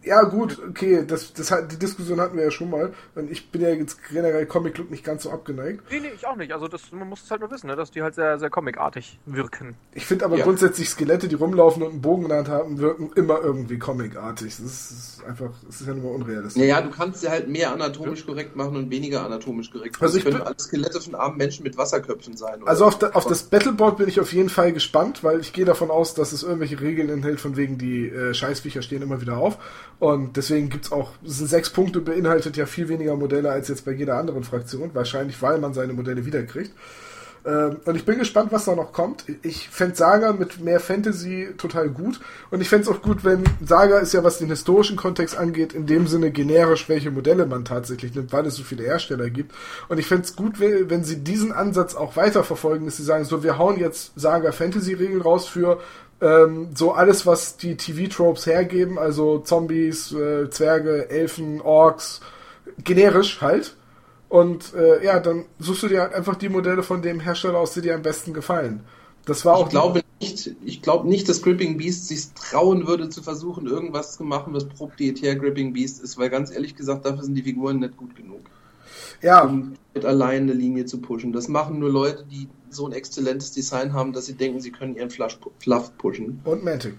Ja, 0.05 0.23
gut, 0.23 0.59
okay, 0.69 1.05
das, 1.07 1.33
das, 1.33 1.51
hat- 1.51 1.71
die 1.71 1.79
Diskussion 1.79 2.21
hatten 2.21 2.37
wir 2.37 2.45
ja 2.45 2.51
schon 2.51 2.71
mal. 2.71 2.93
Und 3.15 3.31
ich 3.31 3.51
bin 3.51 3.63
ja 3.63 3.69
jetzt 3.71 3.99
generell 4.11 4.47
Comic 4.47 4.77
Look 4.79 4.91
nicht 4.91 5.05
ganz 5.05 5.23
so 5.23 5.31
abgeneigt. 5.31 5.81
Nee, 5.91 6.01
nee, 6.01 6.09
ich 6.15 6.27
auch 6.27 6.35
nicht. 6.37 6.53
Also 6.53 6.67
das, 6.67 6.91
man 6.91 7.09
muss 7.09 7.23
es 7.23 7.31
halt 7.31 7.41
nur 7.41 7.51
wissen, 7.51 7.69
ne? 7.69 7.77
dass 7.77 7.91
die 7.93 8.03
halt 8.03 8.15
sehr, 8.17 8.39
sehr 8.39 8.51
comicartig 8.51 9.19
wirken. 9.27 9.77
Ich 9.95 10.05
finde 10.07 10.25
aber 10.25 10.39
Ja. 10.39 10.45
grundsätzlich 10.45 10.89
Skelette, 10.89 11.29
die 11.29 11.37
rumlaufen 11.37 11.83
und 11.83 11.91
einen 11.93 12.01
Bogen 12.01 12.25
in 12.25 12.29
der 12.31 12.39
Hand 12.39 12.49
haben, 12.49 12.79
wirken 12.79 13.11
immer 13.15 13.41
irgendwie 13.43 13.79
comicartig. 13.79 14.57
Das 14.57 14.59
ist, 14.61 14.91
das 14.91 14.99
ist 14.99 15.25
einfach, 15.25 15.51
das 15.67 15.81
ist 15.81 15.87
ja 15.87 15.95
nur 15.95 16.05
mal 16.11 16.17
unrealistisch. 16.17 16.61
Ja, 16.61 16.67
ja, 16.79 16.83
du 16.83 16.91
kannst 16.91 17.21
sie 17.21 17.29
halt 17.29 17.49
mehr 17.49 17.73
anatomisch 17.73 18.27
korrekt 18.27 18.57
machen 18.57 18.77
und 18.77 18.91
weniger 18.91 19.25
anatomisch 19.25 19.71
korrekt. 19.71 19.97
Also 20.01 20.19
ich 20.19 20.25
können 20.25 20.39
bin- 20.39 20.47
alles 20.47 20.65
Skelette 20.65 21.01
von 21.01 21.15
armen 21.15 21.37
Menschen 21.37 21.63
mit 21.63 21.77
Wasserköpfen 21.77 22.37
sein. 22.37 22.61
oder 22.63 22.69
Also 22.71 22.87
auf, 22.87 22.99
da, 22.99 23.11
auf 23.11 23.27
das 23.27 23.45
Battleboard 23.45 23.99
bin 23.99 24.09
ich 24.09 24.19
auf 24.21 24.33
jeden 24.33 24.49
Fall 24.49 24.73
gespannt, 24.73 25.23
weil 25.23 25.39
ich 25.41 25.53
gehe 25.53 25.65
davon 25.65 25.91
aus, 25.91 26.15
dass 26.15 26.33
es 26.33 26.43
irgendwelche 26.43 26.81
Regeln 26.81 27.09
enthält, 27.09 27.41
von 27.41 27.57
wegen 27.57 27.79
die 27.79 28.09
äh, 28.09 28.35
Scheißviecher 28.35 28.83
stehen 28.83 29.03
immer 29.03 29.21
wieder 29.21 29.37
auf. 29.39 29.59
Und 30.03 30.37
deswegen 30.37 30.69
auch, 30.91 31.13
es 31.25 31.39
sind 31.39 31.49
sechs 31.49 31.71
Punkte, 31.71 32.01
beinhaltet 32.01 32.57
ja 32.57 32.67
viel 32.67 32.89
weniger 32.89 33.15
Modelle 33.15 33.53
als 33.53 33.69
jetzt 33.69 33.85
bei 33.85 33.93
jeder 33.93 34.17
anderen 34.17 34.43
Fraktion. 34.43 34.91
Wahrscheinlich, 34.95 35.41
weil 35.41 35.61
man 35.61 35.75
seine 35.75 35.93
Modelle 35.93 36.27
wiederkriegt. 36.27 36.73
Ähm, 37.45 37.77
und 37.85 37.95
ich 37.95 38.05
bin 38.05 38.19
gespannt, 38.19 38.51
was 38.51 38.65
da 38.65 38.75
noch 38.75 38.93
kommt. 38.93 39.25
Ich 39.43 39.69
fänd 39.69 39.97
Saga 39.97 40.33
mit 40.33 40.61
mehr 40.61 40.81
Fantasy 40.81 41.51
total 41.57 41.89
gut. 41.89 42.21
Und 42.51 42.61
ich 42.61 42.69
fänd's 42.69 42.89
auch 42.89 43.01
gut, 43.01 43.25
wenn 43.25 43.45
Saga 43.65 43.99
ist 43.99 44.13
ja, 44.13 44.25
was 44.25 44.39
den 44.39 44.49
historischen 44.49 44.97
Kontext 44.97 45.37
angeht, 45.37 45.73
in 45.73 45.87
dem 45.87 46.09
Sinne 46.09 46.33
generisch, 46.33 46.89
welche 46.89 47.13
Modelle 47.13 47.47
man 47.47 47.65
tatsächlich 47.65 48.15
nimmt, 48.15 48.33
weil 48.33 48.47
es 48.47 48.57
so 48.57 48.65
viele 48.65 48.83
Hersteller 48.83 49.31
gibt. 49.31 49.55
Und 49.89 49.99
ich 49.99 50.07
fänd's 50.07 50.35
gut, 50.35 50.59
wenn 50.59 50.91
wenn 50.91 51.05
sie 51.05 51.23
diesen 51.23 51.53
Ansatz 51.53 51.95
auch 51.95 52.17
weiterverfolgen, 52.17 52.87
dass 52.87 52.97
sie 52.97 53.05
sagen, 53.05 53.25
so, 53.25 53.45
wir 53.45 53.57
hauen 53.57 53.79
jetzt 53.79 54.13
Saga 54.17 54.51
Fantasy-Regeln 54.51 55.23
raus 55.23 55.47
für 55.47 55.81
ähm, 56.23 56.69
so 56.75 56.93
alles, 56.93 57.27
was 57.27 57.57
die 57.57 57.77
TV-Tropes 57.77 58.47
hergeben, 58.47 58.99
also 58.99 59.41
Zombies, 59.41 60.13
äh, 60.13 60.49
Zwerge, 60.51 61.11
Elfen, 61.11 61.61
Orks, 61.61 62.21
generisch 62.83 63.41
halt. 63.41 63.77
Und 64.29 64.73
äh, 64.75 65.05
ja, 65.05 65.21
dann 65.21 65.45
suchst 65.59 65.83
du 65.83 65.89
dir 65.89 66.01
halt 66.03 66.15
einfach 66.15 66.37
die 66.37 66.49
Modelle 66.49 66.83
von 66.83 67.03
dem 67.03 67.21
Hersteller 67.21 67.59
aus, 67.59 67.75
die 67.75 67.83
dir 67.83 67.95
am 67.95 68.03
besten 68.03 68.33
gefallen. 68.33 68.85
Das 69.27 69.45
war 69.45 69.57
auch 69.57 69.67
Ich 69.67 69.71
glaube 69.71 70.01
nicht, 70.21 70.57
ich 70.65 70.81
glaube 70.81 71.09
nicht, 71.09 71.29
dass 71.29 71.43
Gripping 71.43 71.77
Beast 71.77 72.09
sich 72.09 72.33
trauen 72.33 72.87
würde, 72.87 73.09
zu 73.09 73.23
versuchen, 73.23 73.67
irgendwas 73.67 74.17
zu 74.17 74.25
machen, 74.25 74.55
was 74.55 74.65
proprietär 74.65 75.37
Gripping 75.37 75.73
Beast 75.73 76.03
ist, 76.03 76.19
weil 76.19 76.31
ganz 76.31 76.51
ehrlich 76.51 76.77
gesagt, 76.77 77.05
dafür 77.05 77.25
sind 77.25 77.35
die 77.35 77.43
Figuren 77.43 77.81
nicht 77.81 77.97
gut 77.97 78.17
genug, 78.17 78.41
ja, 79.23 79.43
um 79.45 79.75
mit 79.95 80.05
allein 80.05 80.43
eine 80.43 80.53
Linie 80.53 80.85
zu 80.85 81.01
pushen. 81.01 81.33
Das 81.33 81.49
machen 81.49 81.79
nur 81.79 81.91
Leute, 81.91 82.25
die 82.31 82.49
so 82.71 82.87
ein 82.87 82.93
exzellentes 82.93 83.53
Design 83.53 83.93
haben, 83.93 84.13
dass 84.13 84.27
sie 84.27 84.35
denken, 84.35 84.61
sie 84.61 84.73
können 84.73 84.97
ihren 84.97 85.11
Flush, 85.11 85.39
Fluff 85.59 85.97
pushen. 85.99 86.41
und 86.45 86.65
Mantic. 86.65 86.95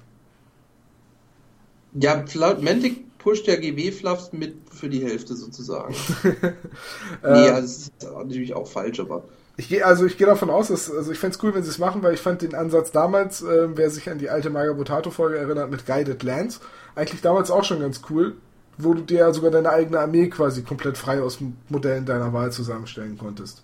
Ja, 1.94 2.24
Mantic 2.62 3.18
pusht 3.20 3.48
ja 3.48 3.56
GW-Fluffs 3.56 4.34
mit 4.34 4.56
für 4.72 4.90
die 4.90 5.04
Hälfte 5.04 5.36
sozusagen. 5.36 5.96
nee, 6.24 7.50
also 7.50 7.62
das 7.62 7.78
ist 7.78 7.92
natürlich 8.02 8.54
auch 8.54 8.68
falsch, 8.68 9.00
aber. 9.00 9.24
Ich 9.56 9.70
gehe 9.70 9.86
also 9.86 10.06
ich 10.06 10.18
gehe 10.18 10.26
davon 10.26 10.50
aus, 10.50 10.70
dass 10.70 10.92
also 10.92 11.12
ich 11.12 11.20
fänd's 11.20 11.38
cool, 11.44 11.54
wenn 11.54 11.62
sie 11.62 11.70
es 11.70 11.78
machen, 11.78 12.02
weil 12.02 12.16
ich 12.16 12.20
fand 12.20 12.42
den 12.42 12.56
Ansatz 12.56 12.92
damals, 12.92 13.44
äh, 13.44 13.70
wer 13.76 13.92
sich 13.92 14.10
an 14.10 14.18
die 14.18 14.30
alte 14.30 14.50
Magabotato 14.50 15.12
Folge 15.12 15.38
erinnert 15.38 15.70
mit 15.70 15.86
Guided 15.86 16.24
Lands, 16.24 16.60
eigentlich 16.96 17.22
damals 17.22 17.52
auch 17.52 17.64
schon 17.64 17.80
ganz 17.80 18.02
cool, 18.10 18.36
wo 18.78 18.94
du 18.94 19.02
dir 19.02 19.20
ja 19.20 19.34
sogar 19.34 19.52
deine 19.52 19.70
eigene 19.70 20.00
Armee 20.00 20.30
quasi 20.30 20.64
komplett 20.64 20.98
frei 20.98 21.22
aus 21.22 21.40
Modellen 21.70 22.06
deiner 22.06 22.34
Wahl 22.34 22.52
zusammenstellen 22.52 23.18
konntest. 23.18 23.64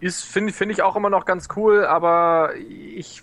Ist, 0.00 0.24
finde 0.24 0.52
finde 0.52 0.72
ich 0.72 0.82
auch 0.82 0.96
immer 0.96 1.10
noch 1.10 1.26
ganz 1.26 1.48
cool, 1.56 1.84
aber 1.84 2.54
ich 2.56 3.22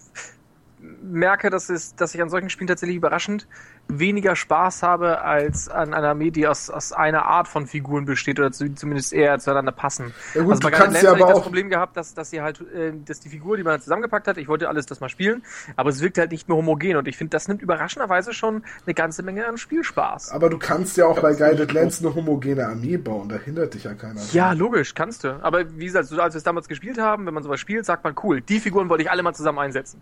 merke, 1.02 1.50
dass, 1.50 1.70
es, 1.70 1.96
dass 1.96 2.14
ich 2.14 2.22
an 2.22 2.30
solchen 2.30 2.50
Spielen 2.50 2.68
tatsächlich 2.68 2.98
überraschend 2.98 3.48
weniger 3.88 4.36
Spaß 4.36 4.84
habe 4.84 5.22
als 5.22 5.70
an 5.70 5.94
einer 5.94 6.10
Armee, 6.10 6.32
die 6.32 6.48
aus, 6.48 6.70
aus 6.70 6.94
einer 6.94 7.26
Art 7.26 7.48
von 7.48 7.68
Figuren 7.68 8.06
besteht 8.06 8.40
oder 8.40 8.52
zu, 8.52 8.74
zumindest 8.74 9.14
eher 9.14 9.40
zueinander 9.40 9.72
passen. 9.72 10.14
Ja 10.34 10.42
gut, 10.42 10.52
also 10.52 10.62
bei 10.62 10.72
Guardian 10.72 10.94
ja 10.94 11.02
Lands 11.02 11.06
aber 11.06 11.20
hatte 11.20 11.32
ich 11.32 11.36
das 11.36 11.44
Problem 11.44 11.70
gehabt, 11.70 11.98
dass, 11.98 12.14
dass 12.14 12.30
sie 12.30 12.42
halt, 12.42 12.62
äh, 12.74 12.94
dass 13.06 13.20
die 13.20 13.30
Figur, 13.30 13.58
die 13.58 13.64
man 13.64 13.80
zusammengepackt 13.80 14.28
hat, 14.28 14.38
ich 14.38 14.48
wollte 14.48 14.70
alles 14.70 14.86
das 14.86 15.00
mal 15.00 15.10
spielen, 15.10 15.44
aber 15.76 15.90
es 15.90 16.02
wirkt 16.02 16.18
halt 16.18 16.32
nicht 16.32 16.48
mehr 16.48 16.58
homogen 16.58 16.96
und 16.96 17.08
ich 17.08 17.18
finde, 17.18 17.32
das 17.32 17.48
nimmt 17.48 17.62
überraschenderweise 17.62 18.34
schon 18.34 18.64
eine 18.86 18.94
ganze 18.94 19.24
Menge 19.24 19.48
an 19.48 19.58
Spielspaß. 19.58 20.32
aber 20.32 20.50
du 20.50 20.58
kannst 20.58 20.98
ja 20.98 21.06
auch 21.06 21.20
bei 21.20 21.34
Guided 21.34 21.72
Lands 21.72 22.00
eine 22.00 22.16
homogene 22.16 22.66
Armee 22.66 22.98
bauen, 22.98 23.30
da 23.30 23.36
hindert 23.36 23.74
dich 23.74 23.84
ja 23.84 23.94
keiner. 23.94 24.22
Ja, 24.32 24.54
logisch, 24.54 24.94
kannst 24.94 25.24
du. 25.24 25.40
Aber 25.44 25.78
wie 25.78 25.86
gesagt, 25.86 26.08
so 26.08 26.20
als 26.20 26.34
wir 26.34 26.38
es 26.38 26.44
damals 26.44 26.68
gespielt 26.68 26.98
haben, 26.98 27.26
wenn 27.26 27.34
man 27.34 27.44
sowas 27.44 27.60
spielt, 27.60 27.86
sagt 27.86 28.04
man, 28.04 28.16
cool, 28.24 28.42
die 28.42 28.60
Figuren 28.60 28.90
wollte 28.90 29.04
ich 29.04 29.12
alle 29.12 29.24
mal 29.24 29.34
zusammen 29.34 29.60
einsetzen. 29.60 30.02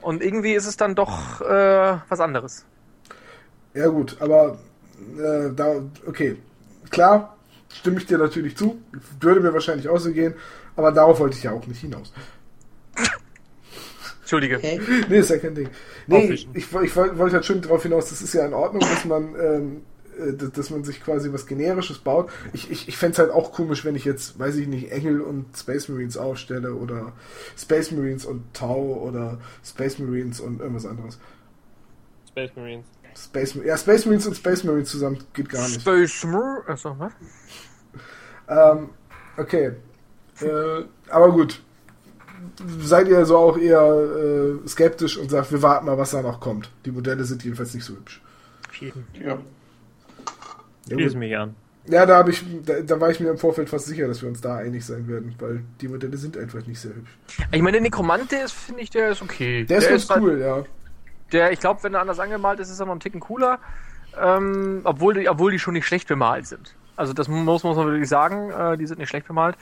Und 0.00 0.22
irgendwie 0.22 0.52
ist 0.52 0.66
es 0.66 0.76
dann 0.76 0.94
doch 0.94 1.40
äh, 1.40 1.96
was 2.08 2.20
anderes. 2.20 2.66
Ja 3.74 3.88
gut, 3.88 4.16
aber 4.20 4.58
äh, 5.18 5.50
da, 5.54 5.82
okay, 6.06 6.36
klar, 6.90 7.36
stimme 7.72 7.98
ich 7.98 8.06
dir 8.06 8.18
natürlich 8.18 8.56
zu, 8.56 8.80
würde 9.20 9.40
mir 9.40 9.52
wahrscheinlich 9.52 9.88
auch 9.88 9.98
so 9.98 10.12
gehen, 10.12 10.34
aber 10.76 10.92
darauf 10.92 11.18
wollte 11.18 11.36
ich 11.36 11.42
ja 11.42 11.52
auch 11.52 11.66
nicht 11.66 11.80
hinaus. 11.80 12.12
Entschuldige. 14.20 14.58
Hä? 14.58 14.80
Nee, 15.08 15.18
ist 15.18 15.28
ja 15.30 15.38
kein 15.38 15.54
Ding. 15.54 15.68
Nee, 16.06 16.32
ich, 16.32 16.48
ich, 16.54 16.72
ich 16.72 16.96
wollte 16.96 17.32
halt 17.32 17.44
schon 17.44 17.60
darauf 17.60 17.82
hinaus, 17.82 18.08
das 18.08 18.22
ist 18.22 18.32
ja 18.32 18.46
in 18.46 18.54
Ordnung, 18.54 18.80
dass 18.80 19.04
man, 19.04 19.34
ähm, 19.38 19.82
äh, 20.18 20.32
dass 20.32 20.52
dass 20.52 20.70
man 20.70 20.82
sich 20.82 21.02
quasi 21.02 21.32
was 21.32 21.46
Generisches 21.46 21.98
baut. 21.98 22.30
Ich, 22.52 22.70
ich, 22.70 22.88
ich 22.88 22.96
fände 22.96 23.12
es 23.12 23.18
halt 23.18 23.30
auch 23.30 23.52
komisch, 23.52 23.84
wenn 23.84 23.96
ich 23.96 24.04
jetzt, 24.04 24.38
weiß 24.38 24.56
ich 24.56 24.66
nicht, 24.66 24.92
Engel 24.92 25.20
und 25.20 25.56
Space 25.56 25.88
Marines 25.88 26.16
aufstelle 26.16 26.74
oder 26.74 27.12
Space 27.58 27.90
Marines 27.90 28.24
und 28.24 28.54
Tau 28.54 29.02
oder 29.02 29.38
Space 29.62 29.98
Marines 29.98 30.40
und 30.40 30.60
irgendwas 30.60 30.86
anderes. 30.86 31.18
Space 32.30 32.50
Marines. 32.56 32.86
Space, 33.16 33.54
ja, 33.64 33.76
Space 33.76 34.04
Marines 34.06 34.26
und 34.26 34.36
Space 34.36 34.64
Marines 34.64 34.90
zusammen 34.90 35.18
geht 35.32 35.48
gar 35.48 35.62
nicht. 35.68 35.80
Space 35.80 36.24
Mar- 36.24 36.62
Achso, 36.66 36.96
was? 36.98 37.12
Ähm, 38.48 38.90
okay. 39.36 39.72
Äh, 40.40 40.84
aber 41.10 41.30
gut. 41.32 41.60
seid 42.80 43.08
ihr 43.08 43.24
so 43.24 43.38
auch 43.38 43.56
eher 43.56 43.80
äh, 44.64 44.68
skeptisch 44.68 45.16
und 45.16 45.30
sagt, 45.30 45.50
wir 45.52 45.62
warten 45.62 45.86
mal, 45.86 45.96
was 45.96 46.10
da 46.10 46.22
noch 46.22 46.40
kommt. 46.40 46.70
Die 46.84 46.90
Modelle 46.90 47.24
sind 47.24 47.44
jedenfalls 47.44 47.72
nicht 47.74 47.84
so 47.84 47.94
hübsch. 47.94 48.20
Ja. 49.22 49.38
Ich 50.88 50.94
lese 50.96 51.16
mich 51.16 51.36
an. 51.36 51.54
Ja, 51.86 52.06
da 52.06 52.16
habe 52.16 52.30
ich, 52.30 52.42
da, 52.64 52.80
da 52.80 52.98
war 53.00 53.10
ich 53.10 53.20
mir 53.20 53.30
im 53.30 53.38
Vorfeld 53.38 53.68
fast 53.68 53.86
sicher, 53.86 54.08
dass 54.08 54.22
wir 54.22 54.28
uns 54.28 54.40
da 54.40 54.56
einig 54.56 54.84
sein 54.84 55.06
werden, 55.06 55.34
weil 55.38 55.62
die 55.80 55.88
Modelle 55.88 56.16
sind 56.16 56.36
einfach 56.36 56.66
nicht 56.66 56.80
sehr 56.80 56.94
hübsch. 56.94 57.16
Ich 57.52 57.60
meine, 57.62 57.72
der 57.72 57.80
Nekromant, 57.82 58.32
der 58.32 58.44
ist, 58.46 58.52
finde 58.52 58.80
ich, 58.82 58.90
der 58.90 59.10
ist 59.10 59.22
okay. 59.22 59.64
Der 59.64 59.78
ist 59.78 59.88
ganz 59.88 60.08
halt- 60.08 60.22
cool, 60.22 60.40
ja. 60.40 60.64
Der, 61.34 61.52
ich 61.52 61.60
glaube, 61.60 61.82
wenn 61.82 61.92
er 61.92 62.00
anders 62.00 62.20
angemalt 62.20 62.60
ist, 62.60 62.70
ist 62.70 62.80
er 62.80 62.86
noch 62.86 62.92
einen 62.92 63.00
Ticken 63.00 63.20
cooler. 63.20 63.58
Ähm, 64.18 64.80
obwohl, 64.84 65.14
die, 65.14 65.28
obwohl 65.28 65.50
die 65.50 65.58
schon 65.58 65.74
nicht 65.74 65.86
schlecht 65.86 66.08
bemalt 66.08 66.46
sind. 66.46 66.74
Also 66.96 67.12
das 67.12 67.28
muss, 67.28 67.64
muss 67.64 67.76
man 67.76 67.86
wirklich 67.86 68.08
sagen, 68.08 68.50
äh, 68.50 68.78
die 68.78 68.86
sind 68.86 68.98
nicht 69.00 69.08
schlecht 69.08 69.26
bemalt. 69.26 69.56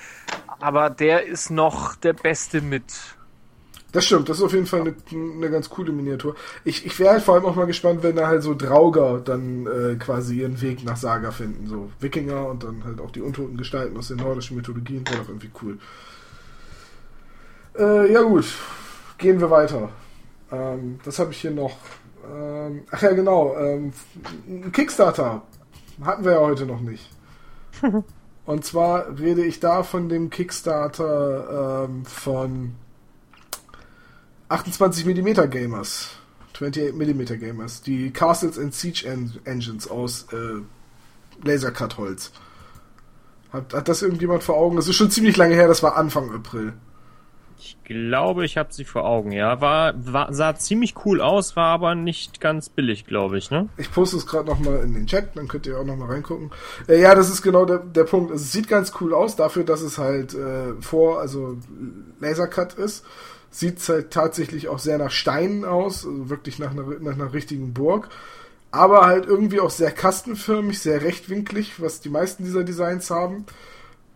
Aber 0.60 0.90
der 0.90 1.24
ist 1.24 1.50
noch 1.50 1.96
der 1.96 2.12
Beste 2.12 2.60
mit. 2.60 2.84
Das 3.92 4.06
stimmt, 4.06 4.28
das 4.28 4.38
ist 4.38 4.42
auf 4.42 4.52
jeden 4.52 4.66
Fall 4.66 4.80
eine, 4.80 4.94
eine 5.12 5.50
ganz 5.50 5.68
coole 5.68 5.92
Miniatur. 5.92 6.34
Ich, 6.64 6.86
ich 6.86 6.98
wäre 6.98 7.12
halt 7.12 7.22
vor 7.22 7.34
allem 7.34 7.44
auch 7.44 7.56
mal 7.56 7.66
gespannt, 7.66 8.02
wenn 8.02 8.16
da 8.16 8.26
halt 8.26 8.42
so 8.42 8.54
Drauger 8.54 9.20
dann 9.20 9.66
äh, 9.66 9.96
quasi 9.96 10.40
ihren 10.40 10.60
Weg 10.62 10.84
nach 10.84 10.96
Saga 10.96 11.30
finden. 11.30 11.66
So 11.66 11.90
Wikinger 12.00 12.46
und 12.46 12.64
dann 12.64 12.84
halt 12.84 13.00
auch 13.00 13.10
die 13.10 13.20
untoten 13.22 13.56
Gestalten 13.56 13.96
aus 13.96 14.08
den 14.08 14.18
nordischen 14.18 14.56
Mythologien. 14.56 15.06
Wäre 15.08 15.20
doch 15.20 15.28
irgendwie 15.28 15.50
cool. 15.62 15.78
Äh, 17.78 18.12
ja 18.12 18.22
gut, 18.22 18.44
gehen 19.18 19.40
wir 19.40 19.50
weiter. 19.50 19.90
Ähm, 20.52 21.00
was 21.04 21.18
habe 21.18 21.32
ich 21.32 21.40
hier 21.40 21.50
noch? 21.50 21.76
Ähm, 22.30 22.84
ach 22.90 23.02
ja, 23.02 23.12
genau. 23.12 23.56
Ähm, 23.56 23.92
ein 24.46 24.70
Kickstarter 24.70 25.42
hatten 26.04 26.24
wir 26.24 26.32
ja 26.32 26.40
heute 26.40 26.66
noch 26.66 26.80
nicht. 26.80 27.10
Und 28.44 28.64
zwar 28.64 29.18
rede 29.18 29.44
ich 29.44 29.60
da 29.60 29.82
von 29.82 30.08
dem 30.08 30.28
Kickstarter 30.28 31.86
ähm, 31.88 32.04
von 32.04 32.74
28 34.48 35.06
mm 35.06 35.48
Gamers. 35.48 36.10
28 36.52 36.92
mm 36.92 37.40
Gamers. 37.40 37.82
Die 37.82 38.10
Castles 38.10 38.58
and 38.58 38.74
Siege 38.74 39.06
en 39.06 39.32
Engines 39.44 39.88
aus 39.88 40.26
äh, 40.32 40.60
Lasercut-Holz. 41.46 42.32
Hat, 43.52 43.74
hat 43.74 43.88
das 43.88 44.02
irgendjemand 44.02 44.42
vor 44.42 44.56
Augen? 44.56 44.76
Das 44.76 44.88
ist 44.88 44.96
schon 44.96 45.10
ziemlich 45.10 45.36
lange 45.36 45.54
her, 45.54 45.68
das 45.68 45.82
war 45.82 45.96
Anfang 45.96 46.34
April. 46.34 46.74
Ich 47.64 47.76
glaube, 47.84 48.44
ich 48.44 48.56
habe 48.56 48.72
sie 48.72 48.84
vor 48.84 49.05
Augen, 49.05 49.30
ja. 49.30 49.60
War, 49.60 49.94
war, 49.97 50.32
sah 50.34 50.56
ziemlich 50.56 50.94
cool 51.05 51.20
aus, 51.20 51.55
war 51.55 51.68
aber 51.68 51.94
nicht 51.94 52.40
ganz 52.40 52.68
billig, 52.68 53.06
glaube 53.06 53.39
ich, 53.39 53.52
ne? 53.52 53.68
Ich 53.76 53.93
poste 53.93 54.16
es 54.16 54.26
gerade 54.26 54.48
nochmal 54.48 54.80
in 54.82 54.94
den 54.94 55.06
Chat, 55.06 55.36
dann 55.36 55.47
könnt 55.47 55.66
ihr 55.66 55.78
auch 55.78 55.84
nochmal 55.84 56.10
reingucken. 56.10 56.51
Äh, 56.89 57.01
ja, 57.01 57.14
das 57.14 57.30
ist 57.30 57.40
genau 57.40 57.64
der, 57.64 57.78
der 57.78 58.02
Punkt. 58.02 58.32
Es 58.32 58.51
sieht 58.51 58.66
ganz 58.66 58.93
cool 59.01 59.14
aus, 59.14 59.36
dafür, 59.36 59.62
dass 59.62 59.80
es 59.80 59.97
halt 59.97 60.34
äh, 60.34 60.72
vor, 60.80 61.20
also 61.20 61.56
Lasercut 62.18 62.74
ist. 62.74 63.05
Sieht 63.51 63.78
es 63.78 63.89
halt 63.89 64.10
tatsächlich 64.10 64.66
auch 64.66 64.80
sehr 64.80 64.98
nach 64.98 65.12
Steinen 65.12 65.64
aus, 65.64 66.05
also 66.05 66.30
wirklich 66.30 66.59
nach 66.59 66.72
einer, 66.72 66.84
nach 66.98 67.14
einer 67.14 67.32
richtigen 67.32 67.72
Burg. 67.72 68.09
Aber 68.72 69.06
halt 69.06 69.26
irgendwie 69.26 69.60
auch 69.60 69.70
sehr 69.70 69.93
kastenförmig, 69.93 70.80
sehr 70.80 71.02
rechtwinklig, 71.02 71.80
was 71.80 72.01
die 72.01 72.09
meisten 72.09 72.44
dieser 72.44 72.64
Designs 72.64 73.09
haben. 73.10 73.44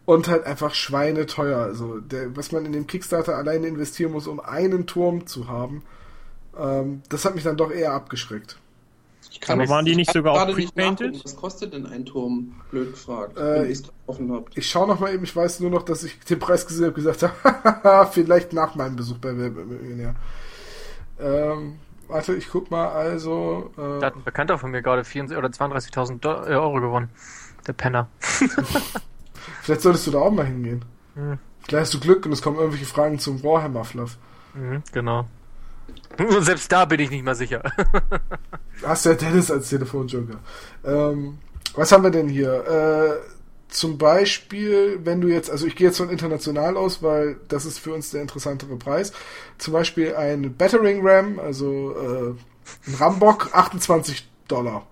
Und 0.07 0.29
halt 0.29 0.45
einfach 0.47 0.73
schweineteuer. 0.73 1.59
Also, 1.59 1.99
der, 2.01 2.35
was 2.37 2.53
man 2.53 2.65
in 2.65 2.73
dem 2.73 2.87
Kickstarter 2.87 3.37
alleine 3.37 3.67
investieren 3.67 4.13
muss, 4.13 4.27
um 4.27 4.41
einen 4.41 4.87
Turm 4.87 5.27
zu 5.27 5.49
haben, 5.49 5.83
ähm, 6.59 7.03
das 7.11 7.25
hat 7.25 7.35
mich 7.35 7.45
dann 7.45 7.57
doch 7.57 7.71
eher 7.71 7.93
abgeschreckt. 7.93 8.57
Ich 9.39 9.51
Aber 9.51 9.69
waren 9.69 9.85
die 9.85 9.91
ich 9.91 9.97
nicht 9.99 10.13
sogar 10.13 10.33
auch 10.35 10.53
pre-painted? 10.55 11.23
Was 11.25 11.37
kostet 11.37 11.75
denn 11.75 11.85
ein 11.87 12.07
Turm? 12.07 12.55
Blöd 12.71 12.93
gefragt, 12.93 13.37
Äh, 13.37 13.67
es 13.71 13.83
offen 14.07 14.33
habt. 14.33 14.57
Ich 14.57 14.71
schaue 14.71 14.87
noch 14.89 14.99
mal 15.01 15.13
eben, 15.13 15.25
ich 15.25 15.35
weiß 15.37 15.61
nur 15.61 15.71
noch, 15.71 15.83
dass 15.83 16.05
ich 16.05 16.19
den 16.21 16.39
Preis 16.39 16.67
gesehen 16.67 16.87
habe 16.87 16.95
gesagt 16.95 17.23
habe, 17.25 18.09
vielleicht 18.13 18.53
nach 18.55 18.75
meinem 18.77 18.97
Besuch 18.97 19.19
bei 19.19 19.37
Werbemillionär. 19.37 20.15
Ähm, 21.19 21.79
warte, 22.09 22.35
ich 22.35 22.49
guck 22.49 22.71
mal, 22.71 22.89
also. 22.89 23.73
Äh, 23.77 23.99
Da 24.01 24.07
hat 24.07 24.17
ein 24.17 24.25
Bekannter 24.25 24.57
von 24.59 24.71
mir 24.71 24.81
gerade 24.83 25.05
34 25.05 25.37
oder 25.37 25.49
32.000 25.49 26.21
Do- 26.21 26.45
äh, 26.45 26.55
Euro 26.55 26.81
gewonnen. 26.81 27.11
Der 27.67 27.73
Penner. 27.75 28.09
vielleicht 29.67 29.83
solltest 29.83 30.07
du 30.07 30.13
da 30.13 30.21
auch 30.21 30.31
mal 30.31 30.47
hingehen. 30.47 30.85
Hm. 31.15 31.39
Vielleicht 31.67 31.83
hast 31.83 31.95
du 31.95 32.01
Glück 32.01 32.25
und 32.25 32.33
es 32.33 32.41
kommen 32.41 32.57
irgendwelche 32.57 32.87
Fragen 32.87 33.19
zum 33.19 33.43
Warhammer-Fluff. 33.43 34.17
Mhm, 34.55 34.83
genau. 34.93 35.27
Und 36.19 36.45
selbst 36.45 36.71
da 36.71 36.85
bin 36.85 37.01
ich 37.01 37.11
nicht 37.11 37.25
mal 37.25 37.35
sicher. 37.35 37.63
Hast 38.83 39.05
ja 39.05 39.15
Dennis 39.15 39.51
als 39.51 39.69
Telefonjoker. 39.69 40.39
Ähm, 40.85 41.39
was 41.75 41.93
haben 41.93 42.05
wir 42.05 42.11
denn 42.11 42.29
hier? 42.29 42.65
Äh, 42.67 43.29
zum 43.69 43.99
Beispiel, 43.99 45.01
wenn 45.05 45.21
du 45.21 45.29
jetzt, 45.29 45.51
also 45.51 45.67
ich 45.67 45.77
gehe 45.77 45.89
jetzt 45.89 45.99
von 45.99 46.09
international 46.09 46.77
aus, 46.77 47.03
weil 47.03 47.37
das 47.49 47.67
ist 47.67 47.79
für 47.79 47.93
uns 47.93 48.11
der 48.11 48.23
interessantere 48.23 48.77
Preis. 48.77 49.13
Zum 49.59 49.73
Beispiel 49.73 50.15
ein 50.15 50.57
Battering 50.57 51.01
Ram, 51.07 51.39
also 51.39 51.95
äh, 51.97 52.89
ein 52.89 52.95
Rambock, 52.95 53.51
28 53.53 54.29
Dollar. 54.49 54.87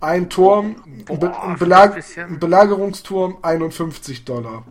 Ein 0.00 0.28
Turm, 0.28 0.76
Boah, 1.06 1.56
Belag 1.58 2.02
ein 2.16 2.38
Belagerungsturm, 2.38 3.38
51 3.42 4.24
Dollar. 4.24 4.64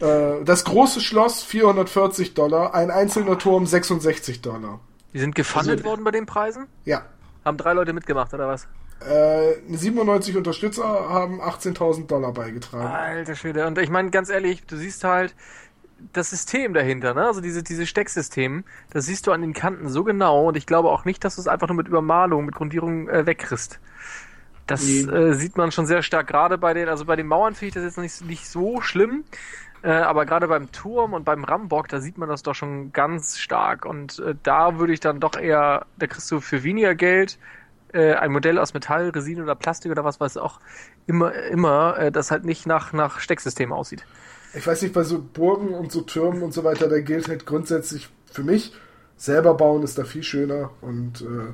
Äh, 0.00 0.44
das 0.44 0.64
große 0.64 1.00
Schloss, 1.00 1.42
440 1.42 2.34
Dollar. 2.34 2.74
Ein 2.74 2.90
einzelner 2.90 3.38
Turm, 3.38 3.66
66 3.66 4.42
Dollar. 4.42 4.80
Die 5.14 5.18
sind 5.18 5.34
gefundet 5.34 5.78
Also- 5.78 5.84
worden 5.84 6.04
bei 6.04 6.10
den 6.10 6.26
Preisen? 6.26 6.66
Ja. 6.84 7.02
Haben 7.44 7.56
drei 7.56 7.72
Leute 7.72 7.92
mitgemacht, 7.92 8.32
oder 8.34 8.48
was? 8.48 8.68
Äh, 9.00 9.54
97 9.68 10.36
Unterstützer 10.36 10.84
haben 10.84 11.40
18.000 11.40 12.06
Dollar 12.10 12.32
beigetragen. 12.32 12.86
Alter 12.86 13.34
Schwede. 13.34 13.66
Und 13.66 13.78
ich 13.78 13.90
meine, 13.90 14.10
ganz 14.10 14.28
ehrlich, 14.28 14.64
du 14.66 14.76
siehst 14.76 15.02
halt 15.02 15.34
das 16.12 16.30
System 16.30 16.74
dahinter, 16.74 17.14
ne? 17.14 17.26
Also 17.26 17.40
diese, 17.40 17.62
diese 17.62 17.86
Stecksystem, 17.86 18.64
das 18.90 19.06
siehst 19.06 19.26
du 19.26 19.32
an 19.32 19.40
den 19.40 19.52
Kanten 19.52 19.88
so 19.88 20.04
genau 20.04 20.46
und 20.48 20.56
ich 20.56 20.66
glaube 20.66 20.88
auch 20.90 21.04
nicht, 21.04 21.24
dass 21.24 21.36
du 21.36 21.40
es 21.40 21.48
einfach 21.48 21.68
nur 21.68 21.76
mit 21.76 21.88
Übermalung, 21.88 22.44
mit 22.44 22.54
Grundierung 22.54 23.08
äh, 23.08 23.24
wegkriegst. 23.26 23.78
Das 24.66 24.82
Nee. 24.84 25.00
äh, 25.02 25.34
sieht 25.34 25.56
man 25.56 25.72
schon 25.72 25.86
sehr 25.86 26.02
stark, 26.02 26.28
gerade 26.28 26.58
bei 26.58 26.74
den, 26.74 26.88
also 26.88 27.04
bei 27.04 27.16
den 27.16 27.26
Mauern 27.26 27.54
finde 27.54 27.68
ich 27.68 27.74
das 27.74 27.84
jetzt 27.84 27.98
nicht, 27.98 28.24
nicht 28.24 28.48
so 28.48 28.80
schlimm, 28.80 29.24
äh, 29.82 29.90
aber 29.90 30.24
gerade 30.24 30.46
beim 30.48 30.70
Turm 30.72 31.14
und 31.14 31.24
beim 31.24 31.44
Rambock, 31.44 31.88
da 31.88 32.00
sieht 32.00 32.16
man 32.18 32.28
das 32.28 32.42
doch 32.42 32.54
schon 32.54 32.92
ganz 32.92 33.38
stark 33.38 33.84
und 33.84 34.20
äh, 34.20 34.34
da 34.42 34.78
würde 34.78 34.92
ich 34.92 35.00
dann 35.00 35.20
doch 35.20 35.36
eher, 35.36 35.86
da 35.98 36.06
kriegst 36.06 36.30
du 36.30 36.40
für 36.40 36.62
weniger 36.62 36.94
Geld 36.94 37.38
äh, 37.92 38.14
ein 38.14 38.32
Modell 38.32 38.58
aus 38.58 38.74
Metall, 38.74 39.10
Resin 39.10 39.42
oder 39.42 39.54
Plastik 39.54 39.90
oder 39.90 40.04
was 40.04 40.20
weiß 40.20 40.36
auch 40.36 40.60
immer, 41.06 41.34
immer, 41.34 41.98
äh, 41.98 42.12
das 42.12 42.30
halt 42.30 42.44
nicht 42.44 42.66
nach, 42.66 42.92
nach 42.92 43.20
Stecksystem 43.20 43.72
aussieht. 43.72 44.06
Ich 44.54 44.66
weiß 44.66 44.82
nicht, 44.82 44.94
bei 44.94 45.02
so 45.02 45.20
Burgen 45.20 45.74
und 45.74 45.92
so 45.92 46.02
Türmen 46.02 46.42
und 46.42 46.52
so 46.52 46.64
weiter, 46.64 46.88
da 46.88 47.00
gilt 47.00 47.28
halt 47.28 47.46
grundsätzlich 47.46 48.08
für 48.30 48.42
mich, 48.42 48.72
selber 49.16 49.54
bauen 49.54 49.82
ist 49.82 49.98
da 49.98 50.04
viel 50.04 50.22
schöner. 50.22 50.70
Und 50.80 51.22
äh, 51.22 51.52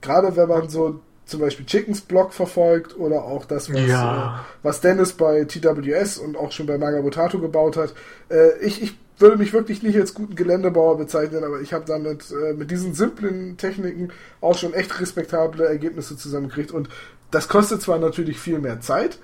gerade 0.00 0.36
wenn 0.36 0.48
man 0.48 0.68
so 0.68 1.00
zum 1.26 1.40
Beispiel 1.40 1.66
Chickens 1.66 2.00
Block 2.00 2.32
verfolgt 2.32 2.96
oder 2.96 3.24
auch 3.24 3.44
das, 3.44 3.72
was, 3.72 3.80
Ja. 3.86 4.36
äh, 4.40 4.56
was 4.64 4.80
Dennis 4.80 5.12
bei 5.12 5.44
TWS 5.44 6.18
und 6.18 6.36
auch 6.36 6.52
schon 6.52 6.66
bei 6.66 6.78
Magabotato 6.78 7.38
gebaut 7.40 7.76
hat. 7.76 7.94
Äh, 8.30 8.56
ich, 8.60 8.80
ich 8.82 8.96
würde 9.18 9.36
mich 9.36 9.52
wirklich 9.52 9.82
nicht 9.82 9.96
als 9.98 10.14
guten 10.14 10.36
Geländebauer 10.36 10.96
bezeichnen, 10.98 11.42
aber 11.42 11.60
ich 11.60 11.72
habe 11.72 11.84
damit 11.86 12.30
äh, 12.30 12.52
mit 12.54 12.70
diesen 12.70 12.94
simplen 12.94 13.56
Techniken 13.56 14.10
auch 14.40 14.56
schon 14.56 14.72
echt 14.72 15.00
respektable 15.00 15.66
Ergebnisse 15.66 16.16
zusammengekriegt. 16.16 16.70
Und 16.70 16.88
das 17.30 17.48
kostet 17.48 17.82
zwar 17.82 17.98
natürlich 17.98 18.38
viel 18.38 18.58
mehr 18.60 18.80
Zeit, 18.80 19.18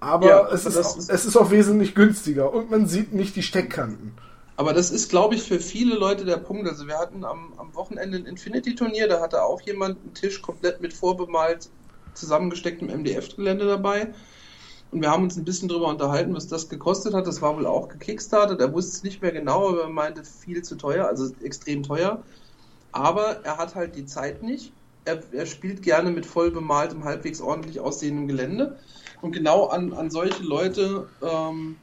aber 0.00 0.28
Ja, 0.28 0.48
es, 0.52 0.66
ist 0.66 0.76
ist- 0.76 1.08
es 1.10 1.24
ist 1.24 1.36
auch 1.36 1.50
wesentlich 1.50 1.94
günstiger 1.94 2.52
und 2.52 2.70
man 2.70 2.86
sieht 2.86 3.14
nicht 3.14 3.36
die 3.36 3.42
Steckkanten. 3.42 4.12
Aber 4.56 4.72
das 4.72 4.90
ist, 4.90 5.08
glaube 5.08 5.34
ich, 5.34 5.42
für 5.42 5.60
viele 5.60 5.94
Leute 5.94 6.24
der 6.24 6.36
Punkt. 6.36 6.68
Also 6.68 6.86
wir 6.86 6.98
hatten 6.98 7.24
am, 7.24 7.54
am 7.58 7.74
Wochenende 7.74 8.18
ein 8.18 8.26
Infinity-Turnier, 8.26 9.08
da 9.08 9.20
hatte 9.20 9.42
auch 9.44 9.60
jemand 9.62 10.00
einen 10.02 10.14
Tisch 10.14 10.42
komplett 10.42 10.80
mit 10.80 10.92
vorbemalt 10.92 11.70
zusammengestecktem 12.14 12.88
MDF-Gelände 12.88 13.66
dabei. 13.66 14.12
Und 14.90 15.00
wir 15.00 15.10
haben 15.10 15.22
uns 15.22 15.36
ein 15.36 15.44
bisschen 15.44 15.70
drüber 15.70 15.88
unterhalten, 15.88 16.34
was 16.34 16.48
das 16.48 16.68
gekostet 16.68 17.14
hat. 17.14 17.26
Das 17.26 17.40
war 17.40 17.56
wohl 17.56 17.66
auch 17.66 17.88
gekickstartet. 17.88 18.60
Er 18.60 18.74
wusste 18.74 18.96
es 18.96 19.02
nicht 19.02 19.22
mehr 19.22 19.32
genau, 19.32 19.70
aber 19.70 19.82
er 19.84 19.88
meinte 19.88 20.22
viel 20.22 20.62
zu 20.62 20.76
teuer, 20.76 21.06
also 21.06 21.34
extrem 21.40 21.82
teuer. 21.82 22.22
Aber 22.92 23.42
er 23.44 23.56
hat 23.56 23.74
halt 23.74 23.96
die 23.96 24.04
Zeit 24.04 24.42
nicht. 24.42 24.74
Er, 25.06 25.22
er 25.32 25.46
spielt 25.46 25.82
gerne 25.82 26.10
mit 26.10 26.26
voll 26.26 26.50
bemaltem, 26.50 27.04
halbwegs 27.04 27.40
ordentlich 27.40 27.80
aussehendem 27.80 28.28
Gelände. 28.28 28.78
Und 29.22 29.32
genau 29.32 29.66
an, 29.66 29.94
an 29.94 30.10
solche 30.10 30.42
Leute, 30.42 31.08
ähm, 31.22 31.76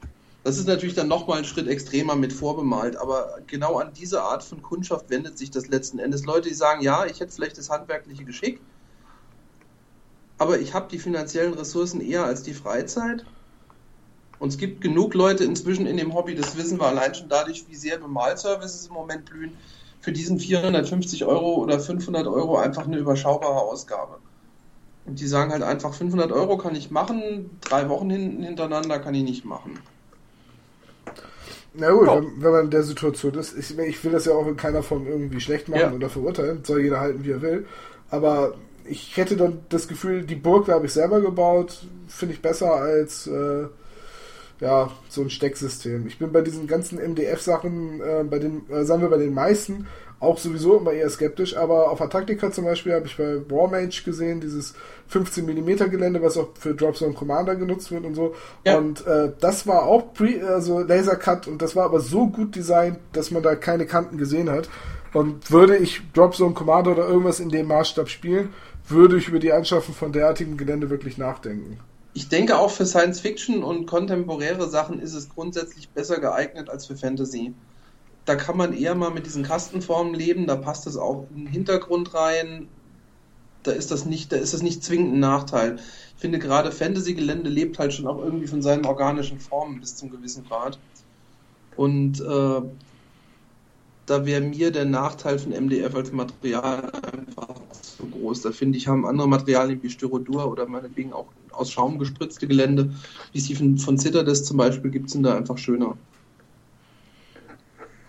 das 0.43 0.57
ist 0.57 0.67
natürlich 0.67 0.95
dann 0.95 1.07
nochmal 1.07 1.39
ein 1.39 1.45
Schritt 1.45 1.67
extremer 1.67 2.15
mit 2.15 2.31
vorbemalt, 2.31 2.95
aber 2.95 3.39
genau 3.47 3.77
an 3.77 3.93
diese 3.93 4.21
Art 4.23 4.43
von 4.43 4.61
Kundschaft 4.61 5.09
wendet 5.09 5.37
sich 5.37 5.51
das 5.51 5.67
letzten 5.67 5.99
Endes. 5.99 6.25
Leute, 6.25 6.49
die 6.49 6.55
sagen, 6.55 6.81
ja, 6.81 7.05
ich 7.05 7.19
hätte 7.19 7.33
vielleicht 7.33 7.57
das 7.57 7.69
handwerkliche 7.69 8.23
Geschick, 8.23 8.61
aber 10.37 10.59
ich 10.59 10.73
habe 10.73 10.87
die 10.89 10.99
finanziellen 10.99 11.53
Ressourcen 11.53 11.99
eher 12.01 12.23
als 12.23 12.43
die 12.43 12.53
Freizeit. 12.53 13.25
Und 14.39 14.49
es 14.49 14.57
gibt 14.57 14.79
genug 14.79 15.13
Leute 15.13 15.43
inzwischen 15.43 15.85
in 15.85 15.97
dem 15.97 16.13
Hobby, 16.13 16.33
das 16.33 16.55
wissen 16.55 16.79
wir 16.79 16.87
allein 16.87 17.13
schon 17.13 17.27
dadurch, 17.27 17.67
wie 17.67 17.75
sehr 17.75 17.97
Bemalservices 17.97 18.87
im 18.87 18.93
Moment 18.93 19.25
blühen, 19.25 19.57
für 19.99 20.13
diesen 20.13 20.39
450 20.39 21.25
Euro 21.25 21.55
oder 21.55 21.77
500 21.79 22.25
Euro 22.25 22.57
einfach 22.57 22.85
eine 22.87 22.97
überschaubare 22.97 23.59
Ausgabe. 23.59 24.21
Und 25.03 25.19
die 25.19 25.27
sagen 25.27 25.51
halt 25.51 25.63
einfach, 25.63 25.93
500 25.93 26.31
Euro 26.31 26.57
kann 26.57 26.75
ich 26.75 26.89
machen, 26.89 27.59
drei 27.59 27.89
Wochen 27.89 28.09
hin, 28.09 28.41
hintereinander 28.43 28.99
kann 28.99 29.13
ich 29.13 29.23
nicht 29.23 29.43
machen. 29.43 29.83
Na 31.73 31.91
gut, 31.91 32.07
oh. 32.07 32.15
wenn, 32.15 32.43
wenn, 32.43 32.51
man 32.51 32.65
in 32.65 32.71
der 32.71 32.83
Situation 32.83 33.35
ist, 33.35 33.57
ich, 33.57 33.77
ich, 33.77 34.03
will 34.03 34.11
das 34.11 34.25
ja 34.25 34.33
auch 34.33 34.47
in 34.47 34.57
keiner 34.57 34.83
Form 34.83 35.07
irgendwie 35.07 35.39
schlecht 35.39 35.69
machen 35.69 35.79
ja. 35.79 35.91
oder 35.91 36.09
verurteilen, 36.09 36.63
soll 36.63 36.81
jeder 36.81 36.99
halten, 36.99 37.23
wie 37.23 37.31
er 37.31 37.41
will. 37.41 37.65
Aber 38.09 38.55
ich 38.85 39.15
hätte 39.17 39.37
dann 39.37 39.59
das 39.69 39.87
Gefühl, 39.87 40.23
die 40.23 40.35
Burg, 40.35 40.65
da 40.65 40.73
habe 40.73 40.87
ich 40.87 40.93
selber 40.93 41.21
gebaut, 41.21 41.85
finde 42.07 42.33
ich 42.33 42.41
besser 42.41 42.73
als 42.73 43.27
äh, 43.27 43.67
ja, 44.59 44.91
so 45.09 45.21
ein 45.21 45.29
Stecksystem. 45.29 46.07
Ich 46.07 46.17
bin 46.19 46.31
bei 46.31 46.41
diesen 46.41 46.67
ganzen 46.67 46.99
MDF-Sachen, 46.99 48.01
äh, 48.01 48.23
bei 48.23 48.39
den, 48.39 48.69
äh, 48.69 48.83
sagen 48.83 49.01
wir 49.01 49.09
bei 49.09 49.17
den 49.17 49.33
meisten, 49.33 49.87
auch 50.19 50.37
sowieso 50.37 50.77
immer 50.77 50.91
eher 50.91 51.09
skeptisch, 51.09 51.55
aber 51.55 51.89
auf 51.91 52.01
Attaktika 52.01 52.51
zum 52.51 52.65
Beispiel 52.65 52.93
habe 52.93 53.07
ich 53.07 53.15
bei 53.15 53.39
Warmage 53.49 54.03
gesehen, 54.03 54.41
dieses 54.41 54.73
15 55.07 55.45
mm 55.45 55.89
Gelände, 55.89 56.21
was 56.21 56.37
auch 56.37 56.49
für 56.59 56.75
Dropzone 56.75 57.13
Commander 57.13 57.55
genutzt 57.55 57.91
wird 57.91 58.05
und 58.05 58.15
so. 58.15 58.35
Ja. 58.65 58.77
Und 58.77 59.05
äh, 59.07 59.31
das 59.39 59.65
war 59.65 59.83
auch 59.83 60.13
Pre, 60.13 60.45
also 60.45 60.79
Laser 60.79 61.15
Cut 61.15 61.47
und 61.47 61.61
das 61.61 61.75
war 61.75 61.85
aber 61.85 62.01
so 62.01 62.27
gut 62.27 62.55
designt, 62.55 62.99
dass 63.13 63.31
man 63.31 63.43
da 63.43 63.55
keine 63.55 63.85
Kanten 63.85 64.17
gesehen 64.17 64.49
hat. 64.49 64.69
Und 65.13 65.49
würde 65.49 65.77
ich 65.77 66.01
Dropzone 66.13 66.53
Commander 66.53 66.91
oder 66.91 67.07
irgendwas 67.07 67.39
in 67.39 67.49
dem 67.49 67.67
Maßstab 67.67 68.09
spielen, 68.09 68.53
würde 68.87 69.17
ich 69.17 69.27
über 69.27 69.39
die 69.39 69.53
Anschaffung 69.53 69.95
von 69.95 70.11
derartigem 70.11 70.57
Gelände 70.57 70.89
wirklich 70.89 71.17
nachdenken. 71.17 71.79
Ich 72.13 72.27
denke 72.27 72.57
auch 72.57 72.71
für 72.71 72.85
Science 72.85 73.19
Fiction 73.19 73.63
und 73.63 73.85
kontemporäre 73.85 74.67
Sachen 74.67 74.99
ist 74.99 75.13
es 75.13 75.29
grundsätzlich 75.29 75.89
besser 75.89 76.19
geeignet 76.19 76.69
als 76.69 76.87
für 76.87 76.95
Fantasy 76.95 77.53
da 78.29 78.35
kann 78.35 78.57
man 78.57 78.73
eher 78.73 78.93
mal 78.93 79.09
mit 79.09 79.25
diesen 79.25 79.41
Kastenformen 79.41 80.13
leben, 80.13 80.45
da 80.45 80.55
passt 80.55 80.85
es 80.85 80.97
auch 80.97 81.25
in 81.31 81.45
den 81.45 81.47
Hintergrund 81.47 82.13
rein. 82.13 82.67
Da 83.63 83.71
ist 83.71 83.89
das 83.89 84.05
nicht, 84.05 84.31
da 84.31 84.35
ist 84.35 84.53
das 84.53 84.61
nicht 84.61 84.83
zwingend 84.83 85.15
ein 85.15 85.19
Nachteil. 85.19 85.77
Ich 86.15 86.21
finde 86.21 86.37
gerade 86.37 86.71
Fantasy-Gelände 86.71 87.49
lebt 87.49 87.79
halt 87.79 87.91
schon 87.91 88.05
auch 88.05 88.23
irgendwie 88.23 88.45
von 88.45 88.61
seinen 88.61 88.85
organischen 88.85 89.39
Formen 89.39 89.79
bis 89.79 89.95
zum 89.95 90.11
gewissen 90.11 90.45
Grad. 90.45 90.77
Und 91.75 92.21
äh, 92.21 92.61
da 94.05 94.25
wäre 94.27 94.41
mir 94.41 94.69
der 94.69 94.85
Nachteil 94.85 95.39
von 95.39 95.51
MDF 95.51 95.95
als 95.95 96.11
Material 96.11 96.91
einfach 97.11 97.55
zu 97.81 98.05
groß. 98.05 98.43
Da 98.43 98.51
finde 98.51 98.77
ich, 98.77 98.87
haben 98.87 99.07
andere 99.07 99.27
Materialien 99.27 99.81
wie 99.81 99.89
Styrodur 99.89 100.51
oder 100.51 100.67
meinetwegen 100.67 101.13
auch 101.13 101.29
aus 101.51 101.71
Schaum 101.71 101.97
gespritzte 101.97 102.45
Gelände, 102.45 102.93
wie 103.33 103.39
sie 103.39 103.55
von, 103.55 103.79
von 103.79 103.97
Citadis 103.97 104.43
zum 104.43 104.57
Beispiel 104.57 104.91
gibt, 104.91 105.09
sind 105.09 105.23
da 105.23 105.35
einfach 105.35 105.57
schöner. 105.57 105.97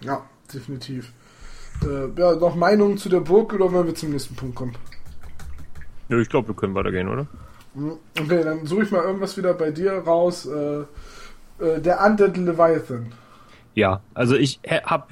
Ja, 0.00 0.24
definitiv. 0.52 1.12
Äh, 1.82 2.08
ja, 2.18 2.34
noch 2.34 2.54
Meinungen 2.56 2.98
zu 2.98 3.08
der 3.08 3.20
Burg 3.20 3.52
oder 3.54 3.72
wollen 3.72 3.86
wir 3.86 3.94
zum 3.94 4.10
nächsten 4.10 4.34
Punkt 4.34 4.56
kommen? 4.56 4.74
Ja, 6.08 6.18
ich 6.18 6.28
glaube, 6.28 6.48
wir 6.48 6.54
können 6.54 6.74
weitergehen, 6.74 7.08
oder? 7.08 7.26
Hm, 7.74 7.92
okay, 8.18 8.42
dann 8.42 8.66
suche 8.66 8.82
ich 8.82 8.90
mal 8.90 9.02
irgendwas 9.02 9.36
wieder 9.36 9.54
bei 9.54 9.70
dir 9.70 9.92
raus. 9.92 10.46
Äh, 10.46 10.80
äh, 11.60 11.80
der 11.80 12.04
Undead 12.04 12.36
Leviathan. 12.36 13.12
Ja, 13.74 14.00
also 14.14 14.36
ich 14.36 14.60
hab. 14.66 15.10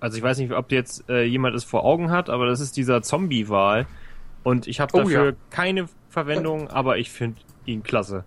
Also 0.00 0.16
ich 0.16 0.22
weiß 0.22 0.38
nicht, 0.38 0.52
ob 0.52 0.70
jetzt 0.70 1.08
äh, 1.10 1.24
jemand 1.24 1.56
es 1.56 1.64
vor 1.64 1.84
Augen 1.84 2.12
hat, 2.12 2.30
aber 2.30 2.46
das 2.46 2.60
ist 2.60 2.76
dieser 2.76 3.02
Zombie-Wahl. 3.02 3.86
Und 4.44 4.68
ich 4.68 4.78
habe 4.78 4.96
oh, 4.96 5.00
dafür 5.00 5.24
ja. 5.30 5.36
keine 5.50 5.88
Verwendung, 6.08 6.68
aber 6.68 6.98
ich 6.98 7.10
finde 7.10 7.40
ihn 7.66 7.82
klasse. 7.82 8.24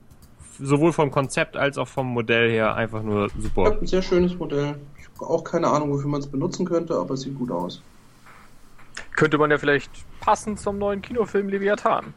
Sowohl 0.59 0.91
vom 0.91 1.11
Konzept 1.11 1.55
als 1.55 1.77
auch 1.77 1.87
vom 1.87 2.07
Modell 2.07 2.51
her 2.51 2.75
einfach 2.75 3.01
nur 3.03 3.29
super. 3.39 3.71
Ja, 3.71 3.79
ein 3.79 3.87
sehr 3.87 4.01
schönes 4.01 4.35
Modell 4.37 4.75
auch 5.21 5.43
keine 5.43 5.67
Ahnung, 5.67 5.91
wofür 5.91 6.09
man 6.09 6.21
es 6.21 6.27
benutzen 6.27 6.65
könnte, 6.65 6.95
aber 6.95 7.13
es 7.13 7.21
sieht 7.21 7.37
gut 7.37 7.51
aus. 7.51 7.81
Könnte 9.15 9.37
man 9.37 9.51
ja 9.51 9.57
vielleicht 9.57 9.91
passend 10.19 10.59
zum 10.59 10.77
neuen 10.77 11.01
Kinofilm 11.01 11.49
Leviathan 11.49 12.13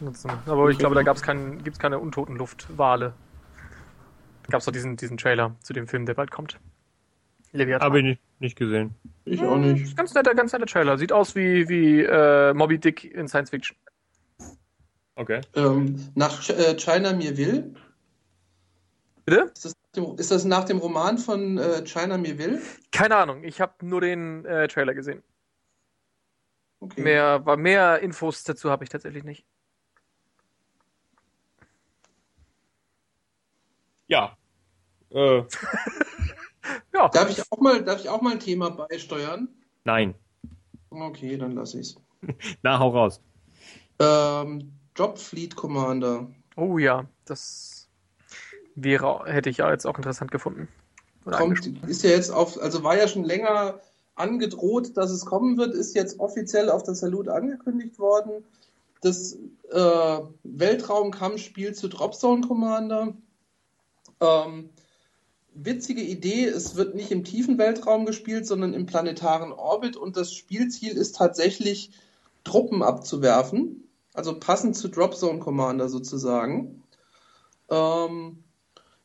nutzen. 0.00 0.30
Aber 0.46 0.70
ich 0.70 0.78
glaube, 0.78 0.94
da 0.94 1.02
gab's 1.02 1.22
kein, 1.22 1.62
gibt 1.62 1.76
es 1.76 1.78
keine 1.78 1.98
untoten 1.98 2.36
Luftwale. 2.36 3.14
Da 4.44 4.50
gab 4.50 4.60
es 4.60 4.66
doch 4.66 4.72
diesen, 4.72 4.96
diesen 4.96 5.16
Trailer 5.16 5.56
zu 5.60 5.72
dem 5.72 5.88
Film, 5.88 6.06
der 6.06 6.14
bald 6.14 6.30
kommt. 6.30 6.58
Leviathan. 7.52 7.86
Habe 7.86 7.98
ich 7.98 8.04
nicht, 8.04 8.20
nicht 8.40 8.56
gesehen. 8.56 8.94
Ich 9.24 9.42
auch 9.42 9.56
nicht. 9.56 9.96
Ganz 9.96 10.12
netter, 10.14 10.34
ganz 10.34 10.52
netter 10.52 10.66
Trailer. 10.66 10.98
Sieht 10.98 11.12
aus 11.12 11.34
wie, 11.34 11.68
wie 11.68 12.02
äh, 12.02 12.52
Moby 12.52 12.78
Dick 12.78 13.04
in 13.04 13.28
Science 13.28 13.50
Fiction. 13.50 13.76
Okay. 15.16 15.40
Ähm, 15.54 16.10
nach 16.14 16.48
äh, 16.50 16.74
China 16.76 17.12
mir 17.12 17.36
will. 17.36 17.74
Bitte? 19.24 19.50
Ist 19.54 19.64
das 19.64 19.74
ist 19.96 20.30
das 20.30 20.44
nach 20.44 20.64
dem 20.64 20.78
Roman 20.78 21.18
von 21.18 21.58
äh, 21.58 21.84
China 21.84 22.22
Will? 22.22 22.60
Keine 22.92 23.16
Ahnung, 23.16 23.44
ich 23.44 23.60
habe 23.60 23.74
nur 23.86 24.00
den 24.00 24.44
äh, 24.44 24.68
Trailer 24.68 24.94
gesehen. 24.94 25.22
Okay. 26.80 27.02
Mehr, 27.02 27.56
mehr 27.56 28.00
Infos 28.00 28.44
dazu 28.44 28.70
habe 28.70 28.84
ich 28.84 28.90
tatsächlich 28.90 29.24
nicht. 29.24 29.46
Ja. 34.06 34.36
Äh. 35.10 35.38
ja. 36.92 37.08
Darf 37.08 37.30
ich, 37.30 37.40
auch 37.50 37.58
mal, 37.58 37.82
darf 37.82 38.00
ich 38.00 38.08
auch 38.08 38.20
mal 38.20 38.32
ein 38.32 38.40
Thema 38.40 38.70
beisteuern? 38.70 39.48
Nein. 39.84 40.14
Okay, 40.90 41.36
dann 41.36 41.52
lass 41.52 41.74
ich's. 41.74 41.96
Na, 42.62 42.78
hau 42.78 42.90
raus. 42.90 43.20
Ähm, 43.98 44.72
Drop 44.94 45.18
Fleet 45.18 45.56
Commander. 45.56 46.28
Oh 46.56 46.78
ja, 46.78 47.06
das 47.24 47.83
wäre, 48.74 49.24
hätte 49.26 49.50
ich 49.50 49.58
ja 49.58 49.70
jetzt 49.70 49.86
auch 49.86 49.96
interessant 49.96 50.30
gefunden. 50.30 50.68
Kommt, 51.24 51.66
ist 51.88 52.02
ja 52.02 52.10
jetzt 52.10 52.30
auf, 52.30 52.60
also 52.60 52.82
war 52.82 52.96
ja 52.96 53.08
schon 53.08 53.24
länger 53.24 53.80
angedroht, 54.14 54.96
dass 54.96 55.10
es 55.10 55.24
kommen 55.24 55.56
wird, 55.56 55.74
ist 55.74 55.94
jetzt 55.94 56.20
offiziell 56.20 56.70
auf 56.70 56.82
der 56.82 56.94
Salut 56.94 57.28
angekündigt 57.28 57.98
worden. 57.98 58.44
Das 59.00 59.36
äh, 59.70 60.18
Weltraumkampfspiel 60.44 61.74
zu 61.74 61.88
Dropzone 61.88 62.46
Commander. 62.46 63.14
Ähm, 64.20 64.70
witzige 65.54 66.02
Idee, 66.02 66.46
es 66.46 66.76
wird 66.76 66.94
nicht 66.94 67.10
im 67.10 67.24
tiefen 67.24 67.58
Weltraum 67.58 68.06
gespielt, 68.06 68.46
sondern 68.46 68.74
im 68.74 68.86
planetaren 68.86 69.52
Orbit 69.52 69.96
und 69.96 70.16
das 70.16 70.32
Spielziel 70.32 70.96
ist 70.96 71.16
tatsächlich 71.16 71.90
Truppen 72.44 72.82
abzuwerfen, 72.82 73.88
also 74.12 74.38
passend 74.38 74.76
zu 74.76 74.88
Dropzone 74.88 75.38
Commander 75.38 75.88
sozusagen. 75.88 76.82
Ähm, 77.70 78.43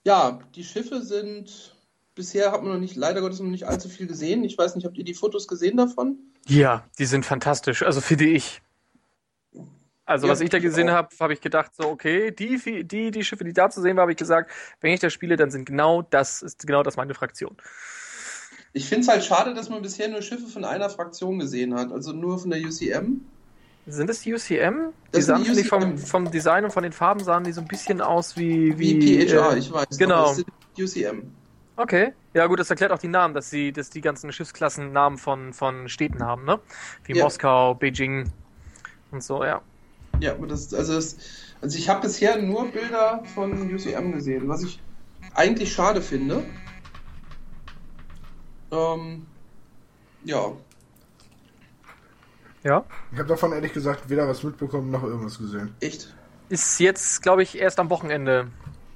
ja, 0.10 0.40
die 0.56 0.64
Schiffe 0.64 1.04
sind 1.04 1.76
bisher 2.16 2.52
hat 2.52 2.64
man 2.64 2.74
noch 2.74 2.80
nicht, 2.80 2.96
leider 2.96 3.22
Gottes 3.22 3.40
noch 3.40 3.50
nicht 3.50 3.68
allzu 3.68 3.90
viel 3.90 4.08
gesehen. 4.08 4.44
Ich 4.44 4.58
weiß 4.58 4.76
nicht, 4.76 4.86
habt 4.86 4.98
ihr 4.98 5.04
die 5.04 5.14
Fotos 5.14 5.48
gesehen 5.48 5.78
davon? 5.78 6.18
Ja, 6.48 6.84
die 6.98 7.06
sind 7.06 7.28
fantastisch. 7.28 7.84
Also 7.84 8.02
finde 8.02 8.26
ich. 8.26 8.64
Also 10.06 10.26
ja, 10.26 10.34
was 10.34 10.42
ich 10.42 10.50
da 10.50 10.58
gesehen 10.58 10.90
habe, 10.90 11.10
habe 11.20 11.34
ich 11.34 11.42
gedacht, 11.42 11.74
so 11.78 11.88
okay, 11.88 12.32
die, 12.32 12.84
die, 12.84 13.12
die 13.12 13.24
Schiffe, 13.24 13.44
die 13.44 13.54
da 13.54 13.70
zu 13.70 13.82
sehen 13.82 13.98
waren, 13.98 14.02
habe 14.02 14.12
ich 14.14 14.18
gesagt, 14.18 14.50
wenn 14.82 14.92
ich 14.92 15.00
das 15.00 15.14
spiele, 15.14 15.36
dann 15.36 15.52
sind 15.52 15.66
genau 15.66 16.02
das, 16.02 16.42
ist 16.42 16.66
genau 16.66 16.82
das 16.82 16.98
meine 16.98 17.14
Fraktion. 17.14 17.56
Ich 18.74 18.88
finde 18.88 19.04
es 19.04 19.08
halt 19.10 19.24
schade, 19.24 19.54
dass 19.54 19.70
man 19.70 19.84
bisher 19.84 20.08
nur 20.08 20.24
Schiffe 20.24 20.48
von 20.48 20.66
einer 20.66 20.90
Fraktion 20.90 21.38
gesehen 21.38 21.76
hat, 21.76 21.92
also 21.92 22.14
nur 22.14 22.40
von 22.40 22.50
der 22.50 22.60
UCM. 22.60 23.22
Sind 23.90 24.10
es 24.10 24.22
die 24.22 24.34
UCM? 24.34 24.94
Die 25.16 25.22
sahen 25.22 25.42
UCM. 25.42 25.66
Vom, 25.66 25.98
vom 25.98 26.32
Design 26.32 26.64
und 26.64 26.72
von 26.72 26.84
den 26.84 26.92
Farben 26.92 27.24
sahen 27.24 27.44
die 27.44 27.52
so 27.52 27.62
ein 27.62 27.68
bisschen 27.68 28.02
aus 28.02 28.38
wie. 28.38 28.78
Wie, 28.78 29.02
wie 29.02 29.28
PHR, 29.28 29.54
äh, 29.54 29.58
ich 29.58 29.72
weiß. 29.72 29.98
Genau. 29.98 30.28
Das 30.28 30.36
sind 30.36 30.48
UCM. 30.78 31.24
Okay. 31.76 32.14
Ja, 32.34 32.46
gut, 32.46 32.60
das 32.60 32.70
erklärt 32.70 32.92
auch 32.92 33.00
die 33.00 33.08
Namen, 33.08 33.34
dass 33.34 33.50
sie, 33.50 33.72
dass 33.72 33.90
die 33.90 34.02
ganzen 34.02 34.32
Schiffsklassen 34.32 34.92
Namen 34.92 35.18
von, 35.18 35.54
von 35.54 35.90
Städten 35.90 36.24
haben, 36.24 36.46
ne? 36.46 36.60
Wie 37.06 37.14
ja. 37.16 37.24
Moskau, 37.24 37.74
Beijing 37.74 38.32
und 39.12 39.24
so, 39.24 39.44
ja. 39.44 39.62
Ja, 40.20 40.34
aber 40.34 40.48
das, 40.48 40.74
also, 40.74 40.94
das, 40.94 41.18
also 41.62 41.78
ich 41.78 41.90
habe 41.90 42.02
bisher 42.02 42.40
nur 42.40 42.68
Bilder 42.68 43.24
von 43.34 43.74
UCM 43.74 44.12
gesehen, 44.12 44.48
was 44.48 44.64
ich 44.64 44.80
eigentlich 45.34 45.74
schade 45.74 46.02
finde. 46.02 46.44
Ähm, 48.72 49.26
ja, 50.26 50.52
ja. 52.64 52.86
Ich 53.12 53.20
habe 53.20 53.30
davon 53.30 53.52
ehrlich 53.54 53.74
gesagt 53.74 54.10
weder 54.10 54.28
was 54.28 54.44
mitbekommen 54.44 54.92
noch 54.92 55.04
irgendwas 55.04 55.38
gesehen. 55.38 55.74
Echt? 55.80 56.14
Ist 56.50 56.80
jetzt, 56.80 57.22
glaube 57.22 57.44
ich, 57.44 57.58
erst 57.58 57.80
am 57.80 57.90
Wochenende. 57.90 58.48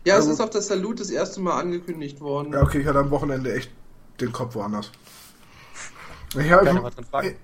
Ja, 0.06 0.16
also, 0.16 0.30
es 0.30 0.36
ist 0.36 0.42
auf 0.42 0.50
der 0.50 0.62
Salut 0.62 1.00
das 1.00 1.10
erste 1.10 1.40
Mal 1.40 1.60
angekündigt 1.60 2.20
worden. 2.20 2.54
Ja, 2.54 2.62
okay, 2.62 2.80
ich 2.80 2.88
hatte 2.88 3.00
am 3.00 3.12
Wochenende 3.12 3.54
echt 3.54 3.72
den 4.20 4.32
Kopf 4.32 4.56
woanders. 4.56 4.92
Ich, 6.38 6.52
hab, 6.52 6.64
ich, 7.24 7.36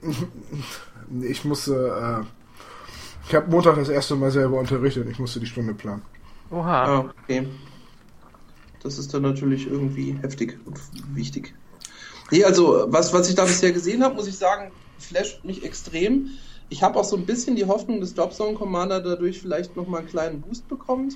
ich 1.22 1.46
musste, 1.46 2.24
äh, 2.24 3.28
ich 3.28 3.36
habe 3.36 3.50
Montag 3.50 3.76
das 3.76 3.90
erste 3.90 4.16
Mal 4.16 4.32
selber 4.32 4.60
unterrichtet. 4.60 5.08
Ich 5.10 5.20
musste 5.20 5.40
die 5.40 5.46
Stunde 5.46 5.74
planen. 5.74 6.02
Oha. 6.50 6.84
Ah, 6.84 7.14
okay. 7.24 7.48
Das 8.82 8.98
ist 8.98 9.14
dann 9.14 9.22
natürlich 9.22 9.68
irgendwie 9.68 10.18
heftig 10.22 10.58
und 10.66 10.80
wichtig. 11.14 11.54
Nee, 12.32 12.44
also 12.44 12.86
was, 12.88 13.14
was 13.14 13.30
ich 13.30 13.36
da 13.36 13.46
bisher 13.46 13.72
gesehen 13.72 14.04
habe, 14.04 14.16
muss 14.16 14.28
ich 14.28 14.38
sagen, 14.38 14.72
flasht 15.00 15.44
mich 15.44 15.64
extrem. 15.64 16.30
Ich 16.70 16.84
habe 16.84 17.00
auch 17.00 17.04
so 17.04 17.18
ein 17.18 17.26
bisschen 17.26 17.56
die 17.56 17.66
Hoffnung, 17.66 18.00
dass 18.00 18.14
Dropzone 18.14 18.56
Commander 18.56 19.02
dadurch 19.02 19.40
vielleicht 19.40 19.76
nochmal 19.76 20.02
einen 20.02 20.10
kleinen 20.10 20.42
Boost 20.42 20.68
bekommt. 20.68 21.16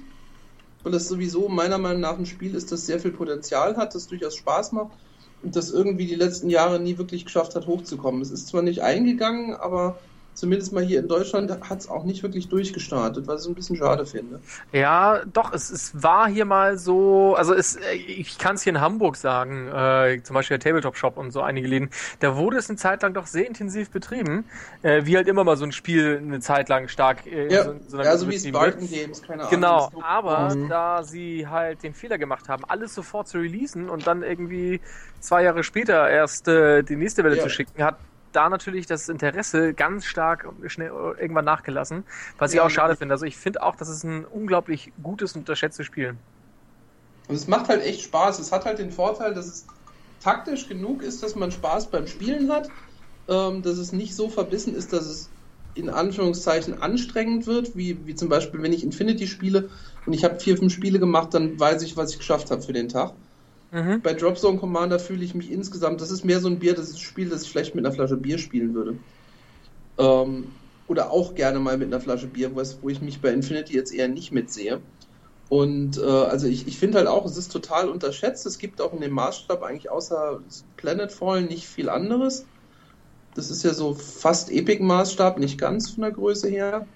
Weil 0.84 0.94
es 0.96 1.08
sowieso 1.08 1.48
meiner 1.48 1.78
Meinung 1.78 2.02
nach 2.02 2.18
ein 2.18 2.26
Spiel 2.26 2.56
ist, 2.56 2.72
das 2.72 2.86
sehr 2.86 3.00
viel 3.00 3.12
Potenzial 3.12 3.78
hat, 3.78 3.96
das 3.96 4.08
durchaus 4.08 4.36
Spaß 4.36 4.74
macht 4.74 4.98
und 5.42 5.56
das 5.56 5.70
irgendwie 5.72 6.08
die 6.08 6.16
letzten 6.16 6.50
Jahre 6.50 6.80
nie 6.80 6.98
wirklich 6.98 7.26
geschafft 7.26 7.56
hat, 7.56 7.68
hochzukommen. 7.68 8.22
Es 8.22 8.32
ist 8.32 8.48
zwar 8.48 8.64
nicht 8.64 8.82
eingegangen, 8.82 9.56
aber 9.56 10.02
zumindest 10.34 10.74
mal 10.74 10.84
hier 10.84 11.00
in 11.00 11.08
Deutschland, 11.08 11.52
hat 11.70 11.80
es 11.80 11.90
auch 11.90 12.04
nicht 12.04 12.24
wirklich 12.24 12.50
durchgestartet, 12.50 13.28
was 13.28 13.44
ich 13.44 13.50
ein 13.50 13.56
bisschen 13.56 13.76
schade 13.76 14.06
finde. 14.06 14.40
Ja, 14.72 15.22
doch, 15.32 15.54
es, 15.54 15.70
es 15.70 16.02
war 16.02 16.28
hier 16.28 16.46
mal 16.46 16.78
so, 16.78 17.36
also 17.36 17.54
es, 17.54 17.76
äh, 17.76 17.94
ich 17.94 18.38
kann 18.38 18.56
es 18.56 18.64
hier 18.64 18.74
in 18.74 18.82
Hamburg 18.82 19.16
sagen, 19.16 19.68
äh, 19.68 20.22
zum 20.24 20.34
Beispiel 20.34 20.58
der 20.58 20.72
Tabletop 20.72 20.98
Shop 20.98 21.18
und 21.18 21.32
so 21.32 21.42
einige 21.42 21.68
Läden, 21.68 21.90
da 22.20 22.36
wurde 22.36 22.58
es 22.58 22.70
eine 22.70 22.78
Zeit 22.78 23.02
lang 23.02 23.14
doch 23.14 23.28
sehr 23.28 23.48
intensiv 23.48 23.90
betrieben, 23.90 24.46
äh, 24.82 25.06
wie 25.06 25.16
halt 25.16 25.28
immer 25.28 25.44
mal 25.44 25.58
so 25.58 25.66
ein 25.66 25.72
Spiel 25.72 26.20
eine 26.22 26.40
Zeit 26.40 26.70
lang 26.70 26.88
stark 26.88 27.26
äh, 27.26 27.52
ja, 27.54 27.64
so, 27.64 27.76
so 27.88 27.98
ja, 28.02 28.18
so 28.18 28.30
wie 28.30 28.40
Spartan 28.40 28.90
Games, 28.90 29.22
keine 29.22 29.44
Ahnung. 29.44 29.52
Genau, 29.52 29.92
aber 30.02 30.56
mhm. 30.56 30.70
da 30.70 31.04
sie 31.04 31.48
halt 31.48 31.84
den 31.84 31.94
Fehler 31.94 32.18
gemacht 32.18 32.50
haben, 32.50 32.64
alles 32.68 32.96
sofort 32.96 33.28
zu 33.28 33.38
releasen 33.38 33.90
und 33.90 34.08
dann 34.08 34.24
irgendwie 34.24 34.82
zwei 35.20 35.44
Jahre 35.44 35.64
später 35.64 36.10
erst 36.10 36.48
äh, 36.48 36.84
die 36.84 36.96
nächste 36.96 37.24
Welle 37.24 37.38
ja. 37.38 37.44
zu 37.44 37.50
schicken, 37.50 37.84
hat 37.84 37.98
da 38.36 38.50
natürlich 38.50 38.86
das 38.86 39.10
Interesse 39.10 39.74
ganz 39.74 40.06
stark 40.06 40.48
schnell 40.68 40.90
irgendwann 40.90 41.46
nachgelassen, 41.46 42.04
was 42.38 42.54
ja, 42.54 42.62
ich 42.62 42.66
auch 42.66 42.70
schade 42.70 42.96
finde. 42.96 43.14
Also 43.14 43.26
ich 43.26 43.38
finde 43.38 43.64
auch, 43.64 43.76
das 43.76 43.90
ist 43.90 44.04
ein 44.04 44.26
unglaublich 44.26 44.92
gutes 45.02 45.34
und 45.34 45.42
unterschätztes 45.42 45.86
Spiel. 45.86 46.16
Und 47.28 47.36
es 47.36 47.48
macht 47.48 47.70
halt 47.70 47.82
echt 47.84 48.02
Spaß. 48.02 48.40
Es 48.40 48.52
hat 48.52 48.66
halt 48.66 48.80
den 48.80 48.92
Vorteil, 48.92 49.34
dass 49.34 49.48
es 49.48 49.66
taktisch 50.22 50.68
genug 50.68 51.02
ist, 51.02 51.24
dass 51.24 51.36
man 51.36 51.52
Spaß 51.52 51.92
beim 51.92 52.08
Spielen 52.08 52.52
hat, 52.52 52.70
ähm, 53.28 53.62
dass 53.62 53.78
es 53.78 53.92
nicht 53.92 54.16
so 54.16 54.30
verbissen 54.30 54.76
ist, 54.76 54.94
dass 54.94 55.06
es 55.06 55.30
in 55.76 55.90
Anführungszeichen 55.90 56.82
anstrengend 56.82 57.48
wird, 57.48 57.76
wie, 57.76 58.06
wie 58.06 58.16
zum 58.16 58.30
Beispiel, 58.30 58.62
wenn 58.62 58.74
ich 58.74 58.84
Infinity 58.84 59.28
spiele 59.28 59.70
und 60.06 60.14
ich 60.14 60.24
habe 60.24 60.40
vier, 60.40 60.58
fünf 60.58 60.74
Spiele 60.74 61.00
gemacht, 61.00 61.34
dann 61.34 61.60
weiß 61.60 61.82
ich, 61.82 61.98
was 61.98 62.12
ich 62.12 62.20
geschafft 62.20 62.52
habe 62.52 62.62
für 62.62 62.74
den 62.74 62.90
Tag. 62.90 63.16
Mhm. 63.74 64.04
Bei 64.04 64.14
Dropzone 64.14 64.60
Commander 64.60 65.00
fühle 65.00 65.26
ich 65.26 65.34
mich 65.34 65.52
insgesamt, 65.52 66.00
das 66.00 66.12
ist 66.12 66.24
mehr 66.24 66.40
so 66.40 66.48
ein 66.48 66.60
Bier, 66.60 66.76
das 66.76 66.90
ist 66.90 66.96
ein 66.96 67.00
Spiel, 67.00 67.30
das 67.30 67.42
ich 67.42 67.50
vielleicht 67.50 67.74
mit 67.74 67.84
einer 67.84 67.94
Flasche 67.94 68.18
Bier 68.18 68.38
spielen 68.38 68.76
würde. 68.76 69.00
Ähm, 69.98 70.46
oder 70.88 71.10
auch 71.12 71.34
gerne 71.34 71.60
mal 71.60 71.80
mit 71.80 71.88
einer 71.88 72.00
Flasche 72.00 72.28
Bier, 72.28 72.56
wo 72.56 72.90
ich 72.90 73.02
mich 73.02 73.20
bei 73.20 73.34
Infinity 73.34 73.74
jetzt 73.74 73.92
eher 73.92 74.08
nicht 74.08 74.32
mitsehe. 74.32 74.80
Und 75.50 75.98
äh, 75.98 76.02
also 76.04 76.46
ich, 76.46 76.68
ich 76.68 76.78
finde 76.78 77.00
halt 77.00 77.08
auch, 77.08 77.26
es 77.26 77.36
ist 77.36 77.52
total 77.52 77.90
unterschätzt. 77.90 78.46
Es 78.46 78.60
gibt 78.60 78.80
auch 78.80 78.94
in 78.94 79.02
dem 79.02 79.12
Maßstab 79.12 79.64
eigentlich 79.64 79.90
außer 79.90 80.42
Planetfall 80.78 81.42
nicht 81.42 81.68
viel 81.68 81.90
anderes. 81.90 82.46
Das 83.34 83.50
ist 83.50 83.64
ja 83.64 83.74
so 83.74 83.96
fast 83.96 84.52
Epic-Maßstab, 84.52 85.40
nicht 85.40 85.60
ganz 85.60 85.90
von 85.90 86.04
der 86.04 86.12
Größe 86.12 86.48
her. 86.48 86.88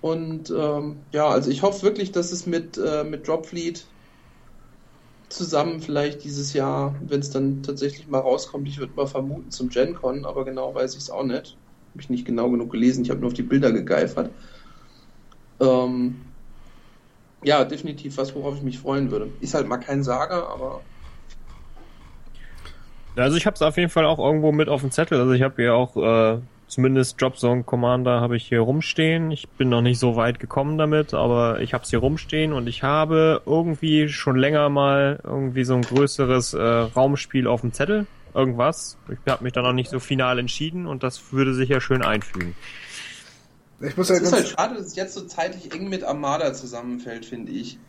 Und 0.00 0.50
ähm, 0.50 1.02
ja, 1.12 1.28
also 1.28 1.50
ich 1.50 1.62
hoffe 1.62 1.82
wirklich, 1.82 2.12
dass 2.12 2.30
es 2.30 2.46
mit, 2.46 2.78
äh, 2.78 3.02
mit 3.02 3.26
Dropfleet 3.26 3.89
zusammen 5.30 5.80
vielleicht 5.80 6.24
dieses 6.24 6.52
Jahr, 6.52 6.94
wenn 7.00 7.20
es 7.20 7.30
dann 7.30 7.62
tatsächlich 7.62 8.08
mal 8.08 8.18
rauskommt. 8.18 8.68
Ich 8.68 8.78
würde 8.78 8.92
mal 8.94 9.06
vermuten 9.06 9.50
zum 9.50 9.68
GenCon, 9.68 10.24
aber 10.24 10.44
genau 10.44 10.74
weiß 10.74 10.94
ich 10.94 11.00
es 11.00 11.10
auch 11.10 11.22
nicht. 11.22 11.56
Habe 11.92 12.02
ich 12.02 12.10
nicht 12.10 12.26
genau 12.26 12.50
genug 12.50 12.70
gelesen. 12.70 13.04
Ich 13.04 13.10
habe 13.10 13.20
nur 13.20 13.28
auf 13.28 13.34
die 13.34 13.42
Bilder 13.42 13.72
gegeifert. 13.72 14.30
Ähm, 15.60 16.20
ja, 17.42 17.64
definitiv 17.64 18.16
was, 18.18 18.34
worauf 18.34 18.56
ich 18.56 18.62
mich 18.62 18.78
freuen 18.78 19.10
würde. 19.10 19.28
Ist 19.40 19.54
halt 19.54 19.66
mal 19.66 19.78
kein 19.78 20.02
Saga, 20.02 20.46
aber. 20.48 20.82
Also 23.16 23.36
ich 23.36 23.46
habe 23.46 23.54
es 23.54 23.62
auf 23.62 23.76
jeden 23.76 23.90
Fall 23.90 24.06
auch 24.06 24.18
irgendwo 24.18 24.52
mit 24.52 24.68
auf 24.68 24.82
dem 24.82 24.90
Zettel. 24.90 25.20
Also 25.20 25.32
ich 25.32 25.42
habe 25.42 25.62
ja 25.62 25.74
auch 25.74 25.96
äh, 25.96 26.40
Zumindest 26.70 27.20
Dropzone 27.20 27.64
Commander 27.64 28.20
habe 28.20 28.36
ich 28.36 28.46
hier 28.46 28.60
rumstehen. 28.60 29.32
Ich 29.32 29.48
bin 29.48 29.68
noch 29.70 29.82
nicht 29.82 29.98
so 29.98 30.14
weit 30.14 30.38
gekommen 30.38 30.78
damit, 30.78 31.14
aber 31.14 31.60
ich 31.60 31.74
habe 31.74 31.82
es 31.82 31.90
hier 31.90 31.98
rumstehen 31.98 32.52
und 32.52 32.68
ich 32.68 32.84
habe 32.84 33.42
irgendwie 33.44 34.08
schon 34.08 34.36
länger 34.36 34.68
mal 34.68 35.18
irgendwie 35.24 35.64
so 35.64 35.74
ein 35.74 35.82
größeres 35.82 36.54
äh, 36.54 36.62
Raumspiel 36.62 37.48
auf 37.48 37.62
dem 37.62 37.72
Zettel. 37.72 38.06
Irgendwas. 38.34 38.96
Ich 39.08 39.32
habe 39.32 39.42
mich 39.42 39.52
da 39.52 39.62
noch 39.62 39.72
nicht 39.72 39.90
so 39.90 39.98
final 39.98 40.38
entschieden 40.38 40.86
und 40.86 41.02
das 41.02 41.32
würde 41.32 41.54
sich 41.54 41.70
ja 41.70 41.80
schön 41.80 42.02
einfügen. 42.02 42.54
Ich 43.80 43.96
muss 43.96 44.08
halt 44.08 44.22
es 44.22 44.28
ist 44.28 44.32
halt 44.32 44.48
schade, 44.48 44.74
dass 44.76 44.86
es 44.86 44.94
jetzt 44.94 45.14
so 45.14 45.22
zeitlich 45.22 45.74
eng 45.74 45.88
mit 45.88 46.04
Armada 46.04 46.52
zusammenfällt, 46.52 47.26
finde 47.26 47.50
ich. 47.50 47.80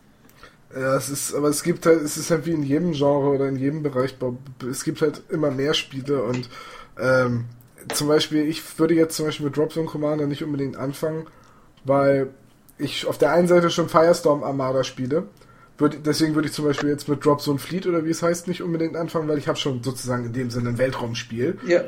Ja, 0.73 0.95
es 0.95 1.07
ist, 1.09 1.35
aber 1.35 1.49
es 1.49 1.61
gibt 1.61 1.85
halt, 1.85 2.01
es 2.01 2.17
ist 2.17 2.31
halt 2.31 2.47
wie 2.47 2.51
in 2.53 2.63
jedem 2.63 2.93
Genre 2.93 3.29
oder 3.29 3.47
in 3.47 3.57
jedem 3.57 3.83
Bereich, 3.83 4.15
es 4.67 4.83
gibt 4.83 5.03
halt 5.03 5.21
immer 5.29 5.51
mehr 5.51 5.75
Spiele 5.75 6.23
und 6.23 6.49
ähm, 6.99 7.45
zum 7.93 8.07
Beispiel, 8.07 8.47
ich 8.47 8.79
würde 8.79 8.93
jetzt 8.93 9.15
zum 9.15 9.25
Beispiel 9.25 9.47
mit 9.47 9.57
Dropzone 9.57 9.87
Commander 9.87 10.27
nicht 10.27 10.43
unbedingt 10.43 10.77
anfangen, 10.77 11.27
weil 11.83 12.29
ich 12.77 13.05
auf 13.05 13.17
der 13.17 13.31
einen 13.31 13.47
Seite 13.47 13.69
schon 13.69 13.89
Firestorm 13.89 14.43
Armada 14.43 14.83
spiele. 14.83 15.27
Würde, 15.77 15.97
deswegen 15.97 16.35
würde 16.35 16.47
ich 16.47 16.53
zum 16.53 16.65
Beispiel 16.65 16.89
jetzt 16.89 17.07
mit 17.07 17.25
Dropzone 17.25 17.59
Fleet 17.59 17.87
oder 17.87 18.05
wie 18.05 18.09
es 18.09 18.21
heißt 18.21 18.47
nicht 18.47 18.61
unbedingt 18.61 18.95
anfangen, 18.95 19.27
weil 19.27 19.37
ich 19.37 19.47
habe 19.47 19.57
schon 19.57 19.81
sozusagen 19.81 20.25
in 20.25 20.33
dem 20.33 20.49
Sinne 20.51 20.69
ein 20.69 20.77
Weltraumspiel. 20.77 21.57
Ja. 21.65 21.81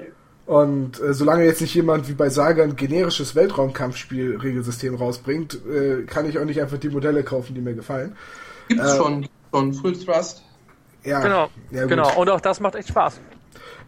Und 0.46 1.00
äh, 1.02 1.14
solange 1.14 1.46
jetzt 1.46 1.62
nicht 1.62 1.74
jemand 1.74 2.10
wie 2.10 2.14
bei 2.14 2.30
Saga 2.30 2.64
ein 2.64 2.76
generisches 2.76 3.36
Weltraumkampfspiel-Regelsystem 3.36 4.96
rausbringt, 4.96 5.60
äh, 5.66 6.04
kann 6.04 6.28
ich 6.28 6.38
auch 6.38 6.46
nicht 6.46 6.62
einfach 6.62 6.78
die 6.78 6.90
Modelle 6.90 7.24
kaufen, 7.24 7.56
die 7.56 7.62
mir 7.62 7.74
gefallen. 7.74 8.16
Gibt 8.68 8.82
es 8.82 8.94
äh, 8.94 8.98
schon, 8.98 9.28
schon 9.54 9.74
Full 9.74 9.94
Thrust. 9.94 10.44
Ja, 11.04 11.22
genau, 11.22 11.50
ja, 11.72 11.86
genau. 11.86 12.20
Und 12.20 12.30
auch 12.30 12.42
das 12.42 12.60
macht 12.60 12.76
echt 12.76 12.90
Spaß. 12.90 13.20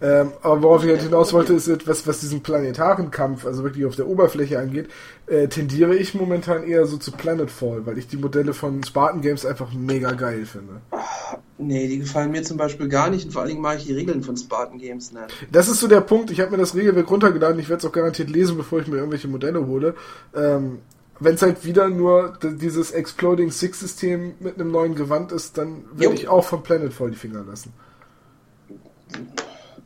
Ähm, 0.01 0.31
aber 0.41 0.61
worauf 0.61 0.83
ich 0.83 0.89
halt 0.89 1.01
hinaus 1.01 1.33
wollte, 1.33 1.53
ist 1.53 1.67
etwas, 1.67 2.05
was 2.07 2.19
diesen 2.19 2.41
planetaren 2.41 3.11
Kampf, 3.11 3.45
also 3.45 3.63
wirklich 3.63 3.85
auf 3.85 3.95
der 3.95 4.07
Oberfläche 4.07 4.59
angeht, 4.59 4.89
äh, 5.27 5.47
tendiere 5.47 5.95
ich 5.95 6.13
momentan 6.13 6.63
eher 6.63 6.85
so 6.85 6.97
zu 6.97 7.11
Planetfall, 7.11 7.85
weil 7.85 7.97
ich 7.97 8.07
die 8.07 8.17
Modelle 8.17 8.53
von 8.53 8.83
Spartan 8.83 9.21
Games 9.21 9.45
einfach 9.45 9.71
mega 9.73 10.11
geil 10.11 10.45
finde. 10.45 10.81
Ach, 10.91 11.37
nee, 11.57 11.87
die 11.87 11.99
gefallen 11.99 12.31
mir 12.31 12.43
zum 12.43 12.57
Beispiel 12.57 12.87
gar 12.87 13.09
nicht 13.09 13.25
und 13.25 13.31
vor 13.31 13.41
allen 13.41 13.49
Dingen 13.49 13.61
mag 13.61 13.77
ich 13.77 13.85
die 13.85 13.93
Regeln 13.93 14.23
von 14.23 14.35
Spartan 14.37 14.77
Games 14.77 15.11
nicht. 15.11 15.47
Das 15.51 15.67
ist 15.67 15.79
so 15.79 15.87
der 15.87 16.01
Punkt, 16.01 16.31
ich 16.31 16.41
habe 16.41 16.51
mir 16.51 16.57
das 16.57 16.75
Regelwerk 16.75 17.09
runtergeladen, 17.09 17.59
ich 17.59 17.69
werde 17.69 17.79
es 17.79 17.85
auch 17.85 17.93
garantiert 17.93 18.29
lesen, 18.29 18.57
bevor 18.57 18.79
ich 18.79 18.87
mir 18.87 18.97
irgendwelche 18.97 19.27
Modelle 19.27 19.65
hole. 19.65 19.95
Ähm, 20.35 20.79
wenn 21.19 21.35
es 21.35 21.41
halt 21.41 21.63
wieder 21.63 21.89
nur 21.89 22.37
dieses 22.41 22.91
Exploding 22.91 23.51
Six 23.51 23.79
System 23.79 24.33
mit 24.39 24.55
einem 24.55 24.71
neuen 24.71 24.95
Gewand 24.95 25.31
ist, 25.31 25.57
dann 25.57 25.85
werde 25.93 26.15
ich 26.15 26.27
auch 26.27 26.43
von 26.43 26.61
Planetfall 26.61 27.11
die 27.11 27.17
Finger 27.17 27.43
lassen. 27.43 27.71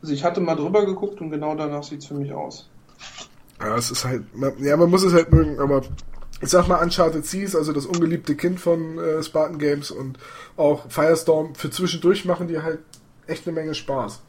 Also 0.02 0.14
ich 0.14 0.24
hatte 0.24 0.40
mal 0.40 0.54
drüber 0.54 0.86
geguckt 0.86 1.20
und 1.20 1.30
genau 1.30 1.54
danach 1.54 1.82
sieht 1.82 2.00
es 2.00 2.06
für 2.06 2.14
mich 2.14 2.32
aus. 2.32 2.68
Ja, 3.60 3.76
es 3.76 3.90
ist 3.90 4.04
halt, 4.04 4.24
ja, 4.58 4.76
man 4.76 4.88
muss 4.88 5.02
es 5.02 5.12
halt 5.12 5.32
mögen, 5.32 5.60
aber 5.60 5.82
ich 6.40 6.48
sag 6.48 6.68
mal 6.68 6.82
Uncharted 6.82 7.26
Seas, 7.26 7.54
also 7.54 7.72
das 7.72 7.84
ungeliebte 7.84 8.34
Kind 8.34 8.58
von 8.58 8.98
äh, 8.98 9.22
Spartan 9.22 9.58
Games 9.58 9.90
und 9.90 10.18
auch 10.56 10.90
Firestorm, 10.90 11.54
für 11.54 11.70
zwischendurch 11.70 12.24
machen 12.24 12.48
die 12.48 12.62
halt 12.62 12.78
echt 13.26 13.46
eine 13.46 13.54
Menge 13.54 13.74
Spaß. 13.74 14.22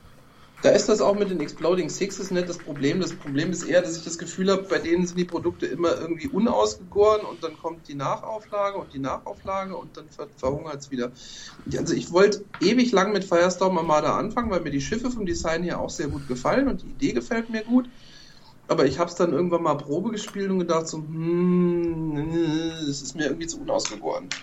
Da 0.62 0.70
ist 0.70 0.88
das 0.90 1.02
auch 1.02 1.16
mit 1.18 1.32
den 1.32 1.40
Exploding 1.40 1.90
Sixes 1.90 2.30
nicht 2.30 2.48
das 2.48 2.62
Problem. 2.62 3.00
Das 3.00 3.18
Problem 3.18 3.52
ist 3.52 3.64
eher, 3.64 3.82
dass 3.82 3.98
ich 3.98 4.04
das 4.04 4.20
Gefühl 4.20 4.52
habe, 4.52 4.64
bei 4.64 4.78
denen 4.78 5.08
sind 5.08 5.18
die 5.18 5.26
Produkte 5.26 5.66
immer 5.66 5.98
irgendwie 6.00 6.28
unausgegoren 6.28 7.26
und 7.26 7.44
dann 7.44 7.58
kommt 7.58 7.88
die 7.88 7.96
Nachauflage 7.96 8.78
und 8.78 8.94
die 8.94 9.00
Nachauflage 9.00 9.76
und 9.76 9.98
dann 9.98 10.10
ver 10.12 10.30
verhungert 10.38 10.78
es 10.82 10.92
wieder. 10.92 11.14
Also 11.78 11.96
ich 11.96 12.12
wollte 12.12 12.46
ewig 12.60 12.92
lang 12.92 13.12
mit 13.12 13.26
Firestorm 13.26 13.78
Armada 13.78 14.16
anfangen, 14.18 14.52
weil 14.52 14.62
mir 14.62 14.72
die 14.72 14.82
Schiffe 14.82 15.10
vom 15.12 15.26
Design 15.26 15.64
her 15.64 15.82
auch 15.82 15.90
sehr 15.90 16.10
gut 16.10 16.28
gefallen 16.28 16.68
und 16.68 16.84
die 16.84 16.92
Idee 16.92 17.14
gefällt 17.14 17.50
mir 17.50 17.64
gut. 17.64 17.90
Aber 18.68 18.86
ich 18.86 19.00
habe 19.00 19.10
es 19.10 19.16
dann 19.16 19.34
irgendwann 19.34 19.64
mal 19.64 19.76
Probe 19.76 20.12
gespielt 20.12 20.52
und 20.52 20.60
gedacht 20.60 20.88
so, 20.88 21.00
hm, 21.00 22.32
das 22.88 23.02
ist 23.02 23.16
mir 23.16 23.26
irgendwie 23.26 23.48
zu 23.48 23.60
unausgegoren 23.62 24.36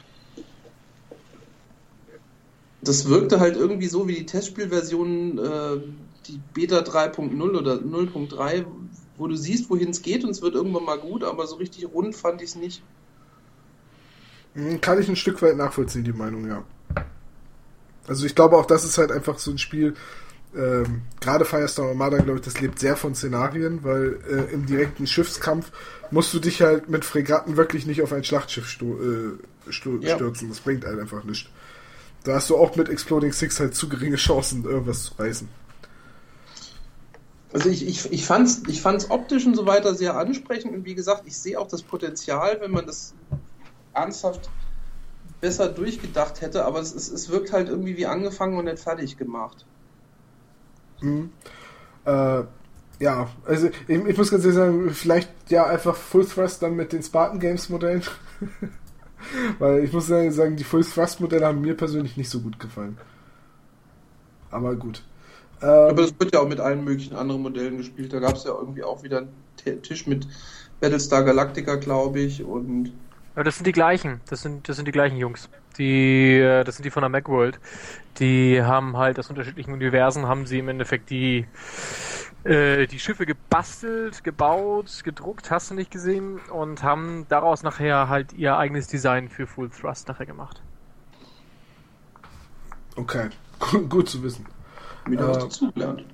das 2.81 3.09
wirkte 3.09 3.41
halt 3.41 3.57
irgendwie 3.57 3.89
so 3.89 4.07
wie 4.09 4.15
die 4.15 4.27
Testspielversion 4.27 5.39
äh, 5.39 6.08
die 6.29 6.41
Beta 6.55 6.79
3.0 6.79 7.59
oder 7.59 7.75
0.3, 7.75 8.65
wo 9.17 9.27
du 9.27 9.37
siehst, 9.37 9.71
wohin 9.71 9.91
es 9.91 10.03
geht 10.03 10.25
und 10.25 10.31
es 10.31 10.43
wird 10.43 10.55
irgendwann 10.55 10.85
mal 10.85 10.99
gut, 10.99 11.25
aber 11.25 11.47
so 11.47 11.57
richtig 11.57 11.87
rund 11.93 12.15
fand 12.15 12.43
ich 12.43 12.51
es 12.51 12.57
nicht. 12.57 12.83
Hm, 14.55 14.81
kann 14.81 15.01
ich 15.01 15.09
ein 15.09 15.17
Stück 15.17 15.43
weit 15.43 15.57
nachvollziehen, 15.57 16.05
die 16.05 16.13
Meinung, 16.13 16.47
ja. 16.47 16.65
Also 18.07 18.25
ich 18.25 18.35
glaube 18.35 18.57
auch, 18.57 18.67
das 18.67 18.85
ist 18.85 18.97
halt 18.97 19.13
einfach 19.13 19.39
so 19.39 19.51
ein 19.51 19.59
Spiel, 19.59 19.95
ähm, 20.57 21.03
gerade 21.21 21.45
Firestorm 21.45 21.89
Armada, 21.89 22.19
glaube 22.19 22.39
ich, 22.39 22.45
das 22.45 22.61
lebt 22.61 22.79
sehr 22.79 22.97
von 22.97 23.15
Szenarien, 23.15 23.85
weil 23.85 24.19
äh, 24.29 24.53
im 24.53 24.65
direkten 24.65 25.07
Schiffskampf 25.07 25.71
musst 26.11 26.33
du 26.33 26.39
dich 26.39 26.63
halt 26.63 26.89
mit 26.89 27.05
Fregatten 27.05 27.57
wirklich 27.57 27.87
nicht 27.87 28.03
auf 28.03 28.13
ein 28.13 28.25
Schlachtschiff 28.25 28.67
sto 28.67 28.99
äh, 28.99 29.73
sto 29.73 29.99
ja. 30.01 30.15
stürzen. 30.15 30.49
Das 30.49 30.61
bringt 30.61 30.87
halt 30.87 30.99
einfach 30.99 31.25
nichts. 31.25 31.51
Da 32.25 32.35
hast 32.35 32.49
du 32.51 32.57
auch 32.57 32.77
mit 32.77 32.89
Exploding 32.89 33.33
Six 33.33 33.61
halt 33.61 33.75
zu 33.75 33.89
geringe 33.89 34.17
Chancen, 34.17 34.65
irgendwas 34.65 35.05
zu 35.05 35.15
reißen. 35.19 35.49
Also 37.53 37.71
ich, 37.71 37.87
ich, 37.87 38.13
ich 38.13 38.27
fand 38.27 38.47
es 38.47 38.63
ich 38.67 38.83
fand's 38.83 39.11
optisch 39.11 39.47
und 39.47 39.55
so 39.55 39.67
weiter 39.67 39.95
sehr 39.95 40.17
ansprechend 40.17 40.75
und 40.75 40.85
wie 40.85 40.95
gesagt, 40.95 41.23
ich 41.27 41.37
sehe 41.39 41.59
auch 41.59 41.69
das 41.69 41.83
Potenzial, 41.83 42.59
wenn 42.61 42.71
man 42.71 42.87
das 42.87 43.15
ernsthaft 43.95 44.51
besser 45.41 45.69
durchgedacht 45.69 46.41
hätte, 46.41 46.65
aber 46.65 46.81
es, 46.81 46.95
es, 46.95 47.11
es 47.11 47.31
wirkt 47.31 47.53
halt 47.53 47.69
irgendwie 47.69 47.97
wie 47.97 48.07
angefangen 48.07 48.59
und 48.59 48.67
nicht 48.67 48.81
fertig 48.81 49.17
gemacht. 49.17 49.65
Mhm. 51.01 51.31
Äh, 52.05 52.43
ja, 52.99 53.29
also 53.45 53.69
ich, 53.87 53.89
ich, 53.89 54.17
muss 54.17 54.31
ganz 54.31 54.45
ehrlich 54.45 54.57
sagen, 54.57 54.91
vielleicht 54.91 55.31
ja 55.51 55.67
einfach 55.67 55.95
Full 55.95 56.27
Thrust 56.27 56.63
dann 56.63 56.75
mit 56.75 56.93
den 56.93 57.03
Spartan 57.03 57.39
Games 57.39 57.69
Modellen. 57.69 58.03
Weil 59.59 59.85
ich 59.85 59.93
muss 59.93 60.07
sagen, 60.07 60.57
die 60.57 60.65
Full 60.65 60.85
Thrust 60.85 61.21
Modelle 61.21 61.47
haben 61.47 61.61
mir 61.61 61.77
persönlich 61.77 62.17
nicht 62.17 62.31
so 62.31 62.41
gut 62.41 62.59
gefallen. 62.59 62.99
Aber 64.51 64.75
gut. 64.75 65.03
Ähm, 65.63 65.69
Aber 65.69 66.03
das 66.03 66.15
wird 66.19 66.35
ja 66.35 66.41
auch 66.41 66.49
mit 66.49 66.61
allen 66.61 66.85
möglichen 66.85 67.17
anderen 67.17 67.43
Modellen 67.43 67.79
gespielt. 67.79 68.13
Da 68.13 68.21
gab 68.21 68.37
es 68.37 68.45
ja 68.45 68.53
irgendwie 68.53 68.85
auch 68.85 69.03
wieder 69.03 69.19
einen 69.19 69.83
Tisch 69.83 70.07
mit 70.07 70.27
Battlestar 70.81 71.25
Galactica, 71.25 71.77
glaube 71.77 72.21
ich, 72.21 72.45
und. 72.45 72.93
Ja, 73.37 73.43
das 73.45 73.57
sind 73.57 73.67
die 73.67 73.73
gleichen. 73.73 74.21
Das 74.29 74.43
sind, 74.43 74.69
das 74.69 74.77
sind 74.77 74.87
die 74.87 74.93
gleichen 74.93 75.17
Jungs. 75.17 75.49
Die, 75.79 76.39
äh, 76.39 76.65
das 76.65 76.77
sind 76.77 76.85
die 76.85 76.91
von 76.91 77.03
der 77.03 77.09
Macworld. 77.09 77.61
Die 78.19 78.63
haben 78.63 78.97
halt 78.97 79.19
aus 79.19 79.31
unterschiedlichen 79.31 79.73
Universen 79.73 80.27
haben 80.27 80.47
sie 80.47 80.59
im 80.59 80.69
Endeffekt 80.69 81.11
die, 81.11 81.47
äh, 82.45 82.87
die 82.87 82.99
Schiffe 82.99 83.27
gebastelt, 83.27 84.25
gebaut, 84.25 85.03
gedruckt, 85.05 85.51
hast 85.51 85.71
du 85.71 85.75
nicht 85.75 85.91
gesehen, 85.91 86.41
und 86.53 86.83
haben 86.83 87.27
daraus 87.29 87.63
nachher 87.63 88.09
halt 88.09 88.33
ihr 88.33 88.57
eigenes 88.57 88.89
Design 88.89 89.29
für 89.29 89.47
Full 89.47 89.71
Thrust 89.71 90.09
nachher 90.09 90.27
gemacht. 90.27 90.61
Okay, 92.97 93.29
gut 93.89 94.09
zu 94.09 94.23
wissen. 94.25 94.47
Wieder 95.11 95.25
äh, 95.25 95.29
was 95.29 95.39
dazugelernt. 95.39 96.05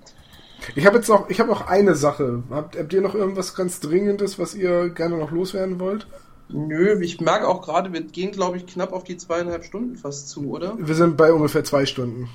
Ich 0.75 0.87
habe 0.87 0.97
jetzt 0.97 1.09
noch, 1.09 1.29
ich 1.29 1.41
habe 1.41 1.51
noch 1.51 1.67
eine 1.67 1.95
Sache. 1.95 2.43
Habt, 2.51 2.79
habt 2.79 2.93
ihr 2.93 3.03
noch 3.03 3.15
irgendwas 3.15 3.55
ganz 3.55 3.81
Dringendes, 3.81 4.39
was 4.39 4.55
ihr 4.55 4.89
gerne 4.91 5.17
noch 5.17 5.31
loswerden 5.31 5.79
wollt? 5.79 6.07
Nö, 6.49 7.01
ich 7.01 7.21
merke 7.21 7.49
auch 7.49 7.63
gerade, 7.63 7.93
wir 7.93 8.03
gehen, 8.03 8.33
glaube 8.33 8.57
ich, 8.57 8.67
knapp 8.67 8.93
auf 8.93 9.05
die 9.05 9.17
zweieinhalb 9.17 9.65
Stunden 9.65 9.97
fast 9.97 10.29
zu, 10.29 10.51
oder? 10.51 10.77
Wir 10.79 10.95
sind 10.95 11.17
bei 11.17 11.33
ungefähr 11.33 11.65
zwei 11.65 11.87
Stunden. 11.87 12.29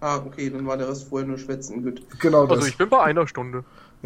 Ah, 0.00 0.18
okay, 0.18 0.50
dann 0.50 0.66
war 0.66 0.76
der 0.76 0.88
Rest 0.88 1.08
vorher 1.08 1.26
nur 1.26 1.38
Schwätzen, 1.38 1.82
gut. 1.82 2.02
Genau 2.20 2.46
das. 2.46 2.58
Also 2.58 2.68
ich 2.68 2.76
bin 2.76 2.88
bei 2.88 3.02
einer 3.02 3.26
Stunde. 3.26 3.64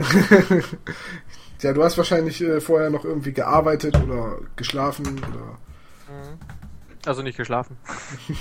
ja, 1.61 1.73
du 1.73 1.83
hast 1.83 1.99
wahrscheinlich 1.99 2.41
äh, 2.41 2.61
vorher 2.61 2.91
noch 2.91 3.05
irgendwie 3.05 3.33
gearbeitet 3.33 4.01
oder 4.01 4.39
geschlafen 4.55 5.19
oder. 5.19 5.59
Mhm. 6.09 6.58
Also 7.09 7.23
nicht 7.23 7.39
geschlafen. 7.39 7.79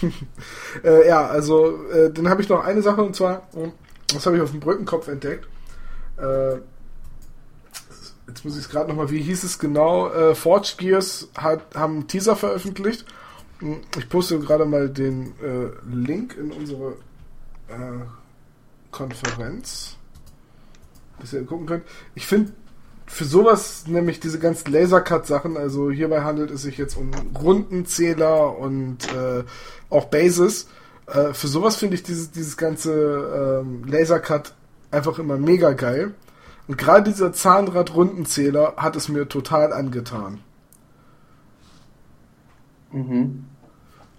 äh, 0.83 1.07
ja, 1.07 1.25
also 1.25 1.85
äh, 1.89 2.11
dann 2.11 2.27
habe 2.27 2.41
ich 2.41 2.49
noch 2.49 2.65
eine 2.65 2.81
Sache 2.81 3.01
und 3.01 3.15
zwar, 3.15 3.47
das 4.13 4.25
habe 4.25 4.35
ich 4.35 4.41
auf 4.41 4.51
dem 4.51 4.59
Brückenkopf 4.59 5.07
entdeckt. 5.07 5.47
Äh, 6.17 6.55
jetzt 8.27 8.43
muss 8.43 8.57
ich 8.57 8.63
es 8.63 8.69
gerade 8.69 8.89
nochmal, 8.89 9.09
wie 9.09 9.21
hieß 9.21 9.45
es 9.45 9.57
genau? 9.57 10.09
Äh, 10.09 10.35
Forge 10.35 10.73
Gears 10.79 11.29
hat, 11.37 11.75
haben 11.75 12.09
Teaser 12.09 12.35
veröffentlicht. 12.35 13.05
Ich 13.97 14.09
poste 14.09 14.37
gerade 14.39 14.65
mal 14.65 14.89
den 14.89 15.27
äh, 15.41 15.69
Link 15.89 16.35
in 16.35 16.51
unsere 16.51 16.97
äh, 17.69 18.03
Konferenz, 18.91 19.95
dass 21.21 21.31
ihr 21.31 21.45
gucken 21.45 21.67
könnt. 21.67 21.85
Ich 22.15 22.27
finde 22.27 22.51
für 23.07 23.25
sowas, 23.25 23.87
nämlich 23.87 24.19
diese 24.19 24.37
ganzen 24.37 24.71
Lasercut-Sachen, 24.71 25.57
also 25.57 25.89
hierbei 25.89 26.21
handelt 26.21 26.51
es 26.51 26.61
sich 26.61 26.77
jetzt 26.77 26.97
um 26.97 27.09
Rundenzähler 27.41 28.57
und 28.57 28.97
äh, 29.13 29.43
auch 29.89 30.05
Bases. 30.05 30.67
Äh, 31.07 31.33
für 31.33 31.47
sowas 31.47 31.77
finde 31.77 31.95
ich 31.95 32.03
dieses, 32.03 32.31
dieses 32.31 32.57
ganze 32.57 33.63
ähm, 33.63 33.85
Lasercut 33.85 34.53
einfach 34.91 35.19
immer 35.19 35.37
mega 35.37 35.71
geil. 35.71 36.13
Und 36.67 36.77
gerade 36.77 37.09
dieser 37.09 37.31
Zahnrad-Rundenzähler 37.31 38.73
hat 38.75 38.97
es 38.97 39.07
mir 39.07 39.29
total 39.29 39.71
angetan. 39.71 40.41
Mhm. 42.91 43.45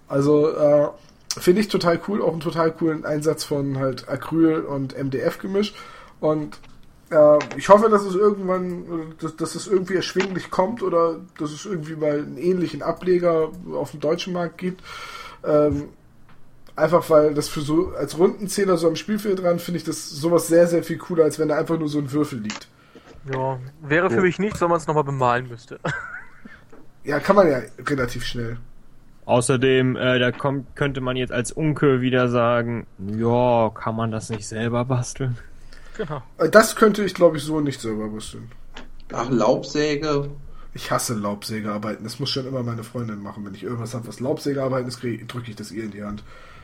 Also, 0.07 0.49
äh, 0.49 0.87
finde 1.37 1.61
ich 1.61 1.67
total 1.67 1.99
cool, 2.07 2.23
auch 2.23 2.31
einen 2.31 2.39
total 2.39 2.71
coolen 2.71 3.05
Einsatz 3.05 3.43
von 3.43 3.77
halt 3.77 4.09
Acryl 4.09 4.61
und 4.61 4.97
MDF-Gemisch. 4.97 5.75
Und 6.19 6.57
äh, 7.09 7.39
ich 7.57 7.69
hoffe, 7.69 7.89
dass 7.89 8.03
es 8.03 8.15
irgendwann, 8.15 9.15
dass, 9.19 9.35
dass 9.35 9.55
es 9.55 9.67
irgendwie 9.67 9.95
erschwinglich 9.95 10.51
kommt 10.51 10.83
oder 10.83 11.19
dass 11.37 11.51
es 11.51 11.65
irgendwie 11.65 11.95
mal 11.95 12.19
einen 12.19 12.37
ähnlichen 12.37 12.81
Ableger 12.81 13.51
auf 13.73 13.91
dem 13.91 13.99
deutschen 13.99 14.33
Markt 14.33 14.57
gibt. 14.57 14.83
Ähm, 15.43 15.89
einfach 16.75 17.09
weil 17.09 17.33
das 17.33 17.49
für 17.49 17.61
so 17.61 17.89
als 17.89 18.17
Rundenzähler 18.17 18.77
so 18.77 18.87
am 18.87 18.95
Spielfeld 18.95 19.41
dran 19.41 19.59
finde 19.59 19.79
ich 19.79 19.83
das 19.83 20.09
sowas 20.09 20.47
sehr, 20.47 20.67
sehr 20.67 20.83
viel 20.83 20.97
cooler, 20.97 21.25
als 21.25 21.39
wenn 21.39 21.49
da 21.49 21.57
einfach 21.57 21.77
nur 21.77 21.89
so 21.89 21.99
ein 21.99 22.11
Würfel 22.11 22.39
liegt. 22.39 22.67
Ja, 23.33 23.59
wäre 23.81 24.09
für 24.09 24.17
ja. 24.17 24.21
mich 24.21 24.39
nicht, 24.39 24.59
wenn 24.61 24.69
man 24.69 24.77
es 24.77 24.87
nochmal 24.87 25.03
bemalen 25.03 25.47
müsste. 25.47 25.79
Ja, 27.05 27.19
kann 27.19 27.37
man 27.37 27.49
ja 27.49 27.61
relativ 27.87 28.25
schnell. 28.25 28.57
Außerdem, 29.25 29.95
äh, 29.95 30.19
da 30.19 30.31
kommt, 30.31 30.75
könnte 30.75 30.99
man 30.99 31.15
jetzt 31.15 31.31
als 31.31 31.51
Unke 31.51 32.01
wieder 32.01 32.27
sagen, 32.27 32.85
ja, 32.99 33.69
kann 33.73 33.95
man 33.95 34.11
das 34.11 34.29
nicht 34.29 34.45
selber 34.45 34.83
basteln? 34.85 35.37
Genau. 35.99 36.23
Das 36.37 36.77
könnte 36.77 37.03
ich, 37.03 37.13
glaube 37.13 37.35
ich, 37.35 37.43
so 37.43 37.59
nicht 37.59 37.81
selber 37.81 38.07
basteln. 38.07 38.49
Ach, 39.11 39.29
Laubsäge. 39.29 40.29
Ich 40.73 40.91
hasse 40.91 41.13
Laubsägearbeiten. 41.13 42.05
Das 42.05 42.21
muss 42.21 42.29
schon 42.29 42.47
immer 42.47 42.63
meine 42.63 42.85
Freundin 42.85 43.21
machen. 43.21 43.45
Wenn 43.45 43.53
ich 43.53 43.63
irgendwas 43.63 43.93
habe, 43.93 44.07
was 44.07 44.21
Laubsägearbeiten 44.21 44.87
ist, 44.87 45.01
drücke 45.03 45.49
ich 45.49 45.57
das 45.57 45.71
ihr 45.71 45.83
in 45.83 45.91
die 45.91 46.01
Hand. 46.01 46.23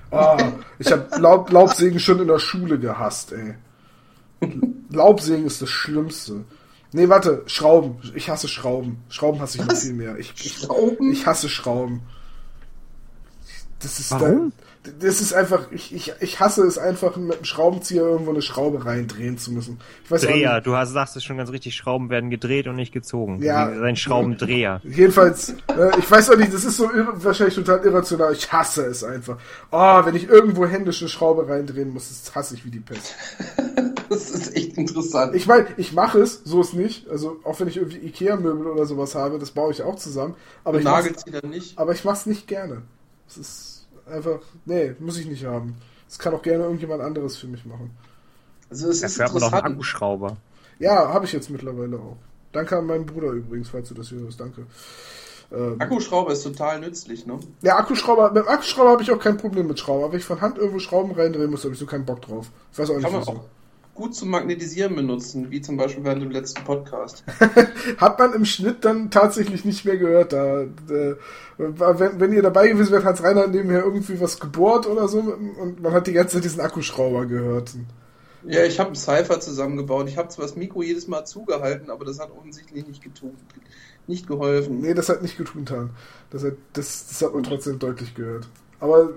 Oh, 0.09 0.37
ich 0.79 0.89
habe 0.89 1.09
Laub, 1.19 1.51
Laubsägen 1.51 1.99
schon 1.99 2.21
in 2.21 2.29
der 2.29 2.39
Schule 2.39 2.79
gehasst, 2.79 3.33
ey. 3.33 3.55
Laubsägen 4.89 5.45
ist 5.45 5.61
das 5.61 5.69
Schlimmste. 5.69 6.45
Nee, 6.93 7.09
warte, 7.09 7.43
Schrauben. 7.47 7.97
Ich 8.15 8.29
hasse 8.29 8.47
Schrauben. 8.47 9.03
Schrauben 9.09 9.41
hasse 9.41 9.57
ich 9.57 9.67
was? 9.67 9.73
noch 9.73 9.81
viel 9.81 9.93
mehr. 9.95 10.17
Ich, 10.17 10.33
ich, 10.37 10.59
Schrauben? 10.59 11.11
ich 11.11 11.25
hasse 11.25 11.49
Schrauben. 11.49 12.03
Das 13.79 13.99
ist 13.99 14.11
Warum? 14.11 14.53
Da, 14.57 14.64
das 14.99 15.21
ist 15.21 15.33
einfach, 15.33 15.71
ich, 15.71 15.93
ich, 15.93 16.13
ich 16.19 16.39
hasse 16.39 16.63
es 16.63 16.77
einfach, 16.77 17.15
mit 17.15 17.35
einem 17.35 17.45
Schraubenzieher 17.45 18.03
irgendwo 18.03 18.31
eine 18.31 18.41
Schraube 18.41 18.85
reindrehen 18.85 19.37
zu 19.37 19.51
müssen. 19.51 19.79
Ich 20.03 20.11
weiß 20.11 20.21
Dreher, 20.21 20.61
du 20.61 20.75
hast, 20.75 20.91
sagst 20.91 21.15
es 21.15 21.23
schon 21.23 21.37
ganz 21.37 21.51
richtig, 21.51 21.75
Schrauben 21.75 22.09
werden 22.09 22.29
gedreht 22.29 22.67
und 22.67 22.75
nicht 22.75 22.93
gezogen. 22.93 23.41
Ja. 23.41 23.67
Ein 23.67 23.95
Schraubendreher. 23.95 24.81
Jedenfalls, 24.83 25.49
äh, 25.49 25.99
ich 25.99 26.09
weiß 26.09 26.29
auch 26.31 26.37
nicht, 26.37 26.53
das 26.53 26.65
ist 26.65 26.77
so 26.77 26.89
wahrscheinlich 26.93 27.55
total 27.55 27.85
irrational. 27.85 28.33
Ich 28.33 28.51
hasse 28.51 28.85
es 28.85 29.03
einfach. 29.03 29.37
Oh, 29.71 30.05
wenn 30.05 30.15
ich 30.15 30.27
irgendwo 30.27 30.65
händisch 30.65 31.01
eine 31.01 31.09
Schraube 31.09 31.47
reindrehen 31.47 31.89
muss, 31.89 32.09
das 32.09 32.35
hasse 32.35 32.55
ich 32.55 32.65
wie 32.65 32.71
die 32.71 32.79
Pest. 32.79 33.15
das 34.09 34.29
ist 34.29 34.55
echt 34.55 34.77
interessant. 34.77 35.35
Ich 35.35 35.47
meine, 35.47 35.67
ich 35.77 35.93
mache 35.93 36.19
es, 36.19 36.41
so 36.43 36.61
ist 36.61 36.73
nicht. 36.73 37.09
Also, 37.09 37.39
auch 37.43 37.59
wenn 37.59 37.67
ich 37.67 37.77
irgendwie 37.77 37.97
Ikea-Möbel 37.97 38.67
oder 38.67 38.85
sowas 38.85 39.15
habe, 39.15 39.39
das 39.39 39.51
baue 39.51 39.71
ich 39.71 39.81
auch 39.81 39.95
zusammen. 39.95 40.35
Aber 40.63 40.79
ich 40.79 40.85
nicht. 41.43 41.77
Aber 41.77 41.93
ich 41.93 42.03
mache 42.03 42.15
es 42.15 42.25
nicht 42.25 42.47
gerne. 42.47 42.81
Es 43.27 43.37
ist 43.37 43.74
einfach, 44.09 44.39
nee, 44.65 44.95
muss 44.99 45.17
ich 45.17 45.25
nicht 45.25 45.45
haben. 45.45 45.75
Das 46.07 46.19
kann 46.19 46.33
auch 46.33 46.41
gerne 46.41 46.63
irgendjemand 46.63 47.01
anderes 47.01 47.37
für 47.37 47.47
mich 47.47 47.65
machen. 47.65 47.91
Also 48.69 48.89
es 48.89 49.01
ist 49.01 49.19
Dafür 49.19 49.51
hat 49.51 49.63
man 49.63 49.73
Akkuschrauber. 49.73 50.37
Ja, 50.79 51.13
habe 51.13 51.25
ich 51.25 51.33
jetzt 51.33 51.49
mittlerweile 51.49 51.97
auch. 51.97 52.17
Danke 52.51 52.77
an 52.77 52.85
meinen 52.85 53.05
Bruder 53.05 53.31
übrigens, 53.31 53.69
falls 53.69 53.89
du 53.89 53.93
das 53.95 54.11
hörst. 54.11 54.39
Danke. 54.39 54.65
Ähm, 55.51 55.75
Akkuschrauber 55.79 56.31
ist 56.31 56.43
total 56.43 56.79
nützlich, 56.79 57.25
ne? 57.25 57.39
Ja, 57.61 57.77
Akkuschrauber, 57.77 58.31
mit 58.31 58.47
Akkuschrauber 58.47 58.91
habe 58.91 59.03
ich 59.03 59.11
auch 59.11 59.19
kein 59.19 59.37
Problem 59.37 59.67
mit 59.67 59.79
Schrauber. 59.79 60.11
Wenn 60.11 60.19
ich 60.19 60.25
von 60.25 60.41
Hand 60.41 60.57
irgendwo 60.57 60.79
Schrauben 60.79 61.11
reindrehen 61.11 61.51
muss, 61.51 61.63
habe 61.63 61.73
ich 61.73 61.79
so 61.79 61.85
keinen 61.85 62.05
Bock 62.05 62.21
drauf. 62.21 62.49
Ich 62.71 62.79
weiß 62.79 62.89
auch 62.89 62.97
nicht, 62.97 63.07
wieso 63.11 63.45
gut 63.95 64.13
zum 64.13 64.29
Magnetisieren 64.29 64.95
benutzen, 64.95 65.49
wie 65.49 65.61
zum 65.61 65.77
Beispiel 65.77 66.03
während 66.03 66.21
dem 66.21 66.29
letzten 66.29 66.63
Podcast. 66.63 67.23
Hat 67.97 68.19
man 68.19 68.33
im 68.33 68.45
Schnitt 68.45 68.83
dann 68.83 69.09
tatsächlich 69.09 69.65
nicht 69.65 69.85
mehr 69.85 69.97
gehört. 69.97 70.33
Da, 70.33 70.61
äh, 70.61 71.15
wenn, 71.57 72.19
wenn 72.19 72.33
ihr 72.33 72.43
dabei 72.43 72.67
gewesen 72.67 72.91
wärt, 72.91 73.05
hat 73.05 73.23
Rainer 73.23 73.47
nebenher 73.47 73.83
irgendwie 73.83 74.19
was 74.19 74.39
gebohrt 74.39 74.85
oder 74.85 75.07
so 75.07 75.19
und 75.19 75.81
man 75.81 75.93
hat 75.93 76.07
die 76.07 76.13
ganze 76.13 76.35
Zeit 76.35 76.43
diesen 76.43 76.59
Akkuschrauber 76.59 77.25
gehört. 77.25 77.71
Ja, 78.45 78.63
ich 78.63 78.79
habe 78.79 78.89
einen 78.89 78.95
Cypher 78.95 79.39
zusammengebaut. 79.39 80.07
Ich 80.07 80.17
habe 80.17 80.27
zwar 80.27 80.45
das 80.45 80.55
Mikro 80.55 80.83
jedes 80.83 81.07
Mal 81.07 81.25
zugehalten, 81.25 81.89
aber 81.89 82.05
das 82.05 82.19
hat 82.19 82.29
offensichtlich 82.31 82.85
nicht 82.85 83.01
getun, 83.01 83.35
nicht 84.05 84.27
geholfen. 84.27 84.81
Nee, 84.81 84.93
das 84.93 85.09
hat 85.09 85.21
nicht 85.21 85.37
getan. 85.37 85.91
Das 86.29 86.43
hat, 86.43 86.53
das, 86.73 87.07
das 87.07 87.21
hat 87.21 87.33
man 87.33 87.43
trotzdem 87.43 87.79
deutlich 87.79 88.13
gehört. 88.13 88.47
Aber 88.79 89.13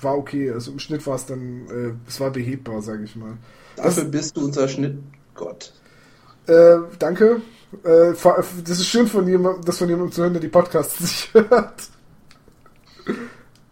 war 0.00 0.16
okay. 0.16 0.50
Also 0.52 0.70
im 0.70 0.78
Schnitt 0.78 1.06
war 1.06 1.16
es 1.16 1.26
dann, 1.26 1.66
äh, 1.68 2.08
es 2.08 2.20
war 2.20 2.30
behebbar, 2.30 2.80
sage 2.80 3.04
ich 3.04 3.16
mal. 3.16 3.36
Dafür 3.76 4.04
bist 4.04 4.36
du 4.36 4.44
unser 4.44 4.68
Schnittgott. 4.68 5.72
Äh, 6.46 6.76
danke. 6.98 7.42
Äh, 7.82 8.12
das 8.12 8.78
ist 8.78 8.86
schön 8.86 9.06
von 9.06 9.26
jemandem, 9.26 9.64
das 9.64 9.78
von 9.78 9.88
jemandem 9.88 10.12
zu 10.12 10.22
hören, 10.22 10.32
der 10.32 10.42
die 10.42 10.48
Podcasts 10.48 11.00
nicht 11.00 11.34
hört. 11.34 11.88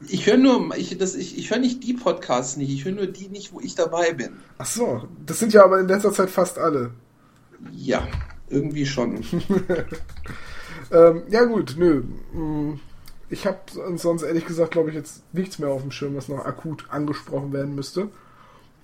Ich 0.09 0.27
höre 0.27 0.37
nur, 0.37 0.77
ich, 0.77 0.97
das, 0.99 1.15
ich, 1.15 1.39
ich 1.39 1.51
höre 1.51 1.59
nicht 1.59 1.85
die 1.85 1.95
Podcasts 1.95 2.57
nicht, 2.57 2.71
ich 2.71 2.85
höre 2.85 2.93
nur 2.93 3.07
die 3.07 3.29
nicht, 3.29 3.53
wo 3.53 3.61
ich 3.61 3.75
dabei 3.75 4.13
bin. 4.13 4.39
Ach 4.59 4.67
so, 4.67 5.09
das 5.25 5.39
sind 5.39 5.53
ja 5.53 5.65
aber 5.65 5.79
in 5.79 5.89
letzter 5.89 6.13
Zeit 6.13 6.31
fast 6.31 6.59
alle. 6.59 6.91
Ja, 7.71 8.07
irgendwie 8.49 8.87
schon. 8.87 9.25
ähm, 10.91 11.23
ja 11.29 11.45
gut, 11.45 11.77
nö. 11.79 12.03
Mm, 12.33 12.81
ich 13.31 13.47
habe 13.47 13.61
sonst 13.97 14.23
ehrlich 14.23 14.45
gesagt, 14.45 14.73
glaube 14.73 14.91
ich, 14.91 14.97
jetzt 14.97 15.23
nichts 15.33 15.59
mehr 15.59 15.71
auf 15.71 15.83
dem 15.83 15.93
Schirm, 15.93 16.17
was 16.17 16.29
noch 16.29 16.45
akut 16.45 16.87
angesprochen 16.91 17.53
werden 17.53 17.75
müsste. 17.75 18.09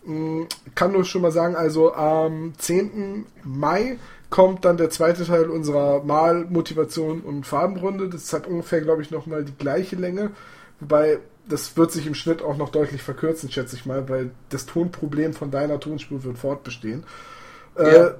Mm, 0.04 0.42
kann 0.74 0.92
nur 0.92 1.04
schon 1.04 1.22
mal 1.22 1.32
sagen, 1.32 1.56
also 1.56 1.94
am 1.94 2.54
10. 2.58 3.26
Mai 3.44 3.98
kommt 4.30 4.64
dann 4.64 4.76
der 4.76 4.90
zweite 4.90 5.24
Teil 5.24 5.48
unserer 5.50 6.02
Mal-, 6.04 6.46
Motivation 6.48 7.20
und 7.20 7.46
Farbenrunde. 7.46 8.08
Das 8.08 8.32
hat 8.32 8.46
ungefähr, 8.46 8.80
glaube 8.80 9.02
ich, 9.02 9.10
nochmal 9.10 9.44
die 9.44 9.56
gleiche 9.56 9.96
Länge. 9.96 10.30
Wobei, 10.80 11.18
das 11.48 11.76
wird 11.76 11.92
sich 11.92 12.06
im 12.06 12.14
Schnitt 12.14 12.42
auch 12.42 12.56
noch 12.56 12.68
deutlich 12.68 13.02
verkürzen, 13.02 13.50
schätze 13.50 13.76
ich 13.76 13.86
mal, 13.86 14.08
weil 14.08 14.30
das 14.50 14.66
Tonproblem 14.66 15.32
von 15.32 15.50
deiner 15.50 15.80
Tonspur 15.80 16.22
wird 16.24 16.38
fortbestehen. 16.38 17.04
Äh, 17.76 17.82
ja. 17.82 18.06
Äh, 18.08 18.14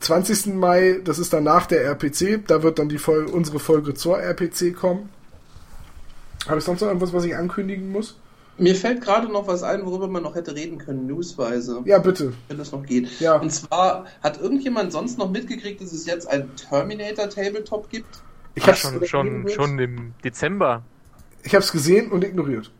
20. 0.00 0.54
Mai, 0.54 1.00
das 1.02 1.18
ist 1.18 1.32
dann 1.32 1.44
nach 1.44 1.66
der 1.66 1.84
RPC, 1.84 2.46
da 2.46 2.62
wird 2.62 2.78
dann 2.78 2.88
die 2.88 2.98
Folge, 2.98 3.32
unsere 3.32 3.58
Folge 3.58 3.94
zur 3.94 4.20
RPC 4.20 4.74
kommen. 4.74 5.08
Habe 6.46 6.58
ich 6.58 6.64
sonst 6.64 6.80
noch 6.80 6.88
irgendwas, 6.88 7.12
was 7.12 7.24
ich 7.24 7.34
ankündigen 7.34 7.90
muss? 7.90 8.18
Mir 8.58 8.74
fällt 8.74 9.02
gerade 9.02 9.28
noch 9.28 9.46
was 9.46 9.62
ein, 9.62 9.84
worüber 9.84 10.08
man 10.08 10.22
noch 10.22 10.34
hätte 10.34 10.54
reden 10.54 10.78
können, 10.78 11.06
newsweise. 11.06 11.82
Ja, 11.84 11.98
bitte. 11.98 12.32
Wenn 12.48 12.56
das 12.56 12.72
noch 12.72 12.84
geht. 12.84 13.20
Ja. 13.20 13.36
Und 13.36 13.50
zwar 13.50 14.06
hat 14.22 14.40
irgendjemand 14.40 14.92
sonst 14.92 15.18
noch 15.18 15.30
mitgekriegt, 15.30 15.80
dass 15.80 15.92
es 15.92 16.06
jetzt 16.06 16.26
ein 16.26 16.48
Terminator 16.56 17.28
Tabletop 17.28 17.90
gibt? 17.90 18.22
Ich 18.54 18.66
hab's, 18.66 18.80
schon, 18.80 19.04
schon, 19.06 19.48
schon 19.50 19.78
im 19.78 20.14
Dezember. 20.24 20.82
ich 21.42 21.54
hab's 21.54 21.70
gesehen 21.70 22.10
und 22.10 22.24
ignoriert. 22.24 22.72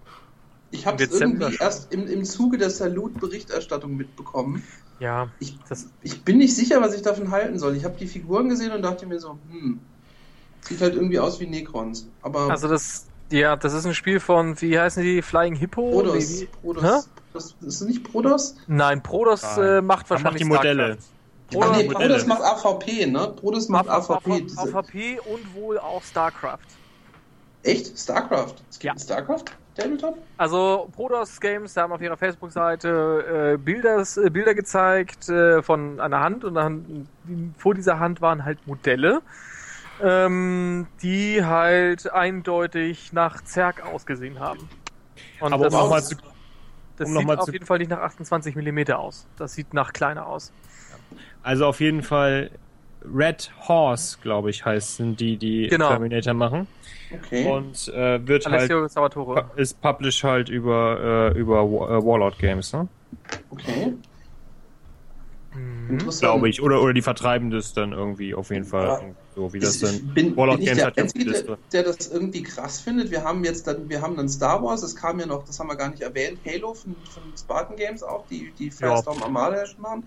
Ich 0.70 0.86
habe 0.86 1.02
es 1.02 1.20
irgendwie 1.20 1.52
schon. 1.52 1.66
erst 1.66 1.92
im, 1.92 2.08
im 2.08 2.24
Zuge 2.24 2.56
der 2.58 2.70
Salute-Berichterstattung 2.70 3.96
mitbekommen. 3.96 4.62
Ja, 4.98 5.28
Ich, 5.40 5.58
das, 5.68 5.88
ich 6.02 6.22
bin 6.22 6.38
nicht 6.38 6.56
sicher, 6.56 6.80
was 6.80 6.94
ich 6.94 7.02
davon 7.02 7.30
halten 7.30 7.58
soll. 7.58 7.76
Ich 7.76 7.84
habe 7.84 7.96
die 7.98 8.06
Figuren 8.06 8.48
gesehen 8.48 8.72
und 8.72 8.80
dachte 8.80 9.06
mir 9.06 9.20
so, 9.20 9.38
hm, 9.50 9.78
sieht 10.62 10.80
halt 10.80 10.94
irgendwie 10.94 11.18
aus 11.18 11.38
wie 11.38 11.46
Necrons. 11.46 12.08
Aber 12.22 12.50
also 12.50 12.66
das, 12.66 13.06
ja, 13.30 13.56
das 13.56 13.72
ist 13.72 13.86
ein 13.86 13.94
Spiel 13.94 14.20
von, 14.20 14.60
wie 14.60 14.78
heißen 14.78 15.02
die, 15.02 15.22
Flying 15.22 15.54
Hippo? 15.56 15.90
Prodos, 15.90 16.40
wie- 16.40 16.46
Prodos, 16.62 17.08
das, 17.32 17.44
ist 17.60 17.80
es 17.80 17.80
nicht 17.82 18.04
Prodos? 18.10 18.56
Nein, 18.66 19.02
Prodos 19.02 19.42
Nein. 19.42 19.58
äh, 19.66 19.80
macht 19.80 19.84
macht 20.00 20.10
wahrscheinlich 20.10 20.42
die 20.42 20.48
Modelle. 20.48 20.98
StarCraft. 20.98 21.08
Ach 21.48 21.52
Prodos, 21.52 21.76
nee, 21.76 21.84
Modelle. 21.88 22.08
Prodos 22.08 22.26
macht 22.26 22.42
AVP, 22.42 23.06
ne? 23.06 23.32
Prodos 23.36 23.68
macht 23.68 23.88
AVP. 23.88 24.46
AVP, 24.56 25.20
und 25.20 25.54
wohl 25.54 25.78
auch 25.78 26.02
StarCraft. 26.02 26.58
echt? 27.62 27.98
StarCraft? 27.98 28.54
Es 28.70 28.78
gibt 28.78 28.84
Ja. 28.84 28.92
ein 28.92 28.98
StarCraft 28.98 29.44
Tabletop? 29.76 30.16
Also 30.38 30.88
Prodos 30.94 31.38
Games 31.38 31.76
haben 31.76 31.92
auf 31.92 32.00
ihrer 32.00 32.16
Facebook-Seite 32.16 33.54
äh, 33.54 33.56
Bilder, 33.58 34.02
äh, 34.24 34.30
Bilder 34.30 34.54
gezeigt 34.54 35.28
äh, 35.28 35.62
von 35.62 36.00
einer 36.00 36.20
Hand 36.20 36.44
und 36.44 36.54
dann 36.54 37.06
vor 37.58 37.74
dieser 37.74 37.98
Hand 37.98 38.20
waren 38.22 38.44
halt 38.44 38.66
Modelle, 38.66 39.20
ähm, 40.02 40.86
die 41.02 41.44
halt 41.44 42.12
eindeutig 42.12 43.12
nach 43.12 43.42
Zerg 43.42 43.84
ausgesehen 43.84 44.40
haben. 44.40 44.68
Und 45.40 45.52
Aber 45.52 45.56
um 45.56 45.62
das, 45.64 45.72
nochmal 45.72 46.02
zu, 46.02 46.16
das 46.96 47.08
um 47.08 47.16
sieht 47.18 47.30
auf 47.38 47.52
jeden 47.52 47.66
Fall 47.66 47.78
nicht 47.78 47.90
nach 47.90 48.00
28 48.00 48.56
mm 48.56 48.92
aus. 48.92 49.26
Das 49.36 49.54
sieht 49.54 49.74
nach 49.74 49.92
kleiner 49.92 50.26
aus. 50.26 50.52
also 51.42 51.66
auf 51.66 51.80
jeden 51.80 52.02
Fall 52.02 52.50
Red 53.14 53.52
Horse, 53.68 54.18
glaube 54.22 54.50
ich, 54.50 54.64
heißen 54.64 55.16
die, 55.16 55.36
die 55.36 55.68
Genau. 55.68 55.88
Terminator 55.88 56.34
machen. 56.34 56.66
Okay. 57.12 57.46
Und 57.48 57.88
äh, 57.88 58.26
wird 58.26 58.46
halt 58.46 58.54
Alessio 58.54 58.88
Salvatore. 58.88 59.48
ist 59.56 59.80
published 59.80 60.24
halt 60.24 60.48
über 60.48 61.32
äh, 61.34 61.38
über 61.38 61.60
äh, 61.60 62.04
Warlord 62.04 62.38
Games, 62.38 62.72
ne? 62.72 62.88
okay. 63.50 63.92
Mhm. 65.56 65.90
Interessant. 65.90 66.20
Glaube 66.20 66.48
ich. 66.48 66.62
Oder 66.62 66.82
oder 66.82 66.92
die 66.92 67.02
vertreiben 67.02 67.50
das 67.50 67.72
dann 67.72 67.92
irgendwie 67.92 68.34
auf 68.34 68.50
jeden 68.50 68.64
Fall 68.64 68.86
Ja. 68.86 69.00
so 69.34 69.52
wie 69.52 69.60
das 69.60 69.76
Ich- 69.76 69.82
dann. 70.00 70.14
bin, 70.14 70.36
Warlord 70.36 70.58
bin 70.58 70.62
ich 70.64 70.68
Games 70.70 70.78
der 70.78 70.86
hat 70.86 70.98
Einzige, 70.98 71.24
der, 71.30 71.58
der 71.72 71.82
das 71.84 72.08
irgendwie 72.08 72.42
krass 72.42 72.80
findet. 72.80 73.10
Wir 73.10 73.22
haben 73.22 73.44
jetzt 73.44 73.66
dann, 73.66 73.88
wir 73.88 74.00
haben 74.02 74.16
dann 74.16 74.28
Star 74.28 74.62
Wars, 74.62 74.80
das 74.80 74.96
kam 74.96 75.20
ja 75.20 75.26
noch, 75.26 75.44
das 75.44 75.58
haben 75.60 75.68
wir 75.68 75.76
gar 75.76 75.90
nicht 75.90 76.02
erwähnt, 76.02 76.40
Halo 76.44 76.74
von, 76.74 76.96
von 77.08 77.22
Spartan 77.38 77.76
Games 77.76 78.02
auch, 78.02 78.26
die, 78.26 78.52
die 78.58 78.70
Firestorm 78.70 79.22
Armada 79.22 79.58
ja 79.58 79.66
schon 79.66 79.80
machen. 79.82 80.04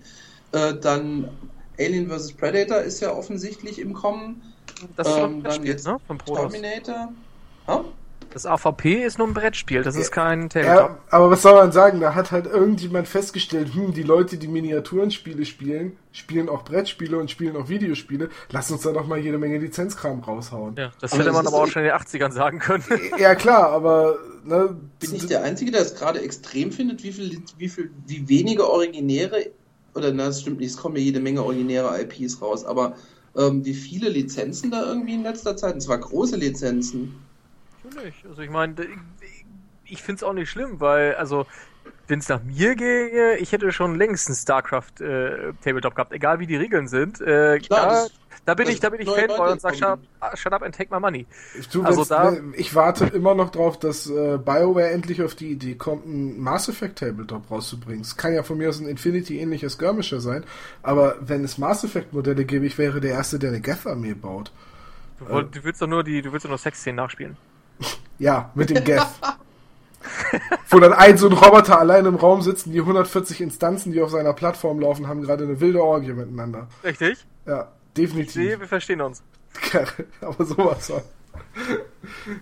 Äh, 0.52 0.74
dann 0.80 1.30
Alien 1.78 2.10
vs. 2.10 2.32
Predator 2.34 2.78
ist 2.80 3.00
ja 3.00 3.12
offensichtlich 3.14 3.78
im 3.78 3.94
Kommen. 3.94 4.42
Das 4.96 5.06
Ähm, 5.08 5.14
dann 5.14 5.42
Brettspiel, 5.42 5.66
jetzt 5.70 5.86
ne? 5.86 5.96
Terminator. 6.26 7.08
Ha? 7.68 7.84
Das 8.32 8.46
AVP 8.46 9.04
ist 9.04 9.18
nur 9.18 9.26
ein 9.26 9.34
Brettspiel, 9.34 9.82
das 9.82 9.96
ist 9.96 10.12
kein 10.12 10.48
Tabletop. 10.48 10.90
Ja, 10.90 10.98
aber 11.10 11.30
was 11.30 11.42
soll 11.42 11.54
man 11.54 11.72
sagen? 11.72 12.00
Da 12.00 12.14
hat 12.14 12.30
halt 12.30 12.46
irgendjemand 12.46 13.08
festgestellt, 13.08 13.74
hm, 13.74 13.92
die 13.92 14.04
Leute, 14.04 14.36
die 14.36 14.46
Miniaturenspiele 14.46 15.44
spielen, 15.44 15.96
spielen 16.12 16.48
auch 16.48 16.62
Brettspiele 16.64 17.18
und 17.18 17.28
spielen 17.30 17.56
auch 17.56 17.68
Videospiele. 17.68 18.28
Lass 18.50 18.70
uns 18.70 18.82
da 18.82 18.92
doch 18.92 19.06
mal 19.06 19.18
jede 19.18 19.36
Menge 19.38 19.58
Lizenzkram 19.58 20.20
raushauen. 20.20 20.76
Ja, 20.76 20.92
das 21.00 21.12
Aber 21.12 21.22
hätte 21.22 21.32
man 21.32 21.46
aber 21.46 21.56
auch 21.56 21.66
schon 21.66 21.82
in 21.82 21.88
den 21.88 21.96
80ern 21.96 22.30
sagen 22.30 22.60
können. 22.60 22.84
Ja 23.18 23.34
klar, 23.34 23.70
aber 23.70 24.18
ne, 24.44 24.76
Bin 25.00 25.14
ich 25.14 25.26
der 25.26 25.42
Einzige, 25.42 25.72
der 25.72 25.80
es 25.80 25.96
gerade 25.96 26.20
extrem 26.20 26.70
findet, 26.70 27.02
wie 27.02 27.12
viel, 27.12 27.42
wie 27.58 27.68
viel, 27.68 27.90
wie 28.06 28.28
wenige 28.28 28.70
originäre, 28.70 29.50
oder 29.94 30.12
na, 30.12 30.26
das 30.26 30.42
stimmt 30.42 30.60
nicht, 30.60 30.70
es 30.70 30.76
kommen 30.76 30.94
ja 30.96 31.02
jede 31.02 31.18
Menge 31.18 31.42
originäre 31.42 32.00
IPs 32.00 32.40
raus, 32.40 32.64
aber 32.64 32.94
ähm, 33.36 33.64
wie 33.64 33.74
viele 33.74 34.08
Lizenzen 34.08 34.70
da 34.70 34.84
irgendwie 34.84 35.14
in 35.14 35.22
letzter 35.22 35.56
Zeit, 35.56 35.74
und 35.74 35.80
zwar 35.80 35.98
große 35.98 36.36
Lizenzen. 36.36 37.14
Natürlich. 37.94 38.24
Also 38.28 38.42
ich 38.42 38.50
meine, 38.50 38.74
ich, 38.82 39.44
ich 39.92 40.02
finde 40.02 40.16
es 40.18 40.22
auch 40.22 40.32
nicht 40.32 40.50
schlimm, 40.50 40.80
weil, 40.80 41.14
also, 41.16 41.46
wenn 42.06 42.18
es 42.18 42.28
nach 42.28 42.42
mir 42.42 42.74
ginge, 42.74 43.36
ich 43.38 43.52
hätte 43.52 43.70
schon 43.72 43.94
längst 43.94 44.28
ein 44.28 44.34
StarCraft 44.34 45.00
äh, 45.00 45.52
Tabletop 45.64 45.94
gehabt, 45.94 46.12
egal 46.12 46.38
wie 46.40 46.46
die 46.46 46.56
Regeln 46.56 46.88
sind. 46.88 47.20
Äh, 47.20 47.58
Klar, 47.60 47.86
da, 47.86 48.06
da 48.46 48.54
bin 48.54 48.68
ich, 48.68 48.80
da 48.80 48.90
bin 48.90 49.00
ich 49.00 49.08
Fanboy 49.08 49.36
Leute 49.38 49.52
und 49.52 49.60
sag, 49.60 49.74
shut 49.76 49.82
up, 50.20 50.38
shut 50.38 50.52
up 50.52 50.62
and 50.62 50.74
take 50.74 50.92
my 50.92 50.98
money. 51.00 51.26
Du, 51.72 51.82
Also 51.84 52.04
da- 52.04 52.36
ich 52.54 52.74
warte 52.74 53.06
immer 53.06 53.34
noch 53.34 53.50
drauf, 53.50 53.78
dass 53.78 54.08
äh, 54.08 54.38
BioWare 54.38 54.90
endlich 54.90 55.22
auf 55.22 55.34
die 55.36 55.50
Idee 55.52 55.74
kommt, 55.76 56.04
ein 56.06 56.40
Mass 56.40 56.68
Effect 56.68 56.98
Tabletop 56.98 57.48
rauszubringen. 57.50 58.00
Es 58.02 58.16
kann 58.16 58.34
ja 58.34 58.42
von 58.42 58.58
mir 58.58 58.68
aus 58.68 58.80
ein 58.80 58.88
Infinity-ähnlicher 58.88 59.70
Skirmisher 59.70 60.20
sein, 60.20 60.44
aber 60.82 61.16
wenn 61.20 61.44
es 61.44 61.58
Mass 61.58 61.84
Effect 61.84 62.12
Modelle 62.12 62.44
gäbe, 62.44 62.66
ich 62.66 62.76
wäre 62.78 63.00
der 63.00 63.12
Erste, 63.12 63.38
der 63.38 63.50
eine 63.50 63.60
Geth-Armee 63.60 64.14
baut. 64.14 64.52
Du, 65.18 65.28
wollt- 65.28 65.54
du 65.54 65.62
willst 65.64 65.80
doch 65.82 65.86
nur 65.86 66.02
die, 66.02 66.22
du 66.22 66.32
willst 66.32 66.44
doch 66.44 66.50
nur 66.50 66.58
Sexszenen 66.58 66.96
nachspielen. 66.96 67.36
Ja, 68.18 68.50
mit 68.54 68.70
dem 68.70 68.84
Geth. 68.84 69.06
Wo 70.70 70.78
dann 70.78 70.92
ein 70.92 71.16
so 71.18 71.26
ein 71.28 71.32
Roboter 71.32 71.78
allein 71.78 72.06
im 72.06 72.14
Raum 72.16 72.42
sitzen, 72.42 72.72
die 72.72 72.80
140 72.80 73.40
Instanzen, 73.40 73.92
die 73.92 74.00
auf 74.00 74.10
seiner 74.10 74.32
Plattform 74.32 74.80
laufen, 74.80 75.08
haben 75.08 75.22
gerade 75.22 75.44
eine 75.44 75.60
wilde 75.60 75.82
Orgie 75.82 76.12
miteinander. 76.12 76.68
Richtig? 76.84 77.24
Ja, 77.46 77.72
Ich 77.88 77.94
definitiv. 77.94 78.32
sehe, 78.32 78.60
wir 78.60 78.66
verstehen 78.68 79.00
uns. 79.00 79.22
aber 80.20 80.44
sowas 80.44 80.86
von. 80.86 81.00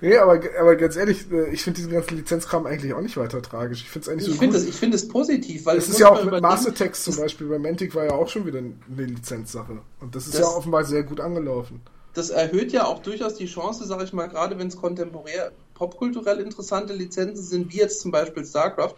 nee, 0.01 0.17
aber, 0.19 0.41
aber 0.61 0.77
ganz 0.77 0.97
ehrlich, 0.97 1.31
äh, 1.33 1.49
ich 1.51 1.63
finde 1.63 1.77
diesen 1.79 1.93
ganzen 1.93 2.17
Lizenzkram 2.17 2.67
eigentlich 2.67 2.93
auch 2.95 3.01
nicht 3.01 3.17
weiter 3.17 3.41
tragisch. 3.43 3.83
Ich 3.83 3.91
finde 3.91 4.05
es 4.05 4.09
eigentlich 4.13 4.25
so 4.27 4.33
Ich 4.33 4.39
finde 4.39 4.59
gut. 4.59 4.63
es 4.67 4.69
ich 4.69 4.77
finde 4.77 4.97
es 4.97 5.09
positiv, 5.09 5.67
weil 5.67 5.79
Es 5.79 5.89
ist 5.89 5.99
ja 5.99 6.11
auch 6.11 6.23
mit 6.25 6.41
Mastertext 6.43 7.05
zum 7.05 7.17
Beispiel 7.17 7.47
bei 7.49 7.59
Mantic 7.59 7.95
war 7.95 8.05
ja 8.05 8.13
auch 8.13 8.29
schon 8.29 8.47
wieder 8.47 8.59
eine 8.59 8.75
Lizenzsache. 8.97 9.79
Und 10.01 10.15
das 10.15 10.27
ist 10.27 10.35
Das- 10.35 10.41
ja 10.43 10.47
offenbar 10.49 10.85
sehr 10.85 11.03
gut 11.05 11.21
angelaufen. 11.21 11.81
Das 12.19 12.31
erhöht 12.31 12.73
ja 12.73 12.85
auch 12.85 12.99
durchaus 12.99 13.35
die 13.35 13.47
Chance, 13.47 13.87
sage 13.87 14.05
ich 14.05 14.13
mal, 14.13 14.29
gerade 14.29 14.59
wenn 14.59 14.67
es 14.67 14.77
kontemporär 14.77 15.53
popkulturell 15.75 16.41
interessante 16.41 16.93
Lizenzen 16.93 17.43
sind, 17.43 17.73
wie 17.73 17.79
jetzt 17.79 18.01
zum 18.01 18.11
Beispiel 18.11 18.45
StarCraft, 18.45 18.95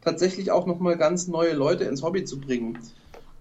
tatsächlich 0.00 0.50
auch 0.50 0.66
nochmal 0.66 0.96
ganz 0.96 1.28
neue 1.28 1.52
Leute 1.52 1.84
ins 1.84 2.02
Hobby 2.02 2.24
zu 2.24 2.40
bringen, 2.40 2.78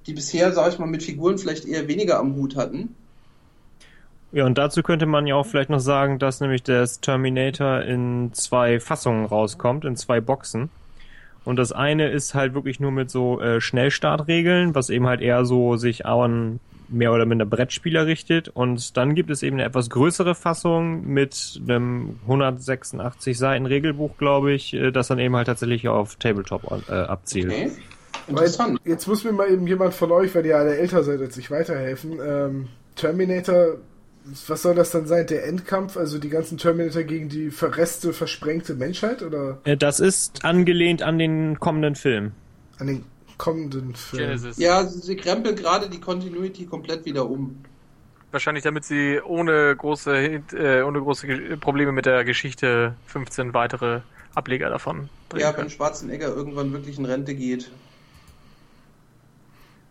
die 0.05 0.13
bisher, 0.13 0.51
sage 0.51 0.71
ich 0.71 0.79
mal, 0.79 0.87
mit 0.87 1.01
Figuren 1.01 1.37
vielleicht 1.37 1.65
eher 1.65 1.87
weniger 1.87 2.19
am 2.19 2.35
Hut 2.35 2.55
hatten. 2.55 2.95
Ja, 4.33 4.45
und 4.45 4.57
dazu 4.57 4.83
könnte 4.83 5.05
man 5.05 5.27
ja 5.27 5.35
auch 5.35 5.45
vielleicht 5.45 5.69
noch 5.69 5.79
sagen, 5.79 6.19
dass 6.19 6.39
nämlich 6.39 6.63
das 6.63 7.01
Terminator 7.01 7.81
in 7.81 8.31
zwei 8.33 8.79
Fassungen 8.79 9.25
rauskommt, 9.25 9.83
in 9.83 9.95
zwei 9.95 10.21
Boxen. 10.21 10.69
Und 11.43 11.55
das 11.55 11.71
eine 11.71 12.09
ist 12.09 12.33
halt 12.33 12.53
wirklich 12.53 12.79
nur 12.79 12.91
mit 12.91 13.09
so 13.09 13.41
äh, 13.41 13.59
Schnellstartregeln, 13.59 14.75
was 14.75 14.89
eben 14.89 15.07
halt 15.07 15.21
eher 15.21 15.43
so 15.45 15.75
sich 15.75 16.05
an 16.05 16.59
mehr 16.91 17.13
oder 17.13 17.25
minder 17.25 17.45
Brettspieler 17.45 18.05
richtet. 18.05 18.49
Und 18.49 18.97
dann 18.97 19.15
gibt 19.15 19.29
es 19.29 19.43
eben 19.43 19.57
eine 19.57 19.65
etwas 19.65 19.89
größere 19.89 20.35
Fassung 20.35 21.07
mit 21.07 21.61
einem 21.67 22.19
186 22.23 23.37
Seiten 23.37 23.65
Regelbuch, 23.65 24.17
glaube 24.17 24.53
ich, 24.53 24.73
äh, 24.73 24.91
das 24.91 25.07
dann 25.07 25.19
eben 25.19 25.35
halt 25.35 25.47
tatsächlich 25.47 25.87
auf 25.87 26.15
Tabletop 26.17 26.63
äh, 26.89 26.93
abzielt. 26.93 27.51
Okay. 27.51 27.71
Interessant. 28.27 28.79
jetzt 28.85 29.07
muss 29.07 29.23
mir 29.23 29.31
mal 29.31 29.51
eben 29.51 29.65
jemand 29.67 29.93
von 29.93 30.11
euch, 30.11 30.33
weil 30.35 30.45
ihr 30.45 30.57
alle 30.57 30.77
älter 30.77 31.03
seid 31.03 31.19
als 31.21 31.37
ich, 31.37 31.49
weiterhelfen. 31.49 32.19
Ähm, 32.23 32.67
Terminator, 32.95 33.77
was 34.47 34.61
soll 34.61 34.75
das 34.75 34.91
dann 34.91 35.07
sein? 35.07 35.25
Der 35.27 35.47
Endkampf, 35.47 35.97
also 35.97 36.19
die 36.19 36.29
ganzen 36.29 36.57
Terminator 36.57 37.03
gegen 37.03 37.29
die 37.29 37.49
verreste, 37.49 38.13
versprengte 38.13 38.75
Menschheit 38.75 39.23
oder 39.23 39.59
Äh, 39.63 39.75
das 39.75 39.99
ist 39.99 40.45
angelehnt 40.45 41.01
an 41.01 41.17
den 41.17 41.59
kommenden 41.59 41.95
Film. 41.95 42.33
an 42.77 42.87
den 42.87 43.05
kommenden 43.41 43.95
Film? 43.95 44.23
Genesis. 44.23 44.57
Ja, 44.57 44.85
sie 44.85 45.15
krempeln 45.15 45.55
gerade 45.55 45.89
die 45.89 45.99
Continuity 45.99 46.67
komplett 46.67 47.05
wieder 47.05 47.27
um. 47.27 47.63
Wahrscheinlich, 48.29 48.63
damit 48.63 48.85
sie 48.85 49.19
ohne 49.19 49.75
große, 49.75 50.41
äh, 50.53 50.83
ohne 50.83 51.01
große 51.01 51.57
Probleme 51.57 51.91
mit 51.91 52.05
der 52.05 52.23
Geschichte 52.23 52.95
15 53.07 53.53
weitere 53.55 54.01
Ableger 54.35 54.69
davon 54.69 55.09
bringen 55.27 55.41
Ja, 55.41 55.57
wenn. 55.57 55.69
Schwarzenegger 55.69 56.27
irgendwann 56.27 56.71
wirklich 56.71 56.99
in 56.99 57.05
Rente 57.05 57.33
geht. 57.33 57.71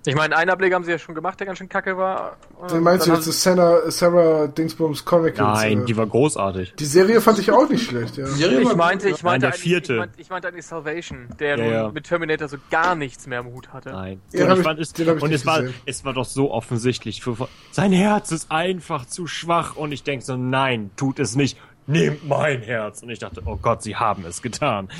Ich 0.06 0.14
meine, 0.14 0.35
einen 0.35 0.48
Ableger 0.51 0.77
haben 0.77 0.85
sie 0.85 0.93
ja 0.93 0.98
schon 0.98 1.14
gemacht, 1.14 1.39
der 1.40 1.47
ganz 1.47 1.59
schön 1.59 1.68
kacke 1.68 1.94
war. 1.98 2.39
Den 2.72 2.82
meinst 2.82 3.06
du 3.06 3.12
jetzt 3.12 3.27
das 3.27 3.43
Sarah, 3.43 3.90
Sarah 3.90 4.47
Dingsbums 4.47 5.05
Chronicles? 5.05 5.39
Nein, 5.39 5.82
äh, 5.82 5.85
die 5.85 5.94
war 5.97 6.06
großartig. 6.06 6.74
die 6.78 6.85
Serie 6.86 7.20
fand 7.20 7.39
ich 7.39 7.51
auch 7.52 7.68
nicht 7.68 7.85
schlecht, 7.86 8.16
ja. 8.16 8.24
Die 8.24 8.31
Serie 8.32 8.60
Ich 8.62 8.74
meinte, 8.74 9.10
ich 9.10 9.22
meinte, 9.22 9.40
der 9.47 9.51
eigentlich- 9.51 9.60
vierte. 9.62 9.93
Ich 9.93 9.98
meinte, 9.98 10.20
ich 10.22 10.31
meinte 10.31 10.48
eigentlich 10.48 10.64
Salvation, 10.66 11.28
der 11.39 11.59
Ja, 11.59 11.64
nun 11.64 11.72
ja. 11.72 11.89
mit 11.90 12.05
Terminator 12.05 12.48
so 12.48 12.56
gar 12.70 12.94
nichts 12.94 13.27
mehr 13.27 13.40
am 13.40 13.47
Hut 13.52 13.74
hatte. 13.74 13.90
Nein. 13.90 14.22
Ja, 14.32 14.51
und 14.51 14.59
ich 14.59 14.64
fand, 14.64 14.81
es, 14.81 14.93
den 14.94 15.06
hab 15.09 15.16
ich 15.18 15.22
und 15.22 15.31
nicht 15.31 15.40
es 15.40 15.47
war, 15.47 15.62
es 15.85 16.05
war 16.06 16.14
doch 16.14 16.24
so 16.24 16.51
offensichtlich. 16.51 17.22
Für, 17.22 17.36
sein 17.70 17.93
Herz 17.93 18.32
ist 18.32 18.51
einfach 18.51 19.05
zu 19.05 19.27
schwach. 19.27 19.77
Und 19.77 19.93
ich 19.93 20.02
denke 20.02 20.24
so, 20.24 20.36
nein, 20.36 20.90
tut 20.97 21.18
es 21.18 21.36
nicht. 21.36 21.59
Nehmt 21.86 22.27
mein 22.28 22.62
Herz. 22.62 23.02
Und 23.02 23.11
ich 23.11 23.19
dachte, 23.19 23.43
oh 23.44 23.57
Gott, 23.57 23.82
sie 23.82 23.97
haben 23.97 24.24
es 24.24 24.43
getan. 24.43 24.89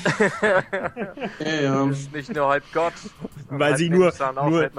Ja, 1.39 1.61
ja. 1.61 1.89
Ist 1.89 2.13
nicht 2.13 2.33
nur 2.35 2.47
halb 2.47 2.63
Gott, 2.73 2.93
Weil 3.49 3.69
halb 3.69 3.77
sie 3.77 3.89
nur- 3.89 4.13
nur-. 4.45 4.69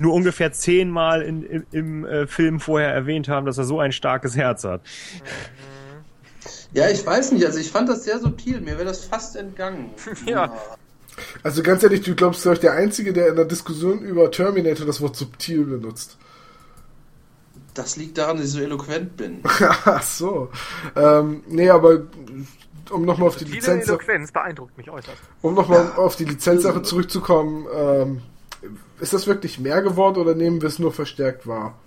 Nur 0.00 0.14
ungefähr 0.14 0.52
zehnmal 0.52 1.22
in, 1.22 1.42
im, 1.42 1.66
im 1.72 2.04
äh, 2.06 2.26
Film 2.26 2.60
vorher 2.60 2.92
erwähnt 2.92 3.28
haben, 3.28 3.46
dass 3.46 3.58
er 3.58 3.64
so 3.64 3.80
ein 3.80 3.90
starkes 3.92 4.36
Herz 4.36 4.62
hat. 4.64 4.80
Ja, 6.72 6.88
ich 6.88 7.04
weiß 7.04 7.32
nicht, 7.32 7.44
also 7.44 7.58
ich 7.58 7.70
fand 7.70 7.88
das 7.88 8.04
sehr 8.04 8.18
subtil, 8.20 8.60
mir 8.60 8.72
wäre 8.76 8.84
das 8.84 9.04
fast 9.04 9.36
entgangen. 9.36 9.90
Ja. 10.26 10.52
Also 11.42 11.64
ganz 11.64 11.82
ehrlich, 11.82 12.02
du 12.02 12.14
glaubst, 12.14 12.44
du 12.44 12.50
bist 12.50 12.62
der 12.62 12.74
Einzige, 12.74 13.12
der 13.12 13.28
in 13.30 13.34
der 13.34 13.44
Diskussion 13.44 13.98
über 14.02 14.30
Terminator 14.30 14.86
das 14.86 15.00
Wort 15.00 15.16
subtil 15.16 15.64
benutzt. 15.64 16.16
Das 17.78 17.94
liegt 17.96 18.18
daran, 18.18 18.36
dass 18.38 18.46
ich 18.46 18.52
so 18.52 18.60
eloquent 18.60 19.16
bin. 19.16 19.40
Ach 19.84 20.02
so. 20.02 20.50
Ähm, 20.96 21.44
nee, 21.46 21.70
aber 21.70 22.02
um 22.90 23.04
nochmal 23.04 23.28
auf 23.28 23.36
die 23.36 23.44
Diese 23.44 23.56
Lizenz, 23.56 23.86
Eloquenz 23.88 24.32
beeindruckt 24.32 24.76
mich 24.76 24.90
äußerst. 24.90 25.16
um 25.42 25.54
nochmal 25.54 25.92
auf 25.96 26.16
die 26.16 26.24
Lizenzsache 26.24 26.82
zurückzukommen, 26.82 27.66
ähm, 27.72 28.22
ist 28.98 29.12
das 29.12 29.28
wirklich 29.28 29.60
mehr 29.60 29.80
geworden 29.80 30.16
oder 30.18 30.34
nehmen 30.34 30.60
wir 30.60 30.66
es 30.68 30.80
nur 30.80 30.92
verstärkt 30.92 31.46
wahr? 31.46 31.78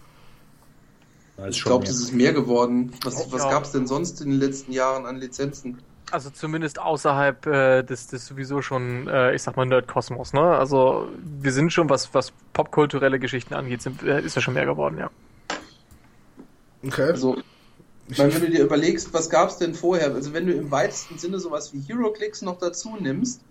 Ja, 1.38 1.48
Ich 1.48 1.62
glaube, 1.64 1.84
das 1.86 1.96
ist 1.98 2.14
mehr 2.14 2.32
geworden. 2.32 2.94
Was, 3.04 3.30
was 3.34 3.44
Ja. 3.44 3.50
gab 3.50 3.64
es 3.66 3.72
denn 3.72 3.86
sonst 3.86 4.22
in 4.22 4.30
den 4.32 4.40
letzten 4.40 4.72
Jahren 4.72 5.06
an 5.06 5.18
Lizenzen? 5.18 5.80
Also 6.12 6.30
zumindest 6.30 6.80
außerhalb 6.80 7.46
äh, 7.48 7.84
des, 7.84 8.08
des 8.08 8.26
sowieso 8.28 8.62
schon, 8.62 9.08
äh, 9.08 9.34
ich 9.34 9.42
sag 9.44 9.58
mal, 9.58 9.66
Nerd-Kosmos, 9.66 10.34
ne? 10.34 10.42
Also 10.42 11.08
wir 11.42 11.52
sind 11.52 11.72
schon, 11.74 11.90
was, 11.90 12.14
was 12.14 12.32
popkulturelle 12.54 13.18
Geschichten 13.20 13.54
angeht, 13.54 13.82
sind, 13.82 14.04
äh, 14.04 14.22
ist 14.22 14.36
ja 14.36 14.42
schon 14.42 14.54
mehr 14.54 14.66
geworden, 14.66 14.98
ja. 14.98 15.10
Okay. 16.84 17.04
Also, 17.12 17.38
meine, 18.18 18.34
wenn 18.34 18.42
du 18.42 18.50
dir 18.50 18.64
überlegst, 18.64 19.14
was 19.14 19.30
gab 19.30 19.50
es 19.50 19.58
denn 19.58 19.74
vorher? 19.74 20.14
Also 20.14 20.34
wenn 20.34 20.46
du 20.48 20.54
im 20.54 20.70
weitesten 20.72 21.18
Sinne 21.18 21.40
sowas 21.40 21.74
wie 21.74 21.80
HeroClix 21.80 22.42
noch 22.42 22.58
dazu 22.58 22.98
nimmst, 23.00 23.42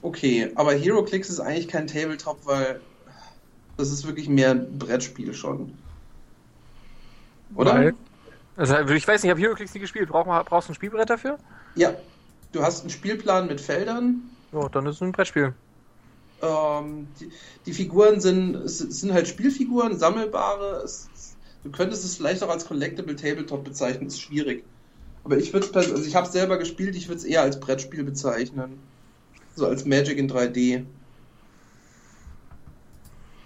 okay, 0.00 0.50
aber 0.56 0.72
HeroClix 0.74 1.30
ist 1.30 1.38
eigentlich 1.40 1.68
kein 1.68 1.86
Tabletop, 1.86 2.38
weil 2.44 2.80
das 3.76 3.90
ist 3.92 4.06
wirklich 4.06 4.28
mehr 4.28 4.50
ein 4.52 4.78
Brettspiel 4.78 5.32
schon. 5.34 5.72
Oder? 7.54 7.74
Weil- 7.74 7.94
Also 8.56 8.76
ich 8.78 9.06
weiß 9.08 9.22
nicht, 9.22 9.28
ich 9.28 9.30
habe 9.30 9.40
HeroClix 9.40 9.74
nie 9.74 9.80
gespielt. 9.80 10.08
Brauch, 10.08 10.26
mal- 10.26 10.42
brauchst 10.44 10.68
du 10.68 10.72
ein 10.72 10.74
Spielbrett 10.74 11.08
dafür? 11.10 11.38
Ja. 11.74 11.94
Du 12.52 12.62
hast 12.62 12.80
einen 12.82 12.90
Spielplan 12.90 13.46
mit 13.46 13.60
Feldern, 13.60 14.22
Ja, 14.52 14.68
dann 14.68 14.84
ist 14.86 14.96
es 14.96 15.00
ein 15.00 15.12
Brettspiel. 15.12 15.54
Ähm, 16.42 17.06
die, 17.18 17.30
die 17.64 17.72
Figuren 17.72 18.20
sind, 18.20 18.68
sind 18.68 19.12
halt 19.14 19.26
Spielfiguren, 19.26 19.96
sammelbare. 19.98 20.82
Es, 20.84 21.08
du 21.64 21.70
könntest 21.70 22.04
es 22.04 22.16
vielleicht 22.16 22.42
auch 22.42 22.48
als 22.48 22.66
Collectible 22.66 23.16
Tabletop 23.16 23.64
bezeichnen, 23.64 24.06
ist 24.08 24.20
schwierig. 24.20 24.64
Aber 25.24 25.36
ich 25.36 25.52
würde 25.52 25.68
also 25.74 25.96
ich 26.04 26.16
habe 26.16 26.26
es 26.26 26.32
selber 26.32 26.58
gespielt, 26.58 26.96
ich 26.96 27.08
würde 27.08 27.18
es 27.18 27.24
eher 27.24 27.42
als 27.42 27.60
Brettspiel 27.60 28.02
bezeichnen. 28.04 28.78
So 29.54 29.66
als 29.66 29.84
Magic 29.84 30.18
in 30.18 30.28
3D. 30.30 30.84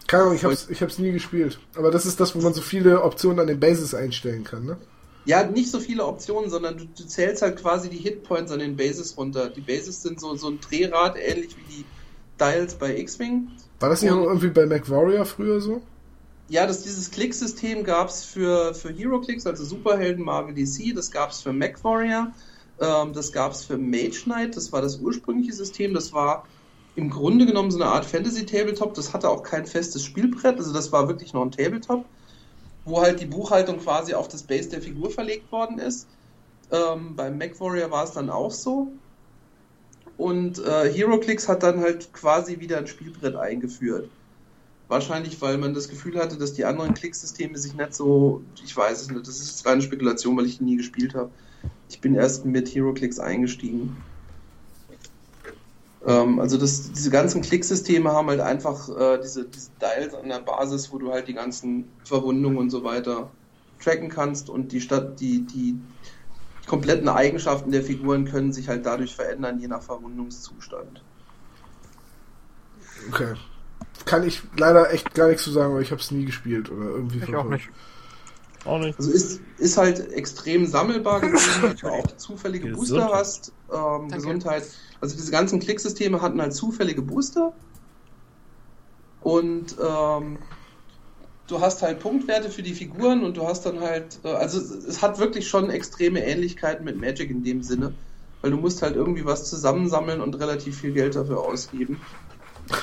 Keine 0.07 0.23
Ahnung, 0.23 0.37
ich 0.37 0.45
hab's, 0.45 0.69
ich 0.71 0.81
hab's 0.83 0.99
nie 0.99 1.13
gespielt. 1.13 1.59
Aber 1.75 1.91
das 1.91 2.07
ist 2.07 2.21
das, 2.21 2.35
wo 2.35 2.41
man 2.41 2.55
so 2.55 2.63
viele 2.63 3.03
Optionen 3.03 3.41
an 3.41 3.49
den 3.49 3.59
Bases 3.59 3.93
einstellen 3.95 4.45
kann, 4.45 4.65
ne? 4.65 4.77
Ja, 5.25 5.43
nicht 5.45 5.69
so 5.73 5.81
viele 5.81 6.07
Optionen, 6.07 6.49
sondern 6.49 6.79
du, 6.79 6.85
du 6.85 7.05
zählst 7.05 7.43
halt 7.43 7.57
quasi 7.61 7.91
die 7.91 7.97
Hitpoints 7.97 8.53
an 8.53 8.61
den 8.61 8.77
Bases 8.77 9.17
runter. 9.19 9.49
Die 9.51 9.61
Bases 9.61 10.01
sind 10.01 10.21
so, 10.21 10.37
so 10.37 10.49
ein 10.49 10.61
Drehrad, 10.61 11.17
ähnlich 11.19 11.57
wie 11.57 11.79
die 11.79 11.85
Dials 12.39 12.77
bei 12.77 12.97
X-Wing. 12.97 13.49
War 13.81 13.89
das 13.89 14.03
nicht 14.03 14.13
Und- 14.13 14.21
auch 14.21 14.27
irgendwie 14.27 14.51
bei 14.51 14.65
MacWarrior 14.67 15.27
früher 15.27 15.61
so? 15.61 15.83
Ja, 16.49 16.67
das, 16.67 16.83
dieses 16.83 17.11
Klicksystem 17.11 17.83
gab 17.83 18.09
es 18.09 18.25
für, 18.25 18.73
für 18.75 18.93
Hero-Clicks, 18.93 19.47
also 19.47 19.65
Superhelden 19.65 20.25
Marvel 20.25 20.55
DC, 20.55 20.95
das 20.95 21.11
gab 21.11 21.31
es 21.31 21.43
für 21.43 21.53
MacWarrior, 21.53 22.33
ähm, 22.79 23.13
das 23.13 23.33
gab 23.33 23.53
es 23.53 23.65
für 23.65 23.77
Mage 23.79 24.23
Knight, 24.25 24.57
das 24.57 24.71
war 24.71 24.81
das 24.81 24.99
ursprüngliche 24.99 25.53
System, 25.53 25.93
das 25.93 26.13
war 26.13 26.47
im 26.95 27.11
Grunde 27.11 27.47
genommen 27.47 27.71
so 27.73 27.81
eine 27.81 27.91
Art 27.91 28.05
Fantasy-Tabletop, 28.07 28.95
das 28.95 29.13
hatte 29.13 29.29
auch 29.29 29.43
kein 29.43 29.67
festes 29.67 30.05
Spielbrett, 30.05 30.59
also 30.59 30.73
das 30.73 30.93
war 30.93 31.09
wirklich 31.09 31.33
nur 31.33 31.45
ein 31.45 31.51
Tabletop, 31.51 32.07
wo 32.85 33.01
halt 33.03 33.21
die 33.21 33.27
Buchhaltung 33.27 33.79
quasi 33.81 34.15
auf 34.15 34.29
das 34.29 34.45
Base 34.45 34.69
der 34.71 34.83
Figur 34.83 35.11
verlegt 35.11 35.51
worden 35.51 35.79
ist. 35.79 36.09
Ähm, 36.71 37.17
beim 37.17 37.39
MacWarrior 37.39 37.91
war 37.91 38.05
es 38.05 38.13
dann 38.13 38.31
auch 38.31 38.53
so. 38.53 38.93
Und 40.17 40.59
äh, 40.61 40.93
HeroClix 40.93 41.49
hat 41.49 41.63
dann 41.63 41.81
halt 41.81 42.13
quasi 42.13 42.61
wieder 42.61 42.79
ein 42.79 42.87
Spielbrett 42.87 43.37
eingeführt. 43.37 44.16
Wahrscheinlich, 44.89 45.41
weil 45.41 45.59
man 45.59 45.75
das 45.75 45.89
Gefühl 45.89 46.19
hatte, 46.19 46.37
dass 46.37 46.53
die 46.53 46.65
anderen 46.65 46.95
Klicksysteme 46.95 47.59
sich 47.59 47.75
nicht 47.75 47.95
so, 47.95 48.43
ich 48.65 48.77
weiß 48.77 49.03
es 49.03 49.11
nicht, 49.11 49.27
das 49.27 49.41
ist 49.41 49.67
reine 49.67 49.83
Spekulation, 49.83 50.37
weil 50.37 50.47
ich 50.47 50.61
nie 50.61 50.77
gespielt 50.77 51.15
habe. 51.15 51.31
Ich 51.89 52.01
bin 52.01 52.15
erst 52.15 52.45
mit 52.45 52.69
HeroClix 52.73 53.19
eingestiegen. 53.19 53.97
Ähm, 56.07 56.39
also 56.39 56.57
das, 56.57 56.93
diese 56.93 57.11
ganzen 57.11 57.43
Klicksysteme 57.43 58.13
haben 58.13 58.29
halt 58.29 58.41
einfach 58.41 58.89
äh, 58.89 59.19
diese, 59.21 59.45
diese 59.45 59.71
Dials 59.81 60.15
an 60.15 60.29
der 60.29 60.39
Basis, 60.39 60.93
wo 60.93 60.99
du 60.99 61.11
halt 61.13 61.27
die 61.27 61.35
ganzen 61.35 61.89
Verwundungen 62.05 62.59
und 62.59 62.71
so 62.71 62.85
weiter 62.85 63.31
tracken 63.83 64.09
kannst 64.09 64.49
und 64.49 64.71
die 64.71 64.81
Stadt, 64.81 65.19
die, 65.21 65.41
die 65.41 65.77
kompletten 66.67 67.09
Eigenschaften 67.09 67.73
der 67.73 67.83
Figuren 67.83 68.25
können 68.25 68.53
sich 68.53 68.69
halt 68.69 68.87
dadurch 68.87 69.17
verändern, 69.17 69.59
je 69.59 69.67
nach 69.67 69.83
Verwundungszustand. 69.83 71.03
Okay. 73.09 73.35
Kann 74.07 74.27
ich 74.27 74.41
leider 74.57 74.93
echt 74.93 75.15
gar 75.15 75.29
nichts 75.29 75.43
zu 75.43 75.51
sagen, 75.51 75.75
weil 75.75 75.83
ich 75.83 75.93
hab's 75.93 76.11
nie 76.11 76.25
gespielt 76.25 76.71
oder 76.71 76.87
irgendwie 76.87 77.19
Ich 77.19 77.35
auch 77.35 77.45
nicht. 77.45 77.69
Auch 78.65 78.79
nicht. 78.79 78.99
Also 78.99 79.11
ist, 79.11 79.41
ist 79.59 79.77
halt 79.77 80.13
extrem 80.13 80.67
sammelbar 80.67 81.21
gewesen, 81.21 81.51
weil 81.63 81.75
du 81.75 81.89
auch 81.89 82.07
zufällige 82.17 82.69
Booster 82.69 82.95
Gesundheit. 82.95 83.19
hast. 83.19 83.53
Ähm. 83.73 84.09
Gesundheit. 84.09 84.65
Also 85.01 85.17
diese 85.17 85.31
ganzen 85.31 85.61
Klicksysteme 85.61 86.23
hatten 86.23 86.41
halt 86.41 86.55
zufällige 86.55 87.03
Booster. 87.03 87.53
Und 89.21 89.77
ähm, 89.85 90.39
du 91.49 91.61
hast 91.61 91.83
halt 91.83 91.99
Punktwerte 92.01 92.49
für 92.49 92.63
die 92.63 92.75
Figuren 92.75 93.25
und 93.25 93.37
du 93.37 93.47
hast 93.47 93.67
dann 93.67 93.81
halt, 93.81 94.21
äh, 94.25 94.29
also 94.29 94.59
es, 94.59 94.71
es 94.71 95.03
hat 95.03 95.19
wirklich 95.19 95.49
schon 95.49 95.69
extreme 95.71 96.25
Ähnlichkeiten 96.25 96.85
mit 96.85 97.01
Magic 97.01 97.31
in 97.31 97.43
dem 97.43 97.63
Sinne. 97.63 97.93
Weil 98.43 98.53
du 98.53 98.57
musst 98.57 98.83
halt 98.83 98.95
irgendwie 98.95 99.25
was 99.25 99.51
zusammensammeln 99.51 100.21
und 100.21 100.39
relativ 100.39 100.81
viel 100.81 100.93
Geld 100.93 101.17
dafür 101.17 101.41
ausgeben. 101.41 102.01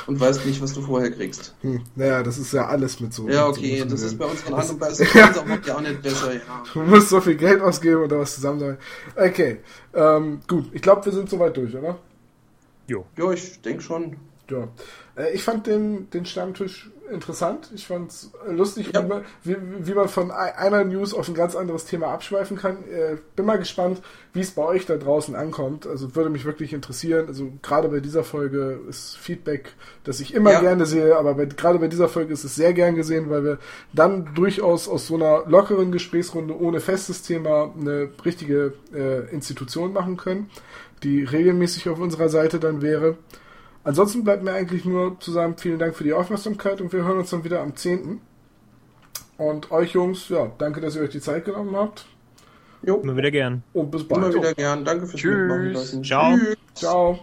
Und 0.07 0.19
weißt 0.19 0.45
nicht, 0.45 0.61
was 0.61 0.73
du 0.73 0.81
vorher 0.81 1.11
kriegst. 1.11 1.53
Hm, 1.61 1.81
naja, 1.95 2.23
das 2.23 2.38
ist 2.38 2.53
ja 2.53 2.68
alles 2.68 2.99
mit 2.99 3.14
so. 3.14 3.27
Ja, 3.27 3.43
so 3.43 3.49
okay, 3.49 3.76
großen 3.77 3.89
das 3.89 4.01
ist 4.01 4.18
bei 4.18 4.26
unseren 4.26 4.55
Hand 4.55 4.69
und 4.69 4.80
bei 4.80 4.89
Skins 4.93 5.38
auch 5.38 5.81
nicht 5.81 6.01
besser, 6.01 6.34
ja. 6.34 6.64
Du 6.73 6.81
musst 6.81 7.10
so 7.10 7.22
viel 7.22 7.35
Geld 7.35 7.61
ausgeben 7.61 8.03
oder 8.03 8.19
was 8.19 8.35
zusammen 8.35 8.77
Okay, 9.15 9.60
ähm, 9.93 10.39
gut. 10.47 10.69
Ich 10.73 10.81
glaube, 10.81 11.05
wir 11.05 11.11
sind 11.11 11.30
soweit 11.30 11.55
durch, 11.57 11.76
oder? 11.76 11.97
Jo. 12.88 13.05
Ja, 13.18 13.31
ich 13.31 13.61
denke 13.61 13.81
schon. 13.81 14.18
Ja. 14.49 14.68
Äh, 15.15 15.34
Ich 15.34 15.43
fand 15.43 15.68
den, 15.68 16.10
den 16.10 16.26
Stammtisch 16.26 16.89
interessant. 17.12 17.70
Ich 17.76 17.88
fand 17.88 18.12
es 18.12 18.32
lustig, 18.48 18.92
Ja. 18.94 19.04
wie, 19.04 19.08
man, 19.08 19.22
wie, 19.44 19.56
wie 19.80 19.94
man 19.94 20.08
von 20.08 20.32
ei- 20.32 20.56
einer 20.58 20.84
News 20.84 21.14
auf 21.14 21.28
ein 21.28 21.34
ganz 21.36 21.56
anderes 21.56 21.86
Thema 21.86 22.08
abschweifen 22.08 22.58
kann. 22.58 22.78
Äh, 22.90 23.18
Bin 23.36 23.46
mal 23.46 23.58
gespannt, 23.60 24.02
wie 24.34 24.40
es 24.40 24.52
bei 24.52 24.64
euch 24.64 24.86
da 24.86 24.96
draußen 24.98 25.36
ankommt. 25.36 25.86
Also 25.86 26.16
würde 26.16 26.30
mich 26.30 26.46
wirklich 26.46 26.74
interessieren. 26.74 27.26
Also 27.28 27.52
gerade 27.62 27.90
bei 27.90 28.00
dieser 28.00 28.24
Folge 28.24 28.80
ist 28.90 29.18
Feedback, 29.18 29.74
das 30.04 30.20
ich 30.20 30.34
immer 30.34 30.52
Ja. 30.54 30.60
gerne 30.62 30.86
sehe, 30.86 31.16
aber 31.18 31.36
bei, 31.36 31.46
gerade 31.46 31.80
bei 31.80 31.88
dieser 31.88 32.10
Folge 32.10 32.34
ist 32.34 32.44
es 32.44 32.56
sehr 32.56 32.74
gern 32.74 32.96
gesehen, 32.96 33.30
weil 33.30 33.44
wir 33.44 33.58
dann 33.94 34.34
durchaus 34.34 34.88
aus 34.88 35.08
so 35.08 35.16
einer 35.16 35.44
lockeren 35.48 35.92
Gesprächsrunde 35.92 36.60
ohne 36.60 36.80
festes 36.80 37.22
Thema 37.22 37.74
eine 37.80 38.10
richtige 38.26 38.74
äh, 38.94 39.30
Institution 39.32 39.94
machen 39.94 40.18
können, 40.18 40.50
die 41.04 41.24
regelmäßig 41.24 41.90
auf 41.90 42.00
unserer 42.00 42.30
Seite 42.30 42.60
dann 42.60 42.82
wäre. 42.82 43.18
Ansonsten 43.84 44.23
bleibt 44.23 44.43
mir 44.43 44.53
eigentlich 44.53 44.85
nur 44.85 45.19
zu 45.19 45.31
sagen, 45.31 45.55
vielen 45.57 45.80
Dank 45.80 45.95
für 45.95 46.03
die 46.03 46.14
Aufmerksamkeit 46.14 46.80
und 46.81 46.93
wir 46.93 47.03
hören 47.03 47.18
uns 47.19 47.30
dann 47.31 47.43
wieder 47.43 47.61
am 47.61 47.76
10. 47.76 48.22
Und 49.38 49.72
euch 49.72 49.91
Jungs, 49.93 50.30
ja, 50.30 50.51
danke, 50.57 50.80
dass 50.80 50.95
ihr 50.95 51.01
euch 51.01 51.10
die 51.10 51.19
Zeit 51.19 51.43
genommen 51.45 51.76
habt 51.76 52.05
Jo, 52.85 52.97
Immer 52.97 53.15
wieder 53.18 53.31
gern. 53.31 53.64
und 53.73 53.91
bis 53.91 54.05
bald. 54.07 54.23
immer 54.26 54.34
wieder 54.34 54.53
gern. 54.53 54.84
Danke 54.85 55.07
fürs 55.07 55.19
Tschüss. 55.22 55.35
Mitmachen 55.38 55.73
lassen. 55.73 56.03
Ciao. 56.03 56.35
Tschüss. 56.38 56.57
Ciao. 56.76 57.19